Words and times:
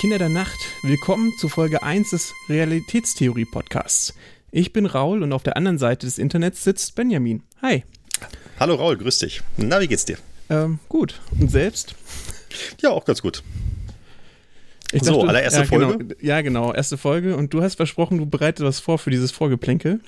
Kinder 0.00 0.16
der 0.16 0.30
Nacht. 0.30 0.58
Willkommen 0.80 1.30
zu 1.36 1.50
Folge 1.50 1.82
1 1.82 2.08
des 2.08 2.32
Realitätstheorie-Podcasts. 2.48 4.14
Ich 4.50 4.72
bin 4.72 4.86
Raul 4.86 5.22
und 5.22 5.30
auf 5.34 5.42
der 5.42 5.58
anderen 5.58 5.76
Seite 5.76 6.06
des 6.06 6.16
Internets 6.16 6.64
sitzt 6.64 6.94
Benjamin. 6.94 7.42
Hi. 7.60 7.84
Hallo 8.58 8.76
Raul, 8.76 8.96
grüß 8.96 9.18
dich. 9.18 9.42
Na, 9.58 9.78
wie 9.78 9.88
geht's 9.88 10.06
dir? 10.06 10.16
Ähm, 10.48 10.78
gut. 10.88 11.20
Und 11.38 11.50
selbst? 11.50 11.96
Ja, 12.80 12.88
auch 12.88 13.04
ganz 13.04 13.20
gut. 13.20 13.42
Ich 14.90 15.02
so, 15.02 15.16
dachte, 15.16 15.28
allererste 15.28 15.60
ja, 15.60 15.66
Folge? 15.66 15.98
Genau, 15.98 16.14
ja, 16.22 16.40
genau, 16.40 16.72
erste 16.72 16.96
Folge. 16.96 17.36
Und 17.36 17.52
du 17.52 17.62
hast 17.62 17.74
versprochen, 17.74 18.16
du 18.16 18.24
bereitest 18.24 18.66
was 18.66 18.80
vor 18.80 18.96
für 18.98 19.10
dieses 19.10 19.32
Vorgeplänkel. 19.32 20.00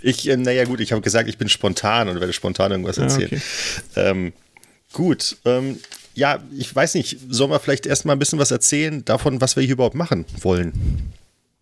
Ich, 0.00 0.26
äh, 0.26 0.38
naja, 0.38 0.64
gut, 0.64 0.80
ich 0.80 0.92
habe 0.92 1.02
gesagt, 1.02 1.28
ich 1.28 1.36
bin 1.36 1.50
spontan 1.50 2.08
und 2.08 2.18
werde 2.18 2.32
spontan 2.32 2.70
irgendwas 2.70 2.98
Ah, 2.98 3.02
erzählen. 3.02 3.26
okay. 3.26 3.40
ähm, 3.94 4.32
gut, 4.94 5.36
ähm, 5.44 5.78
ja, 6.18 6.42
ich 6.56 6.74
weiß 6.74 6.94
nicht, 6.94 7.16
sollen 7.28 7.50
wir 7.50 7.60
vielleicht 7.60 7.86
erstmal 7.86 8.16
ein 8.16 8.18
bisschen 8.18 8.40
was 8.40 8.50
erzählen 8.50 9.04
davon, 9.04 9.40
was 9.40 9.54
wir 9.54 9.62
hier 9.62 9.74
überhaupt 9.74 9.94
machen 9.94 10.24
wollen? 10.40 10.72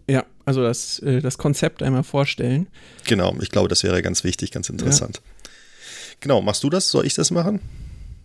Ja, 0.08 0.24
also 0.46 0.62
das, 0.62 0.98
äh, 1.00 1.20
das 1.20 1.36
Konzept 1.36 1.82
einmal 1.82 2.04
vorstellen. 2.04 2.66
Genau, 3.04 3.36
ich 3.42 3.50
glaube, 3.50 3.68
das 3.68 3.82
wäre 3.82 4.00
ganz 4.00 4.24
wichtig, 4.24 4.52
ganz 4.52 4.70
interessant. 4.70 5.20
Genau, 6.20 6.40
machst 6.40 6.64
du 6.64 6.70
das? 6.70 6.90
Soll 6.90 7.04
ich 7.04 7.12
das 7.12 7.30
machen? 7.30 7.60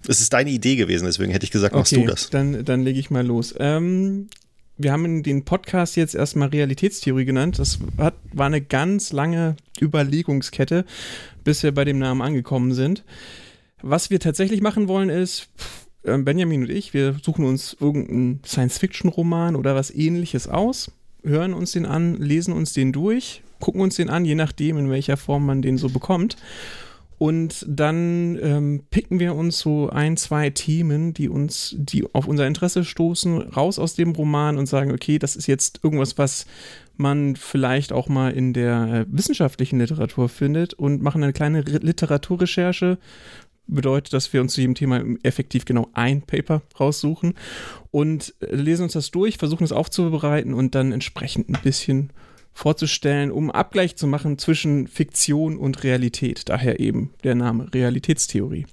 Es 0.08 0.22
ist 0.22 0.32
deine 0.32 0.52
Idee 0.52 0.78
gewesen, 0.78 1.06
deswegen 1.06 1.32
hätte 1.34 1.44
ich 1.44 1.52
gesagt, 1.52 1.76
machst 1.76 1.92
okay, 1.92 2.04
du 2.04 2.10
das. 2.10 2.30
Dann, 2.30 2.64
dann 2.64 2.84
lege 2.84 3.00
ich 3.00 3.10
mal 3.10 3.26
los. 3.26 3.54
Ähm, 3.60 4.30
wir 4.78 4.94
haben 4.94 5.24
den 5.24 5.44
Podcast 5.44 5.98
jetzt 5.98 6.16
erstmal 6.16 6.48
Realitätstheorie 6.48 7.26
genannt. 7.26 7.60
Das 7.60 7.80
hat, 7.98 8.16
war 8.32 8.46
eine 8.46 8.62
ganz 8.62 9.12
lange 9.12 9.58
Überlegungskette, 9.82 10.86
bis 11.44 11.62
wir 11.62 11.74
bei 11.74 11.84
dem 11.84 12.00
Namen 12.00 12.22
angekommen 12.22 12.74
sind. 12.74 13.04
Was 13.82 14.10
wir 14.10 14.20
tatsächlich 14.20 14.62
machen 14.62 14.88
wollen 14.88 15.10
ist, 15.10 15.50
Benjamin 16.04 16.64
und 16.64 16.70
ich, 16.70 16.94
wir 16.94 17.16
suchen 17.22 17.46
uns 17.46 17.78
irgendeinen 17.80 18.42
Science-Fiction-Roman 18.46 19.56
oder 19.56 19.76
was 19.76 19.94
ähnliches 19.94 20.48
aus, 20.48 20.92
hören 21.24 21.54
uns 21.54 21.72
den 21.74 21.86
an, 21.86 22.16
lesen 22.16 22.54
uns 22.54 22.74
den 22.74 22.92
durch, 22.92 23.44
gucken 23.60 23.82
uns 23.82 23.96
den 23.96 24.10
an, 24.10 24.26
je 24.26 24.36
nachdem, 24.36 24.78
in 24.78 24.90
welcher 24.90 25.18
Form 25.18 25.46
man 25.46 25.62
den 25.62 25.78
so 25.78 25.90
bekommt. 25.90 26.38
Und 27.22 27.64
dann 27.70 28.40
ähm, 28.42 28.82
picken 28.90 29.20
wir 29.20 29.36
uns 29.36 29.60
so 29.60 29.92
ein, 29.92 30.18
zwei 30.18 30.50
Themen, 30.50 31.14
die 31.14 31.30
uns, 31.30 31.76
die 31.78 32.04
auf 32.16 32.28
unser 32.28 32.48
Interesse 32.48 32.84
stoßen, 32.84 33.42
raus 33.42 33.78
aus 33.78 33.94
dem 33.94 34.14
Roman 34.14 34.58
und 34.58 34.66
sagen, 34.66 34.92
okay, 34.92 35.20
das 35.20 35.36
ist 35.36 35.46
jetzt 35.46 35.82
irgendwas, 35.84 36.18
was 36.18 36.48
man 36.98 37.36
vielleicht 37.36 37.94
auch 37.94 38.08
mal 38.08 38.32
in 38.32 38.54
der 38.54 38.88
äh, 38.88 39.06
wissenschaftlichen 39.08 39.78
Literatur 39.78 40.30
findet 40.30 40.74
und 40.74 41.04
machen 41.04 41.22
eine 41.22 41.32
kleine 41.32 41.68
Re 41.68 41.78
Literaturrecherche. 41.78 42.98
Bedeutet, 43.74 44.14
dass 44.14 44.32
wir 44.34 44.42
uns 44.42 44.54
zu 44.54 44.62
jedem 44.62 44.76
Thema 44.76 45.02
effektiv 45.24 45.66
genau 45.66 45.90
ein 45.94 46.22
Paper 46.22 46.62
raussuchen 46.80 47.36
und 47.90 48.34
äh, 48.42 48.56
lesen 48.56 48.84
uns 48.84 48.94
das 48.94 49.12
durch, 49.12 49.38
versuchen 49.38 49.64
es 49.64 49.72
aufzubereiten 49.72 50.54
und 50.54 50.76
dann 50.76 50.92
entsprechend 50.92 51.50
ein 51.50 51.62
bisschen 51.64 52.12
vorzustellen, 52.54 53.32
um 53.32 53.50
Abgleich 53.50 53.96
zu 53.96 54.08
machen 54.08 54.38
zwischen 54.38 54.88
Fiktion 54.88 55.58
und 55.58 55.84
Realität. 55.84 56.50
Daher 56.50 56.80
eben 56.80 57.14
der 57.24 57.36
Name 57.36 57.74
Realitätstheorie. 57.74 58.66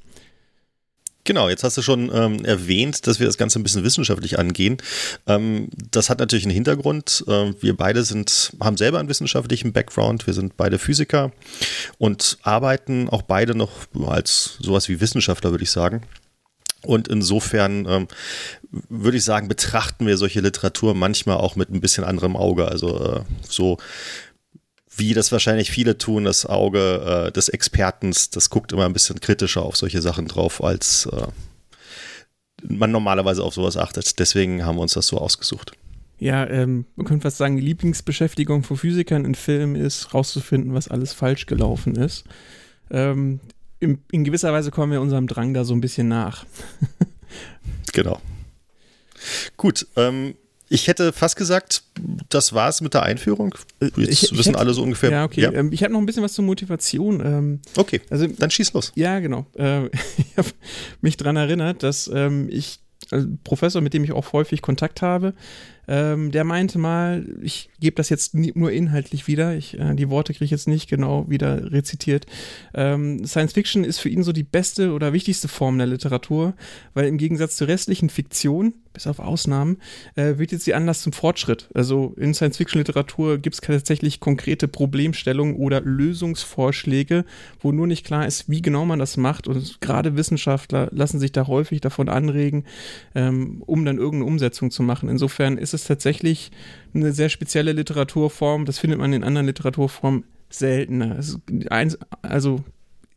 Genau, 1.28 1.50
jetzt 1.50 1.62
hast 1.62 1.77
du 1.77 1.83
schon 1.83 2.11
ähm, 2.11 2.43
erwähnt, 2.47 3.06
dass 3.06 3.21
wir 3.21 3.27
das 3.27 3.37
Ganze 3.37 3.59
ein 3.59 3.62
bisschen 3.62 3.84
wissenschaftlich 3.84 4.39
angehen. 4.39 4.78
Ähm, 5.27 5.69
das 5.91 6.09
hat 6.09 6.21
natürlich 6.21 6.47
einen 6.47 6.55
Hintergrund. 6.55 7.22
Ähm, 7.28 7.55
wir 7.61 7.77
beide 7.77 8.03
sind, 8.03 8.53
haben 8.62 8.78
selber 8.78 8.99
einen 8.99 9.11
wissenschaftlichen 9.11 9.75
Background. 9.75 10.27
Wir 10.27 10.33
sind 10.33 10.56
beide 10.56 10.78
Physiker 10.78 11.31
und 11.99 12.38
arbeiten 12.41 13.11
auch 13.11 13.21
beide 13.21 13.55
noch 13.55 13.72
als 14.06 14.56
sowas 14.59 14.88
wie 14.88 15.03
Wissenschaftler, 15.03 15.50
würde 15.50 15.65
ich 15.65 15.71
sagen. 15.71 16.00
Und 16.83 17.09
insofern 17.09 17.84
ähm, 17.87 18.09
würde 18.88 19.19
ich 19.19 19.25
sagen, 19.25 19.49
betrachten 19.49 20.06
wir 20.06 20.17
solche 20.17 20.41
Literatur 20.41 20.94
manchmal 20.94 21.37
auch 21.37 21.56
mit 21.56 21.69
ein 21.69 21.83
bisschen 21.83 22.05
anderem 22.05 22.37
Auge. 22.37 22.69
Also 22.69 23.17
äh, 23.17 23.21
so 23.47 23.77
wie 24.98 25.14
das 25.14 25.32
wahrscheinlich 25.32 25.70
viele 25.70 25.98
tun, 25.98 26.25
das 26.25 26.47
Auge 26.47 27.26
äh, 27.28 27.32
des 27.32 27.48
Expertens, 27.48 28.31
das 28.31 28.50
guckt 28.50 28.72
immer 28.72 28.86
ein 28.86 28.92
bisschen 28.92 29.20
kritischer 29.20 29.62
auf 29.62 29.76
solche 29.76 30.03
Sachen 30.03 30.26
drauf, 30.26 30.62
als 30.62 31.06
äh, 31.06 31.26
man 32.62 32.91
normalerweise 32.91 33.42
auf 33.42 33.54
sowas 33.54 33.76
achtet. 33.76 34.19
Deswegen 34.19 34.64
haben 34.64 34.76
wir 34.76 34.82
uns 34.82 34.94
das 34.94 35.06
so 35.06 35.19
ausgesucht. 35.19 35.72
Ja, 36.19 36.48
ähm, 36.48 36.87
man 36.97 37.06
könnte 37.06 37.22
fast 37.22 37.37
sagen, 37.37 37.56
die 37.56 37.62
Lieblingsbeschäftigung 37.62 38.64
von 38.64 38.76
Physikern 38.76 39.25
in 39.25 39.37
Filmen 39.37 39.76
ist, 39.76 40.12
rauszufinden, 40.14 40.75
was 40.75 40.88
alles 40.88 41.12
falsch 41.12 41.47
gelaufen 41.47 41.94
ist. 41.94 42.25
Ähm, 42.91 43.38
in, 43.78 44.03
in 44.10 44.25
gewisser 44.25 44.53
Weise 44.53 44.72
kommen 44.72 44.91
wir 44.91 45.00
unserem 45.00 45.28
Drang 45.28 45.54
da 45.54 45.64
so 45.64 45.75
ein 45.75 45.81
bisschen 45.81 46.08
nach. 46.08 46.44
Genau. 47.92 48.20
Gut, 49.56 49.87
ähm, 49.97 50.37
ich 50.69 50.87
hätte 50.89 51.12
fast 51.12 51.37
gesagt, 51.37 51.83
das 52.29 52.53
war's 52.53 52.81
mit 52.81 52.95
der 52.95 53.03
Einführung. 53.05 53.55
Jetzt 53.81 53.99
Äh, 53.99 54.03
Ich- 54.03 54.23
ich 54.25 54.33
wissen 54.39 54.51
hätte- 54.51 54.59
alle 54.59 54.75
so 54.75 54.83
ungefähr. 54.83 55.11
Ja, 55.11 55.25
okay. 55.25 55.45
Ähm, 55.45 55.73
ich 55.73 55.83
habe 55.83 55.93
noch 55.93 56.01
ein 56.01 56.06
bisschen 56.06 56.23
was 56.23 56.33
zur 56.34 56.45
Motivation. 56.45 57.21
Ähm, 57.25 57.61
Okay, 57.77 58.01
also 58.11 58.27
dann 58.27 58.51
schieß 58.51 58.73
los. 58.75 58.93
Ja, 58.95 59.19
genau. 59.21 59.47
Äh, 59.56 59.87
ich 60.19 60.37
habe 60.37 60.49
mich 61.01 61.17
daran 61.17 61.37
erinnert, 61.37 61.83
dass 61.83 62.11
ähm, 62.12 62.49
ich, 62.51 62.81
also 63.11 63.27
Professor, 63.45 63.81
mit 63.81 63.95
dem 63.95 64.05
ich 64.05 64.12
auch 64.12 64.33
häufig 64.33 64.61
Kontakt 64.62 65.01
habe, 65.03 65.34
ähm, 65.88 66.31
der 66.31 66.44
meinte 66.44 66.78
mal, 66.78 67.26
ich 67.41 67.71
gebe 67.81 67.97
das 67.97 68.10
jetzt 68.10 68.34
nur 68.34 68.71
inhaltlich 68.71 69.26
wieder, 69.26 69.56
ich, 69.56 69.78
äh, 69.78 69.94
die 69.94 70.10
Worte 70.10 70.34
kriege 70.34 70.44
ich 70.44 70.50
jetzt 70.50 70.69
nicht 70.69 70.88
genau 70.88 71.28
wieder 71.28 71.72
rezitiert. 71.72 72.26
Ähm, 72.75 73.25
Science 73.26 73.54
Fiction 73.54 73.84
ist 73.84 73.99
für 73.99 74.10
ihn 74.10 74.22
so 74.22 74.32
die 74.32 74.44
beste 74.44 74.93
oder 74.93 75.15
wichtigste 75.15 75.49
Form 75.49 75.78
der 75.78 75.87
Literatur, 75.87 76.54
weil 76.93 77.06
im 77.06 77.16
Gegensatz 77.16 77.56
zur 77.56 77.69
restlichen 77.69 78.10
Fiktion, 78.10 78.75
bis 78.93 79.06
auf 79.06 79.19
Ausnahmen, 79.19 79.78
äh, 80.15 80.38
wird 80.38 80.53
jetzt 80.53 80.66
die 80.66 80.75
Anlass 80.75 81.03
zum 81.03 81.12
Fortschritt. 81.12 81.69
Also 81.72 82.15
in 82.19 82.34
Science-Fiction-Literatur 82.34 83.38
gibt 83.38 83.55
es 83.55 83.60
tatsächlich 83.60 84.20
konkrete 84.20 84.69
Problemstellungen 84.69 85.56
oder 85.56 85.81
Lösungsvorschläge, 85.81 87.25
wo 87.60 87.72
nur 87.72 87.87
nicht 87.87 88.05
klar 88.05 88.26
ist, 88.26 88.50
wie 88.50 88.60
genau 88.60 88.84
man 88.84 88.99
das 88.99 89.16
macht. 89.16 89.49
Und 89.49 89.81
gerade 89.81 90.16
Wissenschaftler 90.16 90.88
lassen 90.91 91.19
sich 91.19 91.32
da 91.32 91.47
häufig 91.47 91.81
davon 91.81 92.09
anregen, 92.09 92.65
ähm, 93.15 93.62
um 93.65 93.84
dann 93.84 93.99
irgendeine 93.99 94.31
Umsetzung 94.31 94.70
zu 94.70 94.82
machen. 94.82 95.09
Insofern 95.09 95.56
ist 95.56 95.75
es 95.75 95.78
tatsächlich 95.84 96.50
eine 96.94 97.12
sehr 97.12 97.28
spezielle 97.28 97.72
Literaturform. 97.72 98.65
Das 98.65 98.78
findet 98.78 98.99
man 98.99 99.12
in 99.12 99.25
anderen 99.25 99.47
Literaturformen 99.47 100.25
seltener. 100.50 101.19
Es 101.19 101.28
ist 101.31 101.71
eins, 101.71 101.99
also 102.22 102.65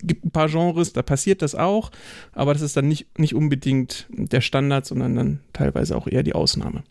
gibt 0.04 0.26
ein 0.26 0.32
paar 0.32 0.50
Genres, 0.50 0.94
da 0.94 1.02
passiert 1.04 1.42
das 1.42 1.56
auch, 1.56 1.92
aber 2.34 2.54
das 2.54 2.62
ist 2.64 2.76
dann 2.76 2.88
nicht, 2.88 3.20
nicht 3.20 3.36
unbedingt 3.36 4.08
der 4.10 4.42
Standard, 4.42 4.86
sondern 4.86 5.16
dann 5.16 5.40
teilweise 5.54 5.96
auch 5.96 6.08
eher 6.08 6.24
die 6.24 6.34
Ausnahme. 6.34 6.84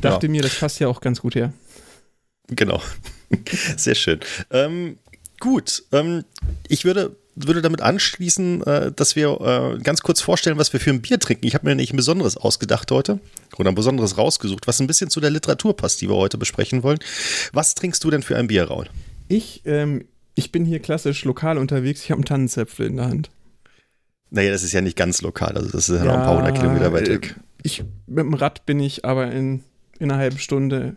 Dachte 0.00 0.26
Ja. 0.26 0.30
mir, 0.30 0.42
das 0.42 0.58
passt 0.58 0.78
ja 0.80 0.88
auch 0.88 1.00
ganz 1.00 1.20
gut 1.20 1.34
her. 1.34 1.52
Genau. 2.48 2.80
Sehr 3.76 3.94
schön. 3.94 4.20
Ähm, 4.50 4.98
gut, 5.40 5.84
ähm, 5.92 6.24
ich 6.68 6.84
würde, 6.84 7.16
würde 7.36 7.60
damit 7.60 7.82
anschließen, 7.82 8.62
äh, 8.62 8.92
dass 8.92 9.14
wir 9.14 9.40
äh, 9.40 9.78
ganz 9.82 10.00
kurz 10.00 10.20
vorstellen, 10.20 10.56
was 10.56 10.72
wir 10.72 10.80
für 10.80 10.90
ein 10.90 11.02
Bier 11.02 11.20
trinken. 11.20 11.46
Ich 11.46 11.54
habe 11.54 11.66
mir 11.66 11.70
nämlich 11.74 11.92
ein 11.92 11.96
besonderes 11.96 12.36
ausgedacht 12.36 12.90
heute 12.90 13.20
oder 13.58 13.70
ein 13.70 13.74
besonderes 13.74 14.16
rausgesucht, 14.16 14.66
was 14.66 14.80
ein 14.80 14.86
bisschen 14.86 15.10
zu 15.10 15.20
der 15.20 15.30
Literatur 15.30 15.76
passt, 15.76 16.00
die 16.00 16.08
wir 16.08 16.16
heute 16.16 16.38
besprechen 16.38 16.82
wollen. 16.82 16.98
Was 17.52 17.74
trinkst 17.74 18.02
du 18.02 18.10
denn 18.10 18.22
für 18.22 18.36
ein 18.36 18.46
Bier, 18.46 18.64
Raul? 18.64 18.88
Ich, 19.28 19.62
ähm, 19.66 20.06
ich 20.34 20.50
bin 20.50 20.64
hier 20.64 20.80
klassisch 20.80 21.24
lokal 21.24 21.58
unterwegs, 21.58 22.02
ich 22.02 22.10
habe 22.10 22.18
einen 22.18 22.24
Tannenzäpfel 22.24 22.86
in 22.86 22.96
der 22.96 23.06
Hand. 23.06 23.30
Naja, 24.30 24.50
das 24.50 24.62
ist 24.62 24.72
ja 24.72 24.80
nicht 24.80 24.96
ganz 24.96 25.20
lokal, 25.22 25.56
also 25.56 25.70
das 25.70 25.88
ist 25.88 25.98
ja 25.98 26.04
noch 26.04 26.14
ein 26.14 26.22
paar 26.22 26.36
hundert 26.36 26.56
Kilometer 26.56 26.92
weit 26.92 27.08
äh, 27.08 27.14
weg. 27.14 27.36
Ich, 27.62 27.84
mit 28.06 28.24
dem 28.24 28.34
Rad 28.34 28.64
bin 28.66 28.80
ich 28.80 29.04
aber 29.04 29.30
in, 29.30 29.62
in 29.98 30.10
einer 30.10 30.18
halben 30.18 30.38
Stunde 30.38 30.96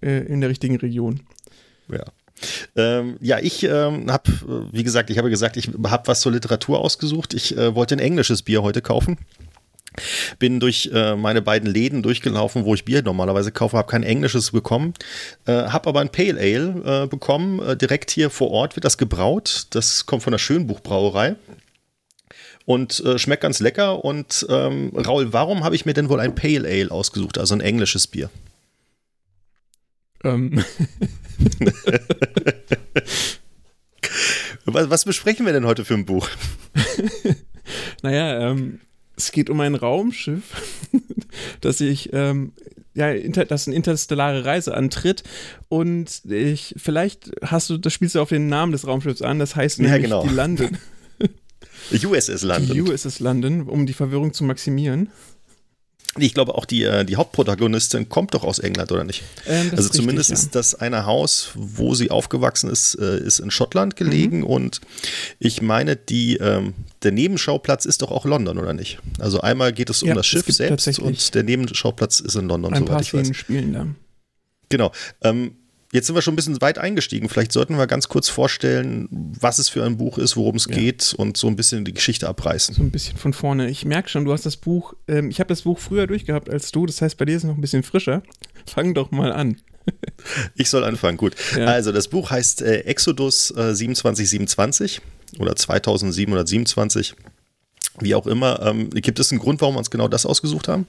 äh, 0.00 0.24
in 0.26 0.40
der 0.40 0.50
richtigen 0.50 0.76
Region. 0.76 1.20
Ja. 1.88 2.04
Ähm, 2.76 3.16
ja, 3.20 3.38
ich 3.38 3.64
ähm, 3.64 4.10
habe, 4.10 4.68
wie 4.72 4.82
gesagt, 4.82 5.10
ich 5.10 5.18
habe 5.18 5.30
gesagt, 5.30 5.56
ich 5.56 5.68
habe 5.68 6.06
was 6.06 6.20
zur 6.20 6.32
Literatur 6.32 6.80
ausgesucht. 6.80 7.34
Ich 7.34 7.56
äh, 7.56 7.74
wollte 7.74 7.96
ein 7.96 8.00
englisches 8.00 8.42
Bier 8.42 8.62
heute 8.62 8.82
kaufen. 8.82 9.18
Bin 10.38 10.58
durch 10.58 10.90
äh, 10.92 11.16
meine 11.16 11.42
beiden 11.42 11.70
Läden 11.70 12.02
durchgelaufen, 12.02 12.64
wo 12.64 12.74
ich 12.74 12.84
Bier 12.84 13.02
normalerweise 13.02 13.52
kaufe, 13.52 13.76
habe 13.76 13.90
kein 13.90 14.02
englisches 14.02 14.50
bekommen, 14.50 14.94
äh, 15.46 15.52
habe 15.52 15.88
aber 15.88 16.00
ein 16.00 16.08
Pale 16.08 16.40
Ale 16.40 17.04
äh, 17.04 17.06
bekommen. 17.06 17.60
Äh, 17.60 17.76
direkt 17.76 18.10
hier 18.10 18.30
vor 18.30 18.50
Ort 18.50 18.74
wird 18.74 18.84
das 18.84 18.96
gebraut. 18.96 19.66
Das 19.70 20.06
kommt 20.06 20.22
von 20.22 20.30
der 20.30 20.38
Schönbuchbrauerei 20.38 21.36
und 22.64 23.00
äh, 23.04 23.18
schmeckt 23.18 23.42
ganz 23.42 23.60
lecker. 23.60 24.04
Und 24.04 24.46
ähm, 24.48 24.92
Raul, 24.96 25.32
warum 25.32 25.64
habe 25.64 25.74
ich 25.74 25.84
mir 25.84 25.94
denn 25.94 26.08
wohl 26.08 26.20
ein 26.20 26.34
Pale 26.34 26.68
Ale 26.68 26.90
ausgesucht, 26.90 27.38
also 27.38 27.54
ein 27.54 27.60
englisches 27.60 28.06
Bier? 28.06 28.30
Ähm, 30.24 30.64
Was, 34.64 34.90
was 34.90 35.04
besprechen 35.04 35.46
wir 35.46 35.52
denn 35.52 35.66
heute 35.66 35.84
für 35.84 35.94
ein 35.94 36.04
Buch? 36.04 36.28
naja, 38.02 38.50
ähm, 38.50 38.80
es 39.16 39.32
geht 39.32 39.50
um 39.50 39.60
ein 39.60 39.74
Raumschiff, 39.74 40.42
das 41.60 41.78
sich, 41.78 42.10
ähm, 42.12 42.52
ja, 42.94 43.10
inter, 43.10 43.44
das 43.44 43.66
eine 43.66 43.76
interstellare 43.76 44.44
Reise 44.44 44.74
antritt 44.74 45.24
und 45.68 46.22
ich, 46.26 46.74
vielleicht 46.76 47.30
hast 47.42 47.70
du, 47.70 47.78
das 47.78 47.92
spielst 47.92 48.14
du 48.14 48.20
auf 48.20 48.28
den 48.28 48.48
Namen 48.48 48.72
des 48.72 48.86
Raumschiffs 48.86 49.22
an, 49.22 49.38
das 49.38 49.56
heißt 49.56 49.78
Ja, 49.78 49.84
nämlich 49.84 50.02
genau. 50.04 50.22
die 50.26 50.34
London. 50.34 50.78
USS 51.92 52.42
London. 52.42 52.74
Die 52.74 52.82
USS 52.82 53.20
London, 53.20 53.62
um 53.62 53.86
die 53.86 53.92
Verwirrung 53.92 54.32
zu 54.32 54.44
maximieren. 54.44 55.10
Ich 56.18 56.34
glaube 56.34 56.54
auch 56.54 56.66
die, 56.66 56.82
äh, 56.82 57.04
die 57.04 57.16
Hauptprotagonistin 57.16 58.08
kommt 58.10 58.34
doch 58.34 58.44
aus 58.44 58.58
England, 58.58 58.92
oder 58.92 59.04
nicht? 59.04 59.22
Ähm, 59.46 59.70
also 59.70 59.84
ist 59.84 59.94
zumindest 59.94 60.30
richtig, 60.30 60.42
ja. 60.42 60.46
ist 60.46 60.54
das 60.54 60.74
eine 60.74 61.06
Haus, 61.06 61.52
wo 61.54 61.94
sie 61.94 62.10
aufgewachsen 62.10 62.68
ist, 62.68 62.96
äh, 62.96 63.18
ist 63.18 63.38
in 63.38 63.50
Schottland 63.50 63.96
gelegen 63.96 64.38
mhm. 64.38 64.46
und 64.46 64.80
ich 65.38 65.62
meine, 65.62 65.96
die, 65.96 66.36
ähm, 66.36 66.74
der 67.02 67.12
Nebenschauplatz 67.12 67.86
ist 67.86 68.02
doch 68.02 68.10
auch 68.10 68.26
London, 68.26 68.58
oder 68.58 68.74
nicht? 68.74 68.98
Also 69.18 69.40
einmal 69.40 69.72
geht 69.72 69.88
es 69.88 70.02
um 70.02 70.08
ja, 70.08 70.14
das 70.14 70.26
Schiff 70.26 70.44
selbst 70.46 70.98
und 70.98 71.34
der 71.34 71.44
Nebenschauplatz 71.44 72.20
ist 72.20 72.34
in 72.34 72.46
London, 72.46 72.74
ein 72.74 72.80
soweit 72.80 72.92
paar 72.92 73.00
ich 73.00 73.14
weiß. 73.14 73.34
Spielen 73.34 73.72
da. 73.72 73.86
Genau. 74.68 74.92
Ähm, 75.22 75.56
Jetzt 75.92 76.06
sind 76.06 76.14
wir 76.14 76.22
schon 76.22 76.32
ein 76.32 76.36
bisschen 76.36 76.58
weit 76.62 76.78
eingestiegen. 76.78 77.28
Vielleicht 77.28 77.52
sollten 77.52 77.76
wir 77.76 77.86
ganz 77.86 78.08
kurz 78.08 78.30
vorstellen, 78.30 79.08
was 79.10 79.58
es 79.58 79.68
für 79.68 79.84
ein 79.84 79.98
Buch 79.98 80.16
ist, 80.16 80.38
worum 80.38 80.56
es 80.56 80.66
ja. 80.66 80.74
geht 80.74 81.12
und 81.18 81.36
so 81.36 81.48
ein 81.48 81.54
bisschen 81.54 81.84
die 81.84 81.92
Geschichte 81.92 82.30
abreißen. 82.30 82.74
So 82.74 82.82
ein 82.82 82.90
bisschen 82.90 83.18
von 83.18 83.34
vorne. 83.34 83.68
Ich 83.68 83.84
merke 83.84 84.08
schon, 84.08 84.24
du 84.24 84.32
hast 84.32 84.46
das 84.46 84.56
Buch, 84.56 84.94
ähm, 85.06 85.28
ich 85.28 85.38
habe 85.38 85.48
das 85.48 85.62
Buch 85.62 85.78
früher 85.78 86.06
durchgehabt 86.06 86.48
als 86.48 86.72
du, 86.72 86.86
das 86.86 87.02
heißt, 87.02 87.18
bei 87.18 87.26
dir 87.26 87.36
ist 87.36 87.42
es 87.42 87.48
noch 87.48 87.56
ein 87.56 87.60
bisschen 87.60 87.82
frischer. 87.82 88.22
Fang 88.66 88.94
doch 88.94 89.10
mal 89.10 89.32
an. 89.32 89.58
ich 90.54 90.70
soll 90.70 90.82
anfangen, 90.82 91.18
gut. 91.18 91.34
Ja. 91.58 91.66
Also, 91.66 91.92
das 91.92 92.08
Buch 92.08 92.30
heißt 92.30 92.62
äh, 92.62 92.80
Exodus 92.84 93.50
äh, 93.50 93.74
2727 93.74 95.02
oder 95.40 95.54
2727, 95.54 97.14
wie 98.00 98.14
auch 98.14 98.26
immer. 98.26 98.62
Ähm, 98.62 98.88
gibt 98.88 99.18
es 99.18 99.30
einen 99.30 99.40
Grund, 99.40 99.60
warum 99.60 99.74
wir 99.74 99.80
uns 99.80 99.90
genau 99.90 100.08
das 100.08 100.24
ausgesucht 100.24 100.68
haben? 100.68 100.86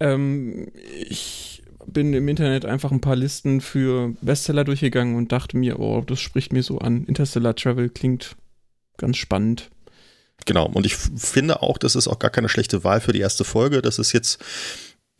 Ähm, 0.00 0.72
ich 1.08 1.53
bin 1.86 2.12
im 2.14 2.28
Internet 2.28 2.64
einfach 2.64 2.92
ein 2.92 3.00
paar 3.00 3.16
Listen 3.16 3.60
für 3.60 4.14
Bestseller 4.20 4.64
durchgegangen 4.64 5.16
und 5.16 5.32
dachte 5.32 5.56
mir, 5.56 5.78
oh, 5.78 6.02
das 6.02 6.20
spricht 6.20 6.52
mir 6.52 6.62
so 6.62 6.78
an. 6.78 7.04
Interstellar 7.04 7.54
Travel 7.56 7.88
klingt 7.88 8.36
ganz 8.96 9.16
spannend. 9.16 9.70
Genau, 10.46 10.66
und 10.66 10.84
ich 10.84 10.96
finde 10.96 11.62
auch, 11.62 11.78
das 11.78 11.94
ist 11.94 12.08
auch 12.08 12.18
gar 12.18 12.30
keine 12.30 12.48
schlechte 12.48 12.84
Wahl 12.84 13.00
für 13.00 13.12
die 13.12 13.20
erste 13.20 13.44
Folge. 13.44 13.82
Das 13.82 13.98
ist 13.98 14.12
jetzt 14.12 14.42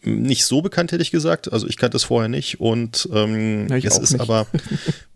nicht 0.02 0.44
so 0.44 0.60
bekannt, 0.60 0.92
hätte 0.92 1.02
ich 1.02 1.10
gesagt. 1.10 1.52
Also 1.52 1.66
ich 1.66 1.76
kannte 1.76 1.96
es 1.96 2.04
vorher 2.04 2.28
nicht 2.28 2.60
und 2.60 3.08
ähm, 3.12 3.68
ja, 3.68 3.76
es 3.76 3.98
ist 3.98 4.12
nicht. 4.12 4.20
aber 4.20 4.46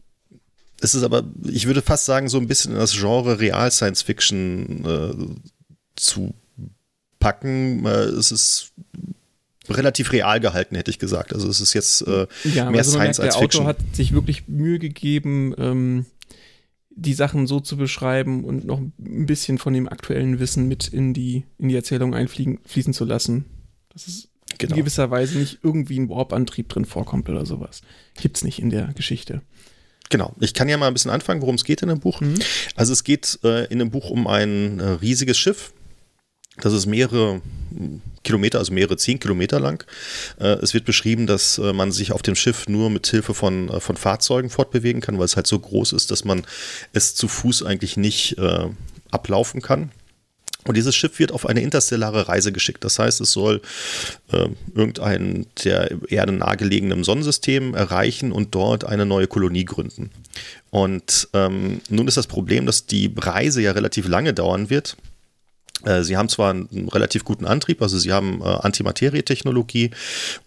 es 0.80 0.94
ist 0.94 1.02
aber, 1.02 1.24
ich 1.44 1.66
würde 1.66 1.82
fast 1.82 2.06
sagen, 2.06 2.28
so 2.28 2.38
ein 2.38 2.46
bisschen 2.46 2.72
in 2.72 2.78
das 2.78 2.92
Genre 2.92 3.38
Real 3.38 3.70
Science 3.70 4.02
Fiction 4.02 4.84
äh, 4.86 5.94
zu 5.96 6.34
packen. 7.18 7.84
Äh, 7.84 8.04
es 8.04 8.32
ist 8.32 8.72
relativ 9.70 10.12
real 10.12 10.40
gehalten, 10.40 10.74
hätte 10.76 10.90
ich 10.90 10.98
gesagt. 10.98 11.32
Also 11.32 11.48
es 11.48 11.60
ist 11.60 11.74
jetzt 11.74 12.02
äh, 12.06 12.26
ja, 12.44 12.70
mehr 12.70 12.80
also 12.80 12.92
Science 12.92 13.18
merkt, 13.18 13.34
als 13.34 13.42
Fiction. 13.42 13.64
Der 13.64 13.74
Autor 13.74 13.86
hat 13.86 13.96
sich 13.96 14.12
wirklich 14.12 14.48
Mühe 14.48 14.78
gegeben, 14.78 15.54
ähm, 15.58 16.06
die 16.90 17.14
Sachen 17.14 17.46
so 17.46 17.60
zu 17.60 17.76
beschreiben 17.76 18.44
und 18.44 18.64
noch 18.64 18.78
ein 18.78 19.26
bisschen 19.26 19.58
von 19.58 19.72
dem 19.72 19.88
aktuellen 19.88 20.40
Wissen 20.40 20.66
mit 20.66 20.88
in 20.88 21.14
die, 21.14 21.44
in 21.58 21.68
die 21.68 21.76
Erzählung 21.76 22.14
einfließen 22.14 22.92
zu 22.92 23.04
lassen. 23.04 23.44
Das 23.90 24.08
ist 24.08 24.28
genau. 24.58 24.74
in 24.74 24.80
gewisser 24.80 25.10
Weise 25.10 25.38
nicht 25.38 25.60
irgendwie 25.62 25.98
ein 25.98 26.08
Warp-Antrieb 26.08 26.68
drin 26.68 26.84
vorkommt 26.84 27.28
oder 27.28 27.46
sowas. 27.46 27.82
Gibt's 28.20 28.42
nicht 28.42 28.58
in 28.58 28.70
der 28.70 28.92
Geschichte. 28.94 29.42
Genau, 30.10 30.34
ich 30.40 30.54
kann 30.54 30.68
ja 30.68 30.76
mal 30.76 30.88
ein 30.88 30.94
bisschen 30.94 31.10
anfangen, 31.10 31.42
worum 31.42 31.56
es 31.56 31.64
geht 31.64 31.82
in 31.82 31.88
dem 31.88 32.00
Buch. 32.00 32.20
Mhm. 32.20 32.38
Also 32.74 32.92
es 32.92 33.04
geht 33.04 33.38
äh, 33.44 33.66
in 33.66 33.78
dem 33.78 33.90
Buch 33.90 34.10
um 34.10 34.26
ein 34.26 34.80
äh, 34.80 34.88
riesiges 34.88 35.38
Schiff, 35.38 35.72
das 36.60 36.72
ist 36.72 36.86
mehrere 36.86 37.40
Kilometer, 38.24 38.58
also 38.58 38.72
mehrere 38.72 38.96
zehn 38.96 39.18
Kilometer 39.18 39.60
lang. 39.60 39.84
Äh, 40.38 40.58
es 40.62 40.74
wird 40.74 40.84
beschrieben, 40.84 41.26
dass 41.26 41.58
äh, 41.58 41.72
man 41.72 41.92
sich 41.92 42.12
auf 42.12 42.22
dem 42.22 42.34
Schiff 42.34 42.68
nur 42.68 42.90
mit 42.90 43.06
Hilfe 43.06 43.34
von, 43.34 43.68
äh, 43.68 43.80
von 43.80 43.96
Fahrzeugen 43.96 44.50
fortbewegen 44.50 45.00
kann, 45.00 45.18
weil 45.18 45.24
es 45.24 45.36
halt 45.36 45.46
so 45.46 45.58
groß 45.58 45.92
ist, 45.92 46.10
dass 46.10 46.24
man 46.24 46.44
es 46.92 47.14
zu 47.14 47.28
Fuß 47.28 47.62
eigentlich 47.62 47.96
nicht 47.96 48.36
ablaufen 49.10 49.62
kann. 49.62 49.90
Und 50.68 50.76
dieses 50.76 50.94
Schiff 50.94 51.18
wird 51.18 51.32
auf 51.32 51.46
eine 51.46 51.62
interstellare 51.62 52.28
Reise 52.28 52.52
geschickt. 52.52 52.84
Das 52.84 52.98
heißt, 52.98 53.22
es 53.22 53.32
soll 53.32 53.62
äh, 54.32 54.48
irgendein 54.74 55.46
der 55.64 55.90
Erde 56.08 56.32
nahegelegenen 56.32 57.04
Sonnensystem 57.04 57.74
erreichen 57.74 58.32
und 58.32 58.54
dort 58.54 58.84
eine 58.84 59.06
neue 59.06 59.28
Kolonie 59.28 59.64
gründen. 59.64 60.10
Und 60.68 61.28
ähm, 61.32 61.80
nun 61.88 62.06
ist 62.06 62.18
das 62.18 62.26
Problem, 62.26 62.66
dass 62.66 62.84
die 62.84 63.10
Reise 63.16 63.62
ja 63.62 63.72
relativ 63.72 64.08
lange 64.08 64.34
dauern 64.34 64.68
wird 64.68 64.96
sie 66.02 66.16
haben 66.16 66.28
zwar 66.28 66.50
einen 66.50 66.88
relativ 66.88 67.24
guten 67.24 67.44
Antrieb, 67.44 67.80
also 67.82 67.98
sie 67.98 68.12
haben 68.12 68.40
äh, 68.42 68.44
Antimaterie-Technologie 68.44 69.90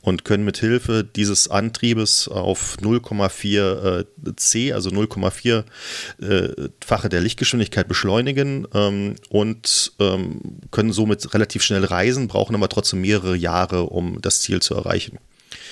und 0.01 0.25
können 0.25 0.43
mit 0.43 0.57
Hilfe 0.57 1.03
dieses 1.03 1.49
Antriebes 1.49 2.27
auf 2.27 2.77
0,4 2.81 3.99
äh, 3.99 4.05
C, 4.35 4.73
also 4.73 4.89
0,4-fache 4.89 7.09
der 7.09 7.21
Lichtgeschwindigkeit 7.21 7.87
beschleunigen 7.87 8.67
ähm, 8.73 9.15
und 9.29 9.93
ähm, 9.99 10.41
können 10.71 10.91
somit 10.91 11.33
relativ 11.33 11.63
schnell 11.63 11.85
reisen, 11.85 12.27
brauchen 12.27 12.55
aber 12.55 12.69
trotzdem 12.69 13.01
mehrere 13.01 13.35
Jahre, 13.35 13.83
um 13.83 14.19
das 14.21 14.41
Ziel 14.41 14.61
zu 14.61 14.75
erreichen. 14.75 15.19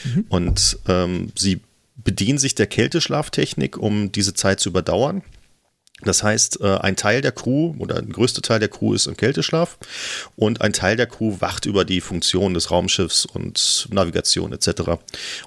Mhm. 0.05 0.25
Und 0.29 0.79
ähm, 0.87 1.31
sie 1.35 1.61
bedienen 1.97 2.37
sich 2.37 2.55
der 2.55 2.67
Kälteschlaftechnik, 2.67 3.77
um 3.77 4.11
diese 4.11 4.33
Zeit 4.33 4.59
zu 4.59 4.69
überdauern. 4.69 5.21
Das 6.03 6.23
heißt, 6.23 6.61
äh, 6.61 6.77
ein 6.77 6.95
Teil 6.95 7.21
der 7.21 7.31
Crew 7.31 7.75
oder 7.77 7.97
ein 7.97 8.11
größter 8.11 8.41
Teil 8.41 8.59
der 8.59 8.69
Crew 8.69 8.93
ist 8.93 9.07
im 9.07 9.17
Kälteschlaf 9.17 9.77
und 10.35 10.61
ein 10.61 10.73
Teil 10.73 10.95
der 10.95 11.07
Crew 11.07 11.35
wacht 11.39 11.65
über 11.65 11.85
die 11.85 12.01
Funktion 12.01 12.53
des 12.53 12.71
Raumschiffs 12.71 13.25
und 13.25 13.87
Navigation 13.91 14.53
etc. 14.53 14.81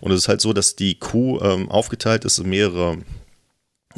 Und 0.00 0.12
es 0.12 0.22
ist 0.22 0.28
halt 0.28 0.40
so, 0.40 0.52
dass 0.52 0.76
die 0.76 0.98
Crew 0.98 1.40
ähm, 1.40 1.70
aufgeteilt 1.70 2.24
ist 2.24 2.38
in 2.38 2.50
mehrere 2.50 2.98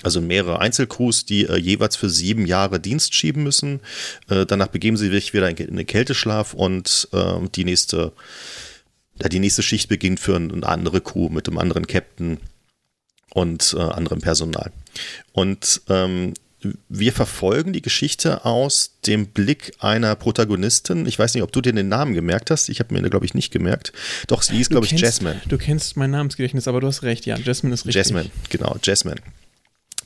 also 0.02 0.20
mehrere 0.20 0.60
Einzelcrews, 0.60 1.24
die 1.24 1.44
äh, 1.44 1.56
jeweils 1.56 1.94
für 1.94 2.10
sieben 2.10 2.46
Jahre 2.46 2.80
Dienst 2.80 3.14
schieben 3.14 3.44
müssen. 3.44 3.80
Äh, 4.28 4.44
danach 4.44 4.66
begeben 4.68 4.96
sie 4.96 5.08
sich 5.08 5.32
wieder 5.34 5.48
in, 5.48 5.56
den 5.56 5.86
Kälteschlaf 5.86 6.52
und 6.52 7.08
äh, 7.12 7.38
die 7.54 7.64
nächste, 7.64 8.12
die 9.14 9.38
nächste 9.38 9.62
Schicht 9.62 9.88
beginnt 9.88 10.18
für 10.18 10.34
eine 10.34 10.66
andere 10.66 11.00
Crew 11.00 11.28
mit 11.28 11.46
einem 11.46 11.58
anderen 11.58 11.86
Captain 11.86 12.38
und 13.32 13.74
äh, 13.78 13.82
anderem 13.82 14.20
Personal. 14.20 14.72
Und 15.32 15.82
ähm, 15.88 16.34
wir 16.88 17.12
verfolgen 17.12 17.72
die 17.72 17.82
Geschichte 17.82 18.44
aus 18.44 18.98
dem 19.06 19.26
Blick 19.26 19.72
einer 19.78 20.14
Protagonistin. 20.14 21.06
Ich 21.06 21.18
weiß 21.18 21.34
nicht, 21.34 21.42
ob 21.42 21.52
du 21.52 21.60
dir 21.60 21.72
den 21.72 21.88
Namen 21.88 22.14
gemerkt 22.14 22.50
hast. 22.50 22.68
Ich 22.68 22.80
habe 22.80 22.94
mir, 22.94 23.08
glaube 23.08 23.26
ich, 23.26 23.34
nicht 23.34 23.52
gemerkt. 23.52 23.92
Doch, 24.26 24.42
sie 24.42 24.56
hieß, 24.56 24.70
glaube 24.70 24.86
ich, 24.86 24.92
Jasmine. 24.92 25.40
Du 25.48 25.58
kennst 25.58 25.96
mein 25.96 26.10
Namensgedächtnis, 26.10 26.68
aber 26.68 26.80
du 26.80 26.86
hast 26.86 27.02
recht. 27.02 27.26
Ja, 27.26 27.36
Jasmine 27.36 27.74
ist 27.74 27.86
richtig. 27.86 27.96
Jasmine, 27.96 28.30
genau, 28.48 28.76
Jasmine. 28.82 29.16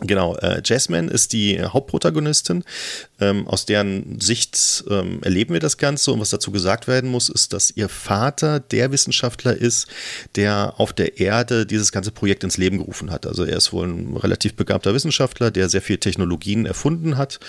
Genau, 0.00 0.36
äh, 0.36 0.62
Jasmine 0.64 1.10
ist 1.10 1.32
die 1.32 1.60
Hauptprotagonistin. 1.60 2.62
Ähm, 3.20 3.48
aus 3.48 3.66
deren 3.66 4.20
Sicht 4.20 4.84
ähm, 4.88 5.20
erleben 5.22 5.54
wir 5.54 5.60
das 5.60 5.76
Ganze 5.76 6.12
und 6.12 6.20
was 6.20 6.30
dazu 6.30 6.52
gesagt 6.52 6.86
werden 6.86 7.10
muss, 7.10 7.28
ist, 7.28 7.52
dass 7.52 7.72
ihr 7.72 7.88
Vater 7.88 8.60
der 8.60 8.92
Wissenschaftler 8.92 9.56
ist, 9.56 9.88
der 10.36 10.74
auf 10.76 10.92
der 10.92 11.18
Erde 11.18 11.66
dieses 11.66 11.90
ganze 11.90 12.12
Projekt 12.12 12.44
ins 12.44 12.58
Leben 12.58 12.78
gerufen 12.78 13.10
hat. 13.10 13.26
Also 13.26 13.42
er 13.42 13.56
ist 13.56 13.72
wohl 13.72 13.88
ein 13.88 14.16
relativ 14.16 14.54
begabter 14.54 14.94
Wissenschaftler, 14.94 15.50
der 15.50 15.68
sehr 15.68 15.82
viele 15.82 15.98
Technologien 15.98 16.64
erfunden 16.64 17.16
hat 17.16 17.40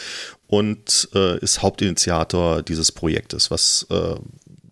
und 0.47 1.07
äh, 1.13 1.37
ist 1.39 1.61
Hauptinitiator 1.61 2.63
dieses 2.63 2.91
Projektes, 2.91 3.51
was 3.51 3.85
äh, 3.91 4.15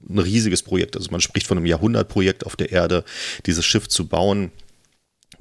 ein 0.09 0.19
riesiges 0.19 0.63
Projekt. 0.63 0.97
Also 0.97 1.11
man 1.11 1.21
spricht 1.21 1.45
von 1.45 1.57
einem 1.57 1.67
Jahrhundertprojekt 1.67 2.43
auf 2.43 2.55
der 2.55 2.71
Erde, 2.71 3.03
dieses 3.45 3.65
Schiff 3.65 3.87
zu 3.87 4.07
bauen 4.07 4.51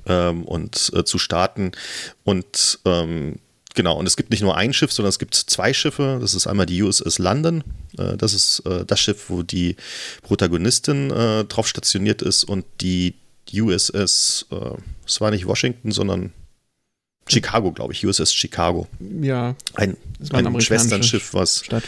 ähm, 0.07 0.45
und 0.45 0.93
äh, 0.95 1.05
zu 1.05 1.19
starten. 1.19 1.73
Und 2.25 2.79
ähm, 2.85 3.37
genau, 3.75 3.97
und 3.97 4.07
es 4.07 4.17
gibt 4.17 4.31
nicht 4.31 4.43
nur 4.43 4.57
ein 4.57 4.73
Schiff, 4.73 4.93
sondern 4.93 5.11
es 5.11 5.19
gibt 5.19 5.35
zwei 5.35 5.73
Schiffe. 5.73 6.19
Das 6.21 6.35
ist 6.35 6.47
einmal 6.47 6.67
die 6.67 6.83
USS 6.83 7.19
London. 7.19 7.65
Äh, 7.99 8.17
das 8.17 8.35
ist 8.35 8.61
äh, 8.67 8.85
das 8.85 9.01
Schiff, 9.01 9.29
wo 9.29 9.43
die 9.43 9.77
Protagonistin 10.23 11.11
äh, 11.11 11.45
drauf 11.45 11.69
stationiert 11.69 12.23
ist 12.23 12.45
und 12.45 12.65
die 12.81 13.15
USS, 13.53 14.47
äh, 14.51 14.57
es 15.07 15.21
war 15.21 15.31
nicht 15.31 15.47
Washington, 15.47 15.93
sondern 15.93 16.33
Chicago, 17.29 17.73
glaube 17.73 17.93
ich, 17.93 18.07
USS 18.07 18.33
Chicago. 18.33 18.87
Ja. 19.01 19.57
Ein, 19.75 19.97
ein, 20.31 20.47
ein 20.47 20.61
Schwesternschiff, 20.61 21.35
was. 21.35 21.65
Stadt. 21.65 21.85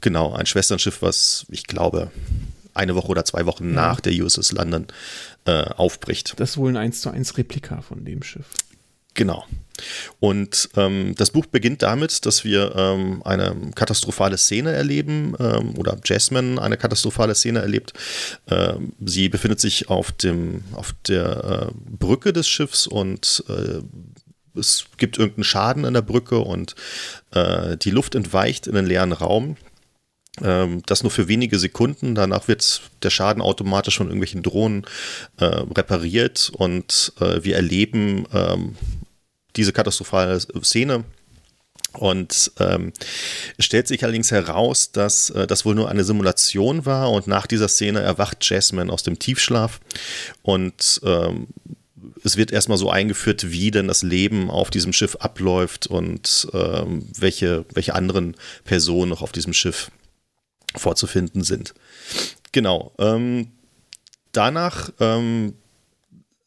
Genau, 0.00 0.32
ein 0.32 0.46
Schwesternschiff, 0.46 1.02
was 1.02 1.46
ich 1.48 1.64
glaube 1.64 2.10
eine 2.74 2.94
Woche 2.94 3.08
oder 3.08 3.24
zwei 3.24 3.46
Wochen 3.46 3.70
ja. 3.70 3.74
nach 3.74 4.00
der 4.00 4.12
USS 4.12 4.52
London 4.52 4.86
äh, 5.48 5.64
aufbricht. 5.76 6.34
Das 6.38 6.50
ist 6.50 6.56
wohl 6.58 6.70
ein 6.70 6.76
1 6.76 7.00
zu 7.00 7.10
1 7.10 7.38
Replika 7.38 7.80
von 7.80 8.04
dem 8.04 8.22
Schiff. 8.22 8.46
Genau. 9.14 9.46
Und 10.20 10.68
ähm, 10.76 11.14
das 11.16 11.30
Buch 11.30 11.46
beginnt 11.46 11.82
damit, 11.82 12.26
dass 12.26 12.44
wir 12.44 12.74
ähm, 12.76 13.22
eine 13.24 13.56
katastrophale 13.74 14.36
Szene 14.36 14.72
erleben 14.72 15.34
ähm, 15.40 15.78
oder 15.78 15.98
Jasmine 16.04 16.60
eine 16.60 16.76
katastrophale 16.76 17.34
Szene 17.34 17.60
erlebt. 17.60 17.94
Ähm, 18.48 18.92
sie 19.04 19.28
befindet 19.30 19.60
sich 19.60 19.88
auf, 19.88 20.12
dem, 20.12 20.64
auf 20.72 20.94
der 21.06 21.70
äh, 21.70 21.96
Brücke 21.98 22.32
des 22.34 22.46
Schiffs 22.46 22.86
und 22.86 23.42
äh, 23.48 23.80
es 24.58 24.86
gibt 24.98 25.18
irgendeinen 25.18 25.44
Schaden 25.44 25.84
an 25.86 25.94
der 25.94 26.02
Brücke 26.02 26.40
und 26.40 26.74
äh, 27.30 27.76
die 27.78 27.90
Luft 27.90 28.14
entweicht 28.14 28.66
in 28.66 28.74
den 28.74 28.86
leeren 28.86 29.12
Raum. 29.12 29.56
Ähm, 30.42 30.82
das 30.86 31.02
nur 31.02 31.10
für 31.10 31.28
wenige 31.28 31.58
Sekunden. 31.58 32.14
Danach 32.14 32.48
wird 32.48 32.82
der 33.02 33.10
Schaden 33.10 33.42
automatisch 33.42 33.96
von 33.96 34.06
irgendwelchen 34.06 34.42
Drohnen 34.42 34.84
äh, 35.38 35.44
repariert 35.44 36.50
und 36.54 37.12
äh, 37.20 37.42
wir 37.42 37.56
erleben 37.56 38.26
ähm, 38.32 38.76
diese 39.56 39.72
katastrophale 39.72 40.40
Szene. 40.62 41.04
Und 41.94 42.52
ähm, 42.60 42.92
stellt 43.58 43.88
sich 43.88 44.04
allerdings 44.04 44.30
heraus, 44.30 44.92
dass 44.92 45.30
äh, 45.30 45.46
das 45.46 45.64
wohl 45.64 45.74
nur 45.74 45.88
eine 45.88 46.04
Simulation 46.04 46.84
war 46.84 47.10
und 47.10 47.26
nach 47.26 47.46
dieser 47.46 47.66
Szene 47.66 48.00
erwacht 48.00 48.44
Jasmine 48.48 48.92
aus 48.92 49.02
dem 49.02 49.18
Tiefschlaf 49.18 49.80
und 50.42 51.00
ähm, 51.02 51.48
es 52.24 52.36
wird 52.36 52.52
erstmal 52.52 52.78
so 52.78 52.90
eingeführt, 52.90 53.50
wie 53.50 53.70
denn 53.70 53.88
das 53.88 54.02
Leben 54.02 54.50
auf 54.50 54.70
diesem 54.70 54.92
Schiff 54.92 55.16
abläuft 55.16 55.86
und 55.86 56.48
ähm, 56.52 57.08
welche, 57.18 57.64
welche 57.72 57.94
anderen 57.94 58.36
Personen 58.64 59.10
noch 59.10 59.22
auf 59.22 59.32
diesem 59.32 59.52
Schiff 59.52 59.90
vorzufinden 60.76 61.42
sind. 61.42 61.74
Genau. 62.52 62.92
Ähm, 62.98 63.52
danach 64.32 64.90
ähm, 65.00 65.54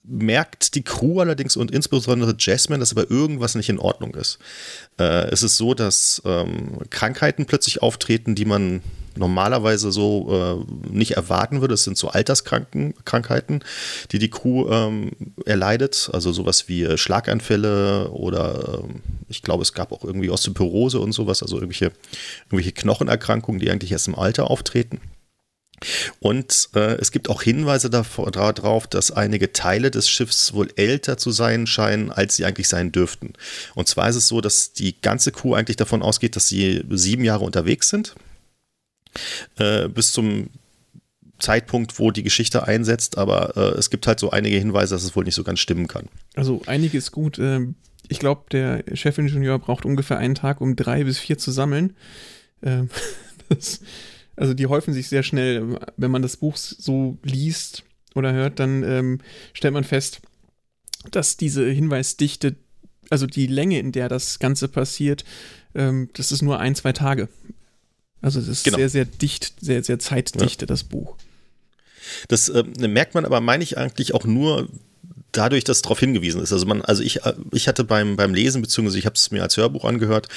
merkt 0.03 0.75
die 0.75 0.83
Crew 0.83 1.19
allerdings 1.19 1.55
und 1.55 1.71
insbesondere 1.71 2.35
Jasmine, 2.37 2.79
dass 2.79 2.91
aber 2.91 3.09
irgendwas 3.09 3.55
nicht 3.55 3.69
in 3.69 3.79
Ordnung 3.79 4.15
ist. 4.15 4.39
Äh, 4.99 5.29
es 5.29 5.43
ist 5.43 5.57
so, 5.57 5.73
dass 5.73 6.21
ähm, 6.25 6.79
Krankheiten 6.89 7.45
plötzlich 7.45 7.81
auftreten, 7.81 8.35
die 8.35 8.45
man 8.45 8.81
normalerweise 9.15 9.91
so 9.91 10.65
äh, 10.65 10.91
nicht 10.91 11.11
erwarten 11.11 11.61
würde. 11.61 11.73
Es 11.73 11.83
sind 11.83 11.97
so 11.97 12.09
Alterskrankheiten, 12.09 13.63
die 14.11 14.19
die 14.19 14.29
Crew 14.29 14.69
ähm, 14.69 15.11
erleidet. 15.45 16.09
Also 16.13 16.31
sowas 16.31 16.67
wie 16.67 16.83
äh, 16.83 16.97
Schlaganfälle 16.97 18.09
oder 18.11 18.83
äh, 18.83 18.93
ich 19.29 19.41
glaube, 19.41 19.63
es 19.63 19.73
gab 19.73 19.91
auch 19.91 20.03
irgendwie 20.03 20.29
Osteoporose 20.29 20.99
und 20.99 21.13
sowas, 21.13 21.41
also 21.41 21.57
irgendwelche, 21.57 21.91
irgendwelche 22.45 22.73
Knochenerkrankungen, 22.73 23.59
die 23.59 23.69
eigentlich 23.69 23.91
erst 23.91 24.07
im 24.07 24.15
Alter 24.15 24.49
auftreten. 24.49 24.99
Und 26.19 26.69
äh, 26.75 26.95
es 26.99 27.11
gibt 27.11 27.29
auch 27.29 27.41
Hinweise 27.41 27.89
darauf, 27.89 28.85
dass 28.85 29.11
einige 29.11 29.51
Teile 29.51 29.89
des 29.89 30.07
Schiffs 30.07 30.53
wohl 30.53 30.69
älter 30.75 31.17
zu 31.17 31.31
sein 31.31 31.65
scheinen, 31.65 32.11
als 32.11 32.35
sie 32.35 32.45
eigentlich 32.45 32.67
sein 32.67 32.91
dürften. 32.91 33.33
Und 33.73 33.87
zwar 33.87 34.07
ist 34.07 34.15
es 34.15 34.27
so, 34.27 34.41
dass 34.41 34.73
die 34.73 35.01
ganze 35.01 35.31
Crew 35.31 35.55
eigentlich 35.55 35.77
davon 35.77 36.03
ausgeht, 36.03 36.35
dass 36.35 36.47
sie 36.47 36.83
sieben 36.91 37.23
Jahre 37.23 37.43
unterwegs 37.43 37.89
sind 37.89 38.15
äh, 39.57 39.87
bis 39.87 40.11
zum 40.11 40.49
Zeitpunkt, 41.41 41.99
wo 41.99 42.11
die 42.11 42.23
Geschichte 42.23 42.67
einsetzt, 42.67 43.17
aber 43.17 43.57
äh, 43.57 43.77
es 43.77 43.89
gibt 43.89 44.07
halt 44.07 44.19
so 44.19 44.29
einige 44.29 44.57
Hinweise, 44.57 44.95
dass 44.95 45.03
es 45.03 45.15
wohl 45.15 45.23
nicht 45.23 45.35
so 45.35 45.43
ganz 45.43 45.59
stimmen 45.59 45.87
kann. 45.87 46.07
Also 46.35 46.61
einiges 46.67 47.11
gut. 47.11 47.39
Ähm, 47.39 47.75
ich 48.07 48.19
glaube, 48.19 48.43
der 48.51 48.83
Chefingenieur 48.93 49.59
braucht 49.59 49.85
ungefähr 49.85 50.17
einen 50.17 50.35
Tag, 50.35 50.61
um 50.61 50.75
drei 50.75 51.03
bis 51.03 51.17
vier 51.17 51.37
zu 51.37 51.51
sammeln. 51.51 51.95
Ähm, 52.63 52.89
das, 53.49 53.81
also 54.35 54.53
die 54.53 54.67
häufen 54.67 54.93
sich 54.93 55.09
sehr 55.09 55.23
schnell. 55.23 55.79
Wenn 55.97 56.11
man 56.11 56.21
das 56.21 56.37
Buch 56.37 56.57
so 56.57 57.17
liest 57.23 57.83
oder 58.15 58.33
hört, 58.33 58.59
dann 58.59 58.83
ähm, 58.83 59.19
stellt 59.53 59.73
man 59.73 59.83
fest, 59.83 60.21
dass 61.09 61.37
diese 61.37 61.67
Hinweisdichte, 61.67 62.55
also 63.09 63.25
die 63.25 63.47
Länge, 63.47 63.79
in 63.79 63.91
der 63.91 64.09
das 64.09 64.39
Ganze 64.39 64.67
passiert, 64.67 65.25
ähm, 65.73 66.09
das 66.13 66.31
ist 66.31 66.41
nur 66.41 66.59
ein, 66.59 66.75
zwei 66.75 66.91
Tage. 66.93 67.29
Also 68.21 68.39
es 68.39 68.47
ist 68.47 68.63
genau. 68.63 68.77
sehr, 68.77 68.89
sehr 68.89 69.05
dicht, 69.05 69.53
sehr, 69.61 69.83
sehr 69.83 69.99
zeitdichte, 69.99 70.65
ja. 70.65 70.67
das 70.67 70.83
Buch. 70.83 71.15
Das 72.27 72.49
äh, 72.49 72.63
merkt 72.87 73.15
man 73.15 73.25
aber, 73.25 73.41
meine 73.41 73.63
ich 73.63 73.77
eigentlich 73.77 74.13
auch 74.13 74.25
nur 74.25 74.69
dadurch, 75.31 75.63
dass 75.63 75.81
darauf 75.81 75.99
hingewiesen 75.99 76.41
ist. 76.41 76.51
Also 76.51 76.65
man, 76.65 76.81
also 76.81 77.01
ich, 77.03 77.25
äh, 77.25 77.33
ich 77.51 77.67
hatte 77.67 77.83
beim, 77.83 78.15
beim 78.15 78.33
Lesen, 78.33 78.61
beziehungsweise 78.61 78.99
ich 78.99 79.05
habe 79.05 79.15
es 79.15 79.31
mir 79.31 79.41
als 79.41 79.57
Hörbuch 79.57 79.85
angehört, 79.85 80.27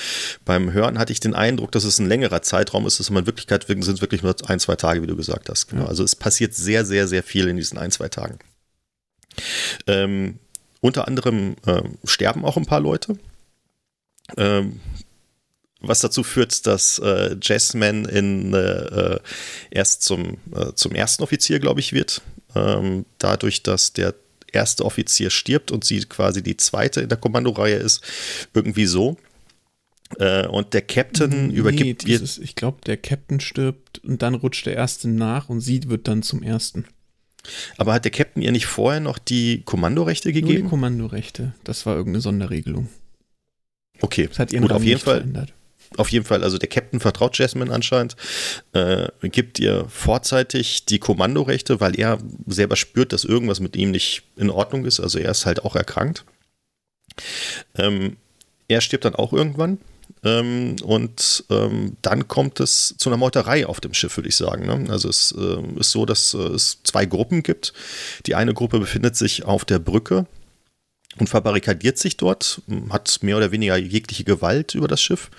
beim 0.45 0.73
Hören 0.73 0.99
hatte 0.99 1.13
ich 1.13 1.21
den 1.21 1.35
Eindruck, 1.35 1.73
dass 1.73 1.85
es 1.85 1.99
ein 1.99 2.07
längerer 2.07 2.43
Zeitraum 2.43 2.87
ist, 2.87 3.01
dass 3.01 3.11
man 3.11 3.23
in 3.23 3.27
Wirklichkeit 3.27 3.67
sind 3.67 3.83
es 3.83 4.01
wirklich 4.01 4.23
nur 4.23 4.35
ein, 4.49 4.61
zwei 4.61 4.77
Tage, 4.77 5.03
wie 5.03 5.07
du 5.07 5.17
gesagt 5.17 5.49
hast. 5.49 5.69
Genau. 5.69 5.83
Ja. 5.83 5.89
Also 5.89 6.05
es 6.05 6.17
passiert 6.17 6.55
sehr, 6.55 6.85
sehr, 6.85 7.09
sehr 7.09 7.23
viel 7.23 7.49
in 7.49 7.57
diesen 7.57 7.79
ein, 7.79 7.91
zwei 7.91 8.09
Tagen. 8.09 8.39
Ähm, 9.87 10.39
unter 10.81 11.09
anderem 11.09 11.57
äh, 11.67 11.83
sterben 12.05 12.45
auch 12.45 12.57
ein 12.57 12.67
paar 12.67 12.81
Leute. 12.81 13.19
Ähm, 14.37 14.81
was 15.89 16.01
dazu 16.01 16.23
führt, 16.23 16.67
dass 16.67 16.99
äh, 16.99 17.37
Jasmine 17.41 18.09
in, 18.09 18.55
äh, 18.55 19.19
erst 19.71 20.03
zum, 20.03 20.39
äh, 20.55 20.73
zum 20.75 20.93
ersten 20.93 21.23
Offizier, 21.23 21.59
glaube 21.61 21.81
ich, 21.81 21.93
wird. 21.93 22.23
Ähm, 22.55 23.05
dadurch, 23.19 23.63
dass 23.63 23.93
der 23.93 24.15
erste 24.53 24.85
Offizier 24.85 25.31
stirbt 25.31 25.71
und 25.71 25.85
sie 25.85 26.01
quasi 26.01 26.43
die 26.43 26.57
zweite 26.57 27.01
in 27.01 27.09
der 27.09 27.19
Kommandoreihe 27.19 27.77
ist, 27.77 28.03
irgendwie 28.55 28.87
so. 28.87 29.17
Äh, 30.19 30.47
und 30.47 30.75
der 30.75 30.83
Captain 30.83 31.49
nee, 31.49 31.55
übergibt 31.55 32.07
dieses, 32.07 32.39
ihr. 32.39 32.45
Ich 32.45 32.55
glaube, 32.55 32.79
der 32.87 32.97
Captain 32.97 33.41
stirbt 33.41 33.99
und 34.05 34.23
dann 34.23 34.35
rutscht 34.35 34.67
der 34.67 34.75
erste 34.75 35.09
nach 35.09 35.49
und 35.49 35.61
sie 35.61 35.89
wird 35.89 36.07
dann 36.09 36.23
zum 36.23 36.43
ersten. 36.43 36.85
Aber 37.77 37.93
hat 37.93 38.05
der 38.05 38.13
Captain 38.13 38.43
ihr 38.43 38.53
nicht 38.53 38.67
vorher 38.67 39.01
noch 39.01 39.19
die 39.19 39.63
Kommandorechte 39.65 40.33
gegeben? 40.33 40.55
Nur 40.55 40.63
die 40.63 40.69
Kommandorechte. 40.69 41.55
Das 41.65 41.85
war 41.85 41.97
irgendeine 41.97 42.23
Sonderregelung. 42.23 42.89
Okay, 44.01 44.29
das 44.29 44.39
hat 44.39 44.53
ihren 44.53 44.63
gut, 44.63 44.71
Raum 44.71 44.79
auf 44.79 44.85
jeden 44.85 45.01
Fall. 45.01 45.19
Verändert 45.19 45.53
auf 45.97 46.09
jeden 46.11 46.25
Fall, 46.25 46.43
also 46.43 46.59
der 46.59 46.69
Captain 46.69 47.01
vertraut 47.01 47.37
Jasmine 47.39 47.73
anscheinend, 47.73 48.17
äh, 48.73 49.09
gibt 49.23 49.59
ihr 49.59 49.87
vorzeitig 49.89 50.87
die 50.87 50.99
Kommandorechte, 50.99 51.81
weil 51.81 51.99
er 51.99 52.19
selber 52.47 52.77
spürt, 52.77 53.13
dass 53.13 53.25
irgendwas 53.25 53.61
mit 53.61 53.77
ihm 53.77 53.91
nicht 53.91 54.23
in 54.37 54.51
Ordnung 54.51 54.85
ist. 54.85 55.01
Also 55.01 55.19
er 55.19 55.31
ist 55.31 55.47
halt 55.47 55.65
auch 55.65 55.77
erkrankt. 55.77 56.25
Ähm, 57.77 58.17
er 58.69 58.81
stirbt 58.81 59.05
dann 59.05 59.15
auch 59.15 59.33
irgendwann. 59.33 59.79
Ähm, 60.23 60.77
und 60.83 61.45
ähm, 61.51 61.97
dann 62.03 62.29
kommt 62.29 62.61
es 62.61 62.95
zu 62.99 63.09
einer 63.11 63.17
Meuterei 63.17 63.67
auf 63.67 63.81
dem 63.81 63.95
Schiff, 63.95 64.17
würde 64.17 64.29
ich 64.29 64.37
sagen. 64.37 64.67
Ne? 64.67 64.91
Also 64.91 65.09
es 65.09 65.35
äh, 65.39 65.63
ist 65.79 65.91
so, 65.91 66.07
dass 66.07 66.35
äh, 66.35 66.39
es 66.39 66.83
zwei 66.83 67.05
Gruppen 67.05 67.43
gibt. 67.43 67.73
Die 68.27 68.35
eine 68.35 68.55
Gruppe 68.55 68.81
befindet 68.81 69.17
sich 69.17 69.45
auf 69.45 69.65
der 69.65 69.79
Brücke 69.79 70.27
und 71.19 71.29
verbarrikadiert 71.29 71.99
sich 71.99 72.17
dort, 72.17 72.63
hat 72.91 73.19
mehr 73.23 73.37
oder 73.37 73.53
weniger 73.53 73.77
jegliche 73.77 74.25
Gewalt 74.25 74.75
über 74.75 74.89
das 74.89 75.01
Schiff. 75.01 75.31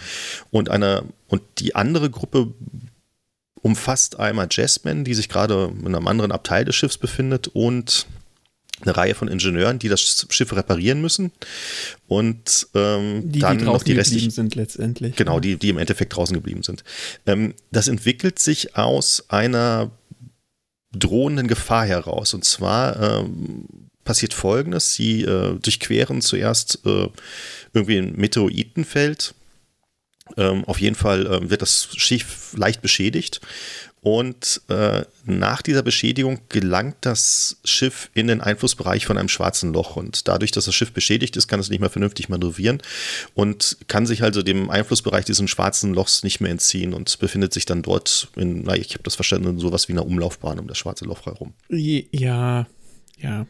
Und, 0.52 0.70
eine, 0.70 1.04
und 1.28 1.42
die 1.60 1.76
andere 1.76 2.10
Gruppe 2.10 2.54
umfasst 3.62 4.20
einmal 4.20 4.48
Jasmine, 4.50 5.04
die 5.04 5.14
sich 5.14 5.28
gerade 5.28 5.74
in 5.80 5.96
einem 5.96 6.08
anderen 6.08 6.32
Abteil 6.32 6.66
des 6.66 6.76
Schiffs 6.76 6.98
befindet, 6.98 7.48
und 7.48 8.06
eine 8.82 8.96
Reihe 8.96 9.16
von 9.16 9.28
Ingenieuren, 9.28 9.80
die 9.80 9.88
das 9.88 10.28
Schiff 10.30 10.54
reparieren 10.54 11.02
müssen. 11.02 11.32
Und 12.08 12.68
ähm, 12.76 13.32
die, 13.32 13.40
dann 13.40 13.58
die 13.58 13.64
noch 13.64 13.84
die 13.84 13.94
restlichen 13.94 14.32
sind 14.32 14.56
letztendlich. 14.56 15.16
Genau, 15.16 15.40
die, 15.40 15.56
die 15.56 15.70
im 15.70 15.78
Endeffekt 15.78 16.16
draußen 16.16 16.36
geblieben 16.36 16.62
sind. 16.62 16.84
Ähm, 17.26 17.54
das 17.72 17.88
entwickelt 17.88 18.38
sich 18.40 18.76
aus 18.76 19.26
einer 19.30 19.92
drohenden 20.92 21.48
Gefahr 21.48 21.86
heraus. 21.86 22.34
Und 22.34 22.44
zwar 22.44 23.02
ähm, 23.02 23.66
passiert 24.06 24.34
folgendes: 24.34 24.94
Sie 24.94 25.24
äh, 25.24 25.60
durchqueren 25.60 26.22
zuerst 26.22 26.80
äh, 26.86 27.10
irgendwie 27.74 27.98
ein 27.98 28.14
Meteoritenfeld. 28.16 29.36
Ähm, 30.38 30.64
auf 30.66 30.80
jeden 30.80 30.96
Fall 30.96 31.28
äh, 31.28 31.50
wird 31.50 31.62
das 31.62 31.90
Schiff 31.98 32.54
leicht 32.58 32.82
beschädigt. 32.82 33.42
Und 34.06 34.62
äh, 34.68 35.04
nach 35.26 35.64
dieser 35.64 35.82
Beschädigung 35.82 36.40
gelangt 36.50 36.98
das 37.02 37.58
Schiff 37.64 38.12
in 38.14 38.28
den 38.28 38.40
Einflussbereich 38.40 39.08
von 39.08 39.18
einem 39.18 39.30
schwarzen 39.30 39.74
Loch. 39.74 39.96
Und 39.96 40.28
dadurch, 40.28 40.52
dass 40.52 40.66
das 40.66 40.76
Schiff 40.76 40.92
beschädigt 40.92 41.36
ist, 41.38 41.48
kann 41.48 41.60
es 41.60 41.72
nicht 41.72 41.80
mehr 41.80 41.90
vernünftig 41.90 42.30
manövrieren 42.30 42.84
und 43.34 43.78
kann 43.88 44.06
sich 44.06 44.22
also 44.22 44.44
dem 44.44 44.70
Einflussbereich 44.70 45.26
dieses 45.26 45.50
schwarzen 45.50 45.96
Lochs 45.96 46.22
nicht 46.22 46.40
mehr 46.40 46.52
entziehen 46.52 46.94
und 46.94 47.18
befindet 47.18 47.52
sich 47.52 47.66
dann 47.66 47.82
dort 47.82 48.28
in, 48.36 48.62
na, 48.62 48.76
ich 48.76 48.94
habe 48.94 49.02
das 49.02 49.16
verstanden, 49.16 49.50
in 49.50 49.60
sowas 49.60 49.88
wie 49.88 49.94
einer 49.94 50.06
Umlaufbahn 50.06 50.60
um 50.60 50.68
das 50.68 50.78
schwarze 50.78 51.06
Loch 51.06 51.26
herum. 51.26 51.56
Ja, 52.12 52.68
ja, 53.18 53.48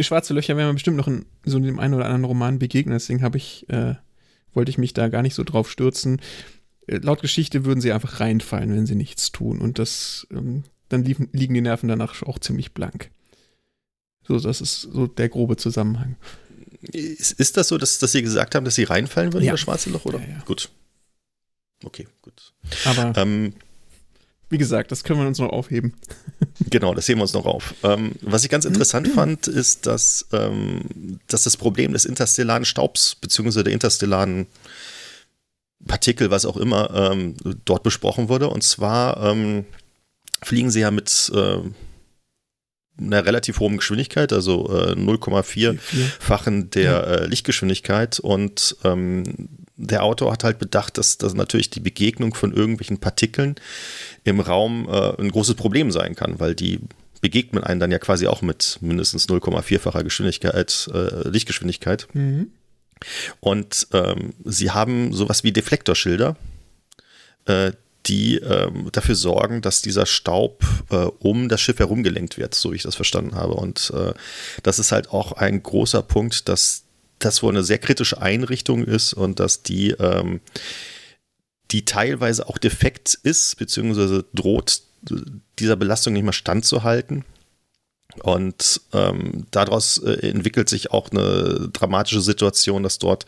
schwarze 0.00 0.34
Löcher 0.34 0.56
werden 0.56 0.68
wir 0.68 0.74
bestimmt 0.74 0.96
noch 0.96 1.08
in 1.08 1.26
so 1.44 1.58
dem 1.58 1.78
einen 1.78 1.94
oder 1.94 2.04
anderen 2.04 2.24
Roman 2.24 2.58
begegnen, 2.58 2.94
deswegen 2.94 3.22
habe 3.22 3.38
ich, 3.38 3.68
äh, 3.68 3.94
wollte 4.52 4.70
ich 4.70 4.78
mich 4.78 4.94
da 4.94 5.08
gar 5.08 5.22
nicht 5.22 5.34
so 5.34 5.44
drauf 5.44 5.70
stürzen. 5.70 6.20
Äh, 6.86 6.98
laut 6.98 7.20
Geschichte 7.20 7.64
würden 7.64 7.80
sie 7.80 7.92
einfach 7.92 8.20
reinfallen, 8.20 8.74
wenn 8.74 8.86
sie 8.86 8.94
nichts 8.94 9.32
tun. 9.32 9.60
Und 9.60 9.78
das, 9.78 10.26
ähm, 10.30 10.64
dann 10.88 11.04
liegen, 11.04 11.28
liegen 11.32 11.54
die 11.54 11.60
Nerven 11.60 11.88
danach 11.88 12.22
auch 12.22 12.38
ziemlich 12.38 12.72
blank. 12.72 13.10
So, 14.26 14.38
das 14.38 14.60
ist 14.60 14.82
so 14.82 15.06
der 15.06 15.28
grobe 15.28 15.56
Zusammenhang. 15.56 16.16
Ist, 16.92 17.32
ist 17.32 17.56
das 17.56 17.68
so, 17.68 17.78
dass, 17.78 17.98
dass 17.98 18.12
Sie 18.12 18.22
gesagt 18.22 18.54
haben, 18.54 18.64
dass 18.64 18.74
Sie 18.74 18.84
reinfallen 18.84 19.32
würden 19.32 19.44
ja. 19.44 19.50
in 19.50 19.54
das 19.54 19.60
schwarze 19.60 19.90
Loch, 19.90 20.04
oder? 20.04 20.20
Ja, 20.20 20.26
ja. 20.26 20.42
Gut. 20.44 20.70
Okay, 21.84 22.06
gut. 22.22 22.54
Aber 22.84 23.12
ähm, 23.16 23.54
wie 24.48 24.58
gesagt, 24.58 24.92
das 24.92 25.02
können 25.02 25.20
wir 25.20 25.26
uns 25.26 25.38
noch 25.38 25.50
aufheben. 25.50 25.94
Genau, 26.70 26.94
das 26.94 27.06
heben 27.06 27.18
wir 27.18 27.22
uns 27.22 27.34
noch 27.34 27.44
auf. 27.44 27.74
Ähm, 27.82 28.12
was 28.22 28.42
ich 28.42 28.50
ganz 28.50 28.64
interessant 28.64 29.08
fand, 29.08 29.46
ist, 29.46 29.86
dass, 29.86 30.26
ähm, 30.32 31.18
dass 31.26 31.44
das 31.44 31.56
Problem 31.56 31.92
des 31.92 32.06
interstellaren 32.06 32.64
Staubs 32.64 33.14
bzw. 33.14 33.62
der 33.62 33.72
interstellaren 33.74 34.46
Partikel, 35.86 36.30
was 36.30 36.46
auch 36.46 36.56
immer, 36.56 37.12
ähm, 37.12 37.34
dort 37.64 37.82
besprochen 37.82 38.28
wurde. 38.28 38.48
Und 38.48 38.62
zwar 38.62 39.22
ähm, 39.22 39.66
fliegen 40.42 40.70
sie 40.70 40.80
ja 40.80 40.90
mit 40.90 41.30
äh, 41.34 41.58
einer 42.98 43.24
relativ 43.26 43.60
hohen 43.60 43.76
Geschwindigkeit, 43.76 44.32
also 44.32 44.68
äh, 44.70 44.92
0,4-fachen 44.92 46.70
der 46.70 47.06
äh, 47.06 47.26
Lichtgeschwindigkeit. 47.26 48.18
Und 48.18 48.76
ähm, 48.84 49.65
der 49.76 50.02
Autor 50.02 50.32
hat 50.32 50.44
halt 50.44 50.58
bedacht, 50.58 50.98
dass, 50.98 51.18
dass 51.18 51.34
natürlich 51.34 51.70
die 51.70 51.80
Begegnung 51.80 52.34
von 52.34 52.52
irgendwelchen 52.52 52.98
Partikeln 52.98 53.56
im 54.24 54.40
Raum 54.40 54.88
äh, 54.88 55.20
ein 55.20 55.30
großes 55.30 55.54
Problem 55.54 55.90
sein 55.90 56.14
kann, 56.14 56.40
weil 56.40 56.54
die 56.54 56.80
begegnen 57.20 57.64
einen 57.64 57.80
dann 57.80 57.90
ja 57.90 57.98
quasi 57.98 58.26
auch 58.26 58.42
mit 58.42 58.78
mindestens 58.80 59.28
0,4-facher 59.28 60.02
Geschwindigkeit, 60.02 60.88
äh, 60.92 61.28
Lichtgeschwindigkeit. 61.28 62.08
Mhm. 62.12 62.52
Und 63.40 63.88
ähm, 63.92 64.34
sie 64.44 64.70
haben 64.70 65.12
sowas 65.12 65.44
wie 65.44 65.52
Deflektorschilder, 65.52 66.36
äh, 67.44 67.72
die 68.06 68.36
ähm, 68.36 68.88
dafür 68.92 69.16
sorgen, 69.16 69.62
dass 69.62 69.82
dieser 69.82 70.06
Staub 70.06 70.64
äh, 70.90 70.96
um 70.96 71.48
das 71.48 71.60
Schiff 71.60 71.78
herumgelenkt 71.78 72.38
wird, 72.38 72.54
so 72.54 72.72
wie 72.72 72.76
ich 72.76 72.84
das 72.84 72.94
verstanden 72.94 73.34
habe. 73.34 73.54
Und 73.54 73.92
äh, 73.94 74.14
das 74.62 74.78
ist 74.78 74.92
halt 74.92 75.10
auch 75.10 75.32
ein 75.32 75.62
großer 75.62 76.02
Punkt, 76.02 76.48
dass 76.48 76.85
das 77.18 77.42
wohl 77.42 77.50
eine 77.50 77.64
sehr 77.64 77.78
kritische 77.78 78.20
Einrichtung 78.20 78.84
ist 78.84 79.14
und 79.14 79.40
dass 79.40 79.62
die, 79.62 79.90
ähm, 79.92 80.40
die 81.70 81.84
teilweise 81.84 82.48
auch 82.48 82.58
defekt 82.58 83.18
ist, 83.22 83.56
beziehungsweise 83.56 84.24
droht 84.34 84.82
dieser 85.58 85.76
Belastung 85.76 86.12
nicht 86.12 86.24
mehr 86.24 86.32
standzuhalten. 86.32 87.24
Und 88.22 88.80
ähm, 88.94 89.46
daraus 89.50 89.98
äh, 89.98 90.28
entwickelt 90.28 90.68
sich 90.68 90.90
auch 90.90 91.10
eine 91.10 91.68
dramatische 91.72 92.22
Situation, 92.22 92.82
dass 92.82 92.98
dort 92.98 93.26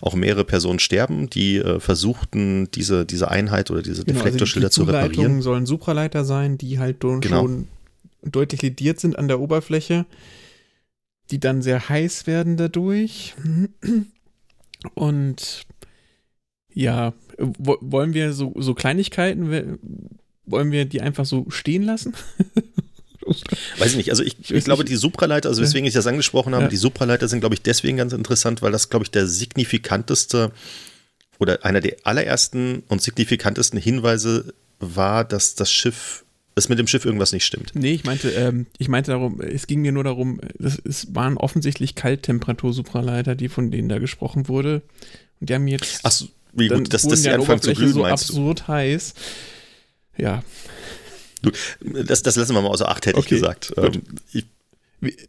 auch 0.00 0.14
mehrere 0.14 0.44
Personen 0.44 0.78
sterben, 0.78 1.28
die 1.28 1.58
äh, 1.58 1.78
versuchten, 1.78 2.70
diese, 2.70 3.04
diese 3.04 3.30
Einheit 3.30 3.70
oder 3.70 3.82
diese 3.82 4.04
genau, 4.04 4.18
Deflektorschilder 4.18 4.68
also 4.68 4.82
die, 4.82 4.86
die 4.86 4.92
zu 4.92 4.96
reparieren. 4.96 5.42
sollen 5.42 5.66
Supraleiter 5.66 6.24
sein, 6.24 6.56
die 6.56 6.78
halt 6.78 7.00
genau. 7.00 7.20
schon 7.20 7.68
deutlich 8.22 8.62
lediert 8.62 9.00
sind 9.00 9.18
an 9.18 9.28
der 9.28 9.40
Oberfläche, 9.40 10.06
die 11.30 11.40
dann 11.40 11.62
sehr 11.62 11.88
heiß 11.88 12.26
werden 12.26 12.56
dadurch. 12.56 13.34
Und 14.94 15.62
ja, 16.72 17.14
wollen 17.38 18.14
wir 18.14 18.32
so, 18.32 18.54
so 18.56 18.74
Kleinigkeiten, 18.74 19.78
wollen 20.44 20.72
wir 20.72 20.84
die 20.84 21.00
einfach 21.00 21.26
so 21.26 21.46
stehen 21.50 21.82
lassen? 21.82 22.14
Weiß 23.78 23.92
ich 23.92 23.96
nicht. 23.96 24.10
Also 24.10 24.22
ich, 24.22 24.36
ich, 24.40 24.50
ich 24.50 24.64
glaube, 24.64 24.84
die 24.84 24.96
Supraleiter, 24.96 25.48
also 25.48 25.62
weswegen 25.62 25.86
ich 25.86 25.94
das 25.94 26.06
angesprochen 26.06 26.54
habe, 26.54 26.64
ja. 26.64 26.70
die 26.70 26.76
Supraleiter 26.76 27.28
sind, 27.28 27.40
glaube 27.40 27.54
ich, 27.54 27.62
deswegen 27.62 27.96
ganz 27.96 28.12
interessant, 28.12 28.62
weil 28.62 28.72
das, 28.72 28.90
glaube 28.90 29.04
ich, 29.04 29.10
der 29.10 29.26
signifikanteste 29.26 30.52
oder 31.38 31.64
einer 31.64 31.80
der 31.80 31.96
allerersten 32.04 32.82
und 32.88 33.02
signifikantesten 33.02 33.78
Hinweise 33.78 34.52
war, 34.80 35.24
dass 35.24 35.54
das 35.54 35.70
Schiff 35.70 36.24
dass 36.54 36.68
mit 36.68 36.78
dem 36.78 36.86
Schiff 36.86 37.04
irgendwas 37.04 37.32
nicht 37.32 37.44
stimmt. 37.44 37.72
Nee, 37.74 37.92
ich 37.92 38.04
meinte, 38.04 38.30
ähm, 38.30 38.66
ich 38.78 38.88
meinte 38.88 39.12
darum, 39.12 39.40
es 39.40 39.66
ging 39.66 39.80
mir 39.80 39.92
nur 39.92 40.04
darum, 40.04 40.40
das, 40.58 40.78
es 40.84 41.14
waren 41.14 41.36
offensichtlich 41.36 41.94
Kalttemperatur-Supraleiter, 41.94 43.34
die 43.34 43.48
von 43.48 43.70
denen 43.70 43.88
da 43.88 43.98
gesprochen 43.98 44.48
wurde. 44.48 44.82
Und 45.40 45.48
die 45.48 45.54
haben 45.54 45.68
jetzt. 45.68 46.00
Ach 46.02 46.10
so, 46.10 46.28
wie 46.52 46.68
gut, 46.68 46.92
dass 46.92 47.02
das 47.02 47.22
die 47.22 47.30
anfangen 47.30 47.62
zu 47.62 47.72
glühen, 47.72 47.92
so 47.92 48.04
absurd 48.04 48.68
heiß. 48.68 49.14
Ja. 50.16 50.42
Du, 51.42 51.50
das, 51.80 52.22
das 52.22 52.36
lassen 52.36 52.54
wir 52.54 52.62
mal 52.62 52.68
außer 52.68 52.88
Acht, 52.88 53.06
hätte 53.06 53.18
okay, 53.18 53.34
ich 53.34 53.40
gesagt. 53.40 53.72
Ähm, 53.76 54.02
ich, 54.32 54.46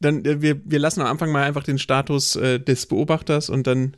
dann, 0.02 0.26
äh, 0.26 0.42
wir, 0.42 0.60
wir 0.66 0.80
lassen 0.80 1.02
am 1.02 1.08
Anfang 1.08 1.32
mal 1.32 1.44
einfach 1.44 1.64
den 1.64 1.80
Status 1.80 2.36
äh, 2.36 2.60
des 2.60 2.86
Beobachters 2.86 3.50
und 3.50 3.68
dann 3.68 3.96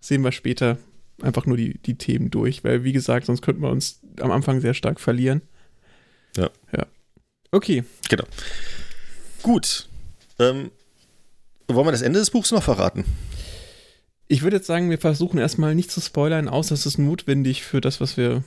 sehen 0.00 0.22
wir 0.22 0.32
später 0.32 0.78
einfach 1.22 1.46
nur 1.46 1.56
die, 1.56 1.78
die 1.78 1.96
Themen 1.96 2.30
durch, 2.30 2.64
weil 2.64 2.84
wie 2.84 2.92
gesagt, 2.92 3.26
sonst 3.26 3.40
könnten 3.40 3.62
wir 3.62 3.70
uns 3.70 4.00
am 4.20 4.30
Anfang 4.30 4.60
sehr 4.60 4.74
stark 4.74 5.00
verlieren. 5.00 5.42
Ja. 6.36 6.50
Ja. 6.76 6.86
Okay. 7.50 7.84
Genau. 8.08 8.24
Gut. 9.42 9.88
Ähm, 10.38 10.70
wollen 11.68 11.86
wir 11.86 11.92
das 11.92 12.02
Ende 12.02 12.18
des 12.18 12.30
Buchs 12.30 12.50
noch 12.50 12.62
verraten? 12.62 13.04
Ich 14.26 14.42
würde 14.42 14.56
jetzt 14.56 14.66
sagen, 14.66 14.90
wir 14.90 14.98
versuchen 14.98 15.38
erstmal 15.38 15.74
nicht 15.74 15.90
zu 15.90 16.00
spoilern, 16.00 16.48
außer 16.48 16.74
es 16.74 16.86
ist 16.86 16.98
notwendig 16.98 17.62
für 17.62 17.80
das, 17.80 18.00
was 18.00 18.16
wir 18.16 18.42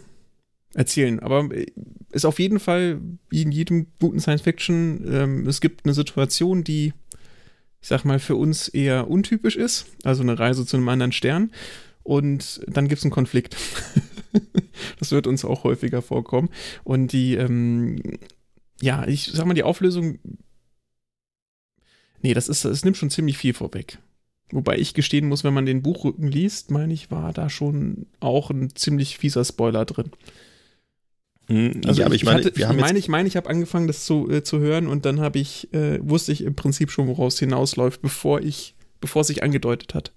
erzählen. 0.74 1.20
Aber 1.20 1.50
äh, 1.56 1.68
ist 2.12 2.26
auf 2.26 2.40
jeden 2.40 2.60
Fall, 2.60 3.00
wie 3.30 3.44
in 3.44 3.52
jedem 3.52 3.88
guten 4.00 4.20
Science-Fiction, 4.20 5.06
ähm, 5.12 5.48
es 5.48 5.62
gibt 5.62 5.86
eine 5.86 5.94
Situation, 5.94 6.64
die, 6.64 6.94
ich 7.82 7.88
sag 7.88 8.06
mal, 8.06 8.20
für 8.20 8.36
uns 8.36 8.68
eher 8.68 9.10
untypisch 9.10 9.56
ist. 9.56 9.86
Also 10.04 10.24
eine 10.24 10.38
Reise 10.38 10.66
zu 10.66 10.78
einem 10.78 10.90
anderen 10.90 11.12
Stern. 11.12 11.52
Und 12.04 12.62
dann 12.68 12.88
gibt 12.88 13.00
es 13.00 13.06
einen 13.06 13.12
Konflikt. 13.12 13.56
das 15.00 15.12
wird 15.12 15.28
uns 15.28 15.46
auch 15.46 15.64
häufiger 15.64 16.02
vorkommen. 16.02 16.50
Und 16.84 17.12
die, 17.12 17.36
ähm, 17.36 18.02
ja, 18.82 19.08
ich 19.08 19.32
sag 19.34 19.46
mal, 19.46 19.54
die 19.54 19.64
Auflösung. 19.64 20.20
Nee, 22.22 22.34
das 22.34 22.50
ist, 22.50 22.66
es 22.66 22.84
nimmt 22.84 22.98
schon 22.98 23.10
ziemlich 23.10 23.38
viel 23.38 23.54
vorweg. 23.54 24.00
Wobei 24.52 24.78
ich 24.78 24.94
gestehen 24.94 25.28
muss, 25.28 25.44
wenn 25.44 25.54
man 25.54 25.66
den 25.66 25.82
Buchrücken 25.82 26.28
liest, 26.28 26.72
meine 26.72 26.94
ich, 26.94 27.12
war 27.12 27.34
da 27.34 27.50
schon 27.50 28.08
auch 28.20 28.50
ein 28.50 28.76
ziemlich 28.76 29.18
fieser 29.18 29.44
Spoiler 29.44 29.86
drin. 29.86 30.12
Hm, 31.48 31.82
also 31.86 32.00
ja, 32.00 32.06
aber 32.06 32.16
ich, 32.16 32.22
ich 32.22 32.26
meine, 32.26 32.46
hatte, 32.46 32.50
ich 32.50 32.68
meine, 32.68 33.00
ich 33.00 33.08
meine, 33.08 33.28
ich 33.28 33.38
habe 33.38 33.50
angefangen, 33.50 33.88
das 33.88 34.06
zu, 34.06 34.30
äh, 34.30 34.44
zu 34.44 34.60
hören 34.60 34.88
und 34.88 35.06
dann 35.06 35.20
habe 35.20 35.40
ich, 35.40 35.74
äh, 35.74 36.00
wusste 36.02 36.32
ich 36.32 36.44
im 36.44 36.56
Prinzip 36.56 36.92
schon, 36.92 37.08
woraus 37.08 37.36
es 37.36 37.40
hinausläuft, 37.40 38.02
bevor 38.02 38.42
ich, 38.42 38.76
bevor 39.02 39.22
es 39.22 39.28
sich 39.28 39.44
angedeutet 39.44 39.94
hat. 39.94 40.14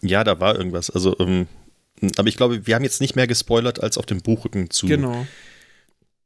Ja, 0.00 0.22
da 0.22 0.38
war 0.38 0.56
irgendwas. 0.56 0.90
Also, 0.90 1.18
ähm, 1.18 1.46
aber 2.16 2.28
ich 2.28 2.36
glaube, 2.36 2.66
wir 2.66 2.74
haben 2.74 2.84
jetzt 2.84 3.00
nicht 3.00 3.16
mehr 3.16 3.26
gespoilert, 3.26 3.82
als 3.82 3.98
auf 3.98 4.06
dem 4.06 4.20
Buchrücken 4.20 4.70
zu, 4.70 4.86
genau. 4.86 5.26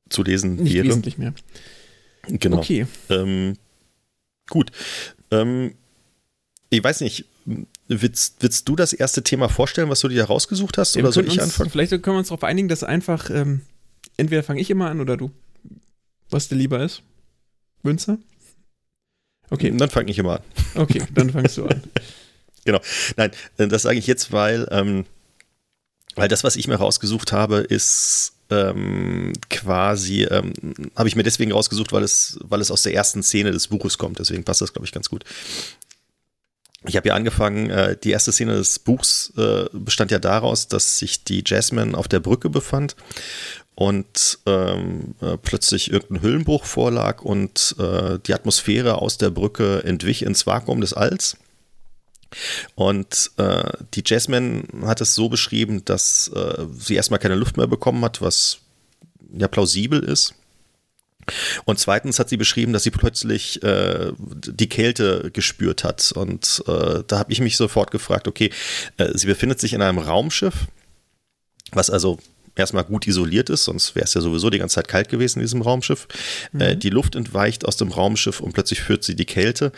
zu 0.09 0.23
lesen 0.23 0.57
nicht 0.57 0.75
wäre. 0.75 0.87
Wesentlich 0.87 1.19
mehr. 1.19 1.35
Genau. 2.27 2.59
Okay. 2.59 2.87
Ähm, 3.11 3.55
gut. 4.49 4.71
Ähm, 5.31 5.75
ich 6.71 6.83
weiß 6.83 7.01
nicht, 7.01 7.25
willst, 7.87 8.37
willst 8.41 8.69
du 8.69 8.77
das 8.77 8.93
erste 8.93 9.23
Thema 9.23 9.49
vorstellen, 9.49 9.89
was 9.89 10.01
du 10.01 10.09
dir 10.09 10.25
rausgesucht 10.25 10.79
hast, 10.79 10.97
ja, 10.97 11.03
oder 11.03 11.13
soll 11.13 11.27
ich 11.27 11.33
uns, 11.33 11.43
anfangen? 11.43 11.71
Vielleicht 11.71 11.91
können 11.91 12.17
wir 12.17 12.19
uns 12.19 12.29
darauf 12.29 12.45
einigen, 12.45 12.69
dass 12.69 12.85
einfach, 12.85 13.31
ähm, 13.31 13.63
entweder 14.17 14.43
fange 14.43 14.61
ich 14.61 14.71
immer 14.71 14.91
an 14.91 15.01
oder 15.01 15.17
du. 15.17 15.31
Was 16.31 16.49
dir 16.49 16.57
lieber 16.57 16.83
ist. 16.83 17.03
Wünze? 17.83 18.19
Okay. 19.51 19.73
Dann 19.75 19.89
fange 19.89 20.11
ich 20.11 20.19
immer 20.19 20.37
an. 20.37 20.43
Okay, 20.75 21.03
dann 21.15 21.31
fangst 21.31 21.57
du 21.57 21.65
an. 21.65 21.83
genau. 22.65 22.81
Nein, 23.17 23.31
äh, 23.57 23.67
das 23.67 23.83
sage 23.83 23.99
ich 23.99 24.07
jetzt, 24.07 24.31
weil, 24.31 24.69
ähm, 24.71 25.07
weil 26.19 26.29
das, 26.29 26.45
was 26.45 26.57
ich 26.57 26.69
mir 26.69 26.77
rausgesucht 26.77 27.33
habe, 27.33 27.59
ist 27.59 28.33
ähm, 28.51 29.33
quasi, 29.51 30.25
ähm, 30.25 30.53
habe 30.97 31.09
ich 31.09 31.17
mir 31.17 31.23
deswegen 31.23 31.53
rausgesucht, 31.53 31.93
weil 31.93 32.03
es, 32.03 32.39
weil 32.43 32.61
es 32.61 32.71
aus 32.71 32.83
der 32.83 32.95
ersten 32.95 33.23
Szene 33.23 33.51
des 33.51 33.69
Buches 33.69 33.99
kommt. 33.99 34.19
Deswegen 34.19 34.45
passt 34.45 34.61
das, 34.61 34.73
glaube 34.73 34.87
ich, 34.87 34.93
ganz 34.93 35.09
gut 35.09 35.25
ich 36.87 36.97
habe 36.97 37.09
ja 37.09 37.15
angefangen, 37.15 37.71
äh, 37.71 37.97
die 37.97 38.11
erste 38.11 38.33
Szene 38.33 38.55
des 38.55 38.79
Buchs 38.79 39.33
äh, 39.37 39.65
bestand 39.73 40.11
ja 40.11 40.19
daraus, 40.19 40.69
dass 40.69 40.99
sich 40.99 41.25
die 41.25 41.43
Jasmine 41.45 41.97
auf 41.97 42.09
der 42.09 42.21
Brücke 42.21 42.51
befand 42.51 42.95
und 43.75 44.39
ähm, 44.47 45.15
äh, 45.21 45.37
plötzlich 45.37 45.91
irgendein 45.91 46.23
Hüllenbruch 46.23 46.65
vorlag 46.65 47.23
und 47.23 47.75
äh, 47.79 48.19
die 48.27 48.35
Atmosphäre 48.35 49.01
aus 49.01 49.19
der 49.19 49.31
Brücke 49.31 49.83
entwich 49.85 50.23
ins 50.23 50.47
Vakuum 50.47 50.81
des 50.81 50.95
Alls. 50.95 51.37
Und 52.75 53.31
äh, 53.37 53.71
die 53.95 54.03
Jasmine 54.05 54.65
hat 54.83 55.01
es 55.01 55.15
so 55.15 55.29
beschrieben, 55.29 55.85
dass 55.85 56.29
äh, 56.29 56.67
sie 56.79 56.95
erstmal 56.95 57.21
keine 57.21 57.35
Luft 57.35 57.57
mehr 57.57 57.67
bekommen 57.67 58.05
hat, 58.05 58.21
was 58.21 58.59
ja 59.33 59.49
plausibel 59.49 60.01
ist. 60.01 60.35
Und 61.65 61.79
zweitens 61.79 62.19
hat 62.19 62.29
sie 62.29 62.37
beschrieben, 62.37 62.73
dass 62.73 62.85
sie 62.85 62.91
plötzlich 62.91 63.63
äh, 63.63 64.13
die 64.19 64.69
Kälte 64.69 65.31
gespürt 65.33 65.85
hat. 65.85 66.13
Und 66.13 66.63
äh, 66.67 67.03
da 67.07 67.19
habe 67.19 67.33
ich 67.33 67.41
mich 67.41 67.57
sofort 67.57 67.91
gefragt, 67.91 68.29
okay, 68.29 68.51
äh, 68.97 69.17
sie 69.17 69.27
befindet 69.27 69.61
sich 69.61 69.75
in 69.75 69.83
einem 69.83 69.99
Raumschiff, 69.99 70.67
was 71.73 71.91
also 71.91 72.19
erstmal 72.57 72.85
gut 72.85 73.07
isoliert 73.07 73.51
ist, 73.51 73.65
sonst 73.65 73.95
wäre 73.95 74.05
es 74.05 74.15
ja 74.15 74.21
sowieso 74.21 74.51
die 74.51 74.59
ganze 74.59 74.77
Zeit 74.77 74.89
kalt 74.89 75.09
gewesen 75.09 75.39
in 75.39 75.45
diesem 75.45 75.63
Raumschiff. 75.63 76.09
Äh, 76.59 76.75
mhm. 76.75 76.81
die 76.81 76.91
Luft 76.91 77.15
entweicht 77.15 77.65
aus 77.65 77.77
dem 77.77 77.93
Raumschiff 77.93 78.41
und 78.41 78.53
plötzlich 78.53 78.81
führt 78.81 79.05
sie 79.05 79.15
die 79.15 79.27
Kälte. 79.27 79.73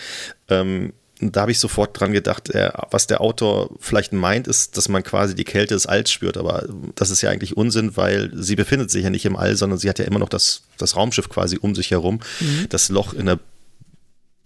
Ähm, 0.49 0.93
da 1.21 1.43
habe 1.43 1.51
ich 1.51 1.59
sofort 1.59 1.99
dran 1.99 2.13
gedacht, 2.13 2.51
äh, 2.51 2.71
was 2.91 3.07
der 3.07 3.21
Autor 3.21 3.71
vielleicht 3.79 4.13
meint, 4.13 4.49
ist, 4.49 4.77
dass 4.77 4.89
man 4.89 5.03
quasi 5.03 5.35
die 5.35 5.45
Kälte 5.45 5.75
des 5.75 5.87
Alls 5.87 6.11
spürt. 6.11 6.37
Aber 6.37 6.67
das 6.95 7.11
ist 7.11 7.21
ja 7.23 7.31
eigentlich 7.31 7.57
Unsinn, 7.57 7.97
weil 7.97 8.31
sie 8.35 8.57
befindet 8.57 8.91
sich 8.91 9.05
ja 9.05 9.11
nicht 9.11 9.25
im 9.27 9.37
All, 9.37 9.57
sondern 9.57 9.79
sie 9.79 9.89
hat 9.89 9.99
ja 9.99 10.07
immer 10.07 10.19
noch 10.19 10.29
das, 10.29 10.63
das 10.79 10.97
Raumschiff 10.97 11.29
quasi 11.29 11.59
um 11.61 11.75
sich 11.75 11.91
herum. 11.91 12.21
Mhm. 12.41 12.67
Das 12.71 12.89
Loch 12.89 13.13
in 13.13 13.27
der 13.27 13.39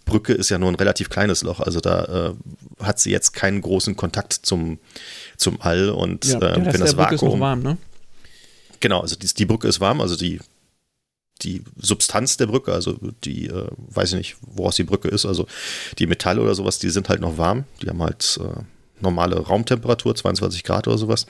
Brücke 0.05 0.33
ist 0.33 0.51
ja 0.51 0.59
nur 0.59 0.69
ein 0.69 0.75
relativ 0.75 1.09
kleines 1.09 1.43
Loch. 1.43 1.61
Also 1.61 1.81
da 1.81 2.35
äh, 2.81 2.85
hat 2.85 2.99
sie 2.99 3.11
jetzt 3.11 3.33
keinen 3.33 3.63
großen 3.63 3.97
Kontakt 3.97 4.33
zum, 4.33 4.79
zum 5.37 5.61
All. 5.61 5.91
Und 5.91 6.25
ja, 6.25 6.39
äh, 6.39 6.73
wenn 6.73 6.81
das 6.81 6.97
Vakuum. 6.97 7.41
Warm, 7.41 7.63
ne? 7.63 7.79
Genau, 8.81 9.01
also 9.01 9.17
die, 9.17 9.27
die 9.27 9.47
Brücke 9.47 9.69
ist 9.69 9.81
warm, 9.81 10.01
also 10.01 10.17
die 10.17 10.41
die 11.43 11.63
Substanz 11.77 12.37
der 12.37 12.47
Brücke, 12.47 12.73
also 12.73 12.99
die, 13.25 13.47
äh, 13.47 13.69
weiß 13.77 14.13
ich 14.13 14.19
nicht, 14.19 14.37
woraus 14.41 14.77
die 14.77 14.85
Brücke 14.85 15.09
ist, 15.09 15.27
also 15.27 15.47
die 15.99 16.07
Metalle 16.07 16.41
oder 16.41 16.55
sowas, 16.55 16.79
die 16.79 16.91
sind 16.91 17.09
halt 17.09 17.21
noch 17.21 17.39
warm. 17.39 17.65
Die 17.83 17.89
haben 17.89 18.03
halt 18.03 18.39
äh, 18.41 18.63
normale 19.01 19.39
Raumtemperatur, 19.39 20.15
22 20.15 20.65
Grad 20.65 20.87
oder 20.87 20.99
sowas. 20.99 21.27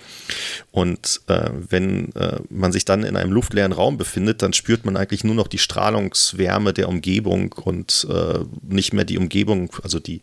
Und 0.70 1.22
äh, 1.26 1.50
wenn 1.52 2.14
äh, 2.14 2.38
man 2.48 2.72
sich 2.72 2.84
dann 2.84 3.04
in 3.04 3.16
einem 3.16 3.32
luftleeren 3.32 3.72
Raum 3.72 3.96
befindet, 3.96 4.42
dann 4.42 4.52
spürt 4.52 4.84
man 4.84 4.96
eigentlich 4.96 5.24
nur 5.24 5.34
noch 5.34 5.48
die 5.48 5.58
Strahlungswärme 5.58 6.72
der 6.72 6.88
Umgebung 6.88 7.52
und 7.52 8.06
äh, 8.10 8.40
nicht 8.62 8.92
mehr 8.92 9.04
die 9.04 9.18
Umgebung, 9.18 9.70
also 9.82 9.98
die, 9.98 10.22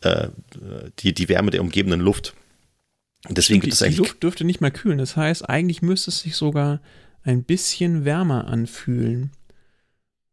äh, 0.00 0.28
die, 1.00 1.12
die 1.12 1.28
Wärme 1.28 1.50
der 1.50 1.60
umgebenden 1.60 2.00
Luft. 2.00 2.34
Deswegen 3.28 3.60
Stimmt, 3.60 3.80
die, 3.80 3.94
die 3.94 3.96
Luft 3.96 4.22
dürfte 4.22 4.44
nicht 4.44 4.60
mehr 4.60 4.70
kühlen. 4.70 4.98
Das 4.98 5.16
heißt, 5.16 5.48
eigentlich 5.48 5.82
müsste 5.82 6.10
es 6.10 6.20
sich 6.20 6.36
sogar 6.36 6.80
ein 7.28 7.42
bisschen 7.42 8.06
wärmer 8.06 8.46
anfühlen. 8.48 9.32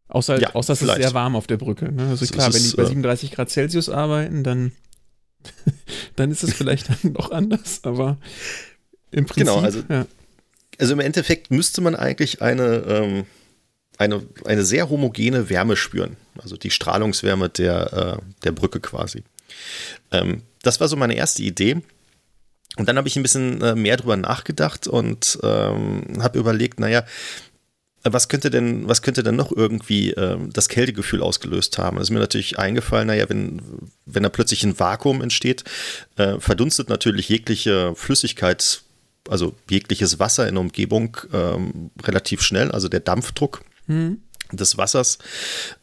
Außer, 0.08 0.40
ja, 0.40 0.56
außer 0.56 0.74
es 0.74 0.82
ist 0.82 0.96
sehr 0.96 1.14
warm 1.14 1.36
auf 1.36 1.46
der 1.46 1.58
Brücke. 1.58 1.92
Ne? 1.92 2.08
Also 2.08 2.26
klar, 2.28 2.54
wenn 2.54 2.64
die 2.64 2.72
bei 2.76 2.86
37 2.86 3.32
äh, 3.32 3.36
Grad 3.36 3.50
Celsius 3.50 3.90
arbeiten, 3.90 4.44
dann. 4.44 4.72
dann 6.16 6.32
ist 6.32 6.44
es 6.44 6.54
vielleicht 6.54 6.90
dann 6.90 7.12
noch 7.12 7.32
anders, 7.32 7.82
aber 7.84 8.18
im 9.12 9.26
Prinzip. 9.26 9.46
Genau, 9.46 9.60
also, 9.60 9.84
ja. 9.90 10.06
also 10.80 10.94
im 10.94 11.02
Endeffekt 11.02 11.52
müsste 11.52 11.82
man 11.82 11.96
eigentlich 11.96 12.42
eine, 12.42 12.64
ähm, 12.88 13.26
eine, 13.98 14.24
eine 14.46 14.64
sehr 14.64 14.90
homogene 14.90 15.50
Wärme 15.50 15.76
spüren. 15.76 16.16
Also 16.38 16.56
die 16.56 16.72
Strahlungswärme 16.72 17.50
der, 17.50 18.22
äh, 18.22 18.26
der 18.46 18.54
Brücke 18.54 18.80
quasi. 18.80 19.24
Ähm, 20.12 20.44
das 20.64 20.80
war 20.80 20.88
so 20.88 20.96
meine 20.96 21.16
erste 21.16 21.44
Idee. 21.44 21.82
Und 22.78 22.90
dann 22.90 22.98
habe 22.98 23.08
ich 23.08 23.16
ein 23.16 23.24
bisschen 23.24 23.62
äh, 23.62 23.76
mehr 23.76 23.98
drüber 23.98 24.18
nachgedacht 24.18 24.88
und 24.88 25.40
ähm, 25.44 26.04
habe 26.22 26.40
überlegt, 26.40 26.80
naja, 26.80 27.06
was 28.04 28.30
könnte 28.30 28.52
denn, 28.52 28.88
was 28.88 29.02
könnte 29.02 29.24
denn 29.24 29.36
noch 29.36 29.52
irgendwie 29.52 30.12
äh, 30.12 30.38
das 30.54 30.70
Kältegefühl 30.70 31.24
ausgelöst 31.24 31.78
haben? 31.78 31.98
Es 31.98 32.04
ist 32.04 32.12
mir 32.12 32.20
natürlich 32.20 32.60
eingefallen, 32.60 33.08
naja, 33.08 33.28
wenn, 33.30 33.62
wenn 34.06 34.24
da 34.24 34.30
plötzlich 34.30 34.64
ein 34.64 34.80
Vakuum 34.80 35.22
entsteht, 35.22 35.64
äh, 36.18 36.40
verdunstet 36.40 36.90
natürlich 36.90 37.30
jegliche 37.30 37.96
Flüssigkeit, 37.96 38.82
also 39.28 39.56
jegliches 39.70 40.20
Wasser 40.20 40.48
in 40.48 40.56
der 40.56 40.62
Umgebung 40.62 41.18
ähm, 41.34 41.90
relativ 42.04 42.42
schnell, 42.44 42.72
also 42.72 42.90
der 42.90 43.00
Dampfdruck. 43.00 43.64
Mhm 43.88 44.22
des 44.52 44.78
Wassers 44.78 45.18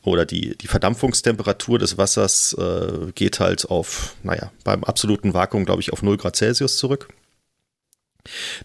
oder 0.02 0.26
die, 0.26 0.56
die 0.56 0.68
Verdampfungstemperatur 0.68 1.78
des 1.78 1.98
Wassers 1.98 2.54
äh, 2.54 3.12
geht 3.14 3.40
halt 3.40 3.66
auf, 3.66 4.14
naja, 4.22 4.52
beim 4.64 4.84
absoluten 4.84 5.34
Vakuum, 5.34 5.64
glaube 5.64 5.80
ich, 5.80 5.92
auf 5.92 6.02
0 6.02 6.16
Grad 6.16 6.36
Celsius 6.36 6.76
zurück. 6.76 7.08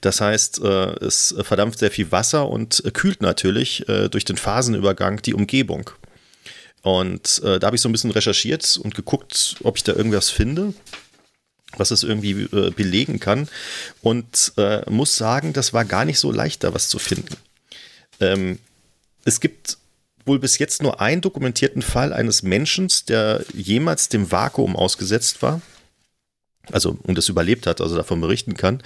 Das 0.01 0.21
heißt, 0.21 0.61
äh, 0.63 1.05
es 1.05 1.35
verdampft 1.41 1.79
sehr 1.79 1.91
viel 1.91 2.11
Wasser 2.11 2.47
und 2.47 2.83
äh, 2.85 2.91
kühlt 2.91 3.21
natürlich 3.21 3.87
äh, 3.89 4.09
durch 4.09 4.25
den 4.25 4.37
Phasenübergang 4.37 5.21
die 5.21 5.33
Umgebung. 5.33 5.89
Und 6.83 7.41
da 7.43 7.59
habe 7.63 7.75
ich 7.75 7.81
so 7.81 7.89
ein 7.89 7.91
bisschen 7.91 8.11
recherchiert 8.11 8.79
und 8.81 8.95
geguckt, 8.95 9.57
ob 9.63 9.75
ich 9.75 9.83
da 9.83 9.93
irgendwas 9.93 10.29
finde, 10.29 10.73
was 11.75 11.91
es 11.91 12.03
irgendwie 12.03 12.45
belegen 12.45 13.19
kann. 13.19 13.49
Und 14.01 14.53
muss 14.87 15.17
sagen, 15.17 15.51
das 15.51 15.73
war 15.73 15.83
gar 15.83 16.05
nicht 16.05 16.19
so 16.19 16.31
leicht, 16.31 16.63
da 16.63 16.73
was 16.73 16.87
zu 16.87 16.97
finden. 16.97 17.35
Ähm, 18.21 18.59
es 19.25 19.41
gibt 19.41 19.77
wohl 20.27 20.39
bis 20.39 20.57
jetzt 20.57 20.83
nur 20.83 21.01
einen 21.01 21.21
dokumentierten 21.21 21.81
Fall 21.81 22.13
eines 22.13 22.43
Menschen, 22.43 22.89
der 23.07 23.43
jemals 23.53 24.09
dem 24.09 24.31
Vakuum 24.31 24.75
ausgesetzt 24.75 25.41
war 25.41 25.61
also 26.71 26.97
und 27.03 27.17
das 27.17 27.29
überlebt 27.29 27.67
hat, 27.67 27.81
also 27.81 27.95
davon 27.95 28.21
berichten 28.21 28.55
kann. 28.55 28.81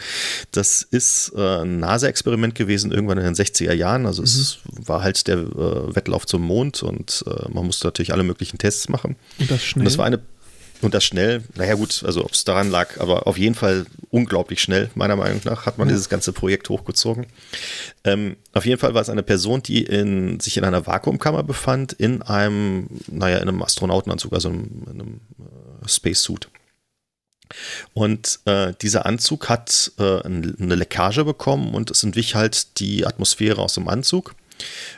Das 0.52 0.82
ist 0.82 1.34
äh, 1.36 1.62
ein 1.62 1.80
NASA-Experiment 1.80 2.56
gewesen, 2.56 2.92
irgendwann 2.92 3.18
in 3.18 3.24
den 3.24 3.36
60er 3.36 3.74
Jahren. 3.74 4.06
Also 4.06 4.22
mhm. 4.22 4.26
es 4.26 4.60
war 4.66 5.02
halt 5.02 5.28
der 5.28 5.38
äh, 5.38 5.96
Wettlauf 5.96 6.26
zum 6.26 6.42
Mond 6.42 6.84
und 6.84 7.24
äh, 7.28 7.50
man 7.50 7.66
musste 7.66 7.88
natürlich 7.88 8.14
alle 8.14 8.24
möglichen 8.24 8.58
Tests 8.58 8.90
machen. 8.90 9.16
Und 9.40 9.52
das 9.52 9.64
schnell? 9.64 9.82
Und 9.82 9.86
das 9.86 9.98
war 9.98 10.06
eine 10.06 10.20
und 10.82 10.94
das 10.94 11.04
schnell, 11.04 11.44
naja 11.56 11.76
gut, 11.76 12.04
also 12.06 12.24
ob 12.26 12.32
es 12.32 12.44
daran 12.44 12.70
lag, 12.70 13.00
aber 13.00 13.28
auf 13.28 13.38
jeden 13.38 13.56
Fall 13.56 13.86
unglaublich 14.10 14.62
schnell, 14.62 14.90
meiner 14.96 15.16
Meinung 15.16 15.42
nach, 15.44 15.66
hat 15.66 15.78
man 15.78 15.88
ja. 15.88 15.94
dieses 15.94 16.10
ganze 16.10 16.34
Projekt 16.34 16.70
hochgezogen. 16.70 17.28
Ähm, 18.04 18.36
auf 18.54 18.66
jeden 18.66 18.80
Fall 18.80 18.94
war 18.94 19.02
es 19.02 19.10
eine 19.10 19.24
Person, 19.24 19.62
die 19.62 19.84
in, 19.84 20.40
sich 20.40 20.58
in 20.58 20.64
einer 20.64 20.88
Vakuumkammer 20.88 21.44
befand, 21.44 21.94
in 21.94 22.22
einem, 22.22 22.88
naja, 23.08 23.38
in 23.38 23.48
einem 23.48 23.62
Astronautenanzug, 23.62 24.34
also 24.34 24.50
in 24.50 24.86
einem, 24.90 25.22
äh, 25.40 25.88
Spacesuit. 25.88 26.48
Und 27.94 28.40
äh, 28.46 28.74
dieser 28.82 29.06
Anzug 29.06 29.50
hat 29.50 29.92
äh, 30.00 30.22
eine 30.22 30.76
Leckage 30.76 31.26
bekommen 31.26 31.74
und 31.74 31.92
es 31.92 32.04
entwich 32.04 32.36
halt 32.36 32.80
die 32.80 33.06
Atmosphäre 33.06 33.62
aus 33.62 33.74
dem 33.74 33.88
Anzug. 33.88 34.36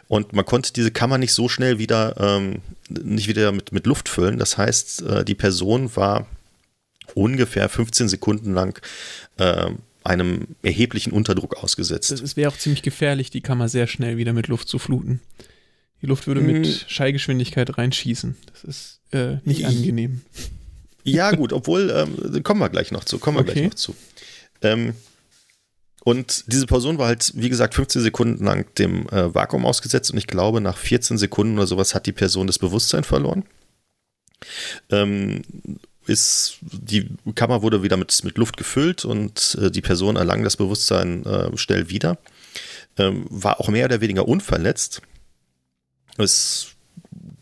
Und 0.08 0.34
man 0.34 0.46
konnte 0.46 0.74
diese 0.74 0.92
Kammer 0.92 1.18
nicht 1.18 1.34
so 1.34 1.50
schnell 1.50 1.80
wieder, 1.80 2.16
ähm, 2.20 2.62
nicht 3.04 3.28
wieder 3.28 3.52
mit, 3.52 3.72
mit 3.72 3.86
Luft 3.86 4.10
füllen. 4.10 4.38
Das 4.38 4.58
heißt, 4.58 5.02
äh, 5.04 5.26
die 5.26 5.36
Person 5.36 5.96
war 5.96 6.28
ungefähr 7.16 7.70
15 7.70 8.10
Sekunden 8.10 8.54
lang 8.54 8.80
äh, 9.38 9.72
einem 10.04 10.48
erheblichen 10.62 11.12
Unterdruck 11.12 11.64
ausgesetzt. 11.64 12.12
Es 12.12 12.36
wäre 12.36 12.52
auch 12.52 12.58
ziemlich 12.58 12.82
gefährlich, 12.82 13.30
die 13.30 13.42
Kammer 13.42 13.70
sehr 13.70 13.88
schnell 13.88 14.18
wieder 14.18 14.34
mit 14.34 14.48
Luft 14.48 14.68
zu 14.68 14.80
fluten. 14.80 15.22
Die 16.02 16.08
Luft 16.08 16.28
würde 16.28 16.42
mit 16.42 16.66
hm. 16.66 16.76
Schallgeschwindigkeit 16.88 17.78
reinschießen. 17.78 18.36
Das 18.52 18.64
ist 18.64 19.00
äh, 19.12 19.38
nicht 19.46 19.66
angenehm. 19.66 20.22
Ja, 21.04 21.32
gut, 21.32 21.54
obwohl, 21.54 21.90
ähm, 21.90 22.44
kommen 22.44 22.60
wir 22.60 22.70
gleich 22.70 22.92
noch 22.92 23.06
zu, 23.06 23.20
kommen 23.20 23.38
wir 23.38 23.42
okay. 23.42 23.54
gleich 23.54 23.66
noch 23.66 23.74
zu. 23.76 23.96
Ähm, 24.62 24.94
und 26.04 26.52
diese 26.52 26.66
Person 26.66 26.98
war 26.98 27.08
halt, 27.08 27.32
wie 27.36 27.50
gesagt, 27.50 27.76
15 27.76 28.02
Sekunden 28.02 28.44
lang 28.44 28.74
dem 28.76 29.08
äh, 29.08 29.34
Vakuum 29.34 29.66
ausgesetzt 29.66 30.12
und 30.12 30.18
ich 30.18 30.28
glaube, 30.28 30.60
nach 30.60 30.78
14 30.78 31.18
Sekunden 31.18 31.58
oder 31.58 31.68
sowas 31.68 31.96
hat 31.96 32.06
die 32.06 32.12
Person 32.12 32.48
das 32.48 32.60
Bewusstsein 32.60 33.06
verloren. 33.06 33.46
Ähm, 34.90 35.44
ist, 36.06 36.58
die 36.62 37.08
Kammer 37.36 37.62
wurde 37.62 37.84
wieder 37.84 37.96
mit, 37.96 38.22
mit 38.26 38.38
Luft 38.38 38.58
gefüllt 38.58 39.06
und 39.06 39.58
äh, 39.62 39.72
die 39.72 39.82
Person 39.82 40.18
erlangt 40.18 40.46
das 40.46 40.58
Bewusstsein 40.58 41.26
äh, 41.26 41.56
schnell 41.58 41.90
wieder. 41.90 42.18
Ähm, 42.98 43.26
war 43.30 43.62
auch 43.62 43.70
mehr 43.70 43.86
oder 43.86 44.02
weniger 44.02 44.28
unverletzt. 44.28 45.02
Es 46.18 46.73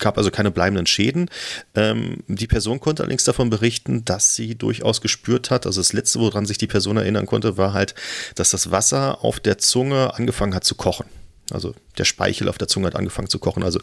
gab 0.01 0.17
also 0.17 0.29
keine 0.31 0.51
bleibenden 0.51 0.85
Schäden. 0.85 1.29
Ähm, 1.75 2.17
die 2.27 2.47
Person 2.47 2.81
konnte 2.81 3.03
allerdings 3.03 3.23
davon 3.23 3.49
berichten, 3.49 4.03
dass 4.03 4.35
sie 4.35 4.55
durchaus 4.55 4.99
gespürt 4.99 5.49
hat, 5.49 5.65
also 5.65 5.79
das 5.79 5.93
Letzte, 5.93 6.19
woran 6.19 6.45
sich 6.45 6.57
die 6.57 6.67
Person 6.67 6.97
erinnern 6.97 7.25
konnte, 7.25 7.57
war 7.57 7.71
halt, 7.71 7.95
dass 8.35 8.49
das 8.49 8.71
Wasser 8.71 9.23
auf 9.23 9.39
der 9.39 9.57
Zunge 9.57 10.13
angefangen 10.15 10.53
hat 10.53 10.65
zu 10.65 10.75
kochen. 10.75 11.05
Also 11.51 11.73
der 11.97 12.05
Speichel 12.05 12.47
auf 12.47 12.57
der 12.57 12.67
Zunge 12.67 12.87
hat 12.87 12.95
angefangen 12.95 13.27
zu 13.27 13.39
kochen. 13.39 13.63
Also 13.63 13.79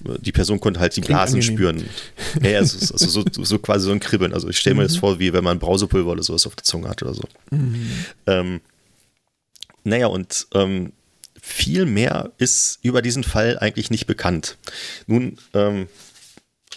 die 0.00 0.32
Person 0.32 0.60
konnte 0.60 0.80
halt 0.80 0.94
die 0.96 1.00
Blasen 1.00 1.42
spüren. 1.42 1.84
Ja, 2.42 2.50
ja 2.50 2.58
also, 2.58 2.92
also 2.92 3.22
so, 3.22 3.24
so, 3.44 3.58
quasi 3.58 3.86
so 3.86 3.92
ein 3.92 4.00
Kribbeln. 4.00 4.32
Also 4.32 4.48
ich 4.48 4.58
stelle 4.58 4.76
mir 4.76 4.82
mhm. 4.82 4.88
das 4.88 4.96
vor, 4.96 5.18
wie 5.18 5.32
wenn 5.32 5.44
man 5.44 5.58
Brausepulver 5.58 6.10
oder 6.10 6.22
sowas 6.22 6.46
auf 6.46 6.56
der 6.56 6.64
Zunge 6.64 6.88
hat 6.88 7.02
oder 7.02 7.14
so. 7.14 7.22
Mhm. 7.50 7.90
Ähm, 8.26 8.60
naja, 9.84 10.08
und 10.08 10.46
ähm, 10.54 10.92
viel 11.46 11.86
mehr 11.86 12.32
ist 12.38 12.80
über 12.82 13.02
diesen 13.02 13.22
Fall 13.22 13.56
eigentlich 13.58 13.90
nicht 13.90 14.06
bekannt. 14.06 14.56
Nun, 15.06 15.38
ähm, 15.54 15.86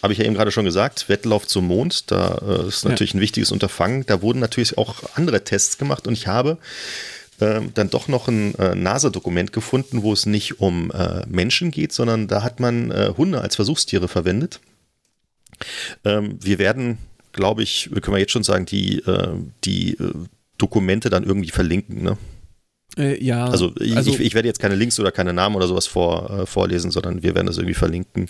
habe 0.04 0.14
ich 0.14 0.20
ja 0.20 0.26
eben 0.26 0.36
gerade 0.36 0.52
schon 0.52 0.64
gesagt, 0.64 1.10
Wettlauf 1.10 1.48
zum 1.48 1.66
Mond, 1.66 2.12
da 2.12 2.38
äh, 2.48 2.68
ist 2.68 2.86
natürlich 2.86 3.14
ja. 3.14 3.18
ein 3.18 3.22
wichtiges 3.22 3.52
Unterfangen. 3.52 4.06
Da 4.06 4.22
wurden 4.22 4.40
natürlich 4.40 4.78
auch 4.78 5.04
andere 5.16 5.44
Tests 5.44 5.78
gemacht 5.78 6.08
und 6.08 6.14
ich 6.14 6.28
habe 6.28 6.60
äh, 7.40 7.62
dann 7.74 7.90
doch 7.90 8.08
noch 8.08 8.28
ein 8.28 8.56
äh, 8.56 8.76
NASA-Dokument 8.76 9.52
gefunden, 9.52 10.04
wo 10.04 10.14
es 10.14 10.28
nicht 10.28 10.62
um 10.62 10.92
äh, 10.92 11.26
Menschen 11.28 11.72
geht, 11.72 11.92
sondern 11.92 12.28
da 12.28 12.44
hat 12.44 12.60
man 12.60 12.92
äh, 12.92 13.12
Hunde 13.18 13.42
als 13.42 13.56
Versuchstiere 13.56 14.08
verwendet. 14.08 14.62
Ähm, 16.06 16.38
wir 16.42 16.60
werden, 16.60 17.00
glaube 17.34 17.64
ich, 17.64 17.90
können 17.92 18.16
wir 18.16 18.20
jetzt 18.20 18.32
schon 18.32 18.44
sagen, 18.44 18.66
die, 18.68 19.00
äh, 19.00 19.34
die 19.66 19.98
Dokumente 20.60 21.10
dann 21.10 21.24
irgendwie 21.24 21.50
verlinken. 21.50 22.04
Ne? 22.04 22.18
Äh, 22.98 23.24
ja. 23.24 23.46
Also 23.46 23.72
ich, 23.80 23.96
also 23.96 24.12
ich, 24.12 24.20
ich, 24.20 24.34
werde 24.34 24.48
jetzt 24.48 24.60
keine 24.60 24.76
Links 24.76 25.00
oder 25.00 25.12
keine 25.12 25.34
Namen 25.34 25.56
oder 25.56 25.68
sowas 25.68 25.88
vor, 25.88 26.30
äh, 26.30 26.46
vorlesen, 26.46 26.92
sondern 26.92 27.22
wir 27.22 27.36
werden 27.36 27.48
das 27.48 27.58
irgendwie 27.58 27.76
verlinken. 27.76 28.28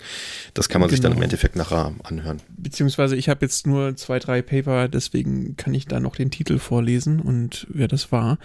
Das 0.53 0.67
kann 0.69 0.81
man 0.81 0.89
genau. 0.89 0.95
sich 0.95 1.01
dann 1.01 1.11
im 1.11 1.17
genau. 1.17 1.25
Endeffekt 1.25 1.55
nachher 1.55 1.93
anhören. 2.03 2.41
Beziehungsweise 2.49 3.15
ich 3.15 3.29
habe 3.29 3.45
jetzt 3.45 3.65
nur 3.65 3.95
zwei, 3.95 4.19
drei 4.19 4.41
Paper, 4.41 4.87
deswegen 4.87 5.55
kann 5.55 5.73
ich 5.73 5.85
da 5.85 5.99
noch 5.99 6.15
den 6.15 6.29
Titel 6.31 6.59
vorlesen 6.59 7.19
und 7.19 7.67
wer 7.69 7.87
das 7.87 8.11
war. 8.11 8.37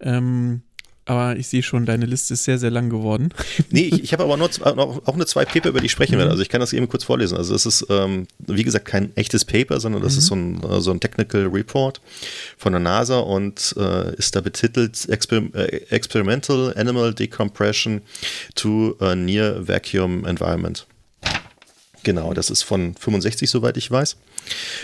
Ähm, 0.00 0.62
aber 1.08 1.36
ich 1.36 1.48
sehe 1.48 1.62
schon, 1.62 1.86
deine 1.86 2.06
Liste 2.06 2.34
ist 2.34 2.44
sehr, 2.44 2.58
sehr 2.58 2.70
lang 2.70 2.90
geworden. 2.90 3.30
Nee, 3.70 3.90
ich, 3.92 4.04
ich 4.04 4.12
habe 4.12 4.24
aber 4.24 4.36
nur, 4.36 4.48
auch 4.48 5.14
eine 5.14 5.26
zwei 5.26 5.44
Paper, 5.44 5.70
über 5.70 5.80
die 5.80 5.86
ich 5.86 5.92
sprechen 5.92 6.12
werde. 6.12 6.26
Mhm. 6.26 6.32
Also 6.32 6.42
ich 6.42 6.48
kann 6.48 6.60
das 6.60 6.72
eben 6.72 6.88
kurz 6.88 7.04
vorlesen. 7.04 7.36
Also 7.36 7.54
es 7.54 7.66
ist, 7.66 7.86
ähm, 7.90 8.26
wie 8.46 8.62
gesagt, 8.62 8.86
kein 8.86 9.14
echtes 9.16 9.44
Paper, 9.44 9.80
sondern 9.80 10.02
das 10.02 10.14
mhm. 10.14 10.18
ist 10.18 10.26
so 10.26 10.34
ein, 10.34 10.62
äh, 10.62 10.80
so 10.80 10.90
ein 10.90 11.00
Technical 11.00 11.46
Report 11.46 12.00
von 12.56 12.72
der 12.72 12.80
NASA 12.80 13.18
und 13.18 13.74
äh, 13.78 14.14
ist 14.16 14.36
da 14.36 14.40
betitelt 14.40 15.08
Exper 15.08 15.42
äh, 15.54 15.82
Experimental 15.90 16.74
Animal 16.76 17.12
Decompression 17.12 18.00
to 18.54 18.96
a 19.00 19.14
Near 19.14 19.66
Vacuum 19.66 20.24
Environment. 20.24 20.86
Genau, 22.04 22.32
das 22.32 22.50
ist 22.50 22.62
von 22.62 22.94
65, 22.94 23.50
soweit 23.50 23.76
ich 23.76 23.90
weiß. 23.90 24.16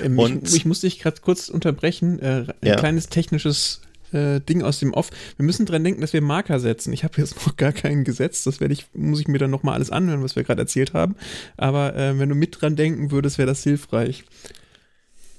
Ähm, 0.03 0.19
und 0.19 0.49
ich, 0.49 0.57
ich 0.57 0.65
muss 0.65 0.81
dich 0.81 0.99
gerade 0.99 1.21
kurz 1.21 1.49
unterbrechen. 1.49 2.19
Äh, 2.19 2.27
ein 2.27 2.55
ja. 2.63 2.77
kleines 2.77 3.09
technisches 3.09 3.81
äh, 4.15 4.41
Ding 4.41 4.63
aus 4.63 4.79
dem 4.79 4.93
Off. 4.95 5.11
Wir 5.37 5.45
müssen 5.45 5.67
dran 5.67 5.85
denken, 5.85 6.01
dass 6.01 6.13
wir 6.13 6.23
Marker 6.23 6.61
setzen. 6.61 6.93
Ich 6.93 7.05
habe 7.05 7.21
jetzt 7.21 7.35
noch 7.47 7.57
gar 7.57 7.73
keinen 7.73 8.05
gesetzt. 8.05 8.47
Das 8.47 8.61
werde 8.61 8.73
ich, 8.73 8.87
muss 8.95 9.21
ich 9.21 9.29
mir 9.29 9.39
dann 9.39 9.51
nochmal 9.51 9.75
alles 9.75 9.91
anhören, 9.91 10.23
was 10.23 10.37
wir 10.37 10.45
gerade 10.45 10.63
erzählt 10.63 10.95
haben. 10.95 11.17
Aber 11.57 11.95
äh, 11.97 12.19
wenn 12.19 12.29
du 12.29 12.35
mit 12.35 12.61
dran 12.61 12.77
denken 12.77 13.11
würdest, 13.11 13.39
wäre 13.39 13.47
das 13.47 13.63
hilfreich. 13.63 14.25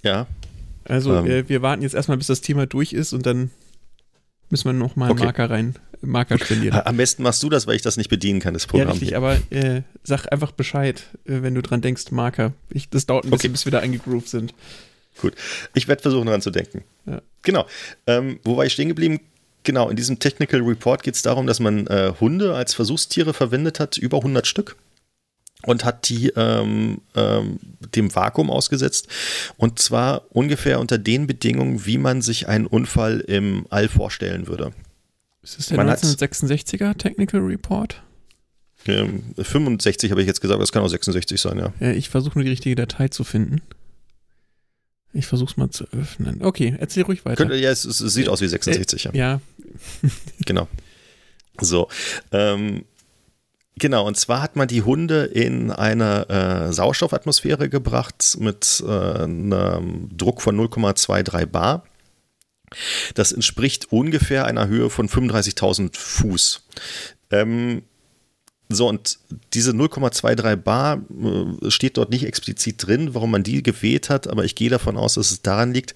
Ja. 0.04 0.28
Also 0.84 1.16
ähm. 1.16 1.26
wir, 1.26 1.50
wir 1.50 1.62
warten 1.62 1.82
jetzt 1.82 1.96
erstmal, 1.96 2.18
bis 2.18 2.28
das 2.28 2.42
Thema 2.42 2.68
durch 2.68 2.94
ist 2.94 3.14
und 3.14 3.26
dann 3.26 3.50
müssen 4.50 4.66
wir 4.66 4.74
nochmal 4.74 5.12
okay. 5.12 5.26
Marker 5.26 5.50
rein, 5.50 5.76
Marker 6.02 6.38
spendieren. 6.38 6.82
Am 6.86 6.98
besten 6.98 7.24
machst 7.24 7.42
du 7.42 7.50
das, 7.50 7.66
weil 7.66 7.76
ich 7.76 7.82
das 7.82 7.98
nicht 7.98 8.10
bedienen 8.10 8.40
kann, 8.40 8.54
das 8.54 8.68
Programm. 8.68 8.90
Ja, 8.90 8.94
richtig, 8.94 9.18
aber 9.18 9.38
äh, 9.50 9.82
sag 10.04 10.32
einfach 10.32 10.52
Bescheid, 10.52 11.04
äh, 11.26 11.42
wenn 11.42 11.56
du 11.56 11.62
dran 11.62 11.82
denkst, 11.82 12.12
Marker. 12.12 12.54
Ich, 12.70 12.90
das 12.90 13.06
dauert 13.06 13.26
ein 13.26 13.32
bisschen, 13.32 13.48
okay. 13.48 13.54
bis 13.54 13.66
wir 13.66 13.72
da 13.72 13.80
eingegroovt 13.80 14.30
sind. 14.30 14.54
Gut. 15.20 15.34
Ich 15.74 15.88
werde 15.88 16.02
versuchen, 16.02 16.26
daran 16.26 16.42
zu 16.42 16.52
denken. 16.52 16.84
Ja. 17.06 17.22
Genau. 17.42 17.66
Ähm, 18.08 18.40
wo 18.44 18.58
war 18.58 18.66
ich 18.66 18.74
stehen 18.74 18.90
geblieben? 18.90 19.20
Genau, 19.64 19.90
in 19.90 19.96
diesem 19.96 20.20
Technical 20.20 20.62
Report 20.62 21.02
geht 21.04 21.16
es 21.16 21.22
darum, 21.24 21.48
dass 21.48 21.60
man 21.60 21.88
äh, 21.88 22.14
Hunde 22.20 22.54
als 22.54 22.74
Versuchstiere 22.74 23.34
verwendet 23.34 23.80
hat, 23.80 23.98
über 23.98 24.18
100 24.18 24.46
Stück. 24.46 24.76
und 25.66 25.84
hat 25.84 26.10
die 26.10 26.30
ähm, 26.36 27.02
ähm, 27.16 27.60
dem 27.96 28.14
Vakuum 28.14 28.52
ausgesetzt. 28.52 29.08
Und 29.58 29.80
zwar 29.80 30.24
ungefähr 30.30 30.80
unter 30.80 30.98
den 30.98 31.26
Bedingungen, 31.26 31.86
wie 31.86 31.98
man 31.98 32.22
sich 32.22 32.48
einen 32.48 32.68
Unfall 32.68 33.22
im 33.22 33.66
All 33.70 33.88
vorstellen 33.88 34.48
würde. 34.48 34.74
Ist 35.42 35.58
das 35.58 35.68
der 35.68 35.78
man 35.78 35.90
1966er 35.90 36.98
Technical 36.98 37.42
Report? 37.42 38.02
Ähm, 38.88 39.24
65 39.38 40.12
habe 40.12 40.22
ich 40.22 40.28
jetzt 40.28 40.42
gesagt, 40.42 40.62
das 40.62 40.72
kann 40.72 40.84
auch 40.84 40.88
66 40.88 41.42
sein, 41.42 41.58
ja. 41.58 41.74
ja 41.80 41.92
ich 41.92 42.10
versuche 42.10 42.38
nur 42.38 42.44
die 42.44 42.52
richtige 42.52 42.76
Datei 42.76 43.08
zu 43.08 43.24
finden. 43.24 43.62
Ich 45.16 45.28
versuche 45.28 45.52
es 45.52 45.58
mal 45.58 45.70
zu 45.70 45.86
öffnen. 45.92 46.44
Okay, 46.44 46.76
erzähl 46.78 47.04
ruhig 47.04 47.24
weiter. 47.24 47.38
Könnte, 47.38 47.56
ja, 47.56 47.72
es, 47.72 47.86
es, 47.86 48.00
sieht 48.00 48.28
aus 48.28 48.42
wie 48.42 48.48
66, 48.48 49.06
äh, 49.06 49.10
ja. 49.10 49.14
Ja. 49.14 49.42
genau. 50.46 50.68
So. 51.60 51.88
Ähm, 52.32 52.84
Genau, 53.78 54.08
und 54.08 54.16
zwar 54.16 54.42
hat 54.42 54.56
man 54.56 54.70
die 54.70 54.84
Hunde 54.84 55.26
in 55.26 55.70
eine 55.70 56.30
äh, 56.30 56.72
Sauerstoffatmosphäre 56.72 57.68
gebracht 57.68 58.38
mit 58.40 58.82
äh, 58.88 58.90
einem 58.90 60.16
Druck 60.16 60.42
von 60.42 60.58
0,23 60.58 61.46
Bar. 61.48 61.84
Das 63.16 63.34
entspricht 63.34 63.92
ungefähr 63.92 64.46
einer 64.46 64.68
Höhe 64.68 64.90
von 64.90 65.10
35.000 65.10 65.98
Fuß. 65.98 66.64
Ähm, 67.32 67.84
so, 68.68 68.90
und 68.90 69.20
diese 69.54 69.72
0,23 69.72 70.56
Bar 70.56 70.98
äh, 70.98 71.70
steht 71.70 71.98
dort 71.98 72.10
nicht 72.10 72.26
explizit 72.26 72.86
drin, 72.86 73.14
warum 73.14 73.30
man 73.32 73.44
die 73.44 73.62
gewählt 73.62 74.10
hat, 74.10 74.28
aber 74.28 74.44
ich 74.44 74.56
gehe 74.56 74.70
davon 74.70 74.98
aus, 74.98 75.16
dass 75.16 75.32
es 75.32 75.44
daran 75.44 75.74
liegt, 75.74 75.94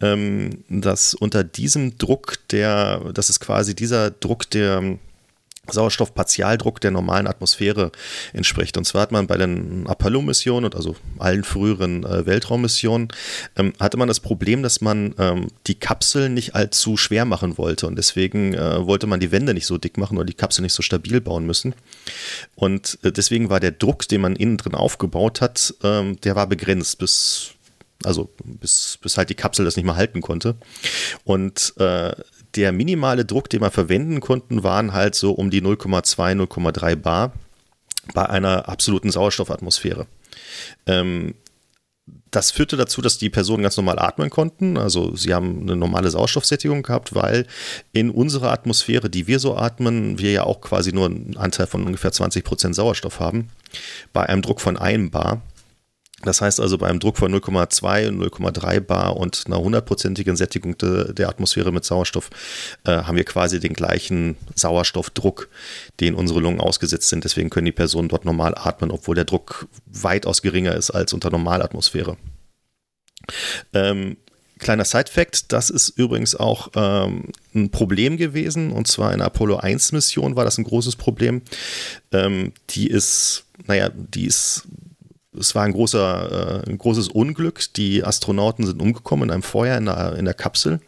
ähm, 0.00 0.64
dass 0.68 1.14
unter 1.14 1.42
diesem 1.42 1.98
Druck, 1.98 2.38
der, 2.50 3.12
das 3.12 3.28
ist 3.28 3.40
quasi 3.40 3.74
dieser 3.74 4.12
Druck, 4.12 4.48
der 4.50 4.98
Sauerstoffpartialdruck 5.70 6.80
der 6.80 6.90
normalen 6.90 7.26
Atmosphäre 7.26 7.92
entspricht. 8.32 8.76
Und 8.76 8.84
zwar 8.84 9.02
hat 9.02 9.12
man 9.12 9.26
bei 9.26 9.36
den 9.36 9.86
Apollo-Missionen 9.86 10.64
und 10.64 10.74
also 10.74 10.96
allen 11.18 11.44
früheren 11.44 12.04
äh, 12.04 12.26
Weltraummissionen, 12.26 13.08
ähm, 13.56 13.72
hatte 13.78 13.96
man 13.96 14.08
das 14.08 14.20
Problem, 14.20 14.62
dass 14.62 14.80
man 14.80 15.14
ähm, 15.18 15.48
die 15.66 15.74
Kapsel 15.74 16.28
nicht 16.28 16.54
allzu 16.54 16.96
schwer 16.96 17.24
machen 17.24 17.58
wollte. 17.58 17.86
Und 17.86 17.96
deswegen 17.96 18.54
äh, 18.54 18.86
wollte 18.86 19.06
man 19.06 19.20
die 19.20 19.32
Wände 19.32 19.54
nicht 19.54 19.66
so 19.66 19.78
dick 19.78 19.98
machen 19.98 20.16
oder 20.16 20.26
die 20.26 20.34
Kapsel 20.34 20.62
nicht 20.62 20.74
so 20.74 20.82
stabil 20.82 21.20
bauen 21.20 21.46
müssen. 21.46 21.74
Und 22.54 22.98
äh, 23.02 23.12
deswegen 23.12 23.50
war 23.50 23.60
der 23.60 23.72
Druck, 23.72 24.08
den 24.08 24.20
man 24.20 24.36
innen 24.36 24.56
drin 24.56 24.74
aufgebaut 24.74 25.40
hat, 25.40 25.74
ähm, 25.82 26.20
der 26.20 26.36
war 26.36 26.46
begrenzt 26.46 26.98
bis 26.98 27.52
also 28.04 28.30
bis, 28.44 28.98
bis 29.00 29.16
halt 29.16 29.30
die 29.30 29.34
Kapsel 29.34 29.64
das 29.64 29.76
nicht 29.76 29.84
mehr 29.84 29.96
halten 29.96 30.20
konnte. 30.20 30.56
Und 31.24 31.74
äh, 31.78 32.12
der 32.56 32.72
minimale 32.72 33.24
Druck, 33.24 33.50
den 33.50 33.60
wir 33.60 33.70
verwenden 33.70 34.20
konnten, 34.20 34.62
waren 34.62 34.92
halt 34.92 35.14
so 35.14 35.32
um 35.32 35.50
die 35.50 35.62
0,2, 35.62 36.34
0,3 36.46 36.96
Bar 36.96 37.32
bei 38.14 38.26
einer 38.28 38.68
absoluten 38.68 39.10
Sauerstoffatmosphäre. 39.10 40.06
Ähm, 40.86 41.34
das 42.30 42.50
führte 42.50 42.76
dazu, 42.76 43.02
dass 43.02 43.18
die 43.18 43.30
Personen 43.30 43.62
ganz 43.62 43.76
normal 43.76 43.98
atmen 43.98 44.30
konnten. 44.30 44.76
Also 44.76 45.16
sie 45.16 45.34
haben 45.34 45.62
eine 45.62 45.76
normale 45.76 46.10
Sauerstoffsättigung 46.10 46.82
gehabt, 46.82 47.14
weil 47.14 47.46
in 47.92 48.10
unserer 48.10 48.52
Atmosphäre, 48.52 49.10
die 49.10 49.26
wir 49.26 49.38
so 49.38 49.56
atmen, 49.56 50.18
wir 50.18 50.32
ja 50.32 50.44
auch 50.44 50.60
quasi 50.60 50.92
nur 50.92 51.06
einen 51.06 51.36
Anteil 51.36 51.66
von 51.66 51.84
ungefähr 51.84 52.12
20 52.12 52.44
Prozent 52.44 52.74
Sauerstoff 52.74 53.20
haben. 53.20 53.48
Bei 54.12 54.24
einem 54.24 54.42
Druck 54.42 54.60
von 54.60 54.76
1 54.76 55.10
Bar 55.10 55.42
das 56.22 56.40
heißt 56.40 56.60
also 56.60 56.78
bei 56.78 56.88
einem 56.88 56.98
Druck 56.98 57.18
von 57.18 57.34
0,2 57.34 58.08
und 58.08 58.22
0,3 58.22 58.80
Bar 58.80 59.16
und 59.16 59.44
einer 59.46 59.58
hundertprozentigen 59.58 60.34
Sättigung 60.36 60.78
de, 60.78 61.12
der 61.12 61.28
Atmosphäre 61.28 61.72
mit 61.72 61.84
Sauerstoff 61.84 62.30
äh, 62.84 62.90
haben 62.90 63.16
wir 63.16 63.24
quasi 63.24 63.60
den 63.60 63.74
gleichen 63.74 64.36
Sauerstoffdruck, 64.54 65.48
den 66.00 66.14
unsere 66.14 66.40
Lungen 66.40 66.60
ausgesetzt 66.60 67.10
sind. 67.10 67.24
Deswegen 67.24 67.50
können 67.50 67.66
die 67.66 67.72
Personen 67.72 68.08
dort 68.08 68.24
normal 68.24 68.54
atmen, 68.56 68.90
obwohl 68.90 69.14
der 69.14 69.26
Druck 69.26 69.68
weitaus 69.86 70.40
geringer 70.40 70.74
ist 70.74 70.90
als 70.90 71.12
unter 71.12 71.30
Normalatmosphäre. 71.30 72.16
Ähm, 73.74 74.16
kleiner 74.58 74.86
Side-Fact, 74.86 75.52
das 75.52 75.68
ist 75.68 75.90
übrigens 75.90 76.34
auch 76.34 76.70
ähm, 76.76 77.30
ein 77.54 77.70
Problem 77.70 78.16
gewesen. 78.16 78.72
Und 78.72 78.88
zwar 78.88 79.12
in 79.12 79.18
der 79.18 79.26
Apollo 79.26 79.58
1-Mission 79.58 80.34
war 80.34 80.44
das 80.44 80.56
ein 80.56 80.64
großes 80.64 80.96
Problem. 80.96 81.42
Ähm, 82.10 82.52
die 82.70 82.88
ist, 82.88 83.44
naja, 83.66 83.90
die 83.94 84.26
ist 84.26 84.66
es 85.38 85.54
war 85.54 85.64
ein, 85.64 85.72
großer, 85.72 86.62
äh, 86.64 86.70
ein 86.70 86.78
großes 86.78 87.08
Unglück. 87.08 87.72
Die 87.74 88.04
Astronauten 88.04 88.66
sind 88.66 88.80
umgekommen 88.80 89.28
in 89.28 89.32
einem 89.32 89.42
Feuer 89.42 89.76
in 89.78 89.86
der, 89.86 90.16
in 90.16 90.24
der 90.24 90.34
Kapsel. 90.34 90.80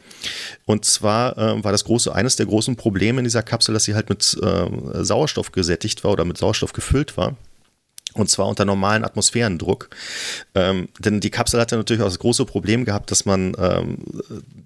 Und 0.65 0.85
zwar 0.85 1.37
äh, 1.39 1.65
war 1.65 1.73
das 1.73 1.85
große, 1.85 2.15
eines 2.15 2.37
der 2.37 2.47
großen 2.47 2.77
Probleme 2.77 3.19
in 3.19 3.25
dieser 3.25 3.43
Kapsel, 3.43 3.75
dass 3.75 3.85
sie 3.85 3.95
halt 3.95 4.09
mit 4.09 4.37
äh, 4.43 5.05
Sauerstoff 5.05 5.53
gesättigt 5.53 6.05
war 6.05 6.13
oder 6.13 6.25
mit 6.25 6.39
Sauerstoff 6.39 6.73
gefüllt 6.73 7.17
war. 7.17 7.37
Und 8.15 8.31
zwar 8.31 8.49
unter 8.49 8.65
normalen 8.65 9.05
Atmosphärendruck. 9.05 9.91
Ähm, 10.55 10.89
denn 10.99 11.21
die 11.21 11.31
Kapsel 11.31 11.61
hatte 11.61 11.77
natürlich 11.77 12.03
auch 12.03 12.07
das 12.07 12.19
große 12.19 12.47
Problem 12.47 12.85
gehabt, 12.85 13.11
dass 13.11 13.27
man 13.27 13.55
ähm, 13.59 13.99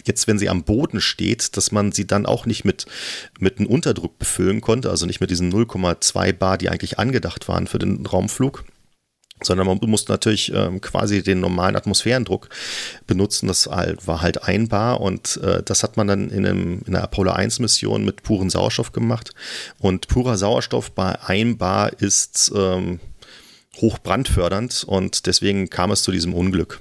jetzt, 0.07 0.29
wenn 0.29 0.39
sie 0.39 0.49
am 0.49 0.63
Boden 0.63 1.01
steht, 1.01 1.57
dass 1.57 1.73
man 1.73 1.91
sie 1.93 2.07
dann 2.07 2.25
auch 2.25 2.47
nicht 2.47 2.65
mit, 2.65 2.87
mit 3.41 3.59
einem 3.59 3.67
Unterdruck 3.67 4.19
befüllen 4.19 4.61
konnte, 4.61 4.91
also 4.91 5.07
nicht 5.07 5.21
mit 5.21 5.31
diesen 5.31 5.53
0,2 5.53 6.33
Bar, 6.33 6.57
die 6.57 6.69
eigentlich 6.69 6.99
angedacht 6.99 7.49
waren 7.49 7.67
für 7.67 7.81
den 7.81 8.07
Raumflug 8.07 8.65
sondern 9.43 9.67
man 9.67 9.79
musste 9.83 10.13
natürlich 10.13 10.53
ähm, 10.55 10.81
quasi 10.81 11.23
den 11.23 11.41
normalen 11.41 11.77
Atmosphärendruck 11.77 12.49
benutzen. 13.07 13.49
Das 13.49 13.69
war 13.69 14.23
halt 14.23 14.45
ein 14.45 14.69
Bar 14.69 15.01
und 15.01 15.39
äh, 15.43 15.63
das 15.63 15.83
hat 15.83 15.97
man 15.97 16.07
dann 16.07 16.31
in, 16.31 16.47
einem, 16.47 16.83
in 16.87 16.93
der 16.93 17.03
Apollo 17.03 17.33
1 17.33 17.59
Mission 17.59 18.05
mit 18.05 18.23
puren 18.23 18.51
Sauerstoff 18.51 18.93
gemacht. 18.93 19.33
Und 19.79 20.09
purer 20.09 20.37
Sauerstoff 20.37 20.93
bei 20.93 21.21
ein 21.23 21.59
Bar 21.59 21.93
ist 22.01 22.53
ähm, 22.55 23.01
hochbrandfördernd 23.81 24.85
und 24.85 25.27
deswegen 25.27 25.71
kam 25.71 25.91
es 25.91 26.03
zu 26.03 26.13
diesem 26.13 26.35
Unglück. 26.35 26.81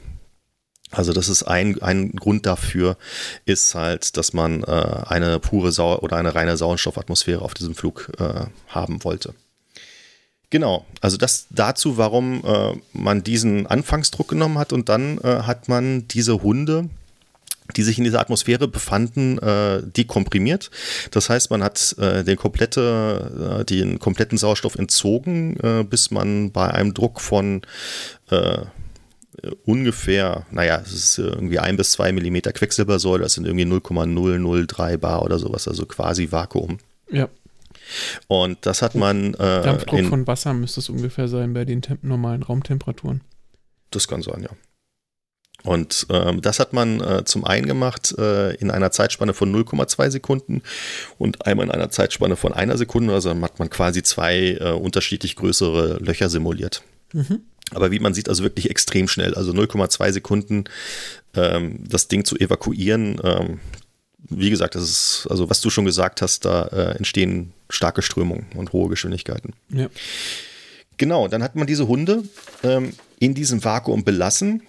Also 0.91 1.13
das 1.13 1.30
ist 1.30 1.43
ein, 1.43 1.82
ein 1.82 2.12
Grund 2.12 2.45
dafür, 2.45 2.97
ist 3.45 3.76
halt, 3.76 4.17
dass 4.17 4.34
man 4.34 4.63
äh, 4.63 5.04
eine 5.08 5.39
pure 5.39 5.71
Sau 5.71 5.97
oder 6.00 6.17
eine 6.17 6.36
reine 6.36 6.58
Sauerstoffatmosphäre 6.58 7.41
auf 7.41 7.54
diesem 7.54 7.76
Flug 7.76 8.12
äh, 8.19 8.45
haben 8.67 9.04
wollte. 9.06 9.34
Genau, 10.52 10.86
also 11.00 11.16
das 11.16 11.48
dazu, 11.50 11.98
warum 11.98 12.44
äh, 12.44 12.76
man 12.92 13.24
diesen 13.24 13.68
Anfangsdruck 13.68 14.28
genommen 14.28 14.58
hat 14.58 14.74
und 14.74 14.90
dann 14.90 15.18
äh, 15.20 15.44
hat 15.44 15.70
man 15.70 16.10
diese 16.10 16.44
Hunde, 16.44 16.90
die 17.78 17.84
sich 17.84 17.98
in 17.98 18.04
dieser 18.04 18.20
Atmosphäre 18.20 18.68
befanden, 18.68 19.38
äh, 19.38 19.82
dekomprimiert. 19.82 20.70
Das 21.12 21.30
heißt, 21.30 21.52
man 21.52 21.64
hat 21.64 21.96
äh, 22.00 22.26
den, 22.26 22.36
komplette, 22.36 23.62
äh, 23.62 23.66
den 23.66 24.00
kompletten 24.00 24.38
Sauerstoff 24.38 24.76
entzogen, 24.76 25.56
äh, 25.64 25.86
bis 25.86 26.12
man 26.12 26.52
bei 26.52 26.70
einem 26.70 26.94
Druck 26.94 27.22
von 27.22 27.62
äh, 28.30 28.58
ungefähr, 29.66 30.46
naja, 30.52 30.82
es 30.84 30.92
ist 30.92 31.18
irgendwie 31.18 31.60
ein 31.60 31.78
bis 31.78 31.94
zwei 31.94 32.12
Millimeter 32.12 32.52
Quecksilbersäule, 32.52 33.24
das 33.24 33.36
sind 33.36 33.48
irgendwie 33.48 33.64
0,003 33.64 34.98
Bar 34.98 35.24
oder 35.24 35.40
sowas, 35.40 35.66
also 35.70 35.86
quasi 35.86 36.30
Vakuum. 36.30 36.80
Ja. 37.10 37.30
Und 38.28 38.66
das 38.66 38.82
hat 38.82 38.96
man. 38.96 39.34
Äh, 39.36 39.62
Dampfdruck 39.62 40.00
in, 40.00 40.10
von 40.10 40.28
Wasser 40.28 40.54
müsste 40.54 40.80
es 40.80 40.90
ungefähr 40.90 41.28
sein 41.28 41.54
bei 41.54 41.66
den 41.66 41.82
normalen 42.02 42.44
Raumtemperaturen. 42.44 43.22
Das 43.92 44.08
kann 44.08 44.22
sein, 44.22 44.44
ja. 44.44 44.50
Und 45.64 46.08
ähm, 46.10 46.42
das 46.42 46.60
hat 46.60 46.74
man 46.74 47.02
äh, 47.02 47.24
zum 47.24 47.46
einen 47.46 47.68
gemacht 47.68 48.16
äh, 48.18 48.56
in 48.56 48.72
einer 48.72 48.92
Zeitspanne 48.92 49.34
von 49.34 49.54
0,2 49.54 50.10
Sekunden 50.10 50.64
und 51.20 51.46
einmal 51.46 51.68
in 51.68 51.72
einer 51.72 51.92
Zeitspanne 51.92 52.36
von 52.36 52.54
einer 52.54 52.78
Sekunde. 52.78 53.14
Also 53.14 53.30
hat 53.30 53.60
man 53.60 53.70
quasi 53.70 54.02
zwei 54.02 54.58
äh, 54.60 54.72
unterschiedlich 54.72 55.36
größere 55.36 56.00
Löcher 56.00 56.30
simuliert. 56.30 56.82
Mhm. 57.14 57.42
Aber 57.74 57.92
wie 57.92 58.00
man 58.00 58.14
sieht, 58.14 58.28
also 58.28 58.44
wirklich 58.44 58.70
extrem 58.70 59.08
schnell. 59.08 59.36
Also 59.36 59.52
0,2 59.52 60.12
Sekunden 60.12 60.66
ähm, 61.36 61.80
das 61.88 62.08
Ding 62.08 62.26
zu 62.26 62.38
evakuieren, 62.38 63.22
ähm, 63.24 63.60
wie 64.32 64.50
gesagt, 64.50 64.76
das 64.76 64.84
ist, 64.84 65.28
also 65.30 65.50
was 65.50 65.62
du 65.62 65.70
schon 65.70 65.86
gesagt 65.86 66.22
hast, 66.22 66.46
da 66.46 66.63
äh, 66.67 66.98
entstehen 66.98 67.54
starke 67.70 68.02
Strömungen 68.02 68.46
und 68.56 68.74
hohe 68.74 68.89
Geschwindigkeiten. 68.89 69.54
Ja. 69.70 69.88
Genau, 70.98 71.28
dann 71.28 71.44
hat 71.44 71.56
man 71.56 71.67
diese 71.67 71.88
Hunde 71.88 72.24
ähm, 72.63 72.94
in 73.20 73.34
diesem 73.34 73.63
Vakuum 73.63 74.04
belassen. 74.04 74.63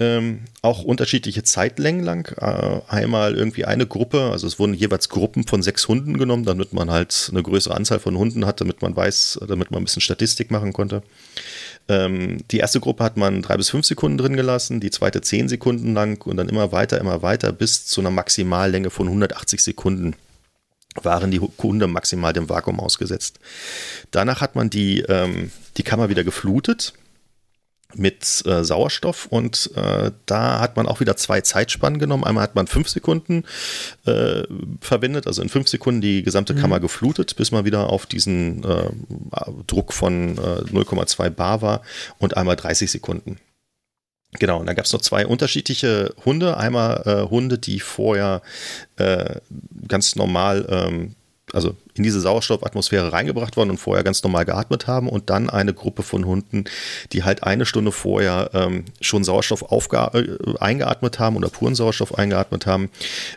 Ähm, 0.00 0.42
auch 0.62 0.84
unterschiedliche 0.84 1.42
Zeitlängen 1.42 2.04
lang. 2.04 2.32
Äh, 2.36 2.80
einmal 2.88 3.34
irgendwie 3.34 3.64
eine 3.64 3.86
Gruppe, 3.86 4.30
also 4.30 4.46
es 4.46 4.60
wurden 4.60 4.74
jeweils 4.74 5.08
Gruppen 5.08 5.44
von 5.44 5.60
sechs 5.62 5.88
Hunden 5.88 6.18
genommen, 6.18 6.44
damit 6.44 6.72
man 6.72 6.90
halt 6.90 7.30
eine 7.32 7.42
größere 7.42 7.74
Anzahl 7.74 7.98
von 7.98 8.16
Hunden 8.16 8.46
hat, 8.46 8.60
damit 8.60 8.80
man 8.80 8.94
weiß, 8.94 9.40
damit 9.48 9.72
man 9.72 9.82
ein 9.82 9.84
bisschen 9.84 10.02
Statistik 10.02 10.52
machen 10.52 10.72
konnte. 10.72 11.02
Ähm, 11.88 12.38
die 12.50 12.58
erste 12.58 12.80
Gruppe 12.80 13.04
hat 13.04 13.16
man 13.16 13.42
drei 13.42 13.56
bis 13.56 13.70
fünf 13.70 13.86
Sekunden 13.86 14.18
drin 14.18 14.36
gelassen, 14.36 14.80
die 14.80 14.90
zweite 14.90 15.22
zehn 15.22 15.48
Sekunden 15.48 15.94
lang 15.94 16.24
und 16.26 16.36
dann 16.36 16.48
immer 16.48 16.70
weiter, 16.70 16.98
immer 17.00 17.22
weiter 17.22 17.52
bis 17.52 17.86
zu 17.86 18.00
einer 18.00 18.10
Maximallänge 18.10 18.90
von 18.90 19.06
180 19.06 19.62
Sekunden 19.62 20.14
waren 21.02 21.30
die 21.30 21.40
Hunde 21.40 21.86
maximal 21.86 22.32
dem 22.32 22.48
Vakuum 22.48 22.80
ausgesetzt. 22.80 23.38
Danach 24.10 24.40
hat 24.40 24.56
man 24.56 24.68
die, 24.68 25.00
ähm, 25.02 25.50
die 25.76 25.82
Kammer 25.82 26.08
wieder 26.08 26.24
geflutet 26.24 26.92
mit 27.94 28.44
äh, 28.46 28.64
Sauerstoff 28.64 29.26
und 29.26 29.70
äh, 29.74 30.10
da 30.26 30.60
hat 30.60 30.76
man 30.76 30.86
auch 30.86 31.00
wieder 31.00 31.16
zwei 31.16 31.40
Zeitspannen 31.40 31.98
genommen. 31.98 32.24
Einmal 32.24 32.42
hat 32.42 32.54
man 32.54 32.66
fünf 32.66 32.88
Sekunden 32.88 33.44
äh, 34.04 34.42
verwendet, 34.80 35.26
also 35.26 35.40
in 35.40 35.48
fünf 35.48 35.68
Sekunden 35.68 36.02
die 36.02 36.22
gesamte 36.22 36.54
mhm. 36.54 36.58
Kammer 36.58 36.80
geflutet, 36.80 37.36
bis 37.36 37.50
man 37.50 37.64
wieder 37.64 37.88
auf 37.88 38.04
diesen 38.04 38.62
äh, 38.62 38.90
Druck 39.66 39.94
von 39.94 40.36
0,2 40.36 41.26
äh, 41.26 41.30
Bar 41.30 41.62
war 41.62 41.82
und 42.18 42.36
einmal 42.36 42.56
30 42.56 42.90
Sekunden. 42.90 43.38
Genau, 44.38 44.60
und 44.60 44.66
dann 44.66 44.76
gab 44.76 44.84
es 44.84 44.92
noch 44.92 45.00
zwei 45.00 45.26
unterschiedliche 45.26 46.14
Hunde. 46.26 46.58
Einmal 46.58 47.02
äh, 47.06 47.30
Hunde, 47.30 47.58
die 47.58 47.80
vorher 47.80 48.42
ganz 49.86 50.16
normal 50.16 50.66
ähm, 50.68 51.14
also 51.52 51.76
in 51.94 52.02
diese 52.02 52.20
Sauerstoffatmosphäre 52.20 53.12
reingebracht 53.12 53.56
worden 53.56 53.70
und 53.70 53.78
vorher 53.78 54.04
ganz 54.04 54.22
normal 54.22 54.44
geatmet 54.44 54.86
haben 54.86 55.08
und 55.08 55.30
dann 55.30 55.50
eine 55.50 55.74
Gruppe 55.74 56.02
von 56.02 56.24
Hunden, 56.24 56.64
die 57.12 57.24
halt 57.24 57.42
eine 57.42 57.66
Stunde 57.66 57.92
vorher 57.92 58.50
ähm, 58.54 58.84
schon 59.00 59.24
Sauerstoff 59.24 59.64
äh, 59.72 60.24
eingeatmet 60.60 61.18
haben 61.18 61.36
oder 61.36 61.48
puren 61.48 61.74
Sauerstoff 61.74 62.16
eingeatmet 62.16 62.66
haben, 62.66 62.90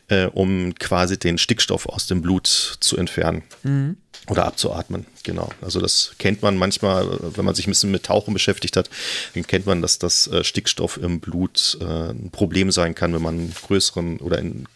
äh, 0.09 0.25
um 0.25 0.75
quasi 0.75 1.17
den 1.17 1.37
Stickstoff 1.37 1.87
aus 1.87 2.07
dem 2.07 2.21
Blut 2.21 2.47
zu 2.79 2.97
entfernen. 2.97 3.43
Mhm. 3.63 3.97
Oder 4.27 4.45
abzuatmen, 4.45 5.07
genau. 5.23 5.49
Also 5.61 5.81
das 5.81 6.13
kennt 6.19 6.43
man 6.43 6.55
manchmal, 6.55 7.07
wenn 7.35 7.43
man 7.43 7.55
sich 7.55 7.65
ein 7.65 7.71
bisschen 7.71 7.91
mit 7.91 8.03
Tauchen 8.03 8.33
beschäftigt 8.33 8.77
hat, 8.77 8.89
dann 9.33 9.47
kennt 9.47 9.65
man, 9.65 9.81
dass 9.81 9.97
das 9.97 10.27
äh, 10.27 10.43
Stickstoff 10.43 10.97
im 10.97 11.19
Blut 11.19 11.77
äh, 11.81 12.11
ein 12.11 12.29
Problem 12.31 12.71
sein 12.71 12.93
kann, 12.93 13.13
wenn 13.13 13.21
man 13.21 13.51
größeren 13.51 14.19
oder 14.19 14.37
in 14.37 14.67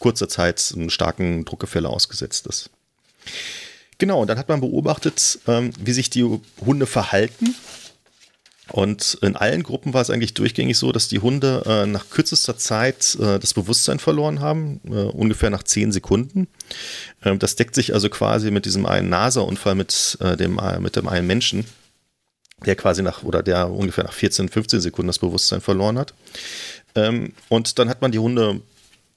kurzer 0.00 0.28
Zeit 0.28 0.72
einen 0.74 0.90
starken 0.90 1.44
Druckgefälle 1.44 1.88
ausgesetzt 1.88 2.46
ist. 2.48 2.70
Genau, 3.98 4.22
und 4.22 4.28
dann 4.28 4.38
hat 4.38 4.48
man 4.48 4.60
beobachtet, 4.60 5.38
ähm, 5.46 5.72
wie 5.78 5.92
sich 5.92 6.10
die 6.10 6.24
Hunde 6.64 6.86
verhalten. 6.86 7.54
Und 8.72 9.18
in 9.20 9.36
allen 9.36 9.62
Gruppen 9.62 9.94
war 9.94 10.00
es 10.00 10.10
eigentlich 10.10 10.32
durchgängig 10.34 10.78
so, 10.78 10.92
dass 10.92 11.08
die 11.08 11.18
Hunde 11.18 11.62
äh, 11.66 11.86
nach 11.86 12.08
kürzester 12.08 12.56
Zeit 12.56 13.16
äh, 13.20 13.38
das 13.38 13.52
Bewusstsein 13.52 13.98
verloren 13.98 14.40
haben, 14.40 14.80
äh, 14.86 14.90
ungefähr 14.90 15.50
nach 15.50 15.64
10 15.64 15.92
Sekunden. 15.92 16.46
Ähm, 17.24 17.38
das 17.38 17.56
deckt 17.56 17.74
sich 17.74 17.92
also 17.92 18.08
quasi 18.08 18.50
mit 18.50 18.64
diesem 18.64 18.86
einen 18.86 19.08
NASA-Unfall 19.08 19.74
mit, 19.74 20.18
dem, 20.20 20.60
mit 20.80 20.96
dem 20.96 21.08
einen 21.08 21.26
Menschen, 21.26 21.64
der 22.64 22.76
quasi 22.76 23.02
nach, 23.02 23.22
oder 23.22 23.42
der 23.42 23.70
ungefähr 23.70 24.04
nach 24.04 24.12
14, 24.12 24.48
15 24.48 24.80
Sekunden 24.80 25.08
das 25.08 25.18
Bewusstsein 25.18 25.60
verloren 25.60 25.98
hat. 25.98 26.14
Ähm, 26.94 27.32
und 27.48 27.78
dann 27.78 27.88
hat 27.88 28.02
man 28.02 28.12
die 28.12 28.18
Hunde 28.18 28.60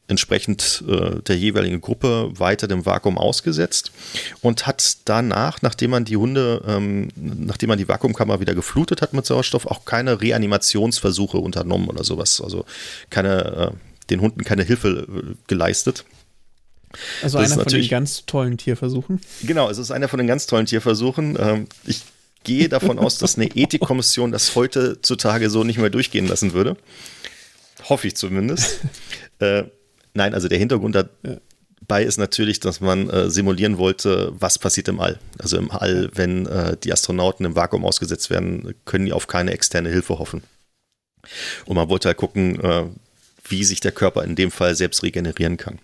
entsprechend 0.07 0.83
äh, 0.87 1.21
der 1.21 1.37
jeweiligen 1.37 1.79
Gruppe 1.79 2.31
weiter 2.37 2.67
dem 2.67 2.85
Vakuum 2.85 3.17
ausgesetzt 3.17 3.91
und 4.41 4.67
hat 4.67 4.97
danach, 5.05 5.61
nachdem 5.61 5.91
man 5.91 6.05
die 6.05 6.17
Hunde, 6.17 6.61
ähm, 6.67 7.09
nachdem 7.15 7.69
man 7.69 7.77
die 7.77 7.87
Vakuumkammer 7.87 8.39
wieder 8.39 8.53
geflutet 8.53 9.01
hat 9.01 9.13
mit 9.13 9.25
Sauerstoff, 9.25 9.65
auch 9.65 9.85
keine 9.85 10.21
Reanimationsversuche 10.21 11.37
unternommen 11.37 11.87
oder 11.87 12.03
sowas. 12.03 12.41
Also 12.41 12.65
keine, 13.09 13.71
äh, 13.73 14.09
den 14.09 14.19
Hunden 14.21 14.43
keine 14.43 14.63
Hilfe 14.63 15.07
äh, 15.07 15.35
geleistet. 15.47 16.03
Also 17.23 17.39
das 17.39 17.53
einer 17.53 17.63
von 17.63 17.73
den 17.73 17.87
ganz 17.87 18.25
tollen 18.25 18.57
Tierversuchen? 18.57 19.21
Genau, 19.41 19.69
es 19.69 19.77
ist 19.77 19.89
einer 19.89 20.09
von 20.09 20.19
den 20.19 20.27
ganz 20.27 20.47
tollen 20.47 20.65
Tierversuchen. 20.65 21.37
Ähm, 21.39 21.67
ich 21.85 22.01
gehe 22.43 22.67
davon 22.69 22.99
aus, 22.99 23.17
dass 23.17 23.37
eine 23.37 23.47
Ethikkommission 23.47 24.31
das 24.31 24.55
heutzutage 24.55 25.49
so 25.49 25.63
nicht 25.63 25.79
mehr 25.79 25.89
durchgehen 25.89 26.27
lassen 26.27 26.53
würde. 26.53 26.75
Hoffe 27.87 28.07
ich 28.07 28.15
zumindest. 28.15 28.81
Nein, 30.13 30.33
also 30.33 30.47
der 30.47 30.59
Hintergrund 30.59 30.95
dabei 30.95 32.03
ist 32.03 32.17
natürlich, 32.17 32.59
dass 32.59 32.81
man 32.81 33.09
äh, 33.09 33.29
simulieren 33.29 33.77
wollte, 33.77 34.31
was 34.37 34.59
passiert 34.59 34.87
im 34.87 34.99
All. 34.99 35.19
Also 35.39 35.57
im 35.57 35.71
All, 35.71 36.09
wenn 36.13 36.45
äh, 36.45 36.77
die 36.77 36.93
Astronauten 36.93 37.45
im 37.45 37.55
Vakuum 37.55 37.85
ausgesetzt 37.85 38.29
werden, 38.29 38.75
können 38.85 39.05
die 39.05 39.13
auf 39.13 39.27
keine 39.27 39.51
externe 39.51 39.89
Hilfe 39.89 40.19
hoffen. 40.19 40.43
Und 41.65 41.75
man 41.75 41.89
wollte 41.89 42.09
halt 42.09 42.17
gucken, 42.17 42.59
äh, 42.63 42.85
wie 43.45 43.63
sich 43.63 43.79
der 43.79 43.91
Körper 43.91 44.23
in 44.23 44.35
dem 44.35 44.51
Fall 44.51 44.75
selbst 44.75 45.03
regenerieren 45.03 45.57
kann. 45.57 45.79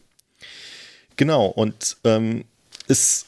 Genau, 1.15 1.47
und 1.47 1.97
ähm, 2.03 2.45
es 2.87 3.25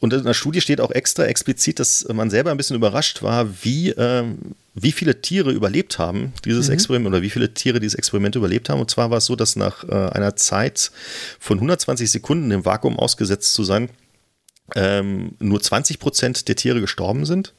und 0.00 0.12
in 0.12 0.24
der 0.24 0.34
Studie 0.34 0.60
steht 0.60 0.82
auch 0.82 0.90
extra 0.90 1.24
explizit, 1.24 1.78
dass 1.78 2.06
man 2.12 2.28
selber 2.28 2.50
ein 2.50 2.58
bisschen 2.58 2.76
überrascht 2.76 3.22
war, 3.22 3.64
wie, 3.64 3.88
äh, 3.88 4.24
wie 4.74 4.92
viele 4.92 5.22
Tiere 5.22 5.52
überlebt 5.52 5.98
haben, 5.98 6.32
dieses 6.44 6.68
mhm. 6.68 6.74
Experiment, 6.74 7.08
oder 7.08 7.22
wie 7.22 7.30
viele 7.30 7.54
Tiere 7.54 7.80
dieses 7.80 7.94
Experiment 7.94 8.34
überlebt 8.34 8.68
haben. 8.68 8.80
Und 8.80 8.90
zwar 8.90 9.10
war 9.10 9.18
es 9.18 9.26
so, 9.26 9.36
dass 9.36 9.56
nach 9.56 9.84
äh, 9.84 9.92
einer 9.92 10.36
Zeit 10.36 10.90
von 11.38 11.58
120 11.58 12.10
Sekunden 12.10 12.50
im 12.50 12.64
Vakuum 12.64 12.98
ausgesetzt 12.98 13.54
zu 13.54 13.62
sein, 13.62 13.88
ähm, 14.74 15.36
nur 15.40 15.60
20 15.60 15.98
Prozent 15.98 16.48
der 16.48 16.56
Tiere 16.56 16.80
gestorben 16.80 17.26
sind 17.26 17.52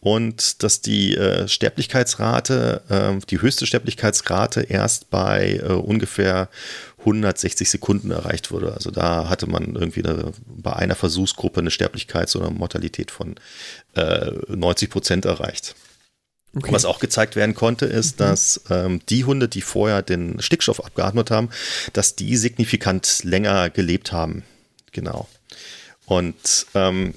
und 0.00 0.62
dass 0.64 0.80
die 0.80 1.16
äh, 1.16 1.46
Sterblichkeitsrate, 1.46 2.82
äh, 2.88 3.26
die 3.30 3.40
höchste 3.40 3.64
Sterblichkeitsrate 3.64 4.62
erst 4.62 5.08
bei 5.10 5.60
äh, 5.62 5.72
ungefähr 5.72 6.48
160 6.98 7.70
Sekunden 7.70 8.10
erreicht 8.10 8.50
wurde. 8.50 8.74
Also 8.74 8.90
da 8.90 9.28
hatte 9.28 9.46
man 9.46 9.76
irgendwie 9.76 10.04
eine, 10.04 10.32
bei 10.46 10.72
einer 10.72 10.96
Versuchsgruppe 10.96 11.60
eine 11.60 11.70
Sterblichkeits- 11.70 12.36
oder 12.36 12.50
Mortalität 12.50 13.12
von 13.12 13.36
äh, 13.94 14.32
90 14.48 14.90
Prozent 14.90 15.24
erreicht. 15.24 15.76
Okay. 16.54 16.72
Was 16.72 16.84
auch 16.84 16.98
gezeigt 17.00 17.34
werden 17.34 17.54
konnte, 17.54 17.86
ist, 17.86 18.18
mhm. 18.18 18.24
dass 18.24 18.60
ähm, 18.70 19.00
die 19.08 19.24
Hunde, 19.24 19.48
die 19.48 19.62
vorher 19.62 20.02
den 20.02 20.40
Stickstoff 20.40 20.84
abgeatmet 20.84 21.30
haben, 21.30 21.48
dass 21.92 22.14
die 22.14 22.36
signifikant 22.36 23.24
länger 23.24 23.70
gelebt 23.70 24.12
haben. 24.12 24.42
Genau. 24.92 25.28
Und 26.04 26.66
ähm, 26.74 27.14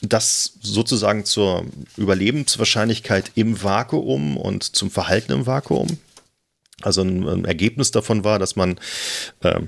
das 0.00 0.52
sozusagen 0.60 1.24
zur 1.24 1.64
Überlebenswahrscheinlichkeit 1.96 3.32
im 3.34 3.62
Vakuum 3.62 4.36
und 4.36 4.62
zum 4.62 4.90
Verhalten 4.90 5.32
im 5.32 5.46
Vakuum 5.46 5.98
also 6.82 7.02
ein, 7.02 7.26
ein 7.26 7.44
Ergebnis 7.44 7.90
davon 7.90 8.24
war, 8.24 8.38
dass 8.38 8.56
man, 8.56 8.78
äh, 9.40 9.60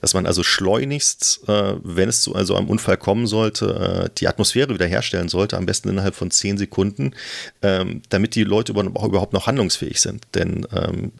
dass 0.00 0.14
man 0.14 0.26
also 0.26 0.42
schleunigst, 0.42 1.42
äh, 1.48 1.74
wenn 1.82 2.08
es 2.08 2.22
zu 2.22 2.34
also 2.34 2.56
einem 2.56 2.68
Unfall 2.68 2.96
kommen 2.96 3.26
sollte, 3.26 4.08
äh, 4.08 4.10
die 4.18 4.28
Atmosphäre 4.28 4.74
wiederherstellen 4.74 5.28
sollte, 5.28 5.56
am 5.56 5.66
besten 5.66 5.88
innerhalb 5.88 6.14
von 6.14 6.30
zehn 6.30 6.58
Sekunden, 6.58 7.14
ähm, 7.62 8.02
damit 8.08 8.34
die 8.34 8.44
Leute 8.44 8.74
auch 8.74 9.04
überhaupt 9.04 9.32
noch 9.32 9.46
handlungsfähig 9.46 10.00
sind. 10.00 10.26
Denn 10.34 10.66
ähm, 10.74 11.12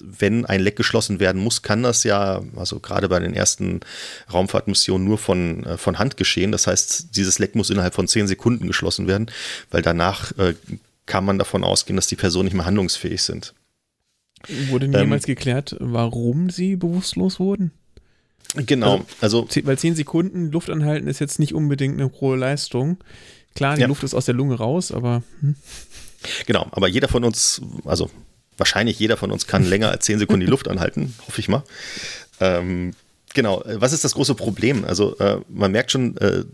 wenn 0.00 0.46
ein 0.46 0.60
Leck 0.60 0.76
geschlossen 0.76 1.20
werden 1.20 1.42
muss, 1.42 1.62
kann 1.62 1.82
das 1.82 2.04
ja, 2.04 2.42
also 2.56 2.78
gerade 2.78 3.08
bei 3.08 3.18
den 3.18 3.34
ersten 3.34 3.80
Raumfahrtmissionen 4.32 5.06
nur 5.06 5.18
von, 5.18 5.64
äh, 5.64 5.76
von 5.76 5.98
Hand 5.98 6.16
geschehen. 6.16 6.52
Das 6.52 6.66
heißt, 6.66 7.16
dieses 7.16 7.38
Leck 7.38 7.54
muss 7.54 7.70
innerhalb 7.70 7.94
von 7.94 8.08
zehn 8.08 8.28
Sekunden 8.28 8.66
geschlossen 8.66 9.06
werden, 9.06 9.30
weil 9.70 9.82
danach 9.82 10.36
äh, 10.38 10.54
kann 11.06 11.24
man 11.24 11.38
davon 11.38 11.64
ausgehen, 11.64 11.96
dass 11.96 12.06
die 12.06 12.16
Personen 12.16 12.44
nicht 12.44 12.54
mehr 12.54 12.66
handlungsfähig 12.66 13.22
sind. 13.22 13.54
Wurde 14.68 14.86
ähm, 14.86 14.92
jemals 14.92 15.26
geklärt, 15.26 15.76
warum 15.80 16.50
sie 16.50 16.76
bewusstlos 16.76 17.40
wurden? 17.40 17.72
Genau, 18.54 19.04
also, 19.20 19.42
also, 19.42 19.66
Weil 19.66 19.78
zehn 19.78 19.94
Sekunden 19.94 20.50
Luft 20.50 20.70
anhalten 20.70 21.06
ist 21.06 21.18
jetzt 21.18 21.38
nicht 21.38 21.54
unbedingt 21.54 22.00
eine 22.00 22.10
hohe 22.20 22.36
Leistung. 22.36 22.98
Klar, 23.54 23.74
die 23.74 23.82
ja. 23.82 23.86
Luft 23.86 24.02
ist 24.02 24.14
aus 24.14 24.24
der 24.24 24.34
Lunge 24.34 24.56
raus, 24.56 24.92
aber. 24.92 25.22
Hm. 25.40 25.56
Genau, 26.46 26.66
aber 26.72 26.88
jeder 26.88 27.08
von 27.08 27.24
uns, 27.24 27.60
also 27.84 28.10
wahrscheinlich 28.56 28.98
jeder 28.98 29.16
von 29.16 29.30
uns 29.30 29.46
kann 29.46 29.64
länger 29.64 29.90
als 29.90 30.04
zehn 30.04 30.18
Sekunden 30.18 30.40
die 30.40 30.50
Luft 30.50 30.68
anhalten, 30.68 31.14
hoffe 31.26 31.40
ich 31.40 31.48
mal. 31.48 31.62
Ähm, 32.40 32.94
genau, 33.34 33.62
was 33.66 33.92
ist 33.92 34.04
das 34.04 34.14
große 34.14 34.34
Problem? 34.34 34.84
Also 34.84 35.16
äh, 35.18 35.40
man 35.48 35.70
merkt 35.70 35.92
schon, 35.92 36.16
äh, 36.16 36.44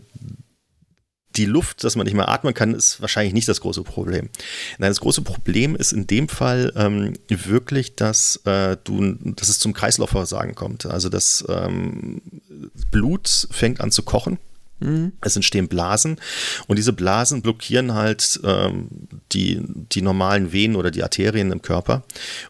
die 1.35 1.45
Luft, 1.45 1.83
dass 1.83 1.95
man 1.95 2.05
nicht 2.05 2.13
mehr 2.13 2.29
atmen 2.29 2.53
kann, 2.53 2.73
ist 2.73 3.01
wahrscheinlich 3.01 3.33
nicht 3.33 3.47
das 3.47 3.61
große 3.61 3.83
Problem. 3.83 4.29
Nein, 4.77 4.91
das 4.91 4.99
große 4.99 5.21
Problem 5.21 5.75
ist 5.75 5.91
in 5.91 6.07
dem 6.07 6.29
Fall 6.29 6.71
ähm, 6.75 7.13
wirklich, 7.29 7.95
dass 7.95 8.37
äh, 8.45 8.77
du, 8.83 9.15
dass 9.35 9.49
es 9.49 9.59
zum 9.59 9.73
Kreislaufversagen 9.73 10.55
kommt. 10.55 10.85
Also 10.85 11.09
das 11.09 11.45
ähm, 11.49 12.21
Blut 12.91 13.47
fängt 13.51 13.81
an 13.81 13.91
zu 13.91 14.03
kochen. 14.03 14.39
Mhm. 14.79 15.13
Es 15.21 15.35
entstehen 15.35 15.69
Blasen 15.69 16.17
und 16.67 16.75
diese 16.75 16.91
Blasen 16.91 17.41
blockieren 17.41 17.93
halt 17.93 18.41
ähm, 18.43 18.89
die, 19.31 19.61
die 19.63 20.01
normalen 20.01 20.51
Venen 20.51 20.75
oder 20.75 20.91
die 20.91 21.01
Arterien 21.01 21.53
im 21.53 21.61
Körper 21.61 22.03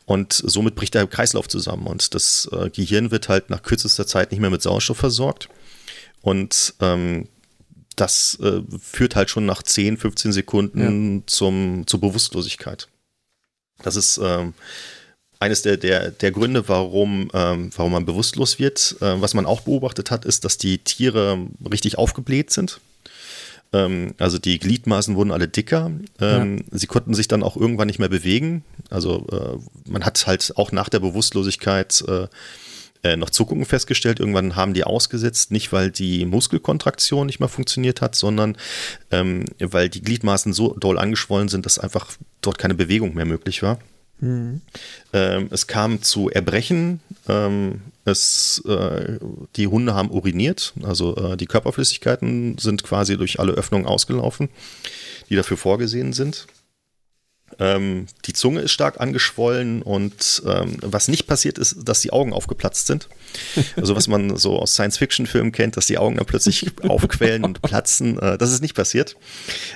und 0.05 0.33
somit 0.33 0.73
bricht 0.73 0.95
der 0.95 1.05
Kreislauf 1.05 1.47
zusammen 1.47 1.85
und 1.85 2.15
das 2.15 2.49
äh, 2.51 2.71
Gehirn 2.71 3.11
wird 3.11 3.29
halt 3.29 3.51
nach 3.51 3.61
kürzester 3.61 4.07
Zeit 4.07 4.31
nicht 4.31 4.39
mehr 4.39 4.49
mit 4.49 4.63
Sauerstoff 4.63 4.97
versorgt 4.97 5.49
und 6.23 6.73
ähm, 6.81 7.27
das 7.95 8.37
äh, 8.41 8.61
führt 8.79 9.15
halt 9.15 9.29
schon 9.29 9.45
nach 9.45 9.63
10, 9.63 9.97
15 9.97 10.31
Sekunden 10.31 11.17
ja. 11.17 11.23
zum, 11.27 11.87
zur 11.87 12.01
Bewusstlosigkeit. 12.01 12.87
Das 13.83 13.95
ist 13.95 14.19
ähm, 14.23 14.53
eines 15.39 15.61
der, 15.61 15.77
der, 15.77 16.11
der 16.11 16.31
Gründe, 16.31 16.67
warum, 16.67 17.29
ähm, 17.33 17.69
warum 17.75 17.91
man 17.91 18.05
bewusstlos 18.05 18.59
wird. 18.59 18.95
Äh, 19.01 19.21
was 19.21 19.33
man 19.33 19.45
auch 19.45 19.61
beobachtet 19.61 20.11
hat, 20.11 20.25
ist, 20.25 20.45
dass 20.45 20.57
die 20.57 20.79
Tiere 20.79 21.47
richtig 21.69 21.97
aufgebläht 21.97 22.51
sind. 22.51 22.79
Ähm, 23.73 24.13
also 24.17 24.37
die 24.37 24.59
Gliedmaßen 24.59 25.15
wurden 25.15 25.31
alle 25.31 25.47
dicker. 25.47 25.91
Ähm, 26.19 26.57
ja. 26.57 26.63
Sie 26.77 26.87
konnten 26.87 27.13
sich 27.13 27.27
dann 27.27 27.43
auch 27.43 27.57
irgendwann 27.57 27.87
nicht 27.87 27.99
mehr 27.99 28.09
bewegen. 28.09 28.63
Also 28.89 29.27
äh, 29.31 29.89
man 29.89 30.05
hat 30.05 30.25
halt 30.27 30.53
auch 30.55 30.71
nach 30.71 30.89
der 30.89 30.99
Bewusstlosigkeit 30.99 32.03
äh, 33.05 33.17
noch 33.17 33.29
Zuckungen 33.29 33.65
festgestellt. 33.65 34.19
Irgendwann 34.19 34.55
haben 34.55 34.73
die 34.73 34.83
ausgesetzt, 34.83 35.51
nicht 35.51 35.71
weil 35.71 35.91
die 35.91 36.25
Muskelkontraktion 36.25 37.27
nicht 37.27 37.39
mehr 37.39 37.49
funktioniert 37.49 38.01
hat, 38.01 38.15
sondern 38.15 38.57
ähm, 39.11 39.45
weil 39.59 39.89
die 39.89 40.01
Gliedmaßen 40.01 40.53
so 40.53 40.73
doll 40.73 40.97
angeschwollen 40.97 41.47
sind, 41.47 41.67
dass 41.67 41.77
einfach 41.77 42.11
dort 42.41 42.57
keine 42.57 42.73
Bewegung 42.73 43.13
mehr 43.13 43.25
möglich 43.25 43.61
war. 43.61 43.77
Mhm. 44.21 44.61
Ähm, 45.13 45.49
es 45.51 45.67
kam 45.67 46.01
zu 46.01 46.31
Erbrechen. 46.31 46.99
Ähm, 47.27 47.81
es, 48.05 48.63
äh, 48.67 49.19
die 49.55 49.67
Hunde 49.67 49.93
haben 49.93 50.09
uriniert, 50.09 50.73
also 50.81 51.15
äh, 51.15 51.37
die 51.37 51.47
Körperflüssigkeiten 51.47 52.57
sind 52.57 52.83
quasi 52.83 53.17
durch 53.17 53.39
alle 53.39 53.53
Öffnungen 53.53 53.85
ausgelaufen, 53.85 54.49
die 55.29 55.35
dafür 55.35 55.57
vorgesehen 55.57 56.13
sind. 56.13 56.47
Ähm, 57.59 58.07
die 58.25 58.33
Zunge 58.33 58.61
ist 58.61 58.71
stark 58.71 58.99
angeschwollen 58.99 59.81
und 59.81 60.43
ähm, 60.45 60.77
was 60.81 61.07
nicht 61.07 61.27
passiert 61.27 61.57
ist, 61.57 61.77
dass 61.87 62.01
die 62.01 62.11
Augen 62.11 62.33
aufgeplatzt 62.33 62.87
sind. 62.87 63.07
Also 63.75 63.95
was 63.95 64.07
man 64.07 64.35
so 64.37 64.57
aus 64.59 64.73
Science-Fiction-Filmen 64.73 65.51
kennt, 65.51 65.77
dass 65.77 65.85
die 65.85 65.97
Augen 65.97 66.17
dann 66.17 66.25
plötzlich 66.25 66.71
aufquellen 66.87 67.43
und 67.43 67.61
platzen. 67.61 68.19
Äh, 68.19 68.37
das 68.37 68.51
ist 68.51 68.61
nicht 68.61 68.75
passiert. 68.75 69.15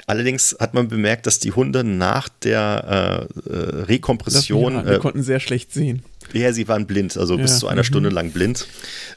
Allerdings 0.08 0.56
hat 0.60 0.74
man 0.74 0.88
bemerkt, 0.88 1.28
dass 1.28 1.40
die 1.40 1.52
Hunde 1.52 1.84
nach 1.84 2.28
der 2.30 3.28
äh, 3.48 3.50
äh 3.50 3.84
Rekompression. 3.84 4.74
Ja, 4.74 4.94
die 4.94 5.00
konnten 5.00 5.24
sehr 5.24 5.40
schlecht 5.40 5.74
sehen. 5.74 6.04
Ja, 6.34 6.54
sie 6.54 6.68
waren 6.68 6.86
blind, 6.86 7.18
also 7.18 7.36
ja. 7.36 7.42
bis 7.42 7.60
zu 7.60 7.68
einer 7.68 7.82
mhm. 7.82 7.86
Stunde 7.86 8.10
lang 8.10 8.32
blind. 8.32 8.68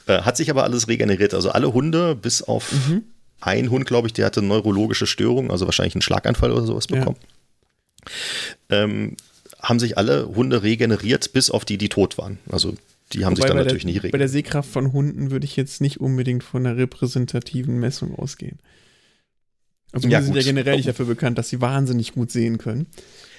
Äh, 0.06 0.22
hat 0.22 0.36
sich 0.36 0.50
aber 0.50 0.64
alles 0.64 0.88
regeneriert. 0.88 1.34
Also 1.34 1.50
alle 1.50 1.72
Hunde, 1.72 2.14
bis 2.14 2.42
auf 2.42 2.72
mhm. 2.72 3.04
einen 3.40 3.70
Hund, 3.70 3.86
glaube 3.86 4.08
ich, 4.08 4.12
der 4.12 4.26
hatte 4.26 4.42
neurologische 4.42 5.06
Störungen, 5.06 5.50
also 5.50 5.66
wahrscheinlich 5.66 5.94
einen 5.94 6.02
Schlaganfall 6.02 6.52
oder 6.52 6.66
sowas 6.66 6.86
bekommen. 6.86 7.16
Ja 7.20 7.28
ähm, 8.70 9.16
haben 9.60 9.78
sich 9.78 9.96
alle 9.96 10.26
Hunde 10.34 10.62
regeneriert, 10.62 11.32
bis 11.32 11.50
auf 11.50 11.64
die, 11.64 11.78
die 11.78 11.88
tot 11.88 12.18
waren. 12.18 12.38
Also 12.50 12.74
die 13.12 13.24
haben 13.24 13.36
Wobei 13.36 13.42
sich 13.42 13.46
dann 13.46 13.56
natürlich 13.56 13.82
der, 13.82 13.86
nicht 13.88 13.96
regeneriert. 13.96 14.12
Bei 14.12 14.18
der 14.18 14.28
Sehkraft 14.28 14.70
von 14.70 14.92
Hunden 14.92 15.30
würde 15.30 15.44
ich 15.44 15.56
jetzt 15.56 15.80
nicht 15.80 16.00
unbedingt 16.00 16.42
von 16.42 16.66
einer 16.66 16.76
repräsentativen 16.76 17.78
Messung 17.78 18.18
ausgehen. 18.18 18.58
Also 19.92 20.08
ja, 20.08 20.22
sind 20.22 20.34
ja 20.34 20.42
generell 20.42 20.76
nicht 20.76 20.88
dafür 20.88 21.06
bekannt, 21.06 21.36
dass 21.38 21.50
sie 21.50 21.60
wahnsinnig 21.60 22.12
gut 22.12 22.30
sehen 22.30 22.58
können. 22.58 22.86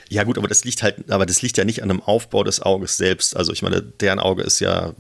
Ja, 0.09 0.23
gut, 0.23 0.37
aber 0.37 0.47
das 0.47 0.63
liegt 0.63 0.83
halt, 0.83 1.09
aber 1.09 1.25
das 1.25 1.41
liegt 1.41 1.57
ja 1.57 1.65
nicht 1.65 1.81
an 1.81 1.89
dem 1.89 2.01
Aufbau 2.01 2.43
des 2.43 2.61
Auges 2.61 2.97
selbst. 2.97 3.35
Also 3.35 3.51
ich 3.51 3.63
meine, 3.63 3.81
deren 3.81 4.19
Auge 4.19 4.43
ist 4.43 4.59
ja 4.59 4.93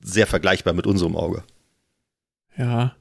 sehr 0.00 0.26
vergleichbar 0.26 0.74
mit 0.74 0.86
unserem 0.86 1.16
Auge. 1.16 1.42
Ja. 2.56 2.94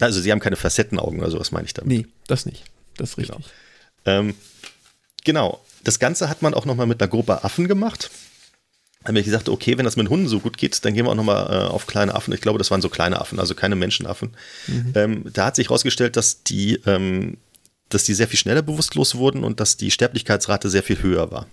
Also 0.00 0.20
sie 0.20 0.30
haben 0.32 0.40
keine 0.40 0.56
Facettenaugen 0.56 1.20
oder 1.20 1.30
sowas, 1.30 1.52
meine 1.52 1.66
ich 1.66 1.74
damit. 1.74 1.88
Nee, 1.88 2.06
das 2.26 2.44
nicht. 2.44 2.64
Das 2.96 3.10
ist 3.10 3.18
richtig. 3.18 3.36
Genau. 3.36 3.48
Ähm, 4.06 4.34
genau. 5.24 5.64
Das 5.84 5.98
Ganze 5.98 6.28
hat 6.28 6.42
man 6.42 6.54
auch 6.54 6.64
nochmal 6.64 6.86
mit 6.86 7.00
einer 7.00 7.08
Gruppe 7.10 7.44
Affen 7.44 7.66
gemacht. 7.66 8.10
Da 9.02 9.08
habe 9.08 9.18
ich 9.18 9.24
gesagt, 9.24 9.48
okay, 9.48 9.76
wenn 9.78 9.84
das 9.84 9.96
mit 9.96 10.08
Hunden 10.08 10.28
so 10.28 10.38
gut 10.38 10.56
geht, 10.56 10.84
dann 10.84 10.94
gehen 10.94 11.06
wir 11.06 11.10
auch 11.10 11.16
nochmal 11.16 11.46
äh, 11.50 11.68
auf 11.68 11.86
kleine 11.86 12.14
Affen. 12.14 12.32
Ich 12.32 12.40
glaube, 12.40 12.58
das 12.58 12.70
waren 12.70 12.80
so 12.80 12.88
kleine 12.88 13.20
Affen, 13.20 13.40
also 13.40 13.54
keine 13.54 13.74
Menschenaffen. 13.74 14.30
Mhm. 14.68 14.92
Ähm, 14.94 15.24
da 15.32 15.46
hat 15.46 15.56
sich 15.56 15.68
herausgestellt, 15.68 16.16
dass 16.16 16.44
die, 16.44 16.80
ähm, 16.86 17.38
dass 17.88 18.04
die 18.04 18.14
sehr 18.14 18.28
viel 18.28 18.38
schneller 18.38 18.62
bewusstlos 18.62 19.16
wurden 19.16 19.42
und 19.42 19.58
dass 19.58 19.76
die 19.76 19.90
Sterblichkeitsrate 19.90 20.70
sehr 20.70 20.84
viel 20.84 21.02
höher 21.02 21.32
war. 21.32 21.48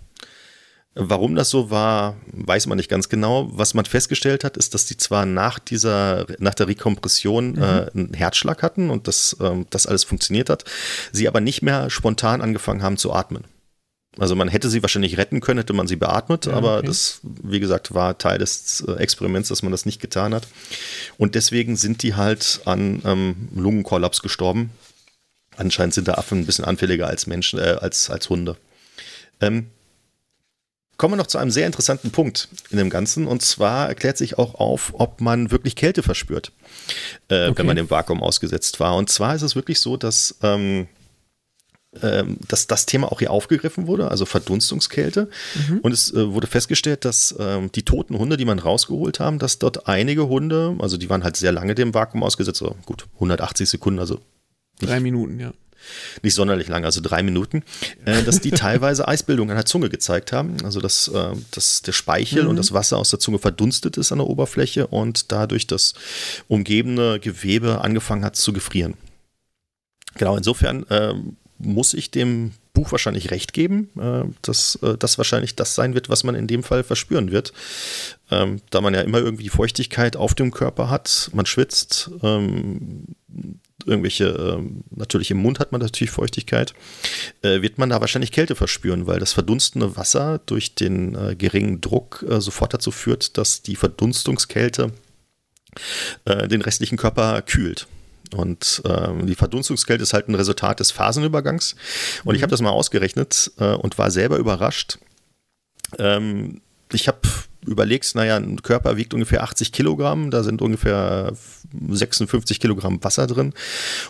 Warum 0.96 1.36
das 1.36 1.50
so 1.50 1.70
war, 1.70 2.18
weiß 2.34 2.68
man 2.68 2.78
nicht 2.78 2.90
ganz 2.90 3.10
genau. 3.10 3.50
Was 3.54 3.74
man 3.74 3.86
festgestellt 3.86 4.44
hat, 4.44 4.58
ist, 4.58 4.74
dass 4.74 4.86
die 4.86 4.98
zwar 4.98 5.26
nach 5.26 5.60
dieser, 5.60 6.26
nach 6.40 6.56
der 6.56 6.68
Rekompression 6.68 7.52
mhm. 7.54 7.62
äh, 7.62 7.90
einen 7.94 8.14
Herzschlag 8.14 8.64
hatten 8.64 8.90
und 8.90 9.08
dass 9.08 9.38
ähm, 9.40 9.68
das 9.70 9.86
alles 9.86 10.04
funktioniert 10.04 10.50
hat, 10.50 10.66
sie 11.12 11.28
aber 11.28 11.42
nicht 11.42 11.62
mehr 11.62 11.90
spontan 11.90 12.42
angefangen 12.42 12.82
haben 12.82 12.98
zu 12.98 13.14
atmen. 13.14 13.44
Also 14.18 14.36
man 14.36 14.50
hätte 14.50 14.70
sie 14.70 14.82
wahrscheinlich 14.82 15.18
retten 15.18 15.40
können, 15.40 15.60
hätte 15.60 15.74
man 15.74 15.88
sie 15.88 15.96
beatmet, 15.96 16.48
ja, 16.48 16.54
aber 16.54 16.80
okay. 16.80 16.88
das, 16.88 17.22
wie 17.24 17.60
gesagt, 17.60 17.94
war 17.94 18.18
Teil 18.18 18.40
des 18.40 18.84
äh, 18.88 18.94
Experiments, 18.94 19.50
dass 19.50 19.62
man 19.62 19.72
das 19.72 19.86
nicht 19.86 20.02
getan 20.02 20.34
hat. 20.34 20.48
Und 21.18 21.36
deswegen 21.36 21.76
sind 21.76 22.02
die 22.02 22.16
halt 22.16 22.62
an 22.66 23.02
ähm, 23.06 23.50
Lungenkollaps 23.56 24.22
gestorben. 24.22 24.72
Anscheinend 25.56 25.94
sind 25.94 26.08
da 26.08 26.16
Affen 26.16 26.40
ein 26.40 26.46
bisschen 26.46 26.66
anfälliger 26.66 27.08
als 27.08 27.28
Menschen, 27.28 27.60
äh, 27.60 27.78
als, 27.80 28.10
als 28.10 28.30
Hunde. 28.30 28.58
Ähm, 29.40 29.68
Kommen 31.00 31.14
wir 31.14 31.18
noch 31.18 31.28
zu 31.28 31.38
einem 31.38 31.50
sehr 31.50 31.66
interessanten 31.66 32.12
Punkt 32.12 32.50
in 32.72 32.78
dem 32.78 32.90
Ganzen. 32.90 33.26
Und 33.26 33.42
zwar 33.42 33.88
erklärt 33.88 34.18
sich 34.18 34.38
auch 34.38 34.56
auf, 34.56 34.92
ob 34.96 35.22
man 35.22 35.50
wirklich 35.50 35.78
Kälte 35.78 36.04
verspürt, 36.04 36.52
äh, 37.30 37.48
okay. 37.48 37.58
wenn 37.58 37.68
man 37.68 37.78
im 37.78 37.90
Vakuum 37.90 38.22
ausgesetzt 38.22 38.82
war. 38.82 38.98
Und 38.98 39.10
zwar 39.10 39.34
ist 39.34 39.42
es 39.42 39.56
wirklich 39.56 39.80
so, 39.80 39.96
dass, 39.96 40.36
ähm, 40.44 40.90
ähm, 42.02 42.36
dass 42.50 42.68
das 42.68 42.86
Thema 42.86 43.14
auch 43.14 43.20
hier 43.20 43.32
aufgegriffen 43.32 43.88
wurde, 43.88 44.12
also 44.12 44.26
Verdunstungskälte. 44.26 45.30
Mhm. 45.70 45.80
Und 45.84 45.94
es 45.94 46.14
äh, 46.14 46.34
wurde 46.34 46.48
festgestellt, 46.48 47.06
dass 47.06 47.34
ähm, 47.40 47.72
die 47.72 47.84
toten 47.84 48.18
Hunde, 48.18 48.36
die 48.36 48.44
man 48.44 48.60
rausgeholt 48.60 49.22
haben, 49.22 49.40
dass 49.40 49.58
dort 49.58 49.88
einige 49.88 50.28
Hunde, 50.28 50.76
also 50.80 50.98
die 50.98 51.10
waren 51.10 51.24
halt 51.24 51.38
sehr 51.38 51.54
lange 51.54 51.76
dem 51.76 51.94
Vakuum 51.94 52.24
ausgesetzt, 52.24 52.60
so 52.60 52.76
gut 52.86 53.06
180 53.14 53.70
Sekunden, 53.70 54.02
also 54.02 54.20
Drei 54.82 55.00
Minuten, 55.00 55.40
ja 55.40 55.54
nicht 56.22 56.34
sonderlich 56.34 56.68
lang, 56.68 56.86
also 56.86 57.02
drei 57.02 57.24
Minuten, 57.24 57.64
äh, 58.06 58.24
dass 58.24 58.42
die 58.42 58.52
teilweise 58.52 59.08
Eisbildung 59.08 59.50
an 59.50 59.58
der 59.58 59.66
Zunge 59.66 59.90
gezeigt 59.90 60.32
haben. 60.32 60.58
Also 60.64 60.82
dass, 60.82 61.08
äh, 61.08 61.34
dass 61.52 61.82
der 61.82 61.92
Speichel 61.92 62.44
mhm. 62.44 62.50
und 62.50 62.56
das 62.56 62.74
Wasser 62.74 62.98
aus 62.98 63.10
der 63.10 63.20
Zunge 63.20 63.40
verdunstet 63.40 63.98
ist 63.98 64.12
an 64.12 64.20
der 64.20 64.28
Oberfläche 64.28 64.88
und 64.88 65.32
dadurch 65.32 65.68
das 65.68 65.94
umgebende 66.48 67.20
Gewebe 67.20 67.82
angefangen 67.82 68.24
hat 68.24 68.36
zu 68.36 68.54
gefrieren. 68.54 68.96
Genau, 70.16 70.36
insofern 70.36 70.86
äh, 70.88 71.14
muss 71.60 71.94
ich 71.94 72.12
dem 72.12 72.54
Buch 72.74 72.92
wahrscheinlich 72.92 73.32
recht 73.32 73.54
geben, 73.54 73.90
äh, 74.00 74.24
dass 74.42 74.76
äh, 74.82 74.98
das 74.98 75.18
wahrscheinlich 75.18 75.56
das 75.56 75.76
sein 75.76 75.94
wird, 75.94 76.10
was 76.10 76.24
man 76.24 76.36
in 76.36 76.48
dem 76.48 76.64
Fall 76.64 76.84
verspüren 76.84 77.32
wird. 77.32 77.52
Ähm, 78.32 78.62
da 78.70 78.80
man 78.82 78.94
ja 78.94 79.02
immer 79.02 79.20
irgendwie 79.20 79.50
Feuchtigkeit 79.50 80.16
auf 80.16 80.34
dem 80.34 80.52
Körper 80.52 80.90
hat, 80.90 81.30
man 81.34 81.46
schwitzt, 81.46 82.12
ähm, 82.24 83.04
irgendwelche, 83.86 84.26
ähm, 84.26 84.84
natürlich 84.92 85.32
im 85.32 85.38
Mund 85.38 85.60
hat 85.60 85.72
man 85.72 85.82
natürlich 85.82 86.12
Feuchtigkeit, 86.12 86.74
äh, 87.42 87.62
wird 87.62 87.78
man 87.78 87.90
da 87.90 88.02
wahrscheinlich 88.02 88.32
Kälte 88.32 88.56
verspüren, 88.56 89.08
weil 89.08 89.20
das 89.20 89.34
verdunstende 89.34 89.98
Wasser 89.98 90.40
durch 90.46 90.76
den 90.76 91.16
äh, 91.16 91.36
geringen 91.36 91.82
Druck 91.82 92.26
äh, 92.28 92.42
sofort 92.42 92.74
dazu 92.74 92.92
führt, 92.92 93.38
dass 93.38 93.62
die 93.62 93.76
Verdunstungskälte 93.76 94.92
den 96.26 96.62
restlichen 96.62 96.98
Körper 96.98 97.44
kühlt. 97.44 97.88
Und 98.36 98.82
ähm, 98.86 99.26
die 99.26 99.36
Verdunstungskälte 99.36 100.04
ist 100.04 100.14
halt 100.14 100.28
ein 100.28 100.36
Resultat 100.36 100.80
des 100.80 100.92
Phasenübergangs. 100.92 101.76
Und 102.24 102.34
mhm. 102.34 102.36
ich 102.36 102.42
habe 102.42 102.52
das 102.52 102.62
mal 102.62 102.70
ausgerechnet 102.70 103.52
äh, 103.60 103.74
und 103.74 103.98
war 103.98 104.12
selber 104.12 104.38
überrascht. 104.38 105.00
Ähm, 105.98 106.62
ich 106.92 107.08
habe 107.08 107.20
überlegst, 107.66 108.16
naja, 108.16 108.38
ein 108.38 108.62
Körper 108.62 108.98
wiegt 108.98 109.14
ungefähr 109.14 109.44
80 109.44 109.72
Kilogramm, 109.72 110.32
da 110.32 110.44
sind 110.44 110.62
ungefähr 110.62 111.34
56 111.90 112.60
Kilogramm 112.60 113.04
Wasser 113.04 113.28
drin 113.28 113.54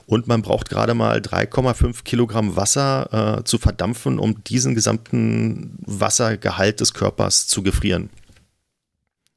und 0.06 0.28
man 0.28 0.42
braucht 0.42 0.70
gerade 0.70 0.94
mal 0.94 1.20
3,5 1.20 2.04
Kilogramm 2.04 2.56
Wasser 2.56 3.40
äh, 3.40 3.44
zu 3.44 3.58
verdampfen, 3.58 4.20
um 4.20 4.44
diesen 4.44 4.76
gesamten 4.76 5.78
Wassergehalt 5.86 6.80
des 6.80 6.94
Körpers 6.94 7.48
zu 7.48 7.64
gefrieren. 7.64 8.10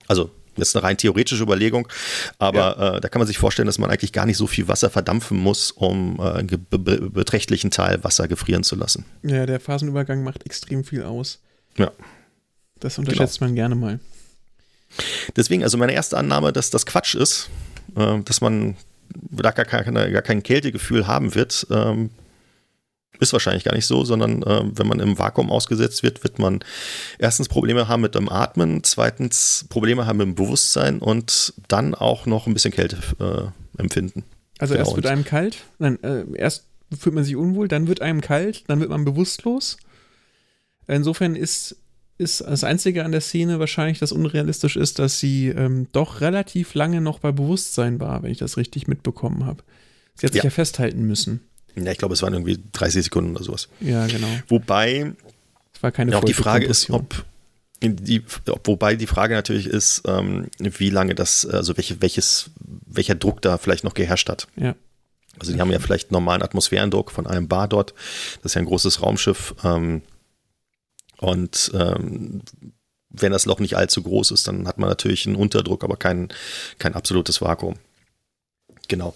Also 0.09 0.31
das 0.57 0.69
ist 0.69 0.77
eine 0.77 0.83
rein 0.85 0.99
theoretische 0.99 1.43
Überlegung, 1.43 1.89
aber 2.39 2.77
ja. 2.79 2.97
äh, 2.97 3.01
da 3.01 3.09
kann 3.09 3.21
man 3.21 3.27
sich 3.27 3.39
vorstellen, 3.39 3.67
dass 3.67 3.79
man 3.79 3.91
eigentlich 3.91 4.13
gar 4.13 4.27
nicht 4.27 4.37
so 4.37 4.47
viel 4.47 4.69
Wasser 4.69 4.91
verdampfen 4.91 5.39
muss, 5.39 5.71
um 5.71 6.19
äh, 6.19 6.23
einen 6.23 6.49
be 6.49 6.79
beträchtlichen 6.79 7.71
Teil 7.71 8.05
Wasser 8.05 8.29
gefrieren 8.29 8.63
zu 8.63 8.77
lassen. 8.77 9.07
Ja, 9.23 9.47
der 9.47 9.61
Phasenübergang 9.61 10.23
macht 10.23 10.45
extrem 10.45 10.85
viel 10.85 11.05
aus. 11.05 11.41
Ja. 11.79 11.91
Das 12.81 12.99
unterschätzt 12.99 13.39
genau. 13.39 13.49
man 13.49 13.55
gerne 13.55 13.75
mal. 13.75 14.01
Deswegen, 15.37 15.63
also 15.63 15.79
meine 15.79 15.93
erste 15.93 16.19
Annahme, 16.19 16.53
dass 16.53 16.69
das 16.69 16.85
Quatsch 16.85 17.15
ist, 17.15 17.49
äh, 17.97 18.21
dass 18.23 18.41
man 18.41 18.77
da 19.31 19.51
gar, 19.51 19.65
keine, 19.65 20.11
gar 20.11 20.23
kein 20.23 20.43
Kältegefühl 20.43 21.07
haben 21.07 21.35
wird, 21.35 21.67
ähm, 21.71 22.11
ist 23.21 23.33
wahrscheinlich 23.33 23.65
gar 23.65 23.75
nicht 23.75 23.87
so, 23.87 24.05
sondern 24.05 24.43
äh, 24.43 24.63
wenn 24.65 24.87
man 24.87 25.01
im 25.01 25.19
Vakuum 25.19 25.51
ausgesetzt 25.51 26.03
wird, 26.03 26.25
wird 26.25 26.39
man 26.39 26.61
erstens 27.19 27.49
Probleme 27.49 27.89
haben 27.89 28.03
mit 28.03 28.15
dem 28.15 28.29
Atmen, 28.29 28.83
zweitens 28.83 29.67
Probleme 29.69 30.07
haben 30.07 30.19
mit 30.19 30.27
dem 30.27 30.35
Bewusstsein 30.35 30.99
und 30.99 31.55
dann 31.69 31.95
auch 31.95 32.27
noch 32.27 32.47
ein 32.47 32.55
bisschen 32.55 32.73
Kälte 32.73 32.99
äh, 33.21 33.81
empfinden. 33.81 34.25
Also 34.59 34.75
erst 34.75 34.97
wird 34.97 35.07
einem 35.07 35.25
kalt, 35.25 35.59
nein, 35.79 36.03
äh, 36.03 36.25
erst 36.37 36.67
fühlt 36.97 37.15
man 37.15 37.25
sich 37.25 37.37
unwohl, 37.37 37.69
dann 37.69 37.87
wird 37.87 38.03
einem 38.03 38.21
kalt, 38.21 38.65
dann 38.69 38.81
wird 38.81 38.91
man 38.91 39.05
bewusstlos. 39.05 39.77
Insofern 40.87 41.37
ist 41.37 41.77
ist 42.23 42.41
das 42.41 42.65
Einzige 42.65 43.05
an 43.05 43.13
der 43.13 43.21
Szene 43.21 43.59
wahrscheinlich, 43.59 43.99
das 43.99 44.13
unrealistisch 44.13 44.77
ist, 44.77 44.99
dass 44.99 45.19
sie 45.19 45.49
ähm, 45.49 45.89
doch 45.93 46.21
relativ 46.21 46.75
lange 46.75 47.01
noch 47.01 47.19
bei 47.19 47.33
Bewusstsein 47.33 48.01
war, 48.01 48.23
wenn 48.23 48.31
ich 48.31 48.39
das 48.39 48.57
richtig 48.57 48.87
mitbekommen 48.87 49.45
habe. 49.45 49.63
Sie 50.15 50.27
hat 50.27 50.33
sich 50.33 50.43
ja, 50.43 50.49
ja 50.49 50.51
festhalten 50.51 51.03
müssen. 51.03 51.41
Ja, 51.75 51.91
ich 51.91 51.99
glaube, 51.99 52.15
es 52.15 52.23
waren 52.23 52.35
irgendwie 52.35 52.59
30 52.73 53.05
Sekunden 53.05 53.35
oder 53.35 53.45
sowas. 53.45 53.69
Ja, 53.81 54.07
genau. 54.07 54.29
Wobei 54.49 55.13
es 55.75 55.83
war 55.83 55.91
keine 55.91 56.13
ja, 56.13 56.19
auch 56.19 56.25
die 56.25 56.35
Frage 56.35 56.67
ist, 56.67 56.91
ob 56.91 57.25
die, 57.83 58.23
wobei 58.65 58.95
die 58.95 59.07
Frage 59.07 59.35
natürlich 59.35 59.67
ist, 59.67 60.03
ähm, 60.07 60.47
wie 60.59 60.91
lange 60.91 61.15
das, 61.15 61.45
also 61.45 61.77
welche, 61.77 62.01
welches, 62.01 62.51
welcher 62.87 63.15
Druck 63.15 63.43
da 63.43 63.59
vielleicht 63.59 63.85
noch 63.85 63.95
geherrscht 63.95 64.29
hat. 64.29 64.47
Ja. 64.57 64.77
Also 65.39 65.53
die 65.53 65.61
haben 65.61 65.73
ja 65.73 65.81
vielleicht 65.81 66.13
normalen 66.13 66.43
Atmosphärendruck 66.43 67.11
von 67.11 67.27
einem 67.27 67.49
Bar 67.49 67.67
dort. 67.67 67.95
Das 68.43 68.53
ist 68.53 68.55
ja 68.55 68.61
ein 68.61 68.67
großes 68.67 69.03
Raumschiff. 69.03 69.55
Ähm, 69.65 70.03
und 71.23 71.71
ähm, 71.75 72.43
wenn 73.09 73.31
das 73.31 73.47
Loch 73.47 73.61
nicht 73.61 73.77
allzu 73.77 74.03
groß 74.03 74.33
ist, 74.33 74.49
dann 74.49 74.67
hat 74.67 74.79
man 74.79 74.89
natürlich 74.89 75.27
einen 75.27 75.37
Unterdruck, 75.37 75.85
aber 75.85 75.97
kein, 75.97 76.29
kein 76.79 76.95
absolutes 76.95 77.41
Vakuum. 77.41 77.77
Genau. 78.89 79.15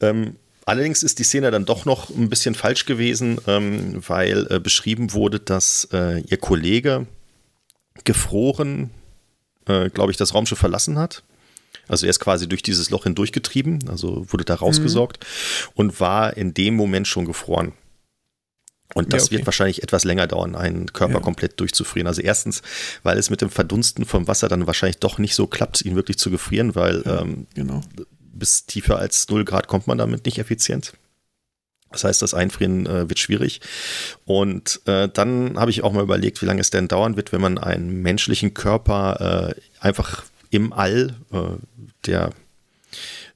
Ähm, 0.00 0.36
allerdings 0.66 1.02
ist 1.02 1.18
die 1.18 1.24
Szene 1.24 1.50
dann 1.50 1.64
doch 1.64 1.86
noch 1.86 2.10
ein 2.10 2.28
bisschen 2.28 2.54
falsch 2.54 2.84
gewesen, 2.84 3.38
ähm, 3.46 4.02
weil 4.06 4.46
äh, 4.50 4.60
beschrieben 4.60 5.14
wurde, 5.14 5.40
dass 5.40 5.88
äh, 5.92 6.20
ihr 6.20 6.36
Kollege 6.36 7.06
gefroren, 8.04 8.90
äh, 9.66 9.88
glaube 9.88 10.10
ich, 10.10 10.18
das 10.18 10.34
Raumschiff 10.34 10.58
verlassen 10.58 10.98
hat. 10.98 11.22
Also 11.88 12.04
er 12.04 12.10
ist 12.10 12.20
quasi 12.20 12.46
durch 12.46 12.62
dieses 12.62 12.90
Loch 12.90 13.04
hindurchgetrieben, 13.04 13.88
also 13.88 14.30
wurde 14.30 14.44
da 14.44 14.56
rausgesaugt 14.56 15.20
mhm. 15.20 15.70
und 15.74 16.00
war 16.00 16.36
in 16.36 16.52
dem 16.52 16.74
Moment 16.74 17.08
schon 17.08 17.24
gefroren. 17.24 17.72
Und 18.94 19.12
das 19.12 19.22
ja, 19.22 19.26
okay. 19.26 19.36
wird 19.36 19.46
wahrscheinlich 19.46 19.82
etwas 19.82 20.04
länger 20.04 20.26
dauern, 20.26 20.54
einen 20.54 20.92
Körper 20.92 21.14
ja. 21.14 21.20
komplett 21.20 21.58
durchzufrieren. 21.60 22.06
Also 22.06 22.22
erstens, 22.22 22.62
weil 23.02 23.18
es 23.18 23.30
mit 23.30 23.40
dem 23.40 23.50
Verdunsten 23.50 24.04
vom 24.04 24.28
Wasser 24.28 24.48
dann 24.48 24.66
wahrscheinlich 24.66 24.98
doch 24.98 25.18
nicht 25.18 25.34
so 25.34 25.46
klappt, 25.46 25.82
ihn 25.82 25.96
wirklich 25.96 26.18
zu 26.18 26.30
gefrieren, 26.30 26.74
weil 26.74 27.02
ja, 27.04 27.22
ähm, 27.22 27.46
genau. 27.54 27.80
bis 28.32 28.66
tiefer 28.66 28.98
als 28.98 29.28
0 29.28 29.44
Grad 29.44 29.66
kommt 29.66 29.86
man 29.86 29.98
damit 29.98 30.24
nicht 30.24 30.38
effizient. 30.38 30.92
Das 31.92 32.04
heißt, 32.04 32.22
das 32.22 32.34
Einfrieren 32.34 32.86
äh, 32.86 33.08
wird 33.08 33.18
schwierig. 33.18 33.60
Und 34.24 34.80
äh, 34.86 35.08
dann 35.08 35.58
habe 35.58 35.70
ich 35.70 35.82
auch 35.82 35.92
mal 35.92 36.02
überlegt, 36.02 36.42
wie 36.42 36.46
lange 36.46 36.60
es 36.60 36.70
denn 36.70 36.88
dauern 36.88 37.16
wird, 37.16 37.32
wenn 37.32 37.40
man 37.40 37.58
einen 37.58 38.02
menschlichen 38.02 38.54
Körper 38.54 39.54
äh, 39.56 39.60
einfach 39.80 40.24
im 40.50 40.72
All, 40.72 41.14
äh, 41.32 41.38
der 42.06 42.30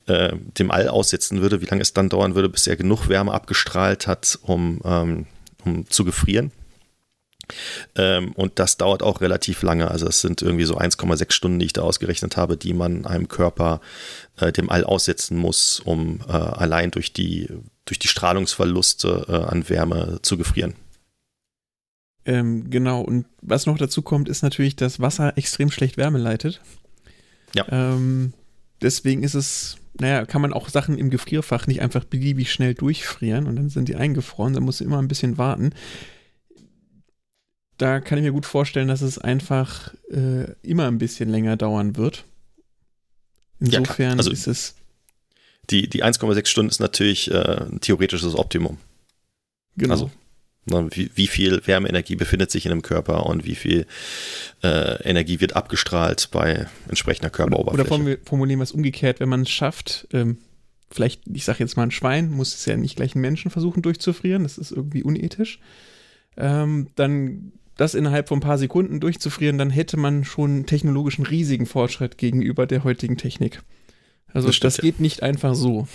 äh, 0.07 0.36
dem 0.59 0.70
All 0.70 0.88
aussetzen 0.88 1.40
würde, 1.40 1.61
wie 1.61 1.66
lange 1.66 1.82
es 1.82 1.92
dann 1.92 2.09
dauern 2.09 2.34
würde, 2.34 2.48
bis 2.48 2.66
er 2.66 2.76
genug 2.76 3.09
Wärme 3.09 3.32
abgestrahlt 3.32 4.07
hat, 4.07 4.38
um 4.42 4.80
ähm, 4.84 5.26
um 5.64 5.88
zu 5.88 6.04
gefrieren. 6.04 6.52
Ähm, 7.96 8.32
und 8.32 8.58
das 8.58 8.76
dauert 8.76 9.02
auch 9.02 9.20
relativ 9.20 9.62
lange. 9.62 9.90
Also 9.90 10.06
es 10.06 10.20
sind 10.20 10.42
irgendwie 10.42 10.64
so 10.64 10.78
1,6 10.78 11.32
Stunden, 11.32 11.58
die 11.58 11.66
ich 11.66 11.72
da 11.72 11.82
ausgerechnet 11.82 12.36
habe, 12.36 12.56
die 12.56 12.72
man 12.72 13.06
einem 13.06 13.28
Körper 13.28 13.80
äh, 14.38 14.52
dem 14.52 14.70
All 14.70 14.84
aussetzen 14.84 15.36
muss, 15.36 15.80
um 15.80 16.20
äh, 16.28 16.32
allein 16.32 16.90
durch 16.90 17.12
die, 17.12 17.48
durch 17.84 17.98
die 17.98 18.08
Strahlungsverluste 18.08 19.26
äh, 19.28 19.32
an 19.32 19.68
Wärme 19.68 20.20
zu 20.22 20.36
gefrieren. 20.36 20.74
Ähm, 22.24 22.70
genau, 22.70 23.00
und 23.00 23.26
was 23.40 23.66
noch 23.66 23.78
dazu 23.78 24.02
kommt, 24.02 24.28
ist 24.28 24.42
natürlich, 24.42 24.76
dass 24.76 25.00
Wasser 25.00 25.36
extrem 25.38 25.70
schlecht 25.70 25.96
Wärme 25.96 26.18
leitet. 26.18 26.61
Ja. 27.54 27.66
Ähm, 27.70 28.34
deswegen 28.82 29.22
ist 29.22 29.34
es 29.34 29.80
naja, 30.01 30.24
kann 30.24 30.40
man 30.40 30.53
auch 30.53 30.68
Sachen 30.68 30.98
im 30.98 31.11
Gefrierfach 31.11 31.66
nicht 31.66 31.82
einfach 31.82 32.05
beliebig 32.05 32.53
schnell 32.53 32.74
durchfrieren 32.74 33.46
und 33.46 33.57
dann 33.57 33.68
sind 33.68 33.88
die 33.88 33.96
eingefroren, 33.96 34.55
dann 34.55 34.62
musst 34.62 34.80
du 34.80 34.84
immer 34.84 34.98
ein 34.98 35.09
bisschen 35.09 35.38
warten. 35.38 35.72
Da 37.76 38.01
kann 38.01 38.18
ich 38.18 38.24
mir 38.24 38.32
gut 38.32 38.46
vorstellen, 38.46 38.88
dass 38.88 39.01
es 39.01 39.18
einfach 39.18 39.94
äh, 40.11 40.53
immer 40.62 40.86
ein 40.86 40.98
bisschen 40.98 41.28
länger 41.30 41.57
dauern 41.57 41.96
wird. 41.96 42.24
Insofern 43.59 44.12
ja, 44.12 44.16
also 44.16 44.30
ist 44.30 44.46
es. 44.46 44.74
Die, 45.70 45.88
die 45.88 46.05
1,6 46.05 46.46
Stunden 46.46 46.70
ist 46.70 46.80
natürlich 46.80 47.30
äh, 47.30 47.64
ein 47.70 47.80
theoretisches 47.80 48.34
Optimum. 48.34 48.78
Genau. 49.76 49.92
Also 49.92 50.11
wie, 50.71 51.11
wie, 51.14 51.27
viel 51.27 51.61
Wärmeenergie 51.66 52.16
befindet 52.16 52.51
sich 52.51 52.66
in 52.66 52.73
einem 52.73 52.83
Körper 52.83 53.27
und 53.27 53.45
wie 53.45 53.55
viel 53.55 53.87
äh, 54.62 55.03
Energie 55.03 55.41
wird 55.41 55.57
abgestrahlt 55.57 56.29
bei 56.31 56.66
entsprechender 56.89 57.31
Körperoberfläche. 57.31 57.93
Oder, 57.93 58.18
formulieren 58.25 58.61
wir 58.61 58.64
es 58.64 58.73
umgekehrt, 58.73 59.21
wenn 59.21 59.29
man 59.29 59.43
es 59.43 59.51
schafft, 59.51 60.09
ähm, 60.12 60.39
vielleicht, 60.91 61.23
ich 61.33 61.45
sage 61.45 61.61
jetzt 61.61 61.77
mal 61.77 61.85
ein 61.85 61.91
Schwein, 61.91 62.31
muss 62.31 62.55
es 62.55 62.66
ja 62.66 62.77
nicht 62.77 62.97
gleich 62.97 63.14
einen 63.14 63.23
Menschen 63.23 63.51
versuchen 63.51 63.83
durchzufrieren, 63.83 64.43
das 64.43 64.59
ist 64.59 64.73
irgendwie 64.73 65.03
unethisch, 65.03 65.61
ähm, 66.37 66.89
dann 66.97 67.53
das 67.77 67.95
innerhalb 67.95 68.29
von 68.29 68.39
ein 68.39 68.43
paar 68.43 68.59
Sekunden 68.59 69.01
durchzufrieren, 69.01 69.57
dann 69.57 69.71
hätte 69.71 69.97
man 69.97 70.25
schon 70.25 70.66
technologischen 70.66 71.25
riesigen 71.25 71.66
Fortschritt 71.66 72.18
gegenüber 72.18 72.66
der 72.66 72.85
heutigen 72.85 73.16
Technik. 73.16 73.62
Also 74.33 74.49
das, 74.49 74.61
das 74.61 74.79
geht 74.79 75.01
nicht 75.01 75.23
einfach 75.23 75.55
so. 75.55 75.89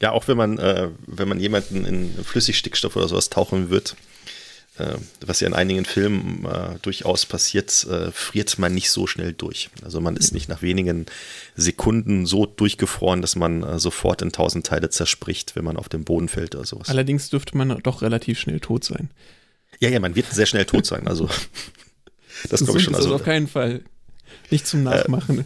Ja. 0.00 0.12
Auch 0.12 0.28
wenn 0.28 0.36
man, 0.36 0.58
äh, 0.58 0.90
wenn 1.06 1.28
man 1.28 1.40
jemanden 1.40 1.84
in 1.84 2.12
Flüssigstickstoff 2.24 2.96
oder 2.96 3.08
sowas 3.08 3.30
tauchen 3.30 3.70
wird, 3.70 3.96
äh, 4.76 4.96
was 5.20 5.40
ja 5.40 5.46
in 5.46 5.54
einigen 5.54 5.84
Filmen 5.84 6.44
äh, 6.46 6.78
durchaus 6.82 7.26
passiert, 7.26 7.86
äh, 7.88 8.10
friert 8.10 8.58
man 8.58 8.74
nicht 8.74 8.90
so 8.90 9.06
schnell 9.06 9.32
durch. 9.32 9.70
Also 9.84 10.00
man 10.00 10.16
ist 10.16 10.32
nicht 10.32 10.48
nach 10.48 10.62
wenigen 10.62 11.06
Sekunden 11.54 12.26
so 12.26 12.44
durchgefroren, 12.44 13.22
dass 13.22 13.36
man 13.36 13.62
äh, 13.62 13.78
sofort 13.78 14.20
in 14.22 14.32
tausend 14.32 14.66
Teile 14.66 14.90
zerspricht, 14.90 15.54
wenn 15.54 15.64
man 15.64 15.76
auf 15.76 15.88
den 15.88 16.04
Boden 16.04 16.28
fällt 16.28 16.56
oder 16.56 16.64
sowas. 16.64 16.88
Allerdings 16.88 17.30
dürfte 17.30 17.56
man 17.56 17.80
doch 17.82 18.02
relativ 18.02 18.40
schnell 18.40 18.60
tot 18.60 18.84
sein. 18.84 19.10
Ja, 19.80 19.88
ja, 19.88 20.00
man 20.00 20.16
wird 20.16 20.32
sehr 20.32 20.46
schnell 20.46 20.64
tot 20.64 20.86
sein. 20.86 21.06
Also 21.06 21.28
das 22.50 22.64
glaube 22.64 22.78
ich 22.80 22.84
schon. 22.84 22.94
Also 22.96 23.14
auf 23.14 23.24
keinen 23.24 23.46
Fall. 23.46 23.82
Nicht 24.54 24.68
zum 24.68 24.84
Nachmachen 24.84 25.40
äh, 25.40 25.44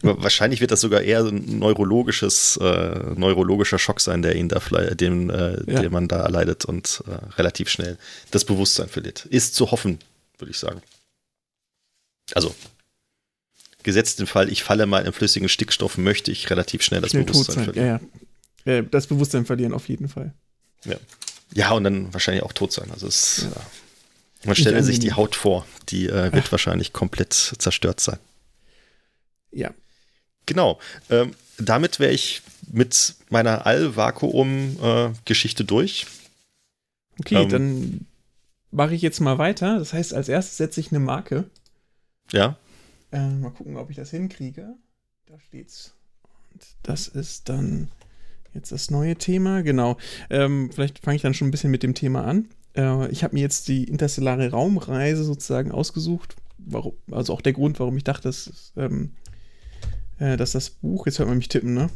Wahrscheinlich 0.00 0.62
wird 0.62 0.70
das 0.70 0.80
sogar 0.80 1.02
eher 1.02 1.22
ein 1.22 1.58
neurologisches, 1.58 2.56
äh, 2.56 3.12
neurologischer 3.14 3.78
Schock 3.78 4.00
sein, 4.00 4.22
der 4.22 4.36
ihn 4.36 4.48
da 4.48 4.58
den, 4.94 5.28
äh, 5.28 5.62
ja. 5.70 5.82
den 5.82 5.92
man 5.92 6.08
da 6.08 6.22
erleidet 6.22 6.64
und 6.64 7.04
äh, 7.06 7.10
relativ 7.34 7.68
schnell 7.68 7.98
das 8.30 8.46
Bewusstsein 8.46 8.88
verliert. 8.88 9.26
Ist 9.26 9.54
zu 9.54 9.70
hoffen, 9.70 9.98
würde 10.38 10.50
ich 10.50 10.58
sagen. 10.58 10.80
Also, 12.32 12.54
gesetzt 13.82 14.18
den 14.18 14.26
Fall, 14.26 14.50
ich 14.50 14.62
falle 14.62 14.86
mal 14.86 15.04
in 15.04 15.12
flüssigen 15.12 15.50
Stickstoff, 15.50 15.98
möchte 15.98 16.32
ich 16.32 16.48
relativ 16.48 16.80
schnell 16.80 17.02
das 17.02 17.10
schnell 17.10 17.24
Bewusstsein 17.24 17.64
verlieren. 17.64 18.00
Ja, 18.64 18.72
ja. 18.76 18.80
Das 18.80 19.08
Bewusstsein 19.08 19.44
verlieren 19.44 19.74
auf 19.74 19.90
jeden 19.90 20.08
Fall. 20.08 20.32
Ja. 20.86 20.96
Ja, 21.52 21.72
und 21.72 21.84
dann 21.84 22.14
wahrscheinlich 22.14 22.44
auch 22.44 22.54
tot 22.54 22.72
sein. 22.72 22.90
Also 22.92 23.08
es, 23.08 23.46
ja. 23.54 23.60
man 24.46 24.56
stelle 24.56 24.82
sich 24.82 25.00
die 25.00 25.12
Haut 25.12 25.36
vor, 25.36 25.66
die 25.90 26.06
äh, 26.06 26.32
wird 26.32 26.46
Ach. 26.46 26.52
wahrscheinlich 26.52 26.94
komplett 26.94 27.34
zerstört 27.34 28.00
sein. 28.00 28.18
Ja. 29.50 29.72
Genau. 30.46 30.78
Ähm, 31.10 31.34
damit 31.58 32.00
wäre 32.00 32.12
ich 32.12 32.42
mit 32.70 33.16
meiner 33.30 33.66
All-Vakuum-Geschichte 33.66 35.64
durch. 35.64 36.06
Okay, 37.18 37.42
ähm, 37.42 37.48
dann 37.48 38.06
mache 38.70 38.94
ich 38.94 39.02
jetzt 39.02 39.20
mal 39.20 39.38
weiter. 39.38 39.78
Das 39.78 39.92
heißt, 39.92 40.14
als 40.14 40.28
erstes 40.28 40.56
setze 40.56 40.80
ich 40.80 40.90
eine 40.92 41.00
Marke. 41.00 41.44
Ja. 42.32 42.56
Äh, 43.12 43.28
mal 43.28 43.50
gucken, 43.50 43.76
ob 43.76 43.90
ich 43.90 43.96
das 43.96 44.10
hinkriege. 44.10 44.74
Da 45.26 45.38
steht's. 45.40 45.94
Und 46.52 46.64
das 46.82 47.08
ist 47.08 47.48
dann 47.48 47.90
jetzt 48.54 48.72
das 48.72 48.90
neue 48.90 49.16
Thema. 49.16 49.62
Genau. 49.62 49.96
Ähm, 50.30 50.70
vielleicht 50.72 51.00
fange 51.00 51.16
ich 51.16 51.22
dann 51.22 51.34
schon 51.34 51.48
ein 51.48 51.50
bisschen 51.50 51.70
mit 51.70 51.82
dem 51.82 51.94
Thema 51.94 52.24
an. 52.24 52.48
Äh, 52.76 53.10
ich 53.10 53.24
habe 53.24 53.34
mir 53.34 53.40
jetzt 53.40 53.68
die 53.68 53.84
interstellare 53.84 54.50
Raumreise 54.50 55.24
sozusagen 55.24 55.72
ausgesucht. 55.72 56.36
Warum, 56.58 56.94
also 57.10 57.32
auch 57.32 57.40
der 57.40 57.52
Grund, 57.52 57.80
warum 57.80 57.96
ich 57.96 58.04
dachte, 58.04 58.24
dass 58.24 58.72
ähm, 58.76 59.12
äh, 59.14 59.37
dass 60.18 60.52
das 60.52 60.70
Buch, 60.70 61.06
jetzt 61.06 61.18
hört 61.18 61.28
man 61.28 61.38
mich 61.38 61.48
tippen, 61.48 61.74
ne? 61.74 61.90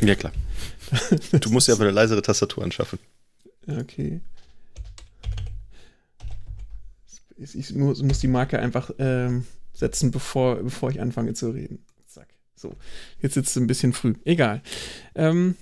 Ja, 0.00 0.14
klar. 0.14 0.32
Du 1.32 1.50
musst 1.50 1.68
ja 1.68 1.74
aber 1.74 1.84
eine 1.84 1.92
leisere 1.92 2.22
Tastatur 2.22 2.64
anschaffen. 2.64 2.98
Okay. 3.66 4.20
Ich 7.36 7.74
muss, 7.74 8.02
muss 8.02 8.20
die 8.20 8.28
Marke 8.28 8.58
einfach 8.58 8.90
ähm, 8.98 9.46
setzen, 9.72 10.10
bevor, 10.10 10.56
bevor 10.56 10.90
ich 10.90 11.00
anfange 11.00 11.34
zu 11.34 11.50
reden. 11.50 11.84
Zack. 12.06 12.28
So. 12.54 12.76
Jetzt 13.20 13.34
sitzt 13.34 13.50
es 13.50 13.56
ein 13.56 13.66
bisschen 13.66 13.92
früh. 13.92 14.14
Egal. 14.24 14.62
Ähm, 15.14 15.56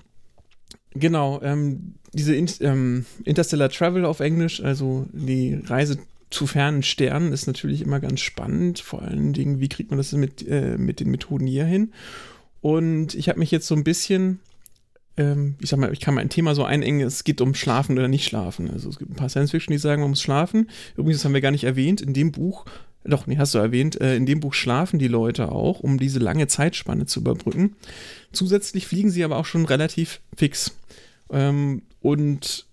genau. 0.90 1.40
Ähm, 1.42 1.94
diese 2.12 2.34
In 2.34 2.50
ähm, 2.60 3.06
Interstellar 3.24 3.68
Travel 3.68 4.04
auf 4.04 4.20
Englisch, 4.20 4.62
also 4.62 5.06
die 5.12 5.54
Reise 5.54 5.98
zu 6.30 6.46
fernen 6.46 6.82
Sternen 6.82 7.32
ist 7.32 7.46
natürlich 7.46 7.82
immer 7.82 8.00
ganz 8.00 8.20
spannend. 8.20 8.78
Vor 8.78 9.02
allen 9.02 9.32
Dingen, 9.32 9.60
wie 9.60 9.68
kriegt 9.68 9.90
man 9.90 9.98
das 9.98 10.12
mit, 10.12 10.46
äh, 10.46 10.78
mit 10.78 11.00
den 11.00 11.10
Methoden 11.10 11.46
hier 11.46 11.64
hin? 11.64 11.92
Und 12.60 13.14
ich 13.14 13.28
habe 13.28 13.38
mich 13.38 13.50
jetzt 13.50 13.66
so 13.66 13.74
ein 13.74 13.84
bisschen, 13.84 14.38
ähm, 15.16 15.56
ich 15.60 15.70
sag 15.70 15.78
mal, 15.78 15.92
ich 15.92 16.00
kann 16.00 16.14
mal 16.14 16.20
ein 16.20 16.28
Thema 16.28 16.54
so 16.54 16.64
einengen, 16.64 17.06
es 17.06 17.24
geht 17.24 17.40
um 17.40 17.54
Schlafen 17.54 17.98
oder 17.98 18.08
nicht 18.08 18.24
Schlafen. 18.24 18.70
Also 18.70 18.88
es 18.88 18.98
gibt 18.98 19.10
ein 19.10 19.16
paar 19.16 19.28
Science-Fiction, 19.28 19.72
die 19.72 19.78
sagen, 19.78 20.02
man 20.02 20.10
muss 20.10 20.22
schlafen. 20.22 20.68
Übrigens, 20.96 21.18
das 21.18 21.24
haben 21.24 21.34
wir 21.34 21.40
gar 21.40 21.50
nicht 21.50 21.64
erwähnt, 21.64 22.00
in 22.00 22.14
dem 22.14 22.32
Buch, 22.32 22.64
doch, 23.04 23.26
nee, 23.26 23.38
hast 23.38 23.54
du 23.54 23.58
erwähnt, 23.58 24.00
äh, 24.00 24.14
in 24.14 24.26
dem 24.26 24.40
Buch 24.40 24.54
schlafen 24.54 24.98
die 24.98 25.08
Leute 25.08 25.50
auch, 25.50 25.80
um 25.80 25.98
diese 25.98 26.18
lange 26.18 26.46
Zeitspanne 26.46 27.06
zu 27.06 27.20
überbrücken. 27.20 27.76
Zusätzlich 28.30 28.86
fliegen 28.86 29.10
sie 29.10 29.24
aber 29.24 29.36
auch 29.36 29.46
schon 29.46 29.64
relativ 29.64 30.20
fix. 30.36 30.76
Ähm, 31.30 31.82
und 32.02 32.66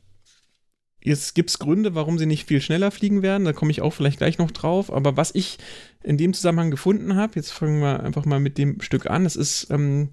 Jetzt 1.07 1.35
gibt 1.35 1.49
es 1.49 1.57
Gründe, 1.57 1.95
warum 1.95 2.17
sie 2.17 2.25
nicht 2.25 2.49
viel 2.49 2.59
schneller 2.59 2.91
fliegen 2.91 3.21
werden. 3.21 3.45
Da 3.45 3.53
komme 3.53 3.71
ich 3.71 3.81
auch 3.81 3.93
vielleicht 3.93 4.17
gleich 4.17 4.39
noch 4.39 4.51
drauf. 4.51 4.91
Aber 4.91 5.15
was 5.15 5.33
ich 5.33 5.57
in 6.03 6.17
dem 6.17 6.33
Zusammenhang 6.33 6.69
gefunden 6.69 7.15
habe, 7.15 7.35
jetzt 7.35 7.51
fangen 7.51 7.79
wir 7.79 8.03
einfach 8.03 8.25
mal 8.25 8.41
mit 8.41 8.57
dem 8.57 8.81
Stück 8.81 9.09
an. 9.09 9.23
Das 9.23 9.37
ist 9.37 9.67
ähm, 9.71 10.09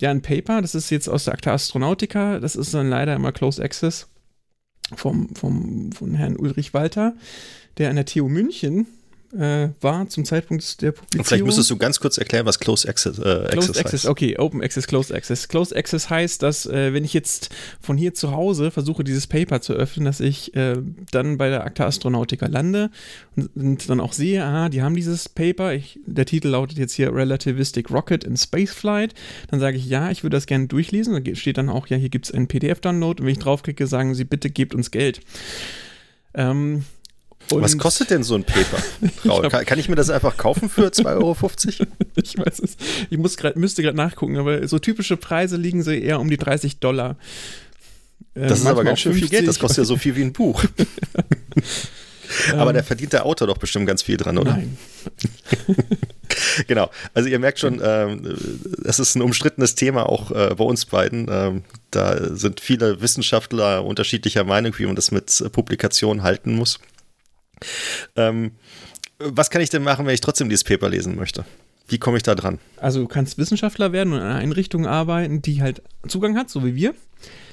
ja 0.00 0.10
ein 0.10 0.22
Paper. 0.22 0.62
Das 0.62 0.74
ist 0.74 0.88
jetzt 0.88 1.08
aus 1.08 1.24
der 1.24 1.34
Akta 1.34 1.52
Astronautica. 1.52 2.40
Das 2.40 2.56
ist 2.56 2.72
dann 2.72 2.88
leider 2.88 3.14
immer 3.14 3.32
Close 3.32 3.62
Access 3.62 4.08
vom, 4.94 5.28
vom, 5.34 5.92
von 5.92 6.14
Herrn 6.14 6.36
Ulrich 6.36 6.72
Walter, 6.72 7.14
der 7.76 7.90
an 7.90 7.96
der 7.96 8.06
TU 8.06 8.26
München 8.26 8.86
äh, 9.32 9.68
war 9.80 10.08
zum 10.08 10.24
Zeitpunkt 10.24 10.82
der 10.82 10.92
Publizierung. 10.92 11.24
Vielleicht 11.24 11.44
müsstest 11.44 11.70
du 11.70 11.76
ganz 11.76 12.00
kurz 12.00 12.18
erklären, 12.18 12.46
was 12.46 12.58
Closed 12.58 12.88
Access, 12.88 13.18
äh, 13.18 13.22
Access 13.22 13.50
Closed 13.50 13.78
Access, 13.78 13.92
heißt. 13.92 14.06
okay, 14.06 14.36
Open 14.38 14.62
Access, 14.62 14.86
Closed 14.86 15.14
Access. 15.14 15.48
Closed 15.48 15.76
Access 15.76 16.10
heißt, 16.10 16.42
dass 16.42 16.66
äh, 16.66 16.92
wenn 16.92 17.04
ich 17.04 17.14
jetzt 17.14 17.50
von 17.80 17.96
hier 17.96 18.14
zu 18.14 18.32
Hause 18.32 18.70
versuche, 18.70 19.04
dieses 19.04 19.26
Paper 19.26 19.60
zu 19.60 19.74
öffnen, 19.74 20.04
dass 20.04 20.20
ich 20.20 20.54
äh, 20.56 20.76
dann 21.10 21.38
bei 21.38 21.48
der 21.48 21.64
Acta 21.64 21.86
Astronautica 21.86 22.46
lande 22.46 22.90
und, 23.36 23.50
und, 23.54 23.88
dann 23.88 24.00
auch 24.00 24.12
sehe, 24.12 24.44
ah, 24.44 24.68
die 24.68 24.82
haben 24.82 24.96
dieses 24.96 25.28
Paper. 25.28 25.74
Ich, 25.74 26.00
der 26.06 26.26
Titel 26.26 26.48
lautet 26.48 26.78
jetzt 26.78 26.94
hier 26.94 27.14
Relativistic 27.14 27.90
Rocket 27.90 28.24
in 28.24 28.36
Spaceflight. 28.36 29.14
Dann 29.48 29.60
sage 29.60 29.76
ich, 29.76 29.86
ja, 29.86 30.10
ich 30.10 30.24
würde 30.24 30.36
das 30.36 30.46
gerne 30.46 30.66
durchlesen. 30.66 31.24
Da 31.24 31.34
steht 31.34 31.58
dann 31.58 31.68
auch, 31.68 31.86
ja, 31.86 31.96
hier 31.96 32.08
gibt 32.08 32.26
es 32.26 32.32
einen 32.32 32.48
PDF-Download. 32.48 33.20
Und 33.20 33.26
wenn 33.26 33.32
ich 33.32 33.38
draufklicke, 33.38 33.86
sagen 33.86 34.14
sie, 34.14 34.24
bitte 34.24 34.50
gebt 34.50 34.74
uns 34.74 34.90
Geld. 34.90 35.20
Ähm, 36.34 36.84
und 37.52 37.62
Was 37.62 37.78
kostet 37.78 38.10
denn 38.10 38.22
so 38.22 38.34
ein 38.34 38.44
Paper? 38.44 38.78
Raul, 39.28 39.48
kann, 39.48 39.64
kann, 39.64 39.78
ich 39.78 39.88
mir 39.88 39.96
das 39.96 40.10
einfach 40.10 40.36
kaufen 40.36 40.68
für 40.68 40.86
2,50 40.88 41.06
Euro? 41.06 41.36
ich 42.16 42.38
weiß 42.38 42.60
es. 42.60 42.76
Ich 43.10 43.18
muss 43.18 43.36
grad, 43.36 43.56
müsste 43.56 43.82
gerade 43.82 43.96
nachgucken, 43.96 44.36
aber 44.36 44.66
so 44.68 44.78
typische 44.78 45.16
Preise 45.16 45.56
liegen 45.56 45.82
sie 45.82 46.00
eher 46.02 46.20
um 46.20 46.30
die 46.30 46.36
30 46.36 46.78
Dollar. 46.78 47.16
Äh, 48.34 48.46
das 48.48 48.60
ist 48.60 48.66
aber 48.66 48.84
ganz 48.84 49.00
schön 49.00 49.12
50, 49.12 49.28
viel 49.28 49.38
Geld. 49.38 49.48
Das 49.48 49.58
kostet 49.58 49.78
ja 49.78 49.84
so 49.84 49.96
viel 49.96 50.16
wie 50.16 50.22
ein 50.22 50.32
Buch. 50.32 50.64
aber 52.56 52.72
da 52.72 52.82
verdient 52.82 53.12
der 53.12 53.26
Autor 53.26 53.48
doch 53.48 53.58
bestimmt 53.58 53.86
ganz 53.86 54.02
viel 54.02 54.16
dran, 54.16 54.38
oder? 54.38 54.52
Nein. 54.52 54.76
genau. 56.66 56.90
Also 57.14 57.28
ihr 57.28 57.38
merkt 57.38 57.58
schon, 57.58 57.80
ähm, 57.82 58.36
es 58.84 58.98
ist 58.98 59.16
ein 59.16 59.22
umstrittenes 59.22 59.74
Thema 59.74 60.08
auch 60.08 60.30
äh, 60.30 60.54
bei 60.54 60.64
uns 60.64 60.86
beiden. 60.86 61.26
Ähm, 61.30 61.62
da 61.90 62.34
sind 62.36 62.60
viele 62.60 63.00
Wissenschaftler 63.00 63.84
unterschiedlicher 63.84 64.44
Meinung, 64.44 64.74
wie 64.78 64.86
man 64.86 64.96
das 64.96 65.10
mit 65.10 65.44
Publikationen 65.52 66.22
halten 66.22 66.54
muss. 66.54 66.78
Ähm, 68.16 68.52
was 69.18 69.50
kann 69.50 69.60
ich 69.62 69.70
denn 69.70 69.82
machen, 69.82 70.06
wenn 70.06 70.14
ich 70.14 70.20
trotzdem 70.20 70.48
dieses 70.48 70.64
Paper 70.64 70.88
lesen 70.88 71.16
möchte? 71.16 71.44
Wie 71.88 71.98
komme 71.98 72.16
ich 72.16 72.22
da 72.22 72.34
dran? 72.34 72.58
Also 72.76 73.00
du 73.00 73.08
kannst 73.08 73.36
Wissenschaftler 73.36 73.92
werden 73.92 74.12
und 74.12 74.20
in 74.20 74.24
einer 74.24 74.36
Einrichtung 74.36 74.86
arbeiten, 74.86 75.42
die 75.42 75.60
halt 75.60 75.82
Zugang 76.06 76.36
hat, 76.36 76.48
so 76.48 76.64
wie 76.64 76.74
wir. 76.74 76.94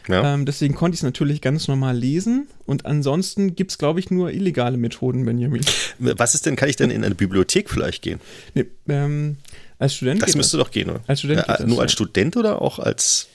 Ja. 0.08 0.34
Ähm, 0.34 0.45
deswegen 0.45 0.76
konnte 0.76 0.93
ich 0.93 0.99
es 0.99 1.03
natürlich 1.03 1.41
ganz 1.41 1.68
normal 1.68 1.97
lesen. 1.97 2.47
Und 2.66 2.86
ansonsten 2.86 3.55
gibt 3.55 3.72
es, 3.72 3.78
glaube 3.78 3.99
ich, 3.99 4.10
nur 4.10 4.32
illegale 4.32 4.78
Methoden, 4.78 5.26
Benjamin. 5.26 5.66
Was 5.99 6.36
ist 6.36 6.45
denn, 6.45 6.55
kann 6.55 6.70
ich 6.70 6.76
denn 6.76 6.91
in 6.91 7.03
eine 7.03 7.16
Bibliothek 7.16 7.70
vielleicht 7.70 8.03
gehen? 8.03 8.20
Nee, 8.53 8.66
ähm, 8.88 9.38
als 9.80 9.95
Student. 9.95 10.22
Das 10.22 10.36
müsste 10.36 10.58
das. 10.58 10.68
doch 10.68 10.72
gehen, 10.72 10.89
oder? 10.89 11.01
Als 11.08 11.20
Student. 11.20 11.43
Ja, 11.47 11.60
nur 11.66 11.78
das, 11.78 11.80
als 11.80 11.91
ja. 11.91 11.95
Student 11.95 12.38
oder 12.38 12.62
auch 12.62 12.80
als 12.80 13.28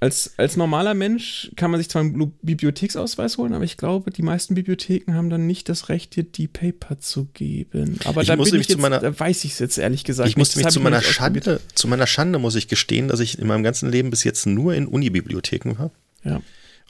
als, 0.00 0.34
als 0.36 0.56
normaler 0.56 0.92
Mensch 0.94 1.50
kann 1.56 1.70
man 1.70 1.78
sich 1.78 1.88
zwar 1.88 2.02
einen 2.02 2.32
Bibliotheksausweis 2.42 3.38
holen, 3.38 3.54
aber 3.54 3.64
ich 3.64 3.76
glaube, 3.76 4.10
die 4.10 4.22
meisten 4.22 4.54
Bibliotheken 4.54 5.14
haben 5.14 5.30
dann 5.30 5.46
nicht 5.46 5.68
das 5.68 5.88
Recht, 5.88 6.16
dir 6.16 6.24
die 6.24 6.48
Paper 6.48 6.98
zu 6.98 7.26
geben. 7.26 7.98
Aber 8.04 8.22
ich 8.22 8.28
da, 8.28 8.36
bin 8.36 8.46
ich 8.46 8.68
jetzt, 8.68 8.78
meiner, 8.78 8.98
da 8.98 9.18
weiß 9.18 9.44
ich 9.44 9.52
es 9.52 9.58
jetzt 9.60 9.78
ehrlich 9.78 10.04
gesagt. 10.04 10.28
Ich 10.28 10.36
musste 10.36 10.58
mich 10.58 10.68
zu 10.68 10.80
meiner 10.80 11.00
Schande, 11.00 11.60
zu 11.74 11.88
meiner 11.88 12.06
Schande 12.06 12.38
muss 12.38 12.54
ich 12.54 12.68
gestehen, 12.68 13.08
dass 13.08 13.20
ich 13.20 13.38
in 13.38 13.46
meinem 13.46 13.62
ganzen 13.62 13.90
Leben 13.90 14.10
bis 14.10 14.24
jetzt 14.24 14.46
nur 14.46 14.74
in 14.74 14.86
Unibibliotheken 14.86 15.78
war. 15.78 15.90
Ja. 16.24 16.42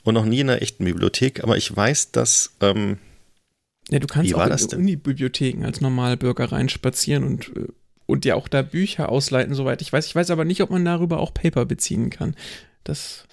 Und 0.03 0.13
noch 0.15 0.25
nie 0.25 0.41
in 0.41 0.49
einer 0.49 0.61
echten 0.61 0.83
Bibliothek, 0.85 1.43
aber 1.43 1.57
ich 1.57 1.75
weiß, 1.75 2.11
dass. 2.11 2.55
Ähm, 2.61 2.97
ja, 3.89 3.99
du 3.99 4.07
kannst 4.07 4.33
auch 4.33 4.45
in 4.45 4.79
Unibibliotheken 4.79 5.63
als 5.63 5.79
Normalbürger 5.79 6.51
reinspazieren 6.51 7.23
und 7.23 7.49
äh, 7.55 7.67
und 8.07 8.25
ja 8.25 8.35
auch 8.35 8.47
da 8.47 8.61
Bücher 8.61 9.09
ausleiten, 9.09 9.55
soweit 9.55 9.81
ich 9.81 9.91
weiß. 9.91 10.05
Ich 10.05 10.15
weiß 10.15 10.29
aber 10.29 10.45
nicht, 10.45 10.61
ob 10.61 10.69
man 10.69 10.85
darüber 10.85 11.19
auch 11.19 11.33
Paper 11.33 11.65
beziehen 11.65 12.09
kann. 12.09 12.35
Das 12.85 13.25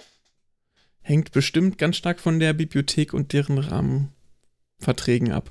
hängt 1.01 1.31
bestimmt 1.31 1.77
ganz 1.77 1.95
stark 1.95 2.19
von 2.19 2.39
der 2.39 2.53
Bibliothek 2.53 3.13
und 3.13 3.31
deren 3.31 3.57
Rahmenverträgen 3.57 5.31
ab. 5.31 5.49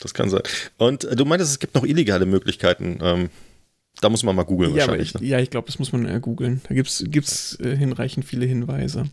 Das 0.00 0.14
kann 0.14 0.30
sein. 0.30 0.42
Und 0.78 1.04
äh, 1.04 1.16
du 1.16 1.26
meintest, 1.26 1.52
es 1.52 1.58
gibt 1.58 1.74
noch 1.74 1.84
illegale 1.84 2.24
Möglichkeiten. 2.24 2.98
Ähm, 3.02 3.30
da 4.00 4.08
muss 4.08 4.22
man 4.22 4.34
mal 4.34 4.44
googeln 4.44 4.74
ja, 4.74 4.86
wahrscheinlich. 4.86 5.14
Ich, 5.14 5.20
ne? 5.20 5.26
Ja, 5.26 5.38
ich 5.40 5.50
glaube, 5.50 5.66
das 5.66 5.78
muss 5.78 5.92
man 5.92 6.06
äh, 6.06 6.20
googeln. 6.20 6.62
Da 6.68 6.74
gibt 6.74 6.88
es 6.88 7.60
äh, 7.60 7.76
hinreichend 7.76 8.24
viele 8.24 8.46
Hinweise. 8.46 9.10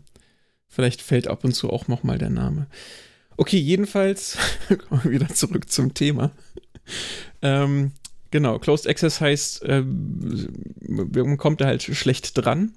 Vielleicht 0.68 1.02
fällt 1.02 1.28
ab 1.28 1.44
und 1.44 1.52
zu 1.52 1.70
auch 1.70 1.88
nochmal 1.88 2.18
der 2.18 2.30
Name. 2.30 2.66
Okay, 3.36 3.58
jedenfalls 3.58 4.38
kommen 4.88 5.04
wir 5.04 5.10
wieder 5.10 5.28
zurück 5.28 5.70
zum 5.70 5.94
Thema. 5.94 6.30
ähm, 7.42 7.92
genau, 8.30 8.58
Closed 8.58 8.88
Access 8.88 9.20
heißt, 9.20 9.62
äh, 9.64 9.82
man 9.82 11.36
kommt 11.36 11.60
da 11.60 11.66
halt 11.66 11.82
schlecht 11.82 12.36
dran. 12.36 12.72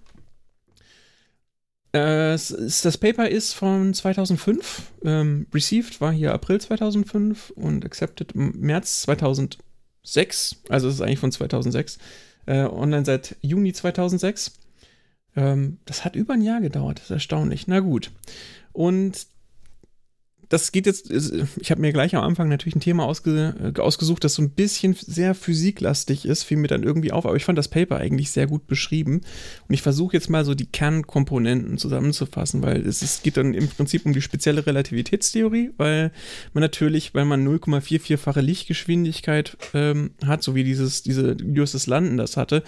Äh, 1.93 2.37
das 2.37 2.97
Paper 2.97 3.29
ist 3.29 3.53
von 3.53 3.93
2005. 3.93 4.83
Ähm, 5.03 5.47
received 5.53 5.99
war 6.01 6.11
hier 6.11 6.33
April 6.33 6.61
2005 6.61 7.51
und 7.51 7.85
accepted 7.85 8.33
März 8.35 9.01
2006. 9.03 10.63
Also 10.69 10.87
es 10.87 10.95
ist 10.95 11.01
eigentlich 11.01 11.19
von 11.19 11.31
2006. 11.31 11.97
Äh, 12.45 12.63
online 12.63 13.05
seit 13.05 13.35
Juni 13.41 13.73
2006. 13.73 14.53
Ähm, 15.35 15.79
das 15.85 16.05
hat 16.05 16.15
über 16.15 16.33
ein 16.33 16.41
Jahr 16.41 16.61
gedauert. 16.61 16.99
Das 16.99 17.05
ist 17.05 17.11
erstaunlich. 17.11 17.67
Na 17.67 17.79
gut. 17.79 18.11
Und 18.73 19.27
das 20.51 20.73
geht 20.73 20.85
jetzt, 20.85 21.09
ich 21.09 21.71
habe 21.71 21.79
mir 21.79 21.93
gleich 21.93 22.13
am 22.13 22.25
Anfang 22.25 22.49
natürlich 22.49 22.75
ein 22.75 22.81
Thema 22.81 23.05
ausge, 23.05 23.73
äh, 23.73 23.79
ausgesucht, 23.79 24.25
das 24.25 24.33
so 24.33 24.41
ein 24.41 24.49
bisschen 24.49 24.93
sehr 24.93 25.33
physiklastig 25.33 26.25
ist, 26.25 26.43
fiel 26.43 26.57
mir 26.57 26.67
dann 26.67 26.83
irgendwie 26.83 27.13
auf, 27.13 27.25
aber 27.25 27.37
ich 27.37 27.45
fand 27.45 27.57
das 27.57 27.69
Paper 27.69 27.97
eigentlich 27.97 28.31
sehr 28.31 28.47
gut 28.47 28.67
beschrieben 28.67 29.21
und 29.69 29.73
ich 29.73 29.81
versuche 29.81 30.13
jetzt 30.13 30.29
mal 30.29 30.43
so 30.43 30.53
die 30.53 30.65
Kernkomponenten 30.65 31.77
zusammenzufassen, 31.77 32.61
weil 32.63 32.85
es, 32.85 33.01
es 33.01 33.23
geht 33.23 33.37
dann 33.37 33.53
im 33.53 33.69
Prinzip 33.69 34.05
um 34.05 34.11
die 34.11 34.21
spezielle 34.21 34.67
Relativitätstheorie, 34.67 35.71
weil 35.77 36.11
man 36.51 36.61
natürlich, 36.61 37.13
weil 37.13 37.23
man 37.23 37.47
0,44-fache 37.47 38.41
Lichtgeschwindigkeit 38.41 39.55
ähm, 39.73 40.11
hat, 40.25 40.43
so 40.43 40.53
wie 40.53 40.65
dieses, 40.65 41.01
diese 41.01 41.37
Justus 41.41 41.87
Landen 41.87 42.17
das 42.17 42.35
hatte, 42.35 42.63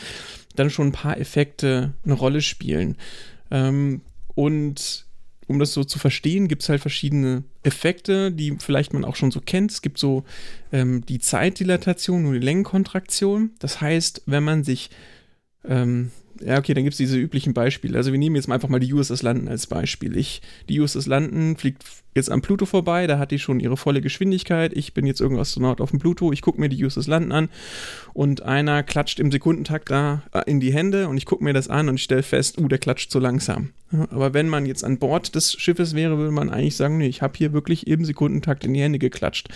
dann 0.55 0.69
schon 0.69 0.87
ein 0.87 0.93
paar 0.93 1.17
Effekte 1.19 1.91
eine 2.05 2.13
Rolle 2.13 2.41
spielen. 2.41 2.95
Ähm, 3.51 3.99
und 4.35 5.05
um 5.47 5.59
das 5.59 5.73
so 5.73 5.83
zu 5.83 5.99
verstehen, 5.99 6.47
gibt 6.47 6.63
es 6.63 6.69
halt 6.69 6.81
verschiedene 6.81 7.43
Effekte, 7.63 8.31
die 8.31 8.57
vielleicht 8.59 8.93
man 8.93 9.05
auch 9.05 9.15
schon 9.15 9.31
so 9.31 9.41
kennt. 9.41 9.71
Es 9.71 9.81
gibt 9.81 9.97
so 9.97 10.23
ähm, 10.71 11.05
die 11.05 11.19
Zeitdilatation 11.19 12.25
und 12.25 12.33
die 12.33 12.39
Längenkontraktion. 12.39 13.51
Das 13.59 13.81
heißt, 13.81 14.23
wenn 14.25 14.43
man 14.43 14.63
sich 14.63 14.89
ähm, 15.65 16.11
ja, 16.41 16.57
okay, 16.57 16.73
dann 16.73 16.83
gibt 16.83 16.93
es 16.93 16.97
diese 16.97 17.17
üblichen 17.17 17.53
Beispiele. 17.53 17.97
Also 17.97 18.11
wir 18.11 18.19
nehmen 18.19 18.35
jetzt 18.35 18.49
einfach 18.49 18.69
mal 18.69 18.79
die 18.79 18.93
USS 18.93 19.21
London 19.21 19.47
als 19.47 19.67
Beispiel. 19.67 20.17
Ich, 20.17 20.41
die 20.69 20.79
USS 20.79 21.05
London 21.05 21.55
fliegt 21.57 21.83
jetzt 22.15 22.31
am 22.31 22.41
Pluto 22.41 22.65
vorbei, 22.65 23.07
da 23.07 23.17
hat 23.17 23.31
die 23.31 23.39
schon 23.39 23.59
ihre 23.59 23.77
volle 23.77 24.01
Geschwindigkeit. 24.01 24.73
Ich 24.73 24.93
bin 24.93 25.05
jetzt 25.05 25.19
irgendein 25.19 25.41
Astronaut 25.41 25.81
auf 25.81 25.91
dem 25.91 25.99
Pluto, 25.99 26.31
ich 26.31 26.41
gucke 26.41 26.59
mir 26.59 26.69
die 26.69 26.83
USS 26.83 27.07
London 27.07 27.31
an 27.31 27.49
und 28.13 28.43
einer 28.43 28.83
klatscht 28.83 29.19
im 29.19 29.31
Sekundentakt 29.31 29.89
da 29.89 30.23
äh, 30.33 30.41
in 30.45 30.59
die 30.59 30.73
Hände 30.73 31.07
und 31.07 31.17
ich 31.17 31.25
gucke 31.25 31.43
mir 31.43 31.53
das 31.53 31.69
an 31.69 31.89
und 31.89 31.95
ich 31.95 32.03
stelle 32.03 32.23
fest, 32.23 32.59
uh, 32.59 32.67
der 32.67 32.77
klatscht 32.77 33.11
zu 33.11 33.19
langsam. 33.19 33.69
aber 33.91 34.33
wenn 34.33 34.49
man 34.49 34.65
jetzt 34.65 34.83
an 34.83 34.99
Bord 34.99 35.35
des 35.35 35.53
Schiffes 35.53 35.95
wäre, 35.95 36.17
würde 36.17 36.31
man 36.31 36.49
eigentlich 36.49 36.75
sagen, 36.75 36.97
nee, 36.97 37.07
ich 37.07 37.21
habe 37.21 37.37
hier 37.37 37.53
wirklich 37.53 37.87
im 37.87 38.05
Sekundentakt 38.05 38.63
in 38.63 38.73
die 38.73 38.81
Hände 38.81 38.99
geklatscht. 38.99 39.49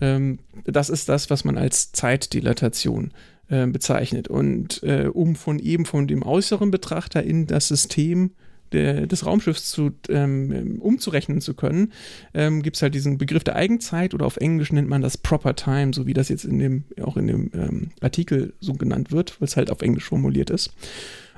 Ähm, 0.00 0.38
das 0.64 0.90
ist 0.90 1.08
das, 1.08 1.30
was 1.30 1.44
man 1.44 1.58
als 1.58 1.92
Zeitdilatation 1.92 3.08
äh, 3.08 3.29
bezeichnet. 3.50 4.28
Und 4.28 4.82
äh, 4.82 5.10
um 5.12 5.34
von 5.34 5.58
eben 5.58 5.84
von 5.84 6.06
dem 6.06 6.22
äußeren 6.22 6.70
Betrachter 6.70 7.22
in 7.22 7.46
das 7.46 7.68
System 7.68 8.30
der, 8.72 9.06
des 9.06 9.26
Raumschiffs 9.26 9.70
zu, 9.70 9.90
ähm, 10.08 10.78
umzurechnen 10.80 11.40
zu 11.40 11.54
können, 11.54 11.92
ähm, 12.34 12.62
gibt 12.62 12.76
es 12.76 12.82
halt 12.82 12.94
diesen 12.94 13.18
Begriff 13.18 13.44
der 13.44 13.56
Eigenzeit 13.56 14.14
oder 14.14 14.26
auf 14.26 14.36
Englisch 14.36 14.72
nennt 14.72 14.88
man 14.88 15.02
das 15.02 15.18
Proper 15.18 15.56
Time, 15.56 15.92
so 15.94 16.06
wie 16.06 16.14
das 16.14 16.28
jetzt 16.28 16.44
in 16.44 16.58
dem, 16.58 16.84
auch 17.02 17.16
in 17.16 17.26
dem 17.26 17.50
ähm, 17.54 17.90
Artikel 18.00 18.54
so 18.60 18.74
genannt 18.74 19.10
wird, 19.12 19.40
weil 19.40 19.48
es 19.48 19.56
halt 19.56 19.70
auf 19.70 19.82
Englisch 19.82 20.04
formuliert 20.04 20.50
ist. 20.50 20.72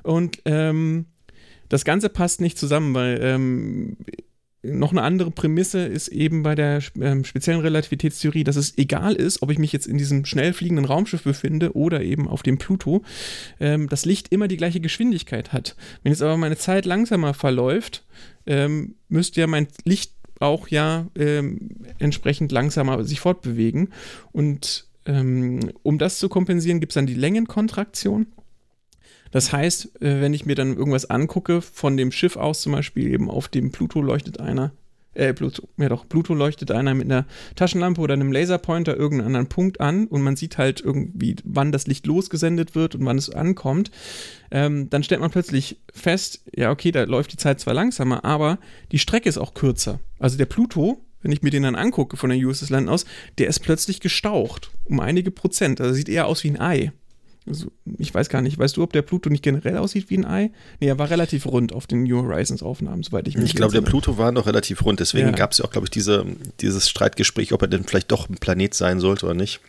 Und 0.03 0.43
ähm, 0.45 1.07
das 1.69 1.85
Ganze 1.85 2.09
passt 2.09 2.41
nicht 2.41 2.59
zusammen, 2.59 2.95
weil 2.95 3.19
ähm, 3.23 3.97
noch 4.63 4.93
eine 4.93 5.03
andere 5.03 5.31
Prämisse 5.31 5.85
ist 5.85 6.09
eben 6.09 6.43
bei 6.43 6.55
der 6.55 6.81
ähm, 7.01 7.25
speziellen 7.25 7.61
Relativitätstheorie, 7.61 8.45
dass 8.45 8.57
es 8.57 8.79
egal 8.79 9.15
ist, 9.15 9.43
ob 9.43 9.51
ich 9.51 9.59
mich 9.59 9.73
jetzt 9.73 9.87
in 9.87 9.99
diesem 9.99 10.25
schnell 10.25 10.53
fliegenden 10.53 10.85
Raumschiff 10.85 11.25
befinde 11.25 11.75
oder 11.77 12.03
eben 12.03 12.29
auf 12.29 12.43
dem 12.43 12.59
Pluto, 12.59 13.03
ähm, 13.59 13.89
das 13.89 14.05
Licht 14.05 14.29
immer 14.29 14.47
die 14.47 14.57
gleiche 14.57 14.81
Geschwindigkeit 14.81 15.53
hat. 15.53 15.77
Wenn 16.03 16.13
jetzt 16.13 16.23
aber 16.23 16.37
meine 16.37 16.57
Zeit 16.57 16.87
langsamer 16.87 17.35
verläuft, 17.35 18.05
ähm, 18.47 18.95
müsste 19.09 19.41
ja 19.41 19.47
mein 19.49 19.67
Licht 19.85 20.13
auch 20.39 20.69
ja 20.69 21.07
ähm, 21.17 21.71
entsprechend 21.99 22.53
langsamer 22.53 23.05
sich 23.05 23.21
fortbewegen. 23.21 23.89
Und 24.33 24.87
ähm, 25.07 25.73
um 25.83 25.99
das 25.99 26.19
zu 26.19 26.29
kompensieren, 26.29 26.81
gibt 26.81 26.93
es 26.93 26.95
dann 26.95 27.07
die 27.07 27.15
Längenkontraktion. 27.15 28.27
Das 29.33 29.53
heißt, 29.53 30.01
äh, 30.01 30.21
wenn 30.21 30.35
ich 30.35 30.47
mir 30.47 30.55
dann 30.55 30.77
irgendwas 30.77 31.11
angucke, 31.11 31.61
von 31.61 31.97
dem 31.97 32.13
Schiff 32.13 32.37
aus 32.37 32.63
zum 32.63 32.73
Beispiel 32.73 33.13
eben 33.13 33.29
auf 33.29 33.49
dem 33.49 33.73
Pluto 33.73 34.01
leuchtet 34.01 34.39
einer, 34.39 34.73
äh, 35.15 35.35
Pluto, 35.35 35.69
ja 35.77 35.89
doch, 35.89 36.09
Pluto 36.09 36.35
leuchtet 36.35 36.71
einer 36.71 36.95
mit 36.95 37.07
einer 37.07 37.27
Taschenlampe 37.57 38.01
oder 38.01 38.15
einem 38.15 38.33
Laserpointer 38.33 38.97
irgendeinen 38.97 39.27
anderen 39.27 39.49
Punkt 39.49 39.81
an 39.81 40.07
und 40.07 40.23
man 40.23 40.37
sieht 40.37 40.57
halt 40.57 40.81
irgendwie, 40.81 41.37
wann 41.45 41.73
das 41.73 41.87
Licht 41.87 42.07
losgesendet 42.07 42.75
wird 42.75 42.95
und 42.95 43.05
wann 43.05 43.19
es 43.19 43.29
ankommt, 43.29 43.91
ähm, 44.51 44.89
dann 44.89 45.03
stellt 45.03 45.21
man 45.21 45.31
plötzlich 45.31 45.79
fest, 45.93 46.43
ja, 46.55 46.71
okay, 46.71 46.93
da 46.93 47.03
läuft 47.05 47.33
die 47.33 47.37
Zeit 47.37 47.61
zwar 47.61 47.75
langsamer, 47.75 48.25
aber 48.25 48.59
die 48.93 48.99
Strecke 48.99 49.29
ist 49.29 49.39
auch 49.39 49.55
kürzer. 49.55 50.01
Also 50.19 50.39
der 50.39 50.47
Pluto 50.47 51.05
wenn 51.23 51.31
ich 51.31 51.43
mir 51.43 51.51
den 51.51 51.63
dann 51.63 51.77
angucke 51.77 52.17
von 52.17 52.31
der 52.31 52.39
USS 52.39 52.71
Land 52.71 52.89
aus, 52.89 53.07
der 53.39 53.47
ist 53.47 53.61
plötzlich 53.61 54.01
gestaucht. 54.01 54.73
Um 54.85 55.01
einige 55.01 55.31
Prozent. 55.31 55.81
Also 55.81 55.95
sieht 55.95 56.09
eher 56.09 56.27
aus 56.27 56.43
wie 56.45 56.51
ein 56.51 56.61
Ei. 56.61 56.93
Also, 57.47 57.73
ich 57.99 58.15
weiß 58.15 58.29
gar 58.29 58.41
nicht, 58.41 58.59
weißt 58.59 58.77
du, 58.77 58.83
ob 58.83 58.93
der 58.93 59.03
Pluto 59.03 59.29
nicht 59.29 59.43
generell 59.43 59.77
aussieht 59.79 60.11
wie 60.11 60.19
ein 60.19 60.25
Ei? 60.25 60.51
Nee, 60.81 60.89
er 60.89 60.99
war 60.99 61.11
relativ 61.11 61.47
rund 61.47 61.73
auf 61.73 61.87
den 61.87 62.05
New 62.05 62.23
Horizons 62.23 62.63
Aufnahmen, 62.63 63.03
soweit 63.03 63.27
ich 63.27 63.37
mich 63.37 63.47
Ich 63.47 63.55
glaube, 63.57 63.73
der 63.73 63.81
Pluto 63.81 64.19
war 64.19 64.31
noch 64.33 64.47
relativ 64.47 64.85
rund, 64.85 65.01
deswegen 65.01 65.29
ja. 65.29 65.33
gab 65.33 65.53
es 65.53 65.59
ja 65.59 65.65
auch, 65.65 65.71
glaube 65.71 65.87
ich, 65.87 65.91
diese, 65.91 66.25
dieses 66.61 66.89
Streitgespräch, 66.89 67.53
ob 67.53 67.63
er 67.63 67.69
denn 67.69 67.85
vielleicht 67.85 68.13
doch 68.13 68.29
ein 68.29 68.37
Planet 68.37 68.75
sein 68.75 69.01
sollte 69.01 69.27
oder 69.27 69.35
nicht. 69.35 69.61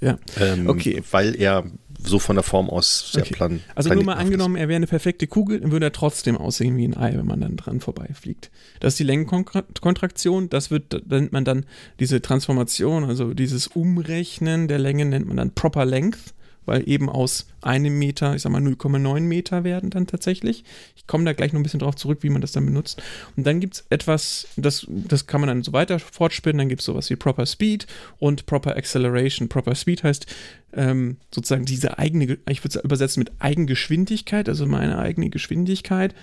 Ja. 0.00 0.18
Ähm, 0.38 0.68
okay. 0.68 1.02
Weil 1.10 1.36
er 1.36 1.64
so 2.02 2.18
von 2.18 2.36
der 2.36 2.42
Form 2.42 2.70
aus 2.70 3.12
sehr 3.12 3.22
okay. 3.22 3.34
plan. 3.34 3.60
Also 3.74 3.92
nur 3.92 4.04
mal 4.04 4.14
angenommen, 4.14 4.56
er 4.56 4.68
wäre 4.68 4.76
eine 4.76 4.86
perfekte 4.86 5.26
Kugel, 5.26 5.60
dann 5.60 5.72
würde 5.72 5.86
er 5.86 5.92
trotzdem 5.92 6.36
aussehen 6.36 6.76
wie 6.76 6.86
ein 6.86 6.96
Ei, 6.96 7.12
wenn 7.14 7.26
man 7.26 7.40
dann 7.40 7.56
dran 7.56 7.80
vorbeifliegt. 7.80 8.50
Das 8.80 8.94
ist 8.94 8.98
die 8.98 9.04
Längenkontraktion, 9.04 10.48
das 10.48 10.70
wird, 10.70 11.08
nennt 11.10 11.32
man 11.32 11.44
dann 11.44 11.66
diese 11.98 12.22
Transformation, 12.22 13.04
also 13.04 13.34
dieses 13.34 13.66
Umrechnen 13.66 14.68
der 14.68 14.78
Länge 14.78 15.04
nennt 15.04 15.26
man 15.26 15.36
dann 15.36 15.54
Proper 15.54 15.84
Length 15.84 16.34
weil 16.66 16.88
eben 16.88 17.08
aus 17.08 17.46
einem 17.62 17.98
Meter, 17.98 18.34
ich 18.34 18.42
sag 18.42 18.52
mal 18.52 18.62
0,9 18.62 19.20
Meter 19.20 19.64
werden 19.64 19.90
dann 19.90 20.06
tatsächlich. 20.06 20.64
Ich 20.96 21.06
komme 21.06 21.24
da 21.24 21.32
gleich 21.32 21.52
noch 21.52 21.60
ein 21.60 21.62
bisschen 21.62 21.80
drauf 21.80 21.96
zurück, 21.96 22.18
wie 22.22 22.30
man 22.30 22.40
das 22.40 22.52
dann 22.52 22.66
benutzt. 22.66 23.02
Und 23.36 23.46
dann 23.46 23.60
gibt 23.60 23.74
es 23.74 23.84
etwas, 23.90 24.48
das, 24.56 24.86
das 24.88 25.26
kann 25.26 25.40
man 25.40 25.48
dann 25.48 25.62
so 25.62 25.72
weiter 25.72 25.98
fortspinnen, 25.98 26.58
dann 26.58 26.68
gibt 26.68 26.80
es 26.80 26.86
sowas 26.86 27.10
wie 27.10 27.16
Proper 27.16 27.46
Speed 27.46 27.86
und 28.18 28.46
Proper 28.46 28.76
Acceleration. 28.76 29.48
Proper 29.48 29.74
Speed 29.74 30.04
heißt 30.04 30.26
ähm, 30.72 31.16
sozusagen 31.34 31.64
diese 31.64 31.98
eigene, 31.98 32.38
ich 32.48 32.64
würde 32.64 32.78
es 32.78 32.84
übersetzen 32.84 33.20
mit 33.20 33.32
Eigengeschwindigkeit, 33.40 34.48
also 34.48 34.66
meine 34.66 34.98
eigene 34.98 35.30
Geschwindigkeit. 35.30 36.14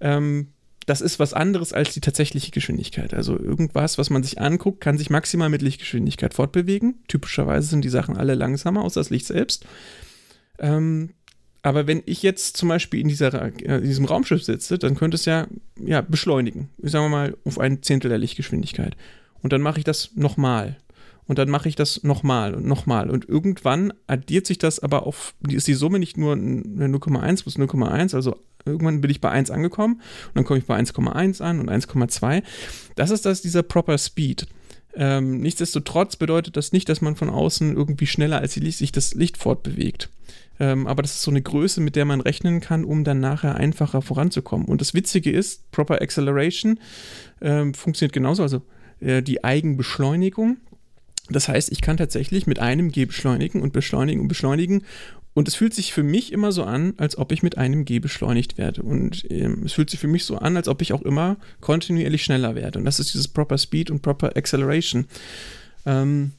Ähm, 0.00 0.48
das 0.88 1.02
ist 1.02 1.18
was 1.18 1.34
anderes 1.34 1.74
als 1.74 1.92
die 1.92 2.00
tatsächliche 2.00 2.50
Geschwindigkeit. 2.50 3.12
Also 3.12 3.38
irgendwas, 3.38 3.98
was 3.98 4.08
man 4.08 4.22
sich 4.22 4.40
anguckt, 4.40 4.80
kann 4.80 4.96
sich 4.96 5.10
maximal 5.10 5.50
mit 5.50 5.60
Lichtgeschwindigkeit 5.60 6.32
fortbewegen. 6.32 7.02
Typischerweise 7.08 7.68
sind 7.68 7.84
die 7.84 7.90
Sachen 7.90 8.16
alle 8.16 8.34
langsamer, 8.34 8.82
außer 8.82 9.00
das 9.00 9.10
Licht 9.10 9.26
selbst. 9.26 9.66
Ähm, 10.58 11.10
aber 11.60 11.86
wenn 11.86 12.02
ich 12.06 12.22
jetzt 12.22 12.56
zum 12.56 12.70
Beispiel 12.70 13.00
in, 13.00 13.08
dieser, 13.08 13.34
äh, 13.34 13.76
in 13.76 13.82
diesem 13.82 14.06
Raumschiff 14.06 14.42
sitze, 14.42 14.78
dann 14.78 14.94
könnte 14.94 15.16
es 15.16 15.26
ja, 15.26 15.46
ja 15.78 16.00
beschleunigen. 16.00 16.70
Sagen 16.78 17.04
wir 17.04 17.10
mal 17.10 17.36
auf 17.44 17.58
ein 17.58 17.82
Zehntel 17.82 18.08
der 18.08 18.18
Lichtgeschwindigkeit. 18.18 18.96
Und 19.42 19.52
dann 19.52 19.60
mache 19.60 19.78
ich 19.78 19.84
das 19.84 20.12
nochmal. 20.14 20.78
Und 21.28 21.38
dann 21.38 21.50
mache 21.50 21.68
ich 21.68 21.76
das 21.76 22.02
nochmal 22.02 22.54
und 22.54 22.66
nochmal. 22.66 23.10
Und 23.10 23.28
irgendwann 23.28 23.92
addiert 24.06 24.46
sich 24.46 24.58
das 24.58 24.80
aber 24.80 25.06
auf, 25.06 25.34
ist 25.46 25.68
die 25.68 25.74
Summe 25.74 25.98
nicht 25.98 26.16
nur 26.16 26.34
0,1 26.34 27.42
plus 27.42 27.56
0,1, 27.56 28.14
also 28.14 28.36
irgendwann 28.64 29.00
bin 29.00 29.10
ich 29.10 29.20
bei 29.20 29.30
1 29.30 29.50
angekommen 29.50 30.00
und 30.28 30.36
dann 30.36 30.44
komme 30.44 30.58
ich 30.58 30.66
bei 30.66 30.76
1,1 30.76 31.42
an 31.42 31.60
und 31.60 31.70
1,2. 31.70 32.42
Das 32.96 33.10
ist 33.10 33.24
das, 33.26 33.42
dieser 33.42 33.62
Proper 33.62 33.98
Speed. 33.98 34.48
Ähm, 34.94 35.40
nichtsdestotrotz 35.40 36.16
bedeutet 36.16 36.56
das 36.56 36.72
nicht, 36.72 36.88
dass 36.88 37.00
man 37.00 37.14
von 37.14 37.30
außen 37.30 37.76
irgendwie 37.76 38.06
schneller 38.06 38.40
als 38.40 38.54
sich 38.54 38.90
das 38.90 39.14
Licht 39.14 39.36
fortbewegt. 39.36 40.08
Ähm, 40.60 40.86
aber 40.86 41.02
das 41.02 41.12
ist 41.12 41.22
so 41.22 41.30
eine 41.30 41.42
Größe, 41.42 41.80
mit 41.80 41.94
der 41.94 42.04
man 42.04 42.20
rechnen 42.20 42.60
kann, 42.60 42.84
um 42.84 43.04
dann 43.04 43.20
nachher 43.20 43.54
einfacher 43.54 44.02
voranzukommen. 44.02 44.66
Und 44.66 44.80
das 44.80 44.94
Witzige 44.94 45.30
ist, 45.30 45.70
Proper 45.70 46.02
Acceleration 46.02 46.80
ähm, 47.40 47.74
funktioniert 47.74 48.12
genauso, 48.12 48.42
also 48.42 48.62
äh, 49.00 49.22
die 49.22 49.44
Eigenbeschleunigung. 49.44 50.56
Das 51.30 51.48
heißt, 51.48 51.70
ich 51.72 51.80
kann 51.80 51.96
tatsächlich 51.96 52.46
mit 52.46 52.58
einem 52.58 52.90
G 52.90 53.04
beschleunigen 53.04 53.60
und 53.60 53.72
beschleunigen 53.72 54.20
und 54.22 54.28
beschleunigen 54.28 54.84
und 55.38 55.46
es 55.46 55.54
fühlt 55.54 55.72
sich 55.72 55.92
für 55.92 56.02
mich 56.02 56.32
immer 56.32 56.50
so 56.50 56.64
an, 56.64 56.94
als 56.96 57.16
ob 57.16 57.30
ich 57.30 57.44
mit 57.44 57.58
einem 57.58 57.84
G 57.84 58.00
beschleunigt 58.00 58.58
werde. 58.58 58.82
Und 58.82 59.24
ähm, 59.30 59.62
es 59.64 59.72
fühlt 59.72 59.88
sich 59.88 60.00
für 60.00 60.08
mich 60.08 60.24
so 60.24 60.36
an, 60.38 60.56
als 60.56 60.66
ob 60.66 60.82
ich 60.82 60.92
auch 60.92 61.02
immer 61.02 61.36
kontinuierlich 61.60 62.24
schneller 62.24 62.56
werde. 62.56 62.80
Und 62.80 62.84
das 62.84 62.98
ist 62.98 63.14
dieses 63.14 63.28
Proper 63.28 63.56
Speed 63.56 63.92
und 63.92 64.02
Proper 64.02 64.36
Acceleration. 64.36 65.06
Ähm, 65.86 66.32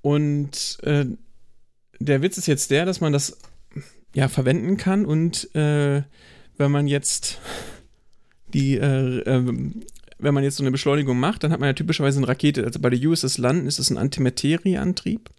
und 0.00 0.78
äh, 0.84 1.04
der 1.98 2.22
Witz 2.22 2.38
ist 2.38 2.46
jetzt 2.46 2.70
der, 2.70 2.86
dass 2.86 3.02
man 3.02 3.12
das 3.12 3.36
ja 4.14 4.28
verwenden 4.28 4.78
kann. 4.78 5.04
Und 5.04 5.54
äh, 5.54 6.02
wenn 6.56 6.70
man 6.70 6.86
jetzt 6.86 7.40
die 8.54 8.76
äh, 8.76 9.18
ähm, 9.26 9.82
wenn 10.18 10.34
man 10.34 10.44
jetzt 10.44 10.56
so 10.56 10.62
eine 10.62 10.70
Beschleunigung 10.70 11.18
macht, 11.18 11.44
dann 11.44 11.52
hat 11.52 11.60
man 11.60 11.68
ja 11.68 11.72
typischerweise 11.74 12.18
eine 12.18 12.28
Rakete. 12.28 12.64
Also 12.64 12.80
bei 12.80 12.90
der 12.90 13.08
USS 13.08 13.38
London 13.38 13.66
ist 13.66 13.78
es 13.78 13.90
ein 13.90 13.98
Antimaterieantrieb. 13.98 15.30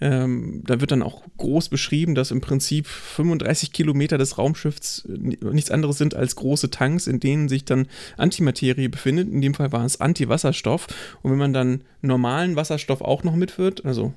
Ähm, 0.00 0.62
da 0.66 0.80
wird 0.80 0.90
dann 0.90 1.02
auch 1.02 1.22
groß 1.36 1.68
beschrieben, 1.68 2.14
dass 2.14 2.32
im 2.32 2.40
Prinzip 2.40 2.86
35 2.86 3.72
Kilometer 3.72 4.18
des 4.18 4.38
Raumschiffs 4.38 5.06
nichts 5.08 5.70
anderes 5.70 5.98
sind 5.98 6.14
als 6.14 6.34
große 6.34 6.70
Tanks, 6.70 7.06
in 7.06 7.20
denen 7.20 7.48
sich 7.48 7.64
dann 7.64 7.86
Antimaterie 8.16 8.88
befindet. 8.88 9.28
In 9.28 9.40
dem 9.40 9.54
Fall 9.54 9.70
war 9.72 9.84
es 9.84 10.00
Antiwasserstoff. 10.00 10.88
Und 11.22 11.30
wenn 11.30 11.38
man 11.38 11.52
dann 11.52 11.84
normalen 12.02 12.56
Wasserstoff 12.56 13.02
auch 13.02 13.22
noch 13.22 13.36
mitführt, 13.36 13.84
also 13.84 14.14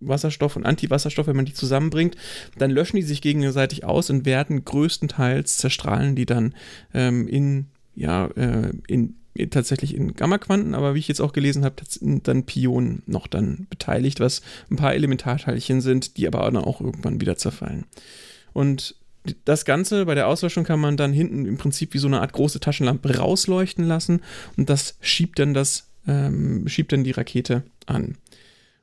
Wasserstoff 0.00 0.56
und 0.56 0.66
Antiwasserstoff, 0.66 1.26
wenn 1.26 1.36
man 1.36 1.44
die 1.44 1.54
zusammenbringt, 1.54 2.16
dann 2.58 2.70
löschen 2.70 2.96
die 2.96 3.02
sich 3.02 3.22
gegenseitig 3.22 3.84
aus 3.84 4.10
und 4.10 4.24
werden 4.24 4.64
größtenteils 4.64 5.58
zerstrahlen 5.58 6.16
die 6.16 6.26
dann 6.26 6.54
ähm, 6.92 7.28
in, 7.28 7.66
ja, 7.94 8.26
äh, 8.28 8.72
in 8.88 9.19
tatsächlich 9.50 9.94
in 9.94 10.14
Gammaquanten, 10.14 10.74
aber 10.74 10.94
wie 10.94 10.98
ich 10.98 11.08
jetzt 11.08 11.20
auch 11.20 11.32
gelesen 11.32 11.64
habe, 11.64 11.76
sind 11.86 12.26
dann 12.26 12.44
Pionen 12.44 13.02
noch 13.06 13.26
dann 13.26 13.66
beteiligt, 13.70 14.20
was 14.20 14.42
ein 14.70 14.76
paar 14.76 14.94
Elementarteilchen 14.94 15.80
sind, 15.80 16.16
die 16.16 16.26
aber 16.26 16.40
dann 16.50 16.56
auch 16.56 16.80
irgendwann 16.80 17.20
wieder 17.20 17.36
zerfallen. 17.36 17.86
Und 18.52 18.96
das 19.44 19.64
Ganze 19.64 20.06
bei 20.06 20.14
der 20.14 20.28
Auslöschung 20.28 20.64
kann 20.64 20.80
man 20.80 20.96
dann 20.96 21.12
hinten 21.12 21.46
im 21.46 21.58
Prinzip 21.58 21.94
wie 21.94 21.98
so 21.98 22.06
eine 22.06 22.20
Art 22.20 22.32
große 22.32 22.60
Taschenlampe 22.60 23.18
rausleuchten 23.18 23.86
lassen 23.86 24.22
und 24.56 24.70
das 24.70 24.96
schiebt 25.00 25.38
dann 25.38 25.54
das, 25.54 25.90
ähm, 26.06 26.66
schiebt 26.68 26.92
dann 26.92 27.04
die 27.04 27.10
Rakete 27.10 27.64
an. 27.86 28.16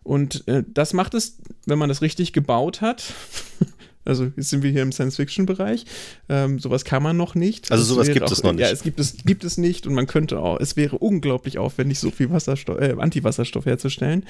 Und 0.03 0.47
äh, 0.47 0.63
das 0.65 0.93
macht 0.93 1.13
es, 1.15 1.39
wenn 1.65 1.79
man 1.79 1.89
das 1.89 2.01
richtig 2.01 2.31
gebaut 2.31 2.79
hat, 2.81 3.13
Also 4.07 4.31
jetzt 4.35 4.49
sind 4.49 4.63
wir 4.63 4.71
hier 4.71 4.81
im 4.81 4.91
Science-Fiction-Bereich. 4.91 5.85
Ähm, 6.29 6.59
sowas 6.59 6.85
kann 6.85 7.03
man 7.03 7.17
noch 7.17 7.35
nicht. 7.35 7.71
Also 7.71 7.83
sowas 7.83 8.07
gibt 8.07 8.23
auch, 8.23 8.31
es 8.31 8.43
noch 8.43 8.53
nicht. 8.53 8.61
Ja, 8.61 8.69
es 8.69 8.83
gibt 8.83 8.99
es, 8.99 9.17
gibt 9.25 9.43
es 9.43 9.57
nicht 9.57 9.87
und 9.87 9.93
man 9.93 10.07
könnte 10.07 10.39
auch, 10.39 10.59
es 10.59 10.75
wäre 10.75 10.97
unglaublich 10.97 11.57
aufwendig, 11.57 11.99
so 11.99 12.11
viel 12.11 12.29
Wasserstoff, 12.29 12.79
äh, 12.79 12.95
Antiwasserstoff 12.97 13.65
herzustellen. 13.65 14.25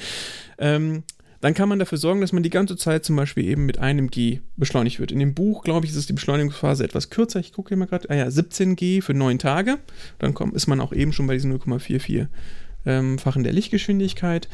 Ähm, 0.57 1.03
dann 1.41 1.53
kann 1.53 1.69
man 1.69 1.77
dafür 1.77 1.97
sorgen, 1.97 2.21
dass 2.21 2.33
man 2.33 2.43
die 2.43 2.49
ganze 2.49 2.77
Zeit 2.77 3.05
zum 3.05 3.15
Beispiel 3.15 3.45
eben 3.45 3.65
mit 3.65 3.77
einem 3.77 4.09
G 4.09 4.39
beschleunigt 4.55 4.99
wird. 4.99 5.11
In 5.11 5.19
dem 5.19 5.35
Buch, 5.35 5.63
glaube 5.63 5.85
ich, 5.85 5.95
ist 5.95 6.09
die 6.09 6.13
Beschleunigungsphase 6.13 6.83
etwas 6.83 7.09
kürzer. 7.09 7.39
Ich 7.39 7.53
gucke 7.53 7.69
hier 7.69 7.77
mal 7.77 7.85
gerade. 7.85 8.09
Ah 8.09 8.15
ja, 8.15 8.31
17 8.31 8.75
G 8.75 9.01
für 9.01 9.13
neun 9.13 9.37
Tage. 9.37 9.77
Dann 10.19 10.33
kommt, 10.33 10.55
ist 10.55 10.67
man 10.67 10.79
auch 10.79 10.93
eben 10.93 11.13
schon 11.13 11.27
bei 11.27 11.35
diesen 11.35 11.53
0,44-fachen 11.57 13.39
ähm, 13.39 13.43
der 13.43 13.53
Lichtgeschwindigkeit. 13.53 14.49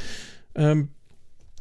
Ähm, 0.56 0.90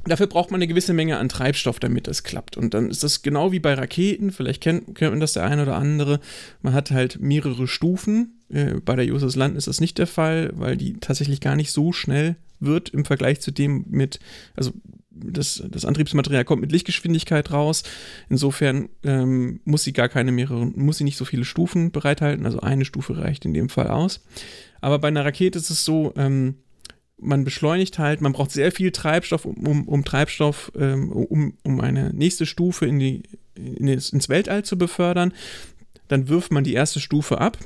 Dafür 0.05 0.27
braucht 0.27 0.51
man 0.51 0.59
eine 0.59 0.67
gewisse 0.67 0.93
Menge 0.93 1.19
an 1.19 1.29
Treibstoff, 1.29 1.79
damit 1.79 2.09
das 2.09 2.25
klappt. 2.25 2.57
Und 2.57 2.75
dann 2.75 2.91
ist 2.91 3.05
das 3.05 3.23
genau 3.23 3.53
wie 3.53 3.61
bei 3.61 3.75
Raketen, 3.75 4.33
vielleicht 4.33 4.61
kennt, 4.61 4.95
kennt 4.97 5.13
man 5.13 5.21
das 5.21 5.35
der 5.35 5.45
eine 5.45 5.63
oder 5.63 5.77
andere. 5.77 6.21
Man 6.61 6.73
hat 6.73 6.91
halt 6.91 7.21
mehrere 7.21 7.69
Stufen. 7.69 8.41
Äh, 8.49 8.81
bei 8.85 8.97
der 8.97 9.13
USS 9.13 9.37
Land 9.37 9.57
ist 9.57 9.69
das 9.69 9.81
nicht 9.81 9.99
der 9.99 10.09
Fall, 10.09 10.51
weil 10.55 10.77
die 10.77 10.95
tatsächlich 10.95 11.41
gar 11.41 11.57
nicht 11.57 11.71
so 11.71 11.93
schnell 11.93 12.37
wird 12.59 12.91
im 12.91 13.05
Vergleich 13.05 13.41
zu 13.41 13.51
dem 13.51 13.85
mit, 13.89 14.19
also 14.57 14.73
das, 15.11 15.63
das 15.69 15.85
Antriebsmaterial 15.85 16.45
kommt 16.45 16.63
mit 16.63 16.73
Lichtgeschwindigkeit 16.73 17.53
raus. 17.53 17.83
Insofern 18.29 18.89
ähm, 19.05 19.61
muss 19.65 19.85
sie 19.85 19.93
gar 19.93 20.09
keine 20.09 20.33
mehreren, 20.33 20.73
muss 20.77 20.99
sie 20.99 21.05
nicht 21.05 21.17
so 21.17 21.25
viele 21.25 21.45
Stufen 21.45 21.91
bereithalten. 21.91 22.47
Also 22.47 22.61
eine 22.61 22.85
Stufe 22.85 23.19
reicht 23.19 23.45
in 23.45 23.55
dem 23.55 23.69
Fall 23.69 23.89
aus. 23.89 24.25
Aber 24.81 24.99
bei 24.99 25.09
einer 25.09 25.25
Rakete 25.25 25.59
ist 25.59 25.71
es 25.71 25.85
so, 25.85 26.13
ähm, 26.17 26.57
man 27.23 27.45
beschleunigt 27.45 27.99
halt, 27.99 28.21
man 28.21 28.33
braucht 28.33 28.51
sehr 28.51 28.73
viel 28.73 28.91
Treibstoff, 28.91 29.45
um, 29.45 29.67
um, 29.67 29.89
um 29.89 30.05
Treibstoff, 30.05 30.73
ähm, 30.79 31.11
um, 31.13 31.55
um 31.63 31.81
eine 31.81 32.13
nächste 32.13 32.47
Stufe 32.47 32.87
in 32.87 32.99
die, 32.99 33.23
in 33.55 33.89
ins 33.89 34.29
Weltall 34.29 34.65
zu 34.65 34.77
befördern. 34.77 35.33
Dann 36.09 36.29
wirft 36.29 36.53
man 36.53 36.65
die 36.65 36.75
erste 36.75 37.01
Stufe 37.01 37.41
ab, 37.41 37.57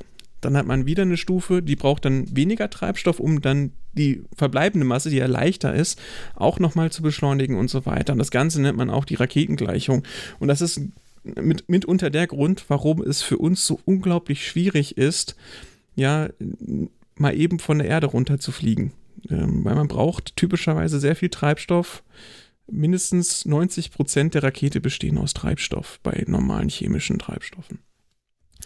dann 0.41 0.57
hat 0.57 0.67
man 0.67 0.87
wieder 0.87 1.03
eine 1.03 1.17
Stufe, 1.17 1.63
die 1.63 1.77
braucht 1.77 2.05
dann 2.05 2.37
weniger 2.37 2.71
Treibstoff, 2.71 3.19
um 3.19 3.41
dann 3.41 3.73
die 3.95 4.23
verbleibende 4.37 4.87
Masse, 4.87 5.11
die 5.11 5.17
ja 5.17 5.27
leichter 5.27 5.75
ist, 5.75 5.99
auch 6.35 6.59
nochmal 6.59 6.93
zu 6.93 7.03
beschleunigen 7.03 7.57
und 7.57 7.69
so 7.69 7.87
weiter. 7.87 8.13
Und 8.13 8.19
das 8.19 8.31
Ganze 8.31 8.61
nennt 8.61 8.77
man 8.77 8.91
auch 8.91 9.07
die 9.07 9.15
Raketengleichung. 9.15 10.05
Und 10.39 10.49
das 10.49 10.61
ist 10.61 10.81
mit, 11.25 11.69
mitunter 11.69 12.11
der 12.11 12.27
Grund, 12.27 12.67
warum 12.69 13.03
es 13.03 13.23
für 13.23 13.39
uns 13.39 13.67
so 13.67 13.81
unglaublich 13.87 14.47
schwierig 14.47 14.99
ist, 14.99 15.35
ja, 15.95 16.29
mal 17.17 17.35
eben 17.35 17.59
von 17.59 17.79
der 17.79 17.89
Erde 17.89 18.07
runter 18.07 18.39
zu 18.39 18.53
fliegen 18.53 18.93
ähm, 19.31 19.65
weil 19.65 19.75
man 19.75 19.89
braucht 19.89 20.37
typischerweise 20.37 21.01
sehr 21.01 21.17
viel 21.17 21.29
Treibstoff. 21.29 22.03
Mindestens 22.69 23.45
90 23.45 23.93
Prozent 23.93 24.35
der 24.35 24.43
Rakete 24.43 24.81
bestehen 24.81 25.19
aus 25.19 25.35
Treibstoff 25.35 26.01
bei 26.03 26.25
normalen 26.27 26.69
chemischen 26.69 27.19
Treibstoffen. 27.19 27.79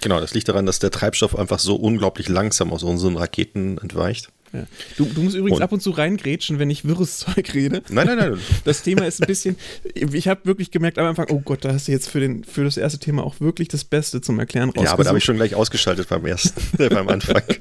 Genau, 0.01 0.21
das 0.21 0.33
liegt 0.33 0.49
daran, 0.49 0.67
dass 0.67 0.79
der 0.79 0.91
Treibstoff 0.91 1.39
einfach 1.39 1.59
so 1.59 1.77
unglaublich 1.77 2.29
langsam 2.29 2.73
aus 2.73 2.83
unseren 2.83 3.17
Raketen 3.17 3.77
entweicht. 3.79 4.33
Ja. 4.53 4.67
Du, 4.97 5.05
du, 5.05 5.23
musst 5.23 5.37
übrigens 5.37 5.59
und? 5.59 5.63
ab 5.63 5.71
und 5.73 5.81
zu 5.81 5.91
reingrätschen, 5.91 6.59
wenn 6.59 6.71
ich 6.71 6.85
wirres 6.85 7.19
Zeug 7.21 7.55
rede. 7.55 7.83
Nein, 7.89 8.07
nein, 8.07 8.19
nein. 8.19 8.39
Das 8.65 8.83
Thema 8.83 9.07
ist 9.07 9.23
ein 9.23 9.27
bisschen, 9.27 9.57
ich 9.95 10.29
habe 10.29 10.45
wirklich 10.45 10.71
gemerkt 10.71 10.99
am 10.99 11.07
Anfang, 11.07 11.27
oh 11.31 11.41
Gott, 11.41 11.65
da 11.65 11.73
hast 11.73 11.87
du 11.89 11.93
jetzt 11.93 12.09
für, 12.09 12.21
den, 12.21 12.43
für 12.45 12.65
das 12.65 12.77
erste 12.77 12.99
Thema 12.99 13.25
auch 13.25 13.41
wirklich 13.41 13.69
das 13.69 13.85
Beste 13.85 14.21
zum 14.21 14.39
Erklären 14.41 14.71
rausgesucht. 14.71 14.87
Ja, 14.87 14.93
aber 14.93 15.05
da 15.05 15.11
habe 15.11 15.19
ich 15.19 15.25
schon 15.25 15.37
gleich 15.37 15.55
ausgeschaltet 15.55 16.09
beim 16.09 16.27
ersten, 16.27 16.61
beim 16.89 17.09
Anfang. 17.09 17.43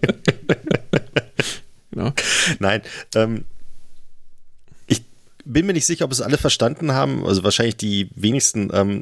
Genau. 1.91 2.13
Nein, 2.59 2.81
ähm, 3.15 3.45
ich 4.87 5.03
bin 5.45 5.65
mir 5.65 5.73
nicht 5.73 5.85
sicher, 5.85 6.05
ob 6.05 6.11
es 6.11 6.21
alle 6.21 6.37
verstanden 6.37 6.91
haben. 6.91 7.25
Also 7.25 7.43
wahrscheinlich 7.43 7.77
die 7.77 8.09
wenigsten. 8.15 8.69
Ähm, 8.73 9.01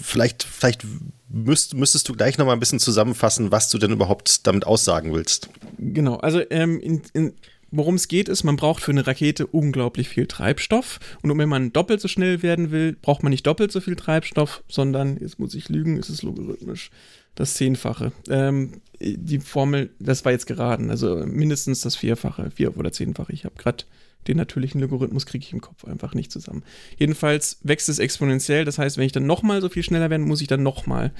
vielleicht, 0.00 0.42
vielleicht 0.44 0.82
müsst, 1.28 1.74
müsstest 1.74 2.08
du 2.08 2.14
gleich 2.14 2.38
noch 2.38 2.46
mal 2.46 2.52
ein 2.52 2.60
bisschen 2.60 2.78
zusammenfassen, 2.78 3.50
was 3.50 3.68
du 3.68 3.78
denn 3.78 3.92
überhaupt 3.92 4.46
damit 4.46 4.66
aussagen 4.66 5.12
willst. 5.12 5.50
Genau, 5.78 6.16
also 6.16 6.40
ähm, 6.50 6.80
in, 6.80 7.02
in 7.12 7.34
worum 7.76 7.96
es 7.96 8.08
geht, 8.08 8.28
ist, 8.28 8.44
man 8.44 8.56
braucht 8.56 8.82
für 8.82 8.92
eine 8.92 9.06
Rakete 9.06 9.46
unglaublich 9.46 10.08
viel 10.08 10.26
Treibstoff. 10.26 11.00
Und 11.22 11.36
wenn 11.36 11.48
man 11.48 11.72
doppelt 11.72 12.00
so 12.00 12.08
schnell 12.08 12.42
werden 12.42 12.70
will, 12.70 12.96
braucht 13.00 13.22
man 13.22 13.30
nicht 13.30 13.46
doppelt 13.46 13.72
so 13.72 13.80
viel 13.80 13.96
Treibstoff, 13.96 14.62
sondern, 14.68 15.18
jetzt 15.20 15.38
muss 15.38 15.54
ich 15.54 15.68
lügen, 15.68 15.98
ist 15.98 16.08
es 16.08 16.22
logarithmisch, 16.22 16.90
das 17.34 17.54
Zehnfache. 17.54 18.12
Ähm, 18.28 18.80
die 19.00 19.40
Formel, 19.40 19.90
das 19.98 20.24
war 20.24 20.32
jetzt 20.32 20.46
geraten, 20.46 20.90
also 20.90 21.16
mindestens 21.26 21.80
das 21.80 21.96
Vierfache, 21.96 22.50
Vier- 22.50 22.76
oder 22.76 22.92
Zehnfache. 22.92 23.32
Ich 23.32 23.44
habe 23.44 23.56
gerade 23.56 23.84
den 24.26 24.36
natürlichen 24.36 24.80
Logarithmus 24.80 25.26
kriege 25.26 25.44
ich 25.44 25.52
im 25.52 25.60
Kopf 25.60 25.84
einfach 25.84 26.14
nicht 26.14 26.32
zusammen. 26.32 26.62
Jedenfalls 26.96 27.58
wächst 27.62 27.88
es 27.88 27.98
exponentiell, 27.98 28.64
das 28.64 28.78
heißt, 28.78 28.96
wenn 28.96 29.04
ich 29.04 29.12
dann 29.12 29.26
nochmal 29.26 29.60
so 29.60 29.68
viel 29.68 29.82
schneller 29.82 30.10
werde, 30.10 30.24
muss 30.24 30.40
ich 30.40 30.46
dann 30.46 30.62
nochmal 30.62 31.12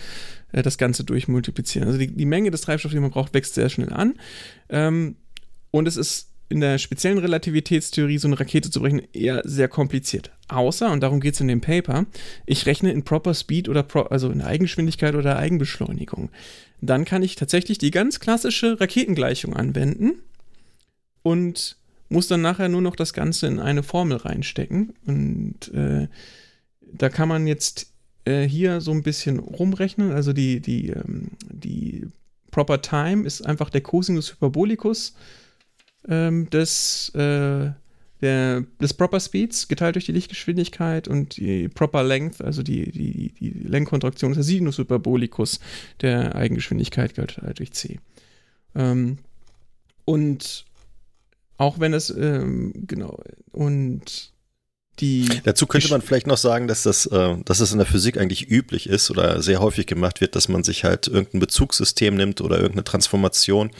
äh, 0.52 0.62
das 0.62 0.78
Ganze 0.78 1.04
durchmultiplizieren. 1.04 1.86
Also 1.86 1.98
die, 1.98 2.08
die, 2.08 2.24
Menge 2.24 2.50
des 2.50 2.62
Treibstoffs, 2.62 2.94
den 2.94 3.02
man 3.02 3.10
braucht, 3.10 3.34
wächst 3.34 3.54
sehr 3.54 3.68
schnell 3.68 3.92
an. 3.92 4.14
Ähm, 4.70 5.16
und 5.70 5.88
es 5.88 5.96
ist 5.96 6.30
in 6.49 6.61
der 6.61 6.78
speziellen 6.78 7.18
Relativitätstheorie 7.18 8.18
so 8.18 8.28
eine 8.28 8.38
Rakete 8.38 8.70
zu 8.70 8.80
brechen 8.80 9.03
eher 9.12 9.42
sehr 9.45 9.68
kompliziert. 9.68 10.30
Außer, 10.49 10.90
und 10.90 11.01
darum 11.01 11.20
geht 11.20 11.34
es 11.34 11.40
in 11.40 11.49
dem 11.49 11.61
Paper, 11.61 12.07
ich 12.47 12.66
rechne 12.66 12.92
in 12.92 13.03
Proper 13.03 13.34
Speed 13.34 13.68
oder 13.68 13.82
Pro, 13.82 14.03
also 14.03 14.30
in 14.30 14.42
Eigengeschwindigkeit 14.42 15.14
oder 15.14 15.38
Eigenbeschleunigung. 15.38 16.30
Dann 16.80 17.05
kann 17.05 17.22
ich 17.22 17.36
tatsächlich 17.36 17.78
die 17.78 17.90
ganz 17.90 18.20
klassische 18.20 18.80
Raketengleichung 18.80 19.55
anwenden 19.55 20.18
und 21.22 21.76
muss 22.11 22.28
dann 22.28 22.42
nachher 22.42 22.68
nur 22.68 22.82
noch 22.82 22.97
das 22.97 23.14
Ganze 23.14 23.47
in 23.47 23.59
eine 23.59 23.82
Formel 23.82 24.18
reinstecken. 24.18 24.92
Und 25.07 25.72
äh, 25.72 26.09
da 26.92 27.09
kann 27.09 27.28
man 27.28 27.47
jetzt 27.47 27.90
äh, 28.26 28.42
hier 28.42 28.80
so 28.82 28.90
ein 28.92 29.03
bisschen 29.03 29.38
rumrechnen. 29.38 30.12
Also 30.12 30.32
die, 30.32 30.61
die, 30.61 30.90
ähm, 30.90 31.30
die 31.51 32.07
Proper 32.51 32.82
Time 32.82 33.26
ist 33.26 33.45
einfach 33.45 33.70
der 33.70 33.80
Cosinus 33.80 34.32
Hyperbolicus 34.32 35.14
ähm, 36.09 36.48
des, 36.50 37.11
äh, 37.14 37.70
der, 38.20 38.64
des 38.80 38.94
Proper 38.94 39.20
Speeds 39.20 39.68
geteilt 39.68 39.96
durch 39.96 40.07
die 40.07 40.12
Lichtgeschwindigkeit 40.12 41.09
und 41.09 41.36
die 41.36 41.68
Proper 41.68 42.02
Length, 42.02 42.42
also 42.42 42.62
die, 42.62 42.90
die, 42.90 43.32
die 43.32 43.50
Lenkkontraktion 43.50 44.32
des 44.32 44.46
Sinus 44.46 44.78
Hyperbolicus 44.78 45.61
der 46.00 46.34
Eigengeschwindigkeit 46.34 47.14
geteilt 47.14 47.59
durch 47.59 47.72
c. 47.72 48.00
Ähm, 48.74 49.18
und 50.05 50.64
auch 51.57 51.78
wenn 51.80 51.94
es, 51.94 52.11
ähm, 52.11 52.72
genau, 52.86 53.22
und 53.52 54.34
die. 55.01 55.28
Dazu 55.45 55.66
könnte 55.66 55.88
man 55.90 56.03
vielleicht 56.03 56.26
noch 56.26 56.36
sagen, 56.36 56.68
dass 56.68 56.82
das, 56.82 57.07
äh, 57.07 57.36
dass 57.45 57.59
das 57.59 57.72
in 57.72 57.78
der 57.78 57.86
Physik 57.86 58.18
eigentlich 58.18 58.51
üblich 58.51 58.88
ist 58.88 59.11
oder 59.11 59.42
sehr 59.42 59.61
häufig 59.61 59.86
gemacht 59.86 60.20
wird, 60.20 60.36
dass 60.36 60.49
man 60.49 60.64
sich 60.64 60.84
halt 60.84 61.09
irgendein 61.09 61.40
Bezugssystem 61.40 62.14
nimmt 62.16 62.40
oder 62.40 62.57
irgendeine 62.57 62.84
Transformation, 62.84 63.70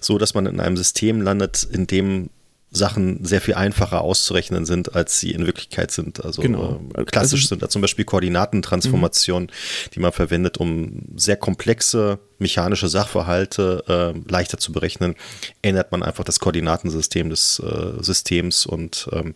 so 0.00 0.18
dass 0.18 0.34
man 0.34 0.46
in 0.46 0.60
einem 0.60 0.76
System 0.76 1.20
landet, 1.20 1.66
in 1.70 1.86
dem 1.86 2.30
Sachen 2.76 3.24
sehr 3.24 3.40
viel 3.40 3.54
einfacher 3.54 4.00
auszurechnen 4.00 4.66
sind, 4.66 4.94
als 4.96 5.20
sie 5.20 5.30
in 5.30 5.46
Wirklichkeit 5.46 5.92
sind. 5.92 6.24
Also 6.24 6.42
genau. 6.42 6.80
äh, 6.94 7.04
klassisch 7.04 7.42
also, 7.42 7.48
sind 7.50 7.62
da 7.62 7.68
zum 7.68 7.82
Beispiel 7.82 8.04
Koordinatentransformationen, 8.04 9.48
mhm. 9.48 9.90
die 9.94 10.00
man 10.00 10.12
verwendet, 10.12 10.58
um 10.58 11.02
sehr 11.16 11.36
komplexe 11.36 12.18
mechanische 12.38 12.88
Sachverhalte 12.88 13.84
äh, 13.88 14.30
leichter 14.30 14.58
zu 14.58 14.72
berechnen. 14.72 15.14
Ändert 15.62 15.92
man 15.92 16.02
einfach 16.02 16.24
das 16.24 16.40
Koordinatensystem 16.40 17.30
des 17.30 17.60
äh, 17.60 18.02
Systems 18.02 18.66
und 18.66 19.08
ähm, 19.12 19.34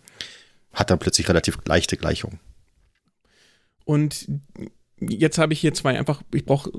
hat 0.78 0.90
dann 0.90 0.98
plötzlich 0.98 1.28
relativ 1.28 1.58
leichte 1.66 1.96
Gleichungen. 1.96 2.38
Und 3.84 4.28
jetzt 5.00 5.38
habe 5.38 5.52
ich 5.52 5.60
hier 5.60 5.74
zwei 5.74 5.98
einfach, 5.98 6.22
ich 6.32 6.44
brauche 6.44 6.70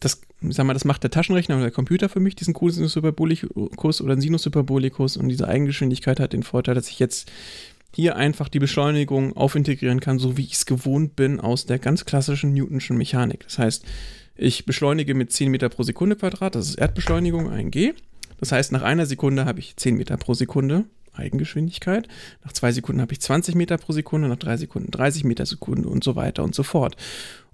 das, 0.00 0.20
sag 0.40 0.66
mal, 0.66 0.72
das 0.74 0.84
macht 0.84 1.02
der 1.02 1.10
Taschenrechner 1.10 1.56
oder 1.56 1.64
der 1.64 1.72
Computer 1.72 2.08
für 2.08 2.20
mich, 2.20 2.34
diesen 2.34 2.54
Cosinus 2.54 2.96
Hyperbolicus 2.96 4.00
oder 4.00 4.20
Sinus 4.20 4.44
Hyperbolicus 4.44 5.16
und 5.16 5.28
diese 5.28 5.48
Eigengeschwindigkeit 5.48 6.20
hat 6.20 6.32
den 6.32 6.42
Vorteil, 6.42 6.74
dass 6.74 6.88
ich 6.88 6.98
jetzt 6.98 7.30
hier 7.94 8.16
einfach 8.16 8.48
die 8.48 8.58
Beschleunigung 8.58 9.36
aufintegrieren 9.36 10.00
kann, 10.00 10.18
so 10.18 10.36
wie 10.36 10.42
ich 10.42 10.54
es 10.54 10.66
gewohnt 10.66 11.14
bin 11.14 11.40
aus 11.40 11.66
der 11.66 11.78
ganz 11.78 12.04
klassischen 12.04 12.54
Newtonschen 12.54 12.96
Mechanik. 12.96 13.44
Das 13.44 13.58
heißt, 13.58 13.84
ich 14.34 14.64
beschleunige 14.64 15.14
mit 15.14 15.30
10 15.30 15.50
Meter 15.50 15.68
pro 15.68 15.82
Sekunde 15.82 16.16
Quadrat, 16.16 16.54
das 16.54 16.70
ist 16.70 16.76
Erdbeschleunigung, 16.76 17.50
1G. 17.50 17.94
Das 18.40 18.50
heißt, 18.50 18.72
nach 18.72 18.82
einer 18.82 19.06
Sekunde 19.06 19.44
habe 19.44 19.60
ich 19.60 19.76
10 19.76 19.96
Meter 19.96 20.16
pro 20.16 20.34
Sekunde 20.34 20.84
Eigengeschwindigkeit. 21.12 22.08
Nach 22.44 22.52
zwei 22.52 22.72
Sekunden 22.72 23.00
habe 23.00 23.12
ich 23.12 23.20
20 23.20 23.54
Meter 23.54 23.78
pro 23.78 23.92
Sekunde, 23.92 24.28
nach 24.28 24.36
drei 24.36 24.56
Sekunden 24.56 24.90
30 24.90 25.24
Meter 25.24 25.46
Sekunde 25.46 25.88
und 25.88 26.04
so 26.04 26.16
weiter 26.16 26.44
und 26.44 26.54
so 26.54 26.62
fort. 26.62 26.96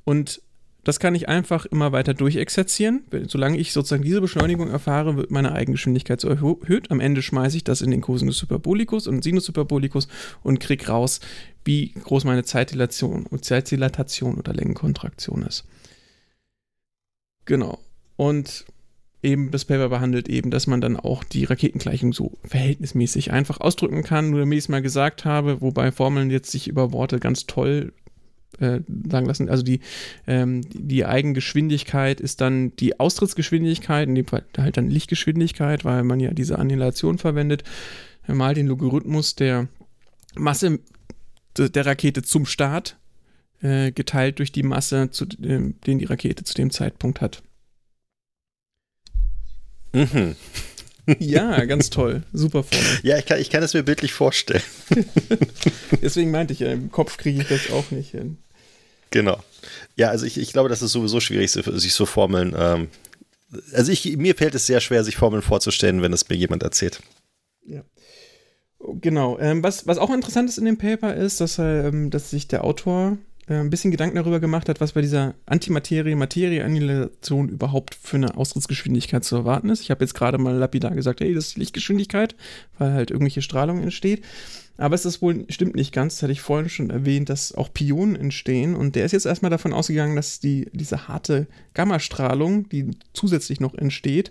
Und 0.04 0.40
das 0.84 1.00
kann 1.00 1.14
ich 1.14 1.28
einfach 1.28 1.66
immer 1.66 1.92
weiter 1.92 2.14
durchexerzieren. 2.14 3.02
Solange 3.26 3.58
ich 3.58 3.72
sozusagen 3.72 4.04
diese 4.04 4.22
Beschleunigung 4.22 4.70
erfahre, 4.70 5.16
wird 5.16 5.30
meine 5.30 5.52
Eigengeschwindigkeit 5.52 6.18
so 6.18 6.28
erhöht. 6.28 6.90
Am 6.90 7.00
Ende 7.00 7.20
schmeiße 7.20 7.58
ich 7.58 7.64
das 7.64 7.82
in 7.82 7.90
den 7.90 8.00
Cosinus 8.00 8.40
Hyperbolicus 8.40 9.06
und 9.06 9.22
Sinus 9.22 9.48
Hyperbolicus 9.48 10.08
und 10.42 10.60
kriege 10.60 10.86
raus, 10.86 11.20
wie 11.64 11.92
groß 11.92 12.24
meine 12.24 12.44
Zeitdilatation, 12.44 13.26
Zeitdilatation 13.42 14.36
oder 14.36 14.54
Längenkontraktion 14.54 15.42
ist. 15.42 15.64
Genau. 17.44 17.78
Und 18.16 18.64
eben 19.22 19.50
das 19.50 19.64
Paper 19.64 19.88
behandelt 19.88 20.28
eben, 20.28 20.50
dass 20.50 20.66
man 20.66 20.80
dann 20.80 20.96
auch 20.96 21.24
die 21.24 21.44
Raketengleichung 21.44 22.12
so 22.12 22.38
verhältnismäßig 22.44 23.32
einfach 23.32 23.60
ausdrücken 23.60 24.02
kann, 24.02 24.30
nur 24.30 24.40
damit 24.40 24.58
ich 24.58 24.64
es 24.64 24.68
mal 24.68 24.82
gesagt 24.82 25.24
habe, 25.24 25.60
wobei 25.60 25.90
Formeln 25.90 26.30
jetzt 26.30 26.50
sich 26.50 26.68
über 26.68 26.92
Worte 26.92 27.18
ganz 27.18 27.46
toll 27.46 27.92
äh, 28.60 28.80
sagen 29.08 29.26
lassen. 29.26 29.48
Also 29.48 29.62
die, 29.62 29.80
ähm, 30.26 30.62
die 30.70 31.04
Eigengeschwindigkeit 31.04 32.20
ist 32.20 32.40
dann 32.40 32.74
die 32.76 32.98
Austrittsgeschwindigkeit, 33.00 34.08
in 34.08 34.14
dem 34.14 34.26
Fall 34.26 34.44
halt 34.56 34.76
dann 34.76 34.88
Lichtgeschwindigkeit, 34.88 35.84
weil 35.84 36.04
man 36.04 36.20
ja 36.20 36.32
diese 36.32 36.58
Annihilation 36.58 37.18
verwendet, 37.18 37.64
mal 38.26 38.54
den 38.54 38.66
Logarithmus 38.66 39.34
der 39.34 39.68
Masse 40.36 40.78
der 41.56 41.86
Rakete 41.86 42.22
zum 42.22 42.46
Start 42.46 42.96
äh, 43.62 43.90
geteilt 43.90 44.38
durch 44.38 44.52
die 44.52 44.62
Masse, 44.62 45.10
zu, 45.10 45.24
äh, 45.24 45.72
den 45.86 45.98
die 45.98 46.04
Rakete 46.04 46.44
zu 46.44 46.54
dem 46.54 46.70
Zeitpunkt 46.70 47.20
hat. 47.20 47.42
Mhm. 49.98 50.36
Ja, 51.18 51.64
ganz 51.64 51.88
toll. 51.88 52.22
Super 52.32 52.62
Formel. 52.62 53.00
Ja, 53.02 53.16
ich 53.18 53.24
kann, 53.24 53.40
ich 53.40 53.48
kann 53.48 53.62
es 53.62 53.72
mir 53.72 53.82
bildlich 53.82 54.12
vorstellen. 54.12 54.62
Deswegen 56.02 56.30
meinte 56.30 56.52
ich 56.52 56.60
ja, 56.60 56.70
im 56.70 56.92
Kopf 56.92 57.16
kriege 57.16 57.40
ich 57.40 57.48
das 57.48 57.70
auch 57.70 57.90
nicht 57.90 58.10
hin. 58.10 58.36
Genau. 59.10 59.42
Ja, 59.96 60.08
also 60.08 60.26
ich, 60.26 60.36
ich 60.36 60.52
glaube, 60.52 60.68
das 60.68 60.82
ist 60.82 60.92
sowieso 60.92 61.20
schwierig, 61.20 61.50
sich 61.50 61.94
so 61.94 62.04
Formeln. 62.04 62.54
Ähm, 62.58 62.88
also 63.72 63.90
ich, 63.90 64.16
mir 64.18 64.34
fällt 64.34 64.54
es 64.54 64.66
sehr 64.66 64.80
schwer, 64.80 65.02
sich 65.02 65.16
Formeln 65.16 65.42
vorzustellen, 65.42 66.02
wenn 66.02 66.12
es 66.12 66.28
mir 66.28 66.36
jemand 66.36 66.62
erzählt. 66.62 67.00
Ja. 67.64 67.82
Genau. 69.00 69.38
Ähm, 69.38 69.62
was, 69.62 69.86
was 69.86 69.98
auch 69.98 70.10
interessant 70.10 70.48
ist 70.50 70.58
in 70.58 70.66
dem 70.66 70.78
Paper 70.78 71.14
ist, 71.14 71.40
dass, 71.40 71.58
ähm, 71.58 72.10
dass 72.10 72.30
sich 72.30 72.48
der 72.48 72.64
Autor 72.64 73.16
äh, 73.48 73.54
ein 73.54 73.70
bisschen 73.70 73.90
Gedanken 73.90 74.16
darüber 74.16 74.40
gemacht 74.40 74.68
hat, 74.68 74.80
was 74.80 74.92
bei 74.92 75.00
dieser 75.00 75.34
Antimaterie-Materie-Annihilation 75.46 77.48
überhaupt 77.48 77.94
für 77.94 78.16
eine 78.16 78.36
Austrittsgeschwindigkeit 78.36 79.24
zu 79.24 79.36
erwarten 79.36 79.70
ist. 79.70 79.80
Ich 79.80 79.90
habe 79.90 80.04
jetzt 80.04 80.14
gerade 80.14 80.38
mal 80.38 80.54
lapidar 80.54 80.94
gesagt, 80.94 81.20
hey, 81.20 81.34
das 81.34 81.48
ist 81.48 81.58
Lichtgeschwindigkeit, 81.58 82.36
weil 82.78 82.92
halt 82.92 83.10
irgendwelche 83.10 83.42
Strahlung 83.42 83.82
entsteht. 83.82 84.22
Aber 84.80 84.94
es 84.94 85.04
ist 85.04 85.20
wohl, 85.20 85.44
stimmt 85.48 85.74
nicht 85.74 85.92
ganz, 85.92 86.14
das 86.14 86.22
hatte 86.22 86.32
ich 86.32 86.40
vorhin 86.40 86.68
schon 86.68 86.90
erwähnt, 86.90 87.28
dass 87.28 87.52
auch 87.52 87.72
Pionen 87.72 88.14
entstehen. 88.14 88.76
Und 88.76 88.94
der 88.94 89.06
ist 89.06 89.12
jetzt 89.12 89.26
erstmal 89.26 89.50
davon 89.50 89.72
ausgegangen, 89.72 90.14
dass 90.14 90.38
die, 90.38 90.68
diese 90.72 91.08
harte 91.08 91.48
Gammastrahlung, 91.74 92.68
die 92.68 92.92
zusätzlich 93.12 93.58
noch 93.58 93.74
entsteht, 93.74 94.30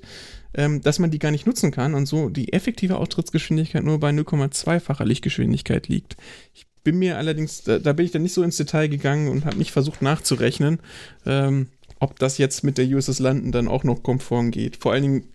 ähm, 0.53 0.81
dass 0.81 0.99
man 0.99 1.11
die 1.11 1.19
gar 1.19 1.31
nicht 1.31 1.45
nutzen 1.45 1.71
kann 1.71 1.95
und 1.95 2.05
so 2.05 2.29
die 2.29 2.53
effektive 2.53 2.97
Austrittsgeschwindigkeit 2.97 3.83
nur 3.83 3.99
bei 3.99 4.11
0,2-facher 4.11 5.03
Lichtgeschwindigkeit 5.03 5.89
liegt. 5.89 6.15
Ich 6.53 6.65
bin 6.87 6.99
mir 6.99 7.17
allerdings, 7.17 7.63
da, 7.63 7.79
da, 7.79 7.91
bin 7.91 8.05
ich 8.05 8.13
dann 8.13 8.23
nicht 8.23 8.33
so 8.33 8.43
ins 8.43 8.55
Detail 8.55 8.87
gegangen 8.87 9.27
und 9.27 9.43
habe 9.43 9.57
nicht 9.57 9.73
versucht 9.73 10.01
nachzurechnen, 10.01 10.79
ähm, 11.25 11.67
ob 11.99 12.17
das 12.17 12.37
jetzt 12.37 12.63
mit 12.63 12.77
der 12.77 12.87
USS 12.87 13.19
London 13.19 13.51
dann 13.51 13.67
auch 13.67 13.83
noch 13.83 14.03
konform 14.03 14.51
geht. 14.51 14.77
Vor 14.77 14.93
allen 14.93 15.03
Dingen 15.03 15.27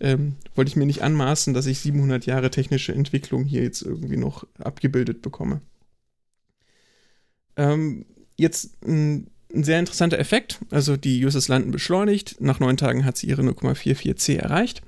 ähm, 0.00 0.36
wollte 0.54 0.68
ich 0.68 0.76
mir 0.76 0.84
nicht 0.84 1.00
anmaßen, 1.00 1.54
dass 1.54 1.64
ich 1.64 1.78
700 1.78 2.26
Jahre 2.26 2.50
technische 2.50 2.92
Entwicklung 2.92 3.46
hier 3.46 3.62
jetzt 3.62 3.80
irgendwie 3.80 4.18
noch 4.18 4.46
abgebildet 4.58 5.22
bekomme. 5.22 5.62
Ähm, 7.56 8.04
jetzt 8.36 8.72
ein, 8.86 9.28
ein, 9.50 9.64
sehr 9.64 9.78
interessanter 9.78 10.18
Effekt. 10.18 10.58
Also 10.70 10.98
die 10.98 11.24
USS 11.24 11.48
London 11.48 11.70
beschleunigt. 11.70 12.38
Nach 12.38 12.60
neun 12.60 12.76
Tagen 12.76 13.06
hat 13.06 13.16
sie 13.16 13.28
ihre 13.28 13.40
0,44 13.40 14.16
C 14.16 14.36
erreicht. 14.36 14.82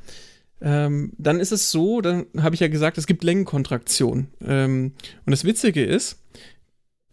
Ähm, 0.62 1.12
dann 1.16 1.40
ist 1.40 1.52
es 1.52 1.70
so, 1.70 2.00
dann 2.00 2.26
habe 2.38 2.54
ich 2.54 2.60
ja 2.60 2.68
gesagt, 2.68 2.98
es 2.98 3.06
gibt 3.06 3.24
Längenkontraktion. 3.24 4.28
Ähm, 4.44 4.92
und 5.24 5.30
das 5.30 5.44
Witzige 5.44 5.84
ist, 5.84 6.18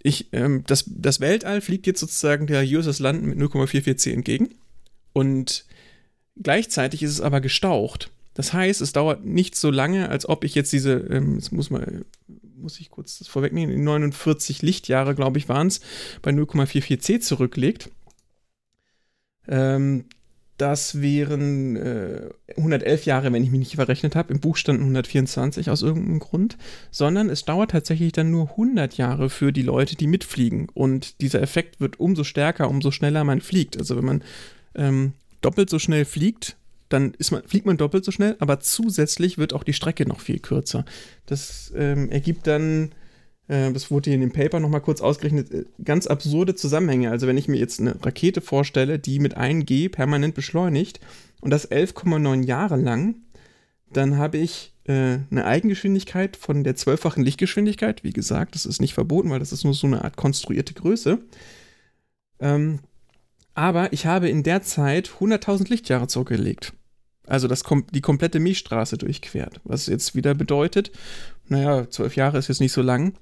ich, 0.04 0.30
ähm, 0.34 0.64
das, 0.68 0.86
das 0.88 1.20
Weltall 1.20 1.62
fliegt 1.62 1.88
jetzt 1.88 2.00
sozusagen 2.00 2.48
der 2.48 2.64
USS 2.64 3.00
London 3.00 3.30
mit 3.30 3.40
0,44c 3.40 4.14
entgegen. 4.14 4.56
Und 5.14 5.66
gleichzeitig 6.42 7.04
ist 7.04 7.12
es 7.12 7.22
aber 7.22 7.42
gestaucht. 7.42 8.12
Das 8.34 8.54
heißt, 8.54 8.82
es 8.82 8.94
dauert 8.94 9.26
nicht 9.26 9.56
so 9.56 9.72
lange, 9.72 10.10
als 10.10 10.30
ob 10.30 10.44
ich 10.44 10.54
jetzt 10.54 10.72
diese, 10.72 10.94
ähm, 10.94 11.36
jetzt 11.36 11.52
muss 11.52 11.72
man, 11.72 12.06
muss 12.56 12.80
ich 12.80 12.92
kurz 12.92 13.18
das 13.18 13.28
vorwegnehmen, 13.28 13.84
49 13.84 14.62
Lichtjahre, 14.62 15.16
glaube 15.16 15.40
ich, 15.40 15.50
waren 15.50 15.68
es, 15.68 15.82
bei 16.22 16.32
0,44 16.32 17.00
C 17.00 17.20
zurücklegt. 17.20 17.90
Ähm, 19.48 20.06
das 20.58 21.02
wären 21.02 21.76
äh, 21.76 22.30
111 22.58 23.06
Jahre, 23.06 23.32
wenn 23.32 23.44
ich 23.44 23.52
mich 23.52 23.60
nicht 23.60 23.76
verrechnet 23.76 24.16
habe. 24.16 24.34
Im 24.34 24.40
Buch 24.40 24.58
standen 24.58 24.84
124 24.84 25.70
aus 25.70 25.84
irgendeinem 25.84 26.20
Grund. 26.20 26.58
Sondern 26.90 27.30
es 27.30 27.46
dauert 27.46 27.72
tatsächlich 27.72 28.12
dann 28.12 28.32
nur 28.32 28.52
100 28.52 28.98
Jahre 28.98 29.30
für 29.30 29.52
die 29.52 29.62
Leute, 29.62 29.96
die 29.96 30.08
mitfliegen. 30.08 30.68
Und 30.74 31.22
dieser 31.22 31.42
Effekt 31.42 31.80
wird 31.80 32.00
umso 32.00 32.24
stärker, 32.24 32.70
umso 32.70 32.92
schneller 32.92 33.24
man 33.24 33.42
fliegt. 33.42 33.78
Also 33.78 33.98
wenn 33.98 34.06
man 34.06 34.24
ähm, 34.74 35.14
doppelt 35.42 35.70
so 35.70 35.78
schnell 35.78 36.06
fliegt, 36.06 36.56
dann 36.90 37.14
man, 37.32 37.44
fliegt 37.44 37.66
man 37.66 37.78
doppelt 37.78 38.06
so 38.06 38.12
schnell, 38.12 38.36
aber 38.40 38.60
zusätzlich 38.60 39.38
wird 39.38 39.54
auch 39.54 39.64
die 39.64 39.74
Strecke 39.74 40.08
noch 40.08 40.22
viel 40.22 40.40
kürzer. 40.40 40.86
Das 41.26 41.72
ähm, 41.76 42.10
ergibt 42.10 42.48
dann 42.48 42.92
das 43.48 43.90
wurde 43.90 44.10
hier 44.10 44.16
in 44.16 44.22
dem 44.22 44.32
Paper 44.32 44.60
nochmal 44.60 44.82
kurz 44.82 45.02
ausgerechnet, 45.02 45.52
äh, 45.52 45.66
ganz 45.84 46.08
absurde 46.08 46.56
Zusammenhänge. 46.56 47.12
Also 47.12 47.28
wenn 47.28 47.38
ich 47.38 47.48
mir 47.48 47.58
jetzt 47.58 47.80
eine 47.80 48.04
Rakete 48.04 48.42
vorstelle, 48.42 49.00
die 49.00 49.20
mit 49.20 49.38
1G 49.38 49.90
permanent 49.90 50.36
beschleunigt 50.36 51.00
und 51.42 51.52
das 51.52 51.70
11,9 51.70 52.44
Jahre 52.44 52.76
lang, 52.76 53.16
dann 53.92 54.18
habe 54.18 54.38
ich 54.38 54.74
äh, 54.86 55.20
eine 55.32 55.46
Eigengeschwindigkeit 55.46 56.36
von 56.36 56.64
der 56.64 56.76
zwölffachen 56.76 57.24
Lichtgeschwindigkeit. 57.24 58.04
Wie 58.04 58.14
gesagt, 58.14 58.56
das 58.56 58.66
ist 58.66 58.82
nicht 58.82 58.94
verboten, 58.94 59.30
weil 59.30 59.40
das 59.40 59.54
ist 59.54 59.64
nur 59.64 59.74
so 59.74 59.88
eine 59.88 60.04
Art 60.04 60.18
konstruierte 60.18 60.74
Größe. 60.74 61.20
Ähm, 62.40 62.80
aber 63.54 63.92
ich 63.94 64.06
habe 64.06 64.30
in 64.30 64.44
der 64.44 64.62
Zeit 64.62 65.10
100.000 65.20 65.70
Lichtjahre 65.70 66.08
zurückgelegt. 66.08 66.74
Also 67.26 67.48
das 67.48 67.64
kom 67.64 67.86
die 67.92 68.02
komplette 68.02 68.40
Milchstraße 68.40 68.98
durchquert. 68.98 69.60
Was 69.64 69.88
jetzt 69.88 70.16
wieder 70.16 70.34
bedeutet, 70.34 70.92
naja, 71.50 71.90
zwölf 71.90 72.16
Jahre 72.16 72.38
ist 72.38 72.48
jetzt 72.48 72.60
nicht 72.60 72.72
so 72.72 72.82
lang. 72.82 73.14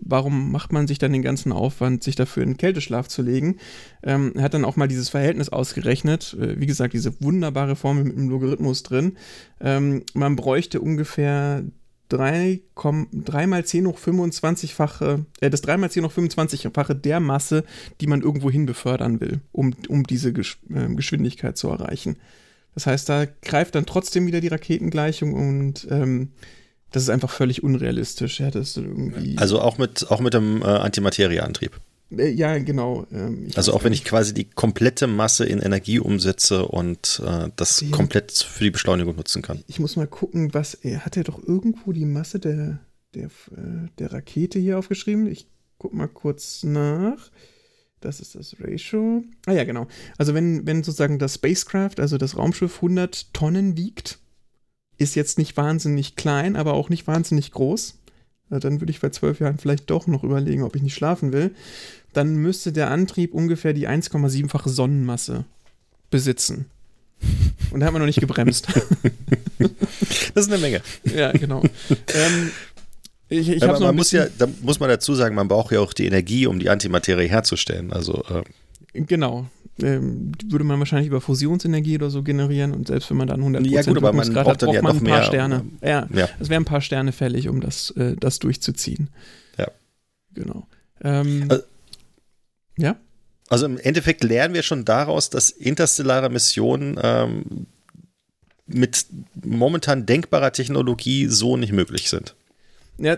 Warum 0.00 0.52
macht 0.52 0.72
man 0.72 0.86
sich 0.86 0.98
dann 0.98 1.12
den 1.12 1.22
ganzen 1.22 1.52
Aufwand, 1.52 2.02
sich 2.02 2.16
dafür 2.16 2.42
in 2.42 2.56
Kälteschlaf 2.56 3.08
zu 3.08 3.22
legen? 3.22 3.56
Ähm, 4.02 4.32
er 4.34 4.42
hat 4.42 4.54
dann 4.54 4.64
auch 4.64 4.76
mal 4.76 4.88
dieses 4.88 5.08
Verhältnis 5.08 5.48
ausgerechnet. 5.48 6.36
Äh, 6.40 6.60
wie 6.60 6.66
gesagt, 6.66 6.92
diese 6.94 7.20
wunderbare 7.22 7.76
Formel 7.76 8.04
mit 8.04 8.16
dem 8.16 8.28
Logarithmus 8.28 8.82
drin. 8.82 9.16
Ähm, 9.60 10.02
man 10.14 10.36
bräuchte 10.36 10.80
ungefähr 10.80 11.64
3, 12.12 12.60
3 12.74 13.46
mal 13.46 13.64
10 13.64 13.86
hoch 13.86 13.98
25-fache, 13.98 15.24
äh, 15.40 15.48
das 15.48 15.62
3 15.62 15.78
mal 15.78 15.90
10 15.90 16.04
hoch 16.04 16.12
25-fache 16.12 16.94
der 16.94 17.20
Masse, 17.20 17.64
die 18.00 18.06
man 18.06 18.20
irgendwo 18.20 18.50
hin 18.50 18.66
befördern 18.66 19.20
will, 19.20 19.40
um, 19.50 19.72
um 19.88 20.04
diese 20.04 20.34
Gesch 20.34 20.58
äh, 20.68 20.94
Geschwindigkeit 20.94 21.56
zu 21.56 21.68
erreichen. 21.68 22.16
Das 22.74 22.86
heißt, 22.86 23.08
da 23.08 23.26
greift 23.42 23.74
dann 23.74 23.86
trotzdem 23.86 24.26
wieder 24.26 24.40
die 24.40 24.48
Raketengleichung 24.48 25.32
und 25.32 25.86
ähm, 25.90 26.32
das 26.92 27.04
ist 27.04 27.08
einfach 27.08 27.30
völlig 27.30 27.62
unrealistisch. 27.62 28.40
Ja, 28.40 28.50
das 28.50 28.76
irgendwie 28.76 29.36
also 29.38 29.60
auch 29.60 29.78
mit, 29.78 30.10
auch 30.10 30.20
mit 30.20 30.34
dem 30.34 30.62
äh, 30.62 30.66
Antimaterieantrieb. 30.66 31.80
Äh, 32.16 32.30
ja, 32.30 32.58
genau. 32.58 33.06
Ähm, 33.12 33.48
also 33.54 33.72
auch 33.72 33.84
wenn 33.84 33.92
ich 33.92 34.04
quasi 34.04 34.34
die 34.34 34.44
komplette 34.44 35.06
Masse 35.06 35.44
in 35.44 35.58
Energie 35.58 35.98
umsetze 35.98 36.66
und 36.66 37.22
äh, 37.26 37.48
das 37.56 37.82
okay. 37.82 37.90
komplett 37.90 38.32
für 38.32 38.64
die 38.64 38.70
Beschleunigung 38.70 39.16
nutzen 39.16 39.42
kann. 39.42 39.62
Ich 39.66 39.80
muss 39.80 39.96
mal 39.96 40.06
gucken, 40.06 40.54
was 40.54 40.74
er 40.74 41.04
hat 41.04 41.16
er 41.16 41.24
doch 41.24 41.42
irgendwo 41.42 41.92
die 41.92 42.04
Masse 42.04 42.38
der, 42.38 42.78
der, 43.14 43.26
äh, 43.26 43.88
der 43.98 44.12
Rakete 44.12 44.58
hier 44.58 44.78
aufgeschrieben. 44.78 45.26
Ich 45.26 45.46
guck 45.78 45.94
mal 45.94 46.08
kurz 46.08 46.62
nach. 46.62 47.30
Das 48.00 48.18
ist 48.18 48.34
das 48.34 48.56
Ratio. 48.60 49.22
Ah 49.46 49.52
ja, 49.52 49.62
genau. 49.64 49.86
Also 50.18 50.34
wenn, 50.34 50.66
wenn 50.66 50.82
sozusagen 50.82 51.20
das 51.20 51.34
Spacecraft, 51.34 51.98
also 51.98 52.18
das 52.18 52.36
Raumschiff 52.36 52.76
100 52.76 53.32
Tonnen 53.32 53.76
wiegt, 53.76 54.18
ist 55.02 55.14
jetzt 55.14 55.38
nicht 55.38 55.56
wahnsinnig 55.56 56.16
klein, 56.16 56.56
aber 56.56 56.74
auch 56.74 56.88
nicht 56.88 57.06
wahnsinnig 57.06 57.52
groß. 57.52 57.98
Dann 58.50 58.80
würde 58.80 58.90
ich 58.90 59.00
bei 59.00 59.08
zwölf 59.08 59.40
Jahren 59.40 59.58
vielleicht 59.58 59.88
doch 59.88 60.06
noch 60.06 60.24
überlegen, 60.24 60.62
ob 60.62 60.76
ich 60.76 60.82
nicht 60.82 60.94
schlafen 60.94 61.32
will. 61.32 61.54
Dann 62.12 62.36
müsste 62.36 62.72
der 62.72 62.90
Antrieb 62.90 63.32
ungefähr 63.32 63.72
die 63.72 63.88
1,7-fache 63.88 64.68
Sonnenmasse 64.68 65.44
besitzen. 66.10 66.66
Und 67.70 67.80
da 67.80 67.86
hat 67.86 67.92
man 67.92 68.02
noch 68.02 68.06
nicht 68.06 68.20
gebremst. 68.20 68.66
das 70.34 70.46
ist 70.46 70.52
eine 70.52 70.60
Menge. 70.60 70.82
Ja, 71.04 71.32
genau. 71.32 71.62
ähm, 72.14 72.50
ich, 73.28 73.48
ich 73.48 73.62
man, 73.62 73.96
muss 73.96 74.12
ja, 74.12 74.26
da 74.38 74.46
muss 74.60 74.78
man 74.78 74.90
dazu 74.90 75.14
sagen, 75.14 75.34
man 75.34 75.48
braucht 75.48 75.72
ja 75.72 75.80
auch 75.80 75.94
die 75.94 76.06
Energie, 76.06 76.46
um 76.46 76.58
die 76.58 76.68
Antimaterie 76.68 77.28
herzustellen. 77.28 77.92
Also 77.92 78.22
äh, 78.28 78.42
genau. 78.92 79.46
Ähm, 79.80 80.32
würde 80.44 80.64
man 80.64 80.78
wahrscheinlich 80.78 81.08
über 81.08 81.20
Fusionsenergie 81.20 81.96
oder 81.96 82.10
so 82.10 82.22
generieren 82.22 82.72
und 82.72 82.88
selbst 82.88 83.08
wenn 83.08 83.16
man 83.16 83.28
dann 83.28 83.42
100% 83.42 83.66
ja, 83.68 83.82
gut, 83.82 83.96
aber 83.96 84.12
man 84.12 84.32
braucht 84.32 84.46
hat, 84.46 84.60
braucht 84.60 84.74
ja 84.74 84.82
man 84.82 84.98
ein 84.98 85.04
paar 85.04 85.18
mehr, 85.18 85.22
Sterne. 85.22 85.64
Ja, 85.80 86.06
ja. 86.12 86.28
es 86.38 86.50
wären 86.50 86.62
ein 86.62 86.66
paar 86.66 86.82
Sterne 86.82 87.12
fällig, 87.12 87.48
um 87.48 87.60
das, 87.60 87.90
äh, 87.92 88.14
das 88.18 88.38
durchzuziehen. 88.38 89.08
Ja. 89.56 89.68
Genau. 90.34 90.66
Ähm, 91.02 91.46
also, 91.48 91.64
ja? 92.76 92.96
Also 93.48 93.66
im 93.66 93.78
Endeffekt 93.78 94.24
lernen 94.24 94.54
wir 94.54 94.62
schon 94.62 94.84
daraus, 94.84 95.30
dass 95.30 95.50
interstellare 95.50 96.30
Missionen 96.30 96.98
ähm, 97.02 97.66
mit 98.66 99.06
momentan 99.42 100.06
denkbarer 100.06 100.52
Technologie 100.52 101.26
so 101.26 101.56
nicht 101.56 101.72
möglich 101.72 102.08
sind. 102.08 102.34
Ja, 102.98 103.16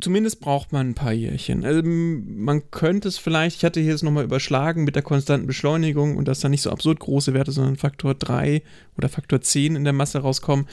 zumindest 0.00 0.40
braucht 0.40 0.72
man 0.72 0.90
ein 0.90 0.94
paar 0.94 1.12
Jährchen. 1.12 1.64
Also 1.64 1.82
man 1.84 2.70
könnte 2.70 3.08
es 3.08 3.18
vielleicht, 3.18 3.58
ich 3.58 3.64
hatte 3.64 3.80
hier 3.80 3.92
jetzt 3.92 4.02
nochmal 4.02 4.24
überschlagen 4.24 4.84
mit 4.84 4.96
der 4.96 5.02
konstanten 5.02 5.46
Beschleunigung 5.46 6.16
und 6.16 6.26
dass 6.26 6.40
da 6.40 6.48
nicht 6.48 6.62
so 6.62 6.70
absurd 6.70 6.98
große 6.98 7.34
Werte, 7.34 7.52
sondern 7.52 7.76
Faktor 7.76 8.14
3 8.14 8.62
oder 8.98 9.08
Faktor 9.08 9.40
10 9.40 9.76
in 9.76 9.84
der 9.84 9.92
Masse 9.92 10.18
rauskommen, 10.18 10.66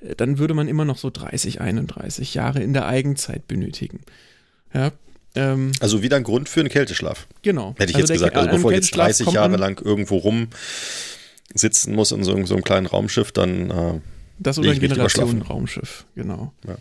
äh, 0.00 0.14
dann 0.14 0.38
würde 0.38 0.54
man 0.54 0.68
immer 0.68 0.84
noch 0.84 0.98
so 0.98 1.10
30, 1.10 1.60
31 1.60 2.34
Jahre 2.34 2.62
in 2.62 2.72
der 2.72 2.86
Eigenzeit 2.86 3.48
benötigen. 3.48 4.00
Ja, 4.72 4.92
ähm, 5.34 5.72
also 5.80 6.02
wieder 6.02 6.16
ein 6.16 6.24
Grund 6.24 6.48
für 6.48 6.60
einen 6.60 6.68
Kälteschlaf. 6.70 7.26
Genau. 7.42 7.74
Hätte 7.78 7.90
ich 7.90 7.96
also 7.96 8.12
jetzt 8.12 8.20
gesagt. 8.20 8.36
Also 8.36 8.50
bevor 8.50 8.70
ich 8.70 8.76
jetzt 8.76 8.96
30 8.96 9.30
Jahre 9.32 9.56
lang 9.56 9.80
irgendwo 9.84 10.16
rum 10.16 10.48
sitzen 11.54 11.94
muss 11.94 12.12
in 12.12 12.24
so, 12.24 12.32
so 12.44 12.54
einem 12.54 12.64
kleinen 12.64 12.86
Raumschiff, 12.86 13.32
dann 13.32 13.70
äh, 13.70 14.00
Das 14.38 14.58
oder 14.58 14.70
ein 14.70 14.80
Generationenraumschiff, 14.80 16.06
genau. 16.14 16.52
Ja. 16.66 16.76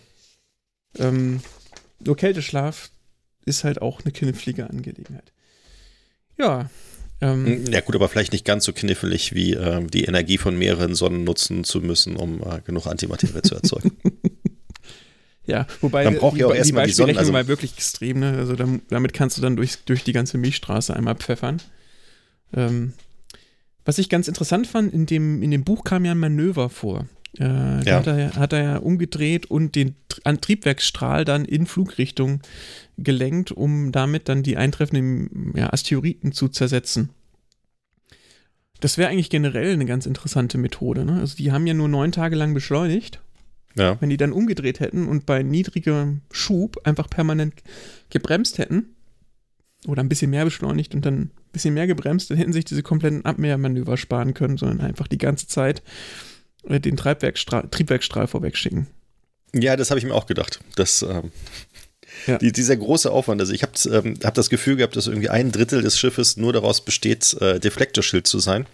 Ähm, 0.97 1.41
nur 1.99 2.15
Kälteschlaf 2.15 2.91
ist 3.45 3.63
halt 3.63 3.81
auch 3.81 4.01
eine 4.03 4.11
knifflige 4.11 4.69
Angelegenheit. 4.69 5.31
Ja. 6.37 6.69
Ähm, 7.21 7.45
hm, 7.45 7.65
ja 7.71 7.81
gut, 7.81 7.95
aber 7.95 8.09
vielleicht 8.09 8.33
nicht 8.33 8.45
ganz 8.45 8.65
so 8.65 8.73
knifflig 8.73 9.33
wie 9.33 9.53
äh, 9.53 9.85
die 9.85 10.03
Energie 10.03 10.37
von 10.37 10.57
mehreren 10.57 10.95
Sonnen 10.95 11.23
nutzen 11.23 11.63
zu 11.63 11.79
müssen, 11.79 12.17
um 12.17 12.41
äh, 12.41 12.61
genug 12.65 12.87
Antimaterie 12.87 13.41
zu 13.41 13.55
erzeugen. 13.55 13.91
ja, 15.45 15.65
wobei 15.79 16.03
dann 16.03 16.17
braucht 16.17 16.37
ja 16.37 16.47
auch 16.47 16.53
erstmal 16.53 16.85
die, 16.85 16.91
die 16.91 16.95
Sonnen. 16.95 17.17
Also, 17.17 17.31
mal 17.31 17.47
wirklich 17.47 17.73
extrem, 17.73 18.19
ne? 18.19 18.37
Also 18.37 18.55
damit 18.55 19.13
kannst 19.13 19.37
du 19.37 19.41
dann 19.41 19.55
durch, 19.55 19.77
durch 19.85 20.03
die 20.03 20.13
ganze 20.13 20.37
Milchstraße 20.37 20.93
einmal 20.93 21.15
pfeffern. 21.15 21.61
Ähm, 22.53 22.93
was 23.85 23.97
ich 23.97 24.09
ganz 24.09 24.27
interessant 24.27 24.67
fand, 24.67 24.93
in 24.93 25.05
dem, 25.05 25.41
in 25.41 25.51
dem 25.51 25.63
Buch 25.63 25.83
kam 25.83 26.03
ja 26.03 26.11
ein 26.11 26.17
Manöver 26.17 26.69
vor. 26.69 27.07
Äh, 27.39 27.83
ja. 27.83 27.97
hat, 27.97 28.07
er, 28.07 28.35
hat 28.35 28.53
er 28.53 28.63
ja 28.63 28.77
umgedreht 28.77 29.45
und 29.47 29.75
den 29.75 29.95
Triebwerksstrahl 30.23 31.25
dann 31.25 31.45
in 31.45 31.65
Flugrichtung 31.65 32.41
gelenkt, 32.97 33.51
um 33.51 33.91
damit 33.91 34.29
dann 34.29 34.43
die 34.43 34.57
eintreffenden 34.57 35.53
ja, 35.55 35.71
Asteroiden 35.73 36.31
zu 36.31 36.47
zersetzen. 36.47 37.09
Das 38.79 38.97
wäre 38.97 39.09
eigentlich 39.09 39.29
generell 39.29 39.73
eine 39.73 39.85
ganz 39.85 40.05
interessante 40.05 40.57
Methode. 40.57 41.05
Ne? 41.05 41.19
Also 41.19 41.35
die 41.35 41.51
haben 41.51 41.67
ja 41.67 41.73
nur 41.73 41.87
neun 41.87 42.11
Tage 42.11 42.35
lang 42.35 42.53
beschleunigt. 42.53 43.21
Ja. 43.75 43.99
Wenn 43.99 44.09
die 44.09 44.17
dann 44.17 44.31
umgedreht 44.31 44.79
hätten 44.79 45.07
und 45.07 45.25
bei 45.25 45.43
niedrigem 45.43 46.21
Schub 46.31 46.79
einfach 46.85 47.09
permanent 47.09 47.55
gebremst 48.09 48.57
hätten 48.57 48.95
oder 49.85 50.01
ein 50.01 50.09
bisschen 50.09 50.31
mehr 50.31 50.45
beschleunigt 50.45 50.95
und 50.95 51.05
dann 51.05 51.15
ein 51.15 51.31
bisschen 51.51 51.73
mehr 51.73 51.87
gebremst, 51.87 52.29
dann 52.29 52.37
hätten 52.37 52.53
sich 52.53 52.65
diese 52.65 52.83
kompletten 52.83 53.25
Abwehrmanöver 53.25 53.97
sparen 53.97 54.33
können, 54.33 54.57
sondern 54.57 54.79
einfach 54.79 55.07
die 55.07 55.17
ganze 55.17 55.47
Zeit 55.47 55.83
den 56.67 56.97
Triebwerkstrahl 56.97 58.27
vorwegschicken. 58.27 58.87
Ja, 59.53 59.75
das 59.75 59.89
habe 59.89 59.99
ich 59.99 60.05
mir 60.05 60.13
auch 60.13 60.25
gedacht. 60.25 60.59
Das, 60.75 61.01
ähm, 61.01 61.31
ja. 62.27 62.37
die, 62.37 62.51
dieser 62.51 62.75
große 62.75 63.11
Aufwand. 63.11 63.41
Also 63.41 63.53
ich 63.53 63.63
habe 63.63 63.73
ähm, 63.89 64.19
hab 64.23 64.33
das 64.33 64.49
Gefühl 64.49 64.75
gehabt, 64.75 64.95
dass 64.95 65.07
irgendwie 65.07 65.29
ein 65.29 65.51
Drittel 65.51 65.81
des 65.81 65.97
Schiffes 65.97 66.37
nur 66.37 66.53
daraus 66.53 66.83
besteht, 66.83 67.33
äh, 67.41 67.59
Deflektorschild 67.59 68.27
zu 68.27 68.39
sein. 68.39 68.65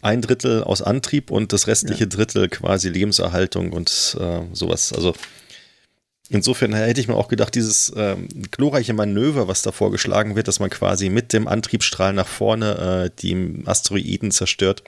Ein 0.00 0.22
Drittel 0.22 0.62
aus 0.62 0.82
Antrieb 0.82 1.30
und 1.30 1.52
das 1.52 1.66
restliche 1.66 2.04
ja. 2.04 2.08
Drittel 2.08 2.48
quasi 2.48 2.88
Lebenserhaltung 2.88 3.72
und 3.72 4.16
äh, 4.20 4.40
sowas. 4.52 4.92
Also 4.92 5.14
insofern 6.28 6.72
hätte 6.72 7.00
ich 7.00 7.08
mir 7.08 7.16
auch 7.16 7.28
gedacht, 7.28 7.54
dieses 7.54 7.92
ähm, 7.96 8.28
glorreiche 8.52 8.92
Manöver, 8.92 9.48
was 9.48 9.62
da 9.62 9.72
vorgeschlagen 9.72 10.36
wird, 10.36 10.46
dass 10.46 10.60
man 10.60 10.70
quasi 10.70 11.08
mit 11.08 11.32
dem 11.32 11.48
Antriebsstrahl 11.48 12.12
nach 12.12 12.28
vorne 12.28 13.10
äh, 13.10 13.20
die 13.20 13.64
Asteroiden 13.66 14.30
zerstört, 14.30 14.84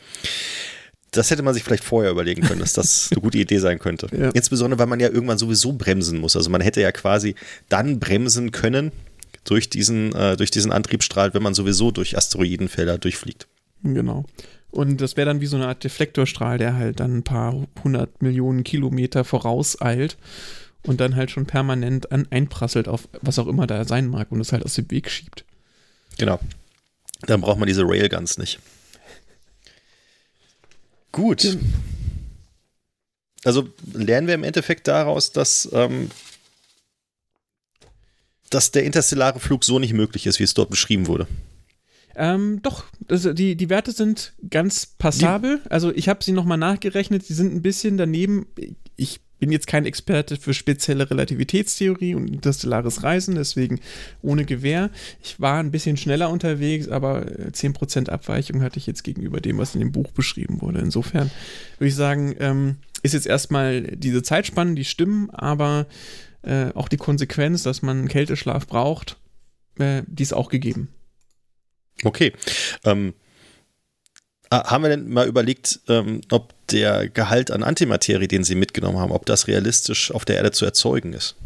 das 1.11 1.31
hätte 1.31 1.43
man 1.43 1.55
sich 1.55 1.65
vielleicht 1.65 1.85
vorher 1.85 2.11
überlegen 2.11 2.43
können, 2.43 2.61
dass 2.61 2.73
das 2.73 3.09
eine 3.11 3.21
gute 3.21 3.39
Idee 3.39 3.59
sein 3.59 3.79
könnte. 3.79 4.09
Ja. 4.17 4.31
Insbesondere, 4.31 4.79
weil 4.79 4.87
man 4.87 5.01
ja 5.01 5.09
irgendwann 5.09 5.39
sowieso 5.39 5.73
bremsen 5.73 6.19
muss. 6.19 6.37
Also 6.37 6.51
man 6.51 6.61
hätte 6.61 6.81
ja 6.81 6.93
quasi 6.93 7.35
dann 7.69 7.99
bremsen 7.99 8.53
können 8.53 8.93
durch 9.45 9.71
diesen, 9.71 10.15
äh, 10.15 10.37
durch 10.37 10.51
diesen 10.51 10.71
Antriebsstrahl, 10.71 11.35
wenn 11.35 11.43
man 11.43 11.55
sowieso 11.55 11.91
durch 11.91 12.17
Asteroidenfelder 12.17 12.99
durchfliegt. 12.99 13.49
Genau. 13.83 14.25
Und 14.71 15.01
das 15.01 15.17
wäre 15.17 15.27
dann 15.27 15.41
wie 15.41 15.47
so 15.47 15.57
eine 15.57 15.67
Art 15.67 15.83
Deflektorstrahl, 15.83 16.59
der 16.59 16.77
halt 16.77 17.01
dann 17.01 17.19
ein 17.19 17.23
paar 17.25 17.67
hundert 17.83 18.23
Millionen 18.23 18.63
Kilometer 18.63 19.25
vorauseilt 19.25 20.17
und 20.87 21.01
dann 21.01 21.17
halt 21.17 21.31
schon 21.31 21.47
permanent 21.47 22.13
an, 22.13 22.29
einprasselt 22.31 22.87
auf 22.87 23.09
was 23.21 23.39
auch 23.39 23.49
immer 23.49 23.67
da 23.67 23.85
sein 23.85 24.07
mag 24.07 24.31
und 24.31 24.41
es 24.41 24.53
halt 24.53 24.65
aus 24.65 24.75
dem 24.75 24.91
Weg 24.91 25.11
schiebt. 25.11 25.45
Genau. 26.19 26.39
Dann 27.27 27.41
braucht 27.41 27.59
man 27.59 27.67
diese 27.67 27.83
Railguns 27.85 28.39
nicht. 28.39 28.61
Gut. 31.21 31.59
Also 33.45 33.69
lernen 33.93 34.27
wir 34.27 34.35
im 34.35 34.43
Endeffekt 34.43 34.89
daraus, 34.89 35.33
dass, 35.33 35.69
ähm, 35.73 36.11
dass 38.49 38.71
der 38.71 38.85
interstellare 38.85 39.39
Flug 39.39 39.65
so 39.65 39.79
nicht 39.79 39.93
möglich 39.93 40.27
ist, 40.27 40.39
wie 40.39 40.45
es 40.45 40.55
dort 40.55 40.71
beschrieben 40.71 41.09
wurde. 41.09 41.27
Ähm, 42.15 42.61
doch, 42.63 42.87
also 43.09 43.35
die, 43.35 43.55
die 43.55 43.69
Werte 43.69 43.93
sind 43.93 44.33
ganz 44.49 44.87
passabel. 44.87 45.61
Die, 45.63 45.71
also 45.71 45.93
ich 45.93 46.09
habe 46.09 46.25
sie 46.25 46.33
nochmal 46.33 46.59
nachgerechnet, 46.59 47.25
sie 47.25 47.35
sind 47.35 47.55
ein 47.55 47.63
bisschen 47.63 47.99
daneben. 47.99 48.47
Ich 48.97 49.21
bin 49.41 49.51
jetzt 49.51 49.67
kein 49.67 49.87
Experte 49.87 50.37
für 50.37 50.55
spezielle 50.55 51.11
Relativitätstheorie 51.11 52.15
und 52.15 52.29
interstellares 52.29 53.03
Reisen, 53.03 53.35
deswegen 53.35 53.81
ohne 54.23 54.45
Gewähr. 54.45 54.91
Ich 55.23 55.41
war 55.41 55.59
ein 55.59 55.71
bisschen 55.71 55.97
schneller 55.97 56.31
unterwegs, 56.31 56.89
aber 56.89 57.23
10% 57.23 58.07
äh, 58.09 58.11
Abweichung 58.13 58.63
hatte 58.63 58.79
ich 58.79 58.87
jetzt 58.87 59.03
gegenüber 59.03 59.41
dem, 59.41 59.59
was 59.59 59.75
in 59.75 59.81
dem 59.81 59.93
Buch 59.93 60.13
beschrieben 60.13 60.61
wurde. 60.61 60.79
Insofern 60.81 61.31
würde 61.79 61.89
ich 61.89 61.97
sagen, 61.97 62.37
ähm, 62.39 62.77
ist 63.03 63.15
jetzt 63.15 63.27
erstmal 63.27 63.83
diese 63.83 64.23
Zeitspannen, 64.23 64.77
die 64.77 64.85
stimmen, 64.85 65.31
aber 65.31 65.87
äh, 66.43 66.73
auch 66.75 66.89
die 66.89 66.99
Konsequenz, 66.99 67.63
dass 67.63 67.83
man 67.83 68.09
Kälteschlaf 68.09 68.67
braucht, 68.67 69.17
äh, 69.79 70.03
die 70.07 70.23
ist 70.23 70.35
auch 70.35 70.51
gegeben. 70.51 70.89
Okay. 72.05 72.33
Ähm, 72.85 73.15
haben 74.53 74.83
wir 74.83 74.91
denn 74.91 75.09
mal 75.09 75.29
überlegt, 75.29 75.81
ähm, 75.89 76.23
ob 76.31 76.55
der 76.73 77.09
Gehalt 77.09 77.51
an 77.51 77.63
Antimaterie, 77.63 78.29
den 78.29 78.45
Sie 78.45 78.55
mitgenommen 78.55 78.99
haben, 78.99 79.13
ob 79.13 79.27
das 79.27 79.47
realistisch 79.49 80.11
auf 80.11 80.25
der 80.25 80.37
Erde 80.37 80.53
zu 80.53 80.65
erzeugen 80.65 81.13
ist? 81.13 81.37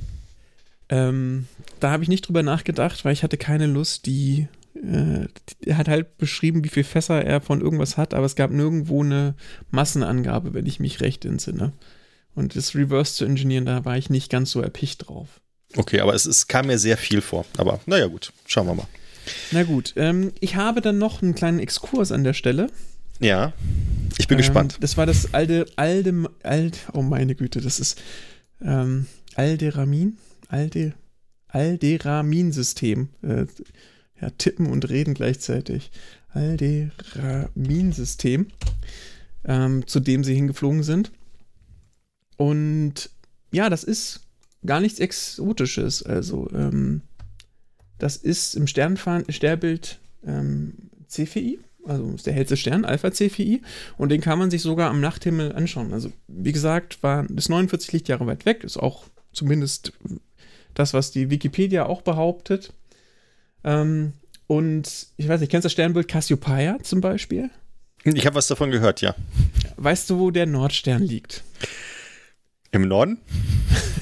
Ähm, 0.88 1.46
da 1.80 1.90
habe 1.90 2.02
ich 2.02 2.08
nicht 2.08 2.26
drüber 2.26 2.42
nachgedacht, 2.42 3.04
weil 3.04 3.12
ich 3.12 3.22
hatte 3.22 3.36
keine 3.36 3.66
Lust, 3.66 4.06
die. 4.06 4.48
Äh, 4.74 5.28
er 5.64 5.78
hat 5.78 5.88
halt 5.88 6.18
beschrieben, 6.18 6.64
wie 6.64 6.68
viel 6.68 6.84
Fässer 6.84 7.24
er 7.24 7.40
von 7.40 7.60
irgendwas 7.60 7.96
hat, 7.96 8.12
aber 8.12 8.26
es 8.26 8.36
gab 8.36 8.50
nirgendwo 8.50 9.02
eine 9.02 9.34
Massenangabe, 9.70 10.52
wenn 10.52 10.66
ich 10.66 10.80
mich 10.80 11.00
recht 11.00 11.24
entsinne. 11.24 11.72
Und 12.34 12.56
das 12.56 12.74
Reverse 12.74 13.14
zu 13.14 13.24
engineeren, 13.24 13.66
da 13.66 13.84
war 13.84 13.96
ich 13.96 14.10
nicht 14.10 14.30
ganz 14.30 14.50
so 14.50 14.60
erpicht 14.60 15.06
drauf. 15.06 15.40
Okay, 15.76 16.00
aber 16.00 16.14
es, 16.14 16.26
es 16.26 16.48
kam 16.48 16.66
mir 16.66 16.78
sehr 16.78 16.96
viel 16.96 17.20
vor. 17.20 17.44
Aber 17.56 17.80
naja, 17.86 18.06
gut, 18.06 18.32
schauen 18.46 18.66
wir 18.66 18.74
mal. 18.74 18.88
Na 19.52 19.62
gut, 19.62 19.94
ähm, 19.96 20.32
ich 20.40 20.56
habe 20.56 20.80
dann 20.80 20.98
noch 20.98 21.22
einen 21.22 21.34
kleinen 21.34 21.58
Exkurs 21.58 22.12
an 22.12 22.24
der 22.24 22.34
Stelle. 22.34 22.68
Ja, 23.24 23.52
ich 24.18 24.28
bin 24.28 24.36
ähm, 24.36 24.42
gespannt. 24.42 24.76
Das 24.80 24.98
war 24.98 25.06
das 25.06 25.32
alte, 25.32 25.64
alte, 25.76 26.28
alte, 26.42 26.78
oh 26.92 27.00
meine 27.00 27.34
Güte, 27.34 27.62
das 27.62 27.80
ist 27.80 27.98
ähm, 28.60 29.06
Alderamin, 29.34 30.18
Alde, 30.48 30.92
Alderamin-System. 31.48 33.08
Äh, 33.22 33.46
ja, 34.20 34.28
tippen 34.30 34.66
und 34.66 34.90
reden 34.90 35.14
gleichzeitig. 35.14 35.90
Alderamin-System, 36.34 38.48
ähm, 39.46 39.86
zu 39.86 40.00
dem 40.00 40.22
sie 40.22 40.34
hingeflogen 40.34 40.82
sind. 40.82 41.10
Und 42.36 43.08
ja, 43.52 43.70
das 43.70 43.84
ist 43.84 44.20
gar 44.66 44.80
nichts 44.80 45.00
Exotisches. 45.00 46.02
Also, 46.02 46.50
ähm, 46.52 47.00
das 47.98 48.18
ist 48.18 48.54
im 48.54 48.66
Sternbild 48.66 49.98
ähm, 50.26 50.74
CFI, 51.08 51.58
also 51.86 52.12
ist 52.14 52.26
der 52.26 52.32
hellste 52.32 52.56
Stern, 52.56 52.84
Alpha 52.84 53.10
CFI, 53.12 53.62
und 53.96 54.10
den 54.10 54.20
kann 54.20 54.38
man 54.38 54.50
sich 54.50 54.62
sogar 54.62 54.90
am 54.90 55.00
Nachthimmel 55.00 55.52
anschauen. 55.52 55.92
Also, 55.92 56.12
wie 56.28 56.52
gesagt, 56.52 57.02
war 57.02 57.26
das 57.28 57.48
49 57.48 57.92
Lichtjahre 57.92 58.26
weit 58.26 58.46
weg, 58.46 58.64
ist 58.64 58.76
auch 58.76 59.04
zumindest 59.32 59.92
das, 60.74 60.94
was 60.94 61.10
die 61.10 61.30
Wikipedia 61.30 61.86
auch 61.86 62.02
behauptet. 62.02 62.72
Ähm, 63.64 64.12
und 64.46 65.06
ich 65.16 65.28
weiß 65.28 65.40
nicht, 65.40 65.50
kennst 65.50 65.64
du 65.64 65.66
das 65.66 65.72
Sternbild 65.72 66.08
Cassiopeia 66.08 66.78
zum 66.82 67.00
Beispiel? 67.00 67.50
Ich 68.04 68.26
habe 68.26 68.36
was 68.36 68.48
davon 68.48 68.70
gehört, 68.70 69.00
ja. 69.00 69.14
Weißt 69.76 70.10
du, 70.10 70.18
wo 70.18 70.30
der 70.30 70.46
Nordstern 70.46 71.02
liegt? 71.02 71.42
Im 72.70 72.86
Norden? 72.86 73.18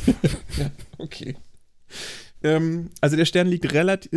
ja, 0.57 0.71
okay. 0.99 1.37
Ähm, 2.43 2.91
also 3.01 3.17
der 3.17 3.27
Stern 3.27 3.47
liegt 3.47 3.73
relativ, 3.73 4.11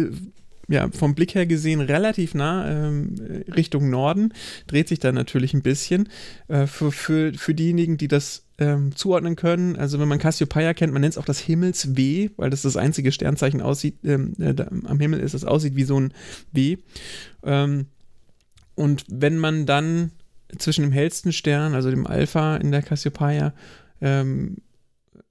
ja, 0.67 0.89
vom 0.91 1.15
Blick 1.15 1.35
her 1.35 1.45
gesehen 1.45 1.81
relativ 1.81 2.33
nah 2.33 2.69
ähm, 2.69 3.15
Richtung 3.53 3.89
Norden, 3.89 4.33
dreht 4.67 4.87
sich 4.87 4.99
da 4.99 5.11
natürlich 5.11 5.53
ein 5.53 5.61
bisschen. 5.61 6.09
Äh, 6.47 6.67
für, 6.67 6.91
für, 6.91 7.33
für 7.33 7.53
diejenigen, 7.53 7.97
die 7.97 8.07
das 8.07 8.45
ähm, 8.57 8.95
zuordnen 8.95 9.35
können, 9.35 9.75
also 9.75 9.99
wenn 9.99 10.07
man 10.07 10.19
Cassiopeia 10.19 10.73
kennt, 10.73 10.93
man 10.93 11.01
nennt 11.01 11.13
es 11.13 11.17
auch 11.17 11.25
das 11.25 11.39
Himmelsweh, 11.39 12.29
weil 12.37 12.49
das 12.49 12.61
das 12.61 12.77
einzige 12.77 13.11
Sternzeichen 13.11 13.61
aussieht, 13.61 13.97
ähm, 14.03 14.33
äh, 14.39 14.55
am 14.85 14.99
Himmel 14.99 15.19
ist, 15.19 15.33
das 15.33 15.43
aussieht 15.43 15.75
wie 15.75 15.83
so 15.83 15.99
ein 15.99 16.13
W. 16.51 16.77
Ähm, 17.43 17.87
und 18.75 19.05
wenn 19.09 19.37
man 19.37 19.65
dann 19.65 20.11
zwischen 20.57 20.83
dem 20.83 20.91
hellsten 20.91 21.33
Stern, 21.33 21.75
also 21.75 21.89
dem 21.89 22.07
Alpha 22.07 22.57
in 22.57 22.71
der 22.71 22.81
Cassiopeia, 22.81 23.53
ähm, 24.01 24.57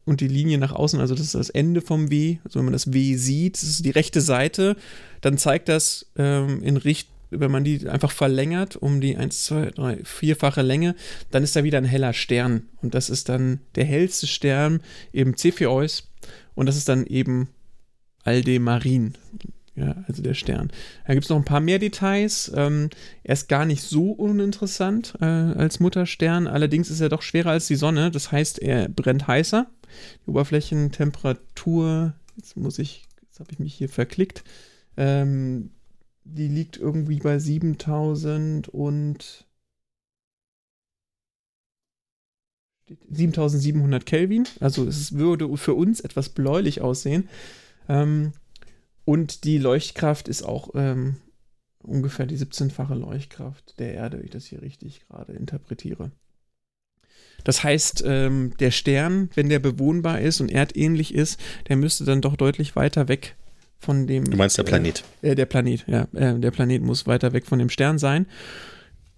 und 0.04 0.20
die 0.20 0.28
Linie 0.28 0.58
nach 0.58 0.72
außen, 0.72 1.00
also 1.00 1.14
das 1.14 1.26
ist 1.26 1.34
das 1.34 1.50
Ende 1.50 1.80
vom 1.80 2.10
W, 2.10 2.38
also 2.44 2.58
wenn 2.58 2.66
man 2.66 2.72
das 2.72 2.92
W 2.92 3.16
sieht, 3.16 3.56
das 3.56 3.68
ist 3.68 3.84
die 3.84 3.90
rechte 3.90 4.20
Seite, 4.20 4.76
dann 5.20 5.38
zeigt 5.38 5.68
das 5.68 6.06
ähm, 6.16 6.62
in 6.62 6.76
Richtung, 6.76 7.14
wenn 7.30 7.50
man 7.50 7.64
die 7.64 7.88
einfach 7.88 8.10
verlängert 8.10 8.76
um 8.76 9.00
die 9.00 9.16
1, 9.16 9.44
2, 9.46 9.70
3, 9.70 10.04
vierfache 10.04 10.62
Länge, 10.62 10.94
dann 11.30 11.42
ist 11.42 11.56
da 11.56 11.64
wieder 11.64 11.78
ein 11.78 11.84
heller 11.84 12.12
Stern. 12.12 12.68
Und 12.82 12.94
das 12.94 13.10
ist 13.10 13.28
dann 13.28 13.60
der 13.74 13.84
hellste 13.84 14.26
Stern, 14.26 14.80
eben 15.12 15.36
Cepheus. 15.36 16.10
Und 16.54 16.66
das 16.66 16.76
ist 16.76 16.88
dann 16.88 17.06
eben 17.06 17.48
Aldemarin. 18.24 19.14
Ja, 19.76 19.96
also 20.06 20.22
der 20.22 20.34
Stern. 20.34 20.70
Da 21.04 21.14
gibt 21.14 21.24
es 21.24 21.30
noch 21.30 21.36
ein 21.36 21.44
paar 21.44 21.60
mehr 21.60 21.80
Details. 21.80 22.52
Ähm, 22.54 22.90
er 23.24 23.32
ist 23.32 23.48
gar 23.48 23.66
nicht 23.66 23.82
so 23.82 24.12
uninteressant 24.12 25.14
äh, 25.20 25.24
als 25.24 25.80
Mutterstern. 25.80 26.46
Allerdings 26.46 26.90
ist 26.90 27.00
er 27.00 27.08
doch 27.08 27.22
schwerer 27.22 27.50
als 27.50 27.66
die 27.66 27.74
Sonne. 27.74 28.12
Das 28.12 28.30
heißt, 28.30 28.60
er 28.60 28.88
brennt 28.88 29.26
heißer. 29.26 29.66
Die 30.24 30.30
Oberflächentemperatur, 30.30 32.14
jetzt 32.36 32.56
muss 32.56 32.78
ich, 32.78 33.06
jetzt 33.22 33.40
habe 33.40 33.52
ich 33.52 33.58
mich 33.58 33.74
hier 33.74 33.88
verklickt, 33.88 34.44
ähm, 34.96 35.70
die 36.24 36.48
liegt 36.48 36.76
irgendwie 36.76 37.18
bei 37.18 37.38
7000 37.38 38.68
und 38.68 39.46
7700 43.10 44.04
Kelvin. 44.06 44.46
Also 44.60 44.86
es 44.86 45.14
würde 45.14 45.56
für 45.56 45.74
uns 45.74 46.00
etwas 46.00 46.28
bläulich 46.30 46.80
aussehen. 46.80 47.28
Ähm, 47.88 48.32
und 49.04 49.44
die 49.44 49.58
Leuchtkraft 49.58 50.28
ist 50.28 50.42
auch 50.42 50.70
ähm, 50.74 51.16
ungefähr 51.82 52.26
die 52.26 52.38
17-fache 52.38 52.94
Leuchtkraft 52.94 53.78
der 53.78 53.94
Erde, 53.94 54.18
wenn 54.18 54.24
ich 54.24 54.30
das 54.30 54.46
hier 54.46 54.62
richtig 54.62 55.06
gerade 55.06 55.32
interpretiere. 55.32 56.10
Das 57.44 57.62
heißt, 57.62 58.02
ähm, 58.06 58.52
der 58.58 58.70
Stern, 58.70 59.30
wenn 59.34 59.48
der 59.48 59.58
bewohnbar 59.58 60.20
ist 60.20 60.40
und 60.40 60.50
erdähnlich 60.50 61.14
ist, 61.14 61.38
der 61.68 61.76
müsste 61.76 62.04
dann 62.04 62.20
doch 62.20 62.36
deutlich 62.36 62.74
weiter 62.74 63.08
weg 63.08 63.36
von 63.78 64.06
dem. 64.06 64.24
Du 64.24 64.36
meinst 64.36 64.58
der 64.58 64.64
Planet? 64.64 65.04
Äh, 65.22 65.30
äh, 65.30 65.34
der 65.34 65.46
Planet, 65.46 65.84
ja. 65.86 66.08
Äh, 66.14 66.38
der 66.38 66.50
Planet 66.50 66.82
muss 66.82 67.06
weiter 67.06 67.32
weg 67.32 67.46
von 67.46 67.58
dem 67.58 67.70
Stern 67.70 67.98
sein. 67.98 68.26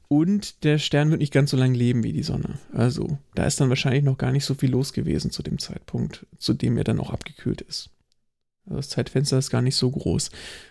Und 0.09 0.62
der 0.62 0.78
Stern 0.78 1.11
wird 1.11 1.20
nicht 1.20 1.32
ganz 1.32 1.51
so 1.51 1.57
lange 1.57 1.77
leben 1.77 2.05
wie 2.05 2.12
die 2.12 2.23
Sonne. 2.23 2.59
Also, 2.73 3.19
da 3.35 3.44
ist 3.44 3.61
dann 3.61 3.70
wahrscheinlich 3.70 4.05
noch 4.05 4.19
gar 4.19 4.31
nicht 4.31 4.44
so 4.44 4.55
viel 4.55 4.70
los 4.70 4.93
gewesen 4.93 5.32
zu 5.32 5.43
dem 5.43 5.59
Zeitpunkt, 5.59 6.27
zu 6.39 6.55
dem 6.55 6.77
er 6.77 6.85
dann 6.85 7.01
auch 7.01 7.11
abgekühlt 7.11 7.61
ist. 7.62 7.90
Also 8.66 8.77
das 8.77 8.89
Zeitfenster 8.89 9.39
ist 9.39 9.51
gar 9.51 9.62
nicht 9.62 9.77
so 9.77 9.90
groß. 9.90 10.31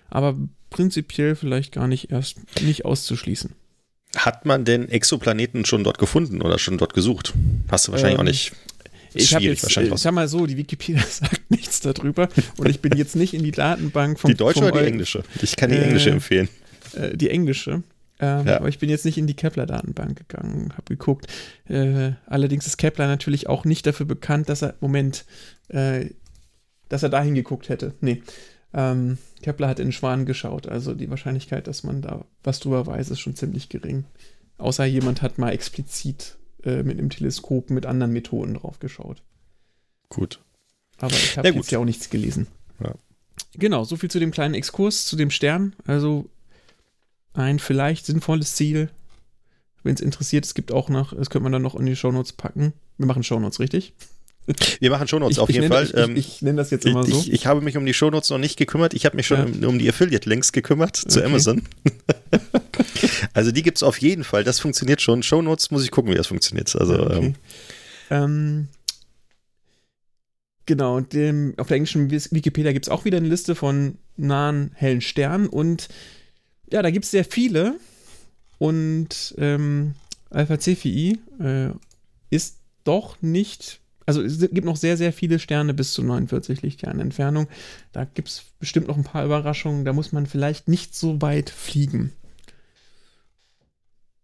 Aber 0.10 0.38
prinzipiell 0.69 1.36
vielleicht 1.36 1.73
gar 1.73 1.88
nicht 1.88 2.11
erst 2.11 2.38
nicht 2.61 2.86
auszuschließen. 2.86 3.53
Hat 4.15 4.45
man 4.45 4.65
denn 4.65 4.89
Exoplaneten 4.89 5.65
schon 5.65 5.83
dort 5.83 5.97
gefunden 5.97 6.41
oder 6.41 6.57
schon 6.57 6.77
dort 6.77 6.93
gesucht? 6.93 7.33
Hast 7.69 7.87
du 7.87 7.91
wahrscheinlich 7.91 8.15
ähm, 8.15 8.21
auch 8.21 8.25
nicht. 8.25 8.53
Ich 9.13 9.33
habe 9.33 9.45
jetzt, 9.45 9.63
wahrscheinlich 9.63 9.93
ich 9.93 9.99
sag 9.99 10.13
mal 10.13 10.27
so, 10.27 10.45
die 10.45 10.57
Wikipedia 10.57 11.01
sagt 11.09 11.49
nichts 11.49 11.79
darüber 11.79 12.27
und 12.57 12.69
ich 12.69 12.81
bin 12.81 12.97
jetzt 12.97 13.15
nicht 13.15 13.33
in 13.33 13.43
die 13.43 13.51
Datenbank 13.51 14.19
von. 14.19 14.29
Die 14.29 14.35
deutsche 14.35 14.59
vom, 14.59 14.69
oder 14.69 14.81
die 14.81 14.87
englische? 14.87 15.23
Ich 15.41 15.55
kann 15.55 15.69
die 15.69 15.77
äh, 15.77 15.83
englische 15.83 16.09
empfehlen. 16.09 16.49
Äh, 16.93 17.15
die 17.15 17.29
englische. 17.29 17.83
Ähm, 18.19 18.47
ja. 18.47 18.57
Aber 18.57 18.69
ich 18.69 18.79
bin 18.79 18.89
jetzt 18.89 19.05
nicht 19.05 19.17
in 19.17 19.27
die 19.27 19.33
Kepler-Datenbank 19.33 20.17
gegangen, 20.17 20.71
habe 20.73 20.83
geguckt. 20.89 21.27
Äh, 21.67 22.11
allerdings 22.27 22.65
ist 22.65 22.77
Kepler 22.77 23.07
natürlich 23.07 23.47
auch 23.47 23.65
nicht 23.65 23.85
dafür 23.85 24.05
bekannt, 24.05 24.47
dass 24.47 24.61
er, 24.61 24.75
Moment, 24.79 25.25
äh, 25.67 26.11
dass 26.87 27.03
er 27.03 27.09
dahin 27.09 27.35
geguckt 27.35 27.69
hätte. 27.69 27.93
Nee. 27.99 28.21
Ähm, 28.73 29.17
Kepler 29.41 29.67
hat 29.67 29.79
in 29.79 29.91
Schwan 29.91 30.25
geschaut, 30.25 30.67
also 30.67 30.93
die 30.93 31.09
Wahrscheinlichkeit, 31.09 31.67
dass 31.67 31.83
man 31.83 32.01
da 32.01 32.25
was 32.43 32.59
drüber 32.59 32.85
weiß, 32.85 33.09
ist 33.09 33.19
schon 33.19 33.35
ziemlich 33.35 33.69
gering. 33.69 34.05
Außer 34.57 34.85
jemand 34.85 35.21
hat 35.21 35.37
mal 35.37 35.51
explizit 35.51 36.37
äh, 36.63 36.83
mit 36.83 36.97
einem 36.97 37.09
Teleskop 37.09 37.69
mit 37.69 37.85
anderen 37.85 38.11
Methoden 38.11 38.55
drauf 38.55 38.79
geschaut. 38.79 39.21
Gut. 40.09 40.39
Aber 40.97 41.13
ich 41.13 41.37
habe 41.37 41.47
ja, 41.47 41.53
jetzt 41.53 41.71
ja 41.71 41.79
auch 41.79 41.85
nichts 41.85 42.09
gelesen. 42.09 42.47
Ja. 42.81 42.93
Genau, 43.53 43.83
soviel 43.83 44.09
zu 44.09 44.19
dem 44.19 44.31
kleinen 44.31 44.53
Exkurs, 44.53 45.05
zu 45.05 45.15
dem 45.15 45.29
Stern. 45.29 45.75
Also 45.85 46.29
ein 47.33 47.59
vielleicht 47.59 48.05
sinnvolles 48.05 48.55
Ziel. 48.55 48.89
wenn 49.83 49.93
es 49.93 50.01
interessiert, 50.01 50.45
es 50.45 50.53
gibt 50.53 50.71
auch 50.71 50.89
noch, 50.89 51.13
das 51.13 51.29
könnte 51.29 51.43
man 51.43 51.51
dann 51.51 51.61
noch 51.61 51.75
in 51.75 51.85
die 51.85 51.95
Shownotes 51.95 52.33
packen. 52.33 52.73
Wir 52.97 53.05
machen 53.05 53.23
Shownotes, 53.23 53.59
richtig? 53.59 53.93
Wir 54.80 54.91
machen 54.91 55.07
Shownotes 55.07 55.39
auf 55.39 55.49
ich 55.49 55.55
jeden 55.55 55.69
nenne, 55.69 55.88
Fall. 55.88 56.09
Ich, 56.11 56.17
ich, 56.17 56.35
ich 56.35 56.41
nenne 56.41 56.57
das 56.57 56.69
jetzt 56.69 56.85
immer 56.85 57.03
ich, 57.03 57.13
so. 57.13 57.19
Ich, 57.19 57.34
ich, 57.34 57.47
habe 57.47 57.61
mich 57.61 57.77
um 57.77 57.85
die 57.85 57.93
Shownotes 57.93 58.30
noch 58.30 58.38
nicht 58.38 58.57
gekümmert. 58.57 58.93
Ich 58.93 59.05
habe 59.05 59.15
mich 59.15 59.27
schon 59.27 59.61
ja. 59.61 59.67
um, 59.67 59.80
die 59.80 59.89
Affiliate-Links 59.89 60.51
gekümmert 60.51 60.95
zu 60.95 61.19
okay. 61.19 61.27
Amazon. 61.27 61.63
also 63.34 63.51
die 63.51 63.63
gibt 63.63 63.77
es 63.77 63.84
auf 63.84 63.97
jeden 63.99 64.23
Fall. 64.23 64.43
Das 64.43 64.59
funktioniert 64.59 65.01
schon. 65.01 65.23
Shownotes 65.23 65.72
muss 65.72 65.84
ich 65.84 65.91
gucken, 65.91 66.11
wie 66.11 66.15
das 66.15 66.27
funktioniert. 66.27 66.76
Also 66.76 66.93
okay. 66.93 67.17
ähm, 67.17 67.35
ähm, 68.11 68.67
Genau, 70.65 70.99
dem, 70.99 71.53
auf 71.57 71.67
der 71.67 71.77
englischen 71.77 72.09
Wikipedia 72.09 72.72
gibt 72.72 72.85
es 72.85 72.89
auch 72.89 73.05
wieder 73.05 73.17
eine 73.17 73.27
Liste 73.27 73.53
von 73.53 73.99
nahen 74.17 74.72
hellen 74.73 75.01
Sternen 75.01 75.47
und 75.47 75.89
ja, 76.72 76.81
da 76.81 76.89
gibt 76.89 77.05
es 77.05 77.11
sehr 77.11 77.26
viele 77.26 77.77
und 78.57 79.35
ähm, 79.38 79.93
Alpha 80.31 80.59
Cephei 80.59 81.17
äh, 81.39 81.69
ist 82.31 82.57
doch 82.84 83.22
nicht, 83.22 83.80
also 84.06 84.22
es 84.22 84.40
gibt 84.40 84.65
noch 84.65 84.76
sehr, 84.76 84.98
sehr 84.98 85.11
viele 85.11 85.40
Sterne 85.40 85.73
bis 85.73 85.94
zu 85.94 86.03
49 86.03 86.61
Lichtjahren 86.61 86.99
Entfernung. 86.99 87.48
Da 87.91 88.06
gibt 88.06 88.27
es 88.27 88.44
bestimmt 88.60 88.88
noch 88.88 88.98
ein 88.98 89.03
paar 89.03 89.26
Überraschungen, 89.26 89.86
da 89.86 89.94
muss 89.94 90.11
man 90.11 90.26
vielleicht 90.26 90.68
nicht 90.68 90.95
so 90.95 91.22
weit 91.22 91.49
fliegen, 91.49 92.11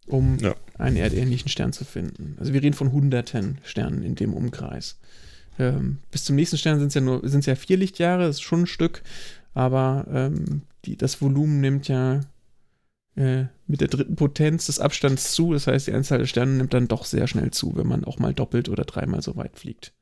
um 0.07 0.37
ja. 0.37 0.55
einen 0.77 0.97
erdähnlichen 0.97 1.49
Stern 1.49 1.73
zu 1.73 1.85
finden. 1.85 2.35
Also 2.39 2.53
wir 2.53 2.61
reden 2.61 2.75
von 2.75 2.91
hunderten 2.91 3.57
Sternen 3.63 4.03
in 4.03 4.15
dem 4.15 4.33
Umkreis. 4.33 4.99
Ähm, 5.59 5.97
bis 6.11 6.23
zum 6.23 6.35
nächsten 6.35 6.57
Stern 6.57 6.79
sind 6.79 6.89
es 6.89 6.93
ja 6.93 7.01
nur 7.01 7.27
sind's 7.27 7.47
ja 7.47 7.55
vier 7.55 7.77
Lichtjahre, 7.77 8.27
das 8.27 8.37
ist 8.37 8.41
schon 8.41 8.61
ein 8.61 8.67
Stück, 8.67 9.01
aber 9.53 10.05
ähm, 10.11 10.61
die, 10.85 10.95
das 10.95 11.21
Volumen 11.21 11.59
nimmt 11.59 11.87
ja 11.87 12.21
äh, 13.15 13.45
mit 13.67 13.81
der 13.81 13.87
dritten 13.87 14.15
Potenz 14.15 14.67
des 14.67 14.79
Abstands 14.79 15.33
zu. 15.33 15.53
Das 15.53 15.67
heißt, 15.67 15.87
die 15.87 15.93
Anzahl 15.93 16.19
der 16.19 16.25
Sterne 16.25 16.53
nimmt 16.53 16.73
dann 16.73 16.87
doch 16.87 17.05
sehr 17.05 17.27
schnell 17.27 17.51
zu, 17.51 17.75
wenn 17.75 17.87
man 17.87 18.03
auch 18.03 18.19
mal 18.19 18.33
doppelt 18.33 18.69
oder 18.69 18.83
dreimal 18.85 19.21
so 19.21 19.35
weit 19.35 19.57
fliegt. 19.57 19.93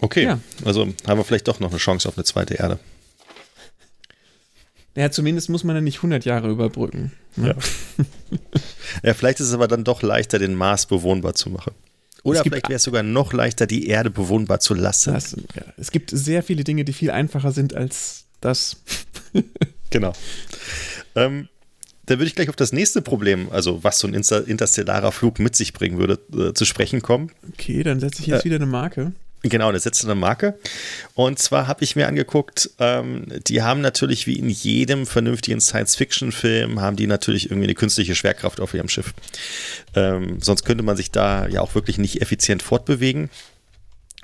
Okay, 0.00 0.24
ja. 0.24 0.40
also 0.64 0.88
haben 1.06 1.18
wir 1.18 1.24
vielleicht 1.24 1.48
doch 1.48 1.60
noch 1.60 1.70
eine 1.70 1.78
Chance 1.78 2.08
auf 2.08 2.16
eine 2.16 2.24
zweite 2.24 2.54
Erde. 2.54 2.78
Ja, 4.96 5.10
zumindest 5.10 5.48
muss 5.50 5.62
man 5.62 5.74
dann 5.76 5.84
nicht 5.84 5.98
100 5.98 6.24
Jahre 6.24 6.50
überbrücken. 6.50 7.12
Ne? 7.36 7.48
Ja. 7.48 8.06
ja, 9.04 9.14
vielleicht 9.14 9.40
ist 9.40 9.48
es 9.48 9.54
aber 9.54 9.68
dann 9.68 9.84
doch 9.84 10.02
leichter, 10.02 10.38
den 10.38 10.54
Mars 10.54 10.86
bewohnbar 10.86 11.34
zu 11.34 11.50
machen. 11.50 11.74
Oder 12.22 12.42
vielleicht 12.42 12.68
wäre 12.68 12.76
es 12.76 12.82
sogar 12.82 13.02
noch 13.02 13.32
leichter, 13.32 13.66
die 13.66 13.86
Erde 13.86 14.10
bewohnbar 14.10 14.60
zu 14.60 14.74
lassen. 14.74 15.14
Das, 15.14 15.36
ja. 15.54 15.62
Es 15.76 15.90
gibt 15.90 16.10
sehr 16.10 16.42
viele 16.42 16.64
Dinge, 16.64 16.84
die 16.84 16.92
viel 16.92 17.10
einfacher 17.10 17.52
sind 17.52 17.74
als 17.74 18.26
das. 18.40 18.82
genau. 19.90 20.12
Ähm, 21.14 21.48
da 22.06 22.18
würde 22.18 22.26
ich 22.26 22.34
gleich 22.34 22.48
auf 22.48 22.56
das 22.56 22.72
nächste 22.72 23.02
Problem, 23.02 23.50
also 23.52 23.84
was 23.84 24.00
so 24.00 24.08
ein 24.08 24.14
interstellarer 24.14 25.12
Flug 25.12 25.38
mit 25.38 25.54
sich 25.54 25.72
bringen 25.72 25.98
würde, 25.98 26.18
äh, 26.36 26.54
zu 26.54 26.64
sprechen 26.64 27.02
kommen. 27.02 27.30
Okay, 27.52 27.82
dann 27.82 28.00
setze 28.00 28.22
ich 28.22 28.26
jetzt 28.26 28.42
äh, 28.42 28.44
wieder 28.46 28.56
eine 28.56 28.66
Marke. 28.66 29.12
Genau, 29.42 29.72
da 29.72 29.78
setzt 29.78 30.04
eine 30.04 30.14
Marke. 30.14 30.58
Und 31.14 31.38
zwar 31.38 31.66
habe 31.66 31.82
ich 31.82 31.96
mir 31.96 32.08
angeguckt, 32.08 32.70
ähm, 32.78 33.26
die 33.46 33.62
haben 33.62 33.80
natürlich 33.80 34.26
wie 34.26 34.38
in 34.38 34.50
jedem 34.50 35.06
vernünftigen 35.06 35.60
Science-Fiction-Film, 35.60 36.80
haben 36.80 36.96
die 36.96 37.06
natürlich 37.06 37.46
irgendwie 37.46 37.66
eine 37.66 37.74
künstliche 37.74 38.14
Schwerkraft 38.14 38.60
auf 38.60 38.74
ihrem 38.74 38.88
Schiff. 38.88 39.14
Ähm, 39.94 40.40
sonst 40.42 40.64
könnte 40.64 40.84
man 40.84 40.96
sich 40.96 41.10
da 41.10 41.46
ja 41.46 41.62
auch 41.62 41.74
wirklich 41.74 41.96
nicht 41.96 42.20
effizient 42.20 42.62
fortbewegen. 42.62 43.30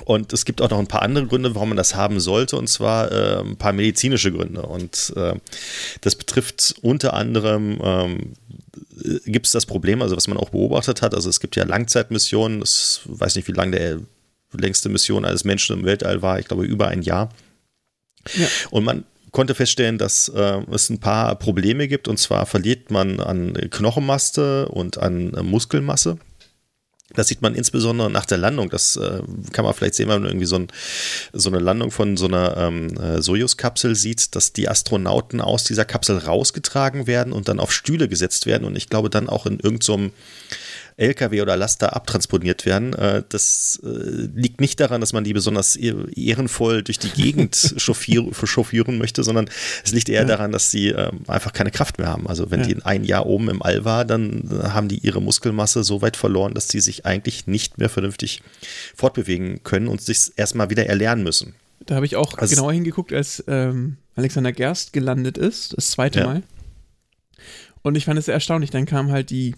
Und 0.04 0.32
es 0.32 0.44
gibt 0.44 0.60
auch 0.60 0.70
noch 0.70 0.78
ein 0.78 0.86
paar 0.86 1.02
andere 1.02 1.26
Gründe, 1.26 1.54
warum 1.54 1.70
man 1.70 1.76
das 1.76 1.94
haben 1.94 2.20
sollte, 2.20 2.56
und 2.56 2.68
zwar 2.68 3.10
äh, 3.10 3.40
ein 3.40 3.56
paar 3.56 3.72
medizinische 3.72 4.30
Gründe. 4.30 4.62
Und 4.62 5.12
äh, 5.16 5.34
das 6.02 6.14
betrifft 6.14 6.74
unter 6.82 7.14
anderem, 7.14 7.80
ähm, 7.82 8.32
gibt 9.24 9.46
es 9.46 9.52
das 9.52 9.66
Problem, 9.66 10.02
also 10.02 10.16
was 10.16 10.28
man 10.28 10.36
auch 10.36 10.50
beobachtet 10.50 11.02
hat, 11.02 11.14
also 11.14 11.28
es 11.28 11.40
gibt 11.40 11.56
ja 11.56 11.64
Langzeitmissionen, 11.64 12.62
ich 12.62 13.00
weiß 13.04 13.36
nicht, 13.36 13.48
wie 13.48 13.52
lange 13.52 13.72
der 13.72 14.00
längste 14.52 14.88
Mission 14.88 15.24
eines 15.24 15.44
Menschen 15.44 15.78
im 15.78 15.84
Weltall 15.84 16.22
war, 16.22 16.38
ich 16.38 16.46
glaube 16.46 16.64
über 16.64 16.88
ein 16.88 17.02
Jahr. 17.02 17.30
Ja. 18.34 18.46
Und 18.70 18.84
man 18.84 19.04
konnte 19.32 19.54
feststellen, 19.54 19.98
dass 19.98 20.28
äh, 20.28 20.62
es 20.72 20.88
ein 20.88 20.98
paar 20.98 21.34
Probleme 21.36 21.88
gibt, 21.88 22.08
und 22.08 22.18
zwar 22.18 22.46
verliert 22.46 22.90
man 22.90 23.20
an 23.20 23.54
Knochenmasse 23.54 24.68
und 24.68 24.98
an 24.98 25.34
äh, 25.34 25.42
Muskelmasse. 25.42 26.18
Das 27.14 27.28
sieht 27.28 27.40
man 27.40 27.54
insbesondere 27.54 28.10
nach 28.10 28.26
der 28.26 28.38
Landung. 28.38 28.68
Das 28.68 28.96
äh, 28.96 29.22
kann 29.52 29.64
man 29.64 29.74
vielleicht 29.74 29.94
sehen, 29.94 30.08
wenn 30.08 30.22
man 30.22 30.30
irgendwie 30.30 30.46
so, 30.46 30.56
ein, 30.56 30.68
so 31.32 31.48
eine 31.48 31.60
Landung 31.60 31.92
von 31.92 32.16
so 32.16 32.26
einer 32.26 32.56
ähm, 32.56 32.96
äh, 32.98 33.22
Sojus-Kapsel 33.22 33.94
sieht, 33.94 34.34
dass 34.34 34.52
die 34.52 34.68
Astronauten 34.68 35.40
aus 35.40 35.64
dieser 35.64 35.84
Kapsel 35.84 36.18
rausgetragen 36.18 37.06
werden 37.06 37.32
und 37.32 37.48
dann 37.48 37.60
auf 37.60 37.72
Stühle 37.72 38.08
gesetzt 38.08 38.46
werden 38.46 38.64
und 38.64 38.74
ich 38.74 38.88
glaube 38.88 39.08
dann 39.08 39.28
auch 39.28 39.46
in 39.46 39.60
irgendeinem 39.60 40.10
so 40.10 40.10
LKW 40.98 41.42
oder 41.42 41.56
Laster 41.56 41.94
abtransponiert 41.94 42.64
werden. 42.64 42.94
Äh, 42.94 43.22
das 43.28 43.80
äh, 43.84 43.88
liegt 44.34 44.60
nicht 44.60 44.80
daran, 44.80 45.00
dass 45.00 45.12
man 45.12 45.24
die 45.24 45.34
besonders 45.34 45.76
ehrenvoll 45.76 46.82
durch 46.82 46.98
die 46.98 47.10
Gegend 47.10 47.74
chauffieren 47.78 48.98
möchte, 48.98 49.22
sondern 49.22 49.48
es 49.84 49.92
liegt 49.92 50.08
eher 50.08 50.22
ja. 50.22 50.26
daran, 50.26 50.52
dass 50.52 50.70
sie 50.70 50.88
ähm, 50.88 51.20
einfach 51.26 51.52
keine 51.52 51.70
Kraft 51.70 51.98
mehr 51.98 52.08
haben. 52.08 52.26
Also 52.26 52.50
wenn 52.50 52.60
ja. 52.60 52.66
die 52.66 52.82
ein 52.84 53.04
Jahr 53.04 53.26
oben 53.26 53.50
im 53.50 53.62
All 53.62 53.84
war, 53.84 54.04
dann 54.04 54.48
äh, 54.50 54.68
haben 54.68 54.88
die 54.88 54.98
ihre 54.98 55.20
Muskelmasse 55.20 55.84
so 55.84 56.00
weit 56.00 56.16
verloren, 56.16 56.54
dass 56.54 56.68
sie 56.68 56.80
sich 56.80 57.04
eigentlich 57.04 57.46
nicht 57.46 57.78
mehr 57.78 57.90
vernünftig 57.90 58.42
fortbewegen 58.94 59.62
können 59.64 59.88
und 59.88 60.00
sich 60.00 60.32
erstmal 60.36 60.70
wieder 60.70 60.86
erlernen 60.86 61.22
müssen. 61.22 61.54
Da 61.84 61.94
habe 61.96 62.06
ich 62.06 62.16
auch 62.16 62.38
also, 62.38 62.54
genauer 62.54 62.72
hingeguckt, 62.72 63.12
als 63.12 63.44
ähm, 63.48 63.98
Alexander 64.14 64.52
Gerst 64.52 64.92
gelandet 64.92 65.36
ist, 65.36 65.76
das 65.76 65.90
zweite 65.90 66.20
ja. 66.20 66.26
Mal. 66.26 66.42
Und 67.82 67.96
ich 67.96 68.06
fand 68.06 68.18
es 68.18 68.24
sehr 68.24 68.34
erstaunlich. 68.34 68.70
Dann 68.70 68.86
kam 68.86 69.12
halt 69.12 69.30
die 69.30 69.54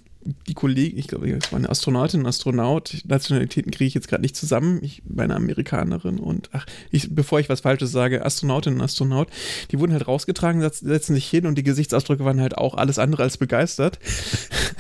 die 0.47 0.55
Kollegen, 0.55 0.99
ich 0.99 1.09
glaube, 1.09 1.31
es 1.31 1.53
war 1.53 1.59
eine 1.59 1.69
Astronautin, 1.69 2.21
ein 2.21 2.27
Astronaut, 2.27 3.03
Nationalitäten 3.07 3.71
kriege 3.71 3.89
ich 3.89 3.95
jetzt 3.95 4.09
gerade 4.09 4.23
nicht 4.23 4.37
zusammen, 4.37 4.79
ich 4.83 5.03
war 5.07 5.25
eine 5.25 5.37
Amerikanerin 5.37 6.19
und 6.19 6.51
ach, 6.53 6.67
ich, 6.91 7.15
bevor 7.15 7.41
ich 7.41 7.49
was 7.49 7.61
Falsches 7.61 7.93
sage, 7.93 8.25
Astronautin 8.25 8.75
und 8.75 8.81
Astronaut, 8.81 9.29
die 9.71 9.79
wurden 9.79 9.93
halt 9.93 10.07
rausgetragen, 10.07 10.61
setzen 10.61 11.15
sich 11.15 11.29
hin 11.29 11.47
und 11.47 11.57
die 11.57 11.63
Gesichtsausdrücke 11.63 12.25
waren 12.25 12.41
halt 12.41 12.59
auch 12.59 12.75
alles 12.75 12.99
andere 12.99 13.23
als 13.23 13.37
begeistert. 13.37 13.99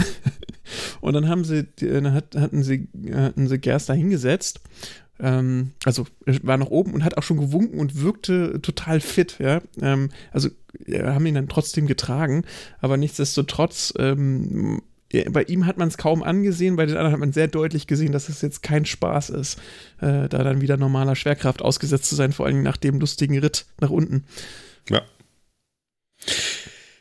und 1.01 1.15
dann 1.15 1.29
haben 1.29 1.45
sie, 1.45 1.67
dann 1.77 2.13
hatten 2.13 2.63
sie, 2.63 2.89
hatten 3.13 3.49
sie 3.49 3.59
Gerst 3.59 3.89
da 3.89 3.95
hingesetzt 3.95 4.61
ähm, 5.21 5.73
also 5.85 6.07
er 6.27 6.39
war 6.45 6.57
noch 6.59 6.71
oben 6.71 6.95
und 6.95 7.05
hat 7.05 7.19
auch 7.19 7.23
schon 7.23 7.39
gewunken 7.39 7.81
und 7.81 8.01
wirkte 8.01 8.61
total 8.63 9.01
fit, 9.01 9.39
ja. 9.41 9.61
Ähm, 9.81 10.11
also 10.33 10.49
wir 10.79 11.13
haben 11.13 11.27
ihn 11.27 11.35
dann 11.35 11.49
trotzdem 11.49 11.87
getragen, 11.87 12.45
aber 12.81 12.97
nichtsdestotrotz 12.97 13.93
ähm, 13.99 14.83
bei 15.31 15.43
ihm 15.45 15.67
hat 15.67 15.79
man 15.79 15.89
es 15.89 15.97
kaum 15.97 16.23
angesehen, 16.23 16.77
bei 16.77 16.85
den 16.85 16.97
anderen 16.97 17.13
hat 17.13 17.21
man 17.21 17.33
sehr 17.33 17.49
deutlich 17.49 17.87
gesehen, 17.87 18.13
dass 18.13 18.29
es 18.29 18.43
jetzt 18.43 18.63
kein 18.63 18.85
Spaß 18.85 19.31
ist, 19.31 19.59
äh, 20.01 20.29
da 20.29 20.45
dann 20.45 20.61
wieder 20.61 20.77
normaler 20.77 21.17
Schwerkraft 21.17 21.63
ausgesetzt 21.63 22.07
zu 22.07 22.15
sein, 22.15 22.33
vor 22.33 22.47
allem 22.47 22.63
nach 22.63 22.77
dem 22.77 23.01
lustigen 23.01 23.39
Ritt 23.39 23.67
nach 23.81 23.91
unten. 23.91 24.25
Ja. 24.91 25.03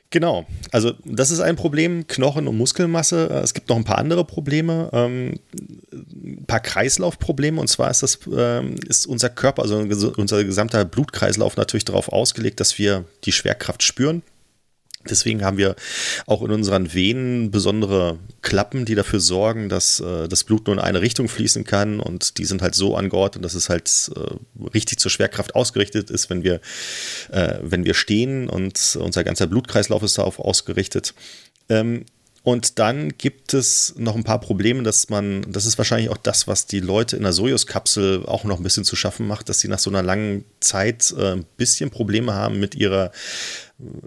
Genau, 0.09 0.45
also 0.71 0.93
das 1.03 1.31
ist 1.31 1.41
ein 1.41 1.57
Problem, 1.57 2.07
Knochen- 2.07 2.47
und 2.47 2.55
Muskelmasse. 2.55 3.27
Es 3.43 3.53
gibt 3.53 3.67
noch 3.67 3.75
ein 3.75 3.83
paar 3.83 3.97
andere 3.97 4.23
Probleme, 4.23 4.89
ähm, 4.93 5.33
ein 5.91 6.45
paar 6.47 6.61
Kreislaufprobleme. 6.61 7.59
Und 7.59 7.67
zwar 7.67 7.91
ist, 7.91 8.03
das, 8.03 8.19
ähm, 8.33 8.75
ist 8.87 9.05
unser 9.05 9.29
Körper, 9.29 9.63
also 9.63 9.77
unser 9.77 10.45
gesamter 10.45 10.85
Blutkreislauf 10.85 11.57
natürlich 11.57 11.83
darauf 11.83 12.07
ausgelegt, 12.07 12.61
dass 12.61 12.77
wir 12.77 13.03
die 13.25 13.33
Schwerkraft 13.33 13.83
spüren. 13.83 14.23
Deswegen 15.09 15.43
haben 15.43 15.57
wir 15.57 15.75
auch 16.25 16.41
in 16.41 16.51
unseren 16.51 16.93
Venen 16.93 17.51
besondere 17.51 18.17
Klappen, 18.41 18.85
die 18.85 18.95
dafür 18.95 19.19
sorgen, 19.19 19.69
dass 19.69 19.99
äh, 19.99 20.27
das 20.27 20.43
Blut 20.43 20.67
nur 20.67 20.75
in 20.75 20.81
eine 20.81 21.01
Richtung 21.01 21.27
fließen 21.27 21.63
kann 21.63 21.99
und 21.99 22.37
die 22.37 22.45
sind 22.45 22.61
halt 22.61 22.75
so 22.75 22.95
angeordnet, 22.95 23.43
dass 23.43 23.55
es 23.55 23.69
halt 23.69 24.11
äh, 24.15 24.67
richtig 24.73 24.99
zur 24.99 25.11
Schwerkraft 25.11 25.55
ausgerichtet 25.55 26.09
ist, 26.09 26.29
wenn 26.29 26.43
wir, 26.43 26.61
äh, 27.31 27.55
wenn 27.61 27.85
wir 27.85 27.93
stehen 27.93 28.49
und 28.49 28.97
unser 29.01 29.23
ganzer 29.23 29.47
Blutkreislauf 29.47 30.03
ist 30.03 30.17
darauf 30.17 30.39
ausgerichtet. 30.39 31.13
Ähm, 31.69 32.05
und 32.47 32.79
dann 32.79 33.17
gibt 33.17 33.53
es 33.53 33.95
noch 33.97 34.15
ein 34.15 34.23
paar 34.23 34.39
Probleme, 34.39 34.81
dass 34.81 35.09
man, 35.09 35.45
das 35.51 35.65
ist 35.65 35.77
wahrscheinlich 35.77 36.07
auch 36.09 36.15
das, 36.15 36.47
was 36.47 36.65
die 36.65 36.79
Leute 36.79 37.17
in 37.17 37.23
der 37.23 37.33
Sojus-Kapsel 37.33 38.25
auch 38.25 38.45
noch 38.45 38.55
ein 38.55 38.63
bisschen 38.63 38.85
zu 38.85 38.95
schaffen 38.95 39.27
macht, 39.27 39.49
dass 39.49 39.59
sie 39.59 39.67
nach 39.67 39.79
so 39.79 39.89
einer 39.89 40.01
langen 40.01 40.45
Zeit 40.61 41.13
äh, 41.17 41.33
ein 41.33 41.45
bisschen 41.57 41.89
Probleme 41.89 42.33
haben 42.33 42.57
mit 42.57 42.73
ihrer 42.73 43.11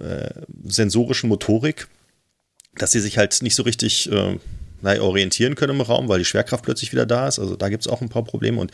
äh, 0.00 0.30
sensorischen 0.64 1.28
Motorik, 1.28 1.88
dass 2.76 2.92
sie 2.92 3.00
sich 3.00 3.18
halt 3.18 3.42
nicht 3.42 3.56
so 3.56 3.62
richtig 3.62 4.10
äh, 4.10 4.38
naja, 4.80 5.02
orientieren 5.02 5.54
können 5.54 5.74
im 5.74 5.82
Raum, 5.82 6.08
weil 6.08 6.20
die 6.20 6.24
Schwerkraft 6.24 6.64
plötzlich 6.64 6.92
wieder 6.92 7.04
da 7.04 7.28
ist. 7.28 7.38
Also 7.38 7.56
da 7.56 7.68
gibt 7.68 7.82
es 7.82 7.92
auch 7.92 8.00
ein 8.00 8.08
paar 8.08 8.24
Probleme 8.24 8.58
und 8.58 8.72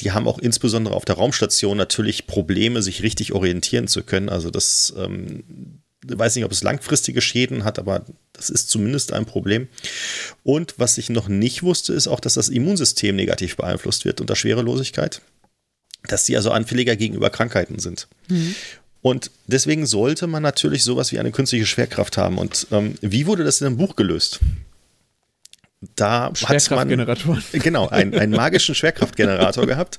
die 0.00 0.12
haben 0.12 0.28
auch 0.28 0.38
insbesondere 0.38 0.94
auf 0.94 1.06
der 1.06 1.14
Raumstation 1.14 1.78
natürlich 1.78 2.26
Probleme, 2.26 2.82
sich 2.82 3.02
richtig 3.02 3.32
orientieren 3.32 3.88
zu 3.88 4.02
können. 4.02 4.28
Also 4.28 4.50
das 4.50 4.92
ähm, 4.98 5.80
ich 6.10 6.18
weiß 6.18 6.34
nicht, 6.36 6.44
ob 6.44 6.52
es 6.52 6.62
langfristige 6.62 7.20
Schäden 7.20 7.64
hat, 7.64 7.78
aber 7.78 8.04
das 8.32 8.50
ist 8.50 8.70
zumindest 8.70 9.12
ein 9.12 9.26
Problem. 9.26 9.68
Und 10.44 10.74
was 10.78 10.98
ich 10.98 11.10
noch 11.10 11.28
nicht 11.28 11.62
wusste, 11.62 11.92
ist 11.92 12.08
auch, 12.08 12.20
dass 12.20 12.34
das 12.34 12.48
Immunsystem 12.48 13.16
negativ 13.16 13.56
beeinflusst 13.56 14.04
wird 14.04 14.20
unter 14.20 14.36
Schwerelosigkeit. 14.36 15.20
Dass 16.06 16.26
sie 16.26 16.36
also 16.36 16.50
anfälliger 16.50 16.96
gegenüber 16.96 17.30
Krankheiten 17.30 17.78
sind. 17.78 18.08
Mhm. 18.28 18.54
Und 19.00 19.30
deswegen 19.46 19.86
sollte 19.86 20.26
man 20.26 20.42
natürlich 20.42 20.82
sowas 20.82 21.12
wie 21.12 21.18
eine 21.18 21.30
künstliche 21.30 21.66
Schwerkraft 21.66 22.16
haben. 22.16 22.38
Und 22.38 22.66
ähm, 22.70 22.94
wie 23.00 23.26
wurde 23.26 23.44
das 23.44 23.60
in 23.60 23.66
einem 23.66 23.76
Buch 23.76 23.96
gelöst? 23.96 24.40
Da 25.94 26.32
hat 26.44 26.70
man 26.70 27.06
genau 27.52 27.88
einen, 27.88 28.12
einen 28.14 28.32
magischen 28.32 28.74
Schwerkraftgenerator 28.74 29.64
gehabt, 29.66 29.98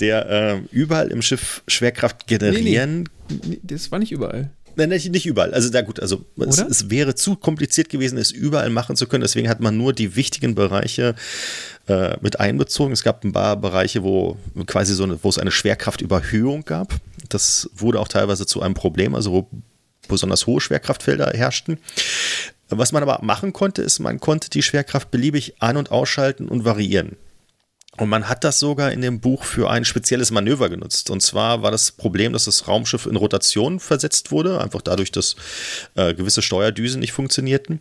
der 0.00 0.30
äh, 0.30 0.60
überall 0.72 1.08
im 1.08 1.20
Schiff 1.20 1.62
Schwerkraft 1.68 2.26
generieren. 2.26 3.08
Nee, 3.28 3.40
nee. 3.46 3.60
Das 3.62 3.92
war 3.92 3.98
nicht 3.98 4.12
überall. 4.12 4.50
Nein, 4.86 5.00
nicht 5.10 5.26
überall. 5.26 5.52
Also 5.52 5.70
da 5.70 5.82
gut, 5.82 6.00
also 6.00 6.24
es, 6.38 6.58
es, 6.58 6.90
wäre 6.90 7.14
zu 7.14 7.36
kompliziert 7.36 7.88
gewesen, 7.88 8.18
es 8.18 8.30
überall 8.30 8.70
machen 8.70 8.96
zu 8.96 9.06
können. 9.06 9.22
Deswegen 9.22 9.48
hat 9.48 9.60
man 9.60 9.76
nur 9.76 9.92
die 9.92 10.16
wichtigen 10.16 10.54
Bereiche 10.54 11.14
äh, 11.86 12.16
mit 12.20 12.40
einbezogen. 12.40 12.92
Es 12.92 13.02
gab 13.02 13.24
ein 13.24 13.32
paar 13.32 13.56
Bereiche, 13.56 14.02
wo 14.02 14.36
quasi 14.66 14.94
so 14.94 15.04
eine, 15.04 15.22
wo 15.22 15.28
es 15.28 15.38
eine 15.38 15.50
Schwerkraftüberhöhung 15.50 16.64
gab. 16.64 16.94
Das 17.28 17.68
wurde 17.74 18.00
auch 18.00 18.08
teilweise 18.08 18.46
zu 18.46 18.62
einem 18.62 18.74
Problem, 18.74 19.14
also 19.14 19.32
wo 19.32 19.48
besonders 20.08 20.46
hohe 20.46 20.60
Schwerkraftfelder 20.60 21.32
herrschten. 21.34 21.78
Was 22.68 22.92
man 22.92 23.02
aber 23.02 23.20
machen 23.22 23.52
konnte, 23.52 23.82
ist, 23.82 23.98
man 23.98 24.20
konnte 24.20 24.48
die 24.48 24.62
Schwerkraft 24.62 25.10
beliebig 25.10 25.54
an- 25.60 25.76
und 25.76 25.90
ausschalten 25.90 26.48
und 26.48 26.64
variieren. 26.64 27.16
Und 28.00 28.08
man 28.08 28.30
hat 28.30 28.44
das 28.44 28.58
sogar 28.58 28.92
in 28.92 29.02
dem 29.02 29.20
Buch 29.20 29.44
für 29.44 29.68
ein 29.68 29.84
spezielles 29.84 30.30
Manöver 30.30 30.70
genutzt. 30.70 31.10
Und 31.10 31.20
zwar 31.20 31.60
war 31.60 31.70
das 31.70 31.92
Problem, 31.92 32.32
dass 32.32 32.46
das 32.46 32.66
Raumschiff 32.66 33.04
in 33.04 33.14
Rotation 33.14 33.78
versetzt 33.78 34.32
wurde, 34.32 34.58
einfach 34.58 34.80
dadurch, 34.80 35.12
dass 35.12 35.36
äh, 35.96 36.14
gewisse 36.14 36.40
Steuerdüsen 36.40 36.98
nicht 37.00 37.12
funktionierten. 37.12 37.80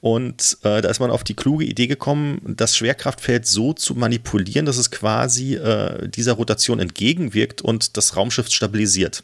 Und 0.00 0.58
äh, 0.64 0.80
da 0.82 0.88
ist 0.88 0.98
man 0.98 1.12
auf 1.12 1.22
die 1.22 1.34
kluge 1.34 1.64
Idee 1.64 1.86
gekommen, 1.86 2.40
das 2.44 2.76
Schwerkraftfeld 2.76 3.46
so 3.46 3.72
zu 3.72 3.94
manipulieren, 3.94 4.66
dass 4.66 4.76
es 4.76 4.90
quasi 4.90 5.54
äh, 5.54 6.08
dieser 6.08 6.32
Rotation 6.32 6.80
entgegenwirkt 6.80 7.62
und 7.62 7.96
das 7.96 8.16
Raumschiff 8.16 8.50
stabilisiert. 8.50 9.22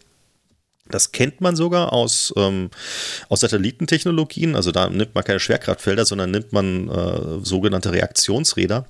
Das 0.89 1.11
kennt 1.11 1.41
man 1.41 1.57
sogar 1.57 1.93
aus, 1.93 2.33
ähm, 2.37 2.71
aus 3.29 3.41
Satellitentechnologien. 3.41 4.55
Also 4.55 4.71
da 4.71 4.89
nimmt 4.89 5.13
man 5.17 5.25
keine 5.25 5.41
Schwerkraftfelder, 5.41 6.05
sondern 6.05 6.31
nimmt 6.31 6.53
man 6.53 6.89
äh, 6.89 7.45
sogenannte 7.45 7.93
Reaktionsräder, 7.93 8.87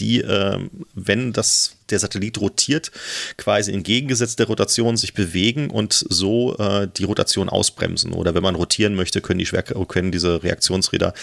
die, 0.00 0.20
äh, 0.20 0.58
wenn 0.94 1.32
das, 1.32 1.76
der 1.90 1.98
Satellit 1.98 2.40
rotiert, 2.40 2.90
quasi 3.36 3.72
entgegengesetzt 3.72 4.38
der 4.38 4.46
Rotation 4.46 4.96
sich 4.96 5.14
bewegen 5.14 5.70
und 5.70 6.04
so 6.08 6.56
äh, 6.56 6.88
die 6.96 7.04
Rotation 7.04 7.48
ausbremsen. 7.48 8.12
Oder 8.12 8.34
wenn 8.34 8.42
man 8.42 8.54
rotieren 8.54 8.94
möchte, 8.94 9.20
können, 9.20 9.38
die 9.38 9.46
Schwer 9.46 9.62
können 9.62 10.10
diese 10.10 10.42
Reaktionsräder 10.42 11.14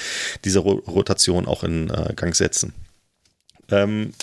diese 0.46 0.60
Ro 0.60 0.74
Rotation 0.88 1.48
auch 1.48 1.64
in 1.64 1.90
äh, 1.90 2.14
Gang 2.16 2.36
setzen. 2.36 2.74
Ähm, 3.70 4.14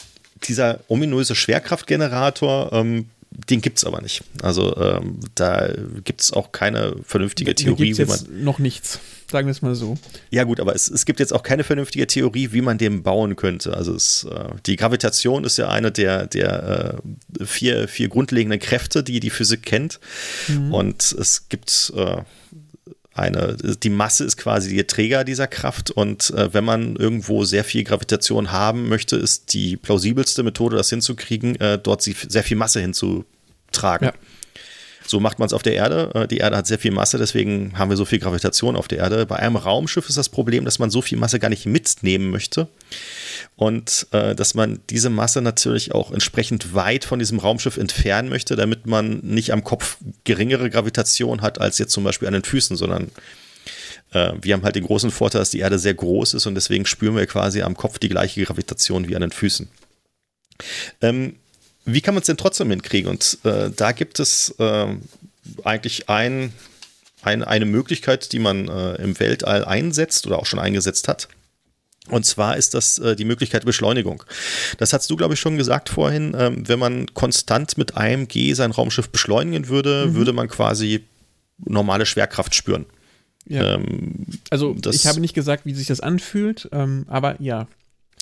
dieser 0.45 0.81
ominöse 0.89 1.35
Schwerkraftgenerator 1.35 2.73
ähm, 2.73 3.11
den 3.51 3.61
gibt 3.61 3.79
es 3.79 3.85
aber 3.85 4.01
nicht. 4.01 4.23
Also 4.43 4.77
ähm, 4.77 5.19
da 5.35 5.69
gibt 6.05 6.23
es 6.23 6.33
auch 6.33 6.53
keine 6.53 6.97
vernünftige 7.05 7.55
Theorie. 7.55 7.93
Da 7.93 8.05
jetzt 8.05 8.31
noch 8.31 8.59
nichts, 8.59 9.01
sagen 9.31 9.47
wir 9.47 9.51
es 9.51 9.61
mal 9.61 9.75
so. 9.75 9.99
Ja 10.31 10.45
gut, 10.45 10.61
aber 10.61 10.75
es, 10.75 10.89
es 10.89 11.05
gibt 11.05 11.21
jetzt 11.21 11.33
auch 11.33 11.43
keine 11.43 11.65
vernünftige 11.65 12.07
Theorie, 12.07 12.53
wie 12.53 12.61
man 12.61 12.79
den 12.79 13.03
bauen 13.03 13.37
könnte. 13.37 13.77
Also 13.77 13.95
es, 13.95 14.25
äh, 14.25 14.51
die 14.67 14.77
Gravitation 14.77 15.45
ist 15.45 15.57
ja 15.57 15.69
eine 15.69 15.91
der, 15.91 16.27
der 16.27 17.01
äh, 17.41 17.45
vier, 17.45 17.89
vier 17.89 18.09
grundlegenden 18.09 18.61
Kräfte, 18.61 19.03
die 19.03 19.21
die 19.21 19.31
Physik 19.31 19.63
kennt. 19.63 19.99
Mhm. 20.49 20.73
Und 20.73 21.03
es 21.19 21.49
gibt 21.49 21.93
äh, 21.97 22.23
eine, 23.15 23.57
die 23.83 23.91
Masse 23.91 24.25
ist 24.25 24.37
quasi 24.37 24.75
der 24.75 24.87
Träger 24.87 25.25
dieser 25.25 25.47
Kraft 25.47 25.91
und 25.91 26.31
äh, 26.31 26.53
wenn 26.53 26.65
man 26.65 26.97
irgendwo 26.97 27.45
sehr 27.45 27.63
viel 27.63 27.85
Gravitation 27.85 28.51
haben 28.51 28.89
möchte, 28.89 29.17
ist 29.17 29.55
die 29.55 29.77
plausibelste 29.77 30.43
Methode, 30.43 30.77
das 30.77 30.91
hinzukriegen, 30.91 31.55
äh, 31.61 31.79
dort 31.79 32.03
sehr 32.03 32.43
viel 32.43 32.57
Masse 32.57 32.81
hinzutragen. 32.81 34.07
Ja. 34.07 34.13
So 35.07 35.21
macht 35.21 35.39
man 35.39 35.47
es 35.47 35.53
auf 35.53 35.63
der 35.63 35.75
Erde. 35.75 36.11
Äh, 36.15 36.29
die 36.29 36.39
Erde 36.39 36.57
hat 36.57 36.67
sehr 36.67 36.79
viel 36.79 36.91
Masse, 36.91 37.19
deswegen 37.19 37.79
haben 37.79 37.91
wir 37.91 37.97
so 37.97 38.05
viel 38.05 38.19
Gravitation 38.19 38.77
auf 38.77 38.89
der 38.89 38.99
Erde. 38.99 39.27
Bei 39.27 39.37
einem 39.37 39.57
Raumschiff 39.57 40.09
ist 40.09 40.17
das 40.17 40.29
Problem, 40.29 40.65
dass 40.65 40.79
man 40.79 40.91
so 40.91 41.03
viel 41.03 41.19
Masse 41.19 41.39
gar 41.39 41.51
nicht 41.51 41.67
mitnehmen 41.67 42.31
möchte 42.31 42.69
und 43.57 44.07
äh, 44.13 44.35
dass 44.35 44.55
man 44.55 44.81
diese 44.91 45.11
Masse 45.11 45.43
natürlich 45.43 45.93
auch 45.93 46.11
entsprechend 46.11 46.75
weit 46.75 47.05
von 47.05 47.19
diesem 47.19 47.39
Raumschiff 47.39 47.77
entfernen 47.77 48.29
möchte, 48.29 48.57
damit 48.57 48.87
man 48.87 49.21
nicht 49.23 49.53
am 49.53 49.65
Kopf 49.65 49.99
geringere 50.25 50.71
Gravitation 50.71 51.43
hat 51.43 51.61
als 51.61 51.79
jetzt 51.79 51.93
zum 51.93 52.05
Beispiel 52.05 52.29
an 52.29 52.35
den 52.35 52.45
Füßen, 52.45 52.77
sondern 52.77 53.11
äh, 54.13 54.33
wir 54.41 54.55
haben 54.55 54.63
halt 54.63 54.77
den 54.77 54.87
großen 54.87 55.11
Vorteil, 55.11 55.41
dass 55.41 55.51
die 55.51 55.61
Erde 55.61 55.79
sehr 55.79 55.95
groß 55.95 56.35
ist 56.35 56.47
und 56.47 56.55
deswegen 56.55 56.87
spüren 56.87 57.17
wir 57.17 57.27
quasi 57.27 57.63
am 57.63 57.77
Kopf 57.77 57.99
die 57.99 58.09
gleiche 58.09 58.43
Gravitation 58.45 59.09
wie 59.09 59.17
an 59.17 59.23
den 59.23 59.33
Füßen. 59.33 59.69
Ähm, 61.03 61.37
wie 61.85 62.01
kann 62.01 62.15
man 62.15 62.23
es 62.23 62.27
denn 62.27 62.37
trotzdem 62.37 62.71
hinkriegen? 62.71 63.11
Und 63.11 63.39
äh, 63.45 63.71
da 63.71 63.93
gibt 63.93 64.21
es 64.21 64.55
äh, 64.59 64.97
eigentlich 65.65 66.09
ein, 66.09 66.53
ein, 67.23 67.43
eine 67.43 67.65
Möglichkeit, 67.67 68.33
die 68.33 68.39
man 68.39 68.69
äh, 68.69 68.95
im 68.97 69.19
Weltall 69.21 69.65
einsetzt 69.65 70.27
oder 70.27 70.39
auch 70.39 70.47
schon 70.47 70.59
eingesetzt 70.59 71.09
hat. 71.09 71.29
Und 72.09 72.27
zwar 72.27 72.57
ist 72.57 72.75
das 72.75 72.99
äh, 72.99 73.17
die 73.17 73.25
Möglichkeit 73.25 73.63
der 73.63 73.67
Beschleunigung. 73.67 74.25
Das 74.79 74.93
hast 74.93 75.09
du, 75.11 75.17
glaube 75.17 75.35
ich, 75.35 75.41
schon 75.41 75.57
gesagt 75.57 75.89
vorhin. 75.89 76.37
Ähm, 76.39 76.69
wenn 76.69 76.79
man 76.79 77.07
konstant 77.15 77.79
mit 77.79 77.97
AMG 77.97 78.55
sein 78.55 78.73
Raumschiff 78.73 79.09
beschleunigen 79.09 79.69
würde, 79.69 80.07
mhm. 80.07 80.15
würde 80.15 80.33
man 80.35 80.49
quasi 80.49 81.05
normale 81.59 82.05
Schwerkraft 82.05 82.55
spüren. 82.55 82.85
Ja. 83.47 83.75
Ähm, 83.75 84.27
also 84.51 84.77
ich 84.91 85.07
habe 85.07 85.21
nicht 85.21 85.35
gesagt, 85.35 85.65
wie 85.65 85.75
sich 85.75 85.87
das 85.87 86.01
anfühlt, 86.01 86.69
ähm, 86.73 87.07
aber 87.09 87.41
ja. 87.41 87.69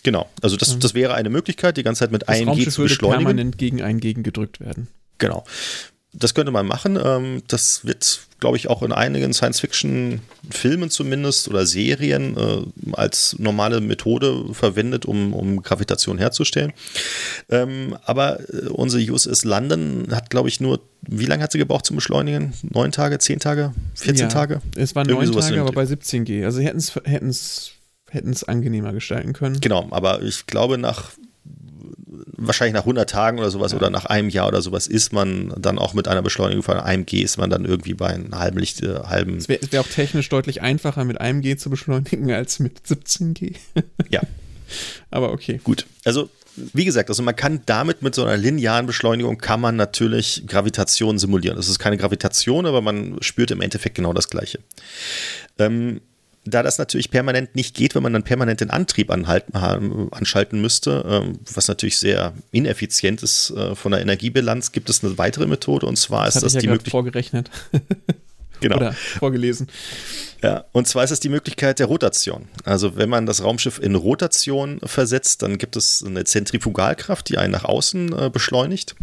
Genau, 0.03 0.29
also 0.41 0.57
das, 0.57 0.73
ähm, 0.73 0.81
das 0.81 0.95
wäre 0.95 1.15
eine 1.15 1.31
Möglichkeit, 1.31 1.77
die 1.77 1.83
ganze 1.83 2.01
Zeit 2.01 2.13
mit 2.13 2.23
das 2.23 2.29
AMG 2.29 2.49
Raumschiff 2.49 2.75
zu 2.75 2.83
beschleunigen. 2.83 3.21
Würde 3.21 3.35
permanent 3.37 3.59
gegen 3.59 3.83
einen 3.83 4.01
gegengedrückt 4.01 4.61
werden. 4.61 4.89
Genau. 5.19 5.45
Das 6.15 6.35
könnte 6.35 6.53
man 6.53 6.67
machen. 6.67 6.99
Ähm, 7.03 7.43
das 7.49 7.87
wird, 7.87 8.27
glaube 8.39 8.59
ich, 8.59 8.69
auch 8.69 8.83
in 8.83 8.93
einigen 8.93 9.33
Science-Fiction-Filmen 9.33 10.91
zumindest 10.91 11.49
oder 11.49 11.65
Serien 11.65 12.37
äh, 12.37 12.93
als 12.93 13.37
normale 13.39 13.81
Methode 13.81 14.53
verwendet, 14.53 15.07
um, 15.07 15.33
um 15.33 15.63
Gravitation 15.63 16.19
herzustellen. 16.19 16.75
Ähm, 17.49 17.97
aber 18.05 18.41
äh, 18.41 18.69
unsere 18.69 19.11
USS 19.11 19.45
London 19.45 20.09
hat, 20.11 20.29
glaube 20.29 20.51
ich, 20.51 20.61
nur, 20.61 20.81
wie 21.01 21.25
lange 21.25 21.45
hat 21.45 21.53
sie 21.53 21.59
gebraucht 21.59 21.87
zum 21.87 21.97
Beschleunigen? 21.97 22.53
Neun 22.63 22.93
Tage, 22.93 23.19
zehn 23.19 23.39
Tage, 23.39 23.73
14 23.95 24.25
ja, 24.25 24.29
Tage? 24.29 24.61
Es 24.77 24.95
waren 24.95 25.07
neun 25.07 25.33
Tage, 25.33 25.63
aber 25.63 25.73
bei 25.73 25.85
17G. 25.85 26.45
Also 26.45 26.61
hätten 26.61 27.29
es 27.29 27.73
hätten 28.13 28.31
es 28.31 28.45
angenehmer 28.45 28.93
gestalten 28.93 29.33
können. 29.33 29.61
Genau, 29.61 29.89
aber 29.91 30.23
ich 30.23 30.47
glaube, 30.47 30.79
nach 30.79 31.13
wahrscheinlich 32.37 32.75
nach 32.75 32.83
100 32.83 33.09
Tagen 33.09 33.39
oder 33.39 33.51
sowas 33.51 33.73
ja. 33.73 33.79
oder 33.79 33.91
nach 33.91 34.05
einem 34.07 34.29
Jahr 34.29 34.49
oder 34.49 34.61
sowas 34.61 34.87
ist 34.87 35.13
man 35.13 35.55
dann 35.57 35.79
auch 35.79 35.95
mit 35.95 36.09
einer 36.09 36.23
Beschleunigung 36.23 36.63
von 36.63 36.77
einem 36.77 37.07
G 37.07 37.23
ist 37.23 37.39
man 37.39 37.51
dann 37.51 37.65
irgendwie 37.65 37.95
bei 37.95 38.09
einem 38.09 38.39
halben 38.39 38.59
Licht, 38.59 38.83
äh, 38.83 39.01
halben. 39.05 39.39
Es 39.39 39.49
wäre 39.49 39.61
wär 39.71 39.81
auch 39.81 39.87
technisch 39.87 40.29
deutlich 40.29 40.61
einfacher 40.61 41.05
mit 41.05 41.21
einem 41.21 41.41
G 41.41 41.57
zu 41.57 41.71
beschleunigen 41.71 42.31
als 42.33 42.59
mit 42.59 42.81
17G. 42.81 43.57
ja. 44.11 44.21
Aber 45.11 45.33
okay. 45.33 45.61
Gut. 45.63 45.87
Also 46.05 46.31
wie 46.55 46.85
gesagt, 46.85 47.09
also 47.09 47.23
man 47.23 47.35
kann 47.35 47.63
damit 47.65 48.03
mit 48.03 48.15
so 48.15 48.25
einer 48.25 48.37
linearen 48.37 48.87
Beschleunigung 48.87 49.39
kann 49.39 49.61
man 49.61 49.77
natürlich 49.77 50.45
Gravitation 50.47 51.19
simulieren. 51.19 51.57
Das 51.57 51.69
ist 51.69 51.79
keine 51.79 51.97
Gravitation, 51.97 52.67
aber 52.67 52.83
man 52.83 53.17
spürt 53.23 53.51
im 53.51 53.63
Endeffekt 53.63 53.95
genau 53.95 54.13
das 54.13 54.29
Gleiche. 54.29 54.59
Ähm, 55.59 56.03
da 56.45 56.63
das 56.63 56.79
natürlich 56.79 57.11
permanent 57.11 57.55
nicht 57.55 57.75
geht, 57.75 57.95
wenn 57.95 58.03
man 58.03 58.13
dann 58.13 58.25
permanent 58.25 58.61
den 58.61 58.71
Antrieb 58.71 59.11
anhalten, 59.11 59.55
anschalten 60.11 60.61
müsste, 60.61 61.05
ähm, 61.07 61.39
was 61.53 61.69
natürlich 61.69 61.99
sehr 61.99 62.33
ineffizient 62.51 63.23
ist 63.23 63.51
äh, 63.51 63.75
von 63.77 63.93
der 63.93 64.01
Energiebilanz, 64.01 64.73
gibt 64.73 64.91
es 64.91 65.05
eine 65.05 65.17
weitere 65.19 65.47
Methode 65.47 65.87
und 65.87 65.97
zwar 65.97 66.27
das 66.27 66.37
ist 66.37 66.43
das 66.43 66.55
ja 66.55 66.61
die 66.61 66.69
Möglichkeit. 66.69 66.91
vorgerechnet. 66.91 67.51
genau. 68.61 68.77
Oder 68.79 68.93
vorgelesen. 68.93 69.69
Ja, 70.43 70.65
und 70.73 70.89
zwar 70.89 71.05
ist 71.05 71.13
es 71.13 71.21
die 71.21 71.29
Möglichkeit 71.29 71.79
der 71.79 71.87
Rotation. 71.87 72.49
Also 72.65 72.97
wenn 72.97 73.09
man 73.09 73.27
das 73.27 73.45
Raumschiff 73.45 73.79
in 73.79 73.95
Rotation 73.95 74.81
versetzt, 74.85 75.43
dann 75.43 75.57
gibt 75.57 75.77
es 75.77 76.05
eine 76.05 76.25
Zentrifugalkraft, 76.25 77.29
die 77.29 77.39
einen 77.39 77.53
nach 77.53 77.65
außen 77.65 78.13
äh, 78.13 78.29
beschleunigt. 78.29 78.97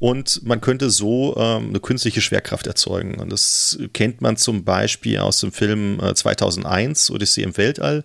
Und 0.00 0.44
man 0.44 0.60
könnte 0.60 0.90
so 0.90 1.36
ähm, 1.36 1.68
eine 1.68 1.78
künstliche 1.78 2.20
Schwerkraft 2.20 2.66
erzeugen. 2.66 3.14
Und 3.20 3.30
das 3.30 3.78
kennt 3.92 4.20
man 4.22 4.36
zum 4.36 4.64
Beispiel 4.64 5.18
aus 5.18 5.38
dem 5.38 5.52
Film 5.52 6.00
äh, 6.00 6.14
2001, 6.14 7.12
Odyssee 7.12 7.42
im 7.42 7.56
Weltall. 7.56 8.02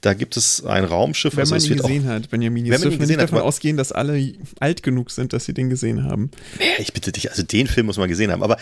Da 0.00 0.14
gibt 0.14 0.36
es 0.36 0.64
ein 0.64 0.84
Raumschiff. 0.84 1.34
Wenn 1.34 1.40
also 1.40 1.56
man 1.56 1.64
ihn 1.64 1.76
gesehen 1.78 2.06
auch, 2.06 2.10
hat, 2.10 2.30
Benjamin, 2.30 2.66
jetzt 2.66 2.74
wenn 2.74 2.80
man 2.80 2.92
ihn 2.92 2.98
gesehen 3.00 3.16
nicht 3.16 3.24
davon 3.24 3.38
hat, 3.38 3.44
ausgehen, 3.44 3.76
dass 3.76 3.90
alle 3.90 4.34
alt 4.60 4.84
genug 4.84 5.10
sind, 5.10 5.32
dass 5.32 5.46
sie 5.46 5.52
den 5.52 5.68
gesehen 5.68 6.04
haben. 6.04 6.30
Ich 6.78 6.92
bitte 6.92 7.10
dich, 7.10 7.30
also 7.30 7.42
den 7.42 7.66
Film 7.66 7.86
muss 7.86 7.96
man 7.96 8.08
gesehen 8.08 8.30
haben. 8.30 8.44
Aber 8.44 8.56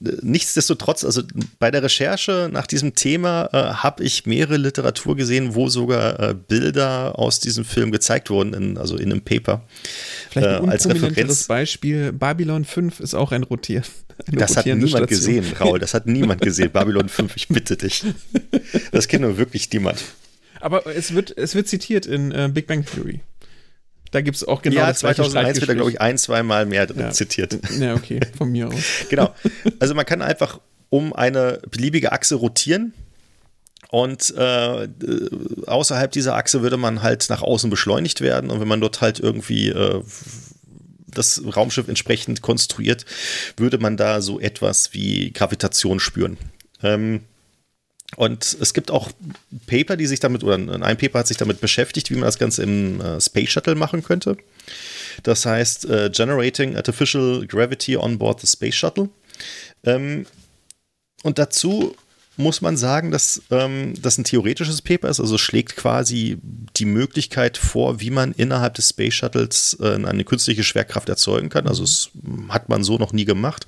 nichtsdestotrotz, 0.00 1.04
also 1.04 1.22
bei 1.58 1.70
der 1.70 1.82
Recherche 1.82 2.48
nach 2.52 2.66
diesem 2.68 2.94
Thema 2.94 3.48
äh, 3.52 3.74
habe 3.74 4.04
ich 4.04 4.26
mehrere 4.26 4.56
Literatur 4.56 5.16
gesehen, 5.16 5.54
wo 5.54 5.68
sogar 5.68 6.20
äh, 6.20 6.34
Bilder 6.34 7.18
aus 7.18 7.40
diesem 7.40 7.64
Film 7.64 7.90
gezeigt 7.92 8.30
wurden, 8.30 8.54
in, 8.54 8.78
also 8.78 8.96
in 8.96 9.10
einem 9.10 9.22
Paper. 9.22 9.62
Vielleicht 10.30 10.48
ein 10.48 10.68
äh, 10.68 10.70
als 10.70 10.88
Referenz. 10.88 11.46
Beispiel, 11.46 12.12
Babylon 12.12 12.64
5 12.64 13.00
ist 13.00 13.14
auch 13.14 13.32
ein 13.32 13.42
Rotier. 13.42 13.82
Das 14.26 14.56
hat 14.56 14.66
niemand 14.66 14.90
Station. 14.90 15.06
gesehen, 15.06 15.44
Raul, 15.60 15.78
das 15.80 15.94
hat 15.94 16.06
niemand 16.06 16.40
gesehen. 16.40 16.70
Babylon 16.70 17.08
5, 17.08 17.36
ich 17.36 17.48
bitte 17.48 17.76
dich. 17.76 18.04
Das 18.92 19.08
kennt 19.08 19.22
nur 19.22 19.38
wirklich 19.38 19.70
niemand. 19.72 20.02
Aber 20.60 20.86
es 20.86 21.14
wird, 21.14 21.36
es 21.36 21.54
wird 21.54 21.68
zitiert 21.68 22.06
in 22.06 22.32
äh, 22.32 22.50
Big 22.52 22.66
Bang 22.66 22.84
Theory. 22.84 23.20
Da 24.10 24.20
gibt 24.22 24.36
es 24.36 24.44
auch 24.44 24.62
genau 24.62 24.80
ja, 24.80 24.88
das 24.88 25.00
2001 25.00 25.60
wird 25.60 25.68
da, 25.70 25.74
glaube 25.74 25.90
ich, 25.90 26.00
ein, 26.00 26.16
zwei 26.18 26.42
Mal 26.42 26.66
mehr 26.66 26.88
ja. 26.96 27.10
zitiert. 27.10 27.58
Ja, 27.78 27.94
okay, 27.94 28.20
von 28.36 28.50
mir 28.50 28.68
aus. 28.68 28.82
genau. 29.10 29.34
Also 29.80 29.94
man 29.94 30.06
kann 30.06 30.22
einfach 30.22 30.60
um 30.90 31.12
eine 31.12 31.60
beliebige 31.70 32.12
Achse 32.12 32.36
rotieren 32.36 32.92
und 33.90 34.34
äh, 34.36 34.88
außerhalb 35.66 36.12
dieser 36.12 36.36
Achse 36.36 36.62
würde 36.62 36.76
man 36.76 37.02
halt 37.02 37.26
nach 37.30 37.42
außen 37.42 37.70
beschleunigt 37.70 38.20
werden. 38.20 38.50
Und 38.50 38.60
wenn 38.60 38.68
man 38.68 38.80
dort 38.80 39.00
halt 39.00 39.18
irgendwie 39.18 39.68
äh, 39.68 40.02
das 41.06 41.42
Raumschiff 41.56 41.88
entsprechend 41.88 42.42
konstruiert, 42.42 43.06
würde 43.56 43.78
man 43.78 43.96
da 43.96 44.20
so 44.20 44.40
etwas 44.40 44.92
wie 44.92 45.32
Gravitation 45.32 46.00
spüren. 46.00 46.36
Ähm, 46.82 47.22
und 48.16 48.56
es 48.60 48.74
gibt 48.74 48.90
auch 48.90 49.10
Paper, 49.66 49.96
die 49.96 50.06
sich 50.06 50.20
damit, 50.20 50.42
oder 50.42 50.56
ein 50.56 50.96
Paper 50.96 51.20
hat 51.20 51.26
sich 51.26 51.36
damit 51.36 51.60
beschäftigt, 51.60 52.10
wie 52.10 52.14
man 52.14 52.24
das 52.24 52.38
Ganze 52.38 52.62
im 52.62 53.00
äh, 53.00 53.20
Space 53.20 53.50
Shuttle 53.50 53.74
machen 53.74 54.02
könnte. 54.02 54.36
Das 55.22 55.46
heißt 55.46 55.86
äh, 55.86 56.10
Generating 56.10 56.76
Artificial 56.76 57.46
Gravity 57.46 57.96
on 57.96 58.18
Board 58.18 58.40
the 58.40 58.46
Space 58.46 58.74
Shuttle. 58.74 59.08
Ähm, 59.84 60.26
und 61.22 61.38
dazu 61.38 61.94
muss 62.38 62.60
man 62.60 62.76
sagen, 62.76 63.10
dass 63.10 63.42
ähm, 63.50 63.94
das 64.00 64.16
ein 64.16 64.22
theoretisches 64.24 64.80
Paper 64.80 65.08
ist. 65.08 65.18
Also 65.18 65.38
schlägt 65.38 65.74
quasi 65.74 66.38
die 66.76 66.84
Möglichkeit 66.84 67.58
vor, 67.58 68.00
wie 68.00 68.10
man 68.10 68.32
innerhalb 68.32 68.74
des 68.74 68.90
Space 68.90 69.14
Shuttles 69.14 69.76
äh, 69.80 69.94
eine 69.94 70.24
künstliche 70.24 70.62
Schwerkraft 70.62 71.08
erzeugen 71.08 71.48
kann. 71.48 71.66
Also 71.66 71.82
es 71.82 72.10
hat 72.48 72.68
man 72.68 72.84
so 72.84 72.96
noch 72.96 73.12
nie 73.12 73.24
gemacht. 73.24 73.66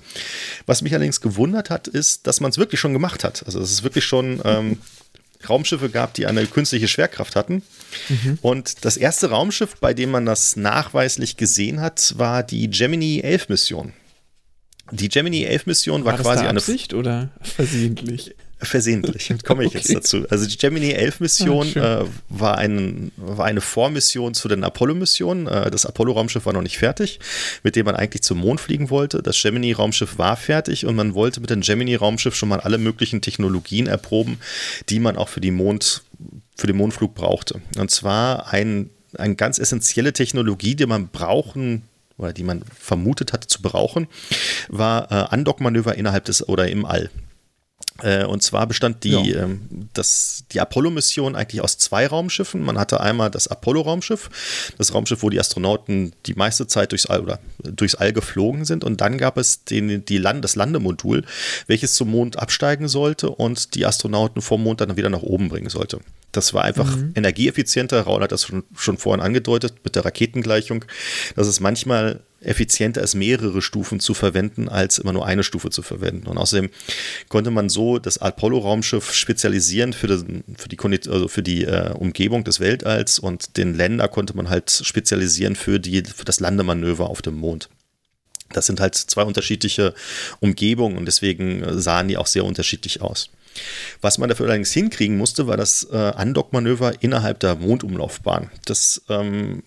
Was 0.66 0.82
mich 0.82 0.94
allerdings 0.94 1.20
gewundert 1.20 1.68
hat, 1.68 1.88
ist, 1.88 2.28
dass 2.28 2.40
man 2.40 2.52
es 2.52 2.58
wirklich 2.58 2.80
schon 2.80 2.92
gemacht 2.92 3.24
hat. 3.24 3.42
Also 3.44 3.60
es 3.60 3.72
ist 3.72 3.82
wirklich 3.82 4.04
schon 4.04 4.40
ähm, 4.44 4.78
Raumschiffe 5.48 5.90
gab, 5.90 6.14
die 6.14 6.26
eine 6.26 6.46
künstliche 6.46 6.86
Schwerkraft 6.86 7.34
hatten. 7.34 7.62
Mhm. 8.08 8.38
Und 8.40 8.84
das 8.84 8.96
erste 8.96 9.30
Raumschiff, 9.30 9.76
bei 9.80 9.94
dem 9.94 10.12
man 10.12 10.26
das 10.26 10.54
nachweislich 10.54 11.36
gesehen 11.36 11.80
hat, 11.80 12.14
war 12.18 12.44
die 12.44 12.70
Gemini 12.70 13.20
11 13.20 13.48
Mission. 13.48 13.92
Die 14.92 15.08
Gemini 15.08 15.44
11 15.44 15.66
Mission 15.66 16.04
war, 16.04 16.12
war 16.12 16.20
quasi 16.20 16.46
eine 16.46 16.58
Absicht 16.58 16.94
oder 16.94 17.30
versehentlich? 17.42 18.34
Versehentlich, 18.62 19.32
komme 19.44 19.62
ich 19.62 19.68
okay. 19.68 19.78
jetzt 19.78 19.94
dazu. 19.94 20.26
Also 20.28 20.46
die 20.46 20.58
Gemini 20.58 20.90
11 20.90 21.20
Mission 21.20 21.72
ah, 21.76 22.02
äh, 22.02 22.06
war, 22.28 22.58
ein, 22.58 23.10
war 23.16 23.46
eine 23.46 23.62
Vormission 23.62 24.34
zu 24.34 24.48
den 24.48 24.64
Apollo-Missionen. 24.64 25.46
Äh, 25.46 25.70
das 25.70 25.86
Apollo-Raumschiff 25.86 26.44
war 26.44 26.52
noch 26.52 26.60
nicht 26.60 26.76
fertig, 26.76 27.20
mit 27.62 27.74
dem 27.74 27.86
man 27.86 27.96
eigentlich 27.96 28.22
zum 28.22 28.38
Mond 28.38 28.60
fliegen 28.60 28.90
wollte. 28.90 29.22
Das 29.22 29.40
Gemini-Raumschiff 29.40 30.18
war 30.18 30.36
fertig 30.36 30.84
und 30.84 30.94
man 30.94 31.14
wollte 31.14 31.40
mit 31.40 31.48
dem 31.48 31.62
Gemini-Raumschiff 31.62 32.34
schon 32.34 32.50
mal 32.50 32.60
alle 32.60 32.76
möglichen 32.76 33.22
Technologien 33.22 33.86
erproben, 33.86 34.38
die 34.90 35.00
man 35.00 35.16
auch 35.16 35.30
für, 35.30 35.40
die 35.40 35.52
Mond, 35.52 36.02
für 36.54 36.66
den 36.66 36.76
Mondflug 36.76 37.14
brauchte. 37.14 37.62
Und 37.78 37.90
zwar 37.90 38.52
ein, 38.52 38.90
eine 39.16 39.36
ganz 39.36 39.58
essentielle 39.58 40.12
Technologie, 40.12 40.74
die 40.74 40.86
man 40.86 41.08
brauchen 41.08 41.84
oder 42.20 42.32
die 42.32 42.44
man 42.44 42.62
vermutet 42.78 43.32
hatte 43.32 43.48
zu 43.48 43.62
brauchen, 43.62 44.06
war 44.68 45.10
äh, 45.10 45.14
Andockmanöver 45.14 45.94
innerhalb 45.96 46.24
des 46.24 46.48
oder 46.48 46.68
im 46.68 46.84
All. 46.84 47.10
Äh, 48.02 48.24
und 48.24 48.42
zwar 48.42 48.66
bestand 48.66 49.04
die, 49.04 49.10
ja. 49.10 49.44
ähm, 49.44 49.88
das, 49.92 50.44
die 50.52 50.60
Apollo-Mission 50.60 51.36
eigentlich 51.36 51.60
aus 51.60 51.78
zwei 51.78 52.06
Raumschiffen. 52.06 52.62
Man 52.62 52.78
hatte 52.78 53.00
einmal 53.00 53.30
das 53.30 53.48
Apollo-Raumschiff, 53.48 54.30
das 54.78 54.94
Raumschiff, 54.94 55.22
wo 55.22 55.30
die 55.30 55.40
Astronauten 55.40 56.12
die 56.26 56.34
meiste 56.34 56.66
Zeit 56.66 56.92
durchs 56.92 57.06
All 57.06 57.20
oder 57.20 57.40
durchs 57.62 57.94
All 57.94 58.12
geflogen 58.12 58.64
sind. 58.64 58.84
Und 58.84 59.00
dann 59.00 59.18
gab 59.18 59.36
es 59.36 59.64
den, 59.64 60.04
die 60.04 60.18
Land, 60.18 60.44
das 60.44 60.56
Landemodul, 60.56 61.24
welches 61.66 61.94
zum 61.94 62.10
Mond 62.10 62.38
absteigen 62.38 62.88
sollte 62.88 63.30
und 63.30 63.74
die 63.74 63.86
Astronauten 63.86 64.42
vom 64.42 64.62
Mond 64.62 64.80
dann 64.80 64.96
wieder 64.96 65.10
nach 65.10 65.22
oben 65.22 65.48
bringen 65.48 65.70
sollte. 65.70 66.00
Das 66.32 66.54
war 66.54 66.64
einfach 66.64 66.96
mhm. 66.96 67.12
energieeffizienter. 67.16 68.02
Raul 68.02 68.22
hat 68.22 68.32
das 68.32 68.44
schon, 68.44 68.62
schon 68.76 68.98
vorhin 68.98 69.20
angedeutet 69.20 69.74
mit 69.82 69.96
der 69.96 70.04
Raketengleichung, 70.04 70.84
dass 71.34 71.46
es 71.46 71.60
manchmal 71.60 72.20
effizienter 72.40 73.02
ist, 73.02 73.14
mehrere 73.14 73.62
Stufen 73.62 74.00
zu 74.00 74.14
verwenden, 74.14 74.68
als 74.68 74.98
immer 74.98 75.12
nur 75.12 75.26
eine 75.26 75.42
Stufe 75.42 75.70
zu 75.70 75.82
verwenden. 75.82 76.26
Und 76.26 76.38
außerdem 76.38 76.70
konnte 77.28 77.50
man 77.50 77.68
so 77.68 77.98
das 77.98 78.18
Apollo-Raumschiff 78.18 79.12
spezialisieren 79.12 79.92
für, 79.92 80.06
den, 80.06 80.44
für 80.56 80.68
die, 80.68 80.78
also 81.10 81.28
für 81.28 81.42
die 81.42 81.64
äh, 81.64 81.92
Umgebung 81.92 82.44
des 82.44 82.60
Weltalls 82.60 83.18
und 83.18 83.56
den 83.56 83.74
Länder 83.74 84.08
konnte 84.08 84.36
man 84.36 84.48
halt 84.48 84.70
spezialisieren 84.70 85.54
für, 85.54 85.78
die, 85.78 86.02
für 86.02 86.24
das 86.24 86.40
Landemanöver 86.40 87.08
auf 87.10 87.22
dem 87.22 87.34
Mond. 87.34 87.68
Das 88.52 88.66
sind 88.66 88.80
halt 88.80 88.94
zwei 88.94 89.22
unterschiedliche 89.22 89.94
Umgebungen 90.40 90.96
und 90.96 91.06
deswegen 91.06 91.62
äh, 91.62 91.78
sahen 91.78 92.08
die 92.08 92.16
auch 92.16 92.26
sehr 92.26 92.44
unterschiedlich 92.44 93.02
aus. 93.02 93.30
Was 94.00 94.18
man 94.18 94.28
dafür 94.28 94.46
allerdings 94.46 94.72
hinkriegen 94.72 95.16
musste, 95.16 95.46
war 95.46 95.56
das 95.56 95.86
äh, 95.92 95.96
Andockmanöver 95.96 97.02
innerhalb 97.02 97.40
der 97.40 97.56
Mondumlaufbahn. 97.56 98.50
Das 98.64 99.02
ähm, 99.08 99.62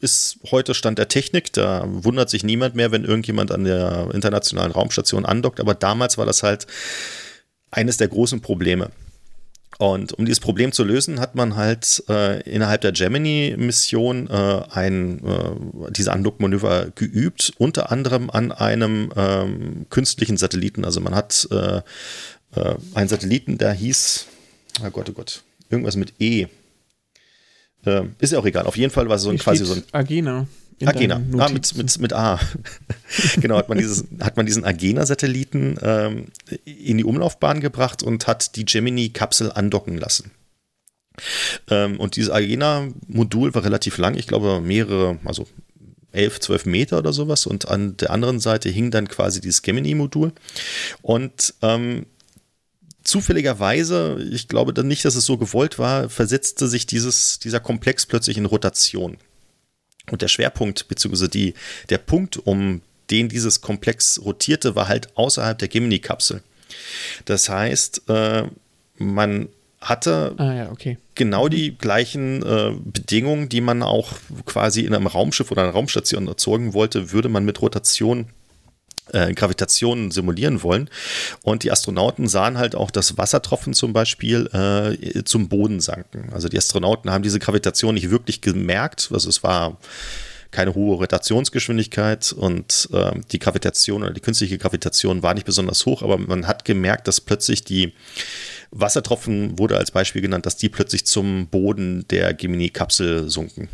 ist 0.00 0.38
heute 0.50 0.74
Stand 0.74 0.98
der 0.98 1.08
Technik. 1.08 1.52
Da 1.52 1.84
wundert 1.86 2.30
sich 2.30 2.44
niemand 2.44 2.74
mehr, 2.74 2.92
wenn 2.92 3.04
irgendjemand 3.04 3.52
an 3.52 3.64
der 3.64 4.08
internationalen 4.12 4.72
Raumstation 4.72 5.24
andockt. 5.24 5.60
Aber 5.60 5.74
damals 5.74 6.18
war 6.18 6.26
das 6.26 6.42
halt 6.42 6.66
eines 7.70 7.96
der 7.96 8.08
großen 8.08 8.40
Probleme. 8.40 8.90
Und 9.78 10.12
um 10.12 10.24
dieses 10.24 10.40
Problem 10.40 10.72
zu 10.72 10.82
lösen, 10.82 11.20
hat 11.20 11.36
man 11.36 11.54
halt 11.54 12.02
äh, 12.08 12.42
innerhalb 12.42 12.80
der 12.80 12.90
Gemini-Mission 12.90 14.28
äh, 14.28 14.62
ein, 14.72 15.24
äh, 15.24 15.92
diese 15.92 16.12
Andockmanöver 16.12 16.88
geübt, 16.96 17.52
unter 17.58 17.92
anderem 17.92 18.28
an 18.28 18.50
einem 18.50 19.12
ähm, 19.14 19.86
künstlichen 19.88 20.36
Satelliten. 20.36 20.84
Also 20.84 21.00
man 21.00 21.14
hat 21.14 21.46
äh, 21.52 21.80
äh, 22.56 22.74
einen 22.94 23.08
Satelliten, 23.08 23.56
der 23.56 23.72
hieß, 23.72 24.26
oh 24.84 24.90
Gott, 24.90 25.10
oh 25.10 25.12
Gott, 25.12 25.42
irgendwas 25.70 25.94
mit 25.94 26.14
E. 26.18 26.48
Äh, 27.84 28.02
ist 28.18 28.32
ja 28.32 28.38
auch 28.38 28.46
egal. 28.46 28.66
Auf 28.66 28.76
jeden 28.76 28.92
Fall 28.92 29.08
war 29.08 29.16
es 29.16 29.22
so 29.22 29.30
ein, 29.30 29.38
quasi 29.38 29.64
so 29.64 29.74
ein. 29.74 29.82
Agena. 29.92 30.46
Agena, 30.84 31.20
ah, 31.38 31.48
mit, 31.48 31.74
mit, 31.76 31.98
mit 31.98 32.12
A. 32.12 32.38
genau, 33.40 33.56
hat 33.56 33.68
man, 33.68 33.78
dieses, 33.78 34.04
hat 34.20 34.36
man 34.36 34.46
diesen 34.46 34.64
Agena-Satelliten 34.64 35.76
ähm, 35.82 36.26
in 36.64 36.98
die 36.98 37.04
Umlaufbahn 37.04 37.60
gebracht 37.60 38.04
und 38.04 38.28
hat 38.28 38.54
die 38.54 38.64
Gemini-Kapsel 38.64 39.50
andocken 39.50 39.96
lassen. 39.96 40.30
Ähm, 41.68 41.98
und 41.98 42.14
dieses 42.14 42.30
Agena-Modul 42.30 43.54
war 43.54 43.64
relativ 43.64 43.98
lang, 43.98 44.14
ich 44.16 44.28
glaube 44.28 44.60
mehrere, 44.60 45.18
also 45.24 45.48
11, 46.12 46.40
12 46.40 46.66
Meter 46.66 46.98
oder 46.98 47.12
sowas. 47.12 47.46
Und 47.46 47.68
an 47.68 47.96
der 47.96 48.10
anderen 48.10 48.38
Seite 48.38 48.68
hing 48.68 48.90
dann 48.90 49.08
quasi 49.08 49.40
dieses 49.40 49.62
Gemini-Modul. 49.62 50.32
Und 51.02 51.54
ähm, 51.62 52.06
zufälligerweise, 53.08 54.18
ich 54.30 54.48
glaube 54.48 54.74
dann 54.74 54.86
nicht, 54.86 55.04
dass 55.04 55.14
es 55.14 55.24
so 55.24 55.38
gewollt 55.38 55.78
war, 55.78 56.08
versetzte 56.08 56.68
sich 56.68 56.86
dieses, 56.86 57.38
dieser 57.38 57.60
Komplex 57.60 58.06
plötzlich 58.06 58.36
in 58.36 58.46
Rotation. 58.46 59.16
Und 60.10 60.22
der 60.22 60.28
Schwerpunkt, 60.28 60.88
beziehungsweise 60.88 61.28
die, 61.28 61.54
der 61.88 61.98
Punkt, 61.98 62.36
um 62.46 62.82
den 63.10 63.28
dieses 63.28 63.60
Komplex 63.60 64.20
rotierte, 64.24 64.74
war 64.74 64.88
halt 64.88 65.16
außerhalb 65.16 65.58
der 65.58 65.68
Gemini-Kapsel. 65.68 66.42
Das 67.24 67.48
heißt, 67.48 68.08
äh, 68.08 68.44
man 68.96 69.48
hatte 69.80 70.34
ah, 70.38 70.54
ja, 70.54 70.70
okay. 70.70 70.98
genau 71.14 71.48
die 71.48 71.78
gleichen 71.78 72.42
äh, 72.42 72.72
Bedingungen, 72.84 73.48
die 73.48 73.60
man 73.60 73.82
auch 73.82 74.12
quasi 74.44 74.82
in 74.82 74.94
einem 74.94 75.06
Raumschiff 75.06 75.50
oder 75.50 75.62
einer 75.62 75.72
Raumstation 75.72 76.26
erzeugen 76.26 76.74
wollte, 76.74 77.12
würde 77.12 77.28
man 77.28 77.44
mit 77.44 77.62
Rotation 77.62 78.26
äh, 79.12 79.32
Gravitation 79.34 80.10
simulieren 80.10 80.62
wollen. 80.62 80.90
Und 81.42 81.62
die 81.62 81.70
Astronauten 81.70 82.28
sahen 82.28 82.58
halt 82.58 82.74
auch, 82.74 82.90
dass 82.90 83.16
Wassertropfen 83.18 83.74
zum 83.74 83.92
Beispiel 83.92 84.46
äh, 84.52 85.24
zum 85.24 85.48
Boden 85.48 85.80
sanken. 85.80 86.30
Also 86.32 86.48
die 86.48 86.58
Astronauten 86.58 87.10
haben 87.10 87.22
diese 87.22 87.38
Gravitation 87.38 87.94
nicht 87.94 88.10
wirklich 88.10 88.40
gemerkt. 88.40 89.10
Also 89.12 89.28
es 89.28 89.42
war 89.42 89.78
keine 90.50 90.74
hohe 90.74 90.96
Rotationsgeschwindigkeit 90.96 92.32
und 92.32 92.88
äh, 92.92 93.12
die 93.32 93.38
Gravitation 93.38 94.02
oder 94.02 94.12
die 94.12 94.20
künstliche 94.20 94.56
Gravitation 94.56 95.22
war 95.22 95.34
nicht 95.34 95.44
besonders 95.44 95.84
hoch, 95.84 96.02
aber 96.02 96.16
man 96.16 96.46
hat 96.46 96.64
gemerkt, 96.64 97.06
dass 97.06 97.20
plötzlich 97.20 97.64
die 97.64 97.92
Wassertropfen, 98.70 99.58
wurde 99.58 99.76
als 99.76 99.90
Beispiel 99.90 100.22
genannt, 100.22 100.46
dass 100.46 100.56
die 100.56 100.68
plötzlich 100.68 101.06
zum 101.06 101.48
Boden 101.48 102.06
der 102.08 102.34
Gemini-Kapsel 102.34 103.28
sunken. 103.28 103.68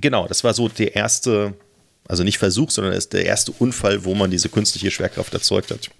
Genau, 0.00 0.28
das 0.28 0.44
war 0.44 0.54
so 0.54 0.68
der 0.68 0.94
erste 0.94 1.54
also 2.10 2.24
nicht 2.24 2.38
Versuch, 2.38 2.70
sondern 2.72 2.92
ist 2.92 3.12
der 3.12 3.24
erste 3.24 3.52
Unfall, 3.52 4.04
wo 4.04 4.16
man 4.16 4.32
diese 4.32 4.48
künstliche 4.48 4.90
Schwerkraft 4.90 5.32
erzeugt 5.32 5.70
hat. 5.70 5.90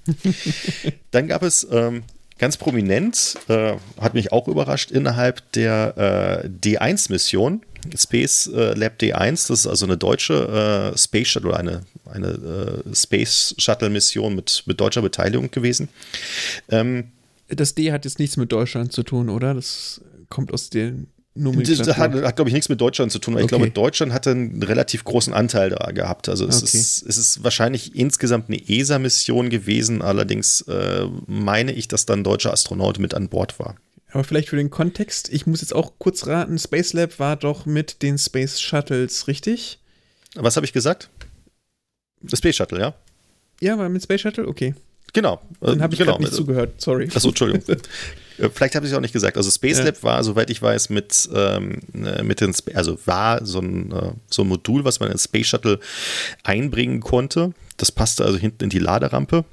Dann 1.12 1.28
gab 1.28 1.44
es 1.44 1.66
ähm, 1.70 2.02
ganz 2.36 2.56
prominent, 2.56 3.36
äh, 3.46 3.74
hat 4.00 4.14
mich 4.14 4.32
auch 4.32 4.48
überrascht, 4.48 4.90
innerhalb 4.90 5.52
der 5.52 6.42
äh, 6.44 6.48
D1-Mission, 6.48 7.62
Space 7.96 8.50
äh, 8.52 8.74
Lab 8.74 8.98
D1, 9.00 9.48
das 9.48 9.60
ist 9.60 9.66
also 9.68 9.86
eine 9.86 9.96
deutsche 9.96 10.92
äh, 10.92 10.98
Space 10.98 11.28
Shuttle, 11.28 11.56
eine, 11.56 11.82
eine 12.04 12.82
äh, 12.84 12.94
Space 12.94 13.54
Shuttle-Mission 13.56 14.34
mit, 14.34 14.64
mit 14.66 14.80
deutscher 14.80 15.02
Beteiligung 15.02 15.52
gewesen. 15.52 15.88
Ähm, 16.70 17.12
das 17.46 17.76
D 17.76 17.92
hat 17.92 18.04
jetzt 18.04 18.18
nichts 18.18 18.36
mit 18.36 18.50
Deutschland 18.50 18.92
zu 18.92 19.04
tun, 19.04 19.28
oder? 19.28 19.54
Das 19.54 20.00
kommt 20.28 20.52
aus 20.52 20.70
den 20.70 21.06
das 21.40 21.96
hat, 21.96 22.14
hat 22.14 22.36
glaube 22.36 22.50
ich, 22.50 22.54
nichts 22.54 22.68
mit 22.68 22.80
Deutschland 22.80 23.10
zu 23.12 23.18
tun. 23.18 23.34
Okay. 23.34 23.44
Ich 23.44 23.48
glaube, 23.48 23.70
Deutschland 23.70 24.12
hatte 24.12 24.30
einen 24.30 24.62
relativ 24.62 25.04
großen 25.04 25.32
Anteil 25.32 25.70
da 25.70 25.90
gehabt. 25.92 26.28
Also 26.28 26.46
es, 26.46 26.62
okay. 26.62 26.78
ist, 26.78 27.02
es 27.06 27.16
ist 27.16 27.44
wahrscheinlich 27.44 27.94
insgesamt 27.94 28.48
eine 28.48 28.68
ESA-Mission 28.68 29.50
gewesen. 29.50 30.02
Allerdings 30.02 30.62
äh, 30.62 31.06
meine 31.26 31.72
ich, 31.72 31.88
dass 31.88 32.06
dann 32.06 32.24
deutscher 32.24 32.52
Astronaut 32.52 32.98
mit 32.98 33.14
an 33.14 33.28
Bord 33.28 33.58
war. 33.58 33.76
Aber 34.12 34.24
vielleicht 34.24 34.48
für 34.48 34.56
den 34.56 34.70
Kontext, 34.70 35.28
ich 35.32 35.46
muss 35.46 35.60
jetzt 35.60 35.74
auch 35.74 35.92
kurz 35.98 36.26
raten, 36.26 36.58
Space 36.58 36.92
Lab 36.92 37.18
war 37.18 37.36
doch 37.36 37.64
mit 37.64 38.02
den 38.02 38.18
Space 38.18 38.60
Shuttles, 38.60 39.28
richtig? 39.28 39.78
Was 40.34 40.56
habe 40.56 40.66
ich 40.66 40.72
gesagt? 40.72 41.10
Das 42.20 42.38
Space 42.38 42.56
Shuttle, 42.56 42.80
ja? 42.80 42.94
Ja, 43.60 43.78
war 43.78 43.88
mit 43.88 44.02
Space 44.02 44.20
Shuttle? 44.20 44.46
Okay. 44.48 44.74
Genau. 45.12 45.40
Dann 45.60 45.82
habe 45.82 45.94
ich 45.94 45.98
genau. 45.98 46.12
gerade 46.12 46.24
nicht 46.24 46.34
zugehört, 46.34 46.80
sorry. 46.80 47.08
Achso, 47.14 47.28
Entschuldigung. 47.28 47.62
Äh, 48.40 48.50
Vielleicht 48.50 48.74
habe 48.74 48.86
ich 48.86 48.92
es 48.92 48.96
auch 48.96 49.00
nicht 49.02 49.12
gesagt. 49.12 49.36
Also 49.36 49.50
Space 49.50 49.78
Ja. 49.78 49.84
Lab 49.84 50.02
war, 50.02 50.24
soweit 50.24 50.50
ich 50.50 50.60
weiß, 50.60 50.88
mit, 50.90 51.28
ähm, 51.34 51.80
äh, 51.94 52.22
mit 52.22 52.40
den, 52.40 52.54
also 52.74 52.98
war 53.06 53.44
so 53.44 53.60
ein, 53.60 53.92
äh, 53.92 54.12
so 54.30 54.42
ein 54.42 54.48
Modul, 54.48 54.84
was 54.84 55.00
man 55.00 55.08
in 55.08 55.14
den 55.16 55.20
Space 55.20 55.46
Shuttle 55.48 55.78
einbringen 56.44 57.00
konnte. 57.00 57.52
Das 57.76 57.92
passte 57.92 58.24
also 58.24 58.38
hinten 58.38 58.64
in 58.64 58.70
die 58.70 58.78
Laderampe. 58.78 59.44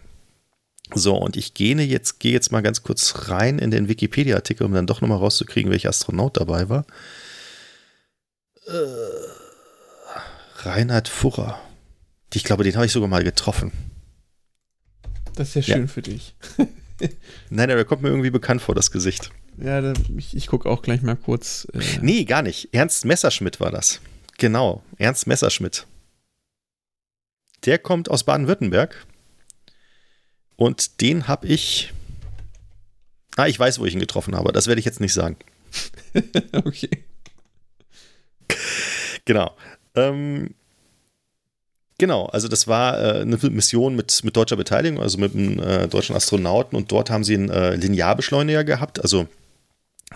So, 0.95 1.15
und 1.17 1.35
ich 1.35 1.53
gehe 1.53 1.75
jetzt, 1.75 2.19
gehe 2.19 2.31
jetzt 2.31 2.51
mal 2.53 2.61
ganz 2.61 2.81
kurz 2.81 3.27
rein 3.29 3.59
in 3.59 3.71
den 3.71 3.89
Wikipedia-Artikel, 3.89 4.63
um 4.65 4.73
dann 4.73 4.87
doch 4.87 5.01
nochmal 5.01 5.17
rauszukriegen, 5.17 5.69
welcher 5.69 5.89
Astronaut 5.89 6.37
dabei 6.37 6.69
war. 6.69 6.85
Äh, 8.67 8.71
Reinhard 10.63 11.07
Furrer. 11.09 11.59
Ich 12.33 12.43
glaube, 12.43 12.63
den 12.63 12.75
habe 12.75 12.85
ich 12.85 12.91
sogar 12.91 13.09
mal 13.09 13.23
getroffen. 13.23 13.71
Das 15.35 15.49
ist 15.49 15.55
ja 15.55 15.61
Ja. 15.61 15.75
schön 15.75 15.87
für 15.87 16.01
dich. 16.01 16.35
Nein, 17.49 17.67
der 17.67 17.85
kommt 17.85 18.01
mir 18.01 18.09
irgendwie 18.09 18.29
bekannt 18.29 18.61
vor, 18.61 18.75
das 18.75 18.91
Gesicht. 18.91 19.31
Ja, 19.57 19.81
da, 19.81 19.93
ich, 20.15 20.35
ich 20.35 20.47
gucke 20.47 20.69
auch 20.69 20.81
gleich 20.81 21.01
mal 21.01 21.15
kurz. 21.15 21.67
Äh, 21.73 21.79
Nee, 22.01 22.25
gar 22.25 22.41
nicht. 22.41 22.69
Ernst 22.73 23.05
Messerschmidt 23.05 23.59
war 23.59 23.71
das. 23.71 24.01
Genau, 24.37 24.83
Ernst 24.97 25.25
Messerschmidt. 25.27 25.87
Der 27.65 27.79
kommt 27.79 28.09
aus 28.09 28.23
Baden-Württemberg. 28.23 29.05
Und 30.55 31.01
den 31.01 31.27
habe 31.27 31.47
ich. 31.47 31.93
Ah, 33.35 33.47
ich 33.47 33.59
weiß, 33.59 33.79
wo 33.79 33.85
ich 33.85 33.93
ihn 33.93 33.99
getroffen 33.99 34.35
habe. 34.35 34.51
Das 34.51 34.67
werde 34.67 34.79
ich 34.79 34.85
jetzt 34.85 34.99
nicht 34.99 35.13
sagen. 35.13 35.37
okay. 36.53 36.89
Genau. 39.25 39.55
Ähm, 39.95 40.55
genau, 41.97 42.25
also 42.27 42.47
das 42.47 42.67
war 42.67 42.99
äh, 42.99 43.21
eine 43.21 43.37
Mission 43.49 43.95
mit, 43.95 44.23
mit 44.23 44.35
deutscher 44.35 44.55
Beteiligung, 44.55 45.01
also 45.01 45.17
mit 45.17 45.33
einem 45.35 45.59
äh, 45.59 45.87
deutschen 45.87 46.15
Astronauten. 46.15 46.75
Und 46.77 46.91
dort 46.91 47.09
haben 47.09 47.23
sie 47.23 47.35
einen 47.35 47.49
äh, 47.49 47.75
Linearbeschleuniger 47.75 48.63
gehabt. 48.63 49.01
Also 49.01 49.27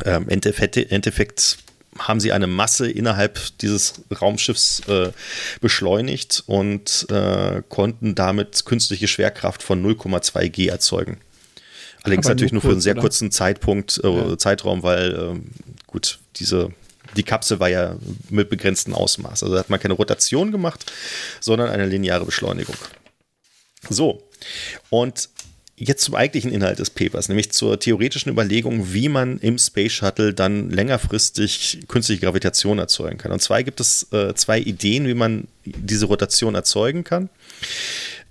ähm, 0.06 0.24
im 0.24 0.30
Endeffekt, 0.30 0.78
im 0.78 0.90
Endeffekt 0.90 1.58
haben 1.99 2.20
sie 2.20 2.32
eine 2.32 2.48
Masse 2.48 2.90
innerhalb 2.90 3.40
dieses 3.60 3.95
Raumschiffs 4.20 4.82
äh, 4.88 5.12
beschleunigt 5.60 6.44
und 6.48 7.06
äh, 7.10 7.62
konnten 7.68 8.16
damit 8.16 8.66
künstliche 8.66 9.08
Schwerkraft 9.08 9.62
von 9.62 9.84
0,2 9.86 10.48
G 10.49 10.68
erzeugen. 10.68 11.18
Allerdings 12.03 12.26
Aber 12.26 12.36
natürlich 12.36 12.53
nur 12.53 12.62
nur 12.64 12.70
für 12.70 12.72
einen 12.72 12.82
sehr 12.82 12.94
oder? 12.94 13.02
kurzen 13.02 13.32
Zeitpunkt, 13.32 13.99
äh, 14.03 14.08
Ja. 14.10 14.38
Zeitraum, 14.38 14.84
weil 14.84 15.14
ähm, 15.14 15.52
gut, 15.86 16.20
diese 16.38 16.70
die 17.16 17.24
Kapsel 17.24 17.60
war 17.60 17.70
ja 17.70 17.96
mit 18.30 18.50
begrenztem 18.50 18.94
Ausmaß. 18.94 19.44
Also 19.44 19.58
hat 19.58 19.70
man 19.70 19.80
keine 19.80 19.94
Rotation 19.94 20.52
gemacht, 20.52 20.92
sondern 21.40 21.70
eine 21.70 21.86
lineare 21.86 22.26
Beschleunigung. 22.26 22.76
So, 23.90 24.24
und 24.90 25.30
jetzt 25.76 26.04
zum 26.04 26.16
eigentlichen 26.16 26.52
Inhalt 26.52 26.78
des 26.78 26.92
Papers, 26.92 27.28
nämlich 27.28 27.52
zur 27.52 27.80
theoretischen 27.80 28.32
Überlegung, 28.32 28.94
wie 28.94 29.10
man 29.10 29.40
im 29.40 29.58
Space 29.58 29.94
Shuttle 29.94 30.34
dann 30.34 30.70
längerfristig 30.70 31.80
künstliche 31.88 32.22
Gravitation 32.22 32.78
erzeugen 32.78 33.18
kann. 33.18 33.32
Und 33.32 33.42
zwar 33.42 33.64
gibt 33.64 33.80
es 33.80 34.08
äh, 34.12 34.36
zwei 34.36 34.60
Ideen, 34.60 35.08
wie 35.08 35.16
man 35.16 35.48
diese 35.66 36.06
Rotation 36.06 36.54
erzeugen 36.54 37.04
kann. 37.04 37.30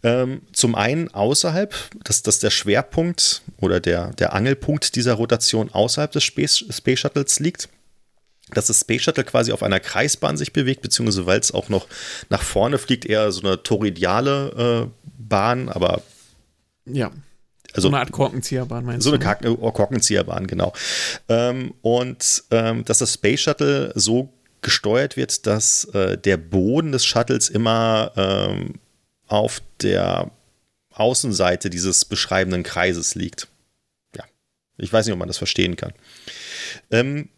Ähm, 0.03 0.43
zum 0.53 0.77
einen 0.77 1.09
außerhalb, 1.09 1.75
dass, 2.05 2.23
dass 2.23 2.39
der 2.39 2.51
Schwerpunkt 2.51 3.43
oder 3.59 3.81
der, 3.81 4.13
der 4.15 4.33
Angelpunkt 4.33 4.95
dieser 4.95 5.15
Rotation 5.15 5.71
außerhalb 5.71 6.13
des 6.13 6.25
Space, 6.25 6.65
Space 6.71 7.01
Shuttles 7.01 7.41
liegt 7.41 7.69
dass 8.55 8.67
das 8.67 8.81
Space 8.81 9.03
Shuttle 9.03 9.25
quasi 9.25 9.53
auf 9.53 9.63
einer 9.63 9.81
Kreisbahn 9.81 10.37
sich 10.37 10.53
bewegt, 10.53 10.83
beziehungsweise 10.83 11.27
weil 11.27 11.41
es 11.41 11.53
auch 11.53 11.69
noch 11.69 11.87
nach 12.29 12.43
vorne 12.43 12.79
fliegt, 12.79 13.05
eher 13.05 13.31
so 13.33 13.43
eine 13.47 13.63
toroidale 13.63 14.89
äh, 14.89 15.05
Bahn, 15.19 15.69
aber 15.69 16.03
Ja. 16.87 17.11
also 17.73 17.83
so 17.83 17.89
eine 17.89 17.99
Art 17.99 18.13
Korkenzieherbahn 18.13 18.85
meinst 18.85 19.05
so 19.05 19.11
eine 19.11 19.19
du? 19.19 19.25
Kar- 19.25 19.45
äh, 19.45 19.73
Korkenzieherbahn, 19.73 20.47
genau. 20.47 20.73
Ähm, 21.29 21.75
und 21.83 22.45
ähm, 22.51 22.85
dass 22.85 22.99
das 22.99 23.15
Space 23.15 23.41
Shuttle 23.41 23.93
so 23.95 24.33
gesteuert 24.63 25.17
wird, 25.17 25.47
dass 25.47 25.85
äh, 25.95 26.19
der 26.19 26.37
Boden 26.37 26.93
des 26.93 27.05
Shuttles 27.07 27.49
immer 27.49 28.13
ähm, 28.17 28.75
auf 29.27 29.63
der 29.81 30.31
Außenseite 30.93 31.71
dieses 31.71 32.05
beschreibenden 32.05 32.63
Kreises 32.63 33.15
liegt. 33.15 33.49
Ja, 34.17 34.25
ich 34.77 34.93
weiß 34.93 35.07
nicht, 35.07 35.13
ob 35.15 35.19
man 35.19 35.29
das 35.29 35.39
verstehen 35.39 35.77
kann. 35.77 35.93
Ähm, 36.91 37.29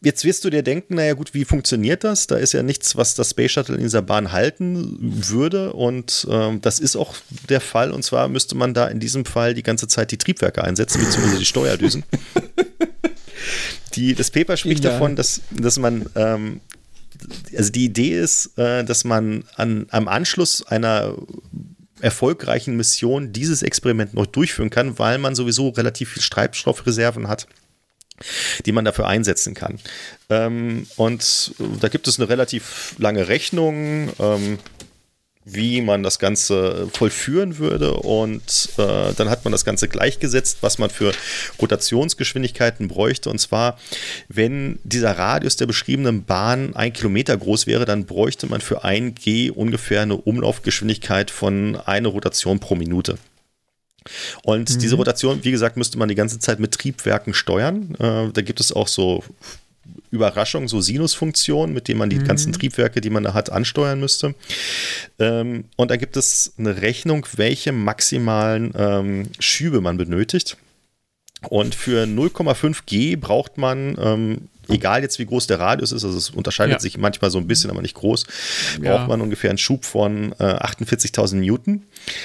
Jetzt 0.00 0.24
wirst 0.24 0.44
du 0.44 0.50
dir 0.50 0.62
denken, 0.62 0.94
naja 0.94 1.14
gut, 1.14 1.34
wie 1.34 1.44
funktioniert 1.44 2.04
das? 2.04 2.28
Da 2.28 2.36
ist 2.36 2.52
ja 2.52 2.62
nichts, 2.62 2.94
was 2.94 3.16
das 3.16 3.30
Space 3.30 3.50
Shuttle 3.50 3.74
in 3.74 3.82
dieser 3.82 4.02
Bahn 4.02 4.30
halten 4.30 4.96
würde 5.00 5.72
und 5.72 6.24
ähm, 6.30 6.60
das 6.60 6.78
ist 6.78 6.94
auch 6.94 7.16
der 7.48 7.60
Fall 7.60 7.90
und 7.90 8.04
zwar 8.04 8.28
müsste 8.28 8.54
man 8.54 8.74
da 8.74 8.86
in 8.86 9.00
diesem 9.00 9.24
Fall 9.24 9.54
die 9.54 9.64
ganze 9.64 9.88
Zeit 9.88 10.12
die 10.12 10.16
Triebwerke 10.16 10.62
einsetzen, 10.62 11.00
beziehungsweise 11.00 11.38
die 11.38 11.44
Steuerdüsen. 11.44 12.04
die, 13.96 14.14
das 14.14 14.30
Paper 14.30 14.56
spricht 14.56 14.82
Genial. 14.82 14.92
davon, 14.92 15.16
dass, 15.16 15.40
dass 15.50 15.80
man, 15.80 16.08
ähm, 16.14 16.60
also 17.56 17.72
die 17.72 17.86
Idee 17.86 18.20
ist, 18.20 18.56
äh, 18.56 18.84
dass 18.84 19.02
man 19.02 19.42
an, 19.56 19.86
am 19.90 20.06
Anschluss 20.06 20.64
einer 20.64 21.16
erfolgreichen 22.00 22.76
Mission 22.76 23.32
dieses 23.32 23.62
Experiment 23.62 24.14
noch 24.14 24.26
durchführen 24.26 24.70
kann, 24.70 25.00
weil 25.00 25.18
man 25.18 25.34
sowieso 25.34 25.70
relativ 25.70 26.10
viel 26.10 26.22
Treibstoffreserven 26.22 27.26
hat 27.26 27.48
die 28.66 28.72
man 28.72 28.84
dafür 28.84 29.06
einsetzen 29.06 29.54
kann. 29.54 29.78
Ähm, 30.30 30.86
und 30.96 31.52
da 31.80 31.88
gibt 31.88 32.08
es 32.08 32.18
eine 32.18 32.28
relativ 32.28 32.94
lange 32.98 33.28
Rechnung, 33.28 34.10
ähm, 34.18 34.58
wie 35.52 35.80
man 35.80 36.02
das 36.02 36.18
Ganze 36.18 36.88
vollführen 36.92 37.58
würde. 37.58 37.94
Und 37.94 38.70
äh, 38.76 39.12
dann 39.14 39.30
hat 39.30 39.44
man 39.44 39.52
das 39.52 39.64
Ganze 39.64 39.88
gleichgesetzt, 39.88 40.58
was 40.60 40.78
man 40.78 40.90
für 40.90 41.12
Rotationsgeschwindigkeiten 41.60 42.88
bräuchte. 42.88 43.30
Und 43.30 43.38
zwar, 43.38 43.78
wenn 44.28 44.78
dieser 44.84 45.12
Radius 45.16 45.56
der 45.56 45.66
beschriebenen 45.66 46.24
Bahn 46.24 46.76
ein 46.76 46.92
Kilometer 46.92 47.36
groß 47.36 47.66
wäre, 47.66 47.84
dann 47.84 48.04
bräuchte 48.04 48.46
man 48.46 48.60
für 48.60 48.84
ein 48.84 49.14
G 49.14 49.50
ungefähr 49.50 50.02
eine 50.02 50.16
Umlaufgeschwindigkeit 50.16 51.30
von 51.30 51.76
einer 51.76 52.10
Rotation 52.10 52.60
pro 52.60 52.74
Minute. 52.74 53.18
Und 54.42 54.82
diese 54.82 54.96
Rotation, 54.96 55.44
wie 55.44 55.50
gesagt, 55.50 55.76
müsste 55.76 55.98
man 55.98 56.08
die 56.08 56.14
ganze 56.14 56.38
Zeit 56.38 56.60
mit 56.60 56.72
Triebwerken 56.72 57.34
steuern. 57.34 57.94
Äh, 57.98 58.32
da 58.32 58.40
gibt 58.42 58.60
es 58.60 58.72
auch 58.72 58.88
so 58.88 59.22
Überraschungen, 60.10 60.68
so 60.68 60.80
Sinusfunktionen, 60.80 61.74
mit 61.74 61.88
denen 61.88 61.98
man 61.98 62.10
die 62.10 62.18
ganzen 62.18 62.52
Triebwerke, 62.52 63.00
die 63.00 63.10
man 63.10 63.24
da 63.24 63.34
hat, 63.34 63.50
ansteuern 63.50 64.00
müsste. 64.00 64.34
Ähm, 65.18 65.64
und 65.76 65.90
da 65.90 65.96
gibt 65.96 66.16
es 66.16 66.54
eine 66.58 66.80
Rechnung, 66.80 67.26
welche 67.36 67.72
maximalen 67.72 68.72
ähm, 68.76 69.28
Schübe 69.38 69.80
man 69.80 69.98
benötigt. 69.98 70.56
Und 71.48 71.74
für 71.74 72.04
0,5 72.04 72.80
G 72.86 73.16
braucht 73.16 73.58
man, 73.58 73.96
ähm, 74.00 74.48
egal 74.68 75.02
jetzt 75.02 75.18
wie 75.18 75.26
groß 75.26 75.46
der 75.46 75.58
Radius 75.60 75.92
ist, 75.92 76.04
also 76.04 76.16
es 76.16 76.30
unterscheidet 76.30 76.74
Ja. 76.74 76.80
sich 76.80 76.98
manchmal 76.98 77.30
so 77.30 77.38
ein 77.38 77.46
bisschen, 77.46 77.70
aber 77.70 77.82
nicht 77.82 77.94
groß, 77.94 78.24
Ja. 78.82 78.96
braucht 78.96 79.08
man 79.08 79.20
ungefähr 79.20 79.50
einen 79.50 79.58
Schub 79.58 79.84
von 79.84 80.32
äh, 80.38 80.44
48.000 80.44 81.36
Newton. 81.36 81.82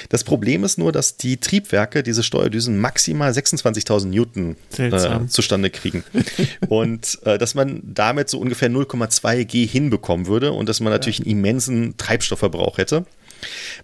Das 0.08 0.24
Problem 0.24 0.64
ist 0.64 0.78
nur, 0.78 0.92
dass 0.92 1.16
die 1.16 1.36
Triebwerke, 1.38 2.02
diese 2.02 2.22
Steuerdüsen, 2.22 2.78
maximal 2.78 3.30
26.000 3.32 4.06
Newton 4.06 4.56
äh, 4.78 5.26
zustande 5.28 5.70
kriegen. 5.70 6.04
und 6.68 7.18
äh, 7.24 7.38
dass 7.38 7.54
man 7.54 7.80
damit 7.84 8.28
so 8.28 8.38
ungefähr 8.38 8.70
0,2 8.70 9.44
G 9.44 9.66
hinbekommen 9.66 10.26
würde 10.26 10.52
und 10.52 10.68
dass 10.68 10.80
man 10.80 10.92
natürlich 10.92 11.20
einen 11.20 11.30
immensen 11.30 11.96
Treibstoffverbrauch 11.96 12.78
hätte. 12.78 13.04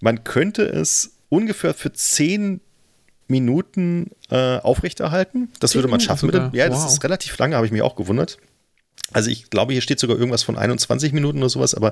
Man 0.01 0.25
könnte 0.25 0.63
es 0.63 1.13
ungefähr 1.29 1.75
für 1.75 1.93
10 1.93 2.61
Minuten 3.29 4.11
äh, 4.31 4.57
aufrechterhalten. 4.59 5.49
Das 5.61 5.71
10 5.73 5.79
würde 5.79 5.89
man 5.89 6.01
schaffen. 6.01 6.27
Mit 6.27 6.35
dem, 6.35 6.51
ja, 6.53 6.69
das 6.69 6.83
Wow. 6.83 6.93
ist 6.93 7.05
relativ 7.05 7.39
lange, 7.39 7.55
habe 7.57 7.67
ich 7.67 7.73
mich 7.73 7.83
auch 7.83 7.95
gewundert. 7.97 8.39
Also 9.13 9.31
ich 9.31 9.51
glaube, 9.51 9.73
hier 9.73 9.83
steht 9.83 9.99
sogar 10.01 10.17
irgendwas 10.17 10.43
von 10.43 10.57
21 10.57 11.13
Minuten 11.13 11.39
oder 11.39 11.49
sowas, 11.49 11.75
aber 11.75 11.91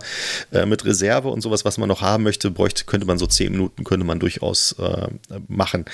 äh, 0.52 0.66
mit 0.66 0.84
Reserve 0.84 1.28
und 1.28 1.40
sowas, 1.40 1.64
was 1.64 1.78
man 1.78 1.88
noch 1.88 2.00
haben 2.00 2.22
möchte, 2.24 2.50
bräuchte, 2.50 2.84
könnte 2.84 3.06
man 3.06 3.18
so 3.18 3.26
10 3.26 3.52
Minuten, 3.52 3.84
könnte 3.84 4.06
man 4.06 4.18
durchaus 4.20 4.72
äh, 4.78 5.08
machen. 5.48 5.84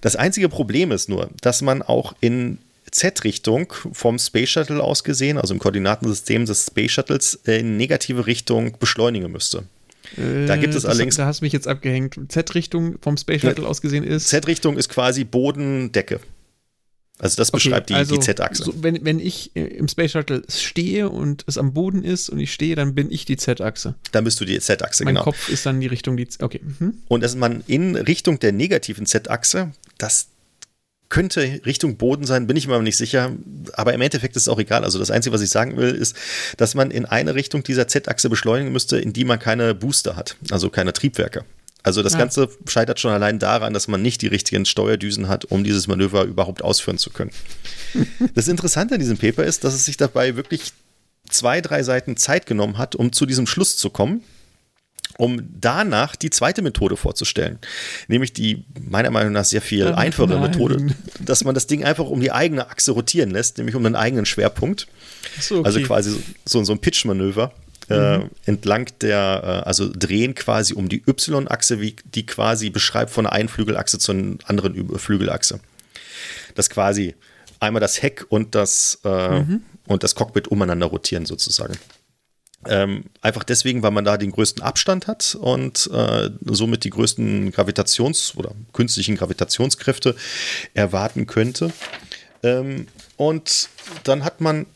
Das 0.00 0.16
einzige 0.16 0.48
Problem 0.48 0.92
ist 0.92 1.08
nur, 1.08 1.30
dass 1.40 1.62
man 1.62 1.82
auch 1.82 2.14
in 2.20 2.58
Z-Richtung 2.90 3.72
vom 3.92 4.18
Space 4.18 4.48
Shuttle 4.50 4.82
aus 4.82 5.04
gesehen, 5.04 5.36
also 5.38 5.52
im 5.52 5.60
Koordinatensystem 5.60 6.46
des 6.46 6.66
Space 6.66 6.92
Shuttles, 6.92 7.38
äh, 7.46 7.58
in 7.60 7.76
negative 7.76 8.26
Richtung 8.26 8.76
beschleunigen 8.78 9.30
müsste. 9.30 9.64
Da 10.46 10.56
gibt 10.56 10.74
es 10.74 10.84
Äh, 10.84 10.86
das- 10.86 10.86
allerdings- 10.86 11.16
Da 11.16 11.26
hast 11.26 11.40
du 11.40 11.44
mich 11.44 11.52
jetzt 11.52 11.68
abgehängt. 11.68 12.16
Z-Richtung 12.28 12.96
vom 13.02 13.18
Space 13.18 13.42
Shuttle 13.42 13.66
aus 13.66 13.82
gesehen 13.82 14.04
ist. 14.04 14.28
Z-Richtung 14.28 14.78
ist 14.78 14.88
quasi 14.88 15.24
Bodendecke. 15.24 16.20
Also 17.20 17.36
das 17.36 17.48
Okay, 17.48 17.56
beschreibt 17.56 17.90
die, 17.90 17.94
also, 17.94 18.14
die 18.14 18.20
Z-Achse. 18.20 18.62
So, 18.64 18.74
wenn, 18.82 19.04
wenn 19.04 19.18
ich 19.18 19.50
äh, 19.56 19.64
im 19.64 19.88
Space 19.88 20.12
Shuttle 20.12 20.42
stehe 20.48 21.08
und 21.10 21.42
es 21.48 21.58
am 21.58 21.72
Boden 21.74 22.04
ist 22.04 22.28
und 22.28 22.38
ich 22.38 22.52
stehe, 22.52 22.76
dann 22.76 22.94
bin 22.94 23.10
ich 23.10 23.24
die 23.24 23.36
Z-Achse. 23.36 23.94
Da 24.12 24.20
bist 24.20 24.40
du 24.40 24.44
die 24.44 24.58
Z-Achse, 24.60 25.04
Mein 25.04 25.14
genau. 25.16 25.24
Kopf 25.24 25.48
ist 25.48 25.66
dann 25.66 25.80
die 25.80 25.88
Richtung, 25.88 26.16
die. 26.16 26.28
Z- 26.28 26.42
Okay. 26.42 26.60
Mhm. 26.78 26.94
Und 27.08 27.22
dass 27.22 27.34
man 27.34 27.64
in 27.66 27.96
Richtung 27.96 28.38
der 28.38 28.52
negativen 28.52 29.04
Z-Achse, 29.04 29.72
das 29.98 30.28
könnte 31.08 31.60
Richtung 31.64 31.96
Boden 31.96 32.24
sein, 32.26 32.46
bin 32.46 32.56
ich 32.56 32.68
mir 32.68 32.74
aber 32.74 32.82
nicht 32.82 32.98
sicher. 32.98 33.32
Aber 33.72 33.94
im 33.94 34.00
Endeffekt 34.02 34.36
ist 34.36 34.42
es 34.42 34.48
auch 34.48 34.58
egal. 34.60 34.84
Also 34.84 34.98
das 34.98 35.10
Einzige, 35.10 35.32
was 35.34 35.40
ich 35.40 35.50
sagen 35.50 35.76
will, 35.76 35.94
ist, 35.94 36.14
dass 36.58 36.74
man 36.74 36.90
in 36.90 37.04
eine 37.06 37.34
Richtung 37.34 37.62
dieser 37.62 37.88
Z-Achse 37.88 38.28
beschleunigen 38.28 38.72
müsste, 38.72 38.98
in 38.98 39.12
die 39.12 39.24
man 39.24 39.38
keine 39.38 39.74
Booster 39.74 40.16
hat, 40.16 40.36
also 40.50 40.68
keine 40.70 40.92
Triebwerke. 40.92 41.44
Also 41.88 42.02
das 42.02 42.12
ja. 42.12 42.18
Ganze 42.18 42.50
scheitert 42.66 43.00
schon 43.00 43.12
allein 43.12 43.38
daran, 43.38 43.72
dass 43.72 43.88
man 43.88 44.02
nicht 44.02 44.20
die 44.20 44.26
richtigen 44.26 44.66
Steuerdüsen 44.66 45.26
hat, 45.28 45.46
um 45.46 45.64
dieses 45.64 45.88
Manöver 45.88 46.24
überhaupt 46.24 46.62
ausführen 46.62 46.98
zu 46.98 47.08
können. 47.08 47.30
das 48.34 48.46
Interessante 48.46 48.94
an 48.94 49.00
diesem 49.00 49.16
Paper 49.16 49.44
ist, 49.44 49.64
dass 49.64 49.72
es 49.72 49.86
sich 49.86 49.96
dabei 49.96 50.36
wirklich 50.36 50.72
zwei, 51.30 51.62
drei 51.62 51.82
Seiten 51.82 52.18
Zeit 52.18 52.44
genommen 52.44 52.76
hat, 52.76 52.94
um 52.94 53.12
zu 53.12 53.24
diesem 53.24 53.46
Schluss 53.46 53.78
zu 53.78 53.88
kommen 53.88 54.22
um 55.16 55.42
danach 55.60 56.14
die 56.14 56.30
zweite 56.30 56.62
Methode 56.62 56.96
vorzustellen. 56.96 57.58
Nämlich 58.06 58.32
die 58.32 58.64
meiner 58.88 59.10
Meinung 59.10 59.32
nach 59.32 59.44
sehr 59.44 59.62
viel 59.62 59.88
einfache 59.88 60.28
Nein. 60.28 60.42
Methode, 60.42 60.94
dass 61.18 61.42
man 61.42 61.54
das 61.54 61.66
Ding 61.66 61.82
einfach 61.82 62.06
um 62.06 62.20
die 62.20 62.30
eigene 62.30 62.68
Achse 62.70 62.92
rotieren 62.92 63.30
lässt, 63.30 63.58
nämlich 63.58 63.74
um 63.74 63.84
einen 63.84 63.96
eigenen 63.96 64.26
Schwerpunkt. 64.26 64.86
So, 65.40 65.58
okay. 65.58 65.66
Also 65.66 65.80
quasi 65.80 66.22
so, 66.44 66.62
so 66.62 66.72
ein 66.72 66.78
Pitch-Manöver. 66.78 67.52
Äh, 67.90 68.18
mhm. 68.18 68.30
entlang 68.44 68.86
der, 69.00 69.40
äh, 69.42 69.66
also 69.66 69.90
drehen 69.90 70.34
quasi 70.34 70.74
um 70.74 70.90
die 70.90 71.02
Y-Achse, 71.06 71.80
wie 71.80 71.96
die 72.04 72.26
quasi 72.26 72.68
beschreibt 72.68 73.10
von 73.10 73.24
der 73.24 73.32
einen 73.32 73.48
Flügelachse 73.48 73.98
zur 73.98 74.14
anderen 74.44 74.98
Flügelachse. 74.98 75.60
Das 76.54 76.68
quasi 76.68 77.14
einmal 77.60 77.80
das 77.80 78.02
Heck 78.02 78.26
und 78.28 78.54
das, 78.54 78.98
äh, 79.04 79.40
mhm. 79.40 79.62
und 79.86 80.02
das 80.02 80.14
Cockpit 80.14 80.48
umeinander 80.48 80.86
rotieren 80.86 81.24
sozusagen. 81.24 81.78
Ähm, 82.66 83.04
einfach 83.22 83.44
deswegen, 83.44 83.82
weil 83.82 83.92
man 83.92 84.04
da 84.04 84.16
den 84.16 84.32
größten 84.32 84.62
Abstand 84.62 85.06
hat 85.06 85.36
und 85.40 85.88
äh, 85.92 86.30
somit 86.44 86.84
die 86.84 86.90
größten 86.90 87.52
Gravitations- 87.52 88.36
oder 88.36 88.50
künstlichen 88.72 89.16
Gravitationskräfte 89.16 90.16
erwarten 90.74 91.26
könnte. 91.26 91.72
Ähm, 92.42 92.88
und 93.16 93.68
dann 94.04 94.24
hat 94.24 94.40
man 94.40 94.66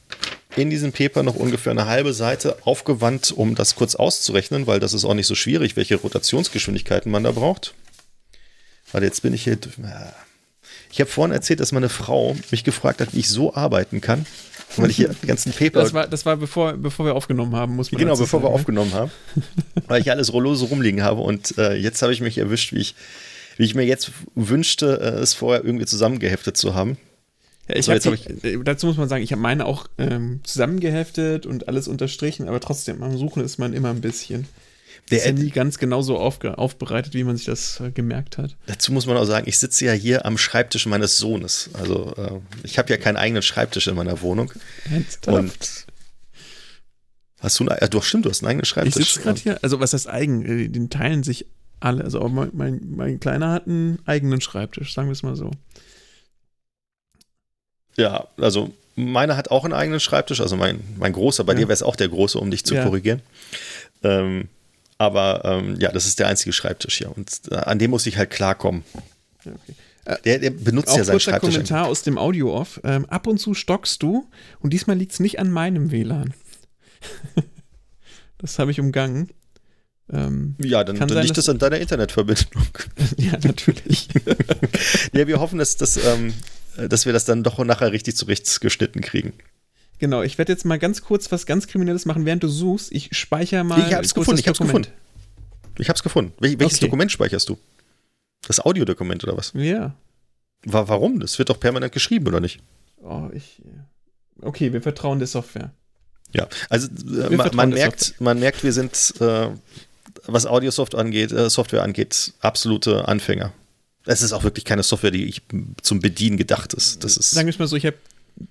in 0.56 0.70
diesem 0.70 0.92
Paper 0.92 1.22
noch 1.22 1.36
ungefähr 1.36 1.70
eine 1.70 1.86
halbe 1.86 2.12
Seite 2.12 2.58
aufgewandt, 2.64 3.32
um 3.32 3.54
das 3.54 3.74
kurz 3.74 3.94
auszurechnen, 3.94 4.66
weil 4.66 4.80
das 4.80 4.92
ist 4.92 5.04
auch 5.04 5.14
nicht 5.14 5.26
so 5.26 5.34
schwierig, 5.34 5.76
welche 5.76 5.96
Rotationsgeschwindigkeiten 5.96 7.10
man 7.10 7.24
da 7.24 7.32
braucht. 7.32 7.74
Warte, 8.92 9.06
jetzt 9.06 9.22
bin 9.22 9.32
ich 9.32 9.44
hier. 9.44 9.58
Ich 10.90 11.00
habe 11.00 11.10
vorhin 11.10 11.32
erzählt, 11.32 11.60
dass 11.60 11.72
meine 11.72 11.88
Frau 11.88 12.36
mich 12.50 12.64
gefragt 12.64 13.00
hat, 13.00 13.14
wie 13.14 13.20
ich 13.20 13.28
so 13.28 13.54
arbeiten 13.54 14.00
kann 14.00 14.26
weil 14.76 14.90
ich 14.90 14.96
hier 14.96 15.14
die 15.22 15.26
ganzen 15.26 15.52
Paper. 15.52 15.80
Das 15.80 15.94
war, 15.94 16.06
das 16.06 16.26
war 16.26 16.36
bevor, 16.36 16.74
bevor 16.74 17.06
wir 17.06 17.14
aufgenommen 17.14 17.54
haben, 17.56 17.76
muss 17.76 17.92
man 17.92 17.98
Genau, 17.98 18.12
bevor 18.12 18.40
sagen. 18.40 18.44
wir 18.44 18.50
aufgenommen 18.50 18.92
haben. 18.92 19.10
weil 19.86 20.00
ich 20.00 20.10
alles 20.10 20.32
rollose 20.32 20.66
rumliegen 20.66 21.02
habe 21.02 21.20
und 21.20 21.56
äh, 21.58 21.74
jetzt 21.74 22.02
habe 22.02 22.12
ich 22.12 22.20
mich 22.20 22.38
erwischt, 22.38 22.72
wie 22.72 22.78
ich, 22.78 22.94
wie 23.56 23.64
ich 23.64 23.74
mir 23.74 23.84
jetzt 23.84 24.12
wünschte, 24.34 25.00
äh, 25.00 25.20
es 25.20 25.34
vorher 25.34 25.64
irgendwie 25.64 25.86
zusammengeheftet 25.86 26.56
zu 26.56 26.74
haben. 26.74 26.96
Ich 27.74 27.90
also 27.90 28.12
hab 28.12 28.18
die, 28.18 28.48
ich, 28.48 28.58
dazu 28.64 28.86
muss 28.86 28.96
man 28.96 29.08
sagen, 29.08 29.22
ich 29.22 29.32
habe 29.32 29.42
meine 29.42 29.66
auch 29.66 29.86
ähm, 29.98 30.40
zusammengeheftet 30.44 31.46
und 31.46 31.68
alles 31.68 31.88
unterstrichen, 31.88 32.48
aber 32.48 32.60
trotzdem, 32.60 33.02
am 33.02 33.16
Suchen 33.16 33.42
ist 33.42 33.58
man 33.58 33.72
immer 33.72 33.90
ein 33.90 34.00
bisschen. 34.00 34.46
Der 35.10 35.18
ist 35.18 35.26
ja 35.26 35.32
nie 35.32 35.50
ganz 35.50 35.78
genauso 35.78 36.18
aufbereitet, 36.18 37.14
wie 37.14 37.24
man 37.24 37.36
sich 37.36 37.46
das 37.46 37.80
äh, 37.80 37.90
gemerkt 37.90 38.38
hat. 38.38 38.56
Dazu 38.66 38.92
muss 38.92 39.06
man 39.06 39.16
auch 39.16 39.24
sagen, 39.24 39.48
ich 39.48 39.58
sitze 39.58 39.84
ja 39.84 39.92
hier 39.92 40.24
am 40.24 40.38
Schreibtisch 40.38 40.86
meines 40.86 41.18
Sohnes. 41.18 41.70
Also 41.74 42.14
äh, 42.16 42.40
ich 42.62 42.78
habe 42.78 42.88
ja 42.90 42.96
keinen 42.96 43.16
eigenen 43.16 43.42
Schreibtisch 43.42 43.88
in 43.88 43.96
meiner 43.96 44.22
Wohnung. 44.22 44.52
Ernsthaft? 44.90 45.28
Und 45.28 45.86
hast 47.40 47.60
du, 47.60 47.64
ja, 47.64 47.88
doch 47.88 48.04
stimmt, 48.04 48.26
du 48.26 48.30
hast 48.30 48.42
einen 48.42 48.50
eigenen 48.50 48.64
Schreibtisch. 48.64 48.96
Ich 48.96 49.08
sitze 49.08 49.20
gerade 49.20 49.40
hier, 49.40 49.58
also 49.62 49.80
was 49.80 49.92
heißt 49.92 50.08
eigen? 50.08 50.46
Äh, 50.46 50.68
den 50.68 50.88
teilen 50.88 51.24
sich 51.24 51.46
alle. 51.80 52.04
Also 52.04 52.26
mein, 52.28 52.50
mein, 52.52 52.80
mein 52.88 53.20
Kleiner 53.20 53.50
hat 53.50 53.66
einen 53.66 53.98
eigenen 54.06 54.40
Schreibtisch, 54.40 54.94
sagen 54.94 55.08
wir 55.08 55.12
es 55.12 55.22
mal 55.22 55.36
so. 55.36 55.50
Ja, 57.96 58.26
also 58.38 58.72
meiner 58.94 59.36
hat 59.36 59.50
auch 59.50 59.64
einen 59.64 59.72
eigenen 59.72 60.00
Schreibtisch, 60.00 60.40
also 60.40 60.56
mein, 60.56 60.80
mein 60.96 61.12
großer, 61.12 61.44
bei 61.44 61.52
ja. 61.52 61.60
dir 61.60 61.68
wäre 61.68 61.74
es 61.74 61.82
auch 61.82 61.96
der 61.96 62.08
große, 62.08 62.38
um 62.38 62.50
dich 62.50 62.64
zu 62.64 62.74
ja. 62.74 62.84
korrigieren. 62.84 63.22
Ähm, 64.02 64.48
aber 64.98 65.42
ähm, 65.44 65.76
ja, 65.80 65.90
das 65.90 66.06
ist 66.06 66.18
der 66.18 66.28
einzige 66.28 66.52
Schreibtisch 66.52 66.98
hier. 66.98 67.16
Und 67.16 67.28
äh, 67.50 67.56
an 67.56 67.78
dem 67.78 67.90
muss 67.90 68.06
ich 68.06 68.16
halt 68.16 68.30
klarkommen. 68.30 68.84
Okay. 69.40 69.74
Äh, 70.04 70.16
der, 70.24 70.38
der, 70.38 70.50
benutzt 70.50 70.90
auch 70.90 70.96
ja 70.96 71.04
seinen 71.04 71.20
Schreibtisch. 71.20 71.54
Kommentar 71.54 71.86
aus 71.86 72.02
dem 72.02 72.18
Audio-Off. 72.18 72.80
Ähm, 72.84 73.06
ab 73.06 73.26
und 73.26 73.38
zu 73.38 73.54
stockst 73.54 74.02
du 74.02 74.28
und 74.60 74.72
diesmal 74.72 74.96
liegt 74.96 75.12
es 75.12 75.20
nicht 75.20 75.38
an 75.38 75.50
meinem 75.50 75.90
WLAN. 75.90 76.34
das 78.38 78.58
habe 78.58 78.70
ich 78.70 78.80
umgangen. 78.80 79.30
Ähm, 80.12 80.56
ja, 80.58 80.84
dann, 80.84 80.98
dann 80.98 81.08
sein, 81.08 81.24
liegt 81.24 81.38
das 81.38 81.48
an 81.48 81.58
deiner 81.58 81.78
Internetverbindung. 81.78 82.66
ja, 83.16 83.32
natürlich. 83.42 84.08
ja, 85.12 85.26
wir 85.26 85.40
hoffen, 85.40 85.58
dass, 85.58 85.76
dass, 85.76 85.96
ähm, 85.96 86.34
dass 86.76 87.06
wir 87.06 87.12
das 87.12 87.24
dann 87.24 87.42
doch 87.42 87.58
nachher 87.58 87.92
richtig 87.92 88.16
zurechtgeschnitten 88.16 89.02
kriegen. 89.02 89.32
Genau, 89.98 90.22
ich 90.22 90.36
werde 90.38 90.52
jetzt 90.52 90.64
mal 90.64 90.78
ganz 90.78 91.02
kurz 91.02 91.30
was 91.30 91.46
ganz 91.46 91.68
Kriminelles 91.68 92.06
machen, 92.06 92.26
während 92.26 92.42
du 92.42 92.48
suchst. 92.48 92.90
Ich 92.92 93.16
speichere 93.16 93.62
mal. 93.62 93.78
Ich 93.78 93.94
hab's 93.94 94.14
gefunden, 94.14 94.40
ich 94.40 94.48
hab's 94.48 94.58
gefunden. 94.58 94.88
Ich 95.78 95.88
hab's 95.88 96.02
gefunden. 96.02 96.32
Wel 96.40 96.58
welches 96.58 96.78
okay. 96.78 96.86
Dokument 96.86 97.12
speicherst 97.12 97.48
du? 97.48 97.58
Das 98.46 98.60
Audiodokument 98.60 99.22
oder 99.22 99.36
was? 99.36 99.52
Ja. 99.54 99.94
Wa 100.64 100.88
warum? 100.88 101.20
Das 101.20 101.38
wird 101.38 101.50
doch 101.50 101.60
permanent 101.60 101.92
geschrieben, 101.92 102.26
oder 102.26 102.40
nicht? 102.40 102.60
Oh, 103.02 103.28
ich. 103.32 103.62
Okay, 104.40 104.72
wir 104.72 104.82
vertrauen 104.82 105.18
der 105.18 105.28
Software. 105.28 105.72
Ja, 106.32 106.48
also 106.68 106.88
äh, 106.88 107.34
man, 107.36 107.54
man 107.54 107.70
merkt, 107.70 108.20
man 108.20 108.40
merkt, 108.40 108.64
wir 108.64 108.72
sind, 108.72 109.14
äh, 109.20 109.48
was 110.26 110.46
Audiosoft 110.46 110.94
angeht, 110.94 111.30
äh, 111.30 111.50
Software 111.50 111.82
angeht, 111.82 112.32
absolute 112.40 113.06
Anfänger. 113.06 113.52
Es 114.04 114.22
ist 114.22 114.32
auch 114.32 114.44
wirklich 114.44 114.64
keine 114.64 114.82
Software, 114.82 115.10
die 115.10 115.26
ich 115.26 115.42
zum 115.82 116.00
Bedienen 116.00 116.36
gedacht 116.36 116.74
ist. 116.74 117.04
Das 117.04 117.16
ist 117.16 117.30
Sagen 117.30 117.46
wir 117.46 117.52
es 117.52 117.58
mal 117.58 117.68
so, 117.68 117.76
ich 117.76 117.86
habe 117.86 117.96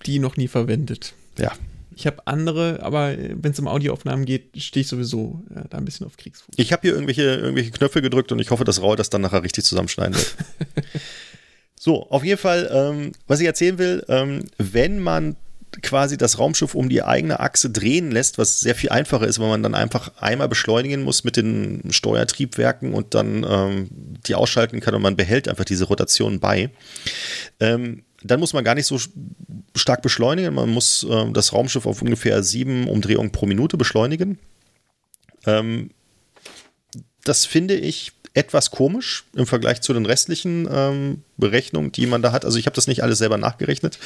die 0.06 0.18
noch 0.18 0.36
nie 0.36 0.48
verwendet. 0.48 1.14
Ja. 1.38 1.52
Ich 1.94 2.06
habe 2.06 2.26
andere, 2.26 2.82
aber 2.82 3.16
wenn 3.18 3.52
es 3.52 3.58
um 3.58 3.68
Audioaufnahmen 3.68 4.24
geht, 4.24 4.56
stehe 4.56 4.82
ich 4.82 4.88
sowieso 4.88 5.42
äh, 5.54 5.62
da 5.68 5.78
ein 5.78 5.84
bisschen 5.84 6.06
auf 6.06 6.16
Kriegsfuß. 6.16 6.54
Ich 6.56 6.72
habe 6.72 6.82
hier 6.82 6.92
irgendwelche, 6.92 7.22
irgendwelche 7.22 7.70
Knöpfe 7.70 8.00
gedrückt 8.00 8.32
und 8.32 8.38
ich 8.38 8.50
hoffe, 8.50 8.64
dass 8.64 8.80
Raul 8.80 8.96
das 8.96 9.10
dann 9.10 9.20
nachher 9.20 9.42
richtig 9.42 9.64
zusammenschneiden 9.64 10.14
wird. 10.14 10.36
so, 11.78 12.08
auf 12.08 12.24
jeden 12.24 12.38
Fall, 12.38 12.70
ähm, 12.72 13.12
was 13.26 13.40
ich 13.40 13.46
erzählen 13.46 13.78
will, 13.78 14.04
ähm, 14.08 14.44
wenn 14.58 15.00
man 15.00 15.36
quasi 15.82 16.18
das 16.18 16.38
Raumschiff 16.38 16.74
um 16.74 16.88
die 16.88 17.02
eigene 17.02 17.40
Achse 17.40 17.70
drehen 17.70 18.10
lässt, 18.10 18.38
was 18.38 18.60
sehr 18.60 18.74
viel 18.74 18.90
einfacher 18.90 19.26
ist, 19.26 19.38
weil 19.38 19.48
man 19.48 19.62
dann 19.62 19.74
einfach 19.74 20.16
einmal 20.18 20.48
beschleunigen 20.48 21.02
muss 21.02 21.24
mit 21.24 21.36
den 21.36 21.90
Steuertriebwerken 21.90 22.92
und 22.92 23.14
dann 23.14 23.46
ähm, 23.48 23.88
die 24.26 24.34
ausschalten 24.34 24.80
kann 24.80 24.94
und 24.94 25.02
man 25.02 25.16
behält 25.16 25.48
einfach 25.48 25.64
diese 25.64 25.84
Rotation 25.84 26.40
bei. 26.40 26.70
Ähm, 27.60 28.04
dann 28.22 28.40
muss 28.40 28.52
man 28.52 28.64
gar 28.64 28.74
nicht 28.74 28.86
so 28.86 28.98
stark 29.74 30.02
beschleunigen. 30.02 30.54
Man 30.54 30.68
muss 30.68 31.04
äh, 31.04 31.30
das 31.32 31.52
Raumschiff 31.52 31.86
auf 31.86 32.02
ungefähr 32.02 32.42
sieben 32.42 32.88
Umdrehungen 32.88 33.32
pro 33.32 33.46
Minute 33.46 33.76
beschleunigen. 33.76 34.38
Ähm, 35.46 35.90
das 37.24 37.46
finde 37.46 37.74
ich 37.74 38.12
etwas 38.34 38.70
komisch 38.70 39.24
im 39.36 39.46
Vergleich 39.46 39.82
zu 39.82 39.92
den 39.92 40.06
restlichen 40.06 40.68
ähm, 40.70 41.22
Berechnungen, 41.36 41.92
die 41.92 42.06
man 42.06 42.22
da 42.22 42.32
hat. 42.32 42.44
Also 42.44 42.58
ich 42.58 42.66
habe 42.66 42.74
das 42.74 42.86
nicht 42.86 43.02
alles 43.02 43.18
selber 43.18 43.36
nachgerechnet, 43.36 43.98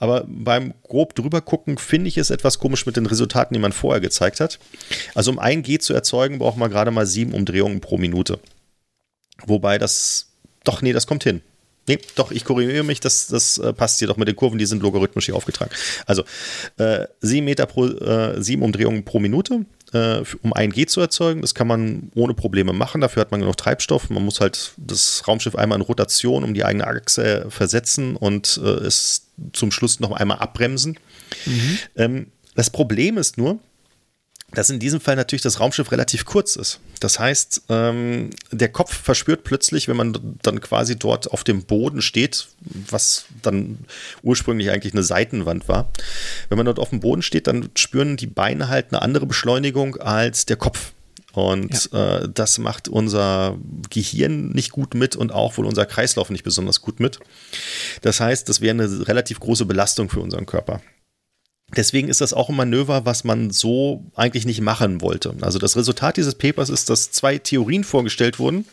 aber 0.00 0.24
beim 0.26 0.74
grob 0.82 1.14
drüber 1.14 1.40
gucken 1.40 1.78
finde 1.78 2.08
ich 2.08 2.18
es 2.18 2.30
etwas 2.30 2.58
komisch 2.58 2.86
mit 2.86 2.96
den 2.96 3.06
Resultaten, 3.06 3.54
die 3.54 3.60
man 3.60 3.72
vorher 3.72 4.00
gezeigt 4.00 4.40
hat. 4.40 4.58
Also 5.14 5.30
um 5.30 5.38
ein 5.38 5.62
G 5.62 5.78
zu 5.78 5.94
erzeugen, 5.94 6.38
braucht 6.38 6.56
man 6.56 6.70
gerade 6.70 6.90
mal 6.90 7.06
sieben 7.06 7.32
Umdrehungen 7.32 7.80
pro 7.80 7.96
Minute. 7.96 8.40
Wobei 9.46 9.78
das, 9.78 10.26
doch, 10.64 10.82
nee, 10.82 10.92
das 10.92 11.06
kommt 11.06 11.24
hin. 11.24 11.40
Nee, 11.90 11.98
doch, 12.14 12.30
ich 12.30 12.44
korrigiere 12.44 12.84
mich, 12.84 13.00
das, 13.00 13.26
das 13.26 13.58
äh, 13.58 13.72
passt 13.72 13.98
hier 13.98 14.06
doch 14.06 14.16
mit 14.16 14.28
den 14.28 14.36
Kurven, 14.36 14.58
die 14.58 14.66
sind 14.66 14.80
logarithmisch 14.80 15.26
hier 15.26 15.34
aufgetragen. 15.34 15.72
Also 16.06 16.22
äh, 16.76 17.06
7 17.20 17.44
Meter 17.44 17.66
pro, 17.66 17.86
äh, 17.86 18.40
7 18.40 18.62
Umdrehungen 18.62 19.04
pro 19.04 19.18
Minute, 19.18 19.64
äh, 19.92 20.22
um 20.42 20.52
1 20.52 20.72
G 20.72 20.86
zu 20.86 21.00
erzeugen. 21.00 21.40
Das 21.40 21.52
kann 21.52 21.66
man 21.66 22.12
ohne 22.14 22.34
Probleme 22.34 22.72
machen, 22.72 23.00
dafür 23.00 23.22
hat 23.22 23.32
man 23.32 23.40
genug 23.40 23.56
Treibstoff. 23.56 24.08
Man 24.08 24.24
muss 24.24 24.40
halt 24.40 24.72
das 24.76 25.24
Raumschiff 25.26 25.56
einmal 25.56 25.78
in 25.78 25.82
Rotation 25.82 26.44
um 26.44 26.54
die 26.54 26.64
eigene 26.64 26.86
Achse 26.86 27.46
versetzen 27.48 28.14
und 28.14 28.60
äh, 28.62 28.68
es 28.68 29.26
zum 29.52 29.72
Schluss 29.72 29.98
noch 29.98 30.12
einmal 30.12 30.38
abbremsen. 30.38 30.96
Mhm. 31.44 31.78
Ähm, 31.96 32.26
das 32.54 32.70
Problem 32.70 33.18
ist 33.18 33.36
nur, 33.36 33.58
dass 34.52 34.70
in 34.70 34.80
diesem 34.80 35.00
Fall 35.00 35.16
natürlich 35.16 35.42
das 35.42 35.60
Raumschiff 35.60 35.92
relativ 35.92 36.24
kurz 36.24 36.56
ist. 36.56 36.80
Das 36.98 37.18
heißt, 37.18 37.62
ähm, 37.68 38.30
der 38.50 38.68
Kopf 38.68 38.94
verspürt 38.94 39.44
plötzlich, 39.44 39.88
wenn 39.88 39.96
man 39.96 40.38
dann 40.42 40.60
quasi 40.60 40.98
dort 40.98 41.30
auf 41.30 41.44
dem 41.44 41.62
Boden 41.64 42.02
steht, 42.02 42.48
was 42.88 43.26
dann 43.42 43.78
ursprünglich 44.22 44.70
eigentlich 44.70 44.92
eine 44.92 45.02
Seitenwand 45.02 45.68
war. 45.68 45.92
Wenn 46.48 46.58
man 46.58 46.66
dort 46.66 46.78
auf 46.78 46.90
dem 46.90 47.00
Boden 47.00 47.22
steht, 47.22 47.46
dann 47.46 47.70
spüren 47.76 48.16
die 48.16 48.26
Beine 48.26 48.68
halt 48.68 48.86
eine 48.90 49.02
andere 49.02 49.26
Beschleunigung 49.26 49.96
als 49.96 50.46
der 50.46 50.56
Kopf. 50.56 50.92
Und 51.32 51.92
ja. 51.92 52.18
äh, 52.18 52.28
das 52.32 52.58
macht 52.58 52.88
unser 52.88 53.56
Gehirn 53.88 54.48
nicht 54.50 54.72
gut 54.72 54.94
mit 54.94 55.14
und 55.14 55.30
auch 55.32 55.56
wohl 55.58 55.66
unser 55.66 55.86
Kreislauf 55.86 56.30
nicht 56.30 56.42
besonders 56.42 56.80
gut 56.80 56.98
mit. 56.98 57.20
Das 58.02 58.18
heißt, 58.18 58.48
das 58.48 58.60
wäre 58.60 58.72
eine 58.72 59.08
relativ 59.08 59.38
große 59.38 59.64
Belastung 59.64 60.08
für 60.08 60.20
unseren 60.20 60.46
Körper. 60.46 60.80
Deswegen 61.76 62.08
ist 62.08 62.20
das 62.20 62.32
auch 62.32 62.48
ein 62.48 62.56
Manöver, 62.56 63.04
was 63.04 63.22
man 63.22 63.50
so 63.50 64.04
eigentlich 64.16 64.44
nicht 64.44 64.60
machen 64.60 65.00
wollte. 65.00 65.34
Also 65.40 65.58
das 65.58 65.76
Resultat 65.76 66.16
dieses 66.16 66.34
Papers 66.34 66.68
ist, 66.68 66.90
dass 66.90 67.12
zwei 67.12 67.38
Theorien 67.38 67.84
vorgestellt 67.84 68.38
wurden, 68.38 68.64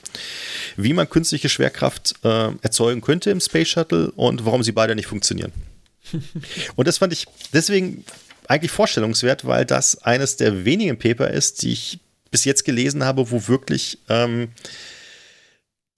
wie 0.78 0.94
man 0.94 1.10
künstliche 1.10 1.49
Schwerkraft 1.49 2.15
äh, 2.24 2.52
erzeugen 2.61 3.02
könnte 3.02 3.30
im 3.30 3.40
Space 3.40 3.69
Shuttle 3.69 4.11
und 4.11 4.45
warum 4.45 4.64
sie 4.64 4.72
beide 4.72 4.95
nicht 4.95 5.07
funktionieren. 5.07 5.52
und 6.76 6.88
das 6.88 6.98
fand 6.98 7.14
ich 7.14 7.26
deswegen 7.53 8.03
eigentlich 8.48 8.72
vorstellungswert, 8.72 9.45
weil 9.45 9.65
das 9.65 10.02
eines 10.03 10.38
der 10.38 10.65
wenigen 10.65 10.98
Paper 10.98 11.30
ist, 11.30 11.61
die 11.61 11.74
ich 11.74 11.99
bis 12.32 12.45
jetzt 12.45 12.65
gelesen 12.65 13.03
habe, 13.03 13.30
wo 13.30 13.48
wirklich 13.48 13.99
ähm, 14.10 14.49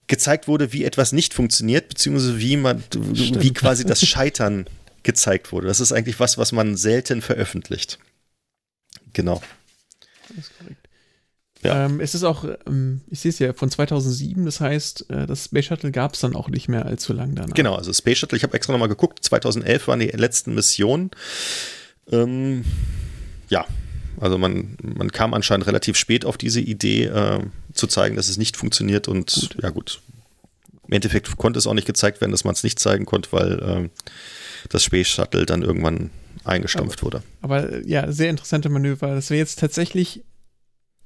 gezeigt 0.06 0.48
wurde, 0.48 0.72
wie 0.72 0.84
etwas 0.84 1.12
nicht 1.12 1.32
funktioniert, 1.32 1.88
beziehungsweise 1.88 2.38
wie 2.38 2.56
man, 2.56 2.82
Stimmt. 2.90 3.42
wie 3.42 3.52
quasi 3.52 3.86
das 3.86 4.04
Scheitern 4.06 4.66
gezeigt 5.02 5.52
wurde. 5.52 5.66
Das 5.66 5.80
ist 5.80 5.92
eigentlich 5.92 6.20
was, 6.20 6.38
was 6.38 6.52
man 6.52 6.76
selten 6.76 7.22
veröffentlicht. 7.22 7.98
Genau. 9.12 9.42
Das 10.28 10.46
ist 10.46 10.58
korrekt. 10.58 10.88
Ja. 11.62 11.86
Ähm, 11.86 12.00
es 12.00 12.14
ist 12.14 12.24
auch, 12.24 12.46
ähm, 12.66 13.02
ich 13.10 13.20
sehe 13.20 13.30
es 13.30 13.38
ja, 13.38 13.52
von 13.52 13.70
2007, 13.70 14.46
das 14.46 14.60
heißt, 14.60 15.10
äh, 15.10 15.26
das 15.26 15.44
Space 15.44 15.66
Shuttle 15.66 15.90
gab 15.90 16.14
es 16.14 16.20
dann 16.20 16.34
auch 16.34 16.48
nicht 16.48 16.68
mehr 16.68 16.86
allzu 16.86 17.12
lang 17.12 17.34
danach. 17.34 17.54
Genau, 17.54 17.74
also 17.74 17.92
Space 17.92 18.18
Shuttle, 18.18 18.36
ich 18.36 18.44
habe 18.44 18.54
extra 18.54 18.72
nochmal 18.72 18.88
geguckt, 18.88 19.22
2011 19.22 19.88
waren 19.88 20.00
die 20.00 20.06
letzten 20.06 20.54
Missionen. 20.54 21.10
Ähm, 22.10 22.64
ja, 23.50 23.66
also 24.18 24.38
man, 24.38 24.76
man 24.82 25.12
kam 25.12 25.34
anscheinend 25.34 25.66
relativ 25.66 25.98
spät 25.98 26.24
auf 26.24 26.38
diese 26.38 26.60
Idee, 26.60 27.04
äh, 27.04 27.40
zu 27.74 27.86
zeigen, 27.86 28.16
dass 28.16 28.28
es 28.28 28.38
nicht 28.38 28.56
funktioniert 28.56 29.06
und 29.06 29.30
gut. 29.32 29.56
ja 29.62 29.70
gut. 29.70 30.00
Im 30.86 30.94
Endeffekt 30.94 31.36
konnte 31.36 31.58
es 31.58 31.66
auch 31.66 31.74
nicht 31.74 31.86
gezeigt 31.86 32.20
werden, 32.20 32.32
dass 32.32 32.44
man 32.44 32.54
es 32.54 32.64
nicht 32.64 32.78
zeigen 32.78 33.04
konnte, 33.04 33.30
weil 33.32 33.58
äh, 33.60 33.88
das 34.68 34.84
Space 34.84 35.08
Shuttle 35.08 35.46
dann 35.46 35.62
irgendwann 35.62 36.10
eingestampft 36.44 37.00
aber, 37.00 37.06
wurde. 37.06 37.22
Aber 37.42 37.86
ja, 37.86 38.10
sehr 38.12 38.30
interessante 38.30 38.68
Manöver. 38.68 39.14
Das 39.14 39.30
wäre 39.30 39.38
jetzt 39.38 39.58
tatsächlich, 39.58 40.24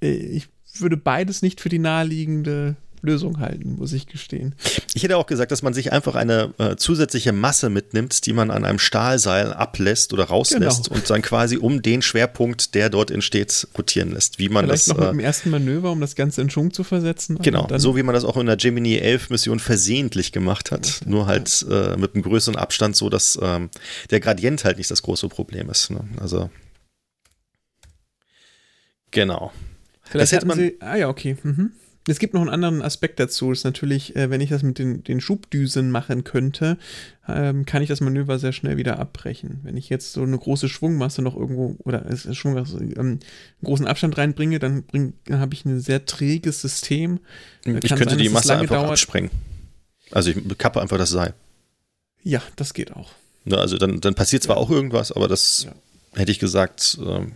äh, 0.03 0.09
ich 0.09 0.49
würde 0.79 0.97
beides 0.97 1.43
nicht 1.43 1.61
für 1.61 1.69
die 1.69 1.79
naheliegende 1.79 2.77
Lösung 3.05 3.39
halten, 3.39 3.77
muss 3.77 3.93
ich 3.93 4.07
gestehen. 4.07 4.55
Ich 4.95 5.03
hätte 5.03 5.17
auch 5.17 5.27
gesagt, 5.27 5.53
dass 5.53 5.63
man 5.63 5.75
sich 5.75 5.93
einfach 5.93 6.15
eine 6.15 6.55
äh, 6.59 6.77
zusätzliche 6.77 7.33
Masse 7.33 7.71
mitnimmt, 7.71 8.27
die 8.27 8.33
man 8.33 8.51
an 8.51 8.65
einem 8.65 8.79
Stahlseil 8.79 9.53
ablässt 9.53 10.13
oder 10.13 10.25
rauslässt 10.25 10.85
genau. 10.85 10.97
und 10.97 11.11
dann 11.11 11.23
quasi 11.23 11.57
um 11.57 11.83
den 11.83 12.03
Schwerpunkt, 12.03 12.75
der 12.75 12.91
dort 12.91 13.11
entsteht, 13.11 13.69
rotieren 13.77 14.13
lässt. 14.13 14.39
Wie 14.39 14.49
man 14.49 14.67
Vielleicht 14.67 14.89
das, 14.89 14.97
noch 14.97 14.99
mit 14.99 15.07
äh, 15.07 15.11
dem 15.13 15.21
ersten 15.21 15.51
Manöver, 15.51 15.93
um 15.93 16.01
das 16.01 16.15
Ganze 16.15 16.43
in 16.43 16.51
Schwung 16.51 16.73
zu 16.73 16.85
versetzen. 16.85 17.39
Genau, 17.43 17.69
so 17.77 17.97
wie 17.97 18.03
man 18.03 18.15
das 18.15 18.25
auch 18.25 18.37
in 18.37 18.47
der 18.47 18.57
Gemini 18.57 18.97
11 18.97 19.31
Mission 19.31 19.59
versehentlich 19.59 20.33
gemacht 20.33 20.71
hat. 20.71 21.01
Okay. 21.01 21.11
Nur 21.11 21.27
halt 21.27 21.65
äh, 21.71 21.97
mit 21.97 22.15
einem 22.15 22.23
größeren 22.23 22.57
Abstand, 22.57 22.97
so 22.97 23.11
dass 23.11 23.39
ähm, 23.41 23.71
der 24.11 24.21
Gradient 24.21 24.65
halt 24.65 24.79
nicht 24.79 24.91
das 24.91 25.03
große 25.03 25.29
Problem 25.29 25.71
ist. 25.71 25.91
Ne? 25.91 26.01
Also 26.21 26.51
Genau. 29.15 29.53
Vielleicht 30.03 30.23
das 30.23 30.33
hätte 30.33 30.47
man. 30.47 30.59
Sie, 30.59 30.77
ah 30.81 30.97
ja, 30.97 31.09
okay. 31.09 31.37
Mhm. 31.43 31.73
Es 32.07 32.19
gibt 32.19 32.35
noch 32.35 32.43
einen 32.43 32.51
anderen 32.51 32.83
Aspekt 32.83 33.19
dazu. 33.19 33.51
Ist 33.51 33.65
natürlich, 33.65 34.15
äh, 34.15 34.29
wenn 34.29 34.43
ich 34.43 34.51
das 34.51 34.63
mit 34.63 34.79
den, 34.79 35.03
den 35.05 35.21
Schubdüsen 35.21 35.91
machen 35.91 36.23
könnte, 36.23 36.77
ähm, 37.27 37.65
kann 37.65 37.83
ich 37.83 37.89
das 37.89 38.03
Manöver 38.03 38.39
sehr 38.39 38.53
schnell 38.53 38.77
wieder 38.77 38.99
abbrechen. 38.99 39.61
Wenn 39.63 39.79
ich 39.79 39.89
jetzt 39.89 40.13
so 40.13 40.23
eine 40.23 40.37
große 40.37 40.69
Schwungmasse 40.69 41.23
noch 41.23 41.35
irgendwo 41.35 41.77
oder 41.79 42.05
äh, 42.05 42.35
Schwungmasse, 42.35 42.77
ähm, 42.79 42.99
einen 42.99 43.21
großen 43.63 43.87
Abstand 43.87 44.19
reinbringe, 44.19 44.59
dann, 44.59 44.85
dann 44.93 45.15
habe 45.31 45.55
ich 45.55 45.65
ein 45.65 45.81
sehr 45.81 46.05
träges 46.05 46.61
System. 46.61 47.21
Äh, 47.65 47.79
ich 47.83 47.89
könnte 47.89 48.11
sein, 48.11 48.19
die 48.19 48.29
Masse 48.29 48.55
einfach 48.55 48.77
dauert. 48.77 48.91
absprengen. 48.91 49.31
Also 50.11 50.31
ich 50.31 50.59
kappe 50.59 50.83
einfach 50.83 50.99
das 50.99 51.11
Seil. 51.11 51.33
Ja, 52.23 52.43
das 52.57 52.75
geht 52.75 52.93
auch. 52.93 53.13
Ja, 53.47 53.59
also 53.59 53.79
dann, 53.79 54.01
dann 54.01 54.15
passiert 54.15 54.43
zwar 54.43 54.57
ja. 54.57 54.63
auch 54.63 54.71
irgendwas, 54.71 55.11
aber 55.11 55.29
das 55.29 55.65
ja. 55.65 56.19
hätte 56.19 56.33
ich 56.33 56.39
gesagt, 56.39 56.99
äh, 57.03 57.27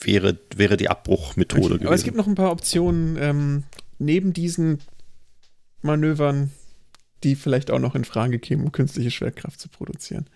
wäre, 0.00 0.38
wäre 0.54 0.76
die 0.76 0.88
Abbruchmethode 0.88 1.68
gewesen. 1.68 1.86
Aber 1.86 1.94
es 1.94 2.04
gibt 2.04 2.16
noch 2.16 2.26
ein 2.26 2.34
paar 2.34 2.50
Optionen, 2.50 3.16
ähm, 3.18 3.64
neben 3.98 4.32
diesen 4.32 4.80
Manövern, 5.82 6.50
die 7.22 7.34
vielleicht 7.34 7.70
auch 7.70 7.78
noch 7.78 7.94
in 7.94 8.04
Frage 8.04 8.38
kämen, 8.38 8.64
um 8.64 8.72
künstliche 8.72 9.10
Schwerkraft 9.10 9.60
zu 9.60 9.68
produzieren. 9.68 10.26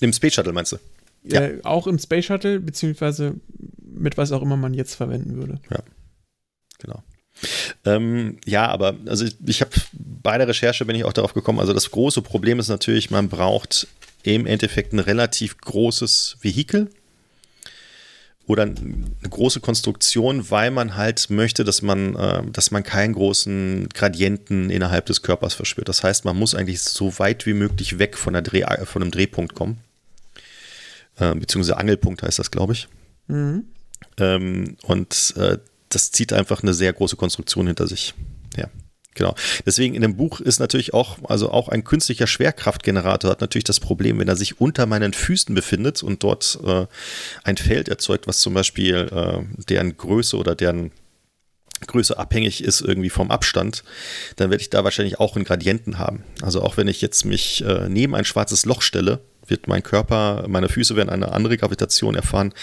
Im 0.00 0.12
Space 0.12 0.34
Shuttle 0.34 0.52
meinst 0.52 0.72
du? 0.72 0.78
Ja, 1.22 1.46
ja, 1.46 1.64
auch 1.64 1.86
im 1.86 1.98
Space 1.98 2.26
Shuttle, 2.26 2.60
beziehungsweise 2.60 3.34
mit 3.80 4.16
was 4.16 4.32
auch 4.32 4.42
immer 4.42 4.56
man 4.56 4.74
jetzt 4.74 4.94
verwenden 4.94 5.36
würde. 5.36 5.60
Ja, 5.70 5.82
genau. 6.78 7.02
Ähm, 7.84 8.38
ja, 8.44 8.68
aber 8.68 8.96
also 9.06 9.24
ich, 9.24 9.36
ich 9.44 9.60
habe 9.60 9.72
bei 9.92 10.38
der 10.38 10.48
Recherche 10.48 10.84
bin 10.84 10.96
ich 10.96 11.04
auch 11.04 11.12
darauf 11.12 11.34
gekommen, 11.34 11.60
also 11.60 11.72
das 11.72 11.90
große 11.90 12.22
Problem 12.22 12.58
ist 12.58 12.68
natürlich, 12.68 13.10
man 13.10 13.28
braucht 13.28 13.88
im 14.22 14.46
Endeffekt 14.46 14.92
ein 14.92 15.00
relativ 15.00 15.58
großes 15.58 16.38
Vehikel, 16.40 16.90
oder 18.46 18.64
eine 18.64 19.28
große 19.28 19.60
Konstruktion, 19.60 20.50
weil 20.50 20.70
man 20.70 20.96
halt 20.96 21.30
möchte, 21.30 21.64
dass 21.64 21.82
man, 21.82 22.14
äh, 22.14 22.42
dass 22.50 22.70
man 22.70 22.82
keinen 22.82 23.14
großen 23.14 23.88
Gradienten 23.90 24.70
innerhalb 24.70 25.06
des 25.06 25.22
Körpers 25.22 25.54
verspürt. 25.54 25.88
Das 25.88 26.02
heißt, 26.02 26.24
man 26.24 26.36
muss 26.36 26.54
eigentlich 26.54 26.82
so 26.82 27.18
weit 27.18 27.46
wie 27.46 27.54
möglich 27.54 27.98
weg 27.98 28.18
von, 28.18 28.34
der 28.34 28.42
Dreh, 28.42 28.64
von 28.84 29.02
einem 29.02 29.10
Drehpunkt 29.10 29.54
kommen. 29.54 29.78
Äh, 31.16 31.34
beziehungsweise 31.34 31.78
Angelpunkt 31.78 32.22
heißt 32.22 32.38
das, 32.38 32.50
glaube 32.50 32.74
ich. 32.74 32.88
Mhm. 33.28 33.64
Ähm, 34.18 34.76
und 34.82 35.34
äh, 35.36 35.58
das 35.88 36.12
zieht 36.12 36.32
einfach 36.32 36.62
eine 36.62 36.74
sehr 36.74 36.92
große 36.92 37.16
Konstruktion 37.16 37.66
hinter 37.66 37.86
sich. 37.86 38.14
Ja. 38.56 38.68
Genau. 39.14 39.34
Deswegen 39.64 39.94
in 39.94 40.02
dem 40.02 40.16
Buch 40.16 40.40
ist 40.40 40.58
natürlich 40.58 40.92
auch, 40.92 41.18
also 41.28 41.50
auch 41.50 41.68
ein 41.68 41.84
künstlicher 41.84 42.26
Schwerkraftgenerator 42.26 43.30
hat 43.30 43.40
natürlich 43.40 43.64
das 43.64 43.80
Problem, 43.80 44.18
wenn 44.18 44.28
er 44.28 44.36
sich 44.36 44.60
unter 44.60 44.86
meinen 44.86 45.12
Füßen 45.12 45.54
befindet 45.54 46.02
und 46.02 46.22
dort 46.22 46.58
äh, 46.64 46.86
ein 47.44 47.56
Feld 47.56 47.88
erzeugt, 47.88 48.26
was 48.26 48.40
zum 48.40 48.54
Beispiel 48.54 49.08
äh, 49.12 49.62
deren 49.68 49.96
Größe 49.96 50.36
oder 50.36 50.54
deren 50.54 50.90
Größe 51.86 52.18
abhängig 52.18 52.64
ist 52.64 52.80
irgendwie 52.80 53.10
vom 53.10 53.30
Abstand, 53.30 53.84
dann 54.36 54.50
werde 54.50 54.62
ich 54.62 54.70
da 54.70 54.84
wahrscheinlich 54.84 55.20
auch 55.20 55.36
einen 55.36 55.44
Gradienten 55.44 55.98
haben. 55.98 56.24
Also 56.40 56.62
auch 56.62 56.76
wenn 56.76 56.88
ich 56.88 57.00
jetzt 57.00 57.24
mich 57.24 57.64
äh, 57.64 57.88
neben 57.88 58.14
ein 58.14 58.24
schwarzes 58.24 58.64
Loch 58.64 58.82
stelle, 58.82 59.20
wird 59.46 59.68
mein 59.68 59.82
Körper, 59.82 60.46
meine 60.48 60.68
Füße 60.68 60.96
werden 60.96 61.10
eine 61.10 61.32
andere 61.32 61.58
Gravitation 61.58 62.14
erfahren 62.14 62.54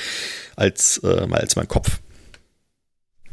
als, 0.55 0.99
äh, 1.03 1.27
als 1.31 1.55
mein 1.55 1.67
Kopf. 1.67 1.99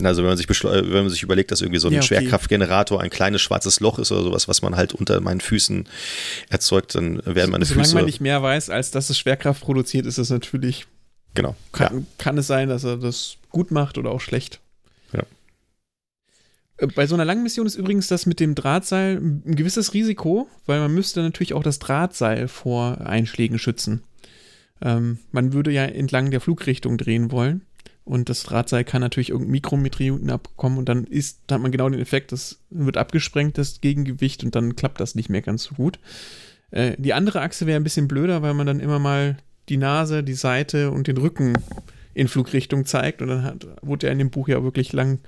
Also 0.07 0.23
wenn 0.23 0.29
man 0.29 0.37
sich, 0.37 0.49
wenn 0.49 0.91
man 0.91 1.11
sich 1.11 1.23
überlegt, 1.23 1.51
dass 1.51 1.61
irgendwie 1.61 1.81
so 1.81 1.89
ein 1.89 1.95
ja, 1.95 2.01
okay. 2.01 2.07
Schwerkraftgenerator 2.07 3.01
ein 3.01 3.11
kleines 3.11 3.43
schwarzes 3.43 3.81
Loch 3.81 3.99
ist 3.99 4.13
oder 4.13 4.23
sowas, 4.23 4.47
was 4.47 4.63
man 4.63 4.77
halt 4.77 4.95
unter 4.95 5.21
meinen 5.21 5.41
Füßen 5.41 5.89
erzeugt, 6.49 6.95
dann 6.95 7.17
werden 7.25 7.51
meine 7.51 7.65
Solange 7.65 7.65
Füße. 7.65 7.91
Solange 7.91 7.95
man 7.95 8.05
nicht 8.05 8.21
mehr 8.21 8.43
weiß, 8.43 8.71
als 8.71 8.91
dass 8.91 9.11
es 9.11 9.19
Schwerkraft 9.19 9.63
produziert, 9.63 10.07
ist 10.07 10.19
es 10.19 10.31
natürlich. 10.31 10.87
Genau. 11.35 11.57
Kann, 11.73 11.99
ja. 11.99 12.05
kann 12.19 12.39
es 12.39 12.47
sein, 12.47 12.69
dass 12.69 12.85
er 12.85 12.97
das 12.97 13.37
gut 13.51 13.71
macht 13.71 13.99
oder 13.99 14.11
auch 14.11 14.21
schlecht. 14.21 14.61
Ja. 15.13 15.25
Äh, 16.79 16.87
bei 16.89 17.07
so 17.07 17.15
einer 17.15 17.25
langen 17.25 17.43
Mission 17.43 17.67
ist 17.67 17.75
übrigens 17.75 18.09
das 18.09 18.27
mit 18.27 18.41
dem 18.41 18.55
Drahtseil 18.55 19.17
ein 19.17 19.57
gewisses 19.57 19.95
Risiko, 19.95 20.49
weil 20.67 20.81
man 20.81 20.95
müsste 20.95 21.23
natürlich 21.23 21.55
auch 21.55 21.63
das 21.63 21.79
Drahtseil 21.79 22.49
vor 22.49 23.01
Einschlägen 23.07 23.59
schützen. 23.59 24.03
Ähm, 24.81 25.19
man 25.33 25.53
würde 25.53 25.73
ja 25.73 25.85
entlang 25.85 26.31
der 26.31 26.41
Flugrichtung 26.41 26.99
drehen 26.99 27.31
wollen. 27.33 27.63
Und 28.09 28.31
das 28.31 28.43
Drahtseil 28.43 28.85
kann 28.85 29.03
natürlich 29.03 29.29
irgendein 29.29 29.53
Mikrometeoriten 29.53 30.31
abkommen 30.31 30.79
und 30.79 30.89
dann 30.89 31.05
ist, 31.05 31.43
da 31.47 31.57
hat 31.57 31.63
man 31.63 31.71
genau 31.71 31.91
den 31.91 32.01
Effekt, 32.01 32.33
das 32.33 32.59
wird 32.71 32.97
abgesprengt, 32.97 33.59
das 33.59 33.83
Gegengewicht, 33.83 34.43
und 34.43 34.55
dann 34.55 34.77
klappt 34.77 34.99
das 34.99 35.15
nicht 35.15 35.29
mehr 35.29 35.43
ganz 35.43 35.65
so 35.65 35.75
gut. 35.75 35.99
Äh, 36.71 36.97
die 36.97 37.13
andere 37.13 37.43
Achse 37.43 37.67
wäre 37.67 37.79
ein 37.79 37.85
bisschen 37.85 38.09
blöder, 38.09 38.41
weil 38.41 38.55
man 38.55 38.67
dann 38.67 38.81
immer 38.81 38.99
mal 38.99 39.37
die 39.69 39.77
Nase, 39.77 40.25
die 40.25 40.33
Seite 40.33 40.91
und 40.91 41.07
den 41.07 41.19
Rücken 41.19 41.53
in 42.15 42.29
Flugrichtung 42.29 42.87
zeigt. 42.87 43.21
Und 43.21 43.29
dann 43.29 43.43
hat, 43.43 43.67
wurde 43.83 44.07
ja 44.07 44.13
in 44.13 44.19
dem 44.19 44.31
Buch 44.31 44.49
ja 44.49 44.63
wirklich 44.63 44.95
lang, 44.95 45.19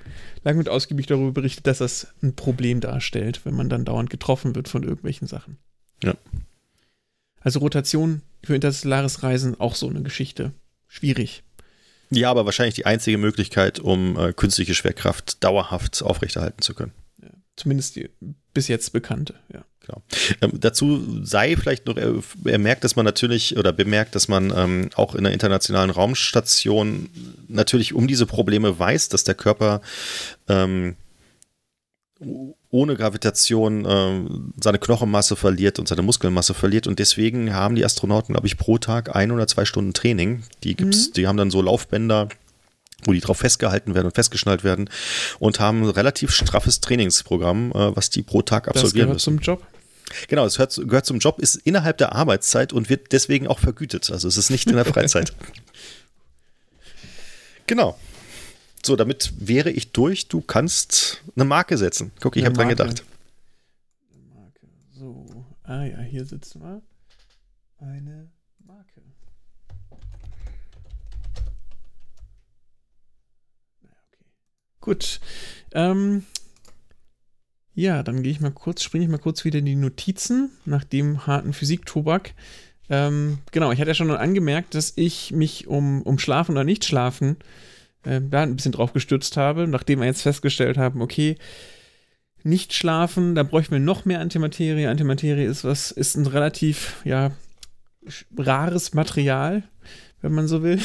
lang 0.42 0.56
und 0.56 0.70
ausgiebig 0.70 1.04
darüber 1.04 1.32
berichtet, 1.32 1.66
dass 1.66 1.78
das 1.78 2.14
ein 2.22 2.34
Problem 2.34 2.80
darstellt, 2.80 3.42
wenn 3.44 3.54
man 3.54 3.68
dann 3.68 3.84
dauernd 3.84 4.08
getroffen 4.08 4.54
wird 4.54 4.68
von 4.68 4.84
irgendwelchen 4.84 5.28
Sachen. 5.28 5.58
Ja. 6.02 6.14
Also 7.40 7.60
Rotation 7.60 8.22
für 8.42 8.54
interstellares 8.54 9.22
Reisen 9.22 9.60
auch 9.60 9.74
so 9.74 9.86
eine 9.86 10.00
Geschichte. 10.00 10.52
Schwierig. 10.88 11.42
Ja, 12.10 12.30
aber 12.30 12.44
wahrscheinlich 12.44 12.74
die 12.74 12.86
einzige 12.86 13.18
Möglichkeit, 13.18 13.78
um 13.78 14.18
äh, 14.18 14.32
künstliche 14.32 14.74
Schwerkraft 14.74 15.42
dauerhaft 15.44 16.02
aufrechterhalten 16.02 16.62
zu 16.62 16.74
können. 16.74 16.92
Ja, 17.22 17.30
zumindest 17.56 17.96
die 17.96 18.10
bis 18.52 18.68
jetzt 18.68 18.92
bekannte, 18.92 19.34
ja. 19.52 19.64
Genau. 19.86 20.02
Ähm, 20.42 20.60
dazu 20.60 21.24
sei 21.24 21.56
vielleicht 21.56 21.86
noch 21.86 21.96
ermerkt, 22.44 22.84
dass 22.84 22.96
man 22.96 23.04
natürlich 23.06 23.56
oder 23.56 23.72
bemerkt, 23.72 24.14
dass 24.14 24.28
man 24.28 24.52
ähm, 24.54 24.90
auch 24.94 25.14
in 25.14 25.24
der 25.24 25.32
internationalen 25.32 25.90
Raumstation 25.90 27.08
natürlich 27.48 27.94
um 27.94 28.06
diese 28.06 28.26
Probleme 28.26 28.78
weiß, 28.78 29.08
dass 29.08 29.24
der 29.24 29.34
Körper 29.34 29.80
ähm, 30.48 30.96
ohne 32.70 32.96
Gravitation 32.96 33.84
äh, 33.84 34.22
seine 34.60 34.78
Knochenmasse 34.78 35.36
verliert 35.36 35.78
und 35.78 35.88
seine 35.88 36.02
Muskelmasse 36.02 36.54
verliert. 36.54 36.86
Und 36.86 36.98
deswegen 36.98 37.52
haben 37.52 37.74
die 37.74 37.84
Astronauten, 37.84 38.34
glaube 38.34 38.46
ich, 38.46 38.56
pro 38.56 38.78
Tag 38.78 39.14
ein 39.14 39.32
oder 39.32 39.46
zwei 39.46 39.64
Stunden 39.64 39.92
Training. 39.92 40.44
Die 40.62 40.76
gibt's, 40.76 41.08
mhm. 41.08 41.12
die 41.14 41.26
haben 41.26 41.36
dann 41.36 41.50
so 41.50 41.62
Laufbänder, 41.62 42.28
wo 43.04 43.12
die 43.12 43.20
drauf 43.20 43.38
festgehalten 43.38 43.94
werden 43.94 44.06
und 44.06 44.14
festgeschnallt 44.14 44.62
werden 44.62 44.88
und 45.40 45.58
haben 45.58 45.82
ein 45.82 45.90
relativ 45.90 46.30
straffes 46.30 46.80
Trainingsprogramm, 46.80 47.72
äh, 47.72 47.96
was 47.96 48.10
die 48.10 48.22
pro 48.22 48.42
Tag 48.42 48.68
absolvieren 48.68 49.10
das 49.10 49.24
gehört 49.24 49.38
müssen. 49.38 49.38
zum 49.38 49.38
Job. 49.38 49.66
Genau, 50.28 50.44
es 50.44 50.54
gehört, 50.54 50.74
gehört 50.76 51.06
zum 51.06 51.18
Job, 51.18 51.40
ist 51.40 51.56
innerhalb 51.56 51.98
der 51.98 52.14
Arbeitszeit 52.14 52.72
und 52.72 52.88
wird 52.88 53.12
deswegen 53.12 53.46
auch 53.46 53.58
vergütet. 53.58 54.10
Also 54.10 54.28
es 54.28 54.36
ist 54.36 54.50
nicht 54.50 54.68
in 54.68 54.76
der 54.76 54.84
Freizeit. 54.84 55.32
genau. 57.66 57.96
So, 58.84 58.96
damit 58.96 59.32
wäre 59.38 59.70
ich 59.70 59.92
durch. 59.92 60.28
Du 60.28 60.40
kannst 60.40 61.22
eine 61.36 61.44
Marke 61.44 61.76
setzen. 61.76 62.12
Guck, 62.20 62.36
ich 62.36 62.44
habe 62.44 62.54
dran 62.54 62.68
gedacht. 62.68 63.04
Marke. 64.34 64.66
So. 64.92 65.44
Ah 65.64 65.84
ja, 65.84 66.00
hier 66.00 66.24
sitzen 66.24 66.62
wir. 66.62 66.82
Eine 67.78 68.30
Marke. 68.66 69.02
Okay. 69.90 70.00
Gut. 74.80 75.20
Ähm, 75.72 76.24
ja, 77.74 78.02
dann 78.02 78.22
gehe 78.22 78.32
ich 78.32 78.40
mal 78.40 78.50
kurz, 78.50 78.82
springe 78.82 79.04
ich 79.04 79.10
mal 79.10 79.18
kurz 79.18 79.44
wieder 79.44 79.58
in 79.58 79.66
die 79.66 79.76
Notizen 79.76 80.50
nach 80.64 80.84
dem 80.84 81.26
harten 81.26 81.52
Physiktobak. 81.52 82.34
Ähm, 82.88 83.38
genau, 83.52 83.72
ich 83.72 83.78
hatte 83.78 83.90
ja 83.90 83.94
schon 83.94 84.10
angemerkt, 84.10 84.74
dass 84.74 84.94
ich 84.96 85.32
mich 85.32 85.68
um, 85.68 86.02
um 86.02 86.18
Schlafen 86.18 86.52
oder 86.52 86.64
Nicht-Schlafen 86.64 87.36
äh, 88.04 88.20
da 88.22 88.42
ein 88.42 88.56
bisschen 88.56 88.72
drauf 88.72 88.92
gestürzt 88.92 89.36
habe, 89.36 89.66
nachdem 89.66 90.00
wir 90.00 90.06
jetzt 90.06 90.22
festgestellt 90.22 90.78
haben, 90.78 91.02
okay, 91.02 91.36
nicht 92.42 92.72
schlafen, 92.72 93.34
da 93.34 93.42
bräuchten 93.42 93.72
wir 93.72 93.80
noch 93.80 94.04
mehr 94.04 94.20
Antimaterie. 94.20 94.86
Antimaterie 94.86 95.44
ist 95.44 95.64
was, 95.64 95.90
ist 95.90 96.16
ein 96.16 96.26
relativ, 96.26 96.96
ja, 97.04 97.32
rares 98.36 98.94
Material, 98.94 99.62
wenn 100.22 100.32
man 100.32 100.48
so 100.48 100.62
will. 100.62 100.80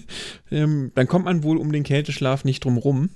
ähm, 0.50 0.92
dann 0.94 1.08
kommt 1.08 1.24
man 1.24 1.42
wohl 1.42 1.56
um 1.58 1.72
den 1.72 1.82
Kälteschlaf 1.82 2.44
nicht 2.44 2.64
drum 2.64 2.78
rum. 2.78 3.10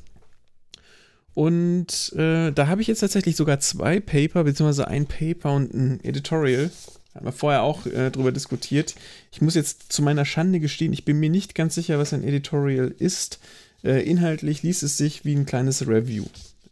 Und 1.35 2.13
äh, 2.17 2.53
da 2.53 2.69
habe 2.69 2.81
ich 2.81 2.87
jetzt 2.87 3.01
tatsächlich 3.01 3.37
sogar 3.37 3.59
zwei 3.59 3.99
Paper, 4.01 4.45
beziehungsweise 4.45 4.89
ein 4.89 5.07
Paper 5.07 5.53
und 5.53 5.75
ein 5.75 6.01
Editorial. 6.03 6.71
Haben 7.15 7.27
wir 7.27 7.33
vorher 7.33 7.63
auch 7.63 7.87
äh, 7.87 8.11
drüber 8.11 8.33
diskutiert. 8.33 8.95
Ich 9.31 9.41
muss 9.41 9.55
jetzt 9.55 9.93
zu 9.93 10.03
meiner 10.03 10.25
Schande 10.25 10.61
gestehen, 10.61 10.93
ich 10.93 11.05
bin 11.05 11.21
mir 11.21 11.31
nicht 11.31 11.55
ganz 11.55 11.75
sicher, 11.75 11.99
was 11.99 12.13
ein 12.13 12.25
Editorial 12.25 12.93
ist. 12.99 13.39
Äh, 13.85 14.03
inhaltlich 14.09 14.63
liest 14.63 14.83
es 14.83 14.97
sich 14.97 15.25
wie 15.25 15.35
ein 15.35 15.47
kleines 15.47 15.87
Review. 15.87 16.25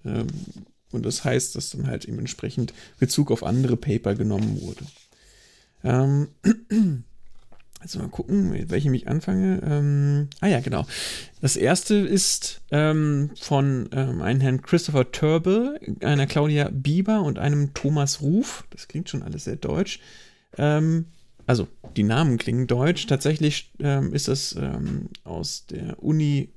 Ähm, 0.05 0.27
und 0.91 1.07
das 1.07 1.25
heißt, 1.25 1.55
dass 1.55 1.71
dann 1.71 1.87
halt 1.87 2.07
eben 2.07 2.19
entsprechend 2.19 2.75
Bezug 2.99 3.31
auf 3.31 3.45
andere 3.45 3.77
Paper 3.77 4.15
genommen 4.15 4.61
wurde. 4.61 4.85
Ähm, 5.85 6.29
Also 7.83 7.99
mal 7.99 8.09
gucken, 8.09 8.51
mit 8.51 8.71
welchem 8.71 8.95
ich 8.95 9.09
anfange. 9.09 9.61
Ähm, 9.65 10.29
ah 10.41 10.47
ja, 10.47 10.61
genau. 10.61 10.87
Das 11.41 11.57
erste 11.57 11.97
ist 11.97 12.61
ähm, 12.71 13.31
von 13.41 13.89
ähm, 13.93 14.23
einem 14.23 14.41
Herrn 14.41 14.63
Christopher 14.63 15.11
Turble, 15.11 15.81
einer 16.01 16.29
Claudia 16.29 16.71
Bieber 16.73 17.23
und 17.23 17.41
einem 17.41 17.75
Thomas 17.75 18.21
Ruf. 18.21 18.65
Das 18.71 18.87
klingt 18.87 19.09
schon 19.09 19.25
alles 19.25 19.45
sehr 19.45 19.57
deutsch. 19.57 19.99
Ähm, 20.59 21.07
also 21.47 21.69
die 21.97 22.03
Namen 22.03 22.39
klingen 22.39 22.67
deutsch. 22.67 23.07
Tatsächlich 23.07 23.73
ähm, 23.79 24.13
ist 24.13 24.29
das 24.29 24.55
ähm, 24.59 25.09
aus 25.25 25.67
der 25.67 26.03
Uni 26.03 26.51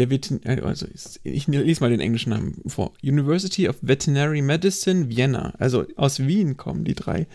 der 0.00 0.10
Vetin 0.10 0.40
also 0.46 0.86
ich 1.24 1.46
lese 1.48 1.80
mal 1.80 1.90
den 1.90 2.00
englischen 2.00 2.30
Namen 2.30 2.62
vor. 2.66 2.92
University 3.02 3.68
of 3.68 3.76
Veterinary 3.82 4.42
Medicine 4.42 5.08
Vienna. 5.08 5.52
Also 5.58 5.86
aus 5.96 6.20
Wien 6.20 6.56
kommen 6.56 6.84
die 6.84 6.94
drei. 6.94 7.26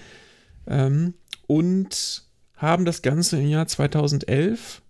Ähm, 0.66 1.14
und 1.48 2.24
haben 2.56 2.86
das 2.86 3.02
Ganze 3.02 3.40
im 3.40 3.48
Jahr 3.50 3.68
2011 3.68 4.82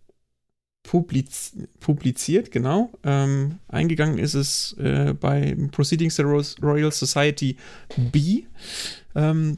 publiz 0.84 1.54
publiziert, 1.80 2.52
genau. 2.52 2.92
Ähm, 3.04 3.60
eingegangen 3.68 4.20
ist 4.20 4.36
es 4.36 4.74
äh, 4.80 5.14
bei 5.20 5.58
Proceedings 5.72 6.16
der 6.16 6.26
Royal 6.26 6.92
Society 6.92 7.58
B. 7.98 8.44
Ähm, 9.16 9.58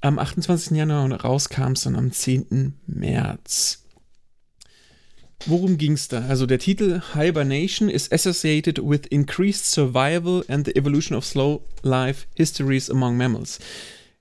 am 0.00 0.18
28. 0.18 0.76
Januar 0.76 1.04
und 1.04 1.12
raus 1.12 1.48
kam 1.48 1.72
es 1.72 1.82
dann 1.82 1.96
am 1.96 2.12
10. 2.12 2.74
März. 2.86 3.84
Worum 5.46 5.78
ging 5.78 5.92
es 5.92 6.08
da? 6.08 6.26
Also 6.26 6.46
der 6.46 6.58
Titel 6.58 7.00
Hibernation 7.14 7.88
is 7.88 8.10
associated 8.10 8.78
with 8.82 9.06
increased 9.10 9.66
survival 9.66 10.44
and 10.48 10.66
the 10.66 10.74
evolution 10.74 11.16
of 11.16 11.24
slow 11.24 11.62
life 11.82 12.26
histories 12.34 12.90
among 12.90 13.16
mammals. 13.16 13.60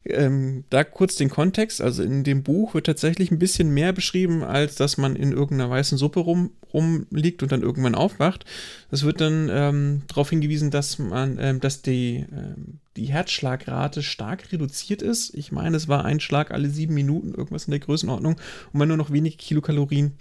Ähm, 0.05 0.63
da 0.69 0.83
kurz 0.83 1.15
den 1.15 1.29
Kontext, 1.29 1.81
also 1.81 2.01
in 2.01 2.23
dem 2.23 2.43
Buch 2.43 2.73
wird 2.73 2.85
tatsächlich 2.85 3.31
ein 3.31 3.39
bisschen 3.39 3.73
mehr 3.73 3.91
beschrieben, 3.93 4.43
als 4.43 4.75
dass 4.75 4.97
man 4.97 5.15
in 5.15 5.31
irgendeiner 5.33 5.69
weißen 5.69 5.97
Suppe 5.97 6.21
rum, 6.21 6.51
rumliegt 6.73 7.43
und 7.43 7.51
dann 7.51 7.61
irgendwann 7.61 7.95
aufwacht. 7.95 8.45
Es 8.89 9.03
wird 9.03 9.19
dann 9.19 9.49
ähm, 9.51 10.03
darauf 10.07 10.29
hingewiesen, 10.29 10.71
dass 10.71 10.99
man, 10.99 11.37
ähm, 11.41 11.59
dass 11.59 11.81
die, 11.81 12.25
ähm, 12.31 12.79
die 12.97 13.05
Herzschlagrate 13.05 14.01
stark 14.01 14.51
reduziert 14.51 15.01
ist. 15.01 15.33
Ich 15.35 15.51
meine, 15.51 15.77
es 15.77 15.87
war 15.87 16.03
ein 16.03 16.19
Schlag 16.19 16.51
alle 16.51 16.69
sieben 16.69 16.95
Minuten, 16.95 17.33
irgendwas 17.33 17.65
in 17.65 17.71
der 17.71 17.79
Größenordnung, 17.79 18.33
und 18.33 18.79
man 18.79 18.87
nur 18.87 18.97
noch 18.97 19.11
wenige 19.11 19.37
Kilokalorien 19.37 20.13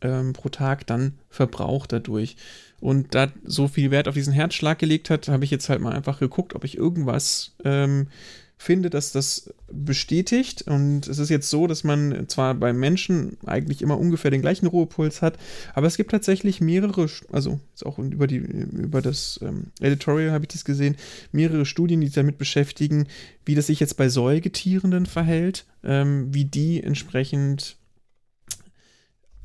ähm, 0.00 0.32
pro 0.32 0.48
Tag 0.48 0.86
dann 0.86 1.18
verbraucht 1.28 1.92
dadurch. 1.92 2.36
Und 2.80 3.14
da 3.14 3.28
so 3.44 3.68
viel 3.68 3.90
Wert 3.90 4.08
auf 4.08 4.14
diesen 4.14 4.32
Herzschlag 4.32 4.78
gelegt 4.78 5.10
hat, 5.10 5.28
habe 5.28 5.44
ich 5.44 5.50
jetzt 5.50 5.68
halt 5.68 5.80
mal 5.80 5.92
einfach 5.92 6.18
geguckt, 6.18 6.54
ob 6.54 6.64
ich 6.64 6.76
irgendwas 6.76 7.54
ähm, 7.64 8.08
finde, 8.62 8.90
dass 8.90 9.12
das 9.12 9.52
bestätigt. 9.70 10.62
Und 10.62 11.08
es 11.08 11.18
ist 11.18 11.28
jetzt 11.28 11.50
so, 11.50 11.66
dass 11.66 11.84
man 11.84 12.28
zwar 12.28 12.54
beim 12.54 12.78
Menschen 12.78 13.36
eigentlich 13.44 13.82
immer 13.82 13.98
ungefähr 13.98 14.30
den 14.30 14.40
gleichen 14.40 14.66
Ruhepuls 14.66 15.20
hat, 15.20 15.38
aber 15.74 15.86
es 15.86 15.96
gibt 15.96 16.12
tatsächlich 16.12 16.60
mehrere, 16.60 17.08
also 17.30 17.60
jetzt 17.70 17.84
auch 17.84 17.98
über, 17.98 18.26
die, 18.26 18.36
über 18.36 19.02
das 19.02 19.40
ähm, 19.42 19.66
Editorial 19.80 20.32
habe 20.32 20.44
ich 20.44 20.52
das 20.52 20.64
gesehen, 20.64 20.96
mehrere 21.32 21.66
Studien, 21.66 22.00
die 22.00 22.06
sich 22.06 22.14
damit 22.14 22.38
beschäftigen, 22.38 23.08
wie 23.44 23.54
das 23.54 23.66
sich 23.66 23.80
jetzt 23.80 23.96
bei 23.96 24.08
Säugetierenden 24.08 25.06
verhält, 25.06 25.66
ähm, 25.82 26.32
wie 26.32 26.44
die 26.44 26.82
entsprechend 26.82 27.76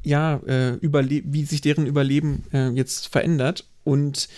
ja, 0.04 0.38
äh, 0.46 0.78
wie 0.82 1.44
sich 1.44 1.60
deren 1.60 1.86
Überleben 1.86 2.44
äh, 2.54 2.70
jetzt 2.70 3.10
verändert. 3.10 3.68
Und 3.84 4.30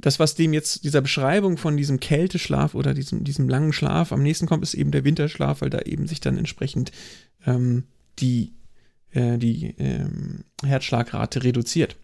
das, 0.00 0.18
was 0.18 0.34
dem 0.34 0.52
jetzt, 0.52 0.84
dieser 0.84 1.00
Beschreibung 1.00 1.56
von 1.56 1.76
diesem 1.76 2.00
Kälteschlaf 2.00 2.74
oder 2.74 2.94
diesem, 2.94 3.24
diesem 3.24 3.48
langen 3.48 3.72
Schlaf 3.72 4.12
am 4.12 4.22
nächsten 4.22 4.46
kommt, 4.46 4.62
ist 4.62 4.74
eben 4.74 4.90
der 4.90 5.04
Winterschlaf, 5.04 5.60
weil 5.60 5.70
da 5.70 5.80
eben 5.80 6.06
sich 6.06 6.20
dann 6.20 6.38
entsprechend 6.38 6.92
ähm, 7.46 7.84
die, 8.18 8.52
äh, 9.12 9.38
die 9.38 9.74
ähm, 9.78 10.44
Herzschlagrate 10.64 11.44
reduziert. 11.44 11.96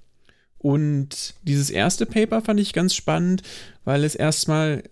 Und 0.59 1.35
dieses 1.43 1.70
erste 1.70 2.06
Paper 2.06 2.43
fand 2.43 2.60
ich 2.60 2.73
ganz 2.73 2.94
spannend, 2.94 3.43
weil 3.85 4.05
es 4.05 4.14
erstmal 4.14 4.82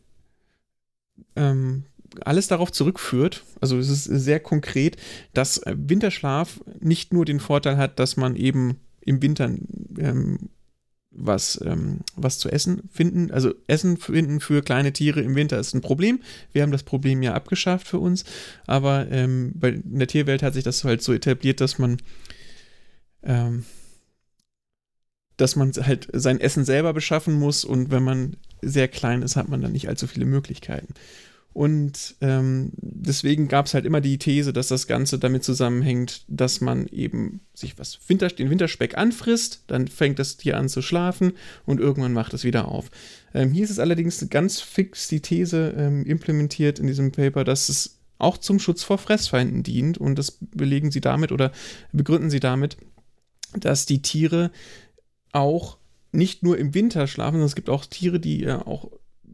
ähm, 1.37 1.85
alles 2.21 2.47
darauf 2.47 2.71
zurückführt, 2.71 3.43
also 3.61 3.79
es 3.79 3.89
ist 3.89 4.05
sehr 4.05 4.41
konkret, 4.41 4.97
dass 5.33 5.61
Winterschlaf 5.67 6.61
nicht 6.81 7.13
nur 7.13 7.25
den 7.25 7.41
Vorteil 7.41 7.77
hat, 7.77 7.99
dass 7.99 8.17
man 8.17 8.37
eben 8.37 8.79
im 9.01 9.21
Winter 9.21 9.51
ähm, 9.99 10.39
was, 11.17 11.61
ähm, 11.65 12.01
was 12.17 12.39
zu 12.39 12.51
essen 12.51 12.89
finden. 12.93 13.31
Also 13.31 13.55
Essen 13.67 13.97
finden 13.97 14.41
für 14.41 14.63
kleine 14.63 14.93
Tiere 14.93 15.21
im 15.21 15.35
Winter 15.35 15.59
ist 15.59 15.75
ein 15.75 15.81
Problem. 15.81 16.21
Wir 16.53 16.63
haben 16.63 16.73
das 16.73 16.83
Problem 16.83 17.23
ja 17.23 17.35
abgeschafft 17.35 17.89
für 17.89 17.99
uns, 17.99 18.25
aber 18.67 19.11
ähm, 19.11 19.53
bei, 19.55 19.71
in 19.71 19.99
der 19.99 20.09
Tierwelt 20.09 20.43
hat 20.43 20.55
sich 20.55 20.65
das 20.65 20.85
halt 20.85 21.03
so 21.03 21.13
etabliert, 21.13 21.61
dass 21.61 21.79
man 21.79 21.99
ähm, 23.23 23.65
dass 25.37 25.57
man 25.57 25.73
halt 25.73 26.09
sein 26.13 26.41
Essen 26.41 26.65
selber 26.65 26.93
beschaffen 26.93 27.35
muss 27.35 27.65
und 27.65 27.91
wenn 27.91 28.05
man 28.05 28.37
sehr 28.63 28.89
klein 28.89 29.23
ist, 29.23 29.37
hat 29.37 29.49
man 29.49 29.61
dann 29.61 29.73
nicht 29.73 29.89
allzu 29.89 30.07
viele 30.07 30.27
Möglichkeiten. 30.27 30.95
Und 31.55 32.17
ähm, 32.21 32.73
deswegen 32.75 33.47
gab 33.47 33.67
es 33.67 33.75
halt 33.75 33.85
immer 33.85 34.01
die 34.01 34.19
These, 34.19 34.53
dass 34.53 34.67
das 34.67 34.89
Ganze 34.89 35.21
damit 35.21 35.45
zusammenhängt, 35.45 36.25
dass 36.27 36.61
man 36.61 36.89
eben 36.89 37.43
sich 37.55 37.79
was 37.79 38.01
Winter, 38.09 38.27
den 38.27 38.51
Winterspeck 38.51 38.99
anfrisst, 38.99 39.63
dann 39.69 39.87
fängt 39.87 40.19
das 40.19 40.37
Tier 40.37 40.59
an 40.59 40.69
zu 40.69 40.83
schlafen 40.83 41.35
und 41.65 41.79
irgendwann 41.79 42.13
macht 42.13 42.35
es 42.35 42.43
wieder 42.43 42.67
auf. 42.67 42.91
Ähm, 43.35 43.53
hier 43.53 43.63
ist 43.63 43.71
es 43.71 43.79
allerdings 43.79 44.29
ganz 44.31 44.61
fix 44.61 45.07
die 45.07 45.21
These 45.21 45.75
ähm, 45.79 46.05
implementiert 46.05 46.81
in 46.81 46.89
diesem 46.89 47.13
Paper, 47.13 47.45
dass 47.45 47.69
es 47.69 48.01
auch 48.19 48.37
zum 48.37 48.59
Schutz 48.59 48.83
vor 48.83 48.99
Fressfeinden 48.99 49.63
dient 49.63 49.97
und 49.97 50.19
das 50.19 50.39
belegen 50.41 50.91
sie 50.91 51.01
damit 51.01 51.31
oder 51.31 51.53
begründen 51.93 52.31
sie 52.31 52.41
damit, 52.41 52.79
dass 53.57 53.87
die 53.87 54.03
Tiere 54.03 54.51
auch 55.31 55.79
nicht 56.11 56.43
nur 56.43 56.59
im 56.59 56.75
Winter 56.75 57.07
schlafen, 57.07 57.35
sondern 57.35 57.47
es 57.47 57.55
gibt 57.55 57.71
auch 57.71 57.87
Tiere, 57.87 58.19
die 58.19 58.41
ja 58.41 58.67
auch 58.67 58.91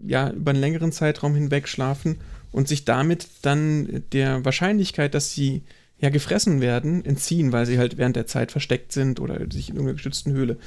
ja, 0.07 0.31
über 0.31 0.51
einen 0.51 0.61
längeren 0.61 0.93
Zeitraum 0.93 1.35
hinweg 1.35 1.69
schlafen 1.69 2.19
und 2.53 2.69
sich 2.69 2.85
damit 2.85 3.29
dann 3.43 4.05
der 4.13 4.45
Wahrscheinlichkeit, 4.45 5.15
dass 5.15 5.33
sie 5.33 5.63
ja 5.99 6.09
gefressen 6.09 6.61
werden, 6.61 7.05
entziehen, 7.05 7.53
weil 7.53 7.67
sie 7.67 7.79
halt 7.79 7.99
während 7.99 8.17
der 8.17 8.27
Zeit 8.27 8.53
versteckt 8.53 8.93
sind 8.93 9.21
oder 9.21 9.39
sich 9.51 9.69
in 9.69 9.77
irgendeiner 9.77 9.97
geschützten 9.97 10.33
Höhle 10.33 10.59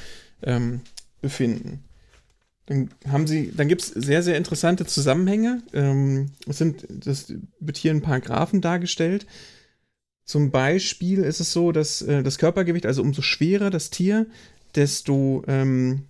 ähm, 0.44 0.82
befinden. 1.22 1.84
Dann 2.66 2.92
haben 3.08 3.28
sie, 3.28 3.52
dann 3.56 3.68
gibt 3.68 3.82
es 3.82 3.88
sehr, 3.90 4.24
sehr 4.24 4.38
interessante 4.38 4.86
Zusammenhänge. 4.86 5.64
Ähm, 5.74 6.32
es 6.48 6.60
sind, 6.60 6.86
das 6.90 7.34
wird 7.60 7.78
hier 7.78 7.92
ein 7.92 8.02
paar 8.02 8.22
Graphen 8.22 8.62
dargestellt. 8.62 9.26
Zum 10.24 10.52
Beispiel 10.52 11.20
ist 11.20 11.42
es 11.42 11.52
so, 11.52 11.74
dass 11.74 12.02
äh, 12.02 12.24
das 12.24 12.38
Körpergewicht, 12.38 12.86
also 12.86 13.02
umso 13.02 13.22
schwerer 13.22 13.70
das 13.70 13.90
Tier, 13.90 14.28
desto 14.76 15.44
ähm, 15.48 16.04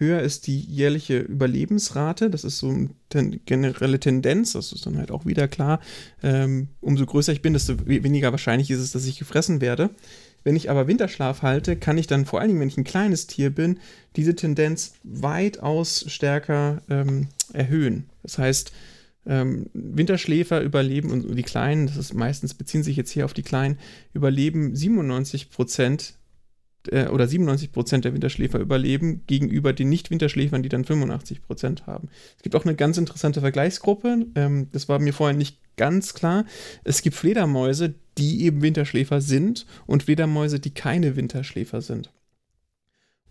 höher 0.00 0.20
ist 0.20 0.46
die 0.46 0.58
jährliche 0.58 1.18
Überlebensrate. 1.18 2.30
Das 2.30 2.42
ist 2.42 2.58
so 2.58 2.70
eine 2.70 2.90
ten 3.10 3.40
generelle 3.44 4.00
Tendenz. 4.00 4.52
Das 4.52 4.72
ist 4.72 4.86
dann 4.86 4.98
halt 4.98 5.10
auch 5.10 5.26
wieder 5.26 5.46
klar. 5.46 5.80
Ähm, 6.22 6.68
umso 6.80 7.06
größer 7.06 7.32
ich 7.32 7.42
bin, 7.42 7.52
desto 7.52 7.86
weniger 7.86 8.32
wahrscheinlich 8.32 8.70
ist 8.70 8.80
es, 8.80 8.92
dass 8.92 9.06
ich 9.06 9.18
gefressen 9.18 9.60
werde. 9.60 9.90
Wenn 10.42 10.56
ich 10.56 10.70
aber 10.70 10.88
Winterschlaf 10.88 11.42
halte, 11.42 11.76
kann 11.76 11.98
ich 11.98 12.06
dann 12.06 12.24
vor 12.24 12.40
allen 12.40 12.48
Dingen, 12.48 12.60
wenn 12.60 12.68
ich 12.68 12.78
ein 12.78 12.84
kleines 12.84 13.26
Tier 13.26 13.50
bin, 13.50 13.78
diese 14.16 14.34
Tendenz 14.34 14.94
weitaus 15.04 16.04
stärker 16.08 16.82
ähm, 16.88 17.28
erhöhen. 17.52 18.06
Das 18.22 18.38
heißt, 18.38 18.72
ähm, 19.26 19.66
Winterschläfer 19.74 20.62
überleben 20.62 21.10
und 21.10 21.36
die 21.36 21.42
Kleinen, 21.42 21.86
das 21.86 21.98
ist 21.98 22.14
meistens 22.14 22.54
beziehen 22.54 22.82
sich 22.82 22.96
jetzt 22.96 23.10
hier 23.10 23.26
auf 23.26 23.34
die 23.34 23.42
Kleinen, 23.42 23.78
überleben 24.14 24.74
97 24.74 25.50
Prozent 25.50 26.14
äh, 26.88 27.08
oder 27.08 27.26
97 27.26 27.72
Prozent 27.72 28.04
der 28.04 28.14
Winterschläfer 28.14 28.58
überleben 28.58 29.22
gegenüber 29.26 29.72
den 29.72 29.88
Nicht-Winterschläfern, 29.88 30.62
die 30.62 30.68
dann 30.68 30.84
85 30.84 31.42
Prozent 31.42 31.86
haben. 31.86 32.08
Es 32.36 32.42
gibt 32.42 32.56
auch 32.56 32.64
eine 32.64 32.74
ganz 32.74 32.98
interessante 32.98 33.40
Vergleichsgruppe. 33.40 34.26
Ähm, 34.34 34.68
das 34.72 34.88
war 34.88 34.98
mir 34.98 35.12
vorher 35.12 35.36
nicht 35.36 35.58
ganz 35.76 36.14
klar. 36.14 36.44
Es 36.84 37.02
gibt 37.02 37.16
Fledermäuse, 37.16 37.94
die 38.18 38.44
eben 38.44 38.62
Winterschläfer 38.62 39.20
sind 39.20 39.66
und 39.86 40.04
Fledermäuse, 40.04 40.60
die 40.60 40.74
keine 40.74 41.16
Winterschläfer 41.16 41.80
sind. 41.80 42.10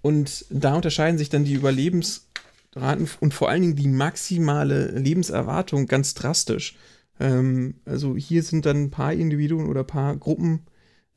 Und 0.02 0.46
da 0.50 0.76
unterscheiden 0.76 1.18
sich 1.18 1.30
dann 1.30 1.44
die 1.44 1.54
Überlebensraten 1.54 3.10
und 3.20 3.34
vor 3.34 3.50
allen 3.50 3.62
Dingen 3.62 3.76
die 3.76 3.88
maximale 3.88 4.92
Lebenserwartung 4.92 5.88
ganz 5.88 6.14
drastisch. 6.14 6.78
Ähm, 7.20 7.76
also 7.86 8.16
hier 8.16 8.44
sind 8.44 8.66
dann 8.66 8.84
ein 8.84 8.92
paar 8.92 9.14
Individuen 9.14 9.68
oder 9.68 9.82
ein 9.82 9.88
paar 9.88 10.16
Gruppen 10.16 10.62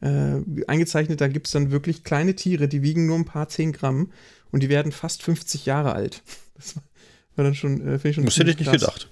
äh, 0.03 0.41
eingezeichnet, 0.67 1.21
da 1.21 1.29
gibt 1.29 1.47
es 1.47 1.53
dann 1.53 1.71
wirklich 1.71 2.05
kleine 2.05 2.35
Tiere, 2.35 2.69
die 2.69 2.83
wiegen 2.83 3.07
nur 3.07 3.17
ein 3.17 3.25
paar 3.25 3.49
10 3.49 3.73
Gramm 3.73 4.11
und 4.51 4.63
die 4.63 4.69
werden 4.69 4.93
fast 4.93 5.23
50 5.23 5.67
Jahre 5.67 5.93
alt. 5.95 6.23
Das 6.55 6.77
war 7.37 7.45
dann 7.45 7.55
schon, 7.55 7.81
äh, 7.81 7.99
ich 8.07 8.15
schon 8.15 8.27
Das 8.27 8.37
hätte 8.37 8.51
ich 8.51 8.59
nicht 8.59 8.69
krass. 8.69 8.81
gedacht. 8.81 9.11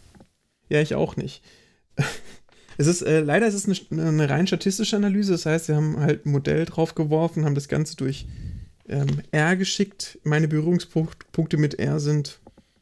Ja, 0.69 0.81
ich 0.83 0.95
auch 0.95 1.17
nicht. 1.17 1.43
Es 2.77 2.87
ist, 2.87 3.03
äh, 3.03 3.21
leider 3.21 3.47
ist 3.47 3.53
es 3.53 3.91
eine, 3.91 4.09
eine, 4.09 4.31
rein 4.31 4.47
statistische 4.47 4.97
Analyse, 4.97 5.33
das 5.33 5.45
heißt, 5.45 5.67
sie 5.67 5.75
haben 5.75 6.01
halt 6.01 6.25
ein 6.25 6.31
Modell 6.31 6.65
draufgeworfen, 6.65 7.45
haben 7.45 7.55
das 7.55 7.69
Ganze 7.69 7.95
durch 7.95 8.27
ähm, 8.89 9.21
R 9.33 9.57
geschickt. 9.57 10.19
Meine 10.25 10.49
Berührungspunkte 10.49 11.59
mit 11.59 11.79
R 11.79 12.01
sind 12.01 12.41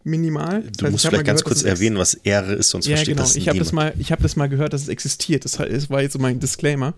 minimal. 0.08 0.62
Das 0.62 0.72
du 0.72 0.84
heißt, 0.84 0.92
musst 0.92 1.06
vielleicht 1.06 1.24
ganz 1.24 1.44
gehört, 1.44 1.58
kurz 1.58 1.64
erwähnen, 1.64 1.98
was 1.98 2.14
R 2.14 2.48
ist, 2.56 2.70
sonst 2.70 2.86
ja, 2.86 2.96
versteht 2.96 3.16
genau. 3.16 3.26
das 3.26 3.36
ich 3.36 3.48
habe 3.48 3.58
das 3.58 3.72
mal, 3.72 3.94
Ich 3.98 4.10
habe 4.10 4.22
das 4.22 4.36
mal 4.36 4.48
gehört, 4.48 4.72
dass 4.72 4.82
es 4.82 4.88
existiert. 4.88 5.44
Das, 5.44 5.52
das 5.52 5.90
war 5.90 6.02
jetzt 6.02 6.14
so 6.14 6.18
mein 6.18 6.40
Disclaimer. 6.40 6.94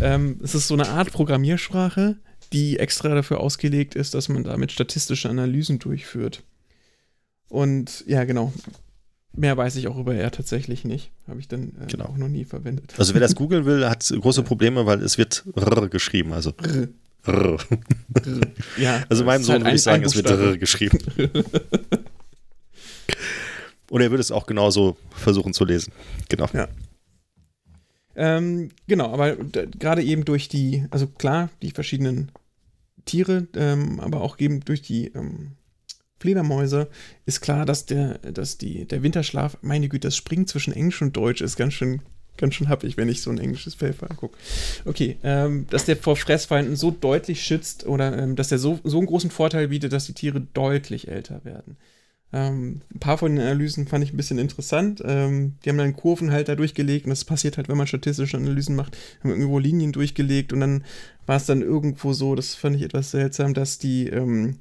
Ähm, 0.00 0.40
es 0.42 0.54
ist 0.54 0.66
so 0.68 0.74
eine 0.74 0.88
Art 0.88 1.12
Programmiersprache, 1.12 2.16
die 2.52 2.78
extra 2.78 3.14
dafür 3.14 3.40
ausgelegt 3.40 3.94
ist, 3.94 4.14
dass 4.14 4.28
man 4.28 4.44
damit 4.44 4.72
statistische 4.72 5.28
Analysen 5.28 5.78
durchführt. 5.78 6.42
Und 7.48 8.04
ja, 8.06 8.24
genau. 8.24 8.52
Mehr 9.36 9.56
weiß 9.56 9.76
ich 9.76 9.88
auch 9.88 9.98
über 9.98 10.14
R 10.14 10.30
tatsächlich 10.30 10.84
nicht. 10.84 11.10
Habe 11.28 11.40
ich 11.40 11.48
dann 11.48 11.72
äh, 11.82 11.86
genau. 11.88 12.06
auch 12.06 12.16
noch 12.16 12.28
nie 12.28 12.44
verwendet. 12.44 12.94
Also 12.98 13.14
wer 13.14 13.20
das 13.20 13.34
googeln 13.36 13.64
will, 13.64 13.88
hat 13.88 14.08
große 14.08 14.42
Probleme, 14.42 14.86
weil 14.86 15.02
es 15.02 15.18
wird 15.18 15.44
R 15.56 15.88
geschrieben. 15.88 16.32
Also 16.32 16.52
R. 16.62 16.88
R. 17.26 17.58
ja, 18.76 19.02
also 19.08 19.24
meinem 19.24 19.42
Sohn 19.42 19.54
halt 19.54 19.64
würde 19.64 19.76
ich 19.76 19.82
sagen, 19.82 20.04
es 20.04 20.14
wird 20.14 20.30
R 20.30 20.56
geschrieben. 20.56 20.98
Und 23.94 24.00
er 24.00 24.10
würde 24.10 24.22
es 24.22 24.32
auch 24.32 24.46
genauso 24.46 24.96
versuchen 25.12 25.54
zu 25.54 25.64
lesen. 25.64 25.92
Genau. 26.28 26.48
Ja. 26.52 26.66
Ähm, 28.16 28.70
genau, 28.88 29.12
aber 29.12 29.36
gerade 29.36 30.02
eben 30.02 30.24
durch 30.24 30.48
die, 30.48 30.84
also 30.90 31.06
klar, 31.06 31.48
die 31.62 31.70
verschiedenen 31.70 32.32
Tiere, 33.04 33.46
ähm, 33.54 34.00
aber 34.00 34.22
auch 34.22 34.40
eben 34.40 34.64
durch 34.64 34.82
die 34.82 35.12
ähm, 35.14 35.52
Fledermäuse 36.18 36.88
ist 37.24 37.40
klar, 37.40 37.64
dass 37.66 37.86
der, 37.86 38.18
dass 38.18 38.58
die, 38.58 38.84
der 38.84 39.04
Winterschlaf, 39.04 39.58
meine 39.62 39.88
Güte, 39.88 40.08
das 40.08 40.16
Springen 40.16 40.48
zwischen 40.48 40.74
Englisch 40.74 41.00
und 41.00 41.16
Deutsch 41.16 41.40
ist 41.40 41.54
ganz 41.54 41.74
schön, 41.74 42.02
ganz 42.36 42.56
schön 42.56 42.68
happig, 42.68 42.96
wenn 42.96 43.08
ich 43.08 43.22
so 43.22 43.30
ein 43.30 43.38
englisches 43.38 43.76
Paper 43.76 44.10
angucke. 44.10 44.36
Okay, 44.86 45.18
ähm, 45.22 45.68
dass 45.70 45.84
der 45.84 45.96
vor 45.96 46.16
Fressfeinden 46.16 46.74
so 46.74 46.90
deutlich 46.90 47.44
schützt 47.44 47.86
oder 47.86 48.18
ähm, 48.18 48.34
dass 48.34 48.48
der 48.48 48.58
so, 48.58 48.80
so 48.82 48.98
einen 48.98 49.06
großen 49.06 49.30
Vorteil 49.30 49.68
bietet, 49.68 49.92
dass 49.92 50.06
die 50.06 50.14
Tiere 50.14 50.40
deutlich 50.40 51.06
älter 51.06 51.44
werden. 51.44 51.76
Ähm, 52.34 52.80
ein 52.92 52.98
paar 52.98 53.16
von 53.16 53.30
den 53.30 53.46
Analysen 53.46 53.86
fand 53.86 54.02
ich 54.02 54.12
ein 54.12 54.16
bisschen 54.16 54.38
interessant. 54.38 55.00
Ähm, 55.06 55.54
die 55.64 55.68
haben 55.68 55.78
dann 55.78 55.94
Kurven 55.94 56.32
halt 56.32 56.48
da 56.48 56.56
durchgelegt 56.56 57.06
und 57.06 57.10
das 57.10 57.24
passiert 57.24 57.56
halt, 57.56 57.68
wenn 57.68 57.76
man 57.76 57.86
statistische 57.86 58.36
Analysen 58.36 58.74
macht, 58.74 58.98
haben 59.20 59.30
irgendwo 59.30 59.60
Linien 59.60 59.92
durchgelegt 59.92 60.52
und 60.52 60.58
dann 60.58 60.84
war 61.26 61.36
es 61.36 61.46
dann 61.46 61.62
irgendwo 61.62 62.12
so, 62.12 62.34
das 62.34 62.56
fand 62.56 62.74
ich 62.74 62.82
etwas 62.82 63.12
seltsam, 63.12 63.54
dass 63.54 63.78
die, 63.78 64.08
ähm, 64.08 64.56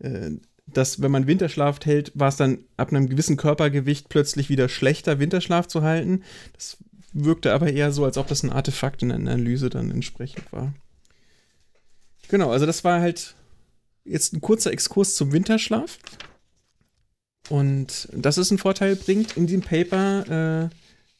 äh, 0.00 0.32
dass 0.66 1.00
wenn 1.00 1.12
man 1.12 1.28
Winterschlaf 1.28 1.78
hält, 1.84 2.10
war 2.16 2.30
es 2.30 2.36
dann 2.36 2.64
ab 2.76 2.88
einem 2.88 3.08
gewissen 3.08 3.36
Körpergewicht 3.36 4.08
plötzlich 4.08 4.48
wieder 4.48 4.68
schlechter, 4.68 5.20
Winterschlaf 5.20 5.68
zu 5.68 5.82
halten. 5.82 6.24
Das 6.54 6.78
wirkte 7.12 7.52
aber 7.52 7.72
eher 7.72 7.92
so, 7.92 8.06
als 8.06 8.18
ob 8.18 8.26
das 8.26 8.42
ein 8.42 8.50
Artefakt 8.50 9.02
in 9.02 9.10
der 9.10 9.18
Analyse 9.18 9.70
dann 9.70 9.92
entsprechend 9.92 10.50
war. 10.52 10.74
Genau, 12.26 12.50
also 12.50 12.66
das 12.66 12.82
war 12.82 13.00
halt 13.00 13.36
jetzt 14.04 14.32
ein 14.32 14.40
kurzer 14.40 14.72
Exkurs 14.72 15.14
zum 15.14 15.30
Winterschlaf. 15.30 15.98
Und 17.48 18.08
das 18.12 18.38
ist 18.38 18.50
ein 18.50 18.58
Vorteil 18.58 18.96
bringt 18.96 19.36
in 19.36 19.46
dem 19.46 19.62
Paper, 19.62 20.68
äh, 20.68 20.74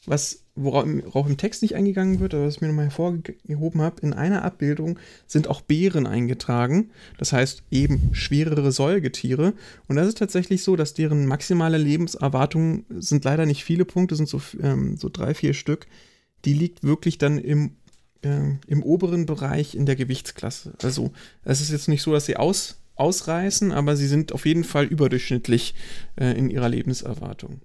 was 0.07 0.43
worauf 0.61 1.27
im 1.27 1.37
Text 1.37 1.63
nicht 1.63 1.75
eingegangen 1.75 2.21
wird, 2.21 2.35
aber 2.35 2.47
was 2.47 2.57
ich 2.57 2.61
mir 2.61 2.69
nochmal 2.69 2.87
hervorgehoben 2.87 3.81
habe, 3.81 4.01
in 4.03 4.13
einer 4.13 4.45
Abbildung 4.45 4.99
sind 5.27 5.49
auch 5.49 5.61
Bären 5.61 6.07
eingetragen. 6.07 6.91
Das 7.17 7.33
heißt 7.33 7.63
eben 7.71 8.11
schwerere 8.13 8.73
Säugetiere. 8.73 9.55
Und 9.87 9.97
das 9.97 10.09
ist 10.09 10.19
tatsächlich 10.19 10.63
so, 10.63 10.77
dass 10.77 10.95
deren 10.95 11.27
maximale 11.27 11.79
Lebenserwartung 11.79 12.85
sind 12.91 13.25
leider 13.25 13.47
nicht 13.47 13.65
viele 13.65 13.85
Punkte, 13.85 14.17
sind 14.17 14.29
so, 14.29 14.41
ähm, 14.61 14.97
so 14.97 15.09
drei, 15.09 15.35
vier 15.35 15.55
Stück. 15.55 15.87
Die 16.45 16.55
liegt 16.55 16.83
wirklich 16.83 17.19
dann 17.19 17.39
im, 17.39 17.77
äh, 18.23 18.57
im 18.67 18.83
oberen 18.83 19.27
Bereich 19.27 19.75
in 19.75 19.87
der 19.87 19.97
Gewichtsklasse. 19.97 20.75
Also 20.83 21.13
es 21.45 21.61
ist 21.61 21.71
jetzt 21.71 21.89
nicht 21.89 22.03
so, 22.03 22.13
dass 22.13 22.27
sie 22.27 22.37
aus 22.37 22.79
ausreißen, 22.99 23.73
aber 23.73 23.97
sie 23.97 24.07
sind 24.07 24.33
auf 24.33 24.47
jeden 24.47 24.65
Fall 24.65 24.87
überdurchschnittlich 24.87 25.75
äh, 26.17 26.37
in 26.37 26.51
ihrer 26.51 26.69
Lebenserwartung. 26.69 27.61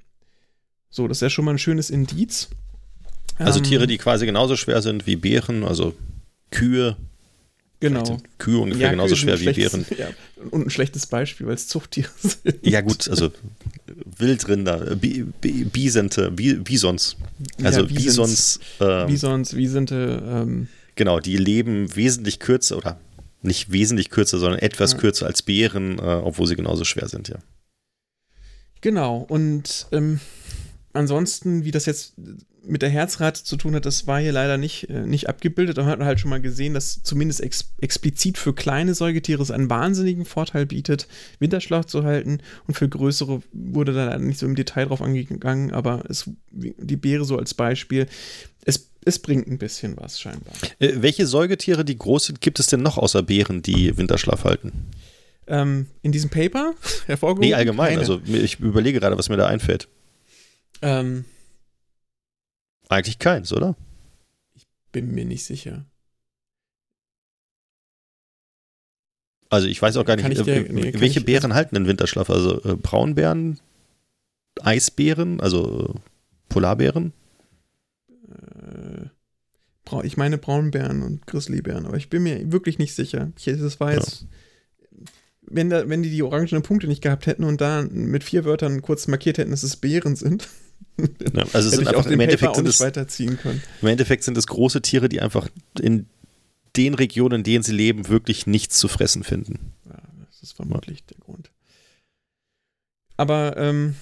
So, 0.89 1.07
das 1.07 1.17
ist 1.17 1.21
ja 1.21 1.29
schon 1.29 1.45
mal 1.45 1.51
ein 1.51 1.59
schönes 1.59 1.89
Indiz. 1.89 2.49
Also 3.37 3.59
ähm, 3.59 3.65
Tiere, 3.65 3.87
die 3.87 3.97
quasi 3.97 4.25
genauso 4.25 4.55
schwer 4.55 4.81
sind 4.81 5.07
wie 5.07 5.15
Bären, 5.15 5.63
also 5.63 5.95
Kühe. 6.51 6.95
Genau. 7.79 8.17
Kühe 8.37 8.59
ungefähr 8.59 8.83
ja, 8.85 8.91
genauso 8.91 9.15
schwer 9.15 9.39
wie 9.39 9.51
Bären. 9.51 9.85
Ja, 9.97 10.07
und 10.51 10.67
ein 10.67 10.69
schlechtes 10.69 11.05
Beispiel, 11.07 11.47
weil 11.47 11.55
es 11.55 11.67
Zuchttiere 11.67 12.09
sind. 12.17 12.59
Ja, 12.61 12.81
gut, 12.81 13.09
also 13.09 13.31
Wildrinder, 14.17 14.95
Bi 14.95 15.25
Bi 15.41 15.65
Bisente, 15.65 16.31
Bi 16.31 16.53
Bisons. 16.53 17.17
Also 17.61 17.81
ja, 17.81 17.87
Bisons. 17.87 18.59
Ähm, 18.79 19.07
Bisons, 19.07 19.55
Wiesente. 19.55 20.23
Ähm, 20.25 20.67
genau, 20.95 21.19
die 21.19 21.37
leben 21.37 21.93
wesentlich 21.95 22.39
kürzer 22.39 22.77
oder 22.77 22.99
nicht 23.43 23.71
wesentlich 23.71 24.09
kürzer, 24.09 24.39
sondern 24.39 24.59
etwas 24.59 24.93
ja. 24.93 24.97
kürzer 24.99 25.25
als 25.25 25.41
Bären, 25.41 25.99
äh, 25.99 26.01
obwohl 26.01 26.47
sie 26.47 26.55
genauso 26.55 26.83
schwer 26.83 27.07
sind, 27.07 27.27
ja. 27.27 27.37
Genau, 28.81 29.17
und 29.17 29.87
ähm, 29.91 30.19
ansonsten, 30.91 31.63
wie 31.63 31.71
das 31.71 31.85
jetzt 31.85 32.15
mit 32.65 32.81
der 32.81 32.89
Herzrate 32.89 33.43
zu 33.43 33.57
tun 33.57 33.75
hat, 33.75 33.85
das 33.85 34.07
war 34.07 34.19
hier 34.19 34.31
leider 34.31 34.57
nicht, 34.57 34.89
äh, 34.89 35.05
nicht 35.05 35.27
abgebildet. 35.27 35.77
Da 35.77 35.85
hat 35.85 35.99
man 35.99 36.07
halt 36.07 36.19
schon 36.19 36.29
mal 36.29 36.41
gesehen, 36.41 36.73
dass 36.73 37.03
zumindest 37.03 37.41
ex 37.41 37.73
explizit 37.81 38.37
für 38.37 38.53
kleine 38.53 38.93
Säugetiere 38.93 39.41
es 39.41 39.51
einen 39.51 39.69
wahnsinnigen 39.69 40.25
Vorteil 40.25 40.65
bietet, 40.65 41.07
Winterschlaf 41.39 41.85
zu 41.85 42.03
halten. 42.03 42.39
Und 42.67 42.75
für 42.75 42.87
größere 42.87 43.41
wurde 43.51 43.93
da 43.93 44.05
leider 44.05 44.19
nicht 44.19 44.39
so 44.39 44.45
im 44.45 44.55
Detail 44.55 44.85
drauf 44.85 45.01
angegangen, 45.01 45.71
aber 45.71 46.03
es, 46.09 46.29
die 46.51 46.97
Beere 46.97 47.25
so 47.25 47.37
als 47.37 47.53
Beispiel. 47.53 48.07
Es 48.65 48.92
es 49.05 49.19
bringt 49.19 49.47
ein 49.47 49.57
bisschen 49.57 49.97
was 49.97 50.19
scheinbar. 50.19 50.53
Äh, 50.79 50.93
welche 50.97 51.25
Säugetiere, 51.27 51.85
die 51.85 51.97
groß 51.97 52.25
sind, 52.25 52.41
gibt 52.41 52.59
es 52.59 52.67
denn 52.67 52.81
noch 52.81 52.97
außer 52.97 53.23
Bären, 53.23 53.61
die 53.61 53.97
Winterschlaf 53.97 54.43
halten? 54.43 54.71
Ähm, 55.47 55.87
in 56.01 56.11
diesem 56.11 56.29
Paper 56.29 56.73
hervorgehoben? 57.05 57.47
Nee, 57.47 57.53
allgemein. 57.53 57.89
Keine. 57.89 57.99
Also 57.99 58.21
ich 58.25 58.59
überlege 58.59 58.99
gerade, 58.99 59.17
was 59.17 59.29
mir 59.29 59.37
da 59.37 59.47
einfällt. 59.47 59.87
Ähm, 60.81 61.25
Eigentlich 62.89 63.19
keins, 63.19 63.51
oder? 63.53 63.75
Ich 64.55 64.67
bin 64.91 65.13
mir 65.13 65.25
nicht 65.25 65.45
sicher. 65.45 65.85
Also 69.49 69.67
ich 69.67 69.81
weiß 69.81 69.97
auch 69.97 70.05
gar 70.05 70.15
nicht, 70.15 70.25
äh, 70.25 70.43
dir, 70.43 70.73
nee, 70.73 70.93
welche 70.95 71.19
ich, 71.19 71.25
Bären 71.25 71.51
also, 71.51 71.55
halten 71.55 71.75
den 71.75 71.87
Winterschlaf? 71.87 72.29
Also 72.29 72.63
äh, 72.63 72.75
Braunbären, 72.75 73.59
Eisbären, 74.61 75.39
also 75.41 75.93
äh, 75.95 75.99
Polarbären? 76.49 77.13
Äh, 78.63 79.09
ich 80.03 80.17
meine 80.17 80.37
Braunbären 80.37 81.03
und 81.03 81.27
Grizzlybären, 81.27 81.85
aber 81.85 81.97
ich 81.97 82.09
bin 82.09 82.23
mir 82.23 82.51
wirklich 82.51 82.79
nicht 82.79 82.95
sicher. 82.95 83.31
Ich, 83.37 83.45
das 83.45 83.79
war 83.79 83.93
jetzt, 83.93 84.21
ja. 84.21 84.97
wenn, 85.41 85.69
da, 85.69 85.87
wenn 85.87 86.01
die 86.01 86.09
die 86.09 86.23
orangenen 86.23 86.63
Punkte 86.63 86.87
nicht 86.87 87.01
gehabt 87.01 87.27
hätten 87.27 87.43
und 87.43 87.61
da 87.61 87.83
mit 87.83 88.23
vier 88.23 88.45
Wörtern 88.45 88.81
kurz 88.81 89.07
markiert 89.07 89.37
hätten, 89.37 89.51
dass 89.51 89.63
es 89.63 89.75
Bären 89.75 90.15
sind, 90.15 90.47
ja, 90.97 91.43
also 91.53 91.69
es 91.69 91.75
sind 91.75 91.87
einfach 91.87 92.05
im 92.05 92.19
Endeffekt 92.19 92.55
sind 92.55 92.67
es, 92.67 92.79
weiterziehen 92.79 93.37
können. 93.37 93.61
Im 93.81 93.87
Endeffekt 93.87 94.23
sind 94.23 94.37
es 94.37 94.47
große 94.47 94.81
Tiere, 94.81 95.09
die 95.09 95.21
einfach 95.21 95.47
in 95.79 96.07
den 96.75 96.93
Regionen, 96.93 97.39
in 97.39 97.43
denen 97.43 97.63
sie 97.63 97.73
leben, 97.73 98.09
wirklich 98.09 98.47
nichts 98.47 98.77
zu 98.77 98.87
fressen 98.87 99.23
finden. 99.23 99.73
Ja, 99.85 100.01
das 100.27 100.41
ist 100.41 100.53
vermutlich 100.53 100.99
ja. 100.99 101.05
der 101.11 101.17
Grund. 101.19 101.51
aber 103.17 103.57
ähm, 103.57 103.95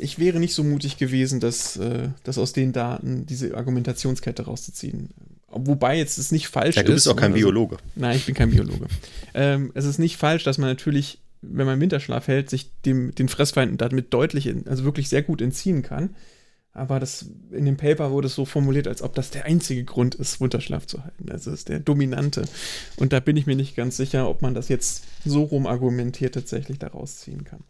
ich 0.00 0.18
wäre 0.18 0.40
nicht 0.40 0.54
so 0.54 0.64
mutig 0.64 0.96
gewesen, 0.96 1.40
das, 1.40 1.76
äh, 1.76 2.08
das 2.24 2.38
aus 2.38 2.52
den 2.52 2.72
Daten, 2.72 3.26
diese 3.26 3.56
Argumentationskette 3.56 4.44
rauszuziehen. 4.44 5.10
Wobei 5.48 5.98
jetzt 5.98 6.18
es 6.18 6.32
nicht 6.32 6.48
falsch 6.48 6.70
ist. 6.70 6.76
Ja, 6.76 6.82
du 6.82 6.92
bist 6.92 7.06
ist, 7.06 7.12
auch 7.12 7.16
kein 7.16 7.32
also, 7.32 7.44
Biologe. 7.44 7.76
Nein, 7.96 8.16
ich 8.16 8.26
bin 8.26 8.34
kein 8.34 8.50
Biologe. 8.50 8.86
ähm, 9.34 9.72
es 9.74 9.84
ist 9.84 9.98
nicht 9.98 10.16
falsch, 10.16 10.44
dass 10.44 10.58
man 10.58 10.68
natürlich, 10.68 11.18
wenn 11.42 11.66
man 11.66 11.80
Winterschlaf 11.80 12.28
hält, 12.28 12.50
sich 12.50 12.70
dem, 12.82 13.14
den 13.14 13.28
Fressfeinden 13.28 13.76
damit 13.76 14.14
deutlich, 14.14 14.46
in, 14.46 14.66
also 14.68 14.84
wirklich 14.84 15.08
sehr 15.08 15.22
gut 15.22 15.42
entziehen 15.42 15.82
kann. 15.82 16.10
Aber 16.72 17.00
das, 17.00 17.26
in 17.50 17.64
dem 17.64 17.76
Paper 17.76 18.12
wurde 18.12 18.28
es 18.28 18.36
so 18.36 18.44
formuliert, 18.44 18.86
als 18.86 19.02
ob 19.02 19.16
das 19.16 19.30
der 19.30 19.44
einzige 19.44 19.82
Grund 19.82 20.14
ist, 20.14 20.40
Winterschlaf 20.40 20.86
zu 20.86 21.02
halten. 21.02 21.30
Also 21.30 21.50
ist 21.50 21.68
der 21.68 21.80
dominante. 21.80 22.44
Und 22.96 23.12
da 23.12 23.18
bin 23.18 23.36
ich 23.36 23.46
mir 23.46 23.56
nicht 23.56 23.74
ganz 23.74 23.96
sicher, 23.96 24.28
ob 24.28 24.40
man 24.40 24.54
das 24.54 24.68
jetzt 24.68 25.04
so 25.24 25.42
rum 25.42 25.66
argumentiert 25.66 26.34
tatsächlich 26.34 26.78
daraus 26.78 27.16
ziehen 27.16 27.42
kann. 27.42 27.64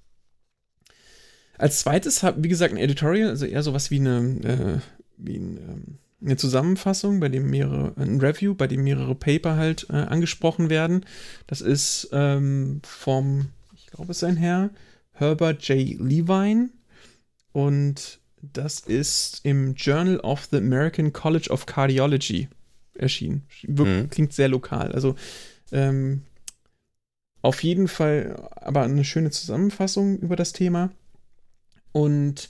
Als 1.60 1.80
zweites, 1.80 2.22
wie 2.22 2.48
gesagt, 2.48 2.72
ein 2.72 2.78
Editorial, 2.78 3.28
also 3.28 3.44
eher 3.44 3.62
sowas 3.62 3.90
wie 3.90 4.00
eine, 4.00 4.18
äh, 4.42 4.78
wie 5.18 5.36
ein, 5.36 5.56
ähm, 5.58 5.98
eine 6.22 6.36
Zusammenfassung, 6.36 7.20
bei 7.20 7.28
dem 7.28 7.50
mehrere, 7.50 7.92
ein 7.96 8.18
Review, 8.18 8.54
bei 8.54 8.66
dem 8.66 8.82
mehrere 8.82 9.14
Paper 9.14 9.56
halt 9.56 9.86
äh, 9.90 9.96
angesprochen 9.96 10.70
werden. 10.70 11.04
Das 11.46 11.60
ist 11.60 12.08
ähm, 12.12 12.80
vom, 12.82 13.50
ich 13.74 13.86
glaube, 13.88 14.12
es 14.12 14.18
ist 14.18 14.24
ein 14.24 14.38
Herr, 14.38 14.70
Herbert 15.12 15.62
J. 15.68 16.00
Levine. 16.00 16.70
Und 17.52 18.20
das 18.40 18.80
ist 18.80 19.40
im 19.42 19.74
Journal 19.74 20.18
of 20.20 20.48
the 20.50 20.56
American 20.56 21.12
College 21.12 21.50
of 21.50 21.66
Cardiology 21.66 22.48
erschienen. 22.94 23.42
mhm. 23.66 24.08
Klingt 24.08 24.32
sehr 24.32 24.48
lokal. 24.48 24.92
Also 24.92 25.14
ähm, 25.72 26.22
auf 27.42 27.62
jeden 27.62 27.86
Fall 27.86 28.48
aber 28.56 28.82
eine 28.82 29.04
schöne 29.04 29.30
Zusammenfassung 29.30 30.18
über 30.20 30.36
das 30.36 30.54
Thema. 30.54 30.90
Und 31.92 32.48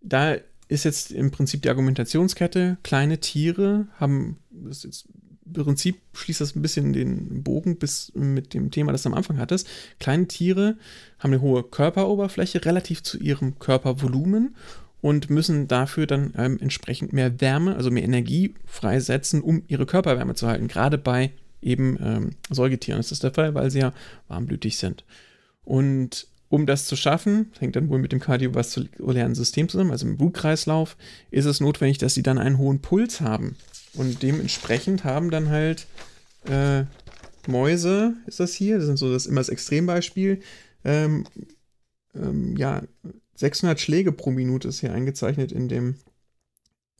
da 0.00 0.36
ist 0.68 0.84
jetzt 0.84 1.12
im 1.12 1.30
Prinzip 1.30 1.62
die 1.62 1.68
Argumentationskette, 1.68 2.78
kleine 2.82 3.18
Tiere 3.18 3.86
haben, 3.98 4.38
das 4.50 4.82
jetzt 4.82 5.06
im 5.46 5.64
Prinzip 5.64 6.00
schließt 6.12 6.40
das 6.40 6.56
ein 6.56 6.62
bisschen 6.62 6.92
den 6.92 7.42
Bogen 7.44 7.76
bis 7.76 8.12
mit 8.14 8.52
dem 8.52 8.70
Thema, 8.70 8.92
das 8.92 9.02
du 9.02 9.10
am 9.10 9.14
Anfang 9.14 9.38
hattest. 9.38 9.68
Kleine 10.00 10.26
Tiere 10.26 10.76
haben 11.18 11.32
eine 11.32 11.40
hohe 11.40 11.62
Körperoberfläche 11.62 12.64
relativ 12.64 13.02
zu 13.02 13.18
ihrem 13.18 13.58
Körpervolumen 13.58 14.56
und 15.00 15.30
müssen 15.30 15.68
dafür 15.68 16.06
dann 16.06 16.34
ähm, 16.36 16.58
entsprechend 16.60 17.12
mehr 17.12 17.40
Wärme, 17.40 17.76
also 17.76 17.92
mehr 17.92 18.02
Energie 18.02 18.54
freisetzen, 18.64 19.40
um 19.40 19.62
ihre 19.68 19.86
Körperwärme 19.86 20.34
zu 20.34 20.48
halten. 20.48 20.66
Gerade 20.66 20.98
bei 20.98 21.30
eben 21.62 21.96
ähm, 22.02 22.30
Säugetieren 22.50 22.98
ist 22.98 23.12
das 23.12 23.20
der 23.20 23.32
Fall, 23.32 23.54
weil 23.54 23.70
sie 23.70 23.80
ja 23.80 23.92
warmblütig 24.26 24.78
sind. 24.78 25.04
Und 25.64 26.26
um 26.48 26.66
das 26.66 26.86
zu 26.86 26.96
schaffen, 26.96 27.50
hängt 27.58 27.76
dann 27.76 27.88
wohl 27.88 27.98
mit 27.98 28.12
dem 28.12 28.20
kardiovaskulären 28.20 29.34
System 29.34 29.68
zusammen, 29.68 29.90
also 29.90 30.06
im 30.06 30.16
Blutkreislauf, 30.16 30.96
ist 31.30 31.46
es 31.46 31.60
notwendig, 31.60 31.98
dass 31.98 32.14
sie 32.14 32.22
dann 32.22 32.38
einen 32.38 32.58
hohen 32.58 32.80
Puls 32.80 33.20
haben. 33.20 33.56
Und 33.94 34.22
dementsprechend 34.22 35.04
haben 35.04 35.30
dann 35.30 35.48
halt 35.48 35.86
äh, 36.48 36.84
Mäuse, 37.48 38.14
ist 38.26 38.40
das 38.40 38.54
hier, 38.54 38.78
das 38.78 38.88
ist 38.88 39.00
so 39.00 39.12
das 39.12 39.26
immer 39.26 39.40
das 39.40 39.48
Extrembeispiel, 39.48 40.40
ähm, 40.84 41.24
ähm, 42.14 42.56
ja, 42.56 42.82
600 43.34 43.80
Schläge 43.80 44.12
pro 44.12 44.30
Minute 44.30 44.68
ist 44.68 44.80
hier 44.80 44.92
eingezeichnet 44.92 45.52
in 45.52 45.68
dem, 45.68 45.96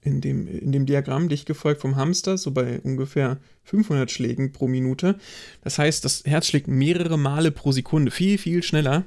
in 0.02 0.20
dem, 0.20 0.46
in 0.46 0.72
dem 0.72 0.86
Diagramm, 0.86 1.28
dicht 1.28 1.46
gefolgt 1.46 1.80
vom 1.80 1.96
Hamster, 1.96 2.36
so 2.36 2.50
bei 2.50 2.80
ungefähr 2.80 3.38
500 3.64 4.10
Schlägen 4.10 4.52
pro 4.52 4.68
Minute. 4.68 5.18
Das 5.62 5.78
heißt, 5.78 6.04
das 6.04 6.24
Herz 6.24 6.46
schlägt 6.46 6.68
mehrere 6.68 7.18
Male 7.18 7.50
pro 7.52 7.72
Sekunde, 7.72 8.10
viel, 8.10 8.38
viel 8.38 8.62
schneller 8.62 9.04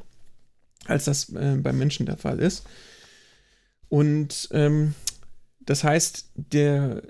als 0.85 1.05
das 1.05 1.29
äh, 1.29 1.57
beim 1.57 1.77
Menschen 1.77 2.05
der 2.05 2.17
Fall 2.17 2.39
ist. 2.39 2.65
Und 3.89 4.49
ähm, 4.51 4.93
das 5.59 5.83
heißt, 5.83 6.31
der 6.35 7.03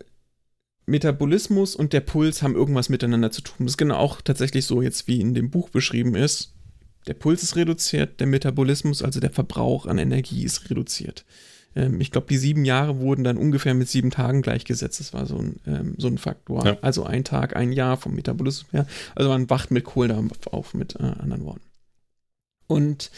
Metabolismus 0.86 1.76
und 1.76 1.94
der 1.94 2.02
Puls 2.02 2.42
haben 2.42 2.56
irgendwas 2.56 2.90
miteinander 2.90 3.32
zu 3.32 3.42
tun. 3.42 3.58
Das 3.60 3.74
ist 3.74 3.78
genau 3.78 3.96
auch 3.96 4.22
tatsächlich 4.22 4.66
so 4.66 4.82
jetzt, 4.82 5.08
wie 5.08 5.22
in 5.22 5.34
dem 5.34 5.50
Buch 5.52 5.70
beschrieben 5.70 6.16
ist. 6.16 6.54
Der 7.08 7.14
Puls 7.14 7.44
ist 7.44 7.56
reduziert, 7.56 8.20
der 8.20 8.28
Metabolismus, 8.28 9.02
also 9.02 9.20
der 9.20 9.32
Verbrauch 9.32 9.86
an 9.86 9.98
Energie 9.98 10.44
ist 10.44 10.70
reduziert. 10.70 11.26
Ähm, 11.76 12.02
ich 12.02 12.12
glaube, 12.12 12.28
die 12.28 12.38
sieben 12.38 12.66
Jahre 12.66 13.00
wurden 13.00 13.24
dann 13.24 13.38
ungefähr 13.38 13.74
mit 13.74 13.88
sieben 13.88 14.12
Tagen 14.12 14.42
gleichgesetzt. 14.42 15.00
Das 15.00 15.14
war 15.14 15.26
so 15.26 15.38
ein, 15.38 15.56
ähm, 15.66 15.96
so 15.98 16.08
ein 16.08 16.18
Faktor. 16.18 16.66
Ja. 16.66 16.78
Also 16.82 17.04
ein 17.04 17.24
Tag, 17.24 17.56
ein 17.56 17.72
Jahr 17.72 17.98
vom 17.98 18.16
Metabolismus 18.16 18.72
her. 18.74 18.88
Also 19.16 19.30
man 19.30 19.50
wacht 19.50 19.72
mit 19.72 19.86
Kohlendampf 19.86 20.48
auf, 20.48 20.74
mit 20.74 20.96
äh, 20.96 21.04
anderen 21.04 21.46
Worten. 21.46 21.69
Und 22.70 23.10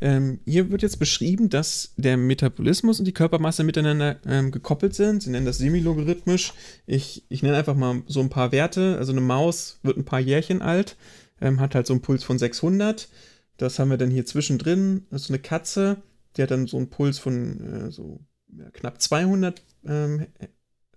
ähm, 0.00 0.40
hier 0.46 0.72
wird 0.72 0.82
jetzt 0.82 0.98
beschrieben, 0.98 1.48
dass 1.48 1.94
der 1.96 2.16
Metabolismus 2.16 2.98
und 2.98 3.04
die 3.04 3.14
Körpermasse 3.14 3.62
miteinander 3.62 4.16
ähm, 4.26 4.50
gekoppelt 4.50 4.96
sind. 4.96 5.22
Sie 5.22 5.30
nennen 5.30 5.46
das 5.46 5.58
semilogarithmisch. 5.58 6.52
Ich, 6.86 7.22
ich 7.28 7.40
nenne 7.40 7.56
einfach 7.56 7.76
mal 7.76 8.02
so 8.08 8.18
ein 8.18 8.30
paar 8.30 8.50
Werte. 8.50 8.96
Also 8.98 9.12
eine 9.12 9.20
Maus 9.20 9.78
wird 9.84 9.96
ein 9.96 10.04
paar 10.04 10.18
Jährchen 10.18 10.60
alt, 10.60 10.96
ähm, 11.40 11.60
hat 11.60 11.76
halt 11.76 11.86
so 11.86 11.92
einen 11.92 12.02
Puls 12.02 12.24
von 12.24 12.36
600. 12.36 13.08
Das 13.58 13.78
haben 13.78 13.90
wir 13.90 13.96
dann 13.96 14.10
hier 14.10 14.26
zwischendrin. 14.26 15.06
Also 15.12 15.32
eine 15.32 15.38
Katze, 15.38 15.98
die 16.36 16.42
hat 16.42 16.50
dann 16.50 16.66
so 16.66 16.76
einen 16.76 16.90
Puls 16.90 17.20
von 17.20 17.60
äh, 17.60 17.90
so 17.92 18.18
ja, 18.58 18.68
knapp 18.72 19.00
200 19.00 19.62
ähm, 19.86 20.26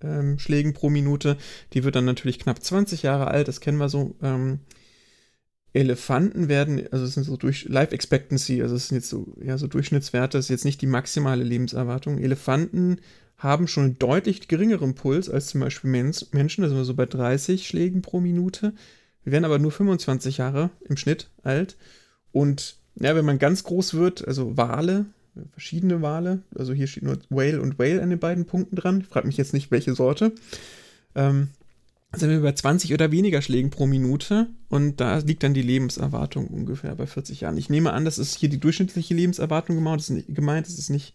ähm, 0.02 0.40
Schlägen 0.40 0.74
pro 0.74 0.90
Minute. 0.90 1.38
Die 1.74 1.84
wird 1.84 1.96
dann 1.96 2.06
natürlich 2.06 2.40
knapp 2.40 2.64
20 2.64 3.04
Jahre 3.04 3.28
alt. 3.28 3.48
Das 3.48 3.62
kennen 3.62 3.78
wir 3.78 3.88
so 3.90 4.16
ähm, 4.24 4.62
Elefanten 5.74 6.48
werden, 6.48 6.82
also 6.92 7.06
es 7.06 7.14
sind 7.14 7.24
so 7.24 7.38
durch 7.38 7.66
Life 7.66 7.94
Expectancy, 7.94 8.62
also 8.62 8.76
es 8.76 8.88
sind 8.88 8.98
jetzt 8.98 9.10
so, 9.10 9.28
ja, 9.44 9.58
so 9.58 9.68
Durchschnittswerte, 9.68 10.38
das 10.38 10.46
ist 10.46 10.50
jetzt 10.50 10.66
nicht 10.66 10.82
die 10.82 10.88
maximale 10.88 11.44
Lebenserwartung. 11.44 12.18
Elefanten 12.18 12.98
haben 13.38 13.68
schon 13.68 13.84
einen 13.84 14.00
deutlich 14.00 14.48
geringeren 14.48 14.96
Puls 14.96 15.30
als 15.30 15.48
zum 15.48 15.62
Beispiel 15.62 15.90
Menschen, 15.90 16.62
da 16.62 16.68
sind 16.68 16.78
wir 16.78 16.86
so 16.86 16.96
bei 16.96 17.06
30 17.06 17.68
Schlägen 17.68 18.02
pro 18.02 18.20
Minute. 18.20 18.74
Wir 19.24 19.32
werden 19.32 19.46
aber 19.46 19.60
nur 19.60 19.72
25 19.72 20.38
Jahre 20.38 20.72
im 20.88 20.98
Schnitt 20.98 21.30
alt. 21.44 21.78
Und 22.32 22.78
ja, 22.96 23.16
wenn 23.16 23.26
man 23.26 23.40
ganz 23.40 23.64
groß 23.64 23.94
wird, 23.94 24.28
also 24.28 24.58
Wale, 24.58 25.06
verschiedene 25.52 26.02
Wale, 26.02 26.42
also 26.58 26.74
hier 26.74 26.88
steht 26.88 27.04
nur 27.04 27.20
Whale 27.30 27.62
und 27.62 27.80
Whale 27.80 28.02
an 28.02 28.10
den 28.10 28.20
beiden 28.20 28.46
Punkten 28.46 28.76
dran. 28.76 29.02
Ich 29.02 29.08
frage 29.08 29.28
mich 29.28 29.38
jetzt 29.38 29.54
nicht, 29.54 29.72
welche 29.72 29.96
Sorte. 29.96 30.34
Ähm, 31.16 31.50
sind 32.16 32.30
wir 32.30 32.42
bei 32.42 32.54
20 32.54 32.94
oder 32.94 33.12
weniger 33.12 33.42
Schlägen 33.42 33.70
pro 33.70 33.86
Minute 33.86 34.48
und 34.68 35.00
da 35.00 35.20
liegt 35.20 35.44
dann 35.44 35.54
die 35.54 35.62
Lebenserwartung 35.62 36.48
ungefähr 36.48 36.96
bei 36.96 37.06
40 37.06 37.42
Jahren. 37.42 37.58
Ich 37.58 37.70
nehme 37.70 37.94
an, 37.94 38.06
das 38.06 38.18
ist 38.18 38.38
hier 38.38 38.50
die 38.50 38.60
durchschnittliche 38.60 39.14
Lebenserwartung 39.14 39.76
gemeint, 39.76 40.68
das 40.68 40.80
ist 40.80 40.90
nicht, 40.90 41.14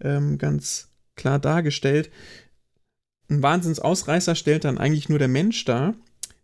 ähm, 0.00 0.38
ganz 0.38 0.88
klar 1.16 1.38
dargestellt. 1.38 2.10
Ein 3.28 3.42
Wahnsinnsausreißer 3.42 4.34
stellt 4.34 4.64
dann 4.64 4.78
eigentlich 4.78 5.08
nur 5.08 5.18
der 5.18 5.28
Mensch 5.28 5.64
dar. 5.64 5.94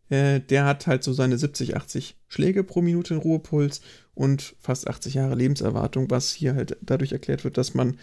Äh, 0.08 0.40
der 0.40 0.64
hat 0.64 0.86
halt 0.86 1.04
so 1.04 1.12
seine 1.12 1.38
70, 1.38 1.76
80 1.76 2.16
Schläge 2.28 2.64
pro 2.64 2.82
Minute 2.82 3.14
in 3.14 3.20
Ruhepuls 3.20 3.82
und 4.14 4.56
fast 4.60 4.88
80 4.88 5.14
Jahre 5.14 5.36
Lebenserwartung, 5.36 6.10
was 6.10 6.32
hier 6.32 6.54
halt 6.54 6.76
dadurch 6.82 7.12
erklärt 7.12 7.44
wird, 7.44 7.56
dass 7.56 7.74
man 7.74 7.98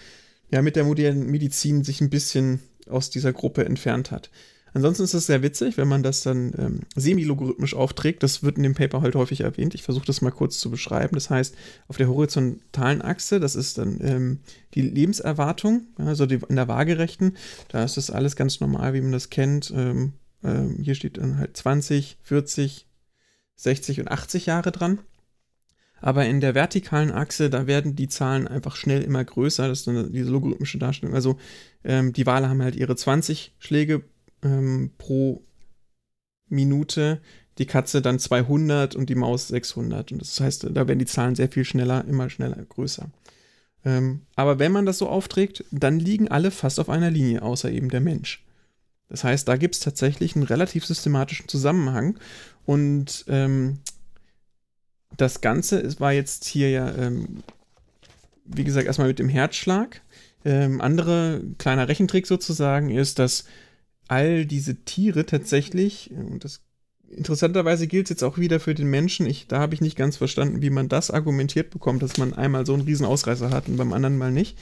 ja 0.50 0.62
mit 0.62 0.76
der 0.76 0.86
modernen 0.86 1.30
Medizin 1.30 1.84
sich 1.84 2.00
ein 2.00 2.10
bisschen 2.10 2.62
aus 2.88 3.10
dieser 3.10 3.34
Gruppe 3.34 3.66
entfernt 3.66 4.12
hat. 4.12 4.30
Ansonsten 4.74 5.04
ist 5.04 5.14
es 5.14 5.26
sehr 5.26 5.41
witzig, 5.41 5.78
wenn 5.78 5.88
man 5.88 6.04
das 6.04 6.22
dann 6.22 6.54
ähm, 6.58 6.80
semi-logarithmisch 6.96 7.74
aufträgt. 7.74 8.24
Das 8.24 8.44
wird 8.44 8.58
in 8.58 8.64
dem 8.64 8.76
Paper 8.76 9.02
halt 9.02 9.16
häufig 9.16 9.41
erwähnt. 9.41 9.76
Ich 9.76 9.84
versuche 9.84 10.06
das 10.06 10.22
mal 10.22 10.32
kurz 10.32 10.60
zu 10.60 10.70
beschreiben. 10.70 11.16
Das 11.16 11.30
heißt, 11.30 11.56
auf 11.88 11.98
der 11.98 12.08
horizontalen 12.08 13.02
Achse, 13.02 13.40
das 13.40 13.56
ist 13.56 13.78
dann 13.78 14.00
ähm, 14.02 14.40
die 14.74 14.82
Lebenserwartung, 14.82 15.88
also 15.98 16.26
die, 16.26 16.40
in 16.48 16.56
der 16.56 16.68
waagerechten, 16.68 17.38
da 17.70 17.84
ist 17.84 17.98
das 17.98 18.12
alles 18.12 18.36
ganz 18.36 18.60
normal, 18.60 18.94
wie 18.94 19.02
man 19.02 19.12
das 19.12 19.30
kennt. 19.30 19.72
Ähm, 19.76 20.14
ähm 20.44 20.78
hier 20.82 20.96
steht 20.96 21.18
dann 21.18 21.38
halt 21.38 21.58
20, 21.58 22.18
40, 22.22 22.88
60 23.56 24.00
und 24.02 24.12
80 24.12 24.46
Jahre 24.46 24.72
dran. 24.72 25.00
Aber 26.02 26.26
in 26.26 26.40
der 26.40 26.56
vertikalen 26.56 27.12
Achse, 27.12 27.50
da 27.50 27.68
werden 27.68 27.96
die 27.96 28.08
Zahlen 28.08 28.48
einfach 28.48 28.76
schnell 28.76 29.02
immer 29.02 29.24
größer. 29.24 29.68
Das 29.68 29.80
ist 29.80 29.88
dann 29.88 30.14
diese 30.14 30.32
logarithmische 30.32 30.78
Darstellung. 30.78 31.14
Also 31.14 31.38
ähm, 31.84 32.14
die 32.14 32.26
Wale 32.26 32.50
haben 32.50 32.62
halt 32.62 32.76
ihre 32.76 32.96
20 32.96 33.54
Schläge 33.60 34.04
ähm, 34.44 34.91
pro 34.98 35.44
Minute, 36.48 37.22
die 37.57 37.66
Katze 37.66 38.02
dann 38.02 38.20
200 38.20 38.95
und 38.95 39.10
die 39.10 39.16
Maus 39.16 39.49
600. 39.49 40.11
Und 40.11 40.22
das 40.22 40.40
heißt, 40.40 40.68
da 40.72 40.88
werden 40.88 40.99
die 40.99 41.06
Zahlen 41.06 41.36
sehr 41.36 41.49
viel 41.49 41.66
schneller, 41.66 42.06
immer 42.06 42.30
schneller 42.30 42.64
größer. 42.70 43.10
Ähm, 43.86 44.22
aber 44.36 44.60
wenn 44.60 44.72
man 44.72 44.86
das 44.86 44.98
so 44.98 45.07
aufträgt, 45.07 45.64
dann 45.72 45.99
liegen 45.99 46.28
alle 46.30 46.52
fast 46.52 46.80
auf 46.80 46.90
einer 46.90 47.11
Linie, 47.11 47.41
außer 47.41 47.72
eben 47.72 47.90
der 47.90 48.02
Mensch. 48.02 48.44
Das 49.10 49.24
heißt, 49.24 49.48
da 49.48 49.57
gibt 49.57 49.76
es 49.76 49.82
tatsächlich 49.82 50.36
einen 50.36 50.45
relativ 50.45 50.86
systematischen 50.86 51.48
Zusammenhang. 51.48 52.18
Und 52.66 53.26
ähm, 53.28 53.80
das 55.18 55.41
Ganze 55.41 55.80
ist, 55.80 55.99
war 55.99 56.14
jetzt 56.14 56.45
hier 56.45 56.70
ja, 56.70 56.94
ähm, 56.95 57.44
wie 58.45 58.64
gesagt, 58.64 58.88
erstmal 58.88 59.07
mit 59.07 59.20
dem 59.20 59.30
Herzschlag. 59.30 60.02
Ähm, 60.45 60.80
andere 60.80 61.41
kleiner 61.57 61.88
Rechentrick 61.88 62.28
sozusagen 62.28 62.90
ist, 62.90 63.20
dass 63.20 63.45
all 64.10 64.45
diese 64.45 64.76
Tiere 64.76 65.26
tatsächlich, 65.26 66.11
und 66.11 66.44
das 66.44 66.61
interessanterweise 67.10 67.88
gilt 67.88 68.06
es 68.06 68.10
jetzt 68.10 68.23
auch 68.23 68.38
wieder 68.38 68.60
für 68.60 68.76
den 68.76 68.88
Menschen. 68.88 69.26
Ich, 69.26 69.48
da 69.48 69.60
habe 69.60 69.73
ich 69.73 69.81
nicht 69.81 69.95
ganz 69.95 70.18
verstanden, 70.18 70.61
wie 70.61 70.69
man 70.69 70.90
das 70.90 71.11
argumentiert 71.11 71.69
bekommt, 71.69 72.03
dass 72.03 72.18
man 72.18 72.34
einmal 72.34 72.65
so 72.65 72.73
einen 72.73 72.84
riesen 72.84 73.06
Ausreißer 73.06 73.49
hat 73.49 73.68
und 73.68 73.77
beim 73.77 73.94
anderen 73.94 74.18
mal 74.18 74.31
nicht. 74.31 74.57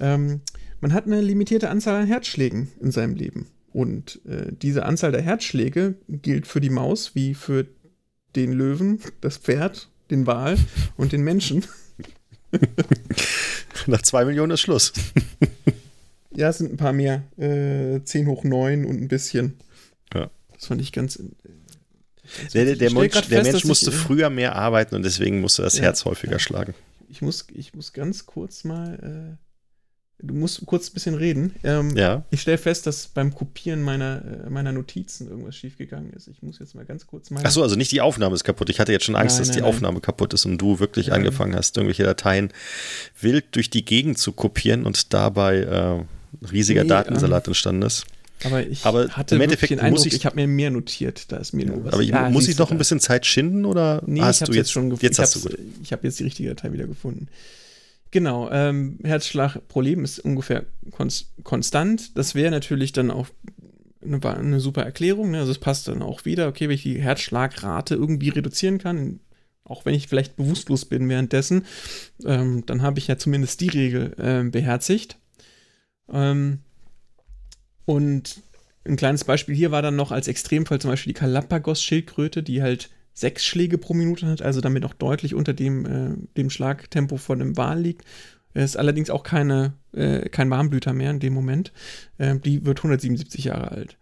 Ähm, 0.00 0.40
man 0.80 0.92
hat 0.92 1.06
eine 1.06 1.20
limitierte 1.20 1.70
Anzahl 1.70 2.02
an 2.02 2.06
Herzschlägen 2.06 2.68
in 2.80 2.90
seinem 2.90 3.14
Leben. 3.14 3.46
Und 3.72 4.20
äh, 4.26 4.52
diese 4.52 4.84
Anzahl 4.84 5.12
der 5.12 5.22
Herzschläge 5.22 5.94
gilt 6.08 6.46
für 6.46 6.60
die 6.60 6.70
Maus 6.70 7.14
wie 7.14 7.34
für 7.34 7.66
den 8.36 8.52
Löwen, 8.52 9.00
das 9.20 9.38
Pferd, 9.38 9.88
den 10.10 10.26
Wal 10.26 10.56
und 10.96 11.12
den 11.12 11.22
Menschen. 11.22 11.64
Nach 13.86 14.02
zwei 14.02 14.24
Millionen 14.24 14.52
ist 14.52 14.60
Schluss. 14.60 14.92
ja, 16.38 16.50
es 16.50 16.58
sind 16.58 16.72
ein 16.72 16.76
paar 16.76 16.92
mehr. 16.92 17.24
Äh, 17.36 18.02
10 18.04 18.28
hoch 18.28 18.44
9 18.44 18.84
und 18.84 19.00
ein 19.02 19.08
bisschen. 19.08 19.58
Ja. 20.14 20.30
Das 20.54 20.66
fand 20.66 20.80
ich 20.80 20.92
ganz. 20.92 21.16
Äh, 21.16 21.24
der, 22.54 22.64
der, 22.64 22.76
der, 22.76 22.92
Mensch, 22.92 23.14
fest, 23.14 23.30
der 23.30 23.42
Mensch 23.42 23.64
musste 23.64 23.90
ich, 23.90 23.96
äh, 23.96 23.98
früher 23.98 24.30
mehr 24.30 24.54
arbeiten 24.54 24.94
und 24.94 25.02
deswegen 25.02 25.40
musste 25.40 25.62
das 25.62 25.78
ja, 25.78 25.84
Herz 25.84 26.04
häufiger 26.04 26.34
ja. 26.34 26.38
schlagen. 26.38 26.74
Ich 27.08 27.22
muss, 27.22 27.46
ich 27.54 27.74
muss 27.74 27.92
ganz 27.92 28.26
kurz 28.26 28.64
mal. 28.64 29.36
Äh, 29.36 29.44
Du 30.20 30.34
musst 30.34 30.66
kurz 30.66 30.90
ein 30.90 30.94
bisschen 30.94 31.14
reden. 31.14 31.54
Ähm, 31.62 31.96
ja. 31.96 32.24
Ich 32.30 32.40
stelle 32.40 32.58
fest, 32.58 32.88
dass 32.88 33.06
beim 33.06 33.32
Kopieren 33.32 33.82
meiner, 33.82 34.46
äh, 34.46 34.50
meiner 34.50 34.72
Notizen 34.72 35.28
irgendwas 35.28 35.54
schiefgegangen 35.54 36.12
ist. 36.12 36.26
Ich 36.26 36.42
muss 36.42 36.58
jetzt 36.58 36.74
mal 36.74 36.84
ganz 36.84 37.06
kurz 37.06 37.30
mal. 37.30 37.46
Achso, 37.46 37.62
also 37.62 37.76
nicht 37.76 37.92
die 37.92 38.00
Aufnahme 38.00 38.34
ist 38.34 38.42
kaputt. 38.42 38.68
Ich 38.68 38.80
hatte 38.80 38.90
jetzt 38.90 39.04
schon 39.04 39.14
Angst, 39.14 39.36
nein, 39.36 39.42
dass 39.42 39.48
nein, 39.50 39.58
die 39.58 39.62
nein. 39.62 39.68
Aufnahme 39.68 40.00
kaputt 40.00 40.34
ist 40.34 40.44
und 40.44 40.58
du 40.58 40.80
wirklich 40.80 41.12
angefangen 41.12 41.54
hast, 41.54 41.76
irgendwelche 41.76 42.02
Dateien 42.02 42.52
wild 43.20 43.54
durch 43.54 43.70
die 43.70 43.84
Gegend 43.84 44.18
zu 44.18 44.32
kopieren 44.32 44.86
und 44.86 45.14
dabei 45.14 46.04
riesiger 46.50 46.82
nee, 46.82 46.88
Datensalat 46.88 47.46
ähm, 47.46 47.50
entstanden 47.50 47.82
ist. 47.82 48.06
Aber 48.44 48.64
ich 48.64 48.84
aber 48.84 49.08
hatte 49.08 49.34
im 49.34 49.40
Endeffekt 49.40 49.70
den 49.70 49.80
Eindruck, 49.80 50.06
ich, 50.06 50.14
ich 50.14 50.26
habe 50.26 50.36
mir 50.36 50.46
mehr 50.46 50.70
notiert. 50.70 51.32
Da 51.32 51.38
ist 51.38 51.52
mir 51.52 51.66
nur 51.66 51.84
was. 51.84 51.92
Aber 51.92 52.02
ich, 52.02 52.10
ja, 52.10 52.30
muss 52.30 52.48
ich 52.48 52.56
noch 52.58 52.70
ein 52.70 52.78
bisschen 52.78 53.00
Zeit 53.00 53.26
schinden 53.26 53.64
oder 53.64 54.02
nee, 54.06 54.20
hast 54.20 54.46
du 54.46 54.52
jetzt, 54.52 54.70
schon 54.70 54.90
gefunden? 54.90 55.04
Jetzt 55.04 55.18
hast 55.18 55.44
du. 55.44 55.50
Ich 55.82 55.92
habe 55.92 56.06
jetzt 56.06 56.20
die 56.20 56.24
richtige 56.24 56.50
Datei 56.50 56.72
wieder 56.72 56.86
gefunden. 56.86 57.28
Genau, 58.10 58.50
ähm, 58.50 58.98
Herzschlag 59.02 59.58
pro 59.68 59.80
Leben 59.80 60.04
ist 60.04 60.20
ungefähr 60.20 60.64
konstant. 61.42 62.16
Das 62.16 62.34
wäre 62.34 62.50
natürlich 62.50 62.92
dann 62.92 63.10
auch 63.10 63.26
eine, 64.02 64.24
eine 64.24 64.60
super 64.60 64.82
Erklärung. 64.82 65.32
Ne? 65.32 65.40
Also 65.40 65.50
es 65.50 65.58
passt 65.58 65.88
dann 65.88 66.02
auch 66.02 66.24
wieder, 66.24 66.48
okay, 66.48 66.68
wenn 66.68 66.74
ich 66.74 66.84
die 66.84 67.00
Herzschlagrate 67.00 67.96
irgendwie 67.96 68.30
reduzieren 68.30 68.78
kann, 68.78 69.20
auch 69.64 69.84
wenn 69.84 69.94
ich 69.94 70.08
vielleicht 70.08 70.36
bewusstlos 70.36 70.86
bin 70.86 71.08
währenddessen, 71.08 71.66
ähm, 72.24 72.64
dann 72.64 72.80
habe 72.80 72.98
ich 72.98 73.08
ja 73.08 73.18
zumindest 73.18 73.60
die 73.60 73.68
Regel 73.68 74.14
äh, 74.18 74.48
beherzigt. 74.48 75.18
Ähm, 76.12 76.60
und 77.84 78.42
ein 78.84 78.96
kleines 78.96 79.24
Beispiel 79.24 79.54
hier 79.54 79.70
war 79.70 79.82
dann 79.82 79.96
noch 79.96 80.12
als 80.12 80.28
Extremfall 80.28 80.80
zum 80.80 80.90
Beispiel 80.90 81.12
die 81.12 81.20
Galapagos-Schildkröte, 81.20 82.42
die 82.42 82.62
halt 82.62 82.90
sechs 83.12 83.44
Schläge 83.44 83.78
pro 83.78 83.94
Minute 83.94 84.26
hat, 84.26 84.42
also 84.42 84.60
damit 84.60 84.82
noch 84.82 84.94
deutlich 84.94 85.34
unter 85.34 85.52
dem, 85.52 85.86
äh, 85.86 86.16
dem 86.36 86.50
Schlagtempo 86.50 87.16
von 87.16 87.40
dem 87.40 87.56
Wal 87.56 87.80
liegt. 87.80 88.04
Ist 88.54 88.76
allerdings 88.76 89.10
auch 89.10 89.22
keine, 89.22 89.74
äh, 89.92 90.28
kein 90.28 90.50
Warmblüter 90.50 90.92
mehr 90.92 91.10
in 91.10 91.20
dem 91.20 91.34
Moment. 91.34 91.72
Äh, 92.16 92.36
die 92.38 92.64
wird 92.64 92.78
177 92.78 93.44
Jahre 93.44 93.70
alt. 93.70 93.98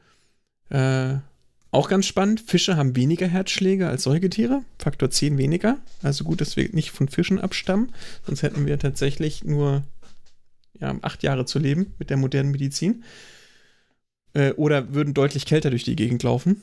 Äh, 0.70 1.18
auch 1.70 1.88
ganz 1.88 2.06
spannend, 2.06 2.40
Fische 2.40 2.76
haben 2.76 2.96
weniger 2.96 3.26
Herzschläge 3.26 3.88
als 3.88 4.04
Säugetiere, 4.04 4.62
Faktor 4.78 5.10
10 5.10 5.36
weniger. 5.36 5.78
Also 6.02 6.24
gut, 6.24 6.40
dass 6.40 6.56
wir 6.56 6.68
nicht 6.72 6.90
von 6.90 7.08
Fischen 7.08 7.40
abstammen, 7.40 7.92
sonst 8.24 8.42
hätten 8.42 8.66
wir 8.66 8.78
tatsächlich 8.78 9.44
nur 9.44 9.82
ja, 10.80 10.96
acht 11.02 11.22
Jahre 11.22 11.44
zu 11.44 11.58
leben 11.58 11.94
mit 11.98 12.10
der 12.10 12.16
modernen 12.16 12.50
Medizin. 12.50 13.04
Äh, 14.34 14.52
oder 14.52 14.94
würden 14.94 15.14
deutlich 15.14 15.46
kälter 15.46 15.70
durch 15.70 15.84
die 15.84 15.96
Gegend 15.96 16.22
laufen. 16.22 16.62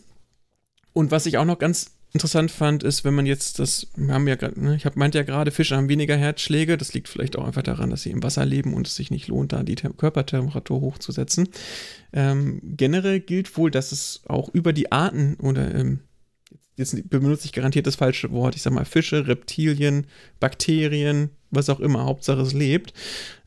Und 0.93 1.11
was 1.11 1.25
ich 1.25 1.37
auch 1.37 1.45
noch 1.45 1.59
ganz 1.59 1.91
interessant 2.13 2.51
fand, 2.51 2.83
ist, 2.83 3.03
wenn 3.03 3.15
man 3.15 3.25
jetzt 3.25 3.57
das, 3.57 3.87
wir 3.95 4.13
haben 4.13 4.27
ja 4.27 4.37
ne, 4.55 4.75
ich 4.75 4.85
hab, 4.85 4.95
meinte 4.95 5.17
ja 5.17 5.23
gerade, 5.23 5.49
Fische 5.49 5.75
haben 5.75 5.89
weniger 5.89 6.15
Herzschläge. 6.15 6.77
Das 6.77 6.93
liegt 6.93 7.09
vielleicht 7.09 7.35
auch 7.35 7.45
einfach 7.45 7.63
daran, 7.63 7.89
dass 7.89 8.03
sie 8.03 8.11
im 8.11 8.21
Wasser 8.21 8.45
leben 8.45 8.75
und 8.75 8.87
es 8.87 8.95
sich 8.95 9.09
nicht 9.09 9.27
lohnt, 9.27 9.51
da 9.51 9.63
die 9.63 9.75
Tem 9.75 9.97
Körpertemperatur 9.97 10.79
hochzusetzen. 10.81 11.49
Ähm, 12.13 12.61
generell 12.63 13.19
gilt 13.19 13.57
wohl, 13.57 13.71
dass 13.71 13.91
es 13.91 14.21
auch 14.27 14.49
über 14.49 14.73
die 14.73 14.91
Arten 14.91 15.35
oder 15.41 15.73
ähm, 15.73 16.01
jetzt 16.75 17.09
benutze 17.09 17.45
ich 17.45 17.53
garantiert 17.53 17.87
das 17.87 17.95
falsche 17.95 18.31
Wort, 18.31 18.55
ich 18.55 18.61
sag 18.61 18.73
mal 18.73 18.85
Fische, 18.85 19.27
Reptilien, 19.27 20.07
Bakterien, 20.39 21.29
was 21.51 21.69
auch 21.69 21.79
immer, 21.79 22.05
Hauptsache 22.05 22.41
es 22.41 22.53
lebt, 22.53 22.93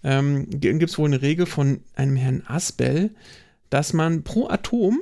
ähm, 0.04 0.48
gibt 0.48 0.82
es 0.82 0.98
wohl 0.98 1.08
eine 1.08 1.22
Regel 1.22 1.46
von 1.46 1.80
einem 1.94 2.16
Herrn 2.16 2.42
Asbel, 2.46 3.10
dass 3.70 3.92
man 3.92 4.22
pro 4.22 4.48
Atom 4.48 5.00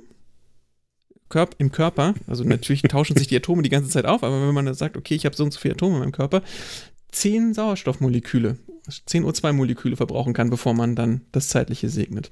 Körp 1.28 1.56
im 1.58 1.72
Körper, 1.72 2.14
also 2.26 2.44
natürlich 2.44 2.82
tauschen 2.88 3.16
sich 3.16 3.28
die 3.28 3.36
Atome 3.36 3.62
die 3.62 3.70
ganze 3.70 3.90
Zeit 3.90 4.06
auf, 4.06 4.22
aber 4.22 4.46
wenn 4.46 4.54
man 4.54 4.66
dann 4.66 4.74
sagt, 4.74 4.96
okay, 4.96 5.14
ich 5.14 5.26
habe 5.26 5.36
so 5.36 5.44
und 5.44 5.52
so 5.52 5.60
viele 5.60 5.74
Atome 5.74 5.94
in 5.94 6.00
meinem 6.00 6.12
Körper, 6.12 6.42
zehn 7.10 7.54
Sauerstoffmoleküle, 7.54 8.58
10 9.06 9.24
O2-Moleküle 9.24 9.96
verbrauchen 9.96 10.34
kann, 10.34 10.50
bevor 10.50 10.74
man 10.74 10.94
dann 10.94 11.22
das 11.32 11.48
Zeitliche 11.48 11.88
segnet. 11.88 12.30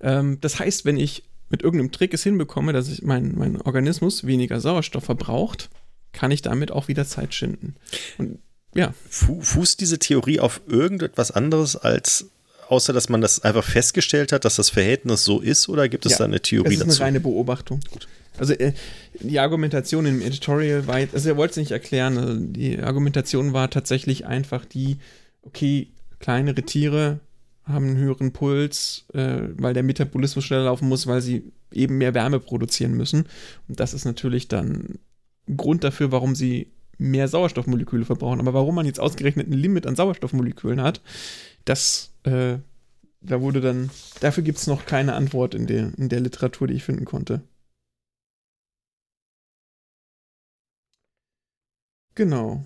Ähm, 0.00 0.38
das 0.40 0.58
heißt, 0.58 0.84
wenn 0.84 0.96
ich 0.96 1.24
mit 1.52 1.62
irgendeinem 1.62 1.92
Trick 1.92 2.12
es 2.12 2.24
hinbekomme, 2.24 2.72
dass 2.72 2.88
ich 2.88 3.02
mein, 3.02 3.34
mein 3.36 3.60
Organismus 3.60 4.26
weniger 4.26 4.58
Sauerstoff 4.58 5.04
verbraucht, 5.04 5.70
kann 6.12 6.32
ich 6.32 6.42
damit 6.42 6.72
auch 6.72 6.88
wieder 6.88 7.06
Zeit 7.06 7.34
schinden. 7.34 7.76
Und 8.18 8.40
ja. 8.74 8.94
Fußt 9.10 9.80
diese 9.80 9.98
Theorie 9.98 10.40
auf 10.40 10.62
irgendetwas 10.66 11.30
anderes 11.30 11.76
als 11.76 12.26
außer 12.68 12.94
dass 12.94 13.10
man 13.10 13.20
das 13.20 13.40
einfach 13.40 13.64
festgestellt 13.64 14.32
hat, 14.32 14.46
dass 14.46 14.56
das 14.56 14.70
Verhältnis 14.70 15.24
so 15.24 15.40
ist, 15.40 15.68
oder 15.68 15.90
gibt 15.90 16.06
es 16.06 16.12
ja, 16.12 16.18
da 16.18 16.24
eine 16.24 16.40
Theorie 16.40 16.76
dazu? 16.76 16.86
Das 16.86 16.94
ist 16.94 17.00
eine 17.00 17.06
reine 17.06 17.20
Beobachtung. 17.20 17.80
Gut. 17.90 18.08
Also 18.38 18.54
äh, 18.54 18.72
die 19.20 19.38
Argumentation 19.40 20.06
im 20.06 20.22
Editorial 20.22 20.86
war, 20.86 20.96
also 20.96 21.28
er 21.28 21.36
wollte 21.36 21.50
es 21.50 21.56
nicht 21.58 21.72
erklären, 21.72 22.16
also 22.16 22.34
die 22.34 22.78
Argumentation 22.78 23.52
war 23.52 23.68
tatsächlich 23.68 24.24
einfach 24.24 24.64
die, 24.64 24.96
okay, 25.42 25.88
kleinere 26.18 26.62
Tiere 26.62 27.20
haben 27.64 27.86
einen 27.86 27.96
höheren 27.96 28.32
Puls, 28.32 29.06
äh, 29.14 29.48
weil 29.56 29.74
der 29.74 29.82
Metabolismus 29.82 30.44
schneller 30.44 30.64
laufen 30.64 30.88
muss, 30.88 31.06
weil 31.06 31.20
sie 31.20 31.52
eben 31.72 31.98
mehr 31.98 32.14
Wärme 32.14 32.40
produzieren 32.40 32.94
müssen. 32.94 33.26
Und 33.68 33.80
das 33.80 33.94
ist 33.94 34.04
natürlich 34.04 34.48
dann 34.48 34.98
Grund 35.56 35.84
dafür, 35.84 36.12
warum 36.12 36.34
sie 36.34 36.72
mehr 36.98 37.28
Sauerstoffmoleküle 37.28 38.04
verbrauchen. 38.04 38.40
Aber 38.40 38.54
warum 38.54 38.74
man 38.74 38.86
jetzt 38.86 39.00
ausgerechnet 39.00 39.48
ein 39.48 39.52
Limit 39.52 39.86
an 39.86 39.96
Sauerstoffmolekülen 39.96 40.82
hat, 40.82 41.00
das, 41.64 42.12
äh, 42.24 42.58
da 43.20 43.40
wurde 43.40 43.60
dann, 43.60 43.90
dafür 44.20 44.42
gibt 44.44 44.58
es 44.58 44.66
noch 44.66 44.86
keine 44.86 45.14
Antwort 45.14 45.54
in 45.54 45.66
der, 45.66 45.92
in 45.98 46.08
der 46.08 46.20
Literatur, 46.20 46.66
die 46.68 46.74
ich 46.74 46.84
finden 46.84 47.04
konnte. 47.04 47.42
Genau. 52.14 52.64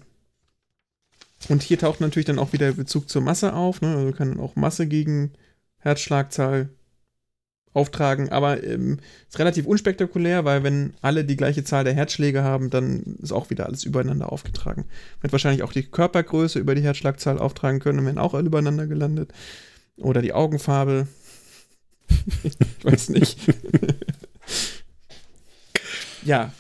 Und 1.49 1.63
hier 1.63 1.79
taucht 1.79 2.01
natürlich 2.01 2.27
dann 2.27 2.39
auch 2.39 2.53
wieder 2.53 2.73
Bezug 2.73 3.09
zur 3.09 3.23
Masse 3.23 3.55
auf. 3.55 3.81
Ne? 3.81 3.95
Also 3.95 4.13
kann 4.13 4.41
auch 4.41 4.57
Masse 4.57 4.87
gegen 4.87 5.33
Herzschlagzahl 5.79 6.71
auftragen, 7.77 8.31
aber 8.31 8.65
ähm, 8.65 8.99
ist 9.29 9.39
relativ 9.39 9.67
unspektakulär, 9.67 10.47
weil 10.47 10.63
wenn 10.63 10.95
alle 11.03 11.27
die 11.27 11.37
gleiche 11.37 11.63
Zahl 11.63 11.85
der 11.85 11.93
Herzschläge 11.93 12.43
haben, 12.43 12.71
dann 12.71 13.19
ist 13.21 13.33
auch 13.33 13.51
wieder 13.51 13.67
alles 13.67 13.85
übereinander 13.85 14.33
aufgetragen. 14.33 14.87
Man 14.87 15.25
wird 15.25 15.33
wahrscheinlich 15.33 15.63
auch 15.63 15.75
die 15.75 15.83
Körpergröße 15.83 16.59
über 16.59 16.75
die 16.75 16.83
Herzschlagzahl 16.83 17.39
auftragen 17.39 17.81
können 17.81 17.99
und 17.99 18.07
werden 18.07 18.19
auch 18.19 18.33
alle 18.33 18.47
übereinander 18.47 18.87
gelandet. 18.87 19.31
Oder 19.99 20.23
die 20.23 20.33
Augenfarbe. 20.33 21.07
ich 22.43 22.57
weiß 22.83 23.11
nicht. 23.11 23.39
ja. 26.25 26.51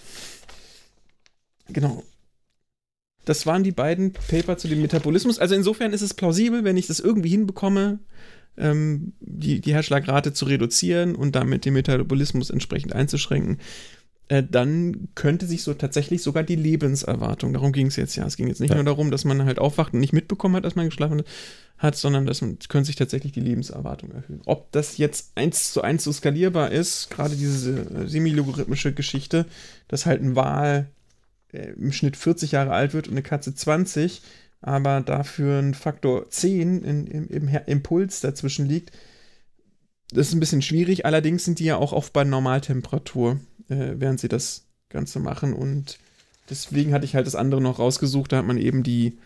Genau. 1.68 2.04
Das 3.26 3.44
waren 3.44 3.62
die 3.62 3.72
beiden 3.72 4.12
Paper 4.12 4.56
zu 4.56 4.68
dem 4.68 4.80
Metabolismus. 4.80 5.38
Also 5.38 5.54
insofern 5.54 5.92
ist 5.92 6.00
es 6.00 6.14
plausibel, 6.14 6.64
wenn 6.64 6.78
ich 6.78 6.86
das 6.86 7.00
irgendwie 7.00 7.28
hinbekomme, 7.28 7.98
ähm, 8.56 9.12
die, 9.20 9.60
die 9.60 9.74
Herzschlagrate 9.74 10.32
zu 10.32 10.46
reduzieren 10.46 11.14
und 11.14 11.36
damit 11.36 11.64
den 11.64 11.74
Metabolismus 11.74 12.50
entsprechend 12.50 12.94
einzuschränken, 12.94 13.58
äh, 14.28 14.42
dann 14.48 15.08
könnte 15.14 15.46
sich 15.46 15.62
so 15.62 15.74
tatsächlich 15.74 16.22
sogar 16.22 16.42
die 16.42 16.56
Lebenserwartung, 16.56 17.52
darum 17.52 17.72
ging 17.72 17.86
es 17.86 17.96
jetzt 17.96 18.16
ja. 18.16 18.26
Es 18.26 18.36
ging 18.36 18.48
jetzt 18.48 18.60
nicht 18.60 18.70
ja. 18.70 18.76
nur 18.76 18.84
darum, 18.84 19.10
dass 19.10 19.24
man 19.24 19.44
halt 19.44 19.58
aufwacht 19.58 19.94
und 19.94 20.00
nicht 20.00 20.12
mitbekommen 20.12 20.56
hat, 20.56 20.64
dass 20.64 20.74
man 20.74 20.86
geschlafen 20.86 21.22
hat, 21.78 21.96
sondern 21.96 22.26
dass 22.26 22.40
man 22.40 22.58
könnte 22.68 22.86
sich 22.86 22.96
tatsächlich 22.96 23.32
die 23.32 23.40
Lebenserwartung 23.40 24.10
erhöhen. 24.10 24.40
Ob 24.46 24.72
das 24.72 24.98
jetzt 24.98 25.32
eins 25.36 25.72
zu 25.72 25.82
eins 25.82 26.02
so 26.04 26.12
skalierbar 26.12 26.72
ist, 26.72 27.10
gerade 27.10 27.36
diese 27.36 27.80
äh, 27.80 28.08
semilogarithmische 28.08 28.92
Geschichte, 28.92 29.46
dass 29.88 30.06
halt 30.06 30.22
ein 30.22 30.34
Wal 30.34 30.88
äh, 30.88 30.95
im 31.56 31.92
Schnitt 31.92 32.16
40 32.16 32.52
Jahre 32.52 32.72
alt 32.72 32.94
wird 32.94 33.08
und 33.08 33.14
eine 33.14 33.22
Katze 33.22 33.54
20, 33.54 34.22
aber 34.60 35.00
dafür 35.00 35.58
ein 35.58 35.74
Faktor 35.74 36.28
10 36.30 36.82
in, 36.82 37.06
im, 37.06 37.28
im 37.28 37.48
Impuls 37.66 38.20
dazwischen 38.20 38.66
liegt, 38.66 38.92
das 40.10 40.28
ist 40.28 40.34
ein 40.34 40.40
bisschen 40.40 40.62
schwierig. 40.62 41.04
Allerdings 41.04 41.44
sind 41.44 41.58
die 41.58 41.64
ja 41.64 41.76
auch 41.76 41.92
oft 41.92 42.12
bei 42.12 42.24
Normaltemperatur, 42.24 43.40
äh, 43.68 43.94
während 43.96 44.20
sie 44.20 44.28
das 44.28 44.66
Ganze 44.88 45.18
machen. 45.18 45.52
Und 45.52 45.98
deswegen 46.48 46.92
hatte 46.92 47.04
ich 47.04 47.14
halt 47.14 47.26
das 47.26 47.34
andere 47.34 47.60
noch 47.60 47.78
rausgesucht. 47.78 48.32
Da 48.32 48.38
hat 48.38 48.46
man 48.46 48.58
eben 48.58 48.82
die 48.82 49.18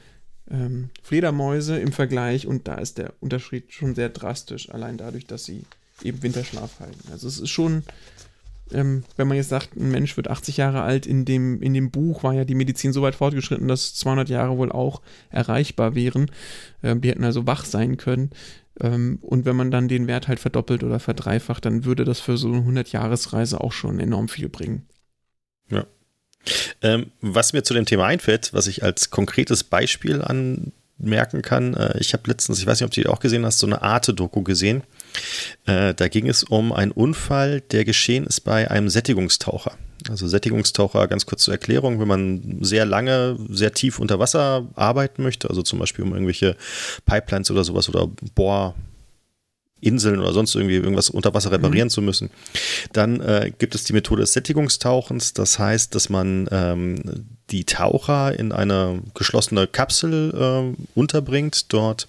ähm, 0.50 0.90
Fledermäuse 1.02 1.78
im 1.78 1.92
Vergleich 1.92 2.46
und 2.46 2.66
da 2.66 2.76
ist 2.76 2.98
der 2.98 3.12
Unterschied 3.20 3.72
schon 3.72 3.94
sehr 3.94 4.08
drastisch, 4.08 4.70
allein 4.70 4.96
dadurch, 4.96 5.26
dass 5.26 5.44
sie 5.44 5.62
eben 6.02 6.22
Winterschlaf 6.22 6.80
halten. 6.80 7.12
Also 7.12 7.28
es 7.28 7.38
ist 7.38 7.50
schon 7.50 7.84
ähm, 8.72 9.04
wenn 9.16 9.28
man 9.28 9.36
jetzt 9.36 9.48
sagt, 9.48 9.76
ein 9.76 9.90
Mensch 9.90 10.16
wird 10.16 10.28
80 10.28 10.56
Jahre 10.56 10.82
alt, 10.82 11.06
in 11.06 11.24
dem, 11.24 11.60
in 11.62 11.74
dem 11.74 11.90
Buch 11.90 12.22
war 12.22 12.34
ja 12.34 12.44
die 12.44 12.54
Medizin 12.54 12.92
so 12.92 13.02
weit 13.02 13.14
fortgeschritten, 13.14 13.68
dass 13.68 13.94
200 13.94 14.28
Jahre 14.28 14.56
wohl 14.56 14.72
auch 14.72 15.02
erreichbar 15.30 15.94
wären. 15.94 16.30
Ähm, 16.82 17.00
die 17.00 17.10
hätten 17.10 17.24
also 17.24 17.46
wach 17.46 17.64
sein 17.64 17.96
können. 17.96 18.30
Ähm, 18.80 19.18
und 19.20 19.44
wenn 19.44 19.56
man 19.56 19.70
dann 19.70 19.88
den 19.88 20.06
Wert 20.06 20.28
halt 20.28 20.40
verdoppelt 20.40 20.84
oder 20.84 21.00
verdreifacht, 21.00 21.64
dann 21.64 21.84
würde 21.84 22.04
das 22.04 22.20
für 22.20 22.36
so 22.36 22.48
eine 22.48 22.60
100-Jahres-Reise 22.60 23.60
auch 23.60 23.72
schon 23.72 24.00
enorm 24.00 24.28
viel 24.28 24.48
bringen. 24.48 24.86
Ja. 25.70 25.86
Ähm, 26.82 27.10
was 27.20 27.52
mir 27.52 27.62
zu 27.62 27.74
dem 27.74 27.84
Thema 27.84 28.06
einfällt, 28.06 28.54
was 28.54 28.66
ich 28.66 28.82
als 28.82 29.10
konkretes 29.10 29.64
Beispiel 29.64 30.22
anmerken 30.22 31.42
kann, 31.42 31.74
äh, 31.74 31.98
ich 31.98 32.14
habe 32.14 32.28
letztens, 32.30 32.58
ich 32.58 32.66
weiß 32.66 32.80
nicht, 32.80 32.86
ob 32.86 32.92
du 32.92 33.00
die 33.02 33.08
auch 33.08 33.20
gesehen 33.20 33.44
hast, 33.44 33.58
so 33.58 33.66
eine 33.66 33.82
Arte-Doku 33.82 34.42
gesehen. 34.42 34.82
Äh, 35.66 35.94
da 35.94 36.08
ging 36.08 36.28
es 36.28 36.44
um 36.44 36.72
einen 36.72 36.92
Unfall, 36.92 37.60
der 37.60 37.84
geschehen 37.84 38.26
ist 38.26 38.40
bei 38.40 38.70
einem 38.70 38.88
Sättigungstaucher. 38.88 39.72
Also 40.08 40.26
Sättigungstaucher, 40.26 41.08
ganz 41.08 41.26
kurz 41.26 41.42
zur 41.42 41.54
Erklärung, 41.54 42.00
wenn 42.00 42.08
man 42.08 42.58
sehr 42.62 42.86
lange, 42.86 43.36
sehr 43.50 43.72
tief 43.72 43.98
unter 43.98 44.18
Wasser 44.18 44.66
arbeiten 44.74 45.22
möchte, 45.22 45.50
also 45.50 45.62
zum 45.62 45.78
Beispiel 45.78 46.04
um 46.04 46.12
irgendwelche 46.12 46.56
Pipelines 47.04 47.50
oder 47.50 47.64
sowas 47.64 47.88
oder 47.88 48.08
Bohr, 48.34 48.74
Inseln 49.80 50.20
oder 50.20 50.32
sonst 50.32 50.54
irgendwie 50.54 50.76
irgendwas 50.76 51.10
unter 51.10 51.32
Wasser 51.34 51.52
reparieren 51.52 51.86
mhm. 51.86 51.90
zu 51.90 52.02
müssen. 52.02 52.30
Dann 52.92 53.20
äh, 53.20 53.50
gibt 53.58 53.74
es 53.74 53.84
die 53.84 53.92
Methode 53.92 54.22
des 54.22 54.32
Sättigungstauchens. 54.34 55.32
Das 55.32 55.58
heißt, 55.58 55.94
dass 55.94 56.08
man 56.08 56.48
ähm, 56.50 57.26
die 57.50 57.64
Taucher 57.64 58.38
in 58.38 58.52
eine 58.52 59.00
geschlossene 59.14 59.66
Kapsel 59.66 60.74
äh, 60.76 60.82
unterbringt, 60.94 61.72
dort 61.72 62.08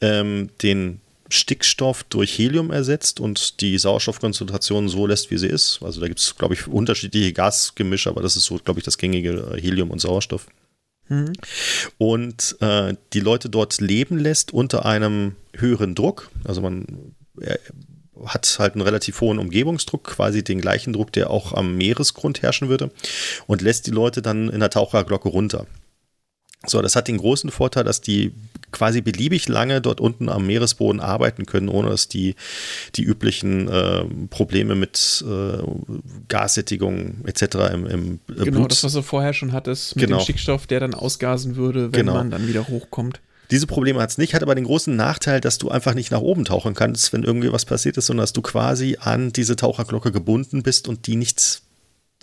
ähm, 0.00 0.50
den 0.62 1.00
Stickstoff 1.28 2.04
durch 2.04 2.38
Helium 2.38 2.70
ersetzt 2.70 3.20
und 3.20 3.60
die 3.60 3.78
Sauerstoffkonzentration 3.78 4.88
so 4.88 5.06
lässt, 5.06 5.30
wie 5.30 5.38
sie 5.38 5.48
ist. 5.48 5.80
Also 5.82 6.00
da 6.00 6.08
gibt 6.08 6.20
es, 6.20 6.36
glaube 6.36 6.54
ich, 6.54 6.66
unterschiedliche 6.66 7.32
Gasgemische, 7.32 8.10
aber 8.10 8.22
das 8.22 8.36
ist 8.36 8.44
so, 8.44 8.58
glaube 8.58 8.80
ich, 8.80 8.84
das 8.84 8.98
gängige 8.98 9.54
äh, 9.54 9.60
Helium 9.60 9.90
und 9.90 10.00
Sauerstoff. 10.00 10.46
Mhm. 11.08 11.32
Und 11.98 12.56
äh, 12.60 12.94
die 13.12 13.20
Leute 13.20 13.48
dort 13.48 13.80
leben 13.80 14.18
lässt 14.18 14.52
unter 14.52 14.84
einem 14.84 15.36
höheren 15.54 15.94
Druck. 15.94 16.30
Also 16.44 16.60
man 16.60 17.14
äh, 17.40 17.56
hat 18.26 18.56
halt 18.58 18.74
einen 18.74 18.82
relativ 18.82 19.20
hohen 19.20 19.38
Umgebungsdruck, 19.38 20.04
quasi 20.04 20.44
den 20.44 20.60
gleichen 20.60 20.92
Druck, 20.92 21.12
der 21.12 21.30
auch 21.30 21.52
am 21.52 21.76
Meeresgrund 21.76 22.42
herrschen 22.42 22.68
würde, 22.68 22.90
und 23.46 23.62
lässt 23.62 23.86
die 23.86 23.90
Leute 23.90 24.22
dann 24.22 24.48
in 24.48 24.60
der 24.60 24.70
Taucherglocke 24.70 25.28
runter. 25.28 25.66
So, 26.66 26.80
das 26.82 26.96
hat 26.96 27.08
den 27.08 27.18
großen 27.18 27.50
Vorteil, 27.50 27.84
dass 27.84 28.00
die 28.00 28.32
quasi 28.70 29.00
beliebig 29.00 29.48
lange 29.48 29.80
dort 29.80 30.00
unten 30.00 30.28
am 30.28 30.46
Meeresboden 30.46 31.00
arbeiten 31.00 31.46
können, 31.46 31.68
ohne 31.68 31.90
dass 31.90 32.08
die, 32.08 32.34
die 32.96 33.02
üblichen 33.02 33.68
äh, 33.68 34.04
Probleme 34.30 34.74
mit 34.74 35.24
äh, 35.26 35.62
Gassättigung 36.28 37.24
etc. 37.24 37.42
im, 37.72 37.86
im 37.86 38.20
äh, 38.28 38.44
Genau, 38.44 38.58
Blut. 38.58 38.72
das, 38.72 38.84
was 38.84 38.92
du 38.92 39.02
vorher 39.02 39.32
schon 39.32 39.52
hattest, 39.52 39.96
mit 39.96 40.06
genau. 40.06 40.18
dem 40.18 40.24
Stickstoff, 40.24 40.66
der 40.66 40.80
dann 40.80 40.94
ausgasen 40.94 41.56
würde, 41.56 41.92
wenn 41.92 42.00
genau. 42.00 42.14
man 42.14 42.30
dann 42.30 42.48
wieder 42.48 42.66
hochkommt. 42.68 43.20
Diese 43.50 43.66
Probleme 43.66 44.00
hat 44.00 44.10
es 44.10 44.18
nicht, 44.18 44.34
hat 44.34 44.42
aber 44.42 44.54
den 44.54 44.64
großen 44.64 44.96
Nachteil, 44.96 45.40
dass 45.40 45.58
du 45.58 45.68
einfach 45.70 45.94
nicht 45.94 46.10
nach 46.10 46.20
oben 46.20 46.44
tauchen 46.44 46.74
kannst, 46.74 47.12
wenn 47.12 47.22
irgendwie 47.22 47.52
was 47.52 47.64
passiert 47.64 47.96
ist, 47.96 48.06
sondern 48.06 48.22
dass 48.24 48.32
du 48.32 48.42
quasi 48.42 48.96
an 49.00 49.32
diese 49.32 49.54
Taucherglocke 49.54 50.12
gebunden 50.12 50.62
bist 50.62 50.88
und 50.88 51.06
die 51.06 51.16
nichts 51.16 51.63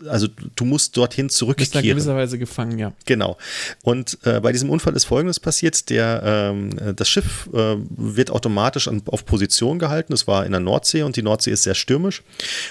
also 0.07 0.27
du 0.55 0.65
musst 0.65 0.97
dorthin 0.97 1.29
zurückkehren. 1.29 1.71
Bist 1.71 1.75
da 1.75 1.81
gewisserweise 1.81 2.37
gefangen, 2.37 2.79
ja. 2.79 2.93
Genau. 3.05 3.37
Und 3.83 4.17
äh, 4.23 4.39
bei 4.39 4.51
diesem 4.51 4.69
Unfall 4.69 4.95
ist 4.95 5.05
Folgendes 5.05 5.39
passiert: 5.39 5.89
Der, 5.89 6.21
ähm, 6.23 6.95
das 6.95 7.09
Schiff 7.09 7.49
äh, 7.53 7.75
wird 7.89 8.31
automatisch 8.31 8.87
an, 8.87 9.01
auf 9.05 9.25
Position 9.25 9.79
gehalten. 9.79 10.13
Es 10.13 10.27
war 10.27 10.45
in 10.45 10.51
der 10.51 10.61
Nordsee 10.61 11.03
und 11.03 11.15
die 11.15 11.21
Nordsee 11.21 11.51
ist 11.51 11.63
sehr 11.63 11.75
stürmisch. 11.75 12.23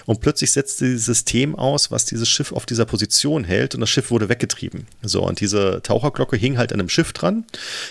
Und 0.06 0.20
plötzlich 0.20 0.52
setzte 0.52 0.84
dieses 0.86 1.06
System 1.06 1.54
aus, 1.54 1.90
was 1.90 2.04
dieses 2.04 2.28
Schiff 2.28 2.52
auf 2.52 2.66
dieser 2.66 2.84
Position 2.84 3.44
hält 3.44 3.74
und 3.74 3.80
das 3.80 3.90
Schiff 3.90 4.10
wurde 4.10 4.28
weggetrieben. 4.28 4.86
So, 5.02 5.22
und 5.22 5.40
diese 5.40 5.80
Taucherglocke 5.82 6.36
hing 6.36 6.58
halt 6.58 6.72
an 6.72 6.80
einem 6.80 6.88
Schiff 6.88 7.12
dran. 7.12 7.44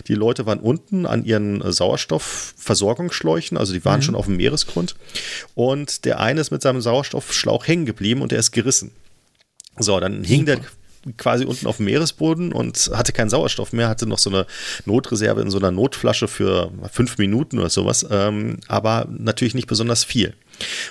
Die 0.07 0.15
Leute 0.15 0.45
waren 0.45 0.59
unten 0.59 1.05
an 1.05 1.25
ihren 1.25 1.61
Sauerstoffversorgungsschläuchen, 1.71 3.57
also 3.57 3.73
die 3.73 3.85
waren 3.85 3.99
mhm. 3.99 4.03
schon 4.03 4.15
auf 4.15 4.25
dem 4.25 4.37
Meeresgrund. 4.37 4.95
Und 5.55 6.05
der 6.05 6.19
eine 6.19 6.41
ist 6.41 6.51
mit 6.51 6.61
seinem 6.61 6.81
Sauerstoffschlauch 6.81 7.67
hängen 7.67 7.85
geblieben 7.85 8.21
und 8.21 8.31
der 8.31 8.39
ist 8.39 8.51
gerissen. 8.51 8.91
So, 9.79 9.99
dann 9.99 10.23
hing 10.23 10.45
der 10.45 10.59
quasi 11.17 11.45
unten 11.45 11.67
auf 11.67 11.77
dem 11.77 11.85
Meeresboden 11.85 12.51
und 12.51 12.91
hatte 12.93 13.13
keinen 13.13 13.29
Sauerstoff 13.29 13.73
mehr, 13.73 13.89
hatte 13.89 14.05
noch 14.05 14.19
so 14.19 14.29
eine 14.29 14.45
Notreserve 14.85 15.41
in 15.41 15.49
so 15.49 15.57
einer 15.57 15.71
Notflasche 15.71 16.27
für 16.27 16.71
fünf 16.91 17.17
Minuten 17.17 17.59
oder 17.59 17.69
sowas, 17.69 18.05
ähm, 18.09 18.57
aber 18.67 19.07
natürlich 19.09 19.55
nicht 19.55 19.67
besonders 19.67 20.03
viel. 20.03 20.33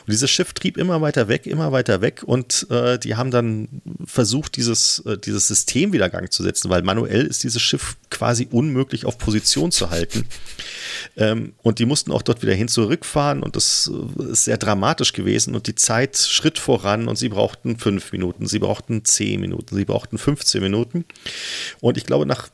Und 0.07 0.13
dieses 0.13 0.31
Schiff 0.31 0.55
trieb 0.55 0.79
immer 0.79 1.03
weiter 1.03 1.29
weg, 1.29 1.47
immer 1.47 1.73
weiter 1.73 2.01
weg 2.01 2.23
und 2.25 2.67
äh, 2.71 2.99
die 2.99 3.17
haben 3.17 3.31
dann 3.31 3.69
versucht, 4.07 4.57
dieses, 4.57 5.01
äh, 5.01 5.19
dieses 5.19 5.47
System 5.47 5.93
wieder 5.93 6.09
Gang 6.09 6.33
zu 6.33 6.43
setzen, 6.43 6.71
weil 6.71 6.83
manuell 6.83 7.27
ist 7.27 7.45
dieses 7.45 7.61
Schiff 7.61 7.97
quasi 8.11 8.49
unmöglich 8.51 9.05
auf 9.05 9.19
Position 9.19 9.71
zu 9.71 9.91
halten. 9.91 10.25
Ähm, 11.17 11.55
und 11.63 11.79
die 11.79 11.87
mussten 11.87 12.13
auch 12.13 12.23
dort 12.23 12.43
wieder 12.43 12.55
hin 12.55 12.69
zurückfahren 12.69 13.43
und 13.43 13.57
das 13.57 13.91
äh, 14.19 14.33
ist 14.33 14.45
sehr 14.45 14.59
dramatisch 14.59 15.13
gewesen 15.13 15.55
und 15.55 15.67
die 15.67 15.75
Zeit 15.75 16.17
schritt 16.17 16.59
voran 16.59 17.09
und 17.09 17.17
sie 17.17 17.29
brauchten 17.29 17.79
fünf 17.79 18.13
Minuten, 18.13 18.47
sie 18.47 18.59
brauchten 18.59 19.05
zehn 19.05 19.41
Minuten, 19.41 19.75
sie 19.75 19.85
brauchten 19.85 20.19
15 20.19 20.63
Minuten. 20.63 21.05
Und 21.81 21.97
ich 21.97 22.05
glaube, 22.05 22.27
nach 22.27 22.49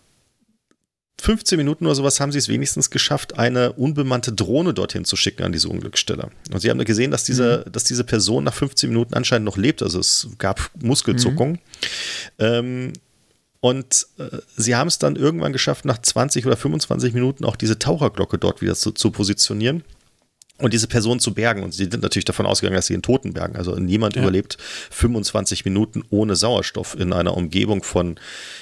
15 1.21 1.57
Minuten 1.57 1.87
oder 1.87 1.95
sowas 1.95 2.21
haben 2.21 2.33
sie 2.33 2.39
es 2.39 2.49
wenigstens 2.49 2.91
geschafft, 2.91 3.39
eine 3.39 3.73
unbemannte 3.73 4.33
Drohne 4.33 4.75
dorthin 4.75 5.05
zu 5.05 5.16
schicken 5.16 5.43
an 5.45 5.53
diese 5.53 5.69
Unglücksstelle. 5.69 6.31
Und 6.53 6.61
sie 6.61 6.69
haben 6.69 6.85
gesehen, 6.85 7.11
dass 7.11 7.25
diese, 7.25 7.65
mhm. 7.66 7.73
dass 7.73 7.85
diese 7.85 8.05
Person 8.05 8.45
nach 8.45 8.53
15 8.53 8.91
Minuten 8.91 9.15
anscheinend 9.15 9.47
noch 9.47 9.57
lebt. 9.57 9.83
Also 9.83 10.01
es 10.01 10.29
gab 10.39 10.71
Muskelzuckung. 10.83 11.53
Mhm. 11.53 11.59
Ähm, 12.39 12.93
und 13.65 14.09
äh, 14.19 14.41
sie 14.59 14.77
haben 14.77 14.89
es 14.89 14.99
dann 14.99 15.16
irgendwann 15.16 15.55
geschafft, 15.55 15.86
nach 15.86 15.97
20 15.97 16.45
oder 16.45 16.55
25 16.55 17.15
Minuten 17.15 17.47
auch 17.47 17.57
diese 17.57 17.78
Taucherglocke 17.78 18.36
dort 18.36 18.61
wieder 18.61 18.74
zu, 18.74 18.93
zu 18.93 19.11
positionieren 19.11 19.85
und 20.59 20.74
diese 20.74 20.86
Person 20.86 21.19
zu 21.19 21.32
bergen. 21.32 21.62
Und 21.62 21.73
sie 21.73 21.85
sind 21.85 22.03
natürlich 22.03 22.27
davon 22.27 22.45
ausgegangen, 22.45 22.77
dass 22.77 22.89
sie 22.89 22.93
einen 22.93 23.03
Toten 23.03 23.32
bergen. 23.32 23.57
Also 23.57 23.74
niemand 23.77 24.16
ja. 24.16 24.23
überlebt 24.23 24.59
25 24.91 25.65
Minuten 25.65 26.03
ohne 26.11 26.36
Sauerstoff 26.36 26.95
in 26.95 27.15
einer 27.15 27.35
Umgebung 27.35 27.82
von, 27.82 28.20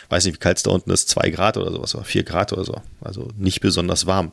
weiß 0.08 0.24
nicht, 0.24 0.36
wie 0.36 0.38
kalt 0.38 0.58
es 0.58 0.62
da 0.62 0.70
unten 0.70 0.92
ist, 0.92 1.08
zwei 1.08 1.30
Grad 1.30 1.56
oder 1.56 1.72
sowas, 1.72 1.96
oder 1.96 2.04
vier 2.04 2.22
Grad 2.22 2.52
oder 2.52 2.64
so. 2.64 2.80
Also 3.00 3.26
nicht 3.36 3.60
besonders 3.60 4.06
warm. 4.06 4.30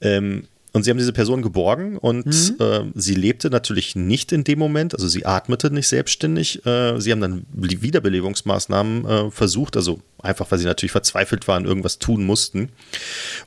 Ähm, 0.00 0.46
und 0.72 0.84
sie 0.84 0.90
haben 0.90 0.98
diese 0.98 1.12
Person 1.12 1.42
geborgen 1.42 1.98
und 1.98 2.26
mhm. 2.26 2.56
äh, 2.60 2.80
sie 2.94 3.14
lebte 3.14 3.50
natürlich 3.50 3.96
nicht 3.96 4.30
in 4.30 4.44
dem 4.44 4.58
Moment, 4.58 4.94
also 4.94 5.08
sie 5.08 5.26
atmete 5.26 5.70
nicht 5.70 5.88
selbstständig. 5.88 6.64
Äh, 6.64 7.00
sie 7.00 7.10
haben 7.10 7.20
dann 7.20 7.46
Wiederbelebungsmaßnahmen 7.52 9.04
äh, 9.04 9.30
versucht, 9.30 9.76
also 9.76 10.00
einfach, 10.22 10.50
weil 10.50 10.58
sie 10.58 10.66
natürlich 10.66 10.92
verzweifelt 10.92 11.48
waren, 11.48 11.64
irgendwas 11.64 11.98
tun 11.98 12.24
mussten. 12.24 12.68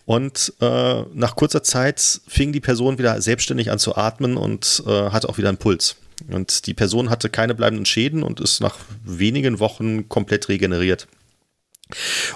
Und 0.05 0.53
äh, 0.59 1.03
nach 1.13 1.35
kurzer 1.35 1.63
Zeit 1.63 2.21
fing 2.27 2.51
die 2.51 2.59
Person 2.59 2.97
wieder 2.97 3.21
selbstständig 3.21 3.71
an 3.71 3.79
zu 3.79 3.95
atmen 3.95 4.35
und 4.35 4.83
äh, 4.85 5.09
hatte 5.09 5.29
auch 5.29 5.37
wieder 5.37 5.49
einen 5.49 5.57
Puls. 5.57 5.95
Und 6.29 6.67
die 6.67 6.73
Person 6.73 7.09
hatte 7.09 7.29
keine 7.29 7.55
bleibenden 7.55 7.85
Schäden 7.85 8.23
und 8.23 8.39
ist 8.39 8.59
nach 8.59 8.75
wenigen 9.03 9.59
Wochen 9.59 10.09
komplett 10.09 10.49
regeneriert. 10.49 11.07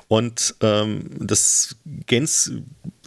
Und 0.07 0.55
ähm, 0.61 1.09
das 1.19 1.75
Gens 2.05 2.51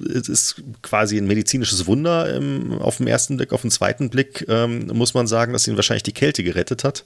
ist 0.01 0.63
quasi 0.83 1.19
ein 1.19 1.27
medizinisches 1.27 1.87
Wunder 1.87 2.35
ähm, 2.35 2.79
auf 2.81 2.99
den 2.99 3.07
ersten 3.07 3.37
Blick. 3.37 3.53
Auf 3.53 3.63
den 3.63 3.71
zweiten 3.71 4.11
Blick 4.11 4.47
ähm, 4.49 4.87
muss 4.93 5.15
man 5.15 5.27
sagen, 5.27 5.53
dass 5.53 5.67
ihn 5.67 5.77
wahrscheinlich 5.77 6.03
die 6.03 6.13
Kälte 6.13 6.43
gerettet 6.43 6.85
hat. 6.85 7.05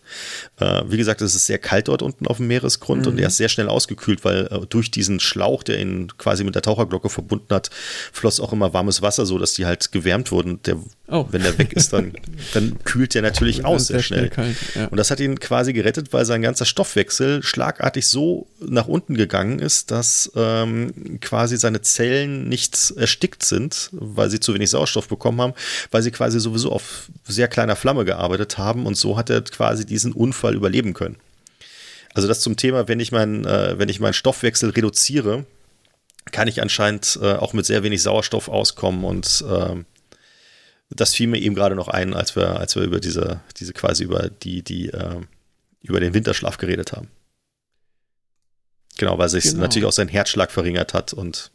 Äh, 0.60 0.82
wie 0.88 0.96
gesagt, 0.96 1.20
es 1.20 1.34
ist 1.34 1.46
sehr 1.46 1.58
kalt 1.58 1.88
dort 1.88 2.02
unten 2.02 2.26
auf 2.26 2.38
dem 2.38 2.46
Meeresgrund 2.46 3.02
mhm. 3.02 3.12
und 3.12 3.18
er 3.18 3.28
ist 3.28 3.36
sehr 3.36 3.48
schnell 3.48 3.68
ausgekühlt, 3.68 4.24
weil 4.24 4.46
äh, 4.46 4.66
durch 4.68 4.90
diesen 4.90 5.20
Schlauch, 5.20 5.62
der 5.62 5.80
ihn 5.80 6.08
quasi 6.18 6.44
mit 6.44 6.54
der 6.54 6.62
Taucherglocke 6.62 7.08
verbunden 7.08 7.52
hat, 7.54 7.70
floss 8.12 8.40
auch 8.40 8.52
immer 8.52 8.72
warmes 8.72 9.02
Wasser, 9.02 9.26
so 9.26 9.38
dass 9.38 9.54
die 9.54 9.66
halt 9.66 9.92
gewärmt 9.92 10.30
wurden. 10.30 10.60
Der, 10.62 10.76
oh. 11.08 11.26
Wenn 11.30 11.42
der 11.42 11.58
weg 11.58 11.72
ist, 11.72 11.92
dann, 11.92 12.12
dann 12.54 12.78
kühlt 12.84 13.14
der 13.14 13.22
natürlich 13.22 13.64
aus 13.64 13.88
sehr, 13.88 13.96
sehr 13.96 14.02
schnell. 14.02 14.18
schnell 14.18 14.30
kalt, 14.30 14.56
ja. 14.74 14.86
Und 14.86 14.96
das 14.96 15.10
hat 15.10 15.20
ihn 15.20 15.38
quasi 15.40 15.72
gerettet, 15.72 16.12
weil 16.12 16.24
sein 16.24 16.42
ganzer 16.42 16.64
Stoffwechsel 16.64 17.42
schlagartig 17.42 18.06
so 18.06 18.46
nach 18.60 18.88
unten 18.88 19.14
gegangen 19.14 19.58
ist, 19.58 19.90
dass 19.90 20.30
ähm, 20.36 21.20
quasi 21.20 21.56
seine 21.56 21.82
Zellen 21.82 22.48
nicht 22.48 22.76
erstickt 22.90 23.44
sind, 23.44 23.90
weil 23.92 24.30
sie 24.30 24.40
zu 24.40 24.54
wenig 24.54 24.70
Sauerstoff 24.70 25.08
bekommen 25.08 25.40
haben, 25.40 25.54
weil 25.90 26.02
sie 26.02 26.10
quasi 26.10 26.40
sowieso 26.40 26.72
auf 26.72 27.10
sehr 27.24 27.48
kleiner 27.48 27.76
Flamme 27.76 28.04
gearbeitet 28.04 28.58
haben 28.58 28.86
und 28.86 28.96
so 28.96 29.16
hat 29.16 29.30
er 29.30 29.42
quasi 29.42 29.84
diesen 29.86 30.12
Unfall 30.12 30.54
überleben 30.54 30.94
können. 30.94 31.16
Also 32.14 32.28
das 32.28 32.40
zum 32.40 32.56
Thema, 32.56 32.86
wenn 32.88 33.00
ich, 33.00 33.12
mein, 33.12 33.44
äh, 33.44 33.78
wenn 33.78 33.88
ich 33.88 34.00
meinen 34.00 34.14
Stoffwechsel 34.14 34.70
reduziere, 34.70 35.44
kann 36.30 36.48
ich 36.48 36.62
anscheinend 36.62 37.18
äh, 37.20 37.34
auch 37.34 37.52
mit 37.52 37.66
sehr 37.66 37.82
wenig 37.82 38.02
Sauerstoff 38.02 38.48
auskommen 38.48 39.04
und 39.04 39.44
äh, 39.48 39.84
das 40.90 41.14
fiel 41.14 41.26
mir 41.26 41.38
eben 41.38 41.54
gerade 41.54 41.74
noch 41.74 41.88
ein, 41.88 42.14
als 42.14 42.36
wir, 42.36 42.60
als 42.60 42.76
wir 42.76 42.82
über 42.82 43.00
diese, 43.00 43.40
diese 43.58 43.72
quasi 43.72 44.04
über 44.04 44.30
die, 44.30 44.62
die, 44.62 44.90
äh, 44.90 45.20
über 45.82 46.00
den 46.00 46.14
Winterschlaf 46.14 46.56
geredet 46.56 46.92
haben. 46.92 47.08
Genau, 48.96 49.18
weil 49.18 49.28
sich 49.28 49.44
genau. 49.44 49.62
natürlich 49.62 49.86
auch 49.86 49.92
sein 49.92 50.08
Herzschlag 50.08 50.52
verringert 50.52 50.94
hat 50.94 51.12
und 51.12 51.50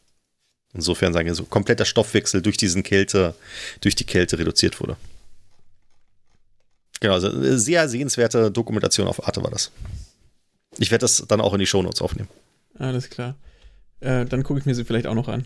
Insofern 0.73 1.13
sagen 1.13 1.27
wir 1.27 1.35
so, 1.35 1.45
kompletter 1.45 1.85
Stoffwechsel 1.85 2.41
durch 2.41 2.57
diesen 2.57 2.83
Kälte, 2.83 3.33
durch 3.81 3.95
die 3.95 4.03
Kälte 4.03 4.37
reduziert 4.37 4.79
wurde. 4.79 4.97
Genau, 6.99 7.13
also 7.13 7.29
eine 7.29 7.57
sehr 7.57 7.87
sehenswerte 7.89 8.51
Dokumentation 8.51 9.07
auf 9.07 9.25
Arte 9.25 9.41
war 9.41 9.51
das. 9.51 9.71
Ich 10.77 10.91
werde 10.91 11.01
das 11.01 11.25
dann 11.27 11.41
auch 11.41 11.53
in 11.53 11.59
die 11.59 11.65
Shownotes 11.65 12.01
aufnehmen. 12.01 12.29
Alles 12.77 13.09
klar. 13.09 13.35
Äh, 14.01 14.25
dann 14.25 14.43
gucke 14.43 14.59
ich 14.59 14.65
mir 14.65 14.75
sie 14.75 14.85
vielleicht 14.85 15.07
auch 15.07 15.15
noch 15.15 15.27
an. 15.27 15.45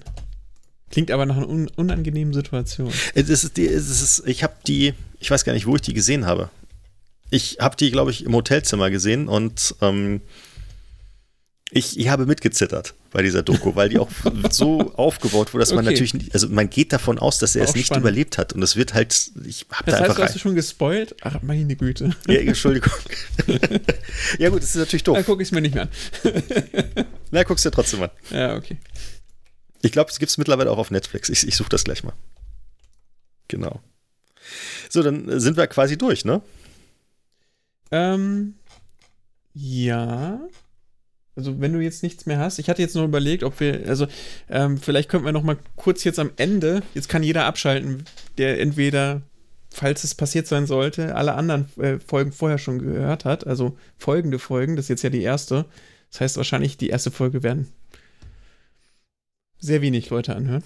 Klingt 0.91 1.09
aber 1.09 1.25
nach 1.25 1.37
einer 1.37 1.49
un 1.49 1.69
unangenehmen 1.75 2.33
Situation. 2.33 2.91
Es 3.15 3.29
ist 3.29 3.57
die, 3.57 3.67
es 3.67 3.89
ist, 3.89 4.27
ich 4.27 4.43
habe 4.43 4.53
die, 4.67 4.93
ich 5.19 5.31
weiß 5.31 5.43
gar 5.43 5.53
nicht, 5.53 5.65
wo 5.65 5.75
ich 5.75 5.81
die 5.81 5.93
gesehen 5.93 6.25
habe. 6.25 6.49
Ich 7.29 7.57
habe 7.59 7.75
die, 7.75 7.89
glaube 7.89 8.11
ich, 8.11 8.25
im 8.25 8.35
Hotelzimmer 8.35 8.91
gesehen 8.91 9.27
und 9.27 9.75
ähm, 9.81 10.21
ich, 11.73 11.97
ich 11.99 12.07
habe 12.09 12.25
mitgezittert 12.25 12.93
bei 13.11 13.21
dieser 13.21 13.41
Doku, 13.43 13.75
weil 13.75 13.89
die 13.89 13.99
auch 13.99 14.09
so 14.51 14.93
aufgebaut 14.95 15.53
wurde, 15.53 15.61
dass 15.63 15.71
man 15.73 15.79
Okay. 15.85 15.93
natürlich, 15.93 16.13
nicht, 16.13 16.33
also 16.33 16.47
man 16.49 16.69
geht 16.69 16.93
davon 16.93 17.19
aus, 17.19 17.37
dass 17.39 17.55
er 17.55 17.61
War 17.61 17.65
es 17.65 17.71
auch 17.71 17.75
nicht 17.75 17.85
spannend. 17.87 18.03
überlebt 18.03 18.37
hat 18.37 18.53
und 18.53 18.61
es 18.63 18.75
wird 18.75 18.93
halt, 18.93 19.31
ich 19.45 19.65
habe 19.71 19.85
da 19.91 19.93
heißt, 19.93 20.01
einfach 20.03 20.15
du 20.17 20.23
hast 20.23 20.35
du 20.35 20.39
schon 20.39 20.55
gespoilt? 20.55 21.15
Ach, 21.21 21.41
meine 21.41 21.75
Güte. 21.75 22.15
Ja, 22.27 22.35
Entschuldigung. 22.35 22.93
ja 24.39 24.49
gut, 24.49 24.61
das 24.61 24.69
ist 24.69 24.75
natürlich 24.75 25.03
Da 25.03 25.13
doof. 25.13 25.25
gucke 25.25 25.41
ich 25.43 25.47
es 25.49 25.51
mir 25.51 25.61
nicht 25.61 25.75
mehr 25.75 25.83
an. 25.83 25.89
Na, 27.31 27.43
guckst 27.43 27.65
du 27.65 27.69
dir 27.69 27.75
trotzdem 27.75 28.03
an. 28.03 28.09
Ja, 28.31 28.55
okay. 28.55 28.77
Ich 29.81 29.91
glaube, 29.91 30.09
es 30.11 30.19
gibt 30.19 30.29
es 30.29 30.37
mittlerweile 30.37 30.71
auch 30.71 30.77
auf 30.77 30.91
Netflix. 30.91 31.29
Ich, 31.29 31.47
ich 31.47 31.55
suche 31.55 31.69
das 31.69 31.83
gleich 31.83 32.03
mal. 32.03 32.13
Genau. 33.47 33.81
So, 34.89 35.03
dann 35.03 35.39
sind 35.39 35.57
wir 35.57 35.67
quasi 35.67 35.97
durch, 35.97 36.25
ne? 36.25 36.41
Ähm, 37.91 38.55
ja. 39.53 40.39
Also, 41.35 41.59
wenn 41.59 41.73
du 41.73 41.79
jetzt 41.79 42.03
nichts 42.03 42.25
mehr 42.25 42.39
hast, 42.39 42.59
ich 42.59 42.69
hatte 42.69 42.81
jetzt 42.81 42.95
noch 42.95 43.03
überlegt, 43.03 43.43
ob 43.43 43.59
wir, 43.59 43.87
also, 43.87 44.07
ähm, 44.49 44.77
vielleicht 44.77 45.09
könnten 45.09 45.25
wir 45.25 45.31
noch 45.31 45.43
mal 45.43 45.57
kurz 45.75 46.03
jetzt 46.03 46.19
am 46.19 46.31
Ende, 46.37 46.83
jetzt 46.93 47.09
kann 47.09 47.23
jeder 47.23 47.45
abschalten, 47.45 48.05
der 48.37 48.59
entweder, 48.59 49.21
falls 49.71 50.03
es 50.03 50.13
passiert 50.13 50.45
sein 50.45 50.67
sollte, 50.67 51.15
alle 51.15 51.33
anderen 51.33 51.65
äh, 51.79 51.97
Folgen 51.99 52.31
vorher 52.31 52.59
schon 52.59 52.79
gehört 52.79 53.25
hat, 53.25 53.47
also 53.47 53.77
folgende 53.97 54.37
Folgen, 54.37 54.75
das 54.75 54.85
ist 54.85 54.89
jetzt 54.89 55.03
ja 55.03 55.09
die 55.09 55.23
erste. 55.23 55.65
Das 56.11 56.21
heißt, 56.21 56.37
wahrscheinlich 56.37 56.77
die 56.77 56.89
erste 56.89 57.09
Folge 57.09 57.41
werden 57.41 57.69
sehr 59.63 59.81
wenig 59.81 60.09
Leute 60.09 60.35
anhören. 60.35 60.63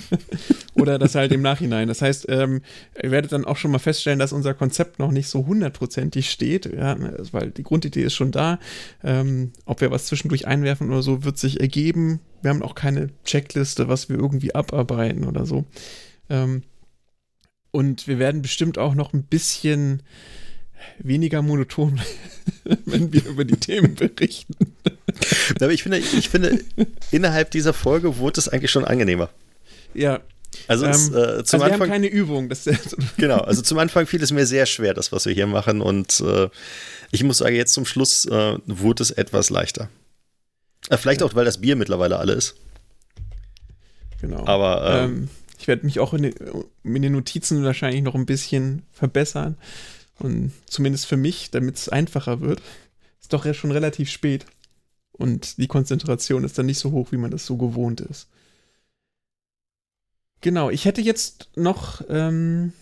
Oder 0.74 0.98
das 0.98 1.14
halt 1.14 1.32
im 1.32 1.42
Nachhinein. 1.42 1.86
Das 1.86 2.00
heißt, 2.00 2.26
ähm, 2.30 2.62
ihr 3.00 3.10
werdet 3.10 3.32
dann 3.32 3.44
auch 3.44 3.58
schon 3.58 3.70
mal 3.70 3.78
feststellen, 3.78 4.18
dass 4.18 4.32
unser 4.32 4.54
Konzept 4.54 4.98
noch 4.98 5.10
nicht 5.12 5.28
so 5.28 5.46
hundertprozentig 5.46 6.30
steht, 6.30 6.64
ja, 6.64 6.96
weil 7.32 7.50
die 7.50 7.62
Grundidee 7.62 8.04
ist 8.04 8.14
schon 8.14 8.32
da. 8.32 8.58
Ähm, 9.04 9.52
ob 9.66 9.82
wir 9.82 9.90
was 9.90 10.06
zwischendurch 10.06 10.46
einwerfen 10.46 10.88
oder 10.88 11.02
so, 11.02 11.24
wird 11.24 11.36
sich 11.36 11.60
ergeben. 11.60 12.20
Wir 12.40 12.50
haben 12.50 12.62
auch 12.62 12.74
keine 12.74 13.10
Checkliste, 13.24 13.88
was 13.88 14.08
wir 14.08 14.16
irgendwie 14.16 14.54
abarbeiten 14.54 15.24
oder 15.24 15.44
so. 15.44 15.66
Ähm, 16.30 16.62
und 17.70 18.08
wir 18.08 18.18
werden 18.18 18.40
bestimmt 18.40 18.78
auch 18.78 18.94
noch 18.94 19.12
ein 19.12 19.24
bisschen 19.24 20.02
weniger 20.98 21.42
monoton, 21.42 22.00
wenn 22.84 23.12
wir 23.12 23.24
über 23.26 23.44
die 23.44 23.56
Themen 23.56 23.94
berichten. 23.94 24.54
Aber 25.60 25.72
ich 25.72 25.82
finde, 25.82 25.98
ich 25.98 26.28
finde, 26.28 26.60
innerhalb 27.10 27.50
dieser 27.50 27.72
Folge 27.72 28.18
wurde 28.18 28.40
es 28.40 28.48
eigentlich 28.48 28.70
schon 28.70 28.84
angenehmer. 28.84 29.30
Ja, 29.94 30.20
Also, 30.68 30.86
es, 30.86 31.08
Ähm, 31.08 31.14
äh, 31.14 31.18
also 31.18 31.42
zum 31.42 31.60
wir 31.60 31.64
haben 31.64 31.72
Anfang, 31.72 31.88
keine 31.88 32.06
Übung. 32.08 32.48
Das, 32.48 32.68
genau, 33.16 33.38
also 33.38 33.62
zum 33.62 33.78
Anfang 33.78 34.06
fiel 34.06 34.22
es 34.22 34.32
mir 34.32 34.46
sehr 34.46 34.66
schwer, 34.66 34.94
das, 34.94 35.12
was 35.12 35.26
wir 35.26 35.32
hier 35.32 35.46
machen. 35.46 35.80
Und 35.80 36.20
äh, 36.20 36.48
ich 37.10 37.22
muss 37.24 37.38
sagen, 37.38 37.54
jetzt 37.56 37.72
zum 37.74 37.86
Schluss 37.86 38.24
äh, 38.26 38.58
wurde 38.66 39.02
es 39.02 39.10
etwas 39.10 39.50
leichter. 39.50 39.88
Äh, 40.88 40.96
vielleicht 40.96 41.22
auch, 41.22 41.34
weil 41.34 41.44
das 41.44 41.60
Bier 41.60 41.76
mittlerweile 41.76 42.18
alle 42.18 42.32
ist. 42.34 42.54
genau. 44.20 44.44
Aber 44.46 45.04
ähm, 45.04 45.10
Ähm, 45.12 45.28
ich 45.58 45.68
werde 45.68 45.86
mich 45.86 46.00
auch 46.00 46.12
in 46.12 46.22
den, 46.24 46.34
in 46.82 47.02
den 47.02 47.12
Notizen 47.12 47.62
wahrscheinlich 47.62 48.02
noch 48.02 48.16
ein 48.16 48.26
bisschen 48.26 48.82
verbessern. 48.92 49.56
Und 50.18 50.52
zumindest 50.66 51.06
für 51.06 51.16
mich, 51.16 51.50
damit 51.50 51.76
es 51.76 51.88
einfacher 51.88 52.40
wird. 52.40 52.62
Ist 53.20 53.32
doch 53.32 53.52
schon 53.54 53.72
relativ 53.72 54.10
spät. 54.10 54.46
Und 55.12 55.58
die 55.58 55.68
Konzentration 55.68 56.44
ist 56.44 56.58
dann 56.58 56.66
nicht 56.66 56.78
so 56.78 56.90
hoch, 56.90 57.12
wie 57.12 57.16
man 57.16 57.30
das 57.30 57.46
so 57.46 57.56
gewohnt 57.56 58.00
ist. 58.00 58.28
Genau, 60.40 60.70
ich 60.70 60.84
hätte 60.84 61.00
jetzt 61.00 61.50
noch. 61.54 62.02
Ähm, 62.08 62.72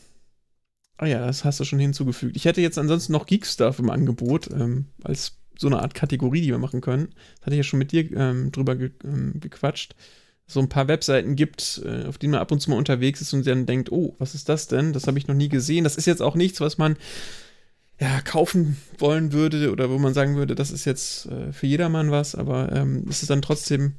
ah 0.97 1.07
ja, 1.07 1.27
das 1.27 1.45
hast 1.45 1.61
du 1.61 1.65
schon 1.65 1.79
hinzugefügt. 1.79 2.37
Ich 2.37 2.47
hätte 2.47 2.61
jetzt 2.61 2.79
ansonsten 2.79 3.13
noch 3.13 3.27
Geek-Stuff 3.27 3.79
im 3.79 3.91
Angebot, 3.91 4.51
ähm, 4.51 4.87
als 5.03 5.37
so 5.59 5.67
eine 5.67 5.81
Art 5.81 5.95
Kategorie, 5.95 6.41
die 6.41 6.49
wir 6.49 6.59
machen 6.59 6.81
können. 6.81 7.09
Das 7.37 7.47
hatte 7.47 7.55
ich 7.55 7.59
ja 7.59 7.65
schon 7.65 7.79
mit 7.79 7.93
dir 7.93 8.11
ähm, 8.13 8.51
drüber 8.51 8.77
ge 8.77 8.93
ähm, 9.05 9.39
gequatscht 9.41 9.95
so 10.51 10.61
ein 10.61 10.69
paar 10.69 10.89
Webseiten 10.89 11.37
gibt, 11.37 11.81
äh, 11.85 12.07
auf 12.07 12.19
denen 12.19 12.33
man 12.33 12.41
ab 12.41 12.51
und 12.51 12.61
zu 12.61 12.71
mal 12.71 12.77
unterwegs 12.77 13.21
ist 13.21 13.33
und 13.33 13.47
dann 13.47 13.67
denkt, 13.67 13.93
oh, 13.93 14.15
was 14.19 14.35
ist 14.35 14.49
das 14.49 14.67
denn? 14.67 14.93
Das 14.93 15.07
habe 15.07 15.19
ich 15.19 15.29
noch 15.29 15.35
nie 15.35 15.49
gesehen. 15.49 15.85
Das 15.85 15.97
ist 15.97 16.07
jetzt 16.07 16.23
auch 16.23 16.35
nichts, 16.35 16.61
was 16.61 16.79
man 16.79 16.97
ja, 18.01 18.21
kaufen 18.23 18.79
wollen 18.99 19.33
würde 19.33 19.71
oder 19.71 19.91
wo 19.91 19.99
man 19.99 20.15
sagen 20.15 20.37
würde, 20.37 20.55
das 20.55 20.71
ist 20.71 20.87
jetzt 20.87 21.27
äh, 21.27 21.53
für 21.53 21.67
jedermann 21.67 22.11
was, 22.11 22.35
aber 22.35 22.73
ähm, 22.73 23.05
es 23.09 23.23
ist 23.23 23.31
dann 23.31 23.43
trotzdem 23.43 23.95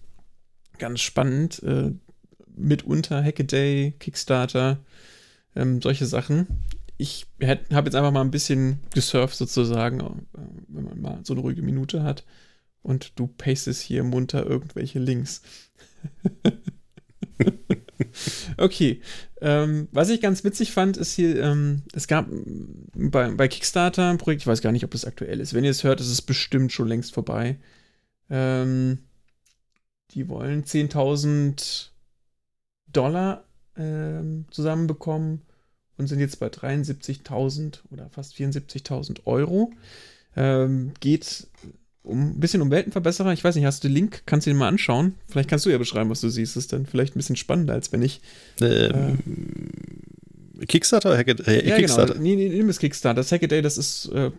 ganz 0.80 1.02
spannend. 1.02 1.62
Äh, 1.64 1.92
mitunter 2.56 3.24
Hackaday, 3.24 3.94
Kickstarter, 4.00 4.80
ähm, 5.56 5.82
solche 5.82 6.06
Sachen. 6.06 6.48
Ich 6.98 7.28
habe 7.42 7.88
jetzt 7.88 7.96
einfach 7.96 8.12
mal 8.12 8.22
ein 8.22 8.32
bisschen 8.32 8.80
gesurft 8.94 9.36
sozusagen, 9.36 10.02
äh, 10.02 10.40
wenn 10.68 10.84
man 10.84 11.02
mal 11.02 11.20
so 11.24 11.34
eine 11.34 11.42
ruhige 11.42 11.62
Minute 11.62 12.04
hat. 12.04 12.26
Und 12.84 13.20
du 13.20 13.28
pastest 13.28 13.82
hier 13.82 14.04
munter 14.04 14.46
irgendwelche 14.46 15.00
Links. 15.00 15.42
okay. 18.58 19.02
Ähm, 19.42 19.88
was 19.92 20.10
ich 20.10 20.22
ganz 20.22 20.44
witzig 20.44 20.72
fand, 20.72 20.98
ist 20.98 21.14
hier, 21.14 21.42
ähm, 21.42 21.84
es 21.94 22.08
gab 22.08 22.28
bei, 22.94 23.32
bei 23.32 23.48
Kickstarter 23.48 24.10
ein 24.10 24.18
Projekt, 24.18 24.42
ich 24.42 24.48
weiß 24.48 24.62
gar 24.62 24.72
nicht, 24.72 24.84
ob 24.84 24.94
es 24.94 25.06
aktuell 25.06 25.40
ist. 25.40 25.54
Wenn 25.54 25.64
ihr 25.64 25.72
es 25.72 25.84
hört, 25.84 26.00
ist 26.00 26.12
es 26.12 26.22
bestimmt 26.22 26.72
schon 26.72 26.88
längst 26.88 27.14
vorbei. 27.14 27.58
Ähm, 28.30 29.00
die 30.12 30.30
wollen 30.30 30.64
10.000 30.64 31.90
Dollar 32.88 33.46
ähm, 33.78 34.46
zusammenbekommen 34.52 35.42
und 35.98 36.08
sind 36.08 36.20
jetzt 36.20 36.40
bei 36.40 36.48
73.000 36.48 37.80
oder 37.92 38.10
fast 38.10 38.36
74.000 38.36 39.26
Euro. 39.26 39.72
Ähm, 40.36 40.94
geht 41.00 41.48
um 42.04 42.32
ein 42.32 42.40
bisschen 42.40 42.62
um 42.62 42.72
Weltenverbesserer. 42.72 43.32
Ich 43.34 43.44
weiß 43.44 43.56
nicht, 43.56 43.66
hast 43.66 43.84
du 43.84 43.88
den 43.88 43.94
Link? 43.96 44.24
Kannst 44.26 44.48
du 44.48 44.52
den 44.52 44.58
mal 44.58 44.68
anschauen? 44.68 45.16
Vielleicht 45.28 45.50
kannst 45.50 45.66
du 45.66 45.70
ja 45.70 45.78
beschreiben, 45.78 46.10
was 46.10 46.22
du 46.22 46.30
siehst. 46.30 46.56
Das 46.56 46.64
ist 46.64 46.74
dann 46.74 46.86
vielleicht 46.86 47.16
ein 47.16 47.20
bisschen 47.20 47.36
spannender, 47.36 47.74
als 47.74 47.92
wenn 47.92 48.02
ich. 48.02 48.22
ähm, 48.62 49.20
Kickstarter? 50.68 51.18
Hackett, 51.18 51.48
äh, 51.48 51.68
ja, 51.68 51.76
Kickstarter? 51.76 52.14
genau. 52.14 52.24
Nee, 52.24 52.36
nee, 52.36 52.50
nimm 52.50 52.68
das 52.68 52.80
Kickstarter. 52.80 53.16
Das 53.22 53.32
Hackaday, 53.32 53.62
das 53.62 53.78
ist. 53.78 54.08
Äh, 54.08 54.32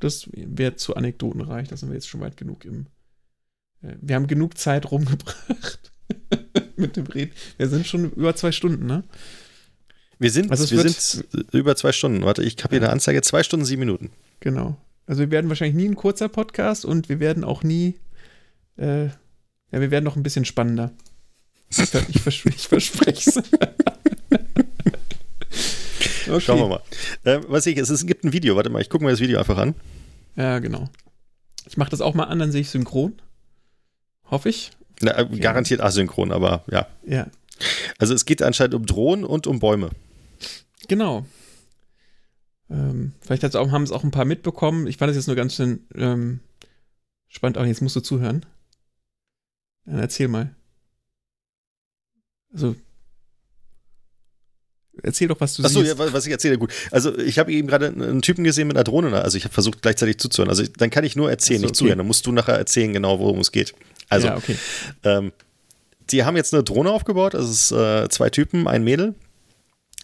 das 0.00 0.28
wäre 0.34 0.76
zu 0.76 0.96
anekdotenreich. 0.96 1.68
Da 1.68 1.76
sind 1.76 1.88
wir 1.90 1.94
jetzt 1.94 2.08
schon 2.08 2.20
weit 2.20 2.36
genug 2.36 2.64
im. 2.64 2.86
Äh, 3.82 3.94
wir 4.00 4.16
haben 4.16 4.26
genug 4.26 4.58
Zeit 4.58 4.90
rumgebracht 4.90 5.92
mit 6.76 6.96
dem 6.96 7.06
Reden. 7.06 7.32
Wir 7.56 7.68
sind 7.68 7.86
schon 7.86 8.10
über 8.12 8.34
zwei 8.34 8.52
Stunden, 8.52 8.86
ne? 8.86 9.04
Wir 10.18 10.30
sind, 10.30 10.50
Also 10.50 10.64
es 10.64 10.70
wir 10.70 10.88
sind 10.88 11.24
über 11.52 11.76
zwei 11.76 11.92
Stunden. 11.92 12.22
Warte, 12.24 12.42
ich 12.42 12.56
habe 12.62 12.76
hier 12.76 12.82
eine 12.82 12.90
Anzeige, 12.90 13.20
zwei 13.22 13.42
Stunden, 13.42 13.66
sieben 13.66 13.80
Minuten. 13.80 14.10
Genau. 14.40 14.76
Also 15.06 15.20
wir 15.20 15.30
werden 15.30 15.48
wahrscheinlich 15.48 15.76
nie 15.76 15.88
ein 15.90 15.96
kurzer 15.96 16.28
Podcast 16.28 16.84
und 16.84 17.08
wir 17.08 17.20
werden 17.20 17.44
auch 17.44 17.62
nie, 17.62 17.94
äh, 18.78 19.06
ja, 19.06 19.10
wir 19.70 19.90
werden 19.90 20.04
noch 20.04 20.16
ein 20.16 20.22
bisschen 20.22 20.44
spannender. 20.44 20.92
Ich, 21.70 21.76
ver- 21.88 22.02
ich, 22.08 22.20
vers 22.22 22.42
ich 22.46 22.68
verspreche 22.68 23.30
es. 23.30 23.36
okay. 23.36 23.58
Schauen 26.40 26.58
wir 26.58 26.68
mal. 26.68 26.82
Äh, 27.24 27.40
was 27.48 27.66
ich, 27.66 27.76
es, 27.76 27.90
es 27.90 28.06
gibt 28.06 28.24
ein 28.24 28.32
Video, 28.32 28.56
warte 28.56 28.70
mal, 28.70 28.80
ich 28.80 28.88
gucke 28.90 29.04
mir 29.04 29.10
das 29.10 29.20
Video 29.20 29.38
einfach 29.38 29.58
an. 29.58 29.74
Ja, 30.36 30.58
genau. 30.58 30.88
Ich 31.66 31.76
mache 31.76 31.90
das 31.90 32.00
auch 32.00 32.14
mal 32.14 32.24
an, 32.24 32.38
dann 32.38 32.50
sehe 32.52 32.60
ich 32.62 32.70
synchron. 32.70 33.20
Hoffe 34.30 34.48
ich. 34.48 34.70
Na, 35.00 35.18
äh, 35.18 35.26
garantiert 35.38 35.80
asynchron, 35.80 36.32
aber 36.32 36.64
ja. 36.70 36.86
Ja, 37.06 37.26
Also 37.98 38.14
es 38.14 38.24
geht 38.24 38.42
anscheinend 38.42 38.74
um 38.74 38.86
Drohnen 38.86 39.24
und 39.24 39.46
um 39.46 39.58
Bäume. 39.60 39.90
genau. 40.88 41.26
Ähm, 42.70 43.12
vielleicht 43.20 43.44
auch, 43.56 43.70
haben 43.70 43.82
es 43.82 43.92
auch 43.92 44.04
ein 44.04 44.10
paar 44.10 44.24
mitbekommen. 44.24 44.86
Ich 44.86 44.96
fand 44.96 45.10
das 45.10 45.16
jetzt 45.16 45.26
nur 45.26 45.36
ganz 45.36 45.54
schön 45.54 45.86
ähm, 45.94 46.40
spannend. 47.28 47.58
Ach, 47.58 47.66
jetzt 47.66 47.82
musst 47.82 47.96
du 47.96 48.00
zuhören. 48.00 48.46
Dann 49.84 49.98
erzähl 49.98 50.28
mal. 50.28 50.54
Also, 52.52 52.74
erzähl 55.02 55.28
doch, 55.28 55.40
was 55.40 55.54
du 55.56 55.62
Achso, 55.64 55.80
siehst. 55.80 55.92
ja, 55.92 55.98
wa- 55.98 56.12
was 56.12 56.24
ich 56.26 56.32
erzähle, 56.32 56.56
gut. 56.58 56.72
Also 56.90 57.16
ich 57.18 57.38
habe 57.38 57.52
eben 57.52 57.68
gerade 57.68 57.88
einen 57.88 58.22
Typen 58.22 58.44
gesehen 58.44 58.68
mit 58.68 58.76
einer 58.76 58.84
Drohne. 58.84 59.10
da. 59.10 59.20
Also 59.20 59.36
ich 59.36 59.44
habe 59.44 59.52
versucht 59.52 59.82
gleichzeitig 59.82 60.18
zuzuhören. 60.18 60.48
Also 60.50 60.62
ich, 60.62 60.72
dann 60.72 60.90
kann 60.90 61.04
ich 61.04 61.16
nur 61.16 61.28
erzählen, 61.30 61.60
so, 61.60 61.64
nicht 61.66 61.70
okay. 61.72 61.78
zuhören. 61.78 61.98
Dann 61.98 62.06
musst 62.06 62.26
du 62.26 62.32
nachher 62.32 62.54
erzählen, 62.56 62.92
genau 62.92 63.18
worum 63.18 63.40
es 63.40 63.52
geht. 63.52 63.74
Also 64.08 64.28
ja, 64.28 64.36
okay. 64.36 64.56
Ähm, 65.02 65.32
die 66.10 66.24
haben 66.24 66.36
jetzt 66.36 66.54
eine 66.54 66.62
Drohne 66.62 66.90
aufgebaut. 66.90 67.34
Also 67.34 67.50
es 67.50 67.70
ist 67.70 67.72
äh, 67.72 68.08
zwei 68.08 68.30
Typen, 68.30 68.68
ein 68.68 68.84
Mädel. 68.84 69.14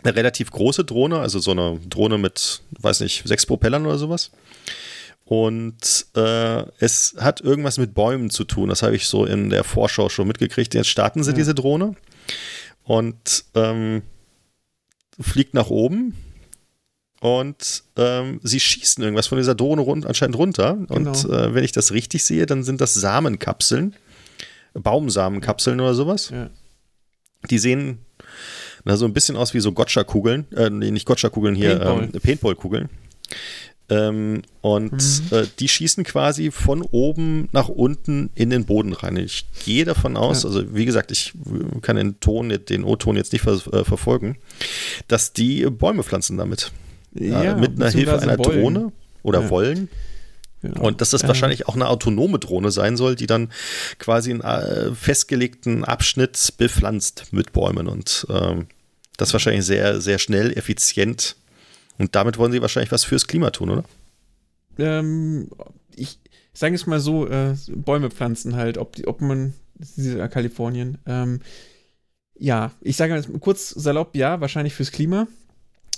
Eine 0.03 0.17
relativ 0.17 0.51
große 0.51 0.85
Drohne, 0.85 1.19
also 1.19 1.39
so 1.39 1.51
eine 1.51 1.79
Drohne 1.89 2.17
mit, 2.19 2.63
weiß 2.79 3.01
nicht, 3.01 3.23
sechs 3.27 3.45
Propellern 3.47 3.85
oder 3.87 3.99
sowas. 3.99 4.31
Und 5.25 6.07
äh, 6.17 6.65
es 6.79 7.15
hat 7.19 7.41
irgendwas 7.41 7.79
mit 7.79 7.95
Bäumen 7.95 8.31
zu 8.31 8.45
tun. 8.45 8.69
Das 8.69 8.83
habe 8.83 8.97
ich 8.97 9.07
so 9.07 9.25
in 9.27 9.51
der 9.51 9.63
Vorschau 9.63 10.09
schon 10.09 10.27
mitgekriegt. 10.27 10.75
Jetzt 10.75 10.89
starten 10.89 11.23
sie 11.23 11.31
Ja. 11.31 11.37
diese 11.37 11.55
Drohne 11.55 11.95
und 12.83 13.45
ähm, 13.55 14.03
fliegt 15.21 15.55
nach 15.55 15.69
oben 15.69 16.15
und 17.21 17.85
ähm, 17.97 18.41
sie 18.43 18.59
schießen 18.59 19.05
irgendwas 19.05 19.27
von 19.29 19.39
dieser 19.39 19.55
Drohne 19.55 19.83
rund, 19.83 20.07
anscheinend 20.07 20.37
runter. 20.37 20.79
Genau. 20.89 21.11
Und 21.11 21.25
äh, 21.27 21.55
wenn 21.55 21.63
ich 21.63 21.73
das 21.73 21.93
richtig 21.93 22.25
sehe, 22.25 22.47
dann 22.47 22.65
sind 22.65 22.81
das 22.81 22.95
Samenkapseln, 22.95 23.95
Baumsamenkapseln 24.75 25.79
oder 25.81 25.95
sowas. 25.95 26.31
Ja. 26.31 26.49
Die 27.51 27.59
sehen 27.59 27.99
na, 28.85 28.97
so 28.97 29.05
ein 29.05 29.13
bisschen 29.13 29.37
aus 29.37 29.55
wie 29.55 29.61
so 29.61 29.73
Gotcha-Kugeln, 29.73 30.47
äh, 30.53 30.71
nee, 30.71 30.91
nicht 30.91 31.07
Gotcha-Kugeln 31.07 31.55
hier, 31.55 31.79
Paintball. 31.79 32.03
ähm, 32.03 32.21
Paintball-Kugeln. 32.21 32.89
Ähm, 33.91 34.43
und 34.61 34.93
mhm. 34.93 35.37
äh, 35.37 35.47
die 35.59 35.69
schießen 35.69 36.05
quasi 36.05 36.53
von 36.53 36.83
oben 36.83 37.49
nach 37.51 37.69
unten 37.69 38.31
in 38.37 38.49
den 38.49 38.65
Boden 38.65 38.93
rein. 38.93 39.17
Ich 39.17 39.47
gehe 39.65 39.85
davon 39.85 40.17
aus, 40.17 40.45
ja. 40.45 40.49
also 40.49 40.75
wie 40.75 40.85
gesagt, 40.85 41.11
ich 41.11 41.33
kann 41.83 41.97
den 41.97 42.21
Ton, 42.21 42.57
den 42.69 42.85
O-Ton 42.85 43.17
jetzt 43.17 43.33
nicht 43.33 43.43
ver 43.43 43.61
äh, 43.73 43.85
verfolgen, 43.85 44.37
dass 45.09 45.33
die 45.33 45.65
Bäume 45.69 46.05
pflanzen 46.05 46.37
damit. 46.37 46.71
Ja, 47.15 47.43
ja 47.43 47.57
mit 47.57 47.81
einer 47.81 47.91
Hilfe 47.91 48.21
einer 48.21 48.39
wollen. 48.39 48.61
Drohne 48.61 48.93
oder 49.25 49.43
ja. 49.43 49.51
wollen. 49.51 49.89
Genau. 50.63 50.83
Und 50.83 51.01
dass 51.01 51.11
das 51.11 51.27
wahrscheinlich 51.27 51.69
auch 51.69 51.75
eine 51.75 51.89
autonome 51.89 52.39
Drohne 52.39 52.71
sein 52.71 52.97
soll, 52.99 53.17
die 53.17 53.27
dann 53.27 53.51
quasi 53.99 54.31
einen 54.31 54.43
äh, 54.43 54.95
festgelegten 54.95 55.85
Abschnitt 55.85 56.55
bepflanzt 56.59 57.33
mit 57.33 57.53
Bäumen 57.53 57.87
und 57.87 58.27
ähm, 58.29 58.67
das 59.17 59.33
wahrscheinlich 59.33 59.65
sehr, 59.65 60.01
sehr 60.01 60.19
schnell, 60.19 60.53
effizient 60.57 61.37
und 62.01 62.15
damit 62.15 62.39
wollen 62.39 62.51
sie 62.51 62.63
wahrscheinlich 62.63 62.93
was 62.93 63.05
fürs 63.05 63.27
Klima 63.27 63.51
tun, 63.51 63.71
oder? 63.71 63.85
Ähm, 64.79 65.49
ich 65.95 66.19
sage 66.55 66.75
es 66.75 66.87
mal 66.87 66.99
so, 66.99 67.29
äh, 67.29 67.55
Bäume 67.69 68.11
pflanzen 68.11 68.57
halt, 68.57 68.79
ob, 68.79 68.97
die, 68.97 69.07
ob 69.07 69.21
man, 69.21 69.53
Kalifornien, 70.31 70.99
ähm, 71.07 71.41
ja, 72.39 72.73
ich 72.81 72.97
sage 72.97 73.15
mal 73.15 73.39
kurz 73.39 73.69
salopp, 73.69 74.17
ja, 74.17 74.41
wahrscheinlich 74.41 74.75
fürs 74.75 74.93
Klima. 74.93 75.27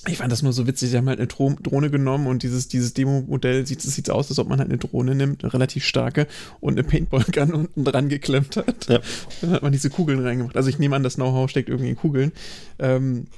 Ich 0.08 0.18
fand 0.18 0.32
das 0.32 0.42
nur 0.42 0.52
so 0.52 0.66
witzig, 0.66 0.90
sie 0.90 0.96
haben 0.96 1.08
halt 1.08 1.20
eine 1.20 1.28
Drohne 1.28 1.88
genommen 1.88 2.26
und 2.26 2.42
dieses, 2.42 2.66
dieses 2.66 2.92
Demo-Modell 2.92 3.66
sieht, 3.66 3.82
sieht 3.82 4.10
aus, 4.10 4.30
als 4.30 4.38
ob 4.40 4.48
man 4.48 4.58
halt 4.58 4.68
eine 4.68 4.78
Drohne 4.78 5.14
nimmt, 5.14 5.44
eine 5.44 5.54
relativ 5.54 5.84
starke, 5.84 6.26
und 6.60 6.72
eine 6.72 6.82
Paintball-Gun 6.82 7.52
unten 7.52 7.84
dran 7.84 8.08
geklemmt 8.08 8.56
hat. 8.56 8.88
Ja. 8.88 9.00
Dann 9.40 9.50
hat 9.50 9.62
man 9.62 9.70
diese 9.70 9.90
Kugeln 9.90 10.18
reingemacht. 10.18 10.56
Also 10.56 10.68
ich 10.68 10.80
nehme 10.80 10.96
an, 10.96 11.04
das 11.04 11.14
Know-how 11.14 11.48
steckt 11.48 11.68
irgendwie 11.68 11.90
in 11.90 11.96
Kugeln. 11.96 12.32
Ähm, 12.80 13.28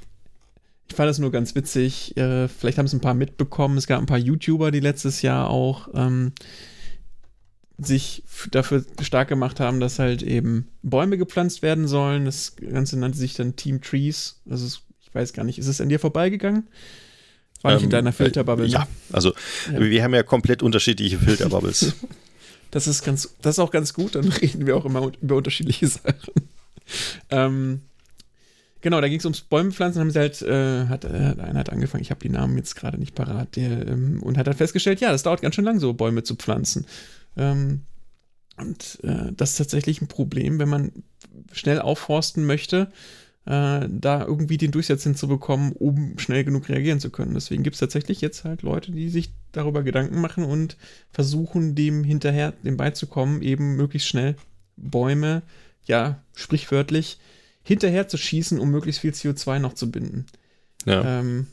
ich 0.87 0.95
fand 0.95 1.07
das 1.09 1.19
nur 1.19 1.31
ganz 1.31 1.53
witzig. 1.53 2.17
Äh, 2.17 2.47
vielleicht 2.47 2.77
haben 2.77 2.85
es 2.85 2.93
ein 2.93 3.01
paar 3.01 3.13
mitbekommen. 3.13 3.77
Es 3.77 3.85
gab 3.87 3.99
ein 3.99 4.07
paar 4.07 4.17
YouTuber, 4.17 4.71
die 4.71 4.79
letztes 4.79 5.21
Jahr 5.21 5.49
auch 5.49 5.89
ähm, 5.93 6.31
sich 7.77 8.23
dafür 8.51 8.85
stark 9.01 9.27
gemacht 9.27 9.59
haben, 9.59 9.79
dass 9.79 9.99
halt 9.99 10.23
eben 10.23 10.67
Bäume 10.81 11.17
gepflanzt 11.17 11.61
werden 11.61 11.87
sollen. 11.87 12.25
Das 12.25 12.55
Ganze 12.55 12.97
nannte 12.97 13.17
sich 13.17 13.33
dann 13.33 13.55
Team 13.55 13.81
Trees. 13.81 14.41
Also 14.49 14.65
ich 14.65 14.81
weiß 15.15 15.33
gar 15.33 15.43
nicht, 15.43 15.57
ist 15.57 15.67
es 15.67 15.81
an 15.81 15.89
dir 15.89 15.99
vorbeigegangen? 15.99 16.67
War 17.61 17.73
nicht 17.73 17.81
ähm, 17.81 17.85
in 17.85 17.91
deiner 17.91 18.13
Filterbubble? 18.13 18.65
Äh, 18.65 18.69
ja, 18.69 18.87
also 19.11 19.33
ja. 19.71 19.79
wir 19.79 20.03
haben 20.03 20.13
ja 20.13 20.23
komplett 20.23 20.61
unterschiedliche 20.61 21.17
Filterbubbles. 21.17 21.95
das 22.71 22.87
ist 22.87 23.03
ganz, 23.03 23.33
das 23.41 23.55
ist 23.55 23.59
auch 23.59 23.71
ganz 23.71 23.93
gut. 23.93 24.15
Dann 24.15 24.27
reden 24.27 24.67
wir 24.67 24.75
auch 24.75 24.85
immer 24.85 25.11
über 25.21 25.35
unterschiedliche 25.37 25.87
Sachen. 25.87 26.49
ähm, 27.31 27.81
Genau, 28.85 29.01
da 29.01 29.07
ging 29.07 29.17
es 29.17 29.25
ums 29.25 29.41
Bäumepflanzen, 29.41 29.99
haben 29.99 30.11
sie 30.11 30.19
halt, 30.19 30.43
äh, 30.43 30.85
hat, 30.85 31.05
äh, 31.05 31.07
einer 31.07 31.61
hat 31.61 31.71
angefangen, 31.71 32.03
ich 32.03 32.11
habe 32.11 32.19
die 32.19 32.29
Namen 32.29 32.55
jetzt 32.55 32.75
gerade 32.75 32.99
nicht 32.99 33.15
parat, 33.15 33.55
der, 33.55 33.87
ähm, 33.87 34.21
und 34.21 34.37
hat 34.37 34.45
dann 34.45 34.53
festgestellt, 34.53 35.01
ja, 35.01 35.11
das 35.11 35.23
dauert 35.23 35.41
ganz 35.41 35.55
schön 35.55 35.65
lang, 35.65 35.79
so 35.79 35.93
Bäume 35.93 36.21
zu 36.21 36.35
pflanzen. 36.35 36.85
Ähm, 37.35 37.81
und 38.57 38.99
äh, 39.01 39.31
das 39.35 39.53
ist 39.53 39.57
tatsächlich 39.57 40.01
ein 40.01 40.07
Problem, 40.07 40.59
wenn 40.59 40.69
man 40.69 40.91
schnell 41.51 41.81
aufforsten 41.81 42.45
möchte, 42.45 42.91
äh, 43.45 43.87
da 43.89 44.25
irgendwie 44.25 44.57
den 44.57 44.71
Durchsatz 44.71 45.03
hinzubekommen, 45.03 45.73
um 45.73 46.17
schnell 46.17 46.43
genug 46.43 46.67
reagieren 46.67 46.99
zu 46.99 47.11
können. 47.11 47.35
Deswegen 47.35 47.63
gibt 47.63 47.75
es 47.75 47.79
tatsächlich 47.79 48.21
jetzt 48.21 48.43
halt 48.43 48.63
Leute, 48.63 48.91
die 48.91 49.09
sich 49.09 49.31
darüber 49.51 49.83
Gedanken 49.83 50.19
machen 50.19 50.43
und 50.43 50.77
versuchen, 51.11 51.75
dem 51.75 52.03
hinterher, 52.03 52.53
dem 52.63 52.77
beizukommen, 52.77 53.41
eben 53.41 53.75
möglichst 53.75 54.07
schnell 54.07 54.35
Bäume, 54.77 55.43
ja, 55.85 56.23
sprichwörtlich, 56.33 57.19
hinterher 57.63 58.07
zu 58.07 58.17
schießen, 58.17 58.59
um 58.59 58.69
möglichst 58.71 59.01
viel 59.01 59.11
CO2 59.11 59.59
noch 59.59 59.73
zu 59.73 59.91
binden. 59.91 60.25
Ja. 60.85 61.19
Ähm, 61.19 61.47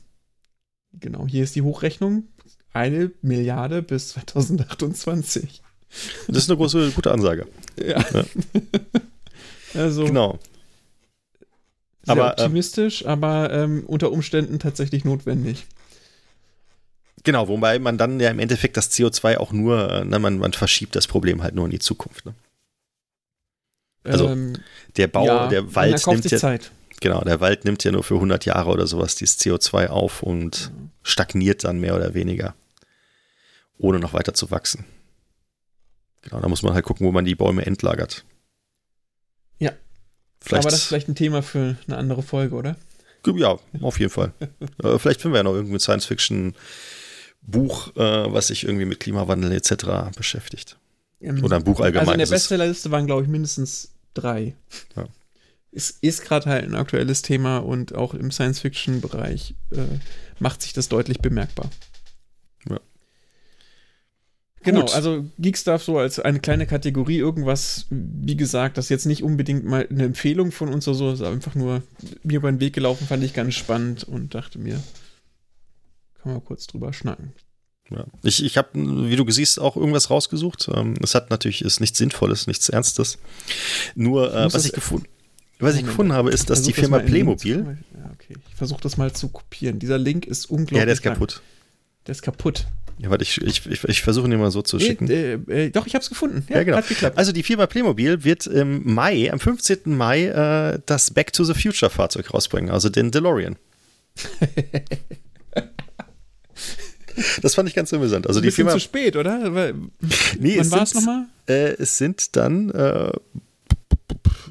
genau, 0.99 1.27
hier 1.27 1.45
ist 1.45 1.55
die 1.57 1.63
Hochrechnung. 1.63 2.25
Eine 2.73 3.11
Milliarde 3.21 3.83
bis 3.83 4.09
2028. 4.09 5.63
Das 6.27 6.37
ist 6.39 6.51
eine 6.51 6.57
große, 6.57 6.93
gute 6.93 7.13
Ansage. 7.13 7.47
Ja. 7.79 8.03
ja. 8.15 8.25
also. 9.75 10.07
Genau. 10.07 10.39
Sehr 12.05 12.13
aber, 12.13 12.25
ähm, 12.25 12.31
optimistisch, 12.31 13.03
ähm, 13.03 13.09
aber 13.09 13.53
ähm, 13.53 13.85
unter 13.87 14.11
Umständen 14.11 14.59
tatsächlich 14.59 15.05
notwendig. 15.05 15.67
Genau, 17.25 17.47
wobei 17.49 17.79
man 17.79 17.99
dann 17.99 18.19
ja 18.19 18.31
im 18.31 18.41
Endeffekt 18.41 18.77
das 18.77 18.91
CO2 18.91 19.37
auch 19.37 19.53
nur, 19.53 19.91
äh, 19.91 20.05
na, 20.05 20.19
man, 20.19 20.39
man 20.39 20.53
verschiebt 20.53 20.97
das 20.97 21.07
Problem 21.07 21.43
halt 21.43 21.55
nur 21.55 21.67
in 21.67 21.71
die 21.71 21.79
Zukunft. 21.79 22.27
Ne? 22.27 22.35
Also 24.05 24.29
ähm, 24.29 24.55
der 24.97 25.07
Bau, 25.07 25.27
ja, 25.27 25.47
der 25.47 25.75
Wald 25.75 26.05
nimmt 26.07 26.31
ja, 26.31 26.39
Zeit. 26.39 26.73
Genau, 27.01 27.21
der 27.23 27.41
Wald 27.41 27.65
nimmt 27.65 27.85
ja 27.85 27.93
nur 27.93 28.03
für 28.03 28.15
100 28.15 28.45
Jahre 28.45 28.71
oder 28.71 28.87
sowas 28.87 29.15
dieses 29.15 29.39
CO2 29.39 29.89
auf 29.89 30.23
und 30.23 30.73
mhm. 30.73 30.91
stagniert 31.03 31.63
dann 31.65 31.79
mehr 31.79 31.95
oder 31.95 32.15
weniger, 32.15 32.55
ohne 33.79 34.01
noch 34.01 34.13
weiter 34.13 34.35
zu 34.35 34.51
wachsen. 34.51 34.85
Genau, 36.23 36.41
da 36.41 36.49
muss 36.49 36.63
man 36.63 36.75
halt 36.75 36.85
gucken, 36.85 37.07
wo 37.07 37.13
man 37.13 37.25
die 37.25 37.35
Bäume 37.35 37.67
entlagert. 37.67 38.25
Vielleicht, 40.43 40.65
Aber 40.65 40.71
das 40.71 40.81
ist 40.81 40.87
vielleicht 40.87 41.09
ein 41.09 41.15
Thema 41.15 41.43
für 41.43 41.77
eine 41.87 41.97
andere 41.97 42.23
Folge, 42.23 42.57
oder? 42.57 42.77
Ja, 43.27 43.59
auf 43.81 44.01
jeden 44.01 44.11
Fall. 44.11 44.33
äh, 44.83 44.99
vielleicht 44.99 45.21
finden 45.21 45.35
wir 45.35 45.39
ja 45.39 45.45
noch 45.45 45.55
irgendein 45.55 45.79
Science-Fiction-Buch, 45.79 47.97
äh, 47.97 48.33
was 48.33 48.49
sich 48.49 48.65
irgendwie 48.65 48.85
mit 48.85 48.99
Klimawandel 48.99 49.53
etc. 49.53 50.11
beschäftigt. 50.17 50.77
Ähm, 51.21 51.45
Oder 51.45 51.57
ein 51.57 51.65
Buch 51.65 51.81
allgemein. 51.81 52.09
Also 52.09 52.13
in 52.13 52.19
der 52.19 52.27
Bestsellerliste 52.27 52.91
waren, 52.91 53.07
glaube 53.07 53.23
ich, 53.23 53.29
mindestens 53.29 53.93
drei. 54.15 54.57
Ja. 54.97 55.07
Es 55.71 55.91
ist 55.91 56.25
gerade 56.25 56.51
halt 56.51 56.65
ein 56.65 56.75
aktuelles 56.75 57.23
Thema 57.23 57.59
und 57.59 57.95
auch 57.95 58.15
im 58.15 58.33
Science-Fiction-Bereich 58.33 59.55
äh, 59.71 59.77
macht 60.41 60.63
sich 60.63 60.73
das 60.73 60.89
deutlich 60.89 61.21
bemerkbar. 61.21 61.71
Genau, 64.63 64.83
Gut. 64.83 64.95
also 64.95 65.25
Geekstuff 65.39 65.83
so 65.83 65.99
als 65.99 66.19
eine 66.19 66.39
kleine 66.39 66.67
Kategorie, 66.67 67.19
irgendwas, 67.19 67.87
wie 67.91 68.37
gesagt, 68.37 68.79
das 68.79 68.89
jetzt 68.89 69.07
nicht 69.07 69.23
unbedingt 69.23 69.65
mal 69.65 69.87
eine 69.91 70.05
Empfehlung 70.05 70.53
von 70.53 70.73
uns 70.73 70.87
oder 70.87 70.97
so, 70.97 71.13
ist 71.13 71.23
einfach 71.23 71.55
nur 71.55 71.83
mir 72.23 72.37
über 72.37 72.51
den 72.51 72.61
Weg 72.61 72.75
gelaufen, 72.75 73.07
fand 73.07 73.25
ich 73.25 73.35
ganz 73.35 73.55
spannend 73.55 74.05
und 74.05 74.35
dachte 74.35 74.59
mir, 74.59 74.81
kann 76.23 76.33
man 76.33 76.45
kurz 76.45 76.67
drüber 76.67 76.93
schnacken. 76.93 77.33
Ja. 77.91 78.07
Ich, 78.23 78.43
ich 78.43 78.57
habe, 78.57 78.69
wie 78.75 79.17
du 79.17 79.29
siehst, 79.31 79.59
auch 79.59 79.77
irgendwas 79.77 80.09
rausgesucht. 80.09 80.71
Ähm, 80.73 80.95
es 81.03 81.15
hat 81.15 81.31
natürlich 81.31 81.63
ist 81.63 81.81
nichts 81.81 81.99
Sinnvolles, 81.99 82.47
nichts 82.47 82.69
Ernstes. 82.69 83.19
Nur, 83.95 84.33
äh, 84.33 84.53
was, 84.53 84.65
ich 84.65 84.73
gefunden, 84.73 85.07
was 85.59 85.75
ich 85.75 85.85
gefunden 85.85 86.13
habe, 86.13 86.31
ist, 86.31 86.49
dass 86.49 86.63
die 86.63 86.73
Firma 86.73 87.01
das 87.01 87.11
Playmobil. 87.11 87.79
Ja, 87.95 88.11
okay. 88.13 88.37
Ich 88.49 88.55
versuche 88.55 88.81
das 88.81 88.97
mal 88.97 89.13
zu 89.13 89.29
kopieren. 89.29 89.79
Dieser 89.79 89.99
Link 89.99 90.27
ist 90.27 90.47
unglaublich. 90.47 90.79
Ja, 90.79 90.85
der 90.87 90.95
ist 90.95 91.05
lang. 91.05 91.15
kaputt. 91.15 91.43
Der 92.07 92.13
ist 92.13 92.23
kaputt. 92.23 92.67
Ja, 92.99 93.11
warte, 93.11 93.25
ich, 93.25 93.41
ich, 93.41 93.67
ich, 93.67 93.85
ich 93.85 94.03
versuche 94.03 94.29
ihn 94.29 94.39
mal 94.39 94.51
so 94.51 94.63
zu 94.63 94.79
schicken. 94.79 95.09
Äh, 95.11 95.35
äh, 95.35 95.71
doch, 95.71 95.87
ich 95.87 95.95
habe 95.95 96.03
es 96.03 96.09
gefunden. 96.09 96.45
Ja, 96.49 96.57
ja, 96.57 96.63
genau. 96.65 96.77
Hat 96.77 96.89
geklappt. 96.89 97.19
Also 97.19 97.33
die 97.33 97.43
Firma 97.43 97.67
Playmobil 97.67 98.25
wird 98.25 98.47
im 98.47 98.95
Mai, 98.95 99.33
am 99.33 99.41
15. 99.41 99.81
Mai, 99.87 100.27
äh, 100.27 100.81
das 100.87 101.11
Back 101.11 101.33
to 101.33 101.45
the 101.45 101.55
Future 101.55 101.91
Fahrzeug 101.91 102.33
rausbringen, 102.33 102.71
also 102.71 102.89
den 102.89 103.11
DeLorean. 103.11 103.57
Das 107.43 107.55
fand 107.55 107.69
ich 107.69 107.75
ganz 107.75 107.93
amüsant. 107.93 108.27
Also 108.27 108.41
die 108.41 108.51
Firma 108.51 108.73
zu 108.73 108.81
spät, 108.81 109.17
oder? 109.17 109.55
Weil, 109.55 109.75
nee, 110.39 110.57
wann 110.59 110.71
war 110.71 110.83
es 110.83 110.95
nochmal? 110.95 111.27
Äh, 111.47 111.75
es 111.75 111.99
sind 111.99 112.37
dann 112.37 112.71
äh, 112.71 113.13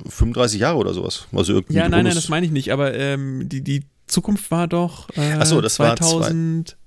35 0.08 0.60
Jahre 0.60 0.78
oder 0.78 0.94
sowas. 0.94 1.28
Also 1.32 1.54
irgendwie 1.54 1.74
ja, 1.74 1.90
nein, 1.90 2.04
nein, 2.04 2.16
das 2.16 2.30
meine 2.30 2.46
ich 2.46 2.52
nicht. 2.52 2.72
Aber 2.72 2.94
ähm, 2.94 3.48
die, 3.50 3.62
die 3.62 3.84
Zukunft 4.08 4.52
war 4.52 4.68
doch 4.68 5.10
äh, 5.16 5.34
Achso, 5.34 5.62
das 5.62 5.76
2000 5.76 6.70
war 6.70 6.78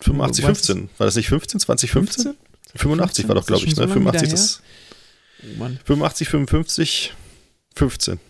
85, 0.00 0.44
15. 0.44 0.90
War 0.98 1.06
das 1.06 1.16
nicht 1.16 1.28
15? 1.28 1.60
2015? 1.60 2.24
15? 2.24 2.36
85 2.76 3.28
war 3.28 3.34
doch, 3.34 3.46
glaube 3.46 3.64
ich. 3.64 3.76
Ne? 3.76 3.86
So 3.86 3.92
85 3.92 4.30
das. 4.30 4.62
Oh 5.58 5.68
85, 5.84 6.28
55, 6.28 7.14
15. 7.74 8.20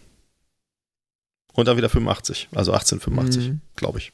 Und 1.53 1.69
dann 1.69 1.77
wieder 1.77 1.89
85. 1.89 2.49
Also 2.53 2.73
1885, 2.73 3.49
mhm. 3.51 3.61
glaube 3.77 3.99
ich. 3.99 4.13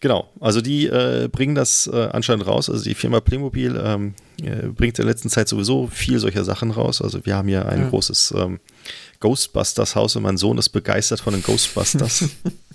Genau, 0.00 0.30
also 0.40 0.60
die 0.60 0.86
äh, 0.86 1.28
bringen 1.30 1.54
das 1.54 1.86
äh, 1.86 2.08
anscheinend 2.12 2.46
raus. 2.46 2.68
Also 2.70 2.84
die 2.84 2.94
Firma 2.94 3.20
Playmobil 3.20 3.80
ähm, 3.82 4.14
äh, 4.42 4.68
bringt 4.68 4.98
in 4.98 5.04
der 5.04 5.12
letzten 5.12 5.30
Zeit 5.30 5.48
sowieso 5.48 5.86
viel 5.88 6.18
solcher 6.18 6.44
Sachen 6.44 6.70
raus. 6.70 7.02
Also 7.02 7.24
wir 7.24 7.34
haben 7.34 7.48
hier 7.48 7.66
ein 7.66 7.82
ja. 7.82 7.88
großes 7.88 8.34
ähm, 8.36 8.60
Ghostbusters-Haus 9.20 10.16
und 10.16 10.22
mein 10.22 10.36
Sohn 10.36 10.58
ist 10.58 10.68
begeistert 10.68 11.20
von 11.20 11.32
den 11.32 11.42
Ghostbusters. 11.42 12.24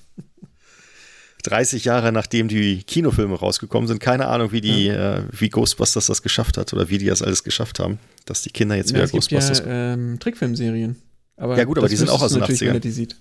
30 1.44 1.86
Jahre 1.86 2.11
nachdem 2.11 2.48
die 2.48 2.84
Kinofilme 2.84 3.36
rausgekommen 3.36 3.88
sind, 3.88 3.99
keine 3.99 4.28
Ahnung, 4.28 4.52
wie 4.52 4.61
die, 4.61 4.86
ja. 4.86 5.18
äh, 5.18 5.24
wie 5.32 5.49
Ghostbusters 5.49 6.07
das 6.07 6.22
geschafft 6.22 6.57
hat 6.57 6.74
oder 6.74 6.90
wie 6.90 6.98
die 6.98 7.06
das 7.06 7.22
alles 7.22 7.44
geschafft 7.44 7.80
haben, 7.80 7.99
dass 8.26 8.41
die 8.41 8.49
Kinder 8.49 8.76
jetzt 8.76 8.91
ja, 8.91 8.98
wieder 8.98 9.07
Ghostbusters. 9.07 9.60
Ja, 9.60 9.94
ähm, 9.94 10.20
Trickfilmserien. 10.20 10.95
Aber 11.36 11.57
ja 11.57 11.64
gut, 11.65 11.78
aber 11.78 11.90
die 11.90 11.95
sind 11.95 12.10
auch 12.10 12.22
aus 12.22 12.34
den 12.34 12.44
80ern. 12.44 12.80
Die 12.80 12.91
sieht. 12.91 13.18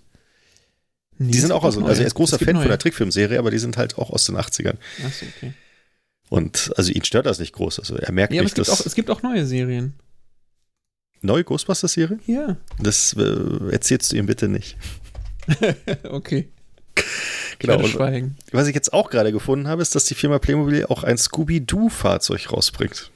Nee, 1.18 1.32
die 1.32 1.38
sind 1.38 1.52
auch, 1.52 1.64
also, 1.64 1.84
also 1.84 2.00
er 2.00 2.06
ist 2.06 2.14
großer 2.14 2.38
Fan 2.38 2.54
neue. 2.54 2.62
von 2.62 2.68
der 2.70 2.78
Trickfilmserie, 2.78 3.38
aber 3.38 3.50
die 3.50 3.58
sind 3.58 3.76
halt 3.76 3.98
auch 3.98 4.10
aus 4.10 4.24
den 4.24 4.36
80ern. 4.36 4.76
Achso, 5.04 5.26
okay. 5.36 5.52
Und 6.28 6.72
also 6.76 6.90
ihn 6.90 7.04
stört 7.04 7.26
das 7.26 7.38
nicht 7.38 7.52
groß. 7.52 7.78
Also 7.78 7.96
er 7.96 8.12
merkt 8.12 8.32
ja, 8.32 8.42
nicht, 8.42 8.58
es 8.58 8.66
gibt, 8.66 8.70
auch, 8.70 8.86
es 8.86 8.94
gibt 8.94 9.10
auch 9.10 9.22
neue 9.22 9.44
Serien. 9.44 9.94
Neue 11.20 11.44
Ghostbusters-Serie? 11.44 12.18
Ja. 12.26 12.56
Das 12.80 13.14
äh, 13.16 13.70
erzählst 13.70 14.12
du 14.12 14.16
ihm 14.16 14.26
bitte 14.26 14.48
nicht. 14.48 14.76
okay. 16.04 16.48
Genau. 17.58 17.76
Und, 17.76 18.36
was 18.52 18.66
ich 18.66 18.74
jetzt 18.74 18.92
auch 18.92 19.10
gerade 19.10 19.32
gefunden 19.32 19.68
habe, 19.68 19.82
ist, 19.82 19.94
dass 19.94 20.04
die 20.04 20.14
Firma 20.14 20.38
Playmobil 20.38 20.86
auch 20.86 21.04
ein 21.04 21.18
Scooby-Doo-Fahrzeug 21.18 22.52
rausbringt. 22.52 23.10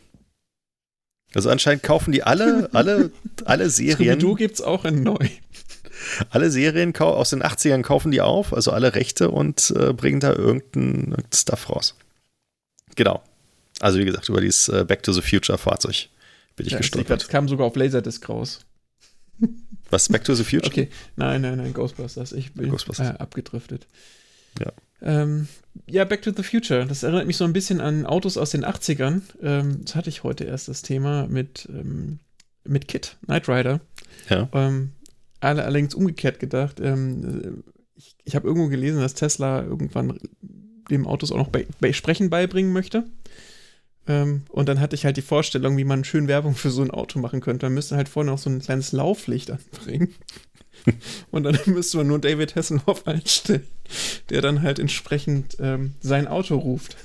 Also 1.35 1.51
anscheinend 1.51 1.83
kaufen 1.83 2.13
die 2.13 2.23
alle, 2.23 2.71
alle, 2.73 3.11
alle 3.45 3.71
Serien. 3.71 4.19
Scooby-Doo 4.19 4.35
gibt 4.35 4.55
es 4.57 4.61
auch 4.63 4.85
in 4.85 5.03
neu. 5.03 5.29
Alle 6.31 6.51
Serien 6.51 6.95
aus 6.95 7.31
den 7.31 7.43
80ern 7.43 7.83
kaufen 7.83 8.11
die 8.11 8.21
auf, 8.21 8.53
also 8.53 8.71
alle 8.71 8.95
Rechte 8.95 9.31
und 9.31 9.73
äh, 9.77 9.93
bringen 9.93 10.21
da 10.21 10.33
irgendein, 10.33 10.95
irgendein 10.95 11.25
Stuff 11.33 11.71
raus. 11.71 11.95
Genau. 12.97 13.23
Also 13.81 13.99
wie 13.99 14.05
gesagt, 14.05 14.29
über 14.29 14.41
dieses 14.41 14.69
äh, 14.69 14.85
Back 14.87 15.03
to 15.03 15.13
the 15.13 15.23
Future 15.23 15.59
Fahrzeug 15.59 16.09
bin 16.55 16.67
ich 16.67 16.73
ja, 16.73 16.79
gestolpert. 16.79 17.23
Das 17.23 17.29
kam 17.29 17.49
sogar 17.49 17.67
auf 17.67 17.77
Laserdisc 17.77 18.29
raus. 18.29 18.61
Was, 19.91 20.09
Back 20.09 20.25
to 20.25 20.35
the 20.35 20.45
Future? 20.45 20.67
Okay, 20.67 20.89
nein, 21.17 21.43
nein, 21.43 21.59
nein, 21.59 21.73
Ghostbusters. 21.73 22.33
Ich 22.33 22.53
bin 22.55 22.71
Ghostbusters. 22.71 23.11
Äh, 23.11 23.19
abgedriftet. 23.19 23.87
Ja. 24.61 24.73
Ähm, 25.03 25.49
ja, 25.89 26.05
Back 26.05 26.23
to 26.23 26.33
the 26.35 26.43
Future. 26.43 26.87
Das 26.87 27.03
erinnert 27.03 27.27
mich 27.27 27.37
so 27.37 27.45
ein 27.45 27.53
bisschen 27.53 27.81
an 27.81 28.07
Autos 28.07 28.37
aus 28.37 28.51
den 28.51 28.65
80ern. 28.65 29.23
Ähm, 29.43 29.81
das 29.85 29.95
hatte 29.95 30.09
ich 30.09 30.23
heute 30.25 30.45
erst 30.45 30.69
das 30.69 30.83
Thema 30.83 31.27
mit, 31.29 31.69
ähm, 31.71 32.19
mit 32.65 32.89
Kit, 32.89 33.17
Knight 33.27 33.49
Rider. 33.49 33.81
Ja. 34.29 34.49
Ähm, 34.53 34.93
alle, 35.41 35.65
allerdings 35.65 35.95
umgekehrt 35.95 36.41
gedacht. 36.41 36.81
Ähm, 36.81 37.63
ich, 37.95 38.17
ich 38.25 38.35
habe 38.35 38.47
irgendwo 38.47 38.69
gelesen, 38.69 39.01
dass 39.01 39.15
Tesla 39.15 39.63
irgendwann 39.63 40.19
dem 40.91 41.07
Autos 41.07 41.33
auch 41.33 41.37
noch 41.37 41.49
bei, 41.49 41.67
bei 41.81 41.93
Sprechen 41.93 42.31
beibringen 42.31 42.73
möchte. 42.73 43.05
Ähm, 44.09 44.43
und 44.49 44.69
dann 44.69 44.81
hatte 44.81 44.95
ich 44.95 45.05
halt 45.05 45.17
die 45.17 45.23
Vorstellung, 45.23 45.77
wie 45.77 45.85
man 45.85 46.05
schön 46.05 46.29
Werbung 46.29 46.55
für 46.55 46.71
so 46.71 46.83
ein 46.83 46.91
Auto 46.91 47.19
machen 47.19 47.41
könnte. 47.41 47.67
Man 47.67 47.75
müsste 47.75 47.97
halt 47.97 48.09
vorne 48.09 48.31
noch 48.31 48.39
so 48.39 48.51
ein 48.51 48.61
kleines 48.61 48.93
Lauflicht 48.93 49.51
anbringen. 49.51 50.15
und 51.31 51.43
dann 51.45 51.59
müsste 51.67 51.99
man 51.99 52.07
nur 52.07 52.19
David 52.19 52.57
Hasselhoff 52.57 53.07
einstellen, 53.07 53.67
der 54.31 54.41
dann 54.41 54.63
halt 54.63 54.79
entsprechend 54.79 55.57
ähm, 55.61 55.95
sein 56.01 56.29
Auto 56.29 56.57
ruft. 56.57 56.97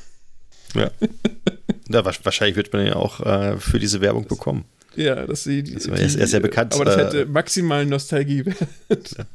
Ja. 0.76 0.92
ja. 1.90 2.06
Wahrscheinlich 2.06 2.56
wird 2.56 2.74
man 2.74 2.86
ja 2.86 2.96
auch 2.96 3.20
äh, 3.22 3.58
für 3.58 3.80
diese 3.80 4.02
Werbung 4.02 4.28
bekommen. 4.28 4.66
Ja, 4.96 5.26
dass 5.26 5.44
sie. 5.44 5.64
Die, 5.64 5.74
er, 5.74 6.00
ist, 6.00 6.16
er 6.16 6.26
ist 6.26 6.34
ja 6.34 6.40
bekannt. 6.40 6.74
Aber 6.74 6.86
das 6.86 6.98
hätte 6.98 7.22
äh, 7.22 7.26
maximal 7.26 7.86
Nostalgie 7.86 8.46
wert. 8.46 9.16
Ja. 9.18 9.26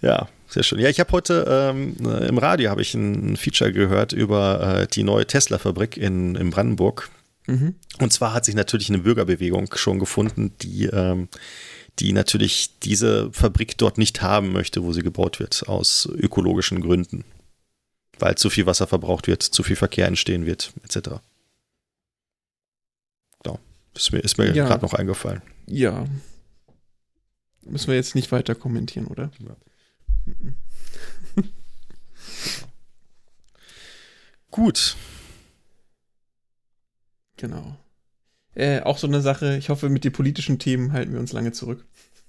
ja. 0.00 0.28
Sehr 0.54 0.62
schön. 0.62 0.78
Ja, 0.78 0.88
ich 0.88 1.00
habe 1.00 1.10
heute 1.10 1.44
ähm, 1.48 1.96
äh, 2.06 2.28
im 2.28 2.38
Radio 2.38 2.70
habe 2.70 2.80
ich 2.80 2.94
ein 2.94 3.36
Feature 3.36 3.72
gehört 3.72 4.12
über 4.12 4.82
äh, 4.82 4.86
die 4.86 5.02
neue 5.02 5.26
Tesla-Fabrik 5.26 5.96
in, 5.96 6.36
in 6.36 6.50
Brandenburg. 6.50 7.10
Mhm. 7.48 7.74
Und 7.98 8.12
zwar 8.12 8.32
hat 8.34 8.44
sich 8.44 8.54
natürlich 8.54 8.88
eine 8.88 8.98
Bürgerbewegung 8.98 9.74
schon 9.74 9.98
gefunden, 9.98 10.52
die, 10.62 10.84
ähm, 10.86 11.26
die 11.98 12.12
natürlich 12.12 12.78
diese 12.80 13.32
Fabrik 13.32 13.78
dort 13.78 13.98
nicht 13.98 14.22
haben 14.22 14.52
möchte, 14.52 14.82
wo 14.82 14.92
sie 14.92 15.02
gebaut 15.02 15.40
wird, 15.40 15.68
aus 15.68 16.06
ökologischen 16.06 16.80
Gründen. 16.80 17.24
Weil 18.18 18.36
zu 18.36 18.50
viel 18.50 18.66
Wasser 18.66 18.86
verbraucht 18.86 19.26
wird, 19.26 19.42
zu 19.42 19.62
viel 19.62 19.76
Verkehr 19.76 20.06
entstehen 20.06 20.46
wird, 20.46 20.72
etc. 20.84 21.20
Genau. 23.42 23.58
Ist 23.94 24.12
mir, 24.12 24.20
ist 24.20 24.38
mir 24.38 24.54
ja. 24.54 24.66
gerade 24.66 24.82
noch 24.82 24.94
eingefallen. 24.94 25.42
Ja. 25.66 26.06
Müssen 27.62 27.88
wir 27.88 27.94
jetzt 27.94 28.14
nicht 28.14 28.30
weiter 28.30 28.54
kommentieren, 28.54 29.06
oder? 29.06 29.30
Ja. 29.38 29.56
Gut. 34.50 34.96
Genau. 37.36 37.76
Äh, 38.54 38.80
auch 38.80 38.98
so 38.98 39.06
eine 39.06 39.20
Sache, 39.20 39.56
ich 39.56 39.68
hoffe, 39.68 39.88
mit 39.88 40.04
den 40.04 40.12
politischen 40.12 40.58
Themen 40.58 40.92
halten 40.92 41.12
wir 41.12 41.20
uns 41.20 41.32
lange 41.32 41.52
zurück. 41.52 41.84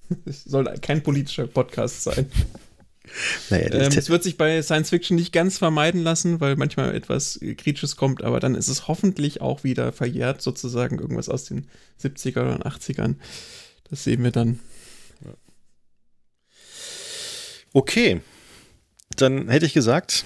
Es 0.26 0.44
soll 0.44 0.66
kein 0.82 1.02
politischer 1.02 1.48
Podcast 1.48 2.04
sein. 2.04 2.30
Naja, 3.50 3.74
ähm, 3.74 3.92
es 3.96 4.10
wird 4.10 4.24
sich 4.24 4.38
bei 4.38 4.62
Science 4.62 4.90
Fiction 4.90 5.16
nicht 5.16 5.32
ganz 5.32 5.58
vermeiden 5.58 6.02
lassen, 6.04 6.40
weil 6.42 6.56
manchmal 6.56 6.94
etwas 6.94 7.40
Kritisches 7.58 7.96
kommt, 7.96 8.24
aber 8.24 8.40
dann 8.40 8.56
ist 8.56 8.68
es 8.68 8.88
hoffentlich 8.88 9.42
auch 9.42 9.64
wieder 9.64 9.92
verjährt, 9.92 10.42
sozusagen 10.42 11.00
irgendwas 11.00 11.30
aus 11.30 11.46
den 11.46 11.68
70er 12.02 12.42
oder 12.42 12.66
80ern. 12.68 13.16
Das 13.90 14.04
sehen 14.04 14.24
wir 14.24 14.32
dann. 14.32 14.60
Okay, 17.74 18.22
dann 19.16 19.50
hätte 19.50 19.66
ich 19.66 19.74
gesagt, 19.74 20.26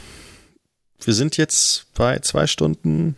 wir 1.02 1.14
sind 1.14 1.38
jetzt 1.38 1.88
bei 1.94 2.20
zwei 2.20 2.48
Stunden 2.48 3.16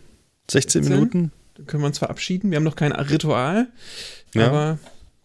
16 0.50 0.84
Minuten. 0.84 1.32
Können 1.66 1.82
wir 1.82 1.88
uns 1.88 1.98
verabschieden. 1.98 2.50
Wir 2.50 2.56
haben 2.56 2.64
noch 2.64 2.76
kein 2.76 2.92
Ritual, 2.92 3.68
ja. 4.34 4.46
aber 4.46 4.78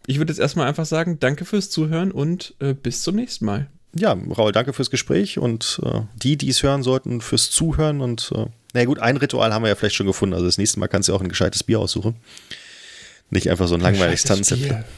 ich 0.06 0.18
würde 0.18 0.32
jetzt 0.32 0.40
erstmal 0.40 0.66
einfach 0.66 0.86
sagen, 0.86 1.18
danke 1.20 1.44
fürs 1.44 1.70
Zuhören 1.70 2.12
und 2.12 2.54
äh, 2.60 2.74
bis 2.74 3.02
zum 3.02 3.16
nächsten 3.16 3.44
Mal. 3.44 3.68
Ja, 3.94 4.12
Raul, 4.12 4.52
danke 4.52 4.72
fürs 4.72 4.90
Gespräch 4.90 5.38
und 5.38 5.80
äh, 5.82 6.00
die, 6.16 6.36
die 6.36 6.48
es 6.48 6.62
hören 6.62 6.82
sollten, 6.82 7.20
fürs 7.20 7.50
Zuhören 7.50 8.00
und 8.00 8.32
äh, 8.34 8.46
na 8.74 8.84
gut, 8.84 8.98
ein 8.98 9.16
Ritual 9.16 9.52
haben 9.52 9.62
wir 9.62 9.68
ja 9.68 9.74
vielleicht 9.74 9.96
schon 9.96 10.06
gefunden. 10.06 10.34
Also 10.34 10.46
das 10.46 10.58
nächste 10.58 10.78
Mal 10.78 10.88
kannst 10.88 11.08
du 11.08 11.14
auch 11.14 11.22
ein 11.22 11.28
gescheites 11.28 11.62
Bier 11.62 11.80
aussuchen. 11.80 12.16
Nicht 13.30 13.50
einfach 13.50 13.68
so 13.68 13.74
ein 13.74 13.80
langweiliges 13.80 14.24
Tanzen. 14.24 14.84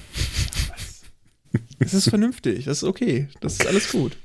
Das 1.80 1.94
ist 1.94 2.10
vernünftig, 2.10 2.66
das 2.66 2.78
ist 2.78 2.84
okay, 2.84 3.28
das 3.40 3.54
ist 3.54 3.66
alles 3.66 3.90
gut. 3.90 4.16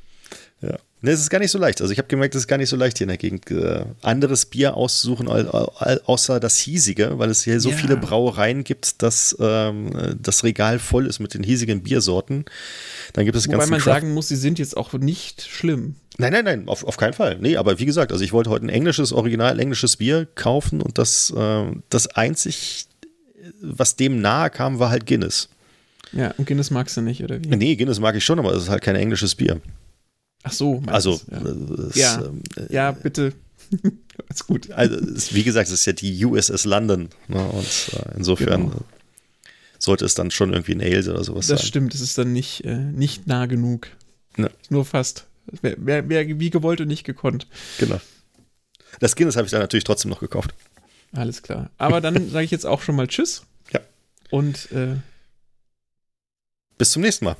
Ja. 0.61 0.77
Ne, 1.05 1.11
es 1.11 1.19
ist 1.19 1.29
gar 1.29 1.37
nicht 1.37 1.51
so 1.51 1.59
leicht. 1.59 1.81
Also 1.81 1.93
ich 1.93 1.99
habe 1.99 2.07
gemerkt, 2.07 2.33
es 2.33 2.41
ist 2.41 2.47
gar 2.47 2.57
nicht 2.57 2.69
so 2.69 2.75
leicht 2.75 2.97
hier 2.97 3.05
in 3.05 3.09
der 3.09 3.17
Gegend, 3.17 3.51
äh, 3.51 3.85
anderes 4.01 4.47
Bier 4.47 4.75
auszusuchen, 4.75 5.27
außer 5.27 6.39
das 6.39 6.57
hiesige, 6.57 7.19
weil 7.19 7.29
es 7.29 7.43
hier 7.43 7.59
so 7.61 7.69
ja. 7.69 7.75
viele 7.75 7.95
Brauereien 7.95 8.63
gibt, 8.63 9.03
dass 9.03 9.37
ähm, 9.39 10.17
das 10.19 10.43
Regal 10.43 10.79
voll 10.79 11.05
ist 11.05 11.19
mit 11.19 11.35
den 11.35 11.43
hiesigen 11.43 11.83
Biersorten. 11.83 12.45
Dann 13.13 13.23
gibt 13.23 13.37
es 13.37 13.47
Wobei 13.47 13.67
man 13.67 13.81
sagen 13.81 14.15
muss, 14.15 14.29
sie 14.29 14.35
sind 14.35 14.57
jetzt 14.57 14.75
auch 14.75 14.93
nicht 14.93 15.43
schlimm. 15.43 15.93
Nein, 16.17 16.33
nein, 16.33 16.45
nein, 16.45 16.67
auf, 16.67 16.83
auf 16.83 16.97
keinen 16.97 17.13
Fall. 17.13 17.37
Nee, 17.39 17.57
aber 17.57 17.77
wie 17.77 17.85
gesagt, 17.85 18.11
also 18.11 18.23
ich 18.23 18.33
wollte 18.33 18.49
heute 18.49 18.65
ein 18.65 18.69
englisches, 18.69 19.13
original 19.13 19.59
englisches 19.59 19.97
Bier 19.97 20.27
kaufen 20.33 20.81
und 20.81 20.97
das, 20.97 21.31
äh, 21.37 21.65
das 21.89 22.07
einzig, 22.07 22.87
was 23.61 23.95
dem 23.95 24.21
nahe 24.21 24.49
kam, 24.49 24.79
war 24.79 24.89
halt 24.89 25.05
Guinness. 25.05 25.49
Ja, 26.13 26.33
und 26.39 26.47
Guinness 26.47 26.71
magst 26.71 26.97
du 26.97 27.01
nicht, 27.01 27.23
oder 27.23 27.43
wie? 27.43 27.49
Nee, 27.49 27.75
Guinness 27.75 27.99
mag 27.99 28.15
ich 28.15 28.25
schon, 28.25 28.39
aber 28.39 28.53
es 28.53 28.63
ist 28.63 28.69
halt 28.69 28.81
kein 28.81 28.95
englisches 28.95 29.35
Bier. 29.35 29.61
Ach 30.45 30.51
so, 30.51 30.83
also 30.85 31.19
ja, 31.31 31.41
es, 31.89 31.95
ja. 31.95 32.21
Ähm, 32.23 32.41
äh, 32.55 32.73
ja 32.73 32.91
bitte. 32.91 33.33
ist 34.29 34.45
gut. 34.45 34.71
Also, 34.71 34.95
es, 34.95 35.33
wie 35.33 35.43
gesagt, 35.43 35.67
es 35.67 35.73
ist 35.73 35.85
ja 35.85 35.93
die 35.93 36.23
USS 36.23 36.65
London. 36.65 37.09
Ne, 37.27 37.43
und 37.43 37.89
äh, 37.93 38.15
insofern 38.15 38.69
genau. 38.69 38.81
sollte 39.79 40.05
es 40.05 40.13
dann 40.13 40.29
schon 40.29 40.53
irgendwie 40.53 40.73
ein 40.73 40.81
Ale 40.81 41.11
oder 41.11 41.23
sowas 41.23 41.47
das 41.47 41.47
sein. 41.47 41.57
Das 41.57 41.67
stimmt, 41.67 41.95
es 41.95 42.01
ist 42.01 42.17
dann 42.19 42.31
nicht, 42.31 42.63
äh, 42.63 42.75
nicht 42.77 43.25
nah 43.25 43.47
genug. 43.47 43.87
Ne. 44.37 44.51
Nur 44.69 44.85
fast. 44.85 45.25
Wäre 45.61 46.09
wär, 46.09 46.27
wie 46.39 46.49
gewollt 46.51 46.79
und 46.79 46.89
nicht 46.89 47.05
gekonnt. 47.05 47.47
Genau. 47.79 47.99
Das 48.99 49.15
Guinness 49.15 49.35
habe 49.37 49.45
ich 49.45 49.51
dann 49.51 49.61
natürlich 49.61 49.83
trotzdem 49.83 50.11
noch 50.11 50.19
gekauft. 50.19 50.53
Alles 51.11 51.41
klar. 51.41 51.71
Aber 51.79 52.01
dann 52.01 52.29
sage 52.29 52.45
ich 52.45 52.51
jetzt 52.51 52.67
auch 52.67 52.83
schon 52.83 52.95
mal 52.95 53.07
Tschüss. 53.07 53.43
Ja. 53.73 53.79
Und 54.29 54.71
äh, 54.71 54.97
bis 56.77 56.91
zum 56.91 57.01
nächsten 57.01 57.25
Mal. 57.25 57.35